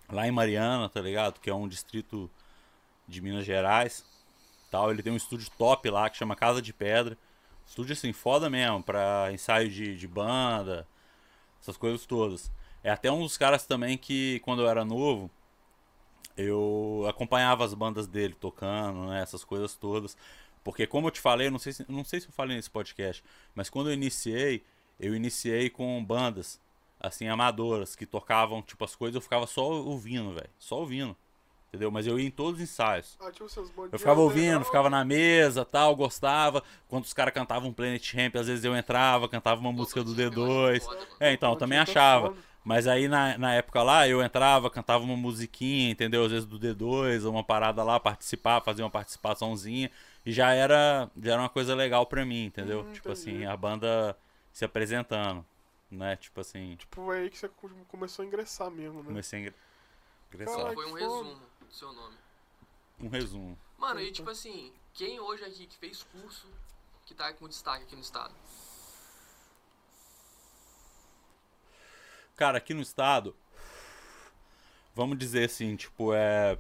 lá 0.10 0.26
em 0.28 0.32
Mariana, 0.32 0.88
tá 0.90 1.02
ligado? 1.02 1.40
Que 1.40 1.50
é 1.50 1.54
um 1.54 1.68
distrito 1.68 2.30
de 3.08 3.22
Minas 3.22 3.46
Gerais. 3.46 4.06
Tal, 4.72 4.92
ele 4.92 5.04
tem 5.04 5.12
um 5.12 5.18
estúdio 5.18 5.50
top 5.58 5.90
lá 5.90 6.10
que 6.10 6.18
chama 6.18 6.36
Casa 6.36 6.62
de 6.62 6.74
Pedra. 6.74 7.18
Estúdio 7.66 7.94
assim, 7.94 8.14
foda 8.14 8.50
mesmo, 8.50 8.82
pra 8.82 9.30
ensaio 9.34 9.70
de, 9.70 9.98
de 9.98 10.08
banda, 10.08 10.88
essas 11.62 11.76
coisas 11.76 12.06
todas. 12.06 12.50
É 12.84 12.90
até 12.90 13.12
um 13.12 13.22
dos 13.22 13.38
caras 13.38 13.66
também 13.66 13.98
que, 13.98 14.40
quando 14.40 14.62
eu 14.62 14.70
era 14.70 14.86
novo, 14.86 15.30
eu 16.38 17.06
acompanhava 17.10 17.66
as 17.66 17.74
bandas 17.74 18.08
dele 18.08 18.36
tocando, 18.40 19.08
né, 19.08 19.22
essas 19.22 19.44
coisas 19.44 19.76
todas. 19.76 20.16
Porque 20.64 20.86
como 20.86 21.08
eu 21.08 21.12
te 21.12 21.20
falei, 21.20 21.50
não 21.50 21.60
sei 21.60 21.74
se, 21.74 21.86
não 21.90 22.04
sei 22.04 22.20
se 22.20 22.28
eu 22.28 22.34
falei 22.34 22.56
nesse 22.56 22.70
podcast, 22.70 23.24
mas 23.56 23.70
quando 23.70 23.90
eu 23.90 23.94
iniciei, 23.94 24.64
eu 25.00 25.16
iniciei 25.16 25.70
com 25.70 26.04
bandas 26.04 26.60
assim 27.00 27.28
amadoras 27.28 27.96
que 27.96 28.06
tocavam 28.06 28.62
tipo 28.62 28.84
as 28.84 28.96
coisas, 28.96 29.16
eu 29.16 29.22
ficava 29.22 29.48
só 29.48 29.64
ouvindo, 29.64 30.34
velho, 30.34 30.50
só 30.60 30.80
ouvindo. 30.80 31.16
Entendeu? 31.70 31.92
Mas 31.92 32.08
eu 32.08 32.18
ia 32.18 32.26
em 32.26 32.32
todos 32.32 32.62
os 32.62 32.62
ensaios. 32.62 33.18
Ah, 33.20 33.30
tipo 33.30 33.46
Eu 33.92 34.00
ficava 34.00 34.22
ouvindo, 34.22 34.64
ficava 34.64 34.90
na 34.90 35.04
mesa, 35.04 35.66
tal, 35.66 35.96
gostava. 35.98 36.64
Quando 36.88 37.04
os 37.04 37.14
caras 37.14 37.34
cantavam 37.34 37.74
Planet 37.74 38.14
Ramp, 38.14 38.38
às 38.38 38.48
vezes 38.48 38.64
eu 38.64 38.76
entrava, 38.76 39.28
cantava 39.28 39.60
uma 39.60 39.74
música 39.74 40.02
do 40.02 40.16
D2. 40.16 40.82
É, 41.20 41.34
então, 41.34 41.52
eu 41.52 41.58
também 41.58 41.78
achava. 41.78 42.34
Mas 42.68 42.86
aí 42.86 43.08
na, 43.08 43.38
na 43.38 43.54
época 43.54 43.82
lá, 43.82 44.06
eu 44.10 44.22
entrava, 44.22 44.70
cantava 44.70 45.02
uma 45.02 45.16
musiquinha, 45.16 45.90
entendeu? 45.90 46.26
Às 46.26 46.32
vezes 46.34 46.46
do 46.46 46.60
D2, 46.60 47.24
ou 47.24 47.32
uma 47.32 47.42
parada 47.42 47.82
lá, 47.82 47.98
participar, 47.98 48.60
fazer 48.60 48.84
uma 48.84 48.90
participaçãozinha. 48.90 49.90
E 50.26 50.34
já 50.34 50.52
era, 50.52 51.10
já 51.24 51.32
era 51.32 51.42
uma 51.44 51.48
coisa 51.48 51.74
legal 51.74 52.06
pra 52.06 52.26
mim, 52.26 52.44
entendeu? 52.44 52.82
Hum, 52.82 52.92
tipo 52.92 53.10
entendi. 53.10 53.30
assim, 53.38 53.46
a 53.46 53.56
banda 53.56 54.18
se 54.52 54.66
apresentando, 54.66 55.46
né? 55.90 56.18
Tipo 56.18 56.42
assim, 56.42 56.76
Tipo, 56.76 57.14
é 57.14 57.20
aí 57.20 57.30
que 57.30 57.38
você 57.38 57.48
co- 57.48 57.70
começou 57.88 58.24
a 58.24 58.26
ingressar 58.28 58.70
mesmo, 58.70 59.00
né? 59.00 59.06
comecei 59.08 59.40
a 59.40 59.42
ingre- 59.44 59.56
ingressar. 60.34 60.58
Caralho. 60.58 60.74
Foi 60.76 60.86
um 60.88 60.94
resumo 60.94 61.40
do 61.62 61.74
seu 61.74 61.94
nome. 61.94 62.16
Um 63.00 63.08
resumo. 63.08 63.58
Mano, 63.78 64.02
e 64.02 64.12
tipo 64.12 64.30
assim, 64.30 64.74
quem 64.94 65.22
hoje 65.22 65.46
aqui 65.46 65.68
que 65.68 65.78
fez 65.78 66.04
curso 66.04 66.48
que 67.06 67.14
tá 67.14 67.32
com 67.32 67.48
destaque 67.48 67.86
aqui 67.86 67.96
no 67.96 68.02
estado? 68.02 68.34
Cara, 72.38 72.60
aqui 72.60 72.74
no 72.74 72.82
estado, 72.82 73.36
vamos 74.96 75.18
dizer 75.18 75.46
assim, 75.46 75.76
tipo, 75.76 76.14
é. 76.14 76.58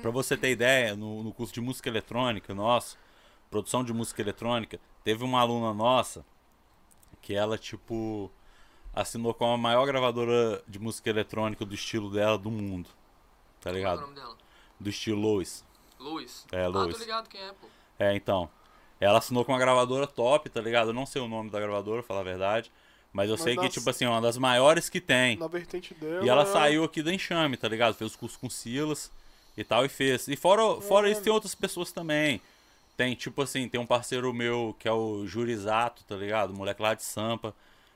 Pra 0.00 0.10
você 0.12 0.36
ter 0.36 0.50
ideia, 0.50 0.94
no, 0.94 1.24
no 1.24 1.32
curso 1.32 1.52
de 1.52 1.60
música 1.60 1.88
eletrônica 1.88 2.54
nosso, 2.54 2.96
produção 3.50 3.82
de 3.82 3.92
música 3.92 4.22
eletrônica, 4.22 4.78
teve 5.02 5.24
uma 5.24 5.40
aluna 5.40 5.74
nossa 5.74 6.24
que 7.20 7.34
ela, 7.34 7.58
tipo, 7.58 8.30
assinou 8.94 9.34
com 9.34 9.52
a 9.52 9.58
maior 9.58 9.84
gravadora 9.86 10.62
de 10.68 10.78
música 10.78 11.10
eletrônica 11.10 11.64
do 11.64 11.74
estilo 11.74 12.08
dela 12.10 12.38
do 12.38 12.50
mundo. 12.52 12.88
Tá 13.60 13.70
Qual 13.70 13.72
é 13.72 13.72
o 13.72 13.76
ligado? 13.78 14.00
nome 14.02 14.14
dela? 14.14 14.36
Do 14.78 14.88
estilo 14.90 15.20
Lois. 15.20 15.64
Luiz. 15.98 16.46
É, 16.52 16.64
Ah, 16.64 16.68
Lois. 16.68 16.96
tô 16.96 17.02
ligado 17.02 17.28
quem 17.28 17.40
é, 17.40 17.52
pô. 17.52 17.66
É, 17.98 18.14
então. 18.14 18.48
Ela 19.00 19.18
assinou 19.18 19.44
com 19.44 19.52
uma 19.52 19.58
gravadora 19.58 20.06
top, 20.06 20.48
tá 20.50 20.60
ligado? 20.60 20.90
Eu 20.90 20.94
não 20.94 21.04
sei 21.04 21.20
o 21.20 21.26
nome 21.28 21.50
da 21.50 21.58
gravadora, 21.58 22.02
falar 22.02 22.20
a 22.20 22.24
verdade. 22.24 22.70
Mas 23.12 23.28
eu 23.28 23.34
Mas 23.34 23.42
sei 23.42 23.56
que, 23.56 23.62
nas- 23.64 23.72
tipo 23.72 23.90
assim, 23.90 24.04
é 24.04 24.08
uma 24.08 24.20
das 24.20 24.38
maiores 24.38 24.88
que 24.88 25.00
tem. 25.00 25.36
Na 25.36 25.48
vertente 25.48 25.94
dela. 25.94 26.24
E 26.24 26.28
ela 26.28 26.42
é- 26.42 26.46
saiu 26.46 26.84
aqui 26.84 27.02
da 27.02 27.12
Enxame, 27.12 27.56
tá 27.56 27.68
ligado? 27.68 27.94
Fez 27.94 28.14
o 28.14 28.18
curso 28.18 28.38
com 28.38 28.48
Silas 28.48 29.10
e 29.56 29.64
tal, 29.64 29.84
e 29.84 29.88
fez. 29.88 30.28
E 30.28 30.36
fora, 30.36 30.80
fora 30.80 31.10
isso, 31.10 31.22
tem 31.22 31.32
outras 31.32 31.54
pessoas 31.54 31.90
também. 31.92 32.40
Tem, 32.96 33.14
tipo 33.14 33.42
assim, 33.42 33.68
tem 33.68 33.80
um 33.80 33.86
parceiro 33.86 34.32
meu 34.32 34.76
que 34.78 34.86
é 34.86 34.92
o 34.92 35.26
Jurizato, 35.26 36.04
tá 36.04 36.14
ligado? 36.16 36.52
Moleque 36.54 36.82
lá 36.82 36.94
de 36.94 37.02
Sampa, 37.02 37.54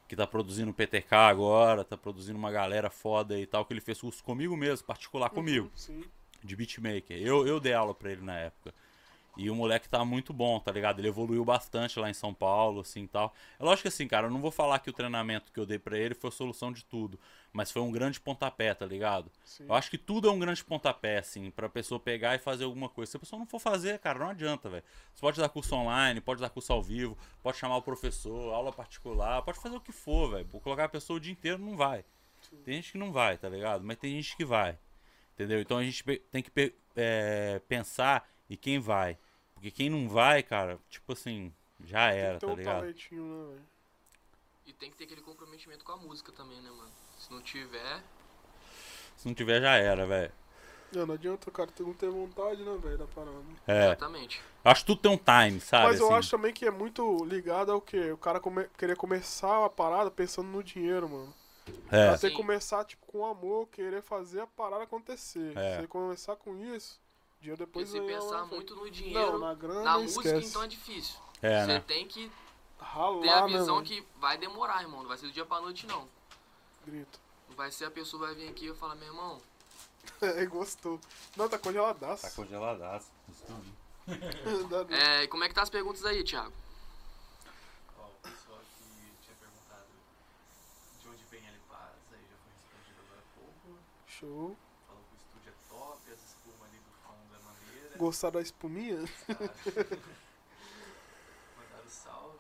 que 0.09 0.17
tá 0.17 0.27
produzindo 0.27 0.73
PTK 0.73 1.15
agora, 1.29 1.85
tá 1.85 1.97
produzindo 1.97 2.39
uma 2.39 2.51
galera 2.51 2.91
foda 2.91 3.39
e 3.39 3.47
tal, 3.47 3.65
que 3.65 3.73
ele 3.73 3.81
fez 3.81 4.01
curso 4.01 4.23
comigo 4.25 4.57
mesmo, 4.57 4.85
particular 4.87 5.31
comigo. 5.31 5.71
Sim. 5.77 6.03
de 6.43 6.55
beatmaker. 6.57 7.17
Eu, 7.17 7.47
eu 7.47 7.59
dei 7.59 7.73
aula 7.73 7.95
pra 7.95 8.13
ele 8.13 8.21
na 8.21 8.37
época. 8.39 8.75
E 9.37 9.51
o 9.51 9.55
moleque 9.55 9.89
tá 9.89 10.05
muito 10.05 10.33
bom, 10.33 10.61
tá 10.61 10.71
ligado? 10.71 11.01
Ele 11.01 11.09
evoluiu 11.09 11.45
bastante 11.45 11.99
lá 11.99 12.09
em 12.09 12.15
São 12.15 12.33
Paulo, 12.33 12.81
assim 12.81 13.07
tal. 13.07 13.35
É 13.59 13.65
lógico 13.65 13.83
que 13.83 13.89
assim, 13.89 14.07
cara, 14.07 14.29
eu 14.29 14.31
não 14.31 14.41
vou 14.41 14.51
falar 14.51 14.79
que 14.79 14.89
o 14.89 14.93
treinamento 14.93 15.53
que 15.53 15.59
eu 15.59 15.67
dei 15.67 15.79
pra 15.79 15.99
ele 15.99 16.15
foi 16.15 16.29
a 16.29 16.33
solução 16.33 16.73
de 16.73 16.85
tudo. 16.85 17.19
Mas 17.53 17.71
foi 17.71 17.83
um 17.83 17.91
grande 17.91 18.21
pontapé, 18.21 18.75
tá 18.75 18.87
ligado? 18.87 19.31
Sim. 19.45 19.67
Eu 19.69 19.75
acho 19.75 19.91
que 19.91 19.99
tudo 19.99 20.29
é 20.29 20.33
um 20.33 20.39
grande 20.39 20.65
pontapé, 20.65 21.19
assim, 21.19 21.51
pra 21.51 21.69
pessoa 21.69 22.01
pegar 22.01 22.35
e 22.35 22.39
fazer 22.39 22.65
alguma 22.65 22.89
coisa. 22.89 23.13
Se 23.13 23.17
a 23.17 23.21
pessoa 23.21 23.39
não 23.39 23.47
for 23.47 23.61
fazer, 23.61 23.99
cara, 23.99 24.19
não 24.19 24.29
adianta, 24.29 24.69
velho. 24.69 24.85
Você 25.13 25.21
pode 25.21 25.41
dar 25.41 25.49
curso 25.49 25.75
online, 25.75 26.21
pode 26.21 26.41
dar 26.41 26.51
curso 26.51 26.73
ao 26.73 26.83
vivo, 26.83 27.17
pode 27.43 27.57
chamar 27.57 27.77
o 27.77 27.83
professor, 27.83 28.53
aula 28.53 28.73
particular, 28.73 29.43
pode 29.43 29.59
fazer 29.61 29.77
o 29.77 29.81
que 29.81 29.93
for, 29.93 30.31
velho. 30.31 30.47
Colocar 30.61 30.85
a 30.85 30.89
pessoa 30.89 31.17
o 31.17 31.21
dia 31.21 31.33
inteiro 31.33 31.59
não 31.59 31.77
vai. 31.77 32.05
Tem 32.65 32.75
gente 32.75 32.93
que 32.93 32.99
não 32.99 33.13
vai, 33.13 33.39
tá 33.39 33.49
ligado? 33.49 33.83
Mas 33.85 33.97
tem 33.99 34.13
gente 34.13 34.37
que 34.37 34.45
vai. 34.45 34.79
Entendeu? 35.35 35.61
Então 35.61 35.79
a 35.79 35.83
gente 35.83 36.05
tem 36.31 36.43
que 36.43 36.75
é, 36.95 37.61
pensar 37.69 38.29
em 38.49 38.57
quem 38.57 38.79
vai. 38.79 39.19
Porque 39.55 39.71
quem 39.71 39.89
não 39.91 40.09
vai, 40.09 40.43
cara, 40.43 40.79
tipo 40.91 41.13
assim, 41.13 41.53
já 41.83 42.11
Tem 42.11 42.19
era, 42.21 42.35
que 42.35 42.41
ter 42.41 42.47
tá 42.47 42.53
um 42.53 42.57
ligado? 42.57 42.81
talentinho, 42.81 43.23
né, 43.25 43.53
velho? 43.55 43.67
E 44.67 44.73
tem 44.73 44.91
que 44.91 44.97
ter 44.97 45.05
aquele 45.05 45.21
comprometimento 45.21 45.85
com 45.85 45.93
a 45.93 45.97
música 45.97 46.33
também, 46.33 46.61
né, 46.61 46.71
mano? 46.71 46.91
Se 47.19 47.31
não 47.31 47.41
tiver, 47.43 48.03
Se 49.17 49.27
não 49.29 49.35
tiver, 49.35 49.61
já 49.61 49.77
era, 49.77 50.07
velho. 50.07 50.33
Não, 50.93 51.07
não 51.07 51.15
adianta 51.15 51.49
o 51.49 51.53
cara 51.53 51.71
ter- 51.73 51.83
não 51.83 51.93
ter 51.95 52.09
vontade, 52.09 52.63
né, 52.63 52.77
velho, 52.81 52.99
da 52.99 53.07
parada. 53.07 53.37
É. 53.67 53.87
exatamente. 53.87 54.41
Acho 54.65 54.81
que 54.83 54.87
tudo 54.87 55.01
tem 55.03 55.11
um 55.13 55.17
time, 55.17 55.61
sabe? 55.61 55.85
Mas 55.89 56.01
eu 56.01 56.07
assim. 56.07 56.15
acho 56.17 56.31
também 56.31 56.53
que 56.53 56.65
é 56.67 56.71
muito 56.71 57.25
ligado 57.25 57.73
ao 57.73 57.81
quê? 57.81 58.13
O 58.13 58.17
cara 58.19 58.39
come- 58.41 58.69
querer 58.79 58.97
começar 58.97 59.65
a 59.65 59.71
parada 59.71 60.11
pensando 60.11 60.49
no 60.49 60.63
dinheiro, 60.63 61.09
mano. 61.09 61.35
É. 61.91 62.09
Até 62.11 62.29
Sim. 62.29 62.35
começar, 62.35 62.85
tipo, 62.85 63.05
com 63.07 63.25
amor, 63.27 63.69
querer 63.69 64.03
fazer 64.03 64.41
a 64.41 64.47
parada 64.47 64.85
acontecer. 64.85 65.57
É. 65.57 65.81
Você 65.81 65.87
começar 65.87 66.37
com 66.37 66.57
isso, 66.75 67.01
dinheiro 67.45 67.67
Porque 67.67 67.85
depois 67.85 67.89
se 67.91 68.01
vem 68.01 68.11
lá 68.17 68.23
pensar 68.23 68.47
muito 68.47 68.75
no 68.75 68.85
Não, 68.85 68.91
dinheiro, 68.91 69.39
na 69.39 69.55
grana, 69.55 69.83
na 69.83 69.99
música, 69.99 70.27
esquece. 70.29 70.49
então 70.49 70.63
é 70.63 70.67
difícil. 70.67 71.17
É, 71.43 71.61
Você 71.61 71.67
né? 71.67 71.81
tem 71.87 72.07
que 72.07 72.31
Ralar, 72.79 73.21
ter 73.23 73.29
a 73.29 73.47
né, 73.47 73.59
visão 73.59 73.83
que 73.83 74.07
vai 74.17 74.39
demorar, 74.39 74.83
irmão. 74.83 75.03
Não 75.03 75.09
vai 75.09 75.19
ser 75.19 75.27
do 75.27 75.33
dia 75.33 75.45
pra 75.45 75.61
noite, 75.61 75.87
não. 75.87 76.09
Grito. 76.87 77.21
Não 77.49 77.57
vai 77.57 77.71
ser 77.71 77.85
a 77.85 77.91
pessoa 77.91 78.27
vai 78.27 78.35
vir 78.35 78.49
aqui 78.49 78.67
e 78.69 78.75
falar, 78.75 78.95
meu 78.95 79.09
irmão, 79.09 79.41
É, 80.21 80.45
gostou. 80.47 80.99
Não, 81.37 81.49
tá 81.49 81.59
congeladaço. 81.59 82.23
Tá 82.23 82.31
congeladaço. 82.31 83.09
Dá- 84.07 84.97
é, 84.97 85.25
e 85.25 85.29
como 85.29 85.45
é 85.45 85.49
que 85.49 85.55
tá 85.55 85.63
as 85.63 85.71
perguntas 85.71 86.05
aí, 86.05 86.23
Thiago? 86.25 86.53
Ó, 87.99 88.07
Gostaram 97.97 98.35
da 98.35 98.41
espuminha? 98.43 98.97
Mandaram 98.99 99.09
salve. 101.89 102.39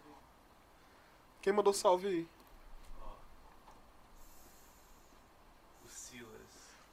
Quem 1.43 1.52
mandou 1.52 1.72
salve 1.72 2.06
aí? 2.09 2.28
O 5.85 5.89
Silas. 5.89 6.31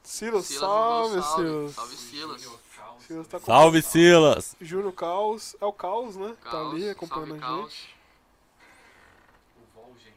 Silas, 0.02 0.46
Silas 0.46 0.60
salve, 0.60 1.16
mandou. 1.16 1.36
Silas. 1.36 1.74
Salve, 1.74 1.96
Silas. 1.96 2.42
Júnior 2.42 2.60
Caos 2.76 3.02
Silas 3.04 3.28
tá 3.28 3.40
com- 3.40 3.46
Salve, 3.46 3.82
Silas! 3.82 4.56
Júnior 4.60 4.92
Caos. 4.92 5.56
É 5.60 5.64
o 5.64 5.72
Caos, 5.72 6.16
né? 6.16 6.36
tá 6.42 6.50
Caos, 6.50 6.74
ali 6.74 6.90
acompanhando 6.90 7.28
salve, 7.40 7.44
a 7.44 7.46
Caos. 7.46 7.72
gente. 7.72 7.96
O 9.56 9.64
Volgen. 9.74 10.14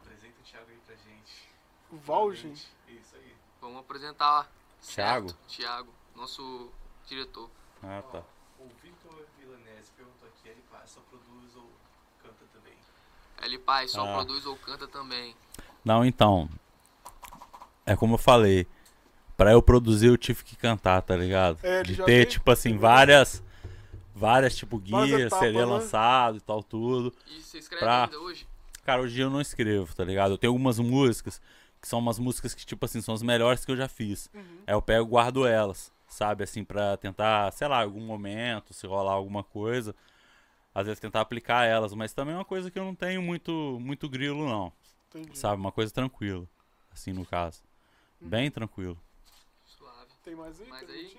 Apresenta 0.00 0.34
o 0.40 0.44
Thiago 0.44 0.70
aí 0.70 0.78
pra 0.86 0.94
gente. 0.96 1.48
O 1.92 1.96
Valgen. 1.98 2.52
Isso 2.52 3.16
aí. 3.16 3.34
Vamos 3.60 3.80
apresentar. 3.80 4.50
Thiago? 4.82 5.28
certo? 5.30 5.46
Thiago, 5.48 5.92
nosso 6.14 6.70
diretor. 7.06 7.50
Ah, 7.88 8.02
tá. 8.10 8.22
O 8.58 8.66
Victor 8.82 9.12
Milanese 9.38 9.90
perguntou 9.96 10.28
aqui, 10.28 10.48
ele 10.48 10.62
Paz 10.70 10.90
só 10.90 11.00
produz 11.08 11.56
ou 11.56 11.70
canta 12.22 12.44
também? 12.52 12.74
L 13.42 13.58
Pai 13.58 13.88
só 13.88 14.04
Ah. 14.08 14.14
produz 14.14 14.46
ou 14.46 14.56
canta 14.56 14.86
também. 14.88 15.34
Não, 15.84 16.04
então. 16.04 16.48
É 17.84 17.94
como 17.94 18.14
eu 18.14 18.18
falei. 18.18 18.66
Pra 19.36 19.52
eu 19.52 19.60
produzir, 19.62 20.06
eu 20.06 20.16
tive 20.16 20.42
que 20.42 20.56
cantar, 20.56 21.02
tá 21.02 21.14
ligado? 21.14 21.58
É, 21.62 21.80
ele 21.80 21.88
De 21.92 21.96
ter, 21.96 22.04
tem- 22.04 22.24
tipo 22.26 22.50
assim, 22.50 22.76
várias. 22.78 23.42
Várias, 24.14 24.56
tipo, 24.56 24.78
guias, 24.78 25.30
CD 25.34 25.58
né? 25.58 25.64
lançado 25.66 26.38
e 26.38 26.40
tal, 26.40 26.62
tudo. 26.62 27.12
E 27.26 27.42
você 27.42 27.58
escreve 27.58 27.84
Pra- 27.84 28.04
ainda 28.04 28.18
hoje? 28.18 28.48
Cara, 28.82 29.02
hoje 29.02 29.20
eu 29.20 29.28
não 29.28 29.42
escrevo, 29.42 29.94
tá 29.94 30.02
ligado? 30.04 30.32
Eu 30.32 30.38
tenho 30.38 30.52
algumas 30.54 30.78
músicas 30.78 31.38
que 31.82 31.86
são 31.86 31.98
umas 31.98 32.18
músicas 32.18 32.54
que, 32.54 32.64
tipo 32.64 32.82
assim, 32.86 33.02
são 33.02 33.14
as 33.14 33.22
melhores 33.22 33.62
que 33.64 33.70
eu 33.70 33.76
já 33.76 33.86
fiz. 33.88 34.30
Uhum. 34.34 34.40
Aí 34.66 34.72
eu 34.74 34.80
pego 34.80 35.04
e 35.06 35.10
guardo 35.10 35.46
elas, 35.46 35.92
sabe? 36.06 36.44
Assim, 36.44 36.64
pra 36.64 36.96
tentar, 36.96 37.52
sei 37.52 37.68
lá, 37.68 37.82
algum 37.82 38.00
momento, 38.00 38.72
se 38.72 38.86
rolar 38.86 39.12
alguma 39.12 39.42
coisa. 39.42 39.94
Às 40.74 40.86
vezes 40.86 41.00
tentar 41.00 41.22
aplicar 41.22 41.64
elas, 41.64 41.94
mas 41.94 42.12
também 42.12 42.34
é 42.34 42.38
uma 42.38 42.44
coisa 42.44 42.70
que 42.70 42.78
eu 42.78 42.84
não 42.84 42.94
tenho 42.94 43.22
muito, 43.22 43.78
muito 43.80 44.08
grilo, 44.08 44.46
não. 44.46 44.72
Entendi. 45.08 45.38
Sabe? 45.38 45.60
Uma 45.60 45.72
coisa 45.72 45.92
tranquila, 45.92 46.46
assim, 46.90 47.12
no 47.12 47.24
caso. 47.24 47.62
Uhum. 48.20 48.28
Bem 48.28 48.50
tranquilo. 48.50 49.00
Suave. 49.64 50.12
Tem 50.22 50.34
mais 50.34 50.60
aí? 50.60 50.68
Mais 50.68 50.90
aí? 50.90 51.16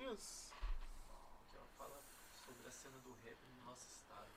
fala 1.76 2.00
sobre 2.46 2.68
a 2.68 2.70
cena 2.70 2.98
do 3.00 3.12
rap 3.24 3.36
no 3.56 3.70
nosso 3.70 3.88
estado. 3.88 4.28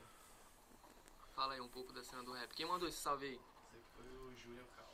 Fala 1.36 1.53
aí 1.53 1.61
um 1.61 1.69
pouco 1.69 1.94
da 1.94 2.03
cena 2.03 2.23
do 2.23 2.34
rap. 2.34 2.53
Quem 2.56 2.65
mandou 2.65 2.88
esse 2.88 2.98
salve 2.98 3.28
aí? 3.28 3.40
Foi 3.95 4.06
o 4.06 4.36
Júnior 4.36 4.65
Caos. 4.76 4.90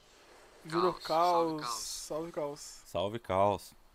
Júnior 0.66 1.02
Caos, 1.02 1.06
salve. 1.06 1.62
Caos. 1.62 1.80
Salve, 1.80 2.32
Caos. 2.32 2.60
Salve, 2.60 3.20
caos. 3.20 3.87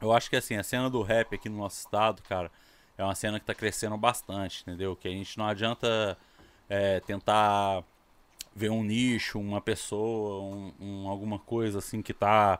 Eu 0.00 0.12
acho 0.12 0.28
que, 0.28 0.36
assim, 0.36 0.56
a 0.56 0.62
cena 0.62 0.90
do 0.90 1.02
rap 1.02 1.34
aqui 1.34 1.48
no 1.48 1.58
nosso 1.58 1.78
estado, 1.78 2.22
cara, 2.22 2.50
é 2.98 3.04
uma 3.04 3.14
cena 3.14 3.38
que 3.40 3.46
tá 3.46 3.54
crescendo 3.54 3.96
bastante, 3.96 4.62
entendeu? 4.62 4.94
Que 4.96 5.08
a 5.08 5.10
gente 5.10 5.38
não 5.38 5.46
adianta 5.46 6.16
é, 6.68 7.00
tentar 7.00 7.82
ver 8.54 8.70
um 8.70 8.82
nicho, 8.82 9.38
uma 9.38 9.60
pessoa, 9.60 10.42
um, 10.42 10.72
um- 10.80 11.08
alguma 11.08 11.38
coisa 11.38 11.78
assim 11.78 12.02
que 12.02 12.12
tá 12.14 12.58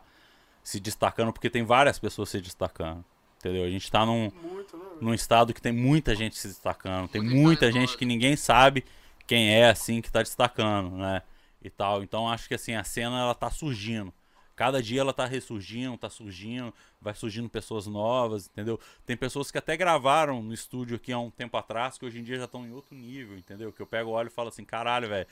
se 0.63 0.79
destacando, 0.79 1.33
porque 1.33 1.49
tem 1.49 1.63
várias 1.63 1.97
pessoas 1.97 2.29
se 2.29 2.39
destacando, 2.41 3.03
entendeu? 3.39 3.63
A 3.63 3.69
gente 3.69 3.89
tá 3.91 4.05
num, 4.05 4.29
Muito, 4.31 4.77
né? 4.77 4.85
num 5.01 5.13
estado 5.13 5.53
que 5.53 5.61
tem 5.61 5.71
muita 5.71 6.15
gente 6.15 6.37
se 6.37 6.47
destacando, 6.47 7.07
tem 7.07 7.21
Muita 7.21 7.71
gente 7.71 7.97
que 7.97 8.05
ninguém 8.05 8.35
sabe 8.35 8.85
quem 9.25 9.49
é 9.49 9.69
assim 9.69 10.01
que 10.01 10.11
tá 10.11 10.21
destacando, 10.21 10.95
né? 10.97 11.21
E 11.63 11.69
tal. 11.69 12.03
Então 12.03 12.29
acho 12.29 12.47
que 12.47 12.53
assim 12.53 12.75
a 12.75 12.83
cena 12.83 13.19
ela 13.19 13.33
tá 13.33 13.49
surgindo. 13.49 14.13
Cada 14.57 14.81
dia 14.81 15.01
ela 15.01 15.13
tá 15.13 15.27
ressurgindo, 15.27 15.95
tá 15.99 16.09
surgindo, 16.09 16.73
vai 16.99 17.13
surgindo 17.13 17.47
pessoas 17.47 17.85
novas, 17.85 18.47
entendeu? 18.47 18.79
Tem 19.05 19.15
pessoas 19.15 19.51
que 19.51 19.57
até 19.59 19.77
gravaram 19.77 20.41
no 20.41 20.51
estúdio 20.51 20.95
aqui 20.95 21.13
há 21.13 21.19
um 21.19 21.29
tempo 21.29 21.55
atrás 21.55 21.95
que 21.95 22.03
hoje 22.03 22.19
em 22.19 22.23
dia 22.23 22.39
já 22.39 22.45
estão 22.45 22.65
em 22.65 22.71
outro 22.71 22.95
nível, 22.95 23.37
entendeu? 23.37 23.71
Que 23.71 23.79
eu 23.79 23.85
pego, 23.85 24.09
olho 24.09 24.29
e 24.29 24.31
falo 24.31 24.49
assim, 24.49 24.65
caralho, 24.65 25.07
velho, 25.07 25.27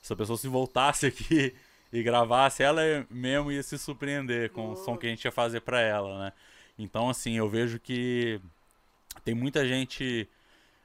se 0.00 0.12
a 0.12 0.16
pessoa 0.16 0.38
se 0.38 0.46
voltasse 0.46 1.06
aqui 1.06 1.52
e 1.92 2.02
gravasse, 2.04 2.62
ela 2.62 2.80
mesmo 3.10 3.50
ia 3.50 3.64
se 3.64 3.76
surpreender 3.76 4.52
com 4.52 4.70
o 4.70 4.76
som 4.76 4.96
que 4.96 5.08
a 5.08 5.10
gente 5.10 5.24
ia 5.24 5.32
fazer 5.32 5.60
pra 5.62 5.80
ela, 5.80 6.26
né? 6.26 6.32
Então, 6.78 7.10
assim, 7.10 7.36
eu 7.36 7.48
vejo 7.48 7.80
que 7.80 8.40
tem 9.24 9.34
muita 9.34 9.66
gente 9.66 10.28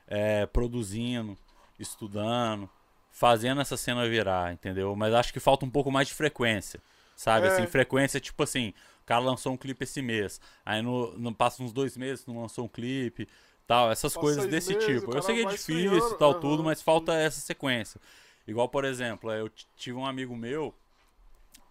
é, 0.07 0.47
produzindo, 0.47 1.37
estudando, 1.79 2.67
fazendo 3.11 3.61
essa 3.61 3.77
cena 3.77 4.09
virar, 4.09 4.51
entendeu? 4.51 4.95
Mas 4.95 5.13
acho 5.13 5.31
que 5.31 5.39
falta 5.39 5.63
um 5.63 5.69
pouco 5.69 5.91
mais 5.91 6.07
de 6.07 6.15
frequência, 6.15 6.81
sabe? 7.15 7.47
É. 7.47 7.49
Assim, 7.49 7.67
frequência, 7.67 8.19
tipo 8.19 8.41
assim, 8.43 8.73
o 9.01 9.05
cara 9.05 9.21
lançou 9.21 9.53
um 9.53 9.57
clipe 9.57 9.83
esse 9.83 10.01
mês, 10.01 10.39
aí 10.65 10.81
no, 10.81 11.17
no 11.17 11.33
passa 11.33 11.61
uns 11.61 11.73
dois 11.73 11.97
meses 11.97 12.25
não 12.25 12.41
lançou 12.41 12.65
um 12.65 12.69
clipe, 12.69 13.27
tal, 13.67 13.91
essas 13.91 14.13
Passa 14.13 14.19
coisas 14.19 14.45
desse 14.47 14.73
meses, 14.73 14.85
tipo. 14.85 15.15
Eu 15.15 15.21
sei 15.21 15.35
que 15.35 15.41
é 15.47 15.49
difícil 15.49 16.11
e 16.11 16.17
tal, 16.17 16.31
aham, 16.31 16.39
tudo, 16.39 16.63
mas 16.63 16.81
falta 16.81 17.13
essa 17.13 17.39
sequência. 17.39 17.99
Igual, 18.47 18.67
por 18.69 18.85
exemplo, 18.85 19.31
eu 19.31 19.49
tive 19.75 19.97
um 19.97 20.05
amigo 20.05 20.35
meu 20.35 20.73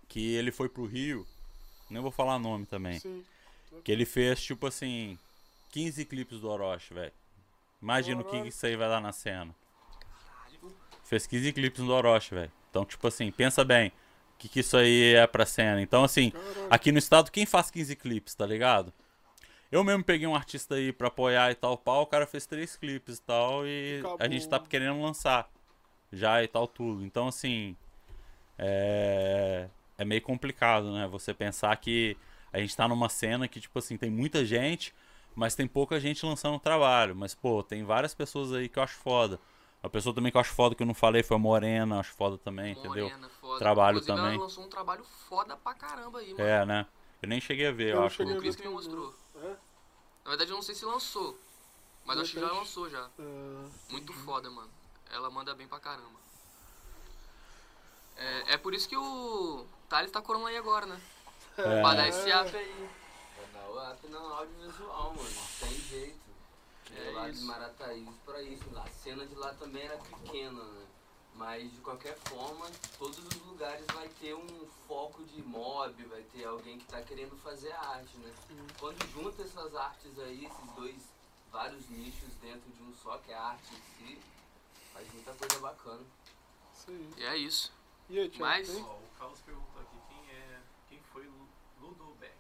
que 0.09 0.35
ele 0.35 0.51
foi 0.51 0.69
pro 0.69 0.87
Rio, 0.87 1.27
nem 1.91 2.03
vou 2.03 2.11
falar 2.11 2.39
nome 2.39 2.67
também. 2.67 2.99
Sim. 2.99 3.25
Que 3.85 3.91
ele 3.91 4.05
fez, 4.05 4.43
tipo 4.43 4.67
assim, 4.67 5.19
15 5.71 6.05
clipes 6.05 6.41
do 6.41 6.49
Orochi, 6.49 6.93
velho. 6.93 7.13
Imagina 7.81 8.21
o 8.21 8.25
que 8.25 8.37
isso 8.49 8.65
aí 8.65 8.77
vai 8.77 8.89
dar 8.89 9.01
na 9.01 9.13
cena. 9.13 9.55
Fez 11.05 11.27
15 11.27 11.53
clipes 11.53 11.85
do 11.85 11.93
Orochi, 11.93 12.35
velho. 12.35 12.53
Então, 12.71 12.85
tipo 12.85 13.07
assim, 13.07 13.31
pensa 13.31 13.65
bem. 13.65 13.93
Que, 14.43 14.49
que 14.49 14.59
isso 14.59 14.77
aí 14.77 15.15
é 15.15 15.25
pra 15.25 15.47
cena. 15.47 15.81
Então, 15.81 16.03
assim, 16.03 16.31
Caralho. 16.31 16.67
aqui 16.69 16.91
no 16.91 16.99
estado, 16.99 17.31
quem 17.31 17.47
faz 17.47 17.71
15 17.71 17.95
clipes, 17.95 18.35
tá 18.35 18.45
ligado? 18.45 18.93
Eu 19.71 19.85
mesmo 19.85 20.03
peguei 20.03 20.27
um 20.27 20.35
artista 20.35 20.75
aí 20.75 20.93
pra 20.93 21.07
apoiar 21.07 21.53
e 21.53 21.55
tal, 21.55 21.79
pau, 21.79 22.03
o 22.03 22.07
cara 22.07 22.27
fez 22.27 22.45
três 22.45 22.75
clipes 22.77 23.19
e 23.19 23.23
tal, 23.23 23.65
e 23.65 24.01
Acabou. 24.01 24.17
a 24.19 24.29
gente 24.29 24.49
tá 24.49 24.59
querendo 24.59 25.01
lançar 25.01 25.49
já 26.13 26.43
e 26.43 26.49
tal, 26.49 26.67
tudo. 26.67 27.05
Então, 27.05 27.29
assim, 27.29 27.77
é, 28.59 29.69
é 29.97 30.05
meio 30.05 30.21
complicado, 30.21 30.93
né? 30.93 31.07
Você 31.07 31.33
pensar 31.33 31.77
que 31.77 32.17
a 32.53 32.59
gente 32.59 32.77
tá 32.77 32.89
numa 32.89 33.09
cena 33.09 33.47
que, 33.47 33.61
tipo 33.61 33.79
assim, 33.79 33.97
tem 33.97 34.11
muita 34.11 34.45
gente, 34.45 34.93
mas 35.37 35.55
tem 35.55 35.69
pouca 35.69 36.01
gente 36.01 36.27
lançando 36.27 36.59
trabalho. 36.59 37.15
Mas, 37.15 37.33
pô, 37.33 37.63
tem 37.63 37.85
várias 37.85 38.13
pessoas 38.13 38.53
aí 38.53 38.69
que 38.69 38.77
eu 38.77 38.83
acho 38.83 38.97
foda. 38.97 39.39
Uma 39.83 39.91
pessoa 39.91 40.15
também 40.15 40.31
que 40.31 40.37
eu 40.37 40.41
acho 40.41 40.53
foda 40.55 40.75
que 40.75 40.83
eu 40.83 40.87
não 40.87 40.95
falei 40.95 41.23
foi 41.23 41.37
a 41.37 41.41
Morena, 41.41 41.99
acho 41.99 42.13
foda 42.13 42.39
também, 42.39 42.73
entendeu? 42.73 43.05
Morena, 43.09 43.29
foda. 43.41 43.59
Trabalho 43.59 43.97
Inclusive, 43.99 44.17
também. 44.17 44.35
ela 44.35 44.43
lançou 44.45 44.65
um 44.65 44.69
trabalho 44.69 45.05
foda 45.29 45.57
pra 45.57 45.75
caramba 45.75 46.21
aí, 46.21 46.33
mano. 46.33 46.45
É, 46.45 46.65
né? 46.65 46.87
Eu 47.21 47.29
nem 47.29 47.41
cheguei 47.41 47.67
a 47.67 47.73
ver, 47.73 47.91
Eu 47.91 47.97
eu 47.97 48.05
acho. 48.05 48.23
O 48.23 48.33
a 48.33 48.37
Cris 48.39 48.55
que 48.55 48.63
me 48.67 48.73
mostrou. 48.73 49.13
não. 49.35 49.43
É? 49.43 49.57
Na 50.25 50.31
verdade, 50.31 50.51
eu 50.51 50.55
não 50.55 50.63
sei 50.63 50.75
se 50.75 50.85
lançou. 50.85 51.37
Mas 52.05 52.19
acho 52.19 52.33
que 52.33 52.41
já 52.41 52.51
lançou 52.53 52.89
já. 52.89 53.09
Ah, 53.19 53.69
Muito 53.91 54.13
foda, 54.13 54.49
mano. 54.51 54.71
Ela 55.11 55.31
manda 55.31 55.55
bem 55.55 55.67
pra 55.69 55.79
caramba. 55.81 56.21
É, 58.17 58.55
é 58.55 58.57
por 58.57 58.75
isso 58.75 58.89
que 58.89 58.97
o 58.97 59.67
Thales 59.89 60.11
tá 60.11 60.21
corando 60.23 60.47
aí 60.47 60.57
agora, 60.57 60.87
né? 60.87 61.01
É. 61.59 61.81
Pra 61.83 61.95
dar 61.95 62.09
esse 62.09 62.29
up 62.31 62.57
aí. 62.57 62.89
Pra 63.37 63.61
dar 63.61 63.69
o 63.69 63.93
up 63.93 64.07
no 64.09 64.19
audiovisual, 64.19 65.15
mano. 65.17 65.31
Tem 65.61 65.71
jeito. 65.73 66.21
É 66.97 67.11
lá 67.11 67.29
de 67.29 67.37
isso. 67.37 67.47
Marataízes 67.47 68.15
pra 68.25 68.43
isso. 68.43 68.65
A 68.79 68.89
cena 68.91 69.27
de 69.27 69.35
lá 69.35 69.53
também 69.55 69.83
era 69.85 69.97
pequena, 69.99 70.63
né? 70.63 70.87
Mas 71.35 71.73
de 71.73 71.79
qualquer 71.81 72.15
forma, 72.29 72.71
todos 72.99 73.19
os 73.19 73.47
lugares 73.47 73.87
vai 73.95 74.07
ter 74.21 74.35
um 74.35 74.67
foco 74.87 75.25
de 75.25 75.43
mob, 75.43 76.05
vai 76.05 76.23
ter 76.25 76.45
alguém 76.45 76.79
que 76.79 76.85
tá 76.85 77.01
querendo 77.03 77.35
fazer 77.43 77.73
arte, 77.73 78.17
né? 78.19 78.33
Quando 78.79 79.03
junta 79.13 79.43
essas 79.43 79.75
artes 79.75 80.19
aí, 80.19 80.45
esses 80.45 80.73
dois, 80.75 80.97
vários 81.51 81.89
nichos 81.89 82.29
dentro 82.43 82.71
de 82.71 82.83
um 82.83 82.95
só, 83.03 83.17
que 83.19 83.33
é 83.33 83.35
a 83.35 83.43
arte 83.45 83.75
em 83.75 84.07
si, 84.07 84.19
faz 84.93 85.11
muita 85.15 85.33
coisa 85.33 85.59
bacana. 85.61 86.03
Aí. 86.89 87.15
E 87.17 87.25
é 87.25 87.37
isso. 87.39 87.73
E 88.11 88.19
aí? 88.19 88.33
Mas-? 88.39 88.69
Ó, 88.77 88.97
o 88.97 89.09
Carlos 89.19 89.41
perguntou 89.41 89.81
aqui 89.81 89.97
quem 90.11 90.31
é. 90.37 90.61
Quem 90.91 91.01
foi 91.13 91.25
Lu- 91.25 91.49
Ludobeck? 91.81 92.35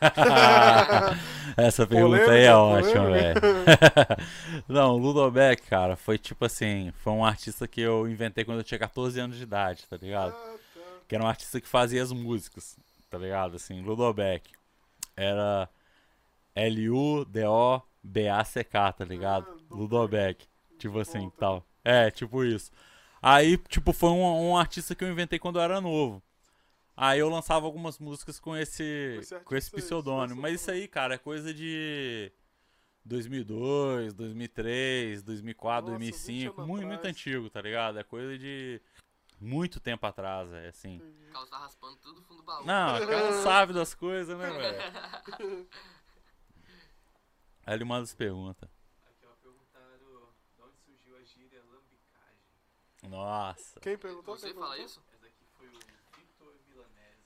Essa 1.56 1.86
pergunta 1.86 2.30
aí 2.30 2.44
é 2.44 2.52
Polêmica, 2.52 2.58
ótima, 2.58 3.10
velho. 3.10 3.40
polêmica. 3.40 4.18
Não, 4.68 4.94
o 4.94 4.98
Ludobeck, 4.98 5.62
cara, 5.62 5.96
foi 5.96 6.16
tipo 6.18 6.44
assim, 6.44 6.92
foi 7.02 7.12
um 7.12 7.24
artista 7.24 7.66
que 7.66 7.80
eu 7.80 8.08
inventei 8.08 8.44
quando 8.44 8.58
eu 8.58 8.64
tinha 8.64 8.78
14 8.78 9.18
anos 9.20 9.36
de 9.36 9.42
idade, 9.42 9.84
tá 9.88 9.96
ligado? 9.96 10.32
Ah, 10.34 10.54
tá. 10.74 10.80
Que 11.08 11.14
era 11.14 11.24
um 11.24 11.28
artista 11.28 11.60
que 11.60 11.66
fazia 11.68 12.02
as 12.02 12.12
músicas, 12.12 12.76
tá 13.10 13.18
ligado? 13.18 13.56
Assim, 13.56 13.80
Ludobeck. 13.82 14.50
Era 15.16 15.68
L-U-D-O-B-A-C-K, 17.58 18.92
tá 18.92 19.04
ligado? 19.04 19.46
Ah, 19.48 19.54
do- 19.68 19.76
Ludobeck. 19.76 20.46
Tipo 20.78 21.00
assim, 21.00 21.20
Volta. 21.22 21.36
tal. 21.38 21.64
É, 21.84 22.10
tipo 22.10 22.44
isso. 22.44 22.70
Aí, 23.20 23.56
tipo, 23.68 23.92
foi 23.92 24.10
um, 24.10 24.50
um 24.50 24.56
artista 24.56 24.94
que 24.94 25.02
eu 25.04 25.10
inventei 25.10 25.38
quando 25.40 25.58
eu 25.58 25.62
era 25.62 25.80
novo. 25.80 26.22
Aí 27.00 27.20
eu 27.20 27.28
lançava 27.28 27.64
algumas 27.64 27.98
músicas 27.98 28.40
com 28.40 28.56
esse, 28.56 28.82
esse 29.20 29.38
com 29.40 29.54
esse 29.54 29.70
pseudônimo. 29.70 30.42
Mas 30.42 30.60
isso 30.60 30.70
aí, 30.70 30.88
cara, 30.88 31.14
é 31.14 31.18
coisa 31.18 31.54
de 31.54 32.32
2002, 33.04 34.12
2003, 34.14 35.22
2004, 35.22 35.92
Nossa, 35.92 35.98
20 35.98 36.10
2005. 36.10 36.60
anos 36.60 36.68
Muito, 36.68 36.86
muito 36.88 37.04
antigo, 37.06 37.48
tá 37.48 37.60
ligado? 37.60 37.98
É 37.98 38.02
coisa 38.04 38.36
de 38.36 38.82
muito 39.40 39.78
tempo 39.78 40.04
atrás, 40.06 40.52
é 40.52 40.68
assim. 40.68 41.00
O 41.30 41.46
tá 41.46 41.58
raspando 41.58 41.96
tudo 41.96 42.16
no 42.16 42.22
fundo 42.22 42.38
do 42.38 42.42
baú. 42.42 42.66
Não, 42.66 42.96
o 42.98 43.06
cara 43.06 43.42
sabe 43.42 43.72
das 43.72 43.94
coisas, 43.94 44.36
né, 44.36 44.50
velho? 44.50 45.68
Aí 47.64 47.74
ele 47.74 47.84
manda 47.84 48.02
as 48.02 48.14
perguntas. 48.14 48.68
Aqui, 49.06 49.26
ó, 49.26 49.34
perguntaram 49.42 49.98
de 49.98 50.62
onde 50.62 50.76
surgiu 50.78 51.16
a 51.16 51.22
gíria 51.22 51.62
lambicagem. 51.64 52.42
Nossa. 53.08 53.78
Quem 53.80 53.96
perguntou? 53.96 54.36
Você 54.36 54.52
fala 54.52 54.78
isso? 54.78 55.02
Essa 55.12 55.26
aqui 55.26 55.44
foi 55.56 55.68
o 55.68 55.78
Victor 56.16 56.54
Milanese. 56.66 57.22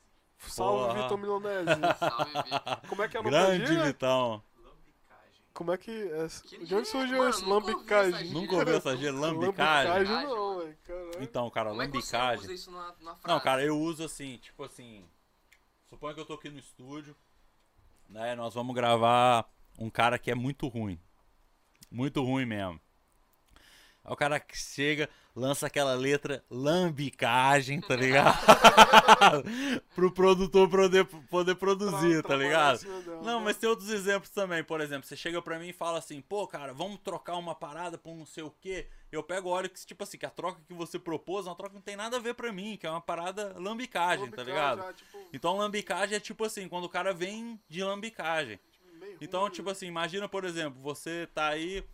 Salve, 0.48 0.86
Porra. 0.88 1.02
Vitor 1.02 1.18
Milanese. 1.18 1.80
Salve, 1.98 2.32
Vitor. 2.42 2.88
Como 2.88 3.02
é 3.02 3.08
que 3.08 3.16
é 3.16 3.20
o 3.20 3.22
nome 3.22 3.36
da 3.36 3.46
Grande? 3.46 3.88
Então. 3.90 4.42
Lambicagem. 4.56 5.42
Como 5.54 5.72
é 5.72 5.76
que 5.78 5.90
é? 5.90 6.26
Que 6.44 6.64
De 6.66 6.74
onde 6.74 6.88
surgiu 6.88 7.18
mano? 7.18 7.30
esse 7.30 7.42
Nunca 7.42 7.54
ouvi 7.54 7.70
essa 7.70 7.76
lambicagem? 7.76 8.30
Nunca 8.32 8.56
ouviu 8.56 8.76
essa 8.76 8.96
gíria 8.96 9.12
lambicagem? 9.12 9.92
Lambicagem 9.92 10.26
não, 10.26 10.58
velho. 10.58 10.76
Então, 11.20 11.50
cara, 11.50 11.70
Como 11.70 11.82
é 11.82 11.86
que 11.88 11.92
você 12.00 12.16
lambicagem. 12.16 12.44
usa 12.44 12.52
isso 12.52 12.70
numa, 12.70 12.94
numa 13.00 13.16
frase? 13.16 13.28
Não, 13.28 13.40
cara, 13.40 13.62
eu 13.64 13.78
uso 13.78 14.04
assim, 14.04 14.38
tipo 14.38 14.62
assim. 14.64 15.04
Suponha 15.88 16.14
que 16.14 16.20
eu 16.20 16.24
tô 16.26 16.34
aqui 16.34 16.48
no 16.48 16.58
estúdio, 16.58 17.14
né? 18.08 18.34
Nós 18.34 18.54
vamos 18.54 18.74
gravar 18.74 19.46
um 19.78 19.90
cara 19.90 20.18
que 20.18 20.30
é 20.30 20.34
muito 20.34 20.66
ruim. 20.68 20.98
Muito 21.90 22.22
ruim 22.22 22.46
mesmo. 22.46 22.80
Aí 24.04 24.12
o 24.12 24.16
cara 24.16 24.40
que 24.40 24.56
chega, 24.56 25.08
lança 25.34 25.66
aquela 25.66 25.94
letra 25.94 26.44
lambicagem, 26.50 27.80
tá 27.80 27.94
ligado? 27.94 28.36
Pro 29.94 30.10
produtor 30.10 30.68
poder, 30.68 31.04
poder 31.04 31.54
produzir, 31.54 32.22
tá 32.22 32.34
ligado? 32.34 32.80
Não, 33.22 33.38
né? 33.38 33.44
mas 33.44 33.56
tem 33.56 33.68
outros 33.68 33.90
exemplos 33.90 34.30
também. 34.30 34.64
Por 34.64 34.80
exemplo, 34.80 35.06
você 35.06 35.16
chega 35.16 35.40
pra 35.40 35.58
mim 35.58 35.68
e 35.68 35.72
fala 35.72 35.98
assim, 35.98 36.20
pô, 36.20 36.46
cara, 36.46 36.74
vamos 36.74 36.98
trocar 36.98 37.36
uma 37.36 37.54
parada 37.54 38.00
um 38.04 38.16
não 38.16 38.26
sei 38.26 38.42
o 38.42 38.50
quê. 38.50 38.88
Eu 39.10 39.22
pego 39.22 39.50
hora 39.50 39.68
que, 39.68 39.86
tipo 39.86 40.02
assim, 40.02 40.18
que 40.18 40.26
a 40.26 40.30
troca 40.30 40.60
que 40.66 40.74
você 40.74 40.98
propôs 40.98 41.46
é 41.46 41.50
uma 41.50 41.56
troca 41.56 41.70
que 41.70 41.76
não 41.76 41.82
tem 41.82 41.96
nada 41.96 42.16
a 42.16 42.20
ver 42.20 42.34
pra 42.34 42.52
mim, 42.52 42.76
que 42.76 42.86
é 42.86 42.90
uma 42.90 43.00
parada 43.00 43.54
lambicagem, 43.58 44.30
tá 44.30 44.42
ligado? 44.42 44.82
já, 44.82 44.92
tipo, 44.92 45.18
Então 45.32 45.56
lambicagem 45.56 46.16
é 46.16 46.20
tipo 46.20 46.44
assim, 46.44 46.68
quando 46.68 46.84
o 46.84 46.88
cara 46.88 47.14
vem 47.14 47.60
de 47.68 47.84
lambicagem. 47.84 48.58
meio 48.98 49.18
Então, 49.20 49.48
tipo 49.50 49.70
assim, 49.70 49.86
imagina, 49.86 50.28
por 50.28 50.44
exemplo, 50.44 50.80
você 50.80 51.28
tá 51.34 51.48
aí, 51.48 51.84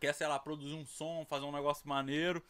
quer, 0.00 0.14
sei 0.14 0.26
lá, 0.26 0.38
produzir 0.38 0.74
um 0.74 0.86
som, 0.86 1.24
fazer 1.28 1.44
um 1.44 1.52
negócio 1.52 1.88
maneiro. 1.88 2.44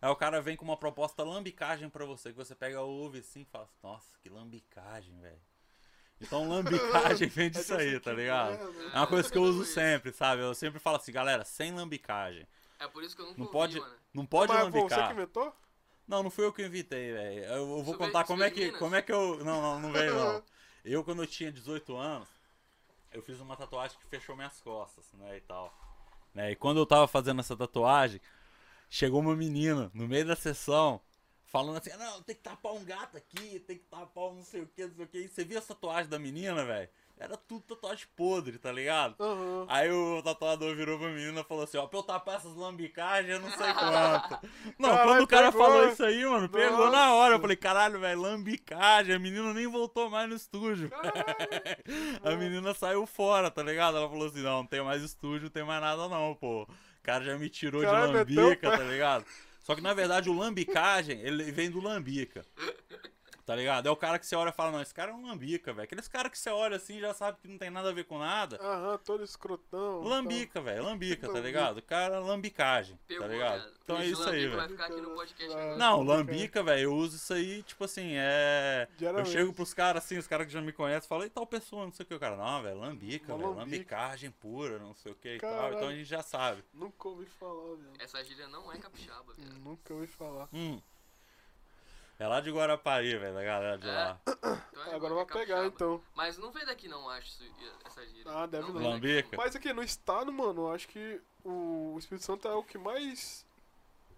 Aí 0.00 0.10
o 0.10 0.16
cara 0.16 0.40
vem 0.42 0.56
com 0.56 0.64
uma 0.64 0.76
proposta 0.76 1.22
lambicagem 1.22 1.88
pra 1.90 2.04
você, 2.04 2.30
que 2.30 2.36
você 2.36 2.54
pega, 2.54 2.80
ouve 2.82 3.20
assim 3.20 3.42
e 3.42 3.44
fala, 3.44 3.68
nossa, 3.82 4.18
que 4.20 4.28
lambicagem, 4.28 5.18
velho. 5.20 5.40
Então 6.20 6.48
lambicagem 6.48 7.28
vem 7.30 7.50
É 7.50 7.50
disso 7.50 7.74
aí, 7.74 7.98
tá 8.00 8.10
que 8.10 8.16
ligado? 8.16 8.58
merda. 8.58 8.82
É 8.92 8.96
uma 8.98 9.06
coisa 9.06 9.30
que 9.30 9.38
eu 9.38 9.42
uso 9.42 9.64
sempre, 9.64 10.12
sabe? 10.12 10.42
Eu 10.42 10.54
sempre 10.54 10.78
falo 10.80 10.96
assim, 10.96 11.12
galera, 11.12 11.44
sem 11.44 11.72
lambicagem. 11.74 12.46
É 12.78 12.86
por 12.88 13.02
isso 13.04 13.14
que 13.16 13.22
eu 13.22 13.26
nunca 13.26 13.38
Não 13.38 13.46
ouvi, 13.46 13.52
pode, 13.52 13.78
mano. 13.78 13.96
não 14.12 14.26
pode 14.26 14.52
Mas, 14.52 14.68
pô, 14.68 14.90
você 14.90 15.00
lambicar. 15.00 15.06
que 15.06 15.12
inventou? 15.12 15.54
Não, 16.06 16.22
não 16.22 16.30
fui 16.30 16.44
eu 16.44 16.52
que 16.52 16.64
invitei, 16.64 17.12
velho. 17.12 17.44
Eu, 17.44 17.78
eu 17.78 17.82
vou 17.82 17.94
contar 17.96 18.24
como 18.24 18.42
é 18.42 18.50
que, 18.50 18.72
como 18.72 18.94
é 18.94 19.02
que 19.02 19.12
eu, 19.12 19.44
não, 19.44 19.60
não, 19.62 19.80
não 19.80 19.92
veio 19.92 20.14
não. 20.14 20.42
Eu 20.84 21.04
quando 21.04 21.22
eu 21.22 21.26
tinha 21.28 21.52
18 21.52 21.96
anos, 21.96 22.28
eu 23.12 23.22
fiz 23.22 23.38
uma 23.40 23.56
tatuagem 23.56 23.96
que 23.98 24.06
fechou 24.06 24.34
minhas 24.36 24.60
costas, 24.60 25.12
né, 25.14 25.36
e 25.36 25.40
tal. 25.42 25.72
Né? 26.34 26.52
E 26.52 26.56
quando 26.56 26.78
eu 26.78 26.86
tava 26.86 27.06
fazendo 27.06 27.40
essa 27.40 27.56
tatuagem, 27.56 28.20
chegou 28.88 29.20
uma 29.20 29.36
menina 29.36 29.90
no 29.94 30.08
meio 30.08 30.26
da 30.26 30.36
sessão 30.36 31.00
falando 31.44 31.78
assim: 31.78 31.90
"Não, 31.96 32.22
tem 32.22 32.34
que 32.34 32.42
tapar 32.42 32.72
um 32.72 32.84
gato 32.84 33.16
aqui, 33.16 33.60
tem 33.60 33.78
que 33.78 33.84
tapar 33.84 34.24
um 34.24 34.36
não 34.36 34.44
sei 34.44 34.62
o 34.62 34.66
que, 34.66 34.86
não 34.86 34.94
sei 34.94 35.04
o 35.04 35.08
que". 35.08 35.18
E 35.18 35.28
você 35.28 35.44
viu 35.44 35.58
a 35.58 35.62
tatuagem 35.62 36.10
da 36.10 36.18
menina, 36.18 36.64
velho? 36.64 36.88
Era 37.18 37.36
tudo 37.36 37.62
tatuagem 37.62 38.06
podre, 38.16 38.58
tá 38.58 38.72
ligado? 38.72 39.14
Aham. 39.20 39.64
Aí 39.68 39.90
o 39.92 40.20
tatuador 40.22 40.74
virou 40.74 40.98
pra 40.98 41.08
menina 41.08 41.40
e 41.40 41.44
falou 41.44 41.62
assim, 41.62 41.76
ó, 41.76 41.86
pra 41.86 41.98
eu 42.00 42.02
tapar 42.02 42.36
essas 42.36 42.54
lambicagens, 42.56 43.32
eu 43.32 43.40
não 43.40 43.50
sei 43.50 43.72
quanto. 43.72 44.48
Não, 44.76 44.88
Caralho, 44.88 45.08
quando 45.08 45.22
o 45.22 45.26
cara 45.28 45.52
pegou. 45.52 45.66
falou 45.66 45.88
isso 45.88 46.04
aí, 46.04 46.24
mano, 46.26 46.48
pegou 46.48 46.90
na 46.90 47.14
hora. 47.14 47.28
Eu 47.28 47.30
Nossa. 47.32 47.42
falei, 47.42 47.56
caralho, 47.56 48.00
velho, 48.00 48.20
lambicagem. 48.20 49.14
A 49.14 49.18
menina 49.20 49.54
nem 49.54 49.68
voltou 49.68 50.10
mais 50.10 50.28
no 50.28 50.34
estúdio. 50.34 50.90
a 52.24 52.30
menina 52.34 52.74
saiu 52.74 53.06
fora, 53.06 53.50
tá 53.50 53.62
ligado? 53.62 53.96
Ela 53.96 54.08
falou 54.08 54.26
assim, 54.26 54.42
não, 54.42 54.58
não 54.58 54.66
tem 54.66 54.82
mais 54.82 55.02
estúdio, 55.02 55.44
não 55.44 55.50
tem 55.50 55.64
mais 55.64 55.80
nada 55.80 56.08
não, 56.08 56.34
pô. 56.34 56.62
O 56.62 56.68
cara 57.02 57.22
já 57.24 57.38
me 57.38 57.48
tirou 57.48 57.82
de 57.82 57.86
o 57.86 57.92
lambica, 57.92 58.70
tá 58.70 58.82
ligado? 58.84 59.24
Só 59.60 59.76
que 59.76 59.80
na 59.80 59.94
verdade 59.94 60.28
o 60.28 60.36
lambicagem, 60.36 61.20
ele 61.20 61.52
vem 61.52 61.70
do 61.70 61.80
lambica. 61.80 62.44
Tá 63.52 63.56
ligado? 63.56 63.86
É 63.86 63.90
o 63.90 63.96
cara 63.96 64.18
que 64.18 64.26
você 64.26 64.34
olha 64.34 64.48
e 64.48 64.52
fala, 64.52 64.72
não, 64.72 64.80
esse 64.80 64.94
cara 64.94 65.10
é 65.10 65.14
um 65.14 65.26
lambica, 65.26 65.72
velho. 65.74 65.84
Aqueles 65.84 66.08
caras 66.08 66.32
que 66.32 66.38
você 66.38 66.48
olha 66.48 66.76
assim 66.76 66.98
já 66.98 67.12
sabe 67.12 67.36
que 67.38 67.46
não 67.48 67.58
tem 67.58 67.68
nada 67.68 67.90
a 67.90 67.92
ver 67.92 68.04
com 68.04 68.18
nada. 68.18 68.56
Aham, 68.62 68.98
todo 69.04 69.22
escrotão. 69.22 70.00
Lambica, 70.02 70.58
velho, 70.60 70.82
lambica, 70.84 71.26
tá 71.26 71.34
Lambica. 71.34 71.46
ligado? 71.46 71.78
O 71.78 71.82
cara 71.82 72.18
lambicagem, 72.18 72.98
Pegou, 73.06 73.26
tá 73.26 73.32
ligado? 73.32 73.62
né? 73.64 73.72
Então 73.84 73.96
é 73.98 74.06
isso 74.06 74.26
aí, 74.26 74.48
velho. 74.48 75.76
Não, 75.76 76.02
Lambica. 76.02 76.32
lambica, 76.32 76.62
velho, 76.62 76.82
eu 76.84 76.94
uso 76.94 77.16
isso 77.16 77.34
aí, 77.34 77.62
tipo 77.62 77.84
assim, 77.84 78.12
é. 78.14 78.88
Eu 78.92 78.96
Diariamente. 78.96 79.30
chego 79.30 79.52
pros 79.52 79.74
caras 79.74 80.02
assim, 80.04 80.16
os 80.16 80.26
caras 80.26 80.46
que 80.46 80.52
já 80.52 80.62
me 80.62 80.72
conhecem, 80.72 81.06
falam, 81.08 81.26
e 81.26 81.30
tal 81.30 81.46
pessoa, 81.46 81.84
não 81.84 81.92
sei 81.92 82.04
o 82.04 82.06
que, 82.06 82.14
o 82.14 82.20
cara, 82.20 82.36
não, 82.36 82.62
velho, 82.62 82.78
lambica, 82.78 83.26
velho, 83.36 83.48
lambica. 83.50 83.60
lambicagem 83.60 84.30
pura, 84.30 84.78
não 84.78 84.94
sei 84.94 85.12
o 85.12 85.14
que 85.14 85.36
e 85.36 85.38
tal. 85.40 85.74
Então 85.74 85.88
a 85.88 85.92
gente 85.94 86.04
já 86.06 86.22
sabe. 86.22 86.64
Nunca 86.72 87.08
ouvi 87.08 87.26
falar, 87.26 87.76
velho. 87.76 87.92
Essa 87.98 88.24
gíria 88.24 88.48
não 88.48 88.72
é 88.72 88.78
capixaba, 88.78 89.32
velho. 89.34 89.52
Nunca 89.62 89.92
ouvi 89.92 90.06
falar. 90.06 90.48
Hum. 90.52 90.80
É 92.22 92.28
lá 92.28 92.40
de 92.40 92.52
Guarapari, 92.52 93.18
velho, 93.18 93.36
a 93.36 93.42
galera 93.42 93.78
de 93.78 93.88
É? 93.88 93.92
lá. 93.92 94.20
Então 94.72 94.92
é 94.92 94.94
Agora 94.94 95.14
vai 95.14 95.26
pegar, 95.26 95.66
então. 95.66 96.00
Mas 96.14 96.38
não 96.38 96.50
veio 96.52 96.66
daqui 96.66 96.86
não, 96.88 97.08
acho, 97.10 97.28
essa 97.84 98.06
gíria. 98.06 98.24
Ah, 98.32 98.46
deve 98.46 98.68
não. 98.68 98.74
daqui, 98.74 98.86
Lambica? 98.86 99.36
Mas 99.36 99.56
aqui, 99.56 99.72
no 99.72 99.82
estado, 99.82 100.32
mano, 100.32 100.62
eu 100.62 100.72
acho 100.72 100.86
que 100.88 101.20
o 101.44 101.96
Espírito 101.98 102.24
Santo 102.24 102.46
é 102.48 102.54
o 102.54 102.62
que 102.62 102.78
mais 102.78 103.44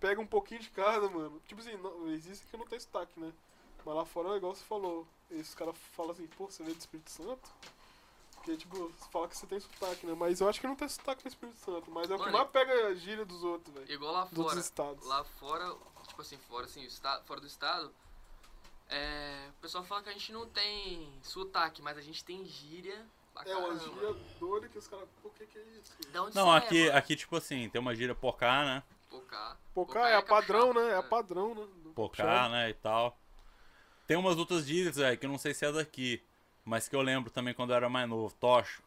pega 0.00 0.20
um 0.20 0.26
pouquinho 0.26 0.60
de 0.60 0.68
cada, 0.70 1.08
mano. 1.08 1.40
Tipo 1.46 1.60
assim, 1.62 1.76
não, 1.78 2.08
existe 2.08 2.46
que 2.46 2.56
não 2.58 2.66
tem 2.66 2.78
sotaque, 2.78 3.18
né? 3.18 3.32
Mas 3.84 3.94
lá 3.94 4.04
fora 4.04 4.30
é 4.30 4.36
igual 4.36 4.54
você 4.54 4.64
falou. 4.64 5.06
Esses 5.30 5.54
caras 5.54 5.74
falam 5.96 6.12
assim, 6.12 6.26
pô, 6.26 6.44
você 6.46 6.62
veio 6.62 6.74
do 6.76 6.80
Espírito 6.80 7.10
Santo? 7.10 7.48
Porque, 8.36 8.56
tipo, 8.58 8.76
você 8.76 9.10
fala 9.10 9.28
que 9.28 9.36
você 9.36 9.46
tem 9.46 9.58
sotaque, 9.60 10.06
né? 10.06 10.14
Mas 10.14 10.40
eu 10.40 10.48
acho 10.48 10.60
que 10.60 10.66
não 10.66 10.76
tem 10.76 10.88
sotaque 10.88 11.24
no 11.24 11.28
Espírito 11.28 11.58
Santo. 11.58 11.90
Mas 11.90 12.10
é 12.10 12.14
o 12.14 12.22
que 12.22 12.30
mais 12.30 12.48
pega 12.50 12.88
a 12.88 12.94
gíria 12.94 13.24
dos 13.24 13.42
outros, 13.42 13.74
velho. 13.74 13.90
Igual 13.90 14.12
lá 14.12 14.24
Dos 14.24 14.32
outros 14.38 14.52
fora. 14.52 14.60
estados. 14.60 15.06
Lá 15.06 15.24
fora, 15.24 15.74
tipo 16.06 16.20
assim, 16.20 16.36
fora 16.38 16.66
assim, 16.66 16.86
fora 17.24 17.40
do 17.40 17.46
estado, 17.46 17.92
é, 18.88 19.48
o 19.50 19.60
pessoal 19.60 19.84
fala 19.84 20.02
que 20.02 20.10
a 20.10 20.12
gente 20.12 20.32
não 20.32 20.46
tem 20.48 21.12
sotaque, 21.22 21.82
mas 21.82 21.96
a 21.96 22.02
gente 22.02 22.24
tem 22.24 22.44
gíria 22.44 23.06
É 23.46 23.56
uma 23.56 23.78
gíria 23.78 24.14
doida 24.38 24.68
que 24.68 24.78
os 24.78 24.86
caras. 24.86 25.08
O 25.22 25.30
que, 25.30 25.46
que 25.46 25.58
é 25.58 25.62
isso? 25.80 25.92
Da 26.12 26.22
onde 26.22 26.36
Não, 26.36 26.46
você 26.46 26.56
aqui, 26.56 26.88
é, 26.88 26.96
aqui, 26.96 27.16
tipo 27.16 27.36
assim, 27.36 27.68
tem 27.68 27.80
uma 27.80 27.94
gíria 27.94 28.14
pocá, 28.14 28.64
né? 28.64 28.82
Pocá. 29.10 29.56
Pocá 29.74 30.08
é 30.08 30.16
a 30.16 30.22
padrão, 30.22 30.72
né? 30.72 30.90
É 30.90 30.96
a 30.96 31.02
padrão, 31.02 31.54
né? 31.54 31.66
do 31.82 31.90
Pocá, 31.90 32.48
né, 32.48 32.70
e 32.70 32.74
tal. 32.74 33.18
Tem 34.06 34.16
umas 34.16 34.36
outras 34.36 34.66
gírias, 34.66 34.96
velho, 34.96 35.18
que 35.18 35.24
eu 35.24 35.30
não 35.30 35.38
sei 35.38 35.54
se 35.54 35.64
é 35.64 35.72
daqui, 35.72 36.22
mas 36.64 36.88
que 36.88 36.94
eu 36.94 37.00
lembro 37.00 37.30
também 37.30 37.54
quando 37.54 37.70
eu 37.70 37.76
era 37.76 37.88
mais 37.88 38.08
novo, 38.08 38.34
tocho. 38.38 38.82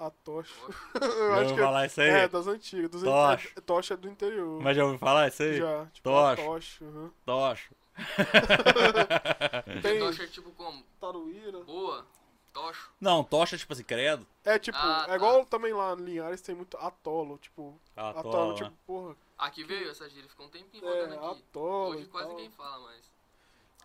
A 0.00 0.10
tocha. 0.10 0.52
Tocha. 0.54 0.78
Eu 1.04 1.28
Já 1.36 1.40
acho 1.42 1.54
que 1.54 1.60
falar 1.60 1.86
isso 1.86 2.00
aí? 2.00 2.08
é 2.08 2.26
das 2.28 2.46
antigas. 2.46 2.90
Dos 2.90 3.02
Tocha. 3.02 3.48
é- 3.56 3.60
tocha 3.60 3.94
é 3.94 3.96
do 3.96 4.08
interior. 4.08 4.60
Mas 4.62 4.76
já 4.76 4.82
ouviu 4.84 4.98
falar 4.98 5.28
isso 5.28 5.42
aí? 5.42 5.58
Já, 5.58 5.86
tipo, 5.92 6.08
Tocha. 6.08 6.42
tocha. 6.42 6.84
aham. 6.84 7.10
Tocha. 7.26 7.70
Tem 9.82 9.98
Tocha 9.98 10.22
é 10.24 10.26
tipo 10.26 10.50
como? 10.52 10.82
taruíra. 11.00 11.60
Boa. 11.64 12.04
Tocho. 12.52 12.90
Não, 13.00 13.22
tocha, 13.22 13.56
tipo 13.56 13.72
assim, 13.72 13.84
credo. 13.84 14.26
É 14.44 14.58
tipo, 14.58 14.76
Ah, 14.78 15.02
é 15.04 15.10
tá. 15.10 15.16
igual 15.16 15.44
também 15.46 15.72
lá 15.72 15.92
em 15.92 16.02
Linhares 16.02 16.40
tem 16.40 16.54
muito 16.54 16.76
atolo, 16.78 17.38
tipo, 17.38 17.78
atolo, 17.96 18.22
tola, 18.32 18.54
tipo, 18.54 18.68
né? 18.70 18.76
porra, 18.86 19.16
Aqui 19.38 19.62
veio 19.64 19.88
essa 19.90 20.08
gíria, 20.10 20.28
ficou 20.28 20.46
um 20.46 20.50
tempinho 20.50 20.84
é, 20.84 21.02
rodando 21.02 21.14
aqui. 21.26 21.42
atolo 21.48 21.94
Hoje 21.94 22.06
quase 22.06 22.26
tal. 22.26 22.36
ninguém 22.36 22.50
fala 22.50 22.78
mais. 22.86 23.04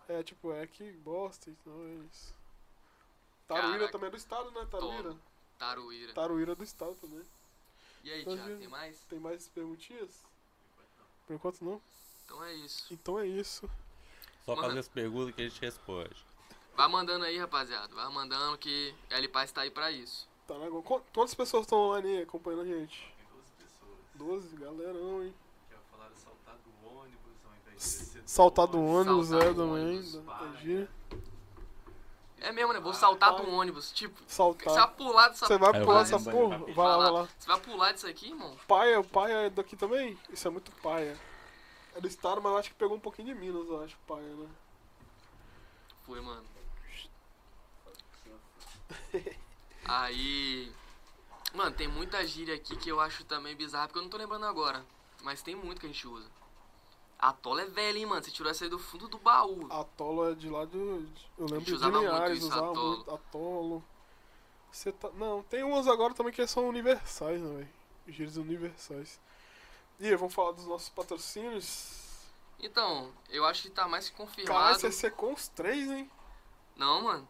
É, 0.08 0.22
tipo, 0.22 0.52
é 0.52 0.66
que 0.66 0.90
bosta, 0.92 1.48
então 1.48 1.72
é 1.86 1.92
isso. 2.10 2.34
Taruíra 3.46 3.72
Caraca. 3.78 3.92
também 3.92 4.08
é 4.08 4.10
do 4.10 4.16
estado, 4.16 4.50
né, 4.50 4.66
Taruíra? 4.70 5.14
Taruíra. 5.58 6.12
Taruíra 6.14 6.52
é 6.52 6.54
do 6.54 6.64
estado 6.64 6.94
também. 7.00 7.22
E 8.04 8.10
aí, 8.12 8.20
Então, 8.22 8.34
Thiago, 8.34 8.50
gente. 8.50 8.58
tem 8.60 8.68
mais? 8.68 8.98
Tem 9.08 9.18
mais 9.18 9.48
perguntinhas? 9.48 10.10
Por 11.26 11.34
enquanto 11.34 11.64
não. 11.64 11.80
Então 12.24 12.44
é 12.44 12.54
isso. 12.54 12.92
Então 12.92 13.18
é 13.18 13.26
isso. 13.26 13.68
Só 14.44 14.54
Mano. 14.54 14.68
fazer 14.68 14.78
as 14.80 14.88
perguntas 14.88 15.34
que 15.34 15.42
a 15.42 15.48
gente 15.48 15.60
responde. 15.60 16.16
Vai 16.76 16.88
mandando 16.88 17.24
aí, 17.24 17.36
rapaziada. 17.38 17.94
Vai 17.94 18.08
mandando 18.12 18.56
que 18.58 18.94
L 19.10 19.28
Paz 19.28 19.50
tá 19.50 19.62
aí 19.62 19.70
pra 19.70 19.90
isso. 19.90 20.28
Tá 20.46 20.56
na... 20.58 20.68
Qu- 20.70 21.02
Quantas 21.12 21.34
pessoas 21.34 21.62
estão 21.62 21.78
online 21.78 22.18
aí 22.18 22.22
acompanhando 22.22 22.62
a 22.62 22.66
gente? 22.66 23.12
Tem 23.16 23.26
duas 23.32 23.50
pessoas 23.58 23.98
12, 24.14 24.56
galerão, 24.56 25.22
hein? 25.24 25.34
que 25.68 25.74
falaram 25.90 26.14
saltar 26.16 26.56
do 26.58 26.86
ônibus 26.96 27.32
ao 27.44 27.56
invés 27.56 27.82
de 27.82 27.98
descer 27.98 28.22
do 28.22 28.28
Saltar 28.28 28.66
do 28.68 28.78
ônibus, 28.80 29.28
Saltar 29.28 29.48
é, 29.48 29.52
do 29.52 29.56
também. 29.66 29.84
ônibus, 29.84 30.12
da- 30.12 30.20
para. 30.22 30.88
É 32.46 32.52
mesmo, 32.52 32.72
né? 32.72 32.78
Vou 32.78 32.94
saltar 32.94 33.34
do 33.34 33.50
ônibus. 33.50 33.90
Tipo, 33.90 34.16
você 34.24 34.36
Saltar. 34.36 34.72
vai 34.72 34.94
pular 34.94 35.28
dessa 35.30 35.46
Você 35.46 35.58
vai 35.58 35.72
pular 35.72 35.84
vou 35.84 36.02
essa 36.02 36.18
no 36.18 36.30
porra? 36.30 36.58
Vai 36.58 36.86
lá, 36.86 36.96
vai 36.98 37.10
lá. 37.10 37.28
Você 37.36 37.46
vai 37.48 37.60
pular 37.60 37.92
disso 37.92 38.06
aqui, 38.06 38.28
irmão? 38.28 38.56
Paia, 38.68 39.00
o 39.00 39.04
Paia 39.04 39.34
é 39.46 39.50
daqui 39.50 39.74
também? 39.74 40.16
Isso 40.30 40.46
é 40.46 40.50
muito 40.52 40.70
paia. 40.80 41.18
É 41.96 42.00
do 42.00 42.06
estado, 42.06 42.40
mas 42.40 42.52
eu 42.52 42.58
acho 42.58 42.68
que 42.68 42.76
pegou 42.76 42.96
um 42.96 43.00
pouquinho 43.00 43.34
de 43.34 43.34
Minas, 43.34 43.66
eu 43.66 43.82
acho, 43.82 43.98
paia, 44.06 44.22
né? 44.22 44.46
Foi, 46.04 46.20
mano. 46.20 46.44
Aí. 49.84 50.72
Mano, 51.52 51.72
tem 51.72 51.88
muita 51.88 52.24
gíria 52.24 52.54
aqui 52.54 52.76
que 52.76 52.88
eu 52.88 53.00
acho 53.00 53.24
também 53.24 53.56
bizarra, 53.56 53.88
porque 53.88 53.98
eu 53.98 54.02
não 54.04 54.10
tô 54.10 54.18
lembrando 54.18 54.46
agora. 54.46 54.86
Mas 55.24 55.42
tem 55.42 55.56
muito 55.56 55.80
que 55.80 55.86
a 55.86 55.88
gente 55.88 56.06
usa. 56.06 56.30
Atola 57.18 57.62
é 57.62 57.66
velha, 57.66 57.98
hein, 57.98 58.06
mano? 58.06 58.22
Você 58.22 58.30
tirou 58.30 58.50
essa 58.50 58.64
aí 58.64 58.70
do 58.70 58.78
fundo 58.78 59.08
do 59.08 59.18
baú. 59.18 59.66
Atolo 59.72 60.30
é 60.30 60.34
de 60.34 60.48
lá 60.48 60.64
do. 60.64 61.06
Eu 61.38 61.46
lembro 61.46 61.60
de 61.60 61.74
usava 61.74 61.98
muito 61.98 62.12
Linhares, 62.12 62.38
isso, 62.38 62.46
usava 62.46 62.70
atolo. 62.70 62.96
muito 62.96 63.10
atolo. 63.10 63.84
Você 64.70 64.92
tá... 64.92 65.10
Não, 65.12 65.42
tem 65.44 65.62
umas 65.62 65.88
agora 65.88 66.12
também 66.12 66.32
que 66.32 66.46
são 66.46 66.68
universais, 66.68 67.40
né, 67.40 67.56
velho? 67.56 67.68
Gírias 68.08 68.36
universais. 68.36 69.18
E 69.98 70.06
aí, 70.06 70.16
vamos 70.16 70.34
falar 70.34 70.52
dos 70.52 70.66
nossos 70.66 70.90
patrocínios. 70.90 72.04
Então, 72.60 73.10
eu 73.30 73.44
acho 73.46 73.62
que 73.62 73.70
tá 73.70 73.88
mais 73.88 74.08
que 74.08 74.14
Caralho, 74.16 74.30
confirmado. 74.30 74.78
você 74.78 74.92
secou 74.92 75.32
uns 75.32 75.48
três, 75.48 75.90
hein? 75.90 76.10
Não, 76.76 77.02
mano. 77.02 77.28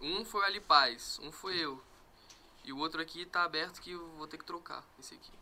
Um 0.00 0.24
foi 0.24 0.40
o 0.40 0.44
Ali 0.44 0.60
Paz, 0.60 1.18
um 1.22 1.30
foi 1.30 1.56
eu. 1.56 1.82
E 2.64 2.72
o 2.72 2.78
outro 2.78 3.00
aqui 3.00 3.24
tá 3.24 3.44
aberto 3.44 3.80
que 3.80 3.92
eu 3.92 4.06
vou 4.16 4.26
ter 4.26 4.38
que 4.38 4.44
trocar 4.44 4.84
esse 4.98 5.14
aqui. 5.14 5.32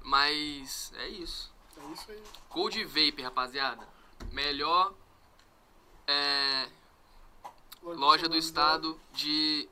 Mas 0.00 0.92
é 0.96 1.08
isso. 1.08 1.51
É 1.76 1.92
isso 1.92 2.10
aí. 2.10 2.22
Cold 2.48 2.84
Vape, 2.84 3.22
rapaziada. 3.22 3.86
Melhor 4.30 4.94
é, 6.06 6.68
loja 7.82 8.28
do 8.28 8.36
estado 8.36 8.98
de 9.12 9.68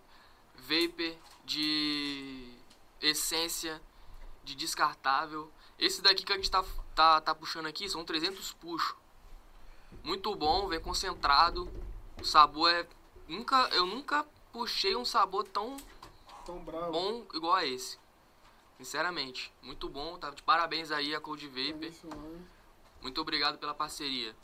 vapor, 0.56 1.14
de 1.44 2.52
essência, 3.00 3.80
de 4.44 4.54
descartável. 4.54 5.50
Esse 5.78 6.02
daqui 6.02 6.24
que 6.24 6.32
a 6.32 6.36
gente 6.36 6.50
tá, 6.50 6.64
tá, 6.94 7.20
tá 7.20 7.34
puxando 7.34 7.66
aqui 7.66 7.88
são 7.88 8.04
300 8.04 8.52
puxos. 8.54 8.96
Muito 10.02 10.34
bom, 10.34 10.68
vem 10.68 10.80
concentrado. 10.80 11.70
O 12.20 12.24
sabor 12.24 12.70
é. 12.70 12.86
Nunca, 13.28 13.68
eu 13.72 13.86
nunca 13.86 14.24
puxei 14.52 14.96
um 14.96 15.04
sabor 15.04 15.44
tão 15.44 15.76
Tão 16.44 16.58
bravo. 16.58 16.90
bom 16.92 17.24
igual 17.32 17.54
a 17.54 17.64
esse. 17.66 17.98
Sinceramente, 18.84 19.52
muito 19.62 19.90
bom. 19.90 20.16
Tá 20.18 20.30
de 20.30 20.42
parabéns 20.42 20.90
aí 20.90 21.14
a 21.14 21.20
Cold 21.20 21.46
Vapor. 21.48 21.92
Muito 23.02 23.20
obrigado 23.20 23.58
pela 23.58 23.74
parceria. 23.74 24.34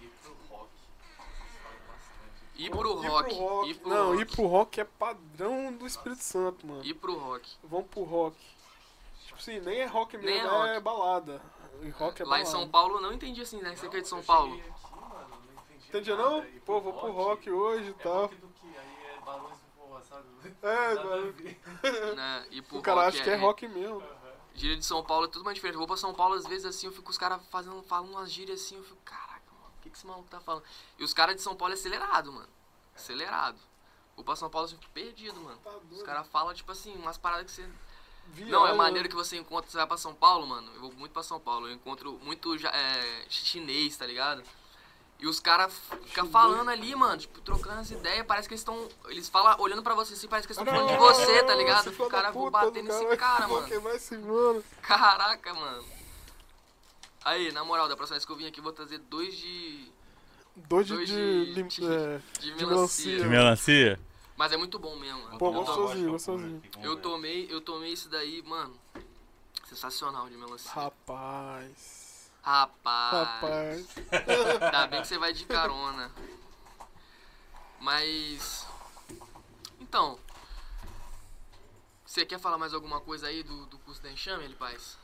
Ir 0.00 0.10
pro 0.10 0.34
rock. 0.48 0.70
Ir 2.56 2.70
pro 2.70 2.94
rock. 2.94 3.70
Ir 3.70 3.74
pro 3.76 3.88
Não, 3.90 4.08
rock. 4.10 4.20
ir 4.22 4.26
pro 4.26 4.46
rock 4.46 4.80
é 4.80 4.84
padrão 4.84 5.72
do 5.72 5.86
Espírito 5.86 6.24
Santo, 6.24 6.66
mano. 6.66 6.84
Ir 6.84 6.94
pro 6.94 7.16
rock. 7.16 7.48
Vamos 7.62 7.86
pro 7.88 8.02
rock. 8.02 8.36
Tipo 9.26 9.38
assim, 9.38 9.60
nem 9.60 9.78
é 9.78 9.86
rock 9.86 10.16
Nem 10.16 10.26
mesmo, 10.26 10.48
é 10.48 10.50
é, 10.50 10.72
rock. 10.74 10.80
balada. 10.80 11.40
E 11.82 11.88
rock 11.90 12.20
é 12.20 12.24
Lá 12.24 12.40
em 12.40 12.42
balada. 12.42 12.50
São 12.50 12.68
Paulo 12.68 12.96
eu 12.96 13.00
não 13.00 13.12
entendi 13.12 13.40
assim, 13.42 13.60
né? 13.62 13.76
Você 13.76 13.88
que 13.88 13.96
é 13.96 14.00
de 14.00 14.08
São 14.08 14.22
Paulo. 14.24 14.56
cheguei 14.56 14.70
aqui, 14.70 14.92
mano, 15.00 15.28
não 15.30 15.62
entendi 15.62 15.88
Entendia 15.88 16.16
nada, 16.16 16.30
não? 16.30 16.60
Pô, 16.66 16.80
vou 16.80 16.92
pro 16.92 17.12
rock 17.12 17.48
hoje 17.48 17.86
e 17.86 17.90
É 17.90 18.02
tal. 18.02 18.22
rock 18.22 18.34
do 18.34 18.48
que? 18.48 18.66
Aí 18.66 19.16
é 19.16 19.20
balões 19.24 19.56
do 19.58 19.66
forró, 19.80 20.00
sabe? 20.12 20.56
É, 20.62 20.94
Nada 20.94 21.00
a 21.00 21.04
mano. 21.04 21.32
ver. 21.32 21.60
Né? 22.16 22.46
Ir 22.50 22.62
pro 22.62 22.78
O 22.78 22.82
cara 22.82 23.06
acha 23.06 23.22
que 23.22 23.30
é 23.30 23.36
rock 23.36 23.66
mesmo. 23.68 24.02
Gíria 24.54 24.76
de 24.76 24.84
São 24.84 25.02
Paulo 25.02 25.26
é 25.26 25.28
tudo 25.28 25.44
mais 25.44 25.54
diferente. 25.54 25.74
Eu 25.74 25.78
vou 25.78 25.86
pra 25.88 25.96
São 25.96 26.12
Paulo, 26.12 26.34
às 26.34 26.46
vezes 26.46 26.66
assim, 26.66 26.86
eu 26.86 26.92
fico 26.92 27.04
com 27.04 27.10
os 27.10 27.18
caras 27.18 27.40
fazendo, 27.50 27.82
falando 27.84 28.10
umas 28.10 28.30
gírias 28.30 28.60
assim, 28.60 28.76
eu 28.76 28.84
fico, 28.84 28.98
caraca, 29.04 29.50
mano, 29.50 29.72
o 29.78 29.82
que, 29.82 29.88
que 29.90 29.96
esse 29.96 30.06
maluco 30.06 30.28
tá 30.28 30.40
falando? 30.40 30.64
E 30.98 31.04
os 31.04 31.14
caras 31.14 31.34
de 31.36 31.42
São 31.42 31.56
Paulo 31.56 31.72
é 31.72 31.76
acelerado, 31.76 32.30
mano. 32.32 32.48
Acelerado. 32.94 33.58
Vou 34.14 34.24
pra 34.24 34.36
São 34.36 34.50
Paulo, 34.50 34.68
eu 34.68 34.76
fico 34.78 34.92
perdido, 34.92 35.40
mano. 35.40 35.58
Tá 35.64 35.70
Os 35.90 36.02
caram 36.02 36.24
falam, 36.24 36.52
tipo 36.52 36.70
assim, 36.70 36.94
umas 36.96 37.16
paradas 37.16 37.46
que 37.46 37.52
você. 37.52 37.68
Viagem, 38.28 38.52
Não, 38.52 38.66
é 38.66 38.72
maneiro 38.74 39.08
que 39.08 39.14
você 39.14 39.36
encontra, 39.36 39.68
você 39.70 39.76
vai 39.78 39.86
pra 39.86 39.96
São 39.96 40.14
Paulo, 40.14 40.46
mano. 40.46 40.70
Eu 40.74 40.82
vou 40.82 40.92
muito 40.92 41.12
pra 41.12 41.22
São 41.22 41.40
Paulo. 41.40 41.66
Eu 41.66 41.72
encontro 41.72 42.20
muito 42.22 42.54
é, 42.66 43.24
chinês, 43.28 43.96
tá 43.96 44.06
ligado? 44.06 44.44
E 45.22 45.26
os 45.28 45.38
caras 45.38 45.72
ficam 46.06 46.28
falando 46.28 46.68
ali, 46.68 46.92
mano, 46.96 47.16
tipo, 47.16 47.40
trocando 47.42 47.80
as 47.80 47.88
ideias. 47.92 48.26
Parece 48.26 48.48
que 48.48 48.54
eles 48.54 48.60
estão. 48.60 48.88
Eles 49.06 49.28
falam 49.28 49.54
olhando 49.60 49.80
pra 49.80 49.94
você 49.94 50.14
assim, 50.14 50.26
parece 50.26 50.48
que 50.48 50.52
eles 50.52 50.58
estão 50.60 50.74
falando 50.74 50.90
de 50.90 50.98
você, 50.98 51.44
tá 51.44 51.54
ligado? 51.54 51.88
O 51.90 52.08
cara 52.08 52.32
vou 52.32 52.50
bater 52.50 52.82
nesse 52.82 53.16
cara, 53.16 53.46
Vou 53.46 53.60
mano. 53.70 53.90
esse 53.94 54.18
mano. 54.18 54.64
Caraca, 54.82 55.54
mano. 55.54 55.84
Aí, 57.24 57.52
na 57.52 57.64
moral, 57.64 57.88
da 57.88 57.94
próxima 57.96 58.16
vez 58.16 58.24
que 58.24 58.32
eu 58.32 58.36
vim 58.36 58.46
aqui, 58.48 58.58
eu 58.58 58.64
vou 58.64 58.72
trazer 58.72 58.98
dois 58.98 59.36
de. 59.36 59.88
Dois 60.56 60.88
de, 60.88 60.94
Dois 60.94 61.08
de, 61.08 61.14
de- 61.14 61.52
lim- 61.52 61.68
de- 61.68 61.86
é, 61.86 62.20
de 62.40 62.54
melancia. 62.56 63.16
De 63.18 63.24
melancia. 63.28 64.00
Mas 64.36 64.50
é 64.50 64.56
muito 64.56 64.76
bom 64.76 64.96
mesmo, 64.96 65.22
mano. 65.22 65.38
Pô, 65.38 65.52
gostosinho, 65.52 66.10
gostosinho. 66.10 66.60
Eu 66.82 66.96
tomei, 66.96 67.46
eu 67.48 67.60
tomei 67.60 67.92
esse 67.92 68.08
daí, 68.08 68.42
mano. 68.42 68.74
Sensacional 69.68 70.28
de 70.28 70.36
melancia. 70.36 70.70
Rapaz. 70.72 72.01
Rapaz. 72.42 73.86
Rapaz. 74.10 74.60
Ainda 74.60 74.86
bem 74.88 75.00
que 75.00 75.06
você 75.06 75.18
vai 75.18 75.32
de 75.32 75.44
carona. 75.46 76.10
Mas. 77.80 78.66
Então. 79.80 80.18
Você 82.04 82.26
quer 82.26 82.38
falar 82.38 82.58
mais 82.58 82.74
alguma 82.74 83.00
coisa 83.00 83.28
aí 83.28 83.42
do, 83.42 83.64
do 83.66 83.78
curso 83.78 84.02
da 84.02 84.10
Enxame, 84.10 84.44
ele 84.44 84.54
Paz? 84.54 84.98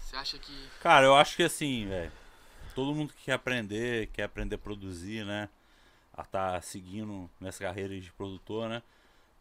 Você 0.00 0.16
acha 0.16 0.38
que. 0.38 0.68
Cara, 0.80 1.04
eu 1.04 1.14
acho 1.14 1.36
que 1.36 1.42
assim, 1.42 1.86
velho. 1.86 2.12
Todo 2.74 2.94
mundo 2.94 3.12
que 3.12 3.24
quer 3.24 3.32
aprender, 3.32 4.06
quer 4.08 4.24
aprender 4.24 4.54
a 4.54 4.58
produzir, 4.58 5.24
né? 5.24 5.48
A 6.12 6.24
tá 6.24 6.60
seguindo 6.60 7.28
nessa 7.40 7.64
carreira 7.64 7.98
de 8.00 8.12
produtor, 8.12 8.68
né? 8.68 8.82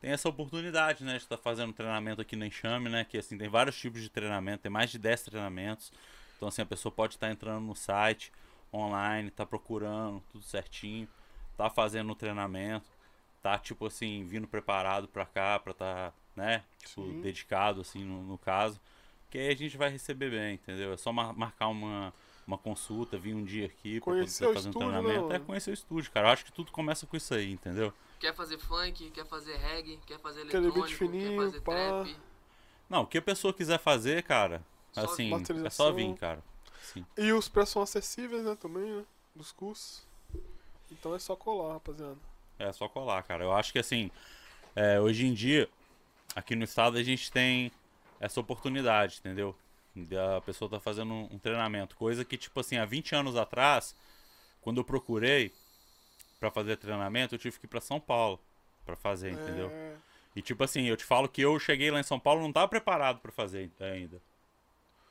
Tem 0.01 0.11
essa 0.11 0.27
oportunidade, 0.27 1.03
né? 1.03 1.13
De 1.17 1.23
estar 1.23 1.37
fazendo 1.37 1.71
treinamento 1.73 2.21
aqui 2.21 2.35
na 2.35 2.47
Enxame, 2.47 2.89
né? 2.89 3.05
Que 3.05 3.17
assim, 3.17 3.37
tem 3.37 3.47
vários 3.47 3.77
tipos 3.77 4.01
de 4.01 4.09
treinamento, 4.09 4.63
tem 4.63 4.71
mais 4.71 4.89
de 4.89 4.97
10 4.97 5.23
treinamentos. 5.23 5.91
Então, 6.35 6.47
assim, 6.47 6.61
a 6.61 6.65
pessoa 6.65 6.91
pode 6.91 7.15
estar 7.15 7.31
entrando 7.31 7.65
no 7.65 7.75
site, 7.75 8.31
online, 8.73 9.31
tá 9.31 9.45
procurando, 9.45 10.21
tudo 10.31 10.43
certinho, 10.43 11.07
tá 11.57 11.69
fazendo 11.69 12.11
o 12.11 12.15
treinamento, 12.15 12.89
tá, 13.41 13.57
tipo 13.57 13.85
assim, 13.85 14.25
vindo 14.25 14.47
preparado 14.47 15.07
pra 15.07 15.25
cá, 15.25 15.59
pra 15.59 15.73
tá, 15.73 16.13
né? 16.35 16.63
Tipo, 16.79 17.03
Sim. 17.03 17.21
dedicado, 17.21 17.81
assim, 17.81 18.03
no, 18.03 18.23
no 18.23 18.37
caso. 18.37 18.79
Que 19.29 19.37
aí 19.37 19.49
a 19.49 19.55
gente 19.55 19.77
vai 19.77 19.89
receber 19.89 20.29
bem, 20.29 20.55
entendeu? 20.55 20.93
É 20.93 20.97
só 20.97 21.11
mar- 21.11 21.33
marcar 21.33 21.67
uma, 21.67 22.13
uma 22.45 22.57
consulta, 22.57 23.17
vir 23.17 23.33
um 23.33 23.43
dia 23.43 23.65
aqui 23.65 23.99
pra 23.99 24.13
Conhecer 24.13 24.45
poder 24.45 24.53
fazer 24.55 24.67
um 24.67 24.71
estúdio, 24.71 24.91
né, 24.91 25.01
treinamento. 25.01 25.33
É 25.33 25.39
conhecer 25.39 25.71
o 25.71 25.73
estúdio, 25.73 26.11
cara. 26.11 26.27
Eu 26.27 26.31
acho 26.33 26.45
que 26.45 26.51
tudo 26.51 26.71
começa 26.71 27.05
com 27.05 27.17
isso 27.17 27.33
aí, 27.33 27.51
entendeu? 27.51 27.93
Quer 28.19 28.33
fazer 28.33 28.57
funk, 28.57 29.11
quer 29.11 29.25
fazer 29.25 29.55
reggae, 29.57 29.99
quer 30.05 30.19
fazer 30.19 30.41
eletrônico, 30.41 30.87
fininho, 30.87 31.31
quer 31.31 31.45
fazer 31.45 31.61
pá. 31.61 31.71
trap. 31.73 32.17
Não, 32.89 33.01
o 33.01 33.07
que 33.07 33.17
a 33.17 33.21
pessoa 33.21 33.53
quiser 33.53 33.79
fazer, 33.79 34.23
cara, 34.23 34.63
assim, 35.03 35.31
é 35.65 35.69
só 35.69 35.91
vir, 35.91 36.15
cara. 36.15 36.43
Sim. 36.81 37.05
E 37.17 37.31
os 37.33 37.47
preços 37.47 37.71
são 37.73 37.81
acessíveis, 37.81 38.43
né, 38.43 38.55
também, 38.59 38.83
né? 38.83 39.03
Dos 39.35 39.51
cursos. 39.51 40.05
Então 40.91 41.15
é 41.15 41.19
só 41.19 41.35
colar, 41.35 41.73
rapaziada. 41.73 42.17
É 42.59 42.71
só 42.71 42.87
colar, 42.87 43.21
cara. 43.23 43.43
Eu 43.43 43.51
acho 43.51 43.71
que 43.73 43.79
assim, 43.79 44.09
é, 44.75 44.99
hoje 44.99 45.25
em 45.25 45.33
dia, 45.33 45.67
aqui 46.35 46.55
no 46.55 46.63
estado 46.63 46.97
a 46.97 47.03
gente 47.03 47.31
tem 47.31 47.71
essa 48.19 48.39
oportunidade, 48.39 49.17
entendeu? 49.19 49.55
Da 49.95 50.41
pessoa 50.41 50.69
tá 50.69 50.79
fazendo 50.79 51.13
um, 51.13 51.29
um 51.31 51.39
treinamento. 51.39 51.95
Coisa 51.95 52.23
que, 52.23 52.37
tipo 52.37 52.59
assim, 52.59 52.77
há 52.77 52.85
20 52.85 53.15
anos 53.15 53.35
atrás, 53.35 53.95
quando 54.61 54.77
eu 54.77 54.83
procurei 54.83 55.53
pra 56.39 56.51
fazer 56.51 56.77
treinamento, 56.77 57.33
eu 57.35 57.39
tive 57.39 57.57
que 57.59 57.65
ir 57.65 57.69
pra 57.69 57.81
São 57.81 57.99
Paulo. 57.99 58.39
pra 58.85 58.95
fazer, 58.95 59.31
entendeu? 59.31 59.69
É, 59.71 59.95
E 60.35 60.41
tipo 60.41 60.63
assim, 60.63 60.83
eu 60.85 60.95
te 60.97 61.03
falo 61.03 61.27
que 61.27 61.41
eu 61.41 61.57
cheguei 61.59 61.89
lá 61.89 61.99
em 61.99 62.03
São 62.03 62.19
Paulo 62.19 62.41
não 62.41 62.51
tava 62.53 62.67
preparado 62.67 63.19
pra 63.19 63.31
fazer 63.31 63.71
ainda. 63.79 64.21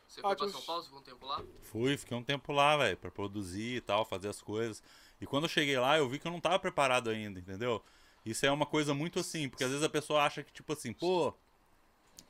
Você 0.08 0.20
foi 0.20 0.32
Ah, 0.32 0.36
pra 0.36 0.48
São 0.48 0.62
Paulo, 0.62 0.82
você 0.82 0.86
ficou 0.88 1.00
um 1.00 1.04
tempo 1.04 1.26
lá? 1.26 1.42
Fui, 1.62 1.96
fiquei 1.96 2.16
um 2.16 2.22
tempo 2.22 2.52
lá, 2.52 2.76
velho, 2.76 2.96
pra 2.96 3.10
produzir 3.10 3.76
e 3.76 3.80
tal, 3.80 4.04
fazer 4.04 4.28
as 4.28 4.40
coisas. 4.40 4.82
E 5.20 5.26
quando 5.26 5.44
eu 5.44 5.48
cheguei 5.48 5.78
lá, 5.78 5.96
eu 5.98 6.08
vi 6.08 6.18
que 6.18 6.26
eu 6.26 6.32
não 6.32 6.40
tava 6.40 6.58
preparado 6.58 7.10
ainda, 7.10 7.38
entendeu? 7.40 7.82
Isso 8.24 8.46
é 8.46 8.50
uma 8.50 8.66
coisa 8.66 8.94
muito 8.94 9.18
assim, 9.18 9.48
porque 9.48 9.64
às 9.64 9.70
vezes 9.70 9.84
a 9.84 9.88
pessoa 9.88 10.22
acha 10.22 10.42
que, 10.42 10.52
tipo 10.52 10.72
assim, 10.72 10.92
pô, 10.92 11.34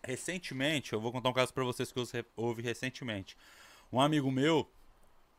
recentemente, 0.02 0.92
eu 0.92 1.00
vou 1.00 1.12
contar 1.12 1.28
um 1.28 1.32
caso 1.32 1.52
pra 1.52 1.64
vocês 1.64 1.90
que 1.92 1.98
eu 1.98 2.06
ouvi 2.36 2.62
recentemente. 2.62 3.36
Um 3.92 4.00
amigo 4.00 4.30
meu 4.30 4.68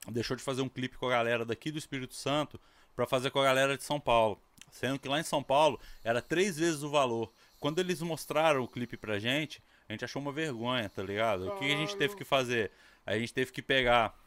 deixou 0.07 0.35
de 0.37 0.43
fazer 0.43 0.61
um 0.61 0.69
clipe 0.69 0.97
com 0.97 1.07
a 1.07 1.11
galera 1.11 1.43
daqui 1.45 1.71
do 1.71 1.77
Espírito 1.77 2.15
Santo 2.15 2.59
pra 2.95 3.05
fazer 3.05 3.31
com 3.31 3.39
a 3.39 3.43
galera 3.43 3.77
de 3.77 3.83
São 3.83 3.99
Paulo. 3.99 4.39
Sendo 4.71 4.99
que 4.99 5.07
lá 5.07 5.19
em 5.19 5.23
São 5.23 5.43
Paulo 5.43 5.79
era 6.03 6.21
três 6.21 6.57
vezes 6.57 6.83
o 6.83 6.89
valor. 6.89 7.31
Quando 7.59 7.79
eles 7.79 8.01
mostraram 8.01 8.63
o 8.63 8.67
clipe 8.67 8.97
pra 8.97 9.19
gente, 9.19 9.61
a 9.87 9.93
gente 9.93 10.05
achou 10.05 10.21
uma 10.21 10.31
vergonha, 10.31 10.89
tá 10.89 11.03
ligado? 11.03 11.47
O 11.47 11.59
que 11.59 11.65
a 11.65 11.77
gente 11.77 11.95
teve 11.95 12.15
que 12.15 12.23
fazer? 12.23 12.71
A 13.05 13.17
gente 13.17 13.33
teve 13.33 13.51
que 13.51 13.61
pegar 13.61 14.17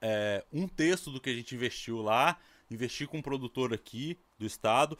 é, 0.00 0.44
um 0.52 0.66
terço 0.66 1.10
do 1.10 1.20
que 1.20 1.30
a 1.30 1.34
gente 1.34 1.54
investiu 1.54 2.02
lá, 2.02 2.38
investir 2.70 3.06
com 3.06 3.18
um 3.18 3.22
produtor 3.22 3.72
aqui 3.72 4.18
do 4.38 4.44
estado, 4.44 4.98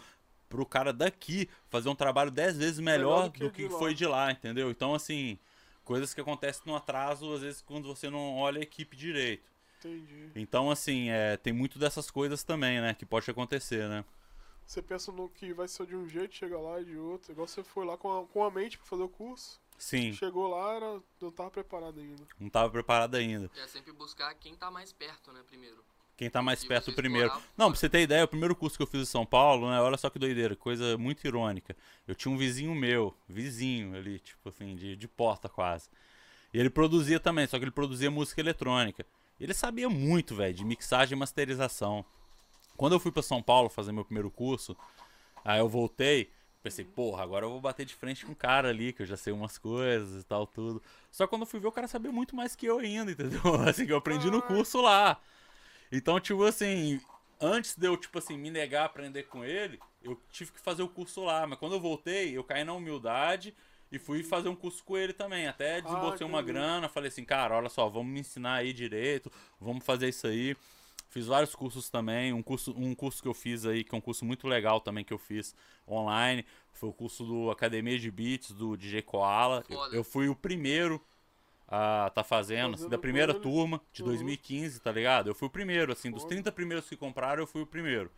pro 0.49 0.65
cara 0.65 0.93
daqui 0.93 1.49
fazer 1.69 1.89
um 1.89 1.95
trabalho 1.95 2.31
dez 2.31 2.57
vezes 2.57 2.79
melhor, 2.79 3.17
Melhor 3.17 3.29
do 3.29 3.33
que 3.33 3.41
do 3.41 3.51
que, 3.51 3.69
de 3.69 3.75
foi 3.79 3.95
de 3.95 4.07
lá, 4.07 4.31
entendeu? 4.31 4.71
Então, 4.71 4.95
assim, 4.95 5.39
coisas 5.85 6.15
que 6.15 6.21
acontecem 6.21 6.63
no 6.67 6.77
atraso, 6.77 7.33
às 7.35 7.41
vezes, 7.41 7.61
quando 7.63 7.89
você 7.89 8.09
não 8.09 8.37
olha 8.37 8.61
a 8.61 8.63
equipe 8.63 8.97
direito. 8.97 9.51
entendi. 9.81 10.31
Então, 10.35 10.71
assim, 10.71 11.11
é, 11.11 11.37
tem 11.37 11.53
muito 11.53 11.79
dessas 11.79 12.11
coisas 12.11 12.45
também, 12.45 12.81
né? 12.81 12.95
Que 12.95 13.05
pode 13.05 13.29
acontecer, 13.31 13.89
né? 13.89 14.05
Você 14.67 14.83
pensa 14.83 15.13
no 15.13 15.29
que 15.29 15.53
vai 15.53 15.69
ser 15.69 15.87
de 15.87 15.95
um 15.95 16.09
jeito, 16.09 16.35
chega 16.35 16.59
lá 16.59 16.81
e 16.81 16.85
de 16.85 16.97
outro. 16.97 17.31
Igual 17.33 17.47
você 17.47 17.63
foi 17.63 17.87
lá 17.87 17.97
com 17.97 18.19
a, 18.21 18.27
com 18.27 18.45
a 18.45 18.51
mente 18.51 18.77
pra 18.77 18.87
fazer 18.87 19.03
o 19.03 19.09
curso. 19.09 19.61
Sim, 19.79 20.13
Chegou 20.15 20.49
lá, 20.49 20.75
era, 20.75 21.03
não 21.21 21.31
tava 21.31 21.51
preparado 21.51 22.01
ainda. 22.01 22.23
não 22.41 22.49
tava 22.49 22.71
preparado 22.71 23.15
ainda. 23.15 23.51
É 23.63 23.67
sempre 23.67 23.93
buscar 23.93 24.35
quem 24.35 24.57
tá 24.57 24.71
mais 24.71 24.91
perto, 24.93 25.33
né, 25.33 25.43
primeiro. 25.47 25.85
Quem 26.17 26.31
tá 26.31 26.41
mais 26.41 26.63
E 26.65 26.67
perto 26.67 26.95
primeiro. 26.95 27.27
explorar 27.29 27.49
Não, 27.59 27.71
pra 27.71 27.79
você 27.79 27.91
ter 27.91 28.01
ideia, 28.01 28.25
o 28.25 28.29
primeiro 28.29 28.57
curso 28.57 28.75
que 28.77 28.83
eu 28.83 28.87
fiz 28.87 29.03
em 29.03 29.05
São 29.05 29.27
Paulo, 29.27 29.71
né? 29.71 29.79
Olha 29.83 29.99
só 29.99 30.09
que 30.09 30.19
doideira, 30.19 30.57
coisa 30.57 30.97
muito 30.97 31.27
irônica. 31.27 31.77
Eu 32.09 32.15
tinha 32.15 32.33
um 32.33 32.39
vizinho 32.39 32.75
meu, 32.75 33.15
vizinho 33.29 33.95
ali, 33.95 34.19
tipo 34.19 34.49
assim, 34.49 34.75
de, 34.75 34.97
de 34.97 35.07
porta 35.07 35.47
quase. 35.47 35.91
E 36.55 36.59
ele 36.59 36.71
produzia 36.71 37.21
também, 37.21 37.47
só 37.47 37.59
que 37.59 37.65
ele 37.65 37.71
produzia 37.71 38.11
música 38.11 38.41
eletrônica. 38.41 39.05
E 39.39 39.45
ele 39.45 39.53
sabia 39.53 39.91
muito, 39.91 40.35
velho, 40.35 40.55
de 40.55 40.65
mixagem 40.65 41.15
e 41.15 41.19
masterização. 41.19 42.03
Quando 42.77 42.95
eu 42.95 43.01
fui 43.01 43.11
pra 43.11 43.23
São 43.23 43.43
Paulo 43.43 43.69
fazer 43.69 43.93
meu 43.93 44.05
primeiro 44.05 44.31
curso, 44.31 44.77
aí 45.45 45.59
eu 45.59 45.69
voltei, 45.69 46.31
pensei, 46.63 46.85
porra, 46.85 47.23
agora 47.23 47.47
eu 47.47 47.51
vou 47.51 47.61
bater 47.61 47.87
de 47.87 47.95
frente 47.95 48.27
com 48.27 48.33
um 48.33 48.35
cara 48.35 48.69
ali, 48.69 48.93
que 48.93 49.03
eu 49.03 49.07
já 49.07 49.17
sei 49.17 49.33
umas 49.33 49.59
coisas 49.59 50.23
e 50.23 50.25
tal, 50.25 50.47
tudo. 50.47 50.83
Só 51.11 51.25
que 51.25 51.31
quando 51.31 51.43
eu 51.43 51.47
fui 51.47 51.61
ver, 51.61 51.69
o 51.69 51.73
cara 51.73 51.89
sabia 51.89 52.13
muito 52.13 52.35
mais 52.35 52.57
que 52.57 52.67
eu 52.67 52.79
ainda, 52.79 53.11
entendeu? 53.13 53.41
Assim, 53.69 53.87
que 53.87 53.93
eu 53.93 53.97
aprendi 53.97 54.31
no 54.31 54.43
curso 54.43 54.81
lá. 54.81 55.21
Então, 55.91 56.19
tipo 56.19 56.43
assim, 56.45 57.01
antes 57.41 57.77
de 57.77 57.87
eu, 57.87 57.97
tipo 57.97 58.19
assim, 58.19 58.37
me 58.37 58.51
negar 58.51 58.83
a 58.83 58.87
aprender 58.87 59.25
com 59.25 59.45
ele, 59.45 59.79
eu 60.03 60.21
tive 60.31 60.53
que 60.53 60.61
fazer 60.61 60.83
o 60.83 60.89
curso 60.89 61.25
lá. 61.25 61.47
Mas 61.47 61.59
quando 61.59 61.73
eu 61.73 61.81
voltei, 61.81 62.37
eu 62.37 62.45
caí 62.45 62.65
na 62.65 62.73
humildade 62.73 63.55
e 63.91 63.99
fui 63.99 64.23
fazer 64.23 64.49
um 64.49 64.57
curso 64.57 64.83
com 64.85 64.97
ele 64.97 65.13
também. 65.13 65.47
Até 65.47 65.81
desembolsei 65.81 66.27
uma 66.27 66.41
entendi. 66.41 66.53
grana, 66.53 66.89
falei 66.89 67.09
assim, 67.09 67.25
cara, 67.25 67.57
olha 67.57 67.69
só, 67.69 67.89
vamos 67.89 68.13
me 68.13 68.21
ensinar 68.21 68.55
aí 68.55 68.73
direito, 68.73 69.31
vamos 69.61 69.85
fazer 69.85 70.09
isso 70.09 70.27
aí. 70.27 70.57
Fiz 71.09 71.27
vários 71.27 71.55
cursos 71.55 71.89
também, 71.89 72.33
um 72.33 72.43
curso, 72.43 72.75
um 72.77 72.95
curso 72.95 73.23
que 73.23 73.29
eu 73.29 73.35
fiz 73.35 73.65
aí, 73.65 73.85
que 73.85 73.95
é 73.95 73.99
um 73.99 74.01
curso 74.01 74.25
muito 74.25 74.47
legal 74.47 74.81
também 74.81 75.05
que 75.05 75.13
eu 75.13 75.19
fiz 75.19 75.55
online, 75.89 76.45
foi 76.73 76.89
o 76.89 76.93
curso 76.93 77.25
do 77.25 77.51
Academia 77.51 77.99
de 77.99 78.11
Beats, 78.11 78.51
do 78.51 78.77
DJ 78.77 79.03
Koala. 79.03 79.65
Eu, 79.69 79.79
eu 79.93 80.05
fui 80.05 80.29
o 80.29 80.35
primeiro 80.37 81.01
a 81.69 82.11
tá 82.15 82.23
fazendo, 82.23 82.75
assim, 82.75 82.89
da 82.89 82.99
primeira 82.99 83.33
ele. 83.33 83.41
turma 83.41 83.81
de 83.93 84.03
Uhum. 84.03 84.09
2015, 84.09 84.81
tá 84.81 84.93
ligado? 84.93 85.29
Eu 85.29 85.35
fui 85.35 85.49
o 85.49 85.51
primeiro, 85.51 85.93
assim, 85.93 86.11
dos 86.11 86.23
Foda. 86.23 86.35
30 86.35 86.53
primeiros 86.53 86.89
que 86.89 86.97
compraram, 86.97 87.43
eu 87.43 87.47
fui 87.47 87.63
o 87.63 87.67
primeiro 87.67 88.11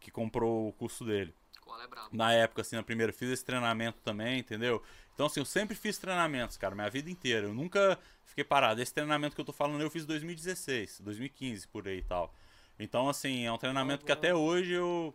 que 0.00 0.10
comprou 0.10 0.68
o 0.68 0.72
curso 0.72 1.04
dele. 1.04 1.34
Qual 1.64 1.80
é 1.80 1.86
brabo? 1.88 2.10
Na 2.12 2.32
época, 2.32 2.60
assim, 2.62 2.76
na 2.76 2.82
primeira, 2.82 3.12
fiz 3.12 3.30
esse 3.30 3.44
treinamento 3.44 3.98
também, 4.02 4.38
entendeu? 4.38 4.82
Então, 5.14 5.26
assim, 5.26 5.40
eu 5.40 5.46
sempre 5.46 5.74
fiz 5.74 5.98
treinamentos, 5.98 6.56
cara, 6.56 6.74
minha 6.74 6.90
vida 6.90 7.10
inteira. 7.10 7.46
Eu 7.46 7.54
nunca 7.54 7.98
fiquei 8.26 8.44
parado. 8.44 8.80
Esse 8.80 8.92
treinamento 8.92 9.34
que 9.34 9.40
eu 9.40 9.44
tô 9.44 9.52
falando, 9.52 9.80
eu 9.80 9.90
fiz 9.90 10.04
em 10.04 10.06
2016, 10.06 11.00
2015, 11.00 11.68
por 11.68 11.86
aí 11.88 11.98
e 11.98 12.02
tal. 12.02 12.32
Então, 12.78 13.08
assim, 13.08 13.44
é 13.46 13.52
um 13.52 13.58
treinamento 13.58 14.04
que 14.04 14.12
até 14.12 14.34
hoje 14.34 14.72
eu 14.72 15.14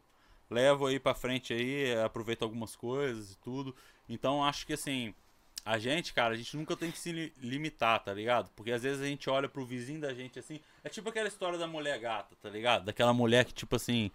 levo 0.49 0.87
aí 0.87 0.99
pra 0.99 1.13
frente 1.13 1.53
aí, 1.53 1.93
aproveito 2.03 2.43
algumas 2.43 2.75
coisas 2.75 3.31
e 3.33 3.37
tudo. 3.37 3.75
Então, 4.07 4.43
acho 4.43 4.65
que, 4.65 4.73
assim, 4.73 5.13
a 5.65 5.77
gente, 5.77 6.13
cara, 6.13 6.33
a 6.33 6.37
gente 6.37 6.55
nunca 6.55 6.75
tem 6.75 6.89
que 6.91 6.97
se 6.97 7.11
li- 7.11 7.33
limitar, 7.37 7.99
tá 8.03 8.13
ligado? 8.13 8.49
Porque 8.55 8.71
às 8.71 8.81
vezes 8.81 9.01
a 9.01 9.05
gente 9.05 9.29
olha 9.29 9.49
pro 9.49 9.65
vizinho 9.65 9.99
da 9.99 10.13
gente 10.13 10.39
assim. 10.39 10.59
É 10.83 10.89
tipo 10.89 11.09
aquela 11.09 11.27
história 11.27 11.59
da 11.59 11.67
mulher 11.67 11.99
gata, 11.99 12.35
tá 12.41 12.49
ligado? 12.49 12.85
Daquela 12.85 13.13
mulher 13.13 13.45
que, 13.45 13.53
tipo 13.53 13.75
assim. 13.75 14.09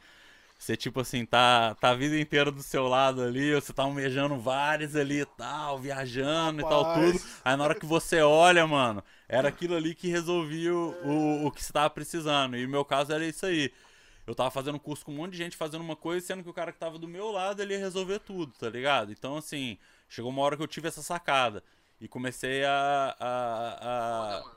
Você, 0.65 0.79
tipo 0.79 0.99
assim, 1.01 1.27
tá, 1.27 1.75
tá 1.75 1.91
a 1.91 1.95
vida 1.95 2.19
inteira 2.19 2.51
do 2.51 2.63
seu 2.63 2.89
lado 2.89 3.21
ali, 3.21 3.53
você 3.53 3.71
tá 3.71 3.83
almejando 3.83 4.39
vários 4.39 4.97
ali 4.97 5.21
e 5.21 5.27
tal, 5.27 5.79
viajando 5.79 6.63
e 6.63 6.65
tal, 6.65 6.83
Rapaz. 6.85 7.13
tudo. 7.21 7.31
Aí 7.45 7.55
na 7.55 7.65
hora 7.65 7.75
que 7.75 7.85
você 7.85 8.23
olha, 8.23 8.67
mano, 8.67 9.05
era 9.29 9.47
aquilo 9.47 9.77
ali 9.77 9.95
que 9.95 10.09
resolvia 10.09 10.75
o, 10.75 11.07
o, 11.07 11.47
o 11.47 11.53
que 11.53 11.63
você 11.63 11.71
tava 11.71 11.91
precisando. 11.91 12.57
E 12.57 12.65
o 12.65 12.69
meu 12.69 12.83
caso 12.83 13.13
era 13.13 13.27
isso 13.27 13.45
aí. 13.45 13.71
Eu 14.27 14.35
tava 14.35 14.51
fazendo 14.51 14.81
curso 14.81 15.05
com 15.05 15.13
um 15.13 15.17
monte 15.17 15.33
de 15.33 15.37
gente 15.37 15.55
fazendo 15.55 15.83
uma 15.83 15.97
coisa, 15.97 16.27
sendo 16.27 16.43
que 16.43 16.49
o 16.49 16.55
cara 16.55 16.73
que 16.73 16.79
tava 16.79 16.99
do 16.99 17.07
meu 17.07 17.31
lado, 17.31 17.61
ele 17.61 17.75
ia 17.75 17.79
resolver 17.79 18.21
tudo, 18.21 18.55
tá 18.59 18.71
ligado? 18.71 19.13
Então, 19.13 19.37
assim, 19.37 19.77
chegou 20.09 20.31
uma 20.31 20.41
hora 20.41 20.57
que 20.57 20.63
eu 20.63 20.67
tive 20.67 20.89
essa 20.89 21.03
sacada. 21.03 21.63
E 22.01 22.09
comecei 22.09 22.65
a, 22.65 23.15
a, 23.21 23.79
a 23.81 24.41
mano. 24.41 24.57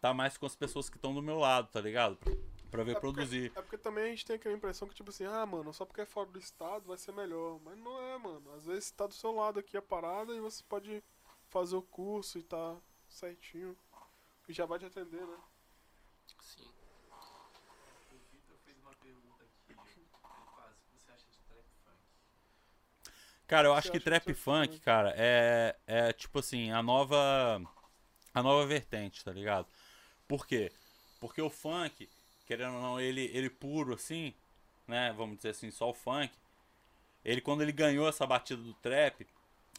tá 0.00 0.14
mais 0.14 0.36
com 0.36 0.46
as 0.46 0.54
pessoas 0.54 0.88
que 0.88 0.94
estão 0.94 1.12
do 1.12 1.20
meu 1.20 1.40
lado, 1.40 1.66
tá 1.72 1.80
ligado? 1.80 2.16
Pra, 2.70 2.84
ver 2.84 2.92
É 2.92 2.94
porque- 2.94 3.00
produzir. 3.12 3.52
É 3.56 3.62
porque 3.62 3.78
também 3.78 4.04
a 4.04 4.08
gente 4.08 4.24
tem 4.26 4.36
aquela 4.36 4.54
impressão 4.54 4.86
que, 4.88 4.94
tipo 4.94 5.10
assim, 5.10 5.24
ah, 5.24 5.44
mano, 5.44 5.72
só 5.72 5.84
porque 5.84 6.02
é 6.02 6.06
fora 6.06 6.28
do 6.30 6.38
estado 6.38 6.86
vai 6.86 6.96
ser 6.96 7.12
melhor. 7.12 7.58
Mas 7.64 7.76
não 7.78 8.00
é, 8.00 8.18
mano. 8.18 8.52
Às 8.54 8.64
vezes 8.66 8.90
tá 8.90 9.06
do 9.06 9.14
seu 9.14 9.32
lado 9.32 9.58
aqui 9.58 9.76
a 9.76 9.82
parada 9.82 10.32
e 10.34 10.40
você 10.40 10.62
pode 10.68 11.02
fazer 11.48 11.74
o 11.76 11.82
curso 11.82 12.38
e 12.38 12.42
tá 12.42 12.76
certinho. 13.08 13.76
E 14.48 14.52
já 14.52 14.66
vai 14.66 14.78
te 14.78 14.84
atender, 14.86 15.20
né? 15.26 15.36
Sim. 16.42 16.68
O 18.12 18.18
Vitor 18.32 18.56
fez 18.64 18.76
uma 18.78 18.94
pergunta 18.94 19.44
aqui. 19.44 19.72
Ele 19.72 19.76
faz, 19.76 20.72
o 20.76 20.84
que 20.92 20.98
você 21.00 21.10
acha 21.12 21.24
de 21.30 21.38
trap 21.48 21.64
funk? 21.84 21.98
Cara, 23.46 23.68
eu 23.68 23.72
acho 23.74 23.90
que 23.90 23.96
acha 23.96 23.98
que 23.98 24.04
trap 24.04 24.24
trap 24.24 24.36
funk, 24.38 24.68
funk- 24.74 24.80
cara, 24.84 25.12
é, 25.16 25.76
é 25.86 26.12
tipo 26.12 26.38
assim, 26.38 26.70
a 26.70 26.82
nova 26.82 27.60
a 28.32 28.42
nova 28.42 28.64
vertente, 28.66 29.24
tá 29.24 29.32
ligado? 29.32 29.66
Por 30.28 30.46
quê? 30.46 30.70
Porque 31.18 31.42
o 31.42 31.50
funk, 31.50 32.08
querendo 32.50 32.74
ou 32.74 32.82
não, 32.82 33.00
ele, 33.00 33.30
ele 33.32 33.48
puro 33.48 33.94
assim, 33.94 34.34
né, 34.88 35.14
vamos 35.16 35.36
dizer 35.36 35.50
assim, 35.50 35.70
só 35.70 35.88
o 35.88 35.94
funk, 35.94 36.32
ele 37.24 37.40
quando 37.40 37.62
ele 37.62 37.70
ganhou 37.70 38.08
essa 38.08 38.26
batida 38.26 38.60
do 38.60 38.74
trap, 38.74 39.24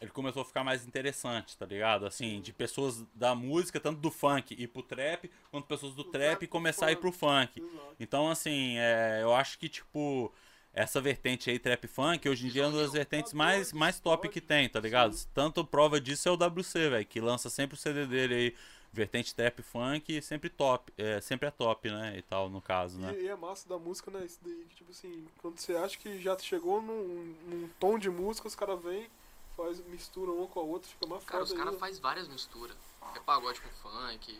ele 0.00 0.10
começou 0.10 0.40
a 0.40 0.44
ficar 0.46 0.64
mais 0.64 0.86
interessante, 0.86 1.54
tá 1.58 1.66
ligado? 1.66 2.06
Assim, 2.06 2.40
de 2.40 2.50
pessoas 2.50 3.04
da 3.14 3.34
música, 3.34 3.78
tanto 3.78 4.00
do 4.00 4.10
funk 4.10 4.56
ir 4.58 4.68
pro 4.68 4.82
trap, 4.82 5.30
quanto 5.50 5.66
pessoas 5.66 5.94
do 5.94 6.02
Do 6.02 6.10
trap 6.10 6.46
começar 6.46 6.86
a 6.86 6.92
ir 6.92 6.96
pro 6.96 7.12
funk. 7.12 7.62
Então, 8.00 8.30
assim, 8.30 8.78
é, 8.78 9.20
eu 9.20 9.34
acho 9.34 9.58
que, 9.58 9.68
tipo, 9.68 10.32
essa 10.72 10.98
vertente 10.98 11.50
aí, 11.50 11.58
trap 11.58 11.86
funk, 11.86 12.26
hoje 12.26 12.46
em 12.46 12.50
dia 12.50 12.62
é 12.62 12.66
uma 12.68 12.80
das 12.80 12.92
vertentes 12.92 13.34
mais, 13.34 13.70
mais 13.70 14.00
top 14.00 14.30
que 14.30 14.40
tem, 14.40 14.66
tá 14.66 14.80
ligado? 14.80 15.14
Tanto 15.34 15.62
prova 15.62 16.00
disso 16.00 16.26
é 16.26 16.32
o 16.32 16.36
WC, 16.36 16.88
velho, 16.88 17.06
que 17.06 17.20
lança 17.20 17.50
sempre 17.50 17.74
o 17.74 17.78
CD 17.78 18.06
dele 18.06 18.34
aí, 18.34 18.54
vertente 18.92 19.34
trap 19.34 19.62
funk, 19.62 20.20
sempre 20.20 20.50
top, 20.50 20.92
é, 20.98 21.20
sempre 21.20 21.48
é 21.48 21.50
top, 21.50 21.90
né, 21.90 22.18
e 22.18 22.22
tal, 22.22 22.50
no 22.50 22.60
caso, 22.60 22.98
né? 22.98 23.14
E, 23.18 23.22
e 23.24 23.28
é 23.28 23.34
massa 23.34 23.68
da 23.68 23.78
música, 23.78 24.10
né? 24.10 24.24
Isso 24.24 24.38
daí, 24.42 24.66
que 24.68 24.76
tipo 24.76 24.90
assim, 24.90 25.26
quando 25.38 25.58
você 25.58 25.74
acha 25.74 25.96
que 25.96 26.20
já 26.20 26.36
chegou 26.38 26.82
num, 26.82 27.34
num 27.48 27.68
tom 27.80 27.98
de 27.98 28.10
música, 28.10 28.46
os 28.48 28.54
caras 28.54 28.80
vêm, 28.82 29.08
faz, 29.56 29.80
misturam 29.86 30.36
uma 30.36 30.46
com 30.46 30.60
a 30.60 30.62
outra, 30.62 30.88
fica 30.88 31.06
mais 31.06 31.24
Cara, 31.24 31.38
foda 31.38 31.44
os 31.44 31.52
caras 31.58 31.74
ainda. 31.74 31.78
fazem 31.86 32.02
várias 32.02 32.28
misturas. 32.28 32.76
É 33.16 33.20
pagode 33.20 33.60
com 33.60 33.68
funk. 33.90 34.38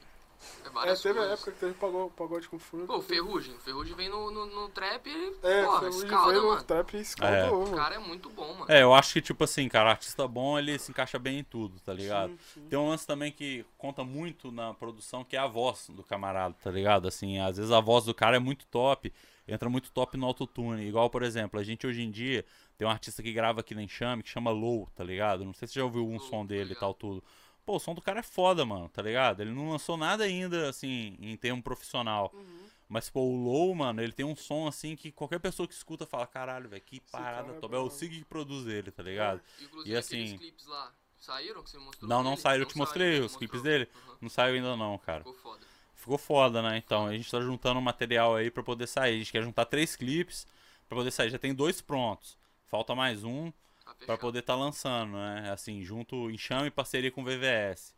É 0.64 0.68
É, 0.90 0.96
teve 0.96 1.18
a 1.18 1.26
coisas. 1.26 1.32
época 1.32 1.52
que 1.52 1.58
teve 1.58 1.74
pagode, 1.74 2.12
pagode 2.14 2.48
com 2.48 2.58
funk. 2.58 2.86
Pô, 2.86 2.98
o 2.98 3.02
Ferrugem. 3.02 3.54
O 3.54 3.60
Ferrugem 3.60 3.94
vem 3.94 4.08
no, 4.08 4.30
no, 4.30 4.46
no 4.46 4.68
trap 4.70 5.06
e. 5.08 5.36
É, 5.42 5.64
porra, 5.64 5.80
Ferrugem 5.80 6.04
escalda, 6.04 6.40
no 6.40 6.48
mano. 6.48 6.62
trap 6.64 6.94
e 6.96 7.00
escaldou, 7.00 7.64
O 7.64 7.76
cara 7.76 7.94
é 7.94 7.98
muito 7.98 8.30
bom, 8.30 8.52
mano. 8.54 8.70
É, 8.70 8.82
eu 8.82 8.92
acho 8.94 9.12
que, 9.12 9.20
tipo 9.20 9.44
assim, 9.44 9.68
cara, 9.68 9.90
artista 9.90 10.26
bom, 10.26 10.58
ele 10.58 10.78
se 10.78 10.90
encaixa 10.90 11.18
bem 11.18 11.38
em 11.40 11.44
tudo, 11.44 11.78
tá 11.80 11.92
ligado? 11.92 12.30
Sim, 12.32 12.38
sim. 12.54 12.66
Tem 12.68 12.78
um 12.78 12.88
lance 12.88 13.06
também 13.06 13.30
que 13.32 13.64
conta 13.78 14.04
muito 14.04 14.50
na 14.50 14.74
produção, 14.74 15.24
que 15.24 15.36
é 15.36 15.38
a 15.40 15.46
voz 15.46 15.88
do 15.90 16.02
camarada, 16.02 16.54
tá 16.62 16.70
ligado? 16.70 17.08
Assim, 17.08 17.38
às 17.38 17.56
vezes 17.56 17.70
a 17.72 17.80
voz 17.80 18.04
do 18.04 18.14
cara 18.14 18.36
é 18.36 18.40
muito 18.40 18.66
top, 18.66 19.12
entra 19.46 19.68
muito 19.68 19.90
top 19.90 20.16
no 20.16 20.26
autotune. 20.26 20.86
Igual, 20.86 21.10
por 21.10 21.22
exemplo, 21.22 21.58
a 21.58 21.62
gente 21.64 21.86
hoje 21.86 22.02
em 22.02 22.10
dia 22.10 22.44
tem 22.78 22.86
um 22.86 22.90
artista 22.90 23.22
que 23.22 23.32
grava 23.32 23.60
aqui 23.60 23.74
na 23.74 23.82
Enxame 23.82 24.22
que 24.22 24.28
chama 24.28 24.50
Low, 24.50 24.88
tá 24.94 25.04
ligado? 25.04 25.44
Não 25.44 25.52
sei 25.52 25.68
se 25.68 25.74
você 25.74 25.80
já 25.80 25.84
ouviu 25.84 26.06
um 26.06 26.16
Low, 26.16 26.20
som 26.20 26.44
dele 26.46 26.60
e 26.62 26.64
ligado. 26.68 26.80
tal, 26.80 26.94
tudo. 26.94 27.22
Pô, 27.64 27.76
o 27.76 27.78
som 27.80 27.94
do 27.94 28.02
cara 28.02 28.20
é 28.20 28.22
foda, 28.24 28.64
mano, 28.64 28.88
tá 28.88 29.00
ligado? 29.02 29.40
Ele 29.40 29.52
não 29.52 29.70
lançou 29.70 29.96
nada 29.96 30.24
ainda, 30.24 30.68
assim, 30.68 31.16
em 31.20 31.36
termo 31.36 31.62
profissional. 31.62 32.30
Uhum. 32.34 32.66
Mas, 32.88 33.08
pô, 33.08 33.20
o 33.20 33.36
Low, 33.36 33.74
mano, 33.74 34.02
ele 34.02 34.12
tem 34.12 34.26
um 34.26 34.36
som 34.36 34.66
assim 34.66 34.94
que 34.96 35.10
qualquer 35.12 35.38
pessoa 35.38 35.66
que 35.66 35.72
escuta 35.72 36.04
fala, 36.04 36.26
caralho, 36.26 36.68
velho, 36.68 36.82
que 36.82 37.00
parada 37.00 37.52
é 37.52 37.54
top. 37.60 37.74
É 37.74 37.78
o. 37.78 37.88
Sig 37.88 38.10
que 38.10 38.24
produz 38.24 38.66
ele, 38.66 38.90
tá 38.90 39.02
ligado? 39.02 39.40
Inclusive 39.60 39.94
E 39.94 39.96
assim- 39.96 40.36
clipes 40.36 40.66
lá, 40.66 40.92
saíram 41.18 41.62
que 41.62 41.70
você 41.70 41.78
mostrou? 41.78 42.08
Não, 42.08 42.22
não 42.22 42.36
saíram, 42.36 42.64
eu 42.64 42.68
te 42.68 42.76
mostrei 42.76 43.12
saíram, 43.12 43.26
os 43.26 43.36
clipes 43.36 43.62
dele. 43.62 43.88
Aham, 43.94 44.16
Não 44.20 44.28
saiu 44.28 44.54
ainda 44.56 44.76
não, 44.76 44.98
cara. 44.98 45.20
Ficou 45.20 45.34
foda. 45.34 45.66
Ficou 45.94 46.18
foda, 46.18 46.60
né? 46.62 46.76
Então, 46.78 47.06
a 47.06 47.12
gente 47.16 47.30
tá 47.30 47.40
juntando 47.40 47.80
material 47.80 48.34
aí 48.34 48.50
pra 48.50 48.62
poder 48.62 48.86
sair. 48.88 49.14
A 49.14 49.18
gente 49.18 49.30
quer 49.32 49.42
juntar 49.42 49.64
três 49.66 49.94
clipes 49.96 50.46
pra 50.88 50.96
poder 50.98 51.12
sair. 51.12 51.30
Já 51.30 51.38
tem 51.38 51.54
dois 51.54 51.80
prontos. 51.80 52.36
Falta 52.66 52.94
mais 52.94 53.22
um 53.24 53.52
Tá 53.98 54.06
pra 54.06 54.16
fechado. 54.16 54.18
poder 54.18 54.42
tá 54.42 54.54
lançando, 54.54 55.12
né? 55.16 55.50
Assim, 55.52 55.82
junto 55.82 56.30
enxame 56.30 56.68
e 56.68 56.70
parceria 56.70 57.10
com 57.10 57.22
o 57.22 57.24
VVS. 57.24 57.94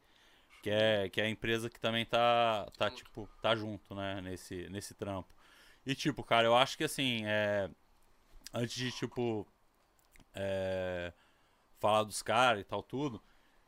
Que 0.63 0.71
é, 0.71 1.09
que 1.11 1.21
é 1.21 1.25
a 1.25 1.31
empresa 1.31 1.71
que 1.71 1.81
também 1.81 2.07
tá, 2.07 2.71
tá 2.77 2.91
Junto. 2.91 3.05
tipo, 3.05 3.31
tá 3.41 3.55
junto, 3.55 3.95
né? 3.95 4.21
Nesse, 4.23 4.69
nesse 4.71 4.95
trampo. 4.95 5.29
E, 5.87 5.95
tipo, 5.95 6.23
cara, 6.25 6.47
eu 6.47 6.57
acho 6.57 6.77
que, 6.79 6.85
assim, 6.85 7.25
é... 7.27 7.71
Antes 8.53 8.75
de, 8.77 8.93
tipo, 8.93 9.47
é, 10.35 11.13
falar 11.81 12.05
dos 12.05 12.23
caras 12.23 12.63
e 12.63 12.65
tal, 12.65 12.83
tudo, 12.83 13.23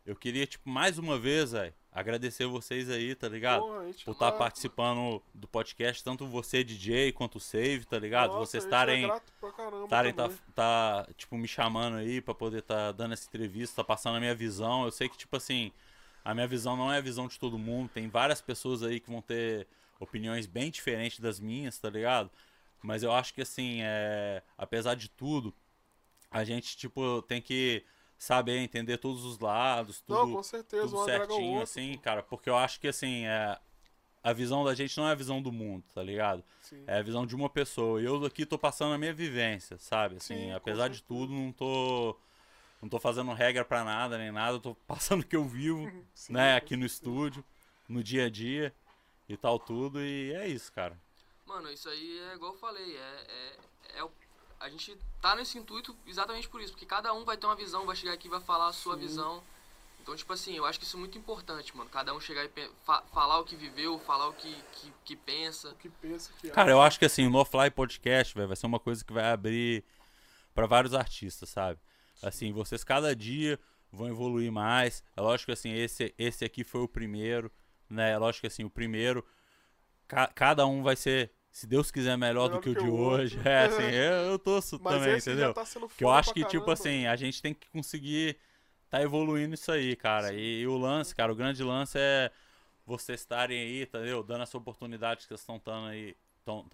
eu 0.05 0.17
queria, 0.17 0.47
tipo, 0.47 0.69
mais 0.69 0.99
uma 0.99 1.19
vez, 1.19 1.53
velho, 1.53 1.75
agradecer 1.97 2.47
vocês 2.47 2.91
aí, 2.91 3.15
tá 3.15 3.27
ligado? 3.27 3.63
Porra, 3.63 3.85
por 4.05 4.13
estar 4.13 4.31
vai- 4.31 4.39
participando 4.39 5.23
do 5.35 5.49
podcast, 5.49 6.05
tanto 6.05 6.27
você, 6.27 6.63
DJ, 6.63 7.11
quanto 7.11 7.37
o 7.37 7.41
Save, 7.41 7.87
tá 7.87 7.99
ligado? 7.99 8.35
Nossa, 8.35 8.59
Vocês 8.61 8.65
a 8.65 8.67
gente 8.67 8.73
estarem 8.73 9.11
É 9.11 9.85
estarem 9.85 10.13
tá, 10.13 10.31
tá, 10.55 11.09
tipo, 11.17 11.39
me 11.39 11.49
chamando 11.49 11.97
aí 11.97 12.21
pra 12.21 12.35
poder 12.35 12.61
tá 12.61 12.93
dando 12.93 13.15
essa 13.15 13.27
entrevista, 13.27 13.77
tá 13.77 13.85
passando 13.85 14.17
a 14.17 14.21
minha 14.21 14.35
visão. 14.35 14.85
Eu 14.85 14.91
sei 14.91 15.09
que, 15.09 15.17
tipo 15.17 15.35
assim, 15.37 15.73
a 16.23 16.35
minha 16.35 16.47
visão 16.47 16.77
não 16.77 16.93
é 16.93 16.99
a 16.99 17.01
visão 17.01 17.27
de 17.27 17.39
todo 17.39 17.59
mundo. 17.59 17.89
Tem 17.89 18.09
várias 18.11 18.43
pessoas 18.43 18.83
aí 18.83 19.01
que 19.01 19.11
vão 19.11 19.23
ter 19.23 19.67
opiniões 19.99 20.45
bem 20.47 20.71
diferentes 20.71 21.19
das 21.19 21.41
minhas, 21.41 21.79
tá 21.79 21.89
ligado? 21.89 22.31
Mas 22.83 23.03
eu 23.03 23.11
acho 23.11 23.33
que, 23.33 23.41
assim, 23.41 23.79
é, 23.81 24.43
apesar 24.59 24.95
de 24.97 25.09
tudo, 25.09 25.55
a 26.31 26.45
gente, 26.45 26.77
tipo, 26.77 27.23
tem 27.23 27.41
que 27.41 27.83
saber 28.19 28.59
entender 28.59 28.99
todos 28.99 29.25
os 29.25 29.39
lados, 29.39 30.01
tudo, 30.01 30.15
Não, 30.21 30.33
com 30.33 30.43
certeza, 30.43 30.85
tudo 30.87 30.95
o 30.97 31.05
certinho, 31.05 31.59
outro. 31.59 31.63
assim, 31.63 31.99
cara. 31.99 32.23
Porque 32.23 32.49
eu 32.51 32.57
acho 32.57 32.81
que, 32.81 32.89
assim, 32.89 33.27
é, 33.27 33.59
a 34.23 34.33
visão 34.33 34.65
da 34.65 34.75
gente 34.75 34.97
não 34.99 35.09
é 35.09 35.13
a 35.13 35.15
visão 35.15 35.41
do 35.43 35.53
mundo, 35.53 35.85
tá 35.95 36.03
ligado? 36.03 36.45
Sim. 36.63 36.85
É 36.87 36.99
a 36.99 37.03
visão 37.03 37.27
de 37.27 37.35
uma 37.37 37.49
pessoa. 37.51 38.01
E 38.01 38.05
eu 38.05 38.25
aqui 38.25 38.47
tô 38.47 38.59
passando 38.59 38.95
a 38.95 38.99
minha 38.99 39.15
vivência, 39.15 39.79
sabe? 39.79 40.17
Assim, 40.17 40.35
Sim, 40.35 40.53
apesar 40.53 40.89
de 40.89 41.03
tudo, 41.03 41.33
não 41.33 41.53
tô. 41.53 42.17
Não 42.83 42.89
tô 42.89 42.99
fazendo 43.01 43.33
regra 43.33 43.65
pra 43.65 43.85
nada, 43.85 44.19
nem 44.19 44.31
nada. 44.31 44.57
Eu 44.57 44.61
tô 44.61 44.75
passando 44.87 45.23
o 45.23 45.27
que 45.27 45.37
eu 45.37 45.45
vivo, 45.45 45.91
Sim, 46.15 46.33
né? 46.35 46.57
Aqui 46.57 46.77
no 46.77 46.87
estúdio, 46.87 47.45
no 47.89 48.03
dia 48.03 48.27
a 48.27 48.31
dia 48.31 48.75
e 49.29 49.37
tal, 49.37 49.59
tudo. 49.59 50.01
E 50.03 50.33
é 50.35 50.49
isso, 50.49 50.73
cara. 50.73 50.97
Mano, 51.47 51.71
isso 51.71 51.89
aí 51.89 52.19
é 52.31 52.35
igual 52.35 52.53
eu 52.53 52.59
falei, 52.59 52.97
é, 52.97 53.27
é, 53.29 53.99
é 53.99 54.05
o- 54.05 54.11
a 54.67 54.71
gente 54.71 54.97
tá 55.23 55.35
nesse 55.37 55.57
intuito 55.59 55.97
exatamente 56.07 56.49
por 56.49 56.61
isso, 56.61 56.73
porque 56.73 56.87
cada 56.87 57.13
um 57.15 57.25
vai 57.25 57.37
ter 57.37 57.47
uma 57.47 57.57
visão, 57.57 57.87
vai 57.87 57.97
chegar 57.97 58.13
aqui 58.15 58.27
e 58.27 58.31
vai 58.31 58.41
falar 58.41 58.69
a 58.69 58.73
sua 58.73 58.95
Sim. 58.95 59.01
visão. 59.01 59.43
Então, 60.03 60.15
tipo 60.15 60.33
assim, 60.33 60.57
eu 60.57 60.65
acho 60.65 60.79
que 60.79 60.85
isso 60.85 60.97
é 60.97 61.01
muito 61.01 61.19
importante, 61.19 61.77
mano. 61.77 61.91
Cada 61.91 62.15
um 62.15 62.21
chegar 62.21 62.45
e 62.45 62.51
fa- 62.85 63.03
falar 63.13 63.41
o 63.41 63.45
que 63.45 63.57
viveu, 63.57 63.99
falar 64.01 64.29
o 64.29 64.33
que, 64.35 64.55
que, 64.73 64.93
que 65.05 65.17
pensa. 65.17 65.71
O 65.71 65.75
que 65.77 65.89
pensa 65.89 66.31
que 66.41 66.49
Cara, 66.51 66.63
acha. 66.63 66.71
eu 66.71 66.83
acho 66.83 66.99
que 66.99 67.05
assim, 67.05 67.27
o 67.27 67.31
No 67.31 67.45
Fly 67.45 67.71
Podcast, 67.71 68.33
velho, 68.35 68.47
vai 68.47 68.57
ser 68.57 68.67
uma 68.67 68.79
coisa 68.79 69.05
que 69.05 69.13
vai 69.13 69.33
abrir 69.33 69.85
pra 70.55 70.67
vários 70.67 70.95
artistas, 70.95 71.49
sabe? 71.49 71.81
Assim, 72.23 72.53
vocês 72.53 72.85
cada 72.85 73.15
dia 73.17 73.59
vão 73.93 74.09
evoluir 74.09 74.51
mais. 74.53 75.03
É 75.17 75.21
lógico 75.21 75.47
que 75.47 75.53
assim, 75.53 75.73
esse, 75.73 76.15
esse 76.17 76.45
aqui 76.45 76.63
foi 76.63 76.83
o 76.83 76.89
primeiro, 76.89 77.51
né? 77.91 78.13
É 78.13 78.19
lógico 78.19 78.43
que 78.43 78.47
assim, 78.47 78.63
o 78.65 78.71
primeiro, 78.71 79.27
ca- 80.07 80.29
cada 80.29 80.67
um 80.67 80.83
vai 80.85 80.95
ser, 80.97 81.33
se 81.57 81.67
Deus 81.67 81.91
quiser, 81.91 82.19
melhor, 82.19 82.51
do 82.51 82.61
que, 82.61 82.69
o 82.69 82.75
de 82.75 82.87
hoje. 82.87 83.39
É, 83.43 83.65
assim, 83.65 83.81
eu, 83.91 84.33
eu 84.33 84.39
torço 84.39 84.79
Mas 84.83 84.93
também, 84.93 85.17
esse 85.17 85.31
entendeu? 85.31 85.55
tá 85.55 85.65
Que 85.97 86.05
eu 86.05 86.11
acho 86.11 86.35
que, 86.35 86.41
tipo 86.45 86.67
caramba. 86.67 86.73
assim, 86.75 87.07
a 87.07 87.17
gente 87.17 87.41
tem 87.41 87.55
que 87.55 87.67
conseguir 87.71 88.37
tá 88.91 89.01
evoluindo 89.01 89.55
isso 89.55 89.73
aí, 89.73 89.97
cara. 89.97 90.35
E, 90.35 90.61
e 90.61 90.67
o 90.67 90.77
lance, 90.77 91.15
cara, 91.15 91.33
o 91.33 91.35
grande 91.35 91.63
lance 91.63 91.97
é 91.99 92.31
vocês 92.85 93.21
estarem 93.21 93.59
aí, 93.59 93.83
entendeu? 93.85 94.23
Dando 94.23 94.43
essa 94.43 94.59
oportunidade 94.59 95.23
que 95.23 95.29
vocês 95.29 95.41
estão 95.41 95.59
dando 95.65 95.87
aí, 95.87 96.15
tão, 96.45 96.67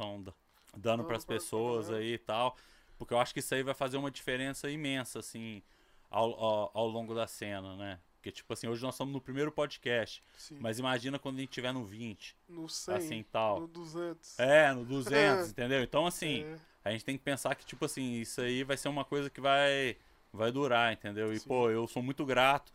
dando 0.76 1.04
pra- 1.04 1.16
pra 1.16 1.26
pessoas 1.26 1.88
aí 1.88 2.14
e 2.14 2.18
tal. 2.18 2.56
Porque 2.98 3.14
eu 3.14 3.20
acho 3.20 3.32
que 3.32 3.38
isso 3.38 3.54
aí 3.54 3.62
vai 3.62 3.74
fazer 3.74 3.98
uma 3.98 4.10
diferença 4.10 4.68
imensa, 4.68 5.20
assim, 5.20 5.62
ao, 6.10 6.32
ao, 6.44 6.70
ao 6.74 6.88
longo 6.88 7.14
da 7.14 7.28
cena, 7.28 7.76
né? 7.76 8.00
Porque, 8.22 8.30
tipo 8.30 8.52
assim, 8.52 8.68
hoje 8.68 8.80
nós 8.80 8.94
estamos 8.94 9.12
no 9.12 9.20
primeiro 9.20 9.50
podcast. 9.50 10.22
Sim. 10.38 10.56
Mas 10.60 10.78
imagina 10.78 11.18
quando 11.18 11.38
a 11.38 11.40
gente 11.40 11.50
tiver 11.50 11.72
no 11.72 11.84
20, 11.84 12.36
no 12.48 12.68
100, 12.68 12.94
assim, 12.94 13.24
tal. 13.32 13.58
no 13.58 13.66
200. 13.66 14.38
É, 14.38 14.72
no 14.72 14.84
200, 14.84 15.50
entendeu? 15.50 15.82
Então, 15.82 16.06
assim, 16.06 16.44
É, 16.44 16.56
a 16.84 16.92
gente 16.92 17.04
tem 17.04 17.18
que 17.18 17.24
pensar 17.24 17.56
que, 17.56 17.66
tipo 17.66 17.84
assim, 17.84 18.20
isso 18.20 18.40
aí 18.40 18.62
vai 18.62 18.76
ser 18.76 18.88
uma 18.88 19.04
coisa 19.04 19.28
que 19.28 19.40
vai, 19.40 19.96
vai 20.32 20.52
durar, 20.52 20.92
entendeu? 20.92 21.32
E, 21.32 21.40
Sim. 21.40 21.48
pô, 21.48 21.68
eu 21.68 21.84
sou 21.88 22.00
muito 22.00 22.24
grato 22.24 22.72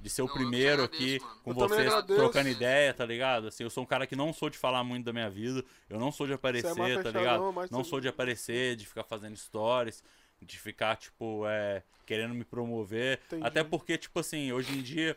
de 0.00 0.08
ser 0.08 0.22
o 0.22 0.26
Não, 0.28 0.32
primeiro 0.32 0.84
agradeço, 0.84 1.02
aqui 1.04 1.20
mano. 1.20 1.40
com 1.42 1.50
Eu 1.50 1.54
vocês, 1.56 1.92
trocando 2.06 2.48
ideia, 2.48 2.94
tá 2.94 3.04
ligado? 3.04 3.48
Assim, 3.48 3.64
eu 3.64 3.70
sou 3.70 3.82
um 3.82 3.86
cara 3.86 4.06
que 4.06 4.16
não 4.16 4.32
sou 4.32 4.48
de 4.48 4.56
falar 4.56 4.82
muito 4.82 5.04
da 5.04 5.12
minha 5.12 5.28
vida, 5.28 5.62
eu 5.90 5.98
não 6.00 6.10
sou 6.10 6.26
de 6.26 6.32
aparecer, 6.32 6.74
mais 6.74 6.94
tá 6.94 7.02
fechadão, 7.02 7.50
ligado? 7.50 7.70
Não 7.70 7.84
sou 7.84 8.00
de 8.00 8.08
aparecer, 8.08 8.76
de 8.76 8.86
ficar 8.86 9.04
fazendo 9.04 9.36
stories, 9.36 10.02
de 10.40 10.58
ficar, 10.58 10.96
tipo, 10.96 11.46
é, 11.46 11.82
querendo 12.04 12.34
me 12.34 12.44
promover. 12.44 13.20
Entendi. 13.26 13.46
Até 13.46 13.64
porque, 13.64 13.98
tipo 13.98 14.20
assim, 14.20 14.52
hoje 14.52 14.76
em 14.76 14.82
dia 14.82 15.16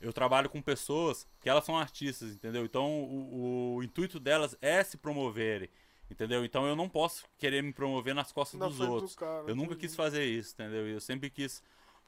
eu 0.00 0.12
trabalho 0.12 0.48
com 0.48 0.62
pessoas 0.62 1.26
que 1.40 1.48
elas 1.48 1.64
são 1.64 1.76
artistas, 1.76 2.32
entendeu? 2.32 2.64
Então 2.64 2.86
o, 3.02 3.76
o 3.76 3.82
intuito 3.82 4.20
delas 4.20 4.56
é 4.60 4.82
se 4.84 4.96
promoverem, 4.96 5.68
entendeu? 6.10 6.44
Então 6.44 6.66
eu 6.66 6.76
não 6.76 6.88
posso 6.88 7.24
querer 7.36 7.62
me 7.62 7.72
promover 7.72 8.14
nas 8.14 8.30
costas 8.30 8.60
na 8.60 8.66
dos 8.66 8.76
frente 8.76 8.88
do 8.88 8.94
outros. 8.94 9.16
cara, 9.16 9.44
eu 9.48 9.56
nunca 9.56 9.72
entendi. 9.72 9.80
quis 9.80 9.96
fazer 9.96 10.24
isso, 10.24 10.54
entendeu? 10.54 10.86
Eu 10.86 11.00
sempre 11.00 11.30
quis, 11.30 11.62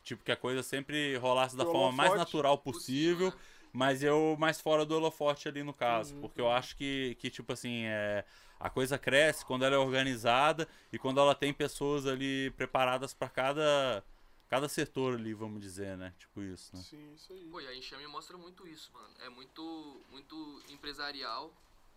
tipo, 0.04 0.22
que 0.22 0.30
a 0.30 0.36
coisa 0.36 0.62
sempre 0.62 1.16
rolasse 1.16 1.56
da 1.56 1.64
forma 1.64 1.90
mais 1.90 2.14
natural 2.14 2.58
possível, 2.58 3.30
né? 3.30 3.36
Mas 3.72 4.02
eu 4.02 4.36
mais 4.38 4.60
fora 4.60 4.84
do 4.84 4.94
holofote 4.96 5.48
ali 5.48 5.62
no 5.62 5.72
caso. 5.72 6.14
Uhum, 6.14 6.20
Porque 6.22 6.40
eu 6.40 6.50
acho 6.50 6.76
que, 6.76 7.14
que 7.18 7.30
tipo 7.30 7.52
assim, 7.52 7.84
é, 7.84 8.24
a 8.58 8.68
coisa 8.70 8.98
cresce 8.98 9.44
quando 9.44 9.64
ela 9.64 9.74
é 9.76 9.78
organizada 9.78 10.68
e 10.92 10.98
quando 10.98 11.20
ela 11.20 11.34
tem 11.34 11.52
pessoas 11.52 12.06
ali 12.06 12.50
preparadas 12.56 13.14
para 13.14 13.28
cada, 13.28 14.04
cada 14.48 14.68
setor 14.68 15.14
ali, 15.14 15.32
vamos 15.34 15.60
dizer, 15.60 15.96
né? 15.96 16.12
Tipo 16.18 16.42
isso, 16.42 16.74
né? 16.74 16.82
Sim, 16.82 17.12
isso 17.14 17.32
aí. 17.32 17.44
Pô, 17.50 17.60
e 17.60 17.66
a 17.68 17.74
Enxame 17.74 18.06
mostra 18.06 18.36
muito 18.36 18.66
isso, 18.66 18.90
mano. 18.92 19.08
É 19.24 19.28
muito, 19.28 20.00
muito 20.10 20.62
empresarial, 20.68 21.52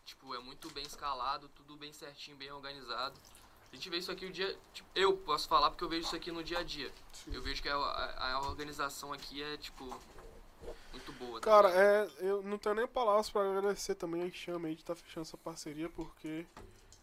tipo, 0.06 0.34
é 0.36 0.40
muito 0.40 0.70
bem 0.72 0.84
escalado, 0.86 1.50
tudo 1.56 1.76
bem 1.76 1.92
certinho, 1.92 2.38
bem 2.38 2.52
organizado. 2.52 3.20
A 3.72 3.76
gente 3.76 3.90
vê 3.90 3.98
isso 3.98 4.12
aqui 4.12 4.28
o 4.28 4.32
dia. 4.32 4.56
Tipo, 4.72 4.88
eu 4.94 5.18
posso 5.18 5.48
falar 5.48 5.72
porque 5.72 5.84
eu 5.84 5.90
vejo 5.90 6.06
isso 6.06 6.16
aqui 6.16 6.32
no 6.32 6.44
dia 6.44 6.60
a 6.60 6.64
dia. 6.64 6.92
Sim. 7.12 7.34
Eu 7.34 7.42
vejo 7.42 7.60
que 7.60 7.68
a, 7.68 7.76
a- 7.76 8.34
a 8.34 8.42
organização 8.42 9.12
aqui 9.12 9.42
é, 9.42 9.58
tipo, 9.58 10.00
muito 10.92 11.12
boa. 11.14 11.40
tá 11.40 11.50
Cara, 11.50 11.70
é, 11.70 12.10
eu 12.20 12.42
não 12.44 12.58
tenho 12.58 12.76
nem 12.76 12.88
palavras 12.88 13.30
pra 13.30 13.42
agradecer 13.42 13.96
também 13.96 14.22
a 14.22 14.28
Enxame 14.28 14.68
aí 14.68 14.76
de 14.76 14.82
estar 14.82 14.96
fechando 14.96 15.28
essa 15.28 15.38
parceria, 15.38 15.90
porque 15.90 16.46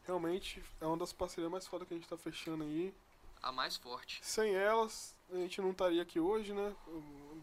realmente 0.06 0.62
é 0.80 0.86
uma 0.86 0.96
das 0.96 1.12
parcerias 1.12 1.50
mais 1.50 1.66
fodas 1.66 1.86
que 1.86 1.94
a 1.94 1.96
gente 1.96 2.08
tá 2.08 2.16
fechando 2.16 2.64
aí. 2.64 2.94
A 3.42 3.50
mais 3.50 3.76
forte. 3.76 4.20
Sem 4.22 4.54
elas, 4.54 5.14
a 5.32 5.36
gente 5.36 5.60
não 5.60 5.70
estaria 5.70 6.02
aqui 6.02 6.20
hoje, 6.20 6.52
né? 6.52 6.74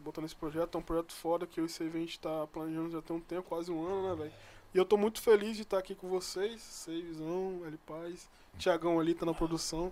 Botando 0.02 0.26
esse 0.26 0.36
projeto, 0.36 0.76
é 0.76 0.80
um 0.80 0.84
projeto 0.84 1.14
foda 1.14 1.48
que 1.48 1.60
eu 1.60 1.64
e 1.64 1.68
o 1.68 1.70
Save 1.70 1.98
a 1.98 2.02
gente 2.02 2.20
tá 2.20 2.46
planejando 2.48 2.92
já 2.92 3.02
tem 3.02 3.16
um 3.16 3.22
tempo, 3.22 3.50
quase 3.50 3.72
um 3.72 3.86
ano, 3.86 4.10
né, 4.10 4.24
velho? 4.24 4.34
E 4.74 4.78
eu 4.78 4.86
tô 4.86 4.98
muito 4.98 5.22
feliz 5.22 5.56
de 5.56 5.64
estar 5.64 5.80
aqui 5.80 5.96
com 5.96 6.08
vocês, 6.08 6.62
Savezão, 6.62 7.64
L 7.66 7.78
Paz, 7.86 8.30
Tiagão 8.60 9.00
ali 9.00 9.16
tá 9.16 9.26
na 9.26 9.34
produção. 9.34 9.92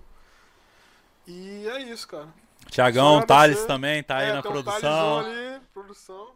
E 1.26 1.68
é 1.68 1.82
isso, 1.82 2.08
cara. 2.08 2.28
Tiagão, 2.70 3.26
Thales 3.26 3.66
também 3.66 4.04
tá 4.04 4.18
aí 4.18 4.30
É, 4.30 4.34
na 4.34 4.42
tem 4.42 4.52
um 4.52 4.64
produção. 5.76 6.34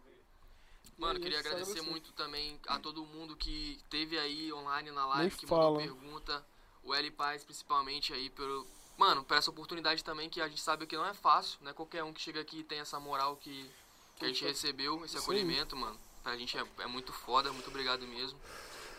Mano, 0.98 1.18
queria 1.20 1.40
agradecer 1.40 1.82
muito 1.82 2.12
também 2.12 2.60
a 2.68 2.78
todo 2.78 3.06
mundo 3.06 3.38
que 3.38 3.80
teve 3.90 4.20
aí 4.20 4.52
online 4.52 4.92
na 4.92 5.06
live, 5.08 5.30
Nem 5.30 5.38
que 5.38 5.48
fala. 5.48 5.72
mandou 5.72 5.78
pergunta. 5.78 6.46
O 6.84 6.94
L 6.94 7.12
Paz, 7.12 7.44
principalmente, 7.46 8.14
aí, 8.14 8.30
pelo. 8.30 8.68
Mano, 8.98 9.24
por 9.24 9.38
essa 9.38 9.50
oportunidade 9.50 10.04
também, 10.04 10.30
que 10.30 10.42
a 10.42 10.48
gente 10.50 10.60
sabe 10.60 10.86
que 10.86 10.98
não 10.98 11.06
é 11.06 11.14
fácil, 11.14 11.58
né? 11.62 11.72
Qualquer 11.72 12.04
um 12.04 12.12
que 12.12 12.22
chega 12.22 12.42
aqui 12.42 12.64
tem 12.64 12.80
essa 12.80 13.00
moral 13.00 13.38
que, 13.38 13.70
que 14.18 14.26
a 14.26 14.28
gente 14.28 14.44
recebeu, 14.44 14.98
esse 15.06 15.16
Isso 15.16 15.24
acolhimento, 15.24 15.76
mano. 15.76 15.98
Pra 16.22 16.38
gente 16.38 16.58
é, 16.58 16.66
é 16.80 16.88
muito 16.88 17.14
foda, 17.14 17.52
muito 17.54 17.70
obrigado 17.70 18.06
mesmo 18.06 18.38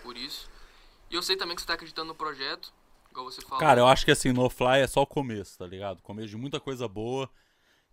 por 0.03 0.17
isso. 0.17 0.49
E 1.11 1.15
eu 1.15 1.23
sei 1.23 1.37
também 1.37 1.55
que 1.55 1.61
você 1.61 1.67
tá 1.67 1.75
acreditando 1.75 2.09
no 2.09 2.15
projeto, 2.15 2.73
igual 3.11 3.27
você 3.27 3.43
falou. 3.43 3.59
Cara, 3.59 3.81
eu 3.81 3.87
acho 3.87 4.05
que 4.05 4.11
assim, 4.11 4.33
No 4.33 4.49
Fly 4.49 4.81
é 4.81 4.87
só 4.87 5.03
o 5.03 5.07
começo, 5.07 5.59
tá 5.59 5.67
ligado? 5.67 6.01
Começo 6.03 6.29
de 6.29 6.37
muita 6.37 6.59
coisa 6.59 6.89
boa 6.89 7.29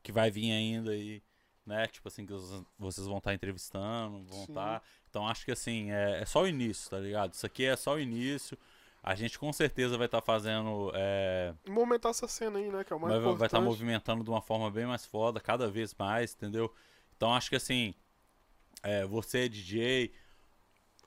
que 0.02 0.12
vai 0.12 0.32
vir 0.32 0.52
ainda 0.52 0.92
aí, 0.92 1.22
né? 1.68 1.86
Tipo 1.88 2.08
assim, 2.08 2.26
que 2.26 2.34
vocês- 2.80 3.06
vão 3.08 3.18
estar 3.20 3.34
entrevistando, 3.34 4.24
vão 4.24 4.46
Sim. 4.46 4.52
estar. 4.52 4.82
Então 5.10 5.28
acho 5.28 5.46
que 5.46 5.52
assim, 5.52 5.92
é, 5.92 6.22
é 6.22 6.26
só 6.26 6.42
o 6.44 6.48
início, 6.48 6.90
tá 6.90 6.98
ligado? 7.00 7.34
Isso 7.34 7.46
aqui 7.46 7.66
é 7.66 7.76
só 7.76 7.96
o 7.96 8.00
início. 8.00 8.58
A 9.04 9.14
gente 9.16 9.38
com 9.40 9.54
certeza 9.54 9.98
vai 9.98 10.08
estar 10.08 10.22
fazendo. 10.22 10.92
É, 10.96 11.54
Movimentar 11.68 12.10
essa 12.12 12.28
cena 12.28 12.58
aí, 12.60 12.70
né? 12.70 12.84
Que 12.84 12.92
é 12.92 12.96
o 12.96 13.00
mais 13.00 13.12
vai 13.14 13.20
importante. 13.22 13.40
vai 13.40 13.48
estar 13.48 13.62
movimentando 13.62 14.24
de 14.24 14.30
uma 14.30 14.42
forma 14.42 14.70
bem 14.72 14.86
mais 14.86 15.06
foda, 15.06 15.40
cada 15.40 15.70
vez 15.70 15.94
mais, 15.94 16.34
entendeu? 16.34 16.74
Então 17.16 17.34
acho 17.34 17.50
que 17.50 17.56
assim, 17.56 17.94
é, 18.84 19.06
você, 19.06 19.48
DJ, 19.48 20.12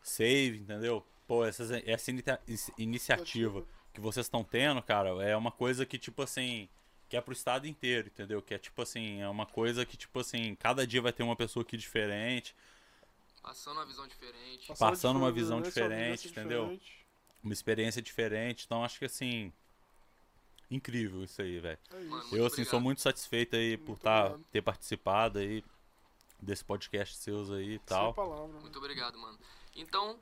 Save, 0.02 0.58
entendeu? 0.60 1.04
pô, 1.26 1.44
essas, 1.44 1.70
essa 1.70 2.10
is- 2.48 2.72
iniciativa 2.76 3.64
que 3.92 4.00
vocês 4.00 4.26
estão 4.26 4.42
tendo, 4.42 4.82
cara, 4.82 5.10
é 5.22 5.36
uma 5.36 5.52
coisa 5.52 5.86
que, 5.86 5.96
tipo 5.96 6.22
assim, 6.22 6.68
que 7.10 7.16
é 7.16 7.20
pro 7.20 7.32
estado 7.34 7.66
inteiro, 7.66 8.08
entendeu? 8.08 8.40
Que 8.40 8.54
é 8.54 8.58
tipo 8.58 8.80
assim, 8.80 9.20
é 9.20 9.28
uma 9.28 9.44
coisa 9.44 9.84
que, 9.84 9.96
tipo 9.96 10.20
assim, 10.20 10.54
cada 10.54 10.86
dia 10.86 11.02
vai 11.02 11.12
ter 11.12 11.22
uma 11.22 11.36
pessoa 11.36 11.62
aqui 11.62 11.76
diferente, 11.76 12.54
Passando 13.42 13.78
uma 13.78 13.86
visão 13.86 14.06
diferente. 14.06 14.72
Passando 14.78 15.16
uma 15.16 15.32
diferente, 15.32 15.34
visão 15.34 15.56
uma 15.58 15.62
diferente, 15.64 16.28
entendeu? 16.28 16.62
diferente. 16.64 17.06
uma 17.42 17.52
experiência 17.52 18.02
diferente. 18.02 18.64
Então 18.66 18.84
acho 18.84 18.98
que 18.98 19.04
assim. 19.06 19.52
Incrível 20.70 21.24
isso 21.24 21.42
aí, 21.42 21.58
velho. 21.58 21.78
É 21.92 21.96
Eu, 22.36 22.46
assim, 22.46 22.56
sou 22.56 22.78
obrigado. 22.78 22.82
muito 22.82 23.00
satisfeito 23.00 23.56
aí 23.56 23.76
por 23.76 23.88
Muito 23.88 24.02
tá, 24.02 24.26
obrigado. 24.26 24.46
ter 24.52 24.62
participado 24.62 25.38
aí 25.40 25.64
desse 26.38 26.64
podcast 26.64 27.16
seus 27.16 27.50
aí 27.50 27.74
e 27.74 27.78
tal. 27.80 28.14
palavra. 28.14 28.46
né? 28.46 28.60
Muito 28.60 28.78
obrigado, 28.78 29.18
mano. 29.18 29.36
Então, 29.74 30.16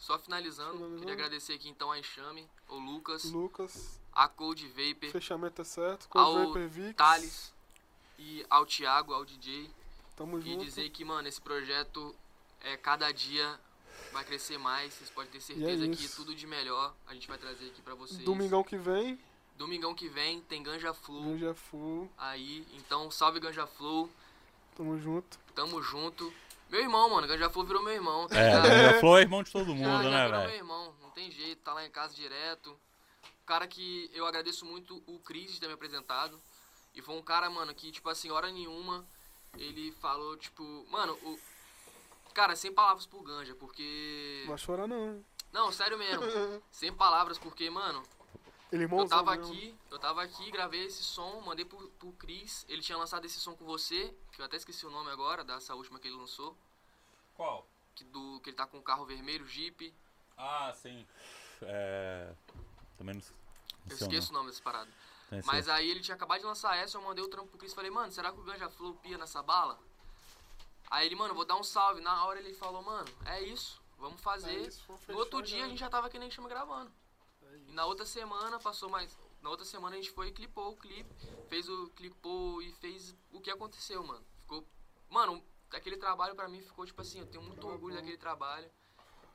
só 0.00 0.18
finalizando, 0.18 0.72
Finalizando. 0.72 0.98
queria 0.98 1.14
agradecer 1.14 1.52
aqui 1.52 1.68
então 1.68 1.92
a 1.92 1.98
Enxame, 1.98 2.48
o 2.68 2.74
Lucas, 2.76 3.22
Lucas, 3.24 4.00
a 4.12 4.26
Cold 4.26 4.66
Vapor, 4.66 5.10
fechamento 5.10 5.62
é 5.62 5.64
certo. 5.64 6.08
Ao 6.10 6.32
Cold 6.32 6.46
Vapor 6.48 6.68
Vix. 6.68 6.96
Thales 6.96 7.52
e 8.18 8.44
ao 8.50 8.66
Thiago, 8.66 9.12
ao 9.14 9.24
DJ. 9.24 9.70
Tamo 10.16 10.38
E 10.38 10.42
junto. 10.52 10.64
dizer 10.64 10.90
que, 10.90 11.04
mano, 11.04 11.28
esse 11.28 11.40
projeto 11.40 12.14
é 12.62 12.76
cada 12.76 13.12
dia 13.12 13.58
vai 14.12 14.24
crescer 14.24 14.58
mais. 14.58 14.92
Vocês 14.94 15.10
podem 15.10 15.30
ter 15.30 15.40
certeza 15.40 15.84
que 15.86 16.02
é 16.02 16.04
isso. 16.04 16.16
tudo 16.16 16.34
de 16.34 16.46
melhor 16.46 16.92
a 17.06 17.14
gente 17.14 17.28
vai 17.28 17.38
trazer 17.38 17.66
aqui 17.68 17.80
pra 17.82 17.94
vocês. 17.94 18.20
Domingão 18.24 18.64
que 18.64 18.76
vem, 18.76 19.18
Domingão 19.56 19.94
que 19.94 20.08
vem 20.08 20.40
tem 20.42 20.62
Ganja 20.62 20.92
Flu 20.94 21.22
Ganja 21.22 21.54
Full. 21.54 22.10
aí. 22.16 22.66
Então, 22.72 23.10
salve 23.10 23.38
Ganja 23.38 23.66
Flu. 23.66 24.08
Tamo 24.74 24.98
junto. 24.98 25.38
Tamo 25.54 25.82
junto. 25.82 26.32
Meu 26.70 26.80
irmão, 26.80 27.10
mano. 27.10 27.26
Ganja 27.26 27.50
Flu 27.50 27.64
virou 27.64 27.82
meu 27.82 27.92
irmão. 27.92 28.28
Tá 28.28 28.38
É? 28.38 28.52
Ganja 28.62 29.00
Flow 29.00 29.18
é 29.18 29.22
irmão 29.22 29.42
de 29.42 29.50
todo 29.50 29.74
mundo, 29.74 30.02
já 30.04 30.10
né, 30.10 30.24
virou 30.24 30.40
meu 30.40 30.48
velho? 30.48 30.54
irmão, 30.54 30.94
não 31.02 31.10
tem 31.10 31.30
jeito, 31.30 31.62
tá 31.62 31.74
lá 31.74 31.84
em 31.84 31.90
casa 31.90 32.14
direto. 32.14 32.70
Um 32.70 33.46
cara 33.46 33.66
que 33.66 34.08
eu 34.14 34.24
agradeço 34.26 34.64
muito 34.64 35.02
o 35.06 35.18
Cris 35.18 35.52
de 35.52 35.60
ter 35.60 35.66
me 35.66 35.74
apresentado. 35.74 36.40
E 36.94 37.02
foi 37.02 37.14
um 37.16 37.22
cara, 37.22 37.50
mano, 37.50 37.74
que, 37.74 37.90
tipo 37.90 38.08
assim, 38.08 38.30
hora 38.30 38.50
nenhuma, 38.50 39.04
ele 39.56 39.92
falou, 40.00 40.36
tipo, 40.36 40.62
mano, 40.90 41.12
o. 41.22 41.38
Cara, 42.32 42.54
sem 42.54 42.72
palavras 42.72 43.06
pro 43.06 43.22
Ganja, 43.22 43.54
porque. 43.56 44.40
Não 44.42 44.50
vai 44.50 44.58
chorar 44.58 44.86
não. 44.86 45.24
Não, 45.52 45.72
sério 45.72 45.98
mesmo. 45.98 46.22
Sem 46.70 46.92
palavras, 46.92 47.36
porque, 47.36 47.68
mano, 47.68 48.04
Ele 48.72 48.84
eu 48.84 48.86
irmãozão 48.86 49.18
tava 49.18 49.36
mesmo. 49.36 49.52
aqui, 49.52 49.78
eu 49.90 49.98
tava 49.98 50.22
aqui, 50.22 50.50
gravei 50.50 50.84
esse 50.84 51.02
som, 51.02 51.40
mandei 51.40 51.64
pro, 51.64 51.88
pro 51.90 52.12
Cris. 52.12 52.64
Ele 52.68 52.82
tinha 52.82 52.96
lançado 52.96 53.24
esse 53.24 53.40
som 53.40 53.54
com 53.56 53.64
você, 53.64 54.14
que 54.32 54.40
eu 54.40 54.44
até 54.44 54.56
esqueci 54.56 54.86
o 54.86 54.90
nome 54.90 55.10
agora, 55.10 55.42
dessa 55.44 55.74
última 55.74 55.98
que 55.98 56.06
ele 56.08 56.16
lançou. 56.16 56.56
Qual? 57.34 57.66
Que, 57.94 58.04
do, 58.04 58.40
que 58.40 58.50
ele 58.50 58.56
tá 58.56 58.66
com 58.66 58.78
o 58.78 58.82
carro 58.82 59.04
vermelho, 59.04 59.46
Jeep. 59.46 59.92
Ah, 60.36 60.72
sim. 60.74 61.06
É. 61.62 62.32
Também 62.96 63.14
não, 63.16 63.22
Eu 63.22 63.90
não 63.90 63.96
sei 63.96 64.06
o 64.06 64.10
esqueço 64.10 64.30
o 64.30 64.34
nome 64.34 64.50
dessa 64.50 64.62
parada. 64.62 64.88
nome. 65.30 65.42
Mas 65.46 65.68
aí 65.68 65.90
ele 65.90 66.00
tinha 66.00 66.14
acabado 66.14 66.40
de 66.40 66.46
lançar 66.46 66.76
essa, 66.76 66.96
eu 66.96 67.02
mandei 67.02 67.24
o 67.24 67.28
trampo 67.28 67.48
pro 67.48 67.58
Cris 67.58 67.72
e 67.72 67.74
falei, 67.74 67.90
mano, 67.90 68.12
será 68.12 68.30
que 68.32 68.38
o 68.38 68.42
Ganja 68.44 68.68
Flow 68.70 68.94
pia 68.94 69.18
nessa 69.18 69.42
bala? 69.42 69.78
Aí 70.90 71.06
ele, 71.06 71.14
mano, 71.16 71.34
vou 71.34 71.44
dar 71.44 71.56
um 71.56 71.62
salve. 71.62 72.00
Na 72.00 72.24
hora 72.24 72.38
ele 72.40 72.52
falou, 72.52 72.82
mano, 72.82 73.08
é 73.26 73.40
isso, 73.42 73.80
vamos 73.98 74.20
fazer. 74.20 74.50
É 74.50 74.66
isso, 74.66 74.84
no 75.08 75.18
outro 75.18 75.42
dia 75.42 75.64
a 75.64 75.68
gente 75.68 75.78
já 75.78 75.88
tava 75.88 76.06
aqui 76.08 76.18
nem 76.18 76.30
chama 76.30 76.48
gravando. 76.48 76.90
E 77.70 77.72
na 77.72 77.86
outra 77.86 78.04
semana 78.04 78.58
passou 78.58 78.90
mais. 78.90 79.16
Na 79.40 79.48
outra 79.48 79.64
semana 79.64 79.94
a 79.94 79.98
gente 79.98 80.10
foi 80.10 80.28
e 80.28 80.32
clipou 80.32 80.72
o 80.72 80.76
clipe, 80.76 81.08
fez 81.48 81.68
o 81.68 81.88
clipou 81.90 82.60
e 82.60 82.72
fez 82.72 83.14
o 83.32 83.40
que 83.40 83.50
aconteceu, 83.50 84.02
mano. 84.02 84.24
Ficou. 84.42 84.66
Mano, 85.08 85.42
aquele 85.70 85.96
trabalho 85.96 86.34
pra 86.34 86.48
mim 86.48 86.60
ficou 86.60 86.84
tipo 86.84 87.00
assim, 87.00 87.20
eu 87.20 87.26
tenho 87.26 87.44
muito 87.44 87.66
orgulho 87.66 87.94
daquele 87.94 88.18
trabalho. 88.18 88.68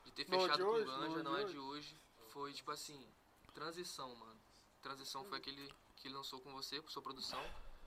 De 0.03 0.11
ter 0.11 0.29
Não 0.29 0.37
é 0.37 0.41
de 0.41 0.43
fechado 0.43 0.63
com 0.63 0.69
o 0.69 0.73
hoje, 0.73 0.85
Ganja, 0.85 0.99
não 0.99 1.17
é 1.17 1.23
não 1.23 1.35
de 1.35 1.41
é 1.41 1.45
de 1.45 1.59
hoje. 1.59 1.97
Foi 2.27 2.53
tipo 2.53 2.71
assim, 2.71 3.07
transição, 3.53 4.13
mano. 4.15 4.39
Transição 4.81 5.23
foi 5.23 5.37
aquele 5.37 5.73
que 5.95 6.09
lançou 6.09 6.41
com 6.41 6.51
você, 6.51 6.81
com 6.81 6.89
sua 6.89 7.01
produção. 7.01 7.41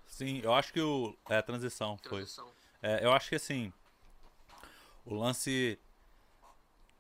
Sim, 0.07 0.41
eu 0.43 0.53
acho 0.55 0.73
que 0.73 0.81
o. 0.81 1.15
É, 1.29 1.37
a 1.37 1.43
transição 1.43 1.99
foi. 1.99 2.09
Transição. 2.09 2.51
É, 2.83 3.05
eu 3.05 3.13
acho 3.13 3.29
que 3.29 3.35
assim. 3.35 3.73
O 5.05 5.15
lance. 5.15 5.79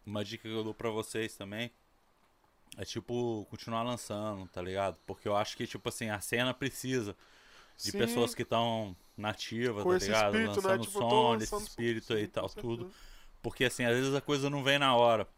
Uma 0.04 0.24
dica 0.24 0.42
que 0.42 0.54
eu 0.54 0.62
dou 0.62 0.74
pra 0.74 0.90
vocês 0.90 1.34
também. 1.34 1.72
É 2.78 2.84
tipo, 2.84 3.46
continuar 3.50 3.82
lançando, 3.82 4.48
tá 4.48 4.62
ligado? 4.62 4.96
Porque 5.06 5.28
eu 5.28 5.36
acho 5.36 5.56
que, 5.56 5.66
tipo 5.66 5.88
assim, 5.88 6.10
a 6.10 6.20
cena 6.20 6.54
precisa 6.54 7.16
de 7.82 7.92
Sim. 7.92 7.98
pessoas 7.98 8.34
que 8.34 8.42
estão 8.42 8.96
nativas, 9.16 9.84
Com 9.84 9.90
tá 9.90 9.96
esse 9.96 10.06
ligado? 10.06 10.34
espírito, 10.34 10.62
né? 10.62 10.78
Lançando 10.78 10.84
Tipo, 10.84 11.04
tô 11.04 11.22
som, 11.24 11.32
lançando 11.32 11.62
som, 11.62 11.62
espírito 11.62 12.12
aí 12.14 12.24
e 12.24 12.28
tal, 12.28 12.48
tudo. 12.50 12.86
Porque 13.42 13.64
assim, 13.64 13.84
às 13.84 13.94
vezes 13.96 14.14
a 14.14 14.20
coisa 14.20 14.50
não 14.50 14.64
vem 14.64 14.78
na 14.78 14.96
hora. 14.96 15.28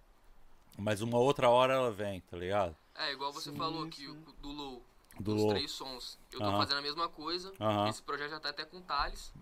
Mas 0.78 1.00
uma 1.02 1.18
outra 1.18 1.48
hora 1.50 1.74
ela 1.74 1.90
vem, 1.92 2.20
tá 2.22 2.36
ligado? 2.36 2.76
É, 2.94 3.12
igual 3.12 3.32
você 3.32 3.50
Sim, 3.50 3.56
falou 3.56 3.86
que 3.88 4.06
sim. 4.06 4.12
o 4.12 4.32
do 4.42 4.48
Low, 4.52 4.82
Do 5.20 5.32
dos 5.32 5.42
Low. 5.42 5.48
três 5.48 5.70
sons, 5.70 6.18
eu 6.32 6.38
tô 6.40 6.44
Aham. 6.46 6.58
fazendo 6.58 6.78
a 6.78 6.82
mesma 6.82 7.08
coisa. 7.08 7.52
Aham. 7.60 7.88
Esse 7.88 8.02
projeto 8.02 8.30
já 8.30 8.40
tá 8.40 8.50
até 8.50 8.64
com 8.64 8.78
o 8.78 8.82
Thales. 8.82 9.32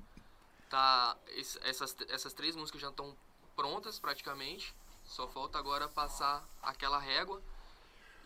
Tá, 0.71 1.17
esse- 1.29 1.59
essas, 1.63 1.97
essas 2.09 2.33
três 2.35 2.57
músicas 2.57 2.81
já 2.81 2.91
estão 2.91 3.17
prontas 3.57 3.99
praticamente. 3.99 4.75
Só 5.05 5.27
falta 5.29 5.59
agora 5.59 5.89
passar 5.89 6.47
aquela 6.63 6.99
régua. 6.99 7.43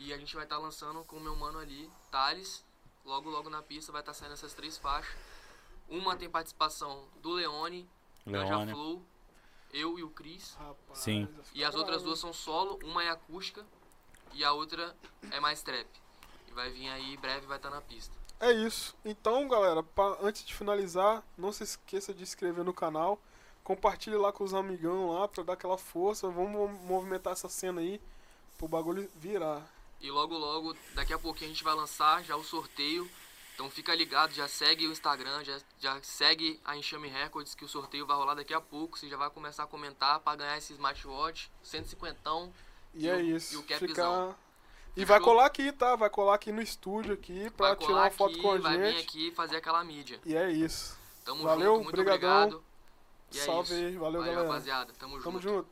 E 0.04 0.12
a 0.12 0.18
gente 0.18 0.34
vai 0.34 0.44
estar 0.44 0.58
lançando 0.58 1.04
com 1.04 1.16
o 1.16 1.20
meu 1.20 1.36
mano 1.36 1.58
ali, 1.58 1.90
Thales. 2.10 2.64
Logo, 3.04 3.30
logo 3.30 3.48
na 3.48 3.62
pista 3.62 3.92
vai 3.92 4.00
estar 4.00 4.12
saindo 4.14 4.32
essas 4.34 4.52
três 4.52 4.76
faixas. 4.78 5.14
Uma 5.88 6.16
tem 6.16 6.28
participação 6.30 7.04
do 7.20 7.30
Leone, 7.32 7.88
Ganja 8.26 8.56
Leone. 8.56 8.72
Flow, 8.72 9.02
eu 9.72 9.98
e 9.98 10.02
o 10.02 10.10
Cris. 10.10 10.56
Sim. 10.94 11.28
E 11.54 11.64
as 11.64 11.74
outras 11.74 12.02
duas 12.02 12.18
são 12.18 12.32
solo, 12.32 12.78
uma 12.84 13.02
é 13.04 13.10
acústica 13.10 13.64
e 14.32 14.44
a 14.44 14.52
outra 14.52 14.96
é 15.30 15.38
mais 15.40 15.62
trap. 15.62 15.86
E 16.48 16.52
vai 16.52 16.70
vir 16.70 16.88
aí, 16.88 17.14
em 17.14 17.18
breve 17.18 17.46
vai 17.46 17.56
estar 17.58 17.70
na 17.70 17.80
pista. 17.80 18.14
É 18.40 18.50
isso. 18.52 18.96
Então, 19.04 19.46
galera, 19.46 19.82
pra- 19.82 20.16
antes 20.20 20.44
de 20.44 20.52
finalizar, 20.54 21.22
não 21.38 21.52
se 21.52 21.62
esqueça 21.62 22.12
de 22.12 22.26
se 22.26 22.32
inscrever 22.32 22.64
no 22.64 22.74
canal. 22.74 23.20
Compartilhe 23.62 24.16
lá 24.16 24.32
com 24.32 24.42
os 24.42 24.52
amigão 24.52 25.12
lá 25.12 25.28
pra 25.28 25.44
dar 25.44 25.52
aquela 25.52 25.78
força. 25.78 26.28
Vamos 26.28 26.50
mo- 26.50 26.68
movimentar 26.86 27.32
essa 27.34 27.48
cena 27.48 27.80
aí 27.80 28.00
pro 28.58 28.66
bagulho 28.66 29.08
virar. 29.14 29.64
E 30.02 30.10
logo 30.10 30.36
logo, 30.36 30.76
daqui 30.94 31.12
a 31.12 31.18
pouquinho 31.18 31.50
a 31.50 31.54
gente 31.54 31.64
vai 31.64 31.74
lançar 31.74 32.22
já 32.24 32.36
o 32.36 32.42
sorteio. 32.44 33.08
Então 33.54 33.70
fica 33.70 33.94
ligado, 33.94 34.32
já 34.32 34.48
segue 34.48 34.86
o 34.88 34.92
Instagram, 34.92 35.44
já, 35.44 35.58
já 35.78 36.02
segue 36.02 36.58
a 36.64 36.76
Enxame 36.76 37.08
Records 37.08 37.54
que 37.54 37.64
o 37.64 37.68
sorteio 37.68 38.06
vai 38.06 38.16
rolar 38.16 38.34
daqui 38.34 38.52
a 38.52 38.60
pouco. 38.60 38.98
Você 38.98 39.08
já 39.08 39.16
vai 39.16 39.30
começar 39.30 39.64
a 39.64 39.66
comentar 39.66 40.18
pra 40.20 40.34
ganhar 40.34 40.58
esse 40.58 40.72
smartwatch, 40.72 41.50
150. 41.62 42.50
E, 42.94 43.04
E 43.04 43.08
é 43.08 43.14
o- 43.14 43.20
isso. 43.20 43.54
e 43.54 43.56
o 43.58 43.62
capzão. 43.62 44.34
E 44.96 45.04
vai 45.04 45.20
colar 45.20 45.46
aqui, 45.46 45.70
tá? 45.72 45.94
Vai 45.96 46.10
colar 46.10 46.34
aqui 46.34 46.50
no 46.52 46.60
estúdio 46.60 47.14
aqui 47.14 47.48
pra 47.50 47.76
tirar 47.76 47.92
uma 47.94 48.10
foto 48.10 48.32
aqui, 48.32 48.42
com 48.42 48.52
a 48.52 48.58
vai 48.58 48.76
vir 48.78 48.92
gente. 48.92 49.02
aqui 49.08 49.30
fazer 49.32 49.56
aquela 49.56 49.82
mídia. 49.84 50.20
E 50.26 50.34
é 50.34 50.50
isso. 50.50 50.98
Tamo 51.24 51.44
Valeu, 51.44 51.74
junto, 51.76 51.84
muito 51.84 51.96
brigadão. 51.96 52.42
obrigado. 52.42 52.64
E 53.32 53.38
é 53.38 53.44
Salve 53.44 53.74
isso. 53.74 53.84
aí, 53.86 53.96
valeu, 53.96 54.20
Valeu, 54.20 54.34
galera. 54.34 54.42
rapaziada. 54.48 54.92
Tamo 54.98 55.12
junto. 55.14 55.24
Tamo 55.24 55.40
junto. 55.40 55.68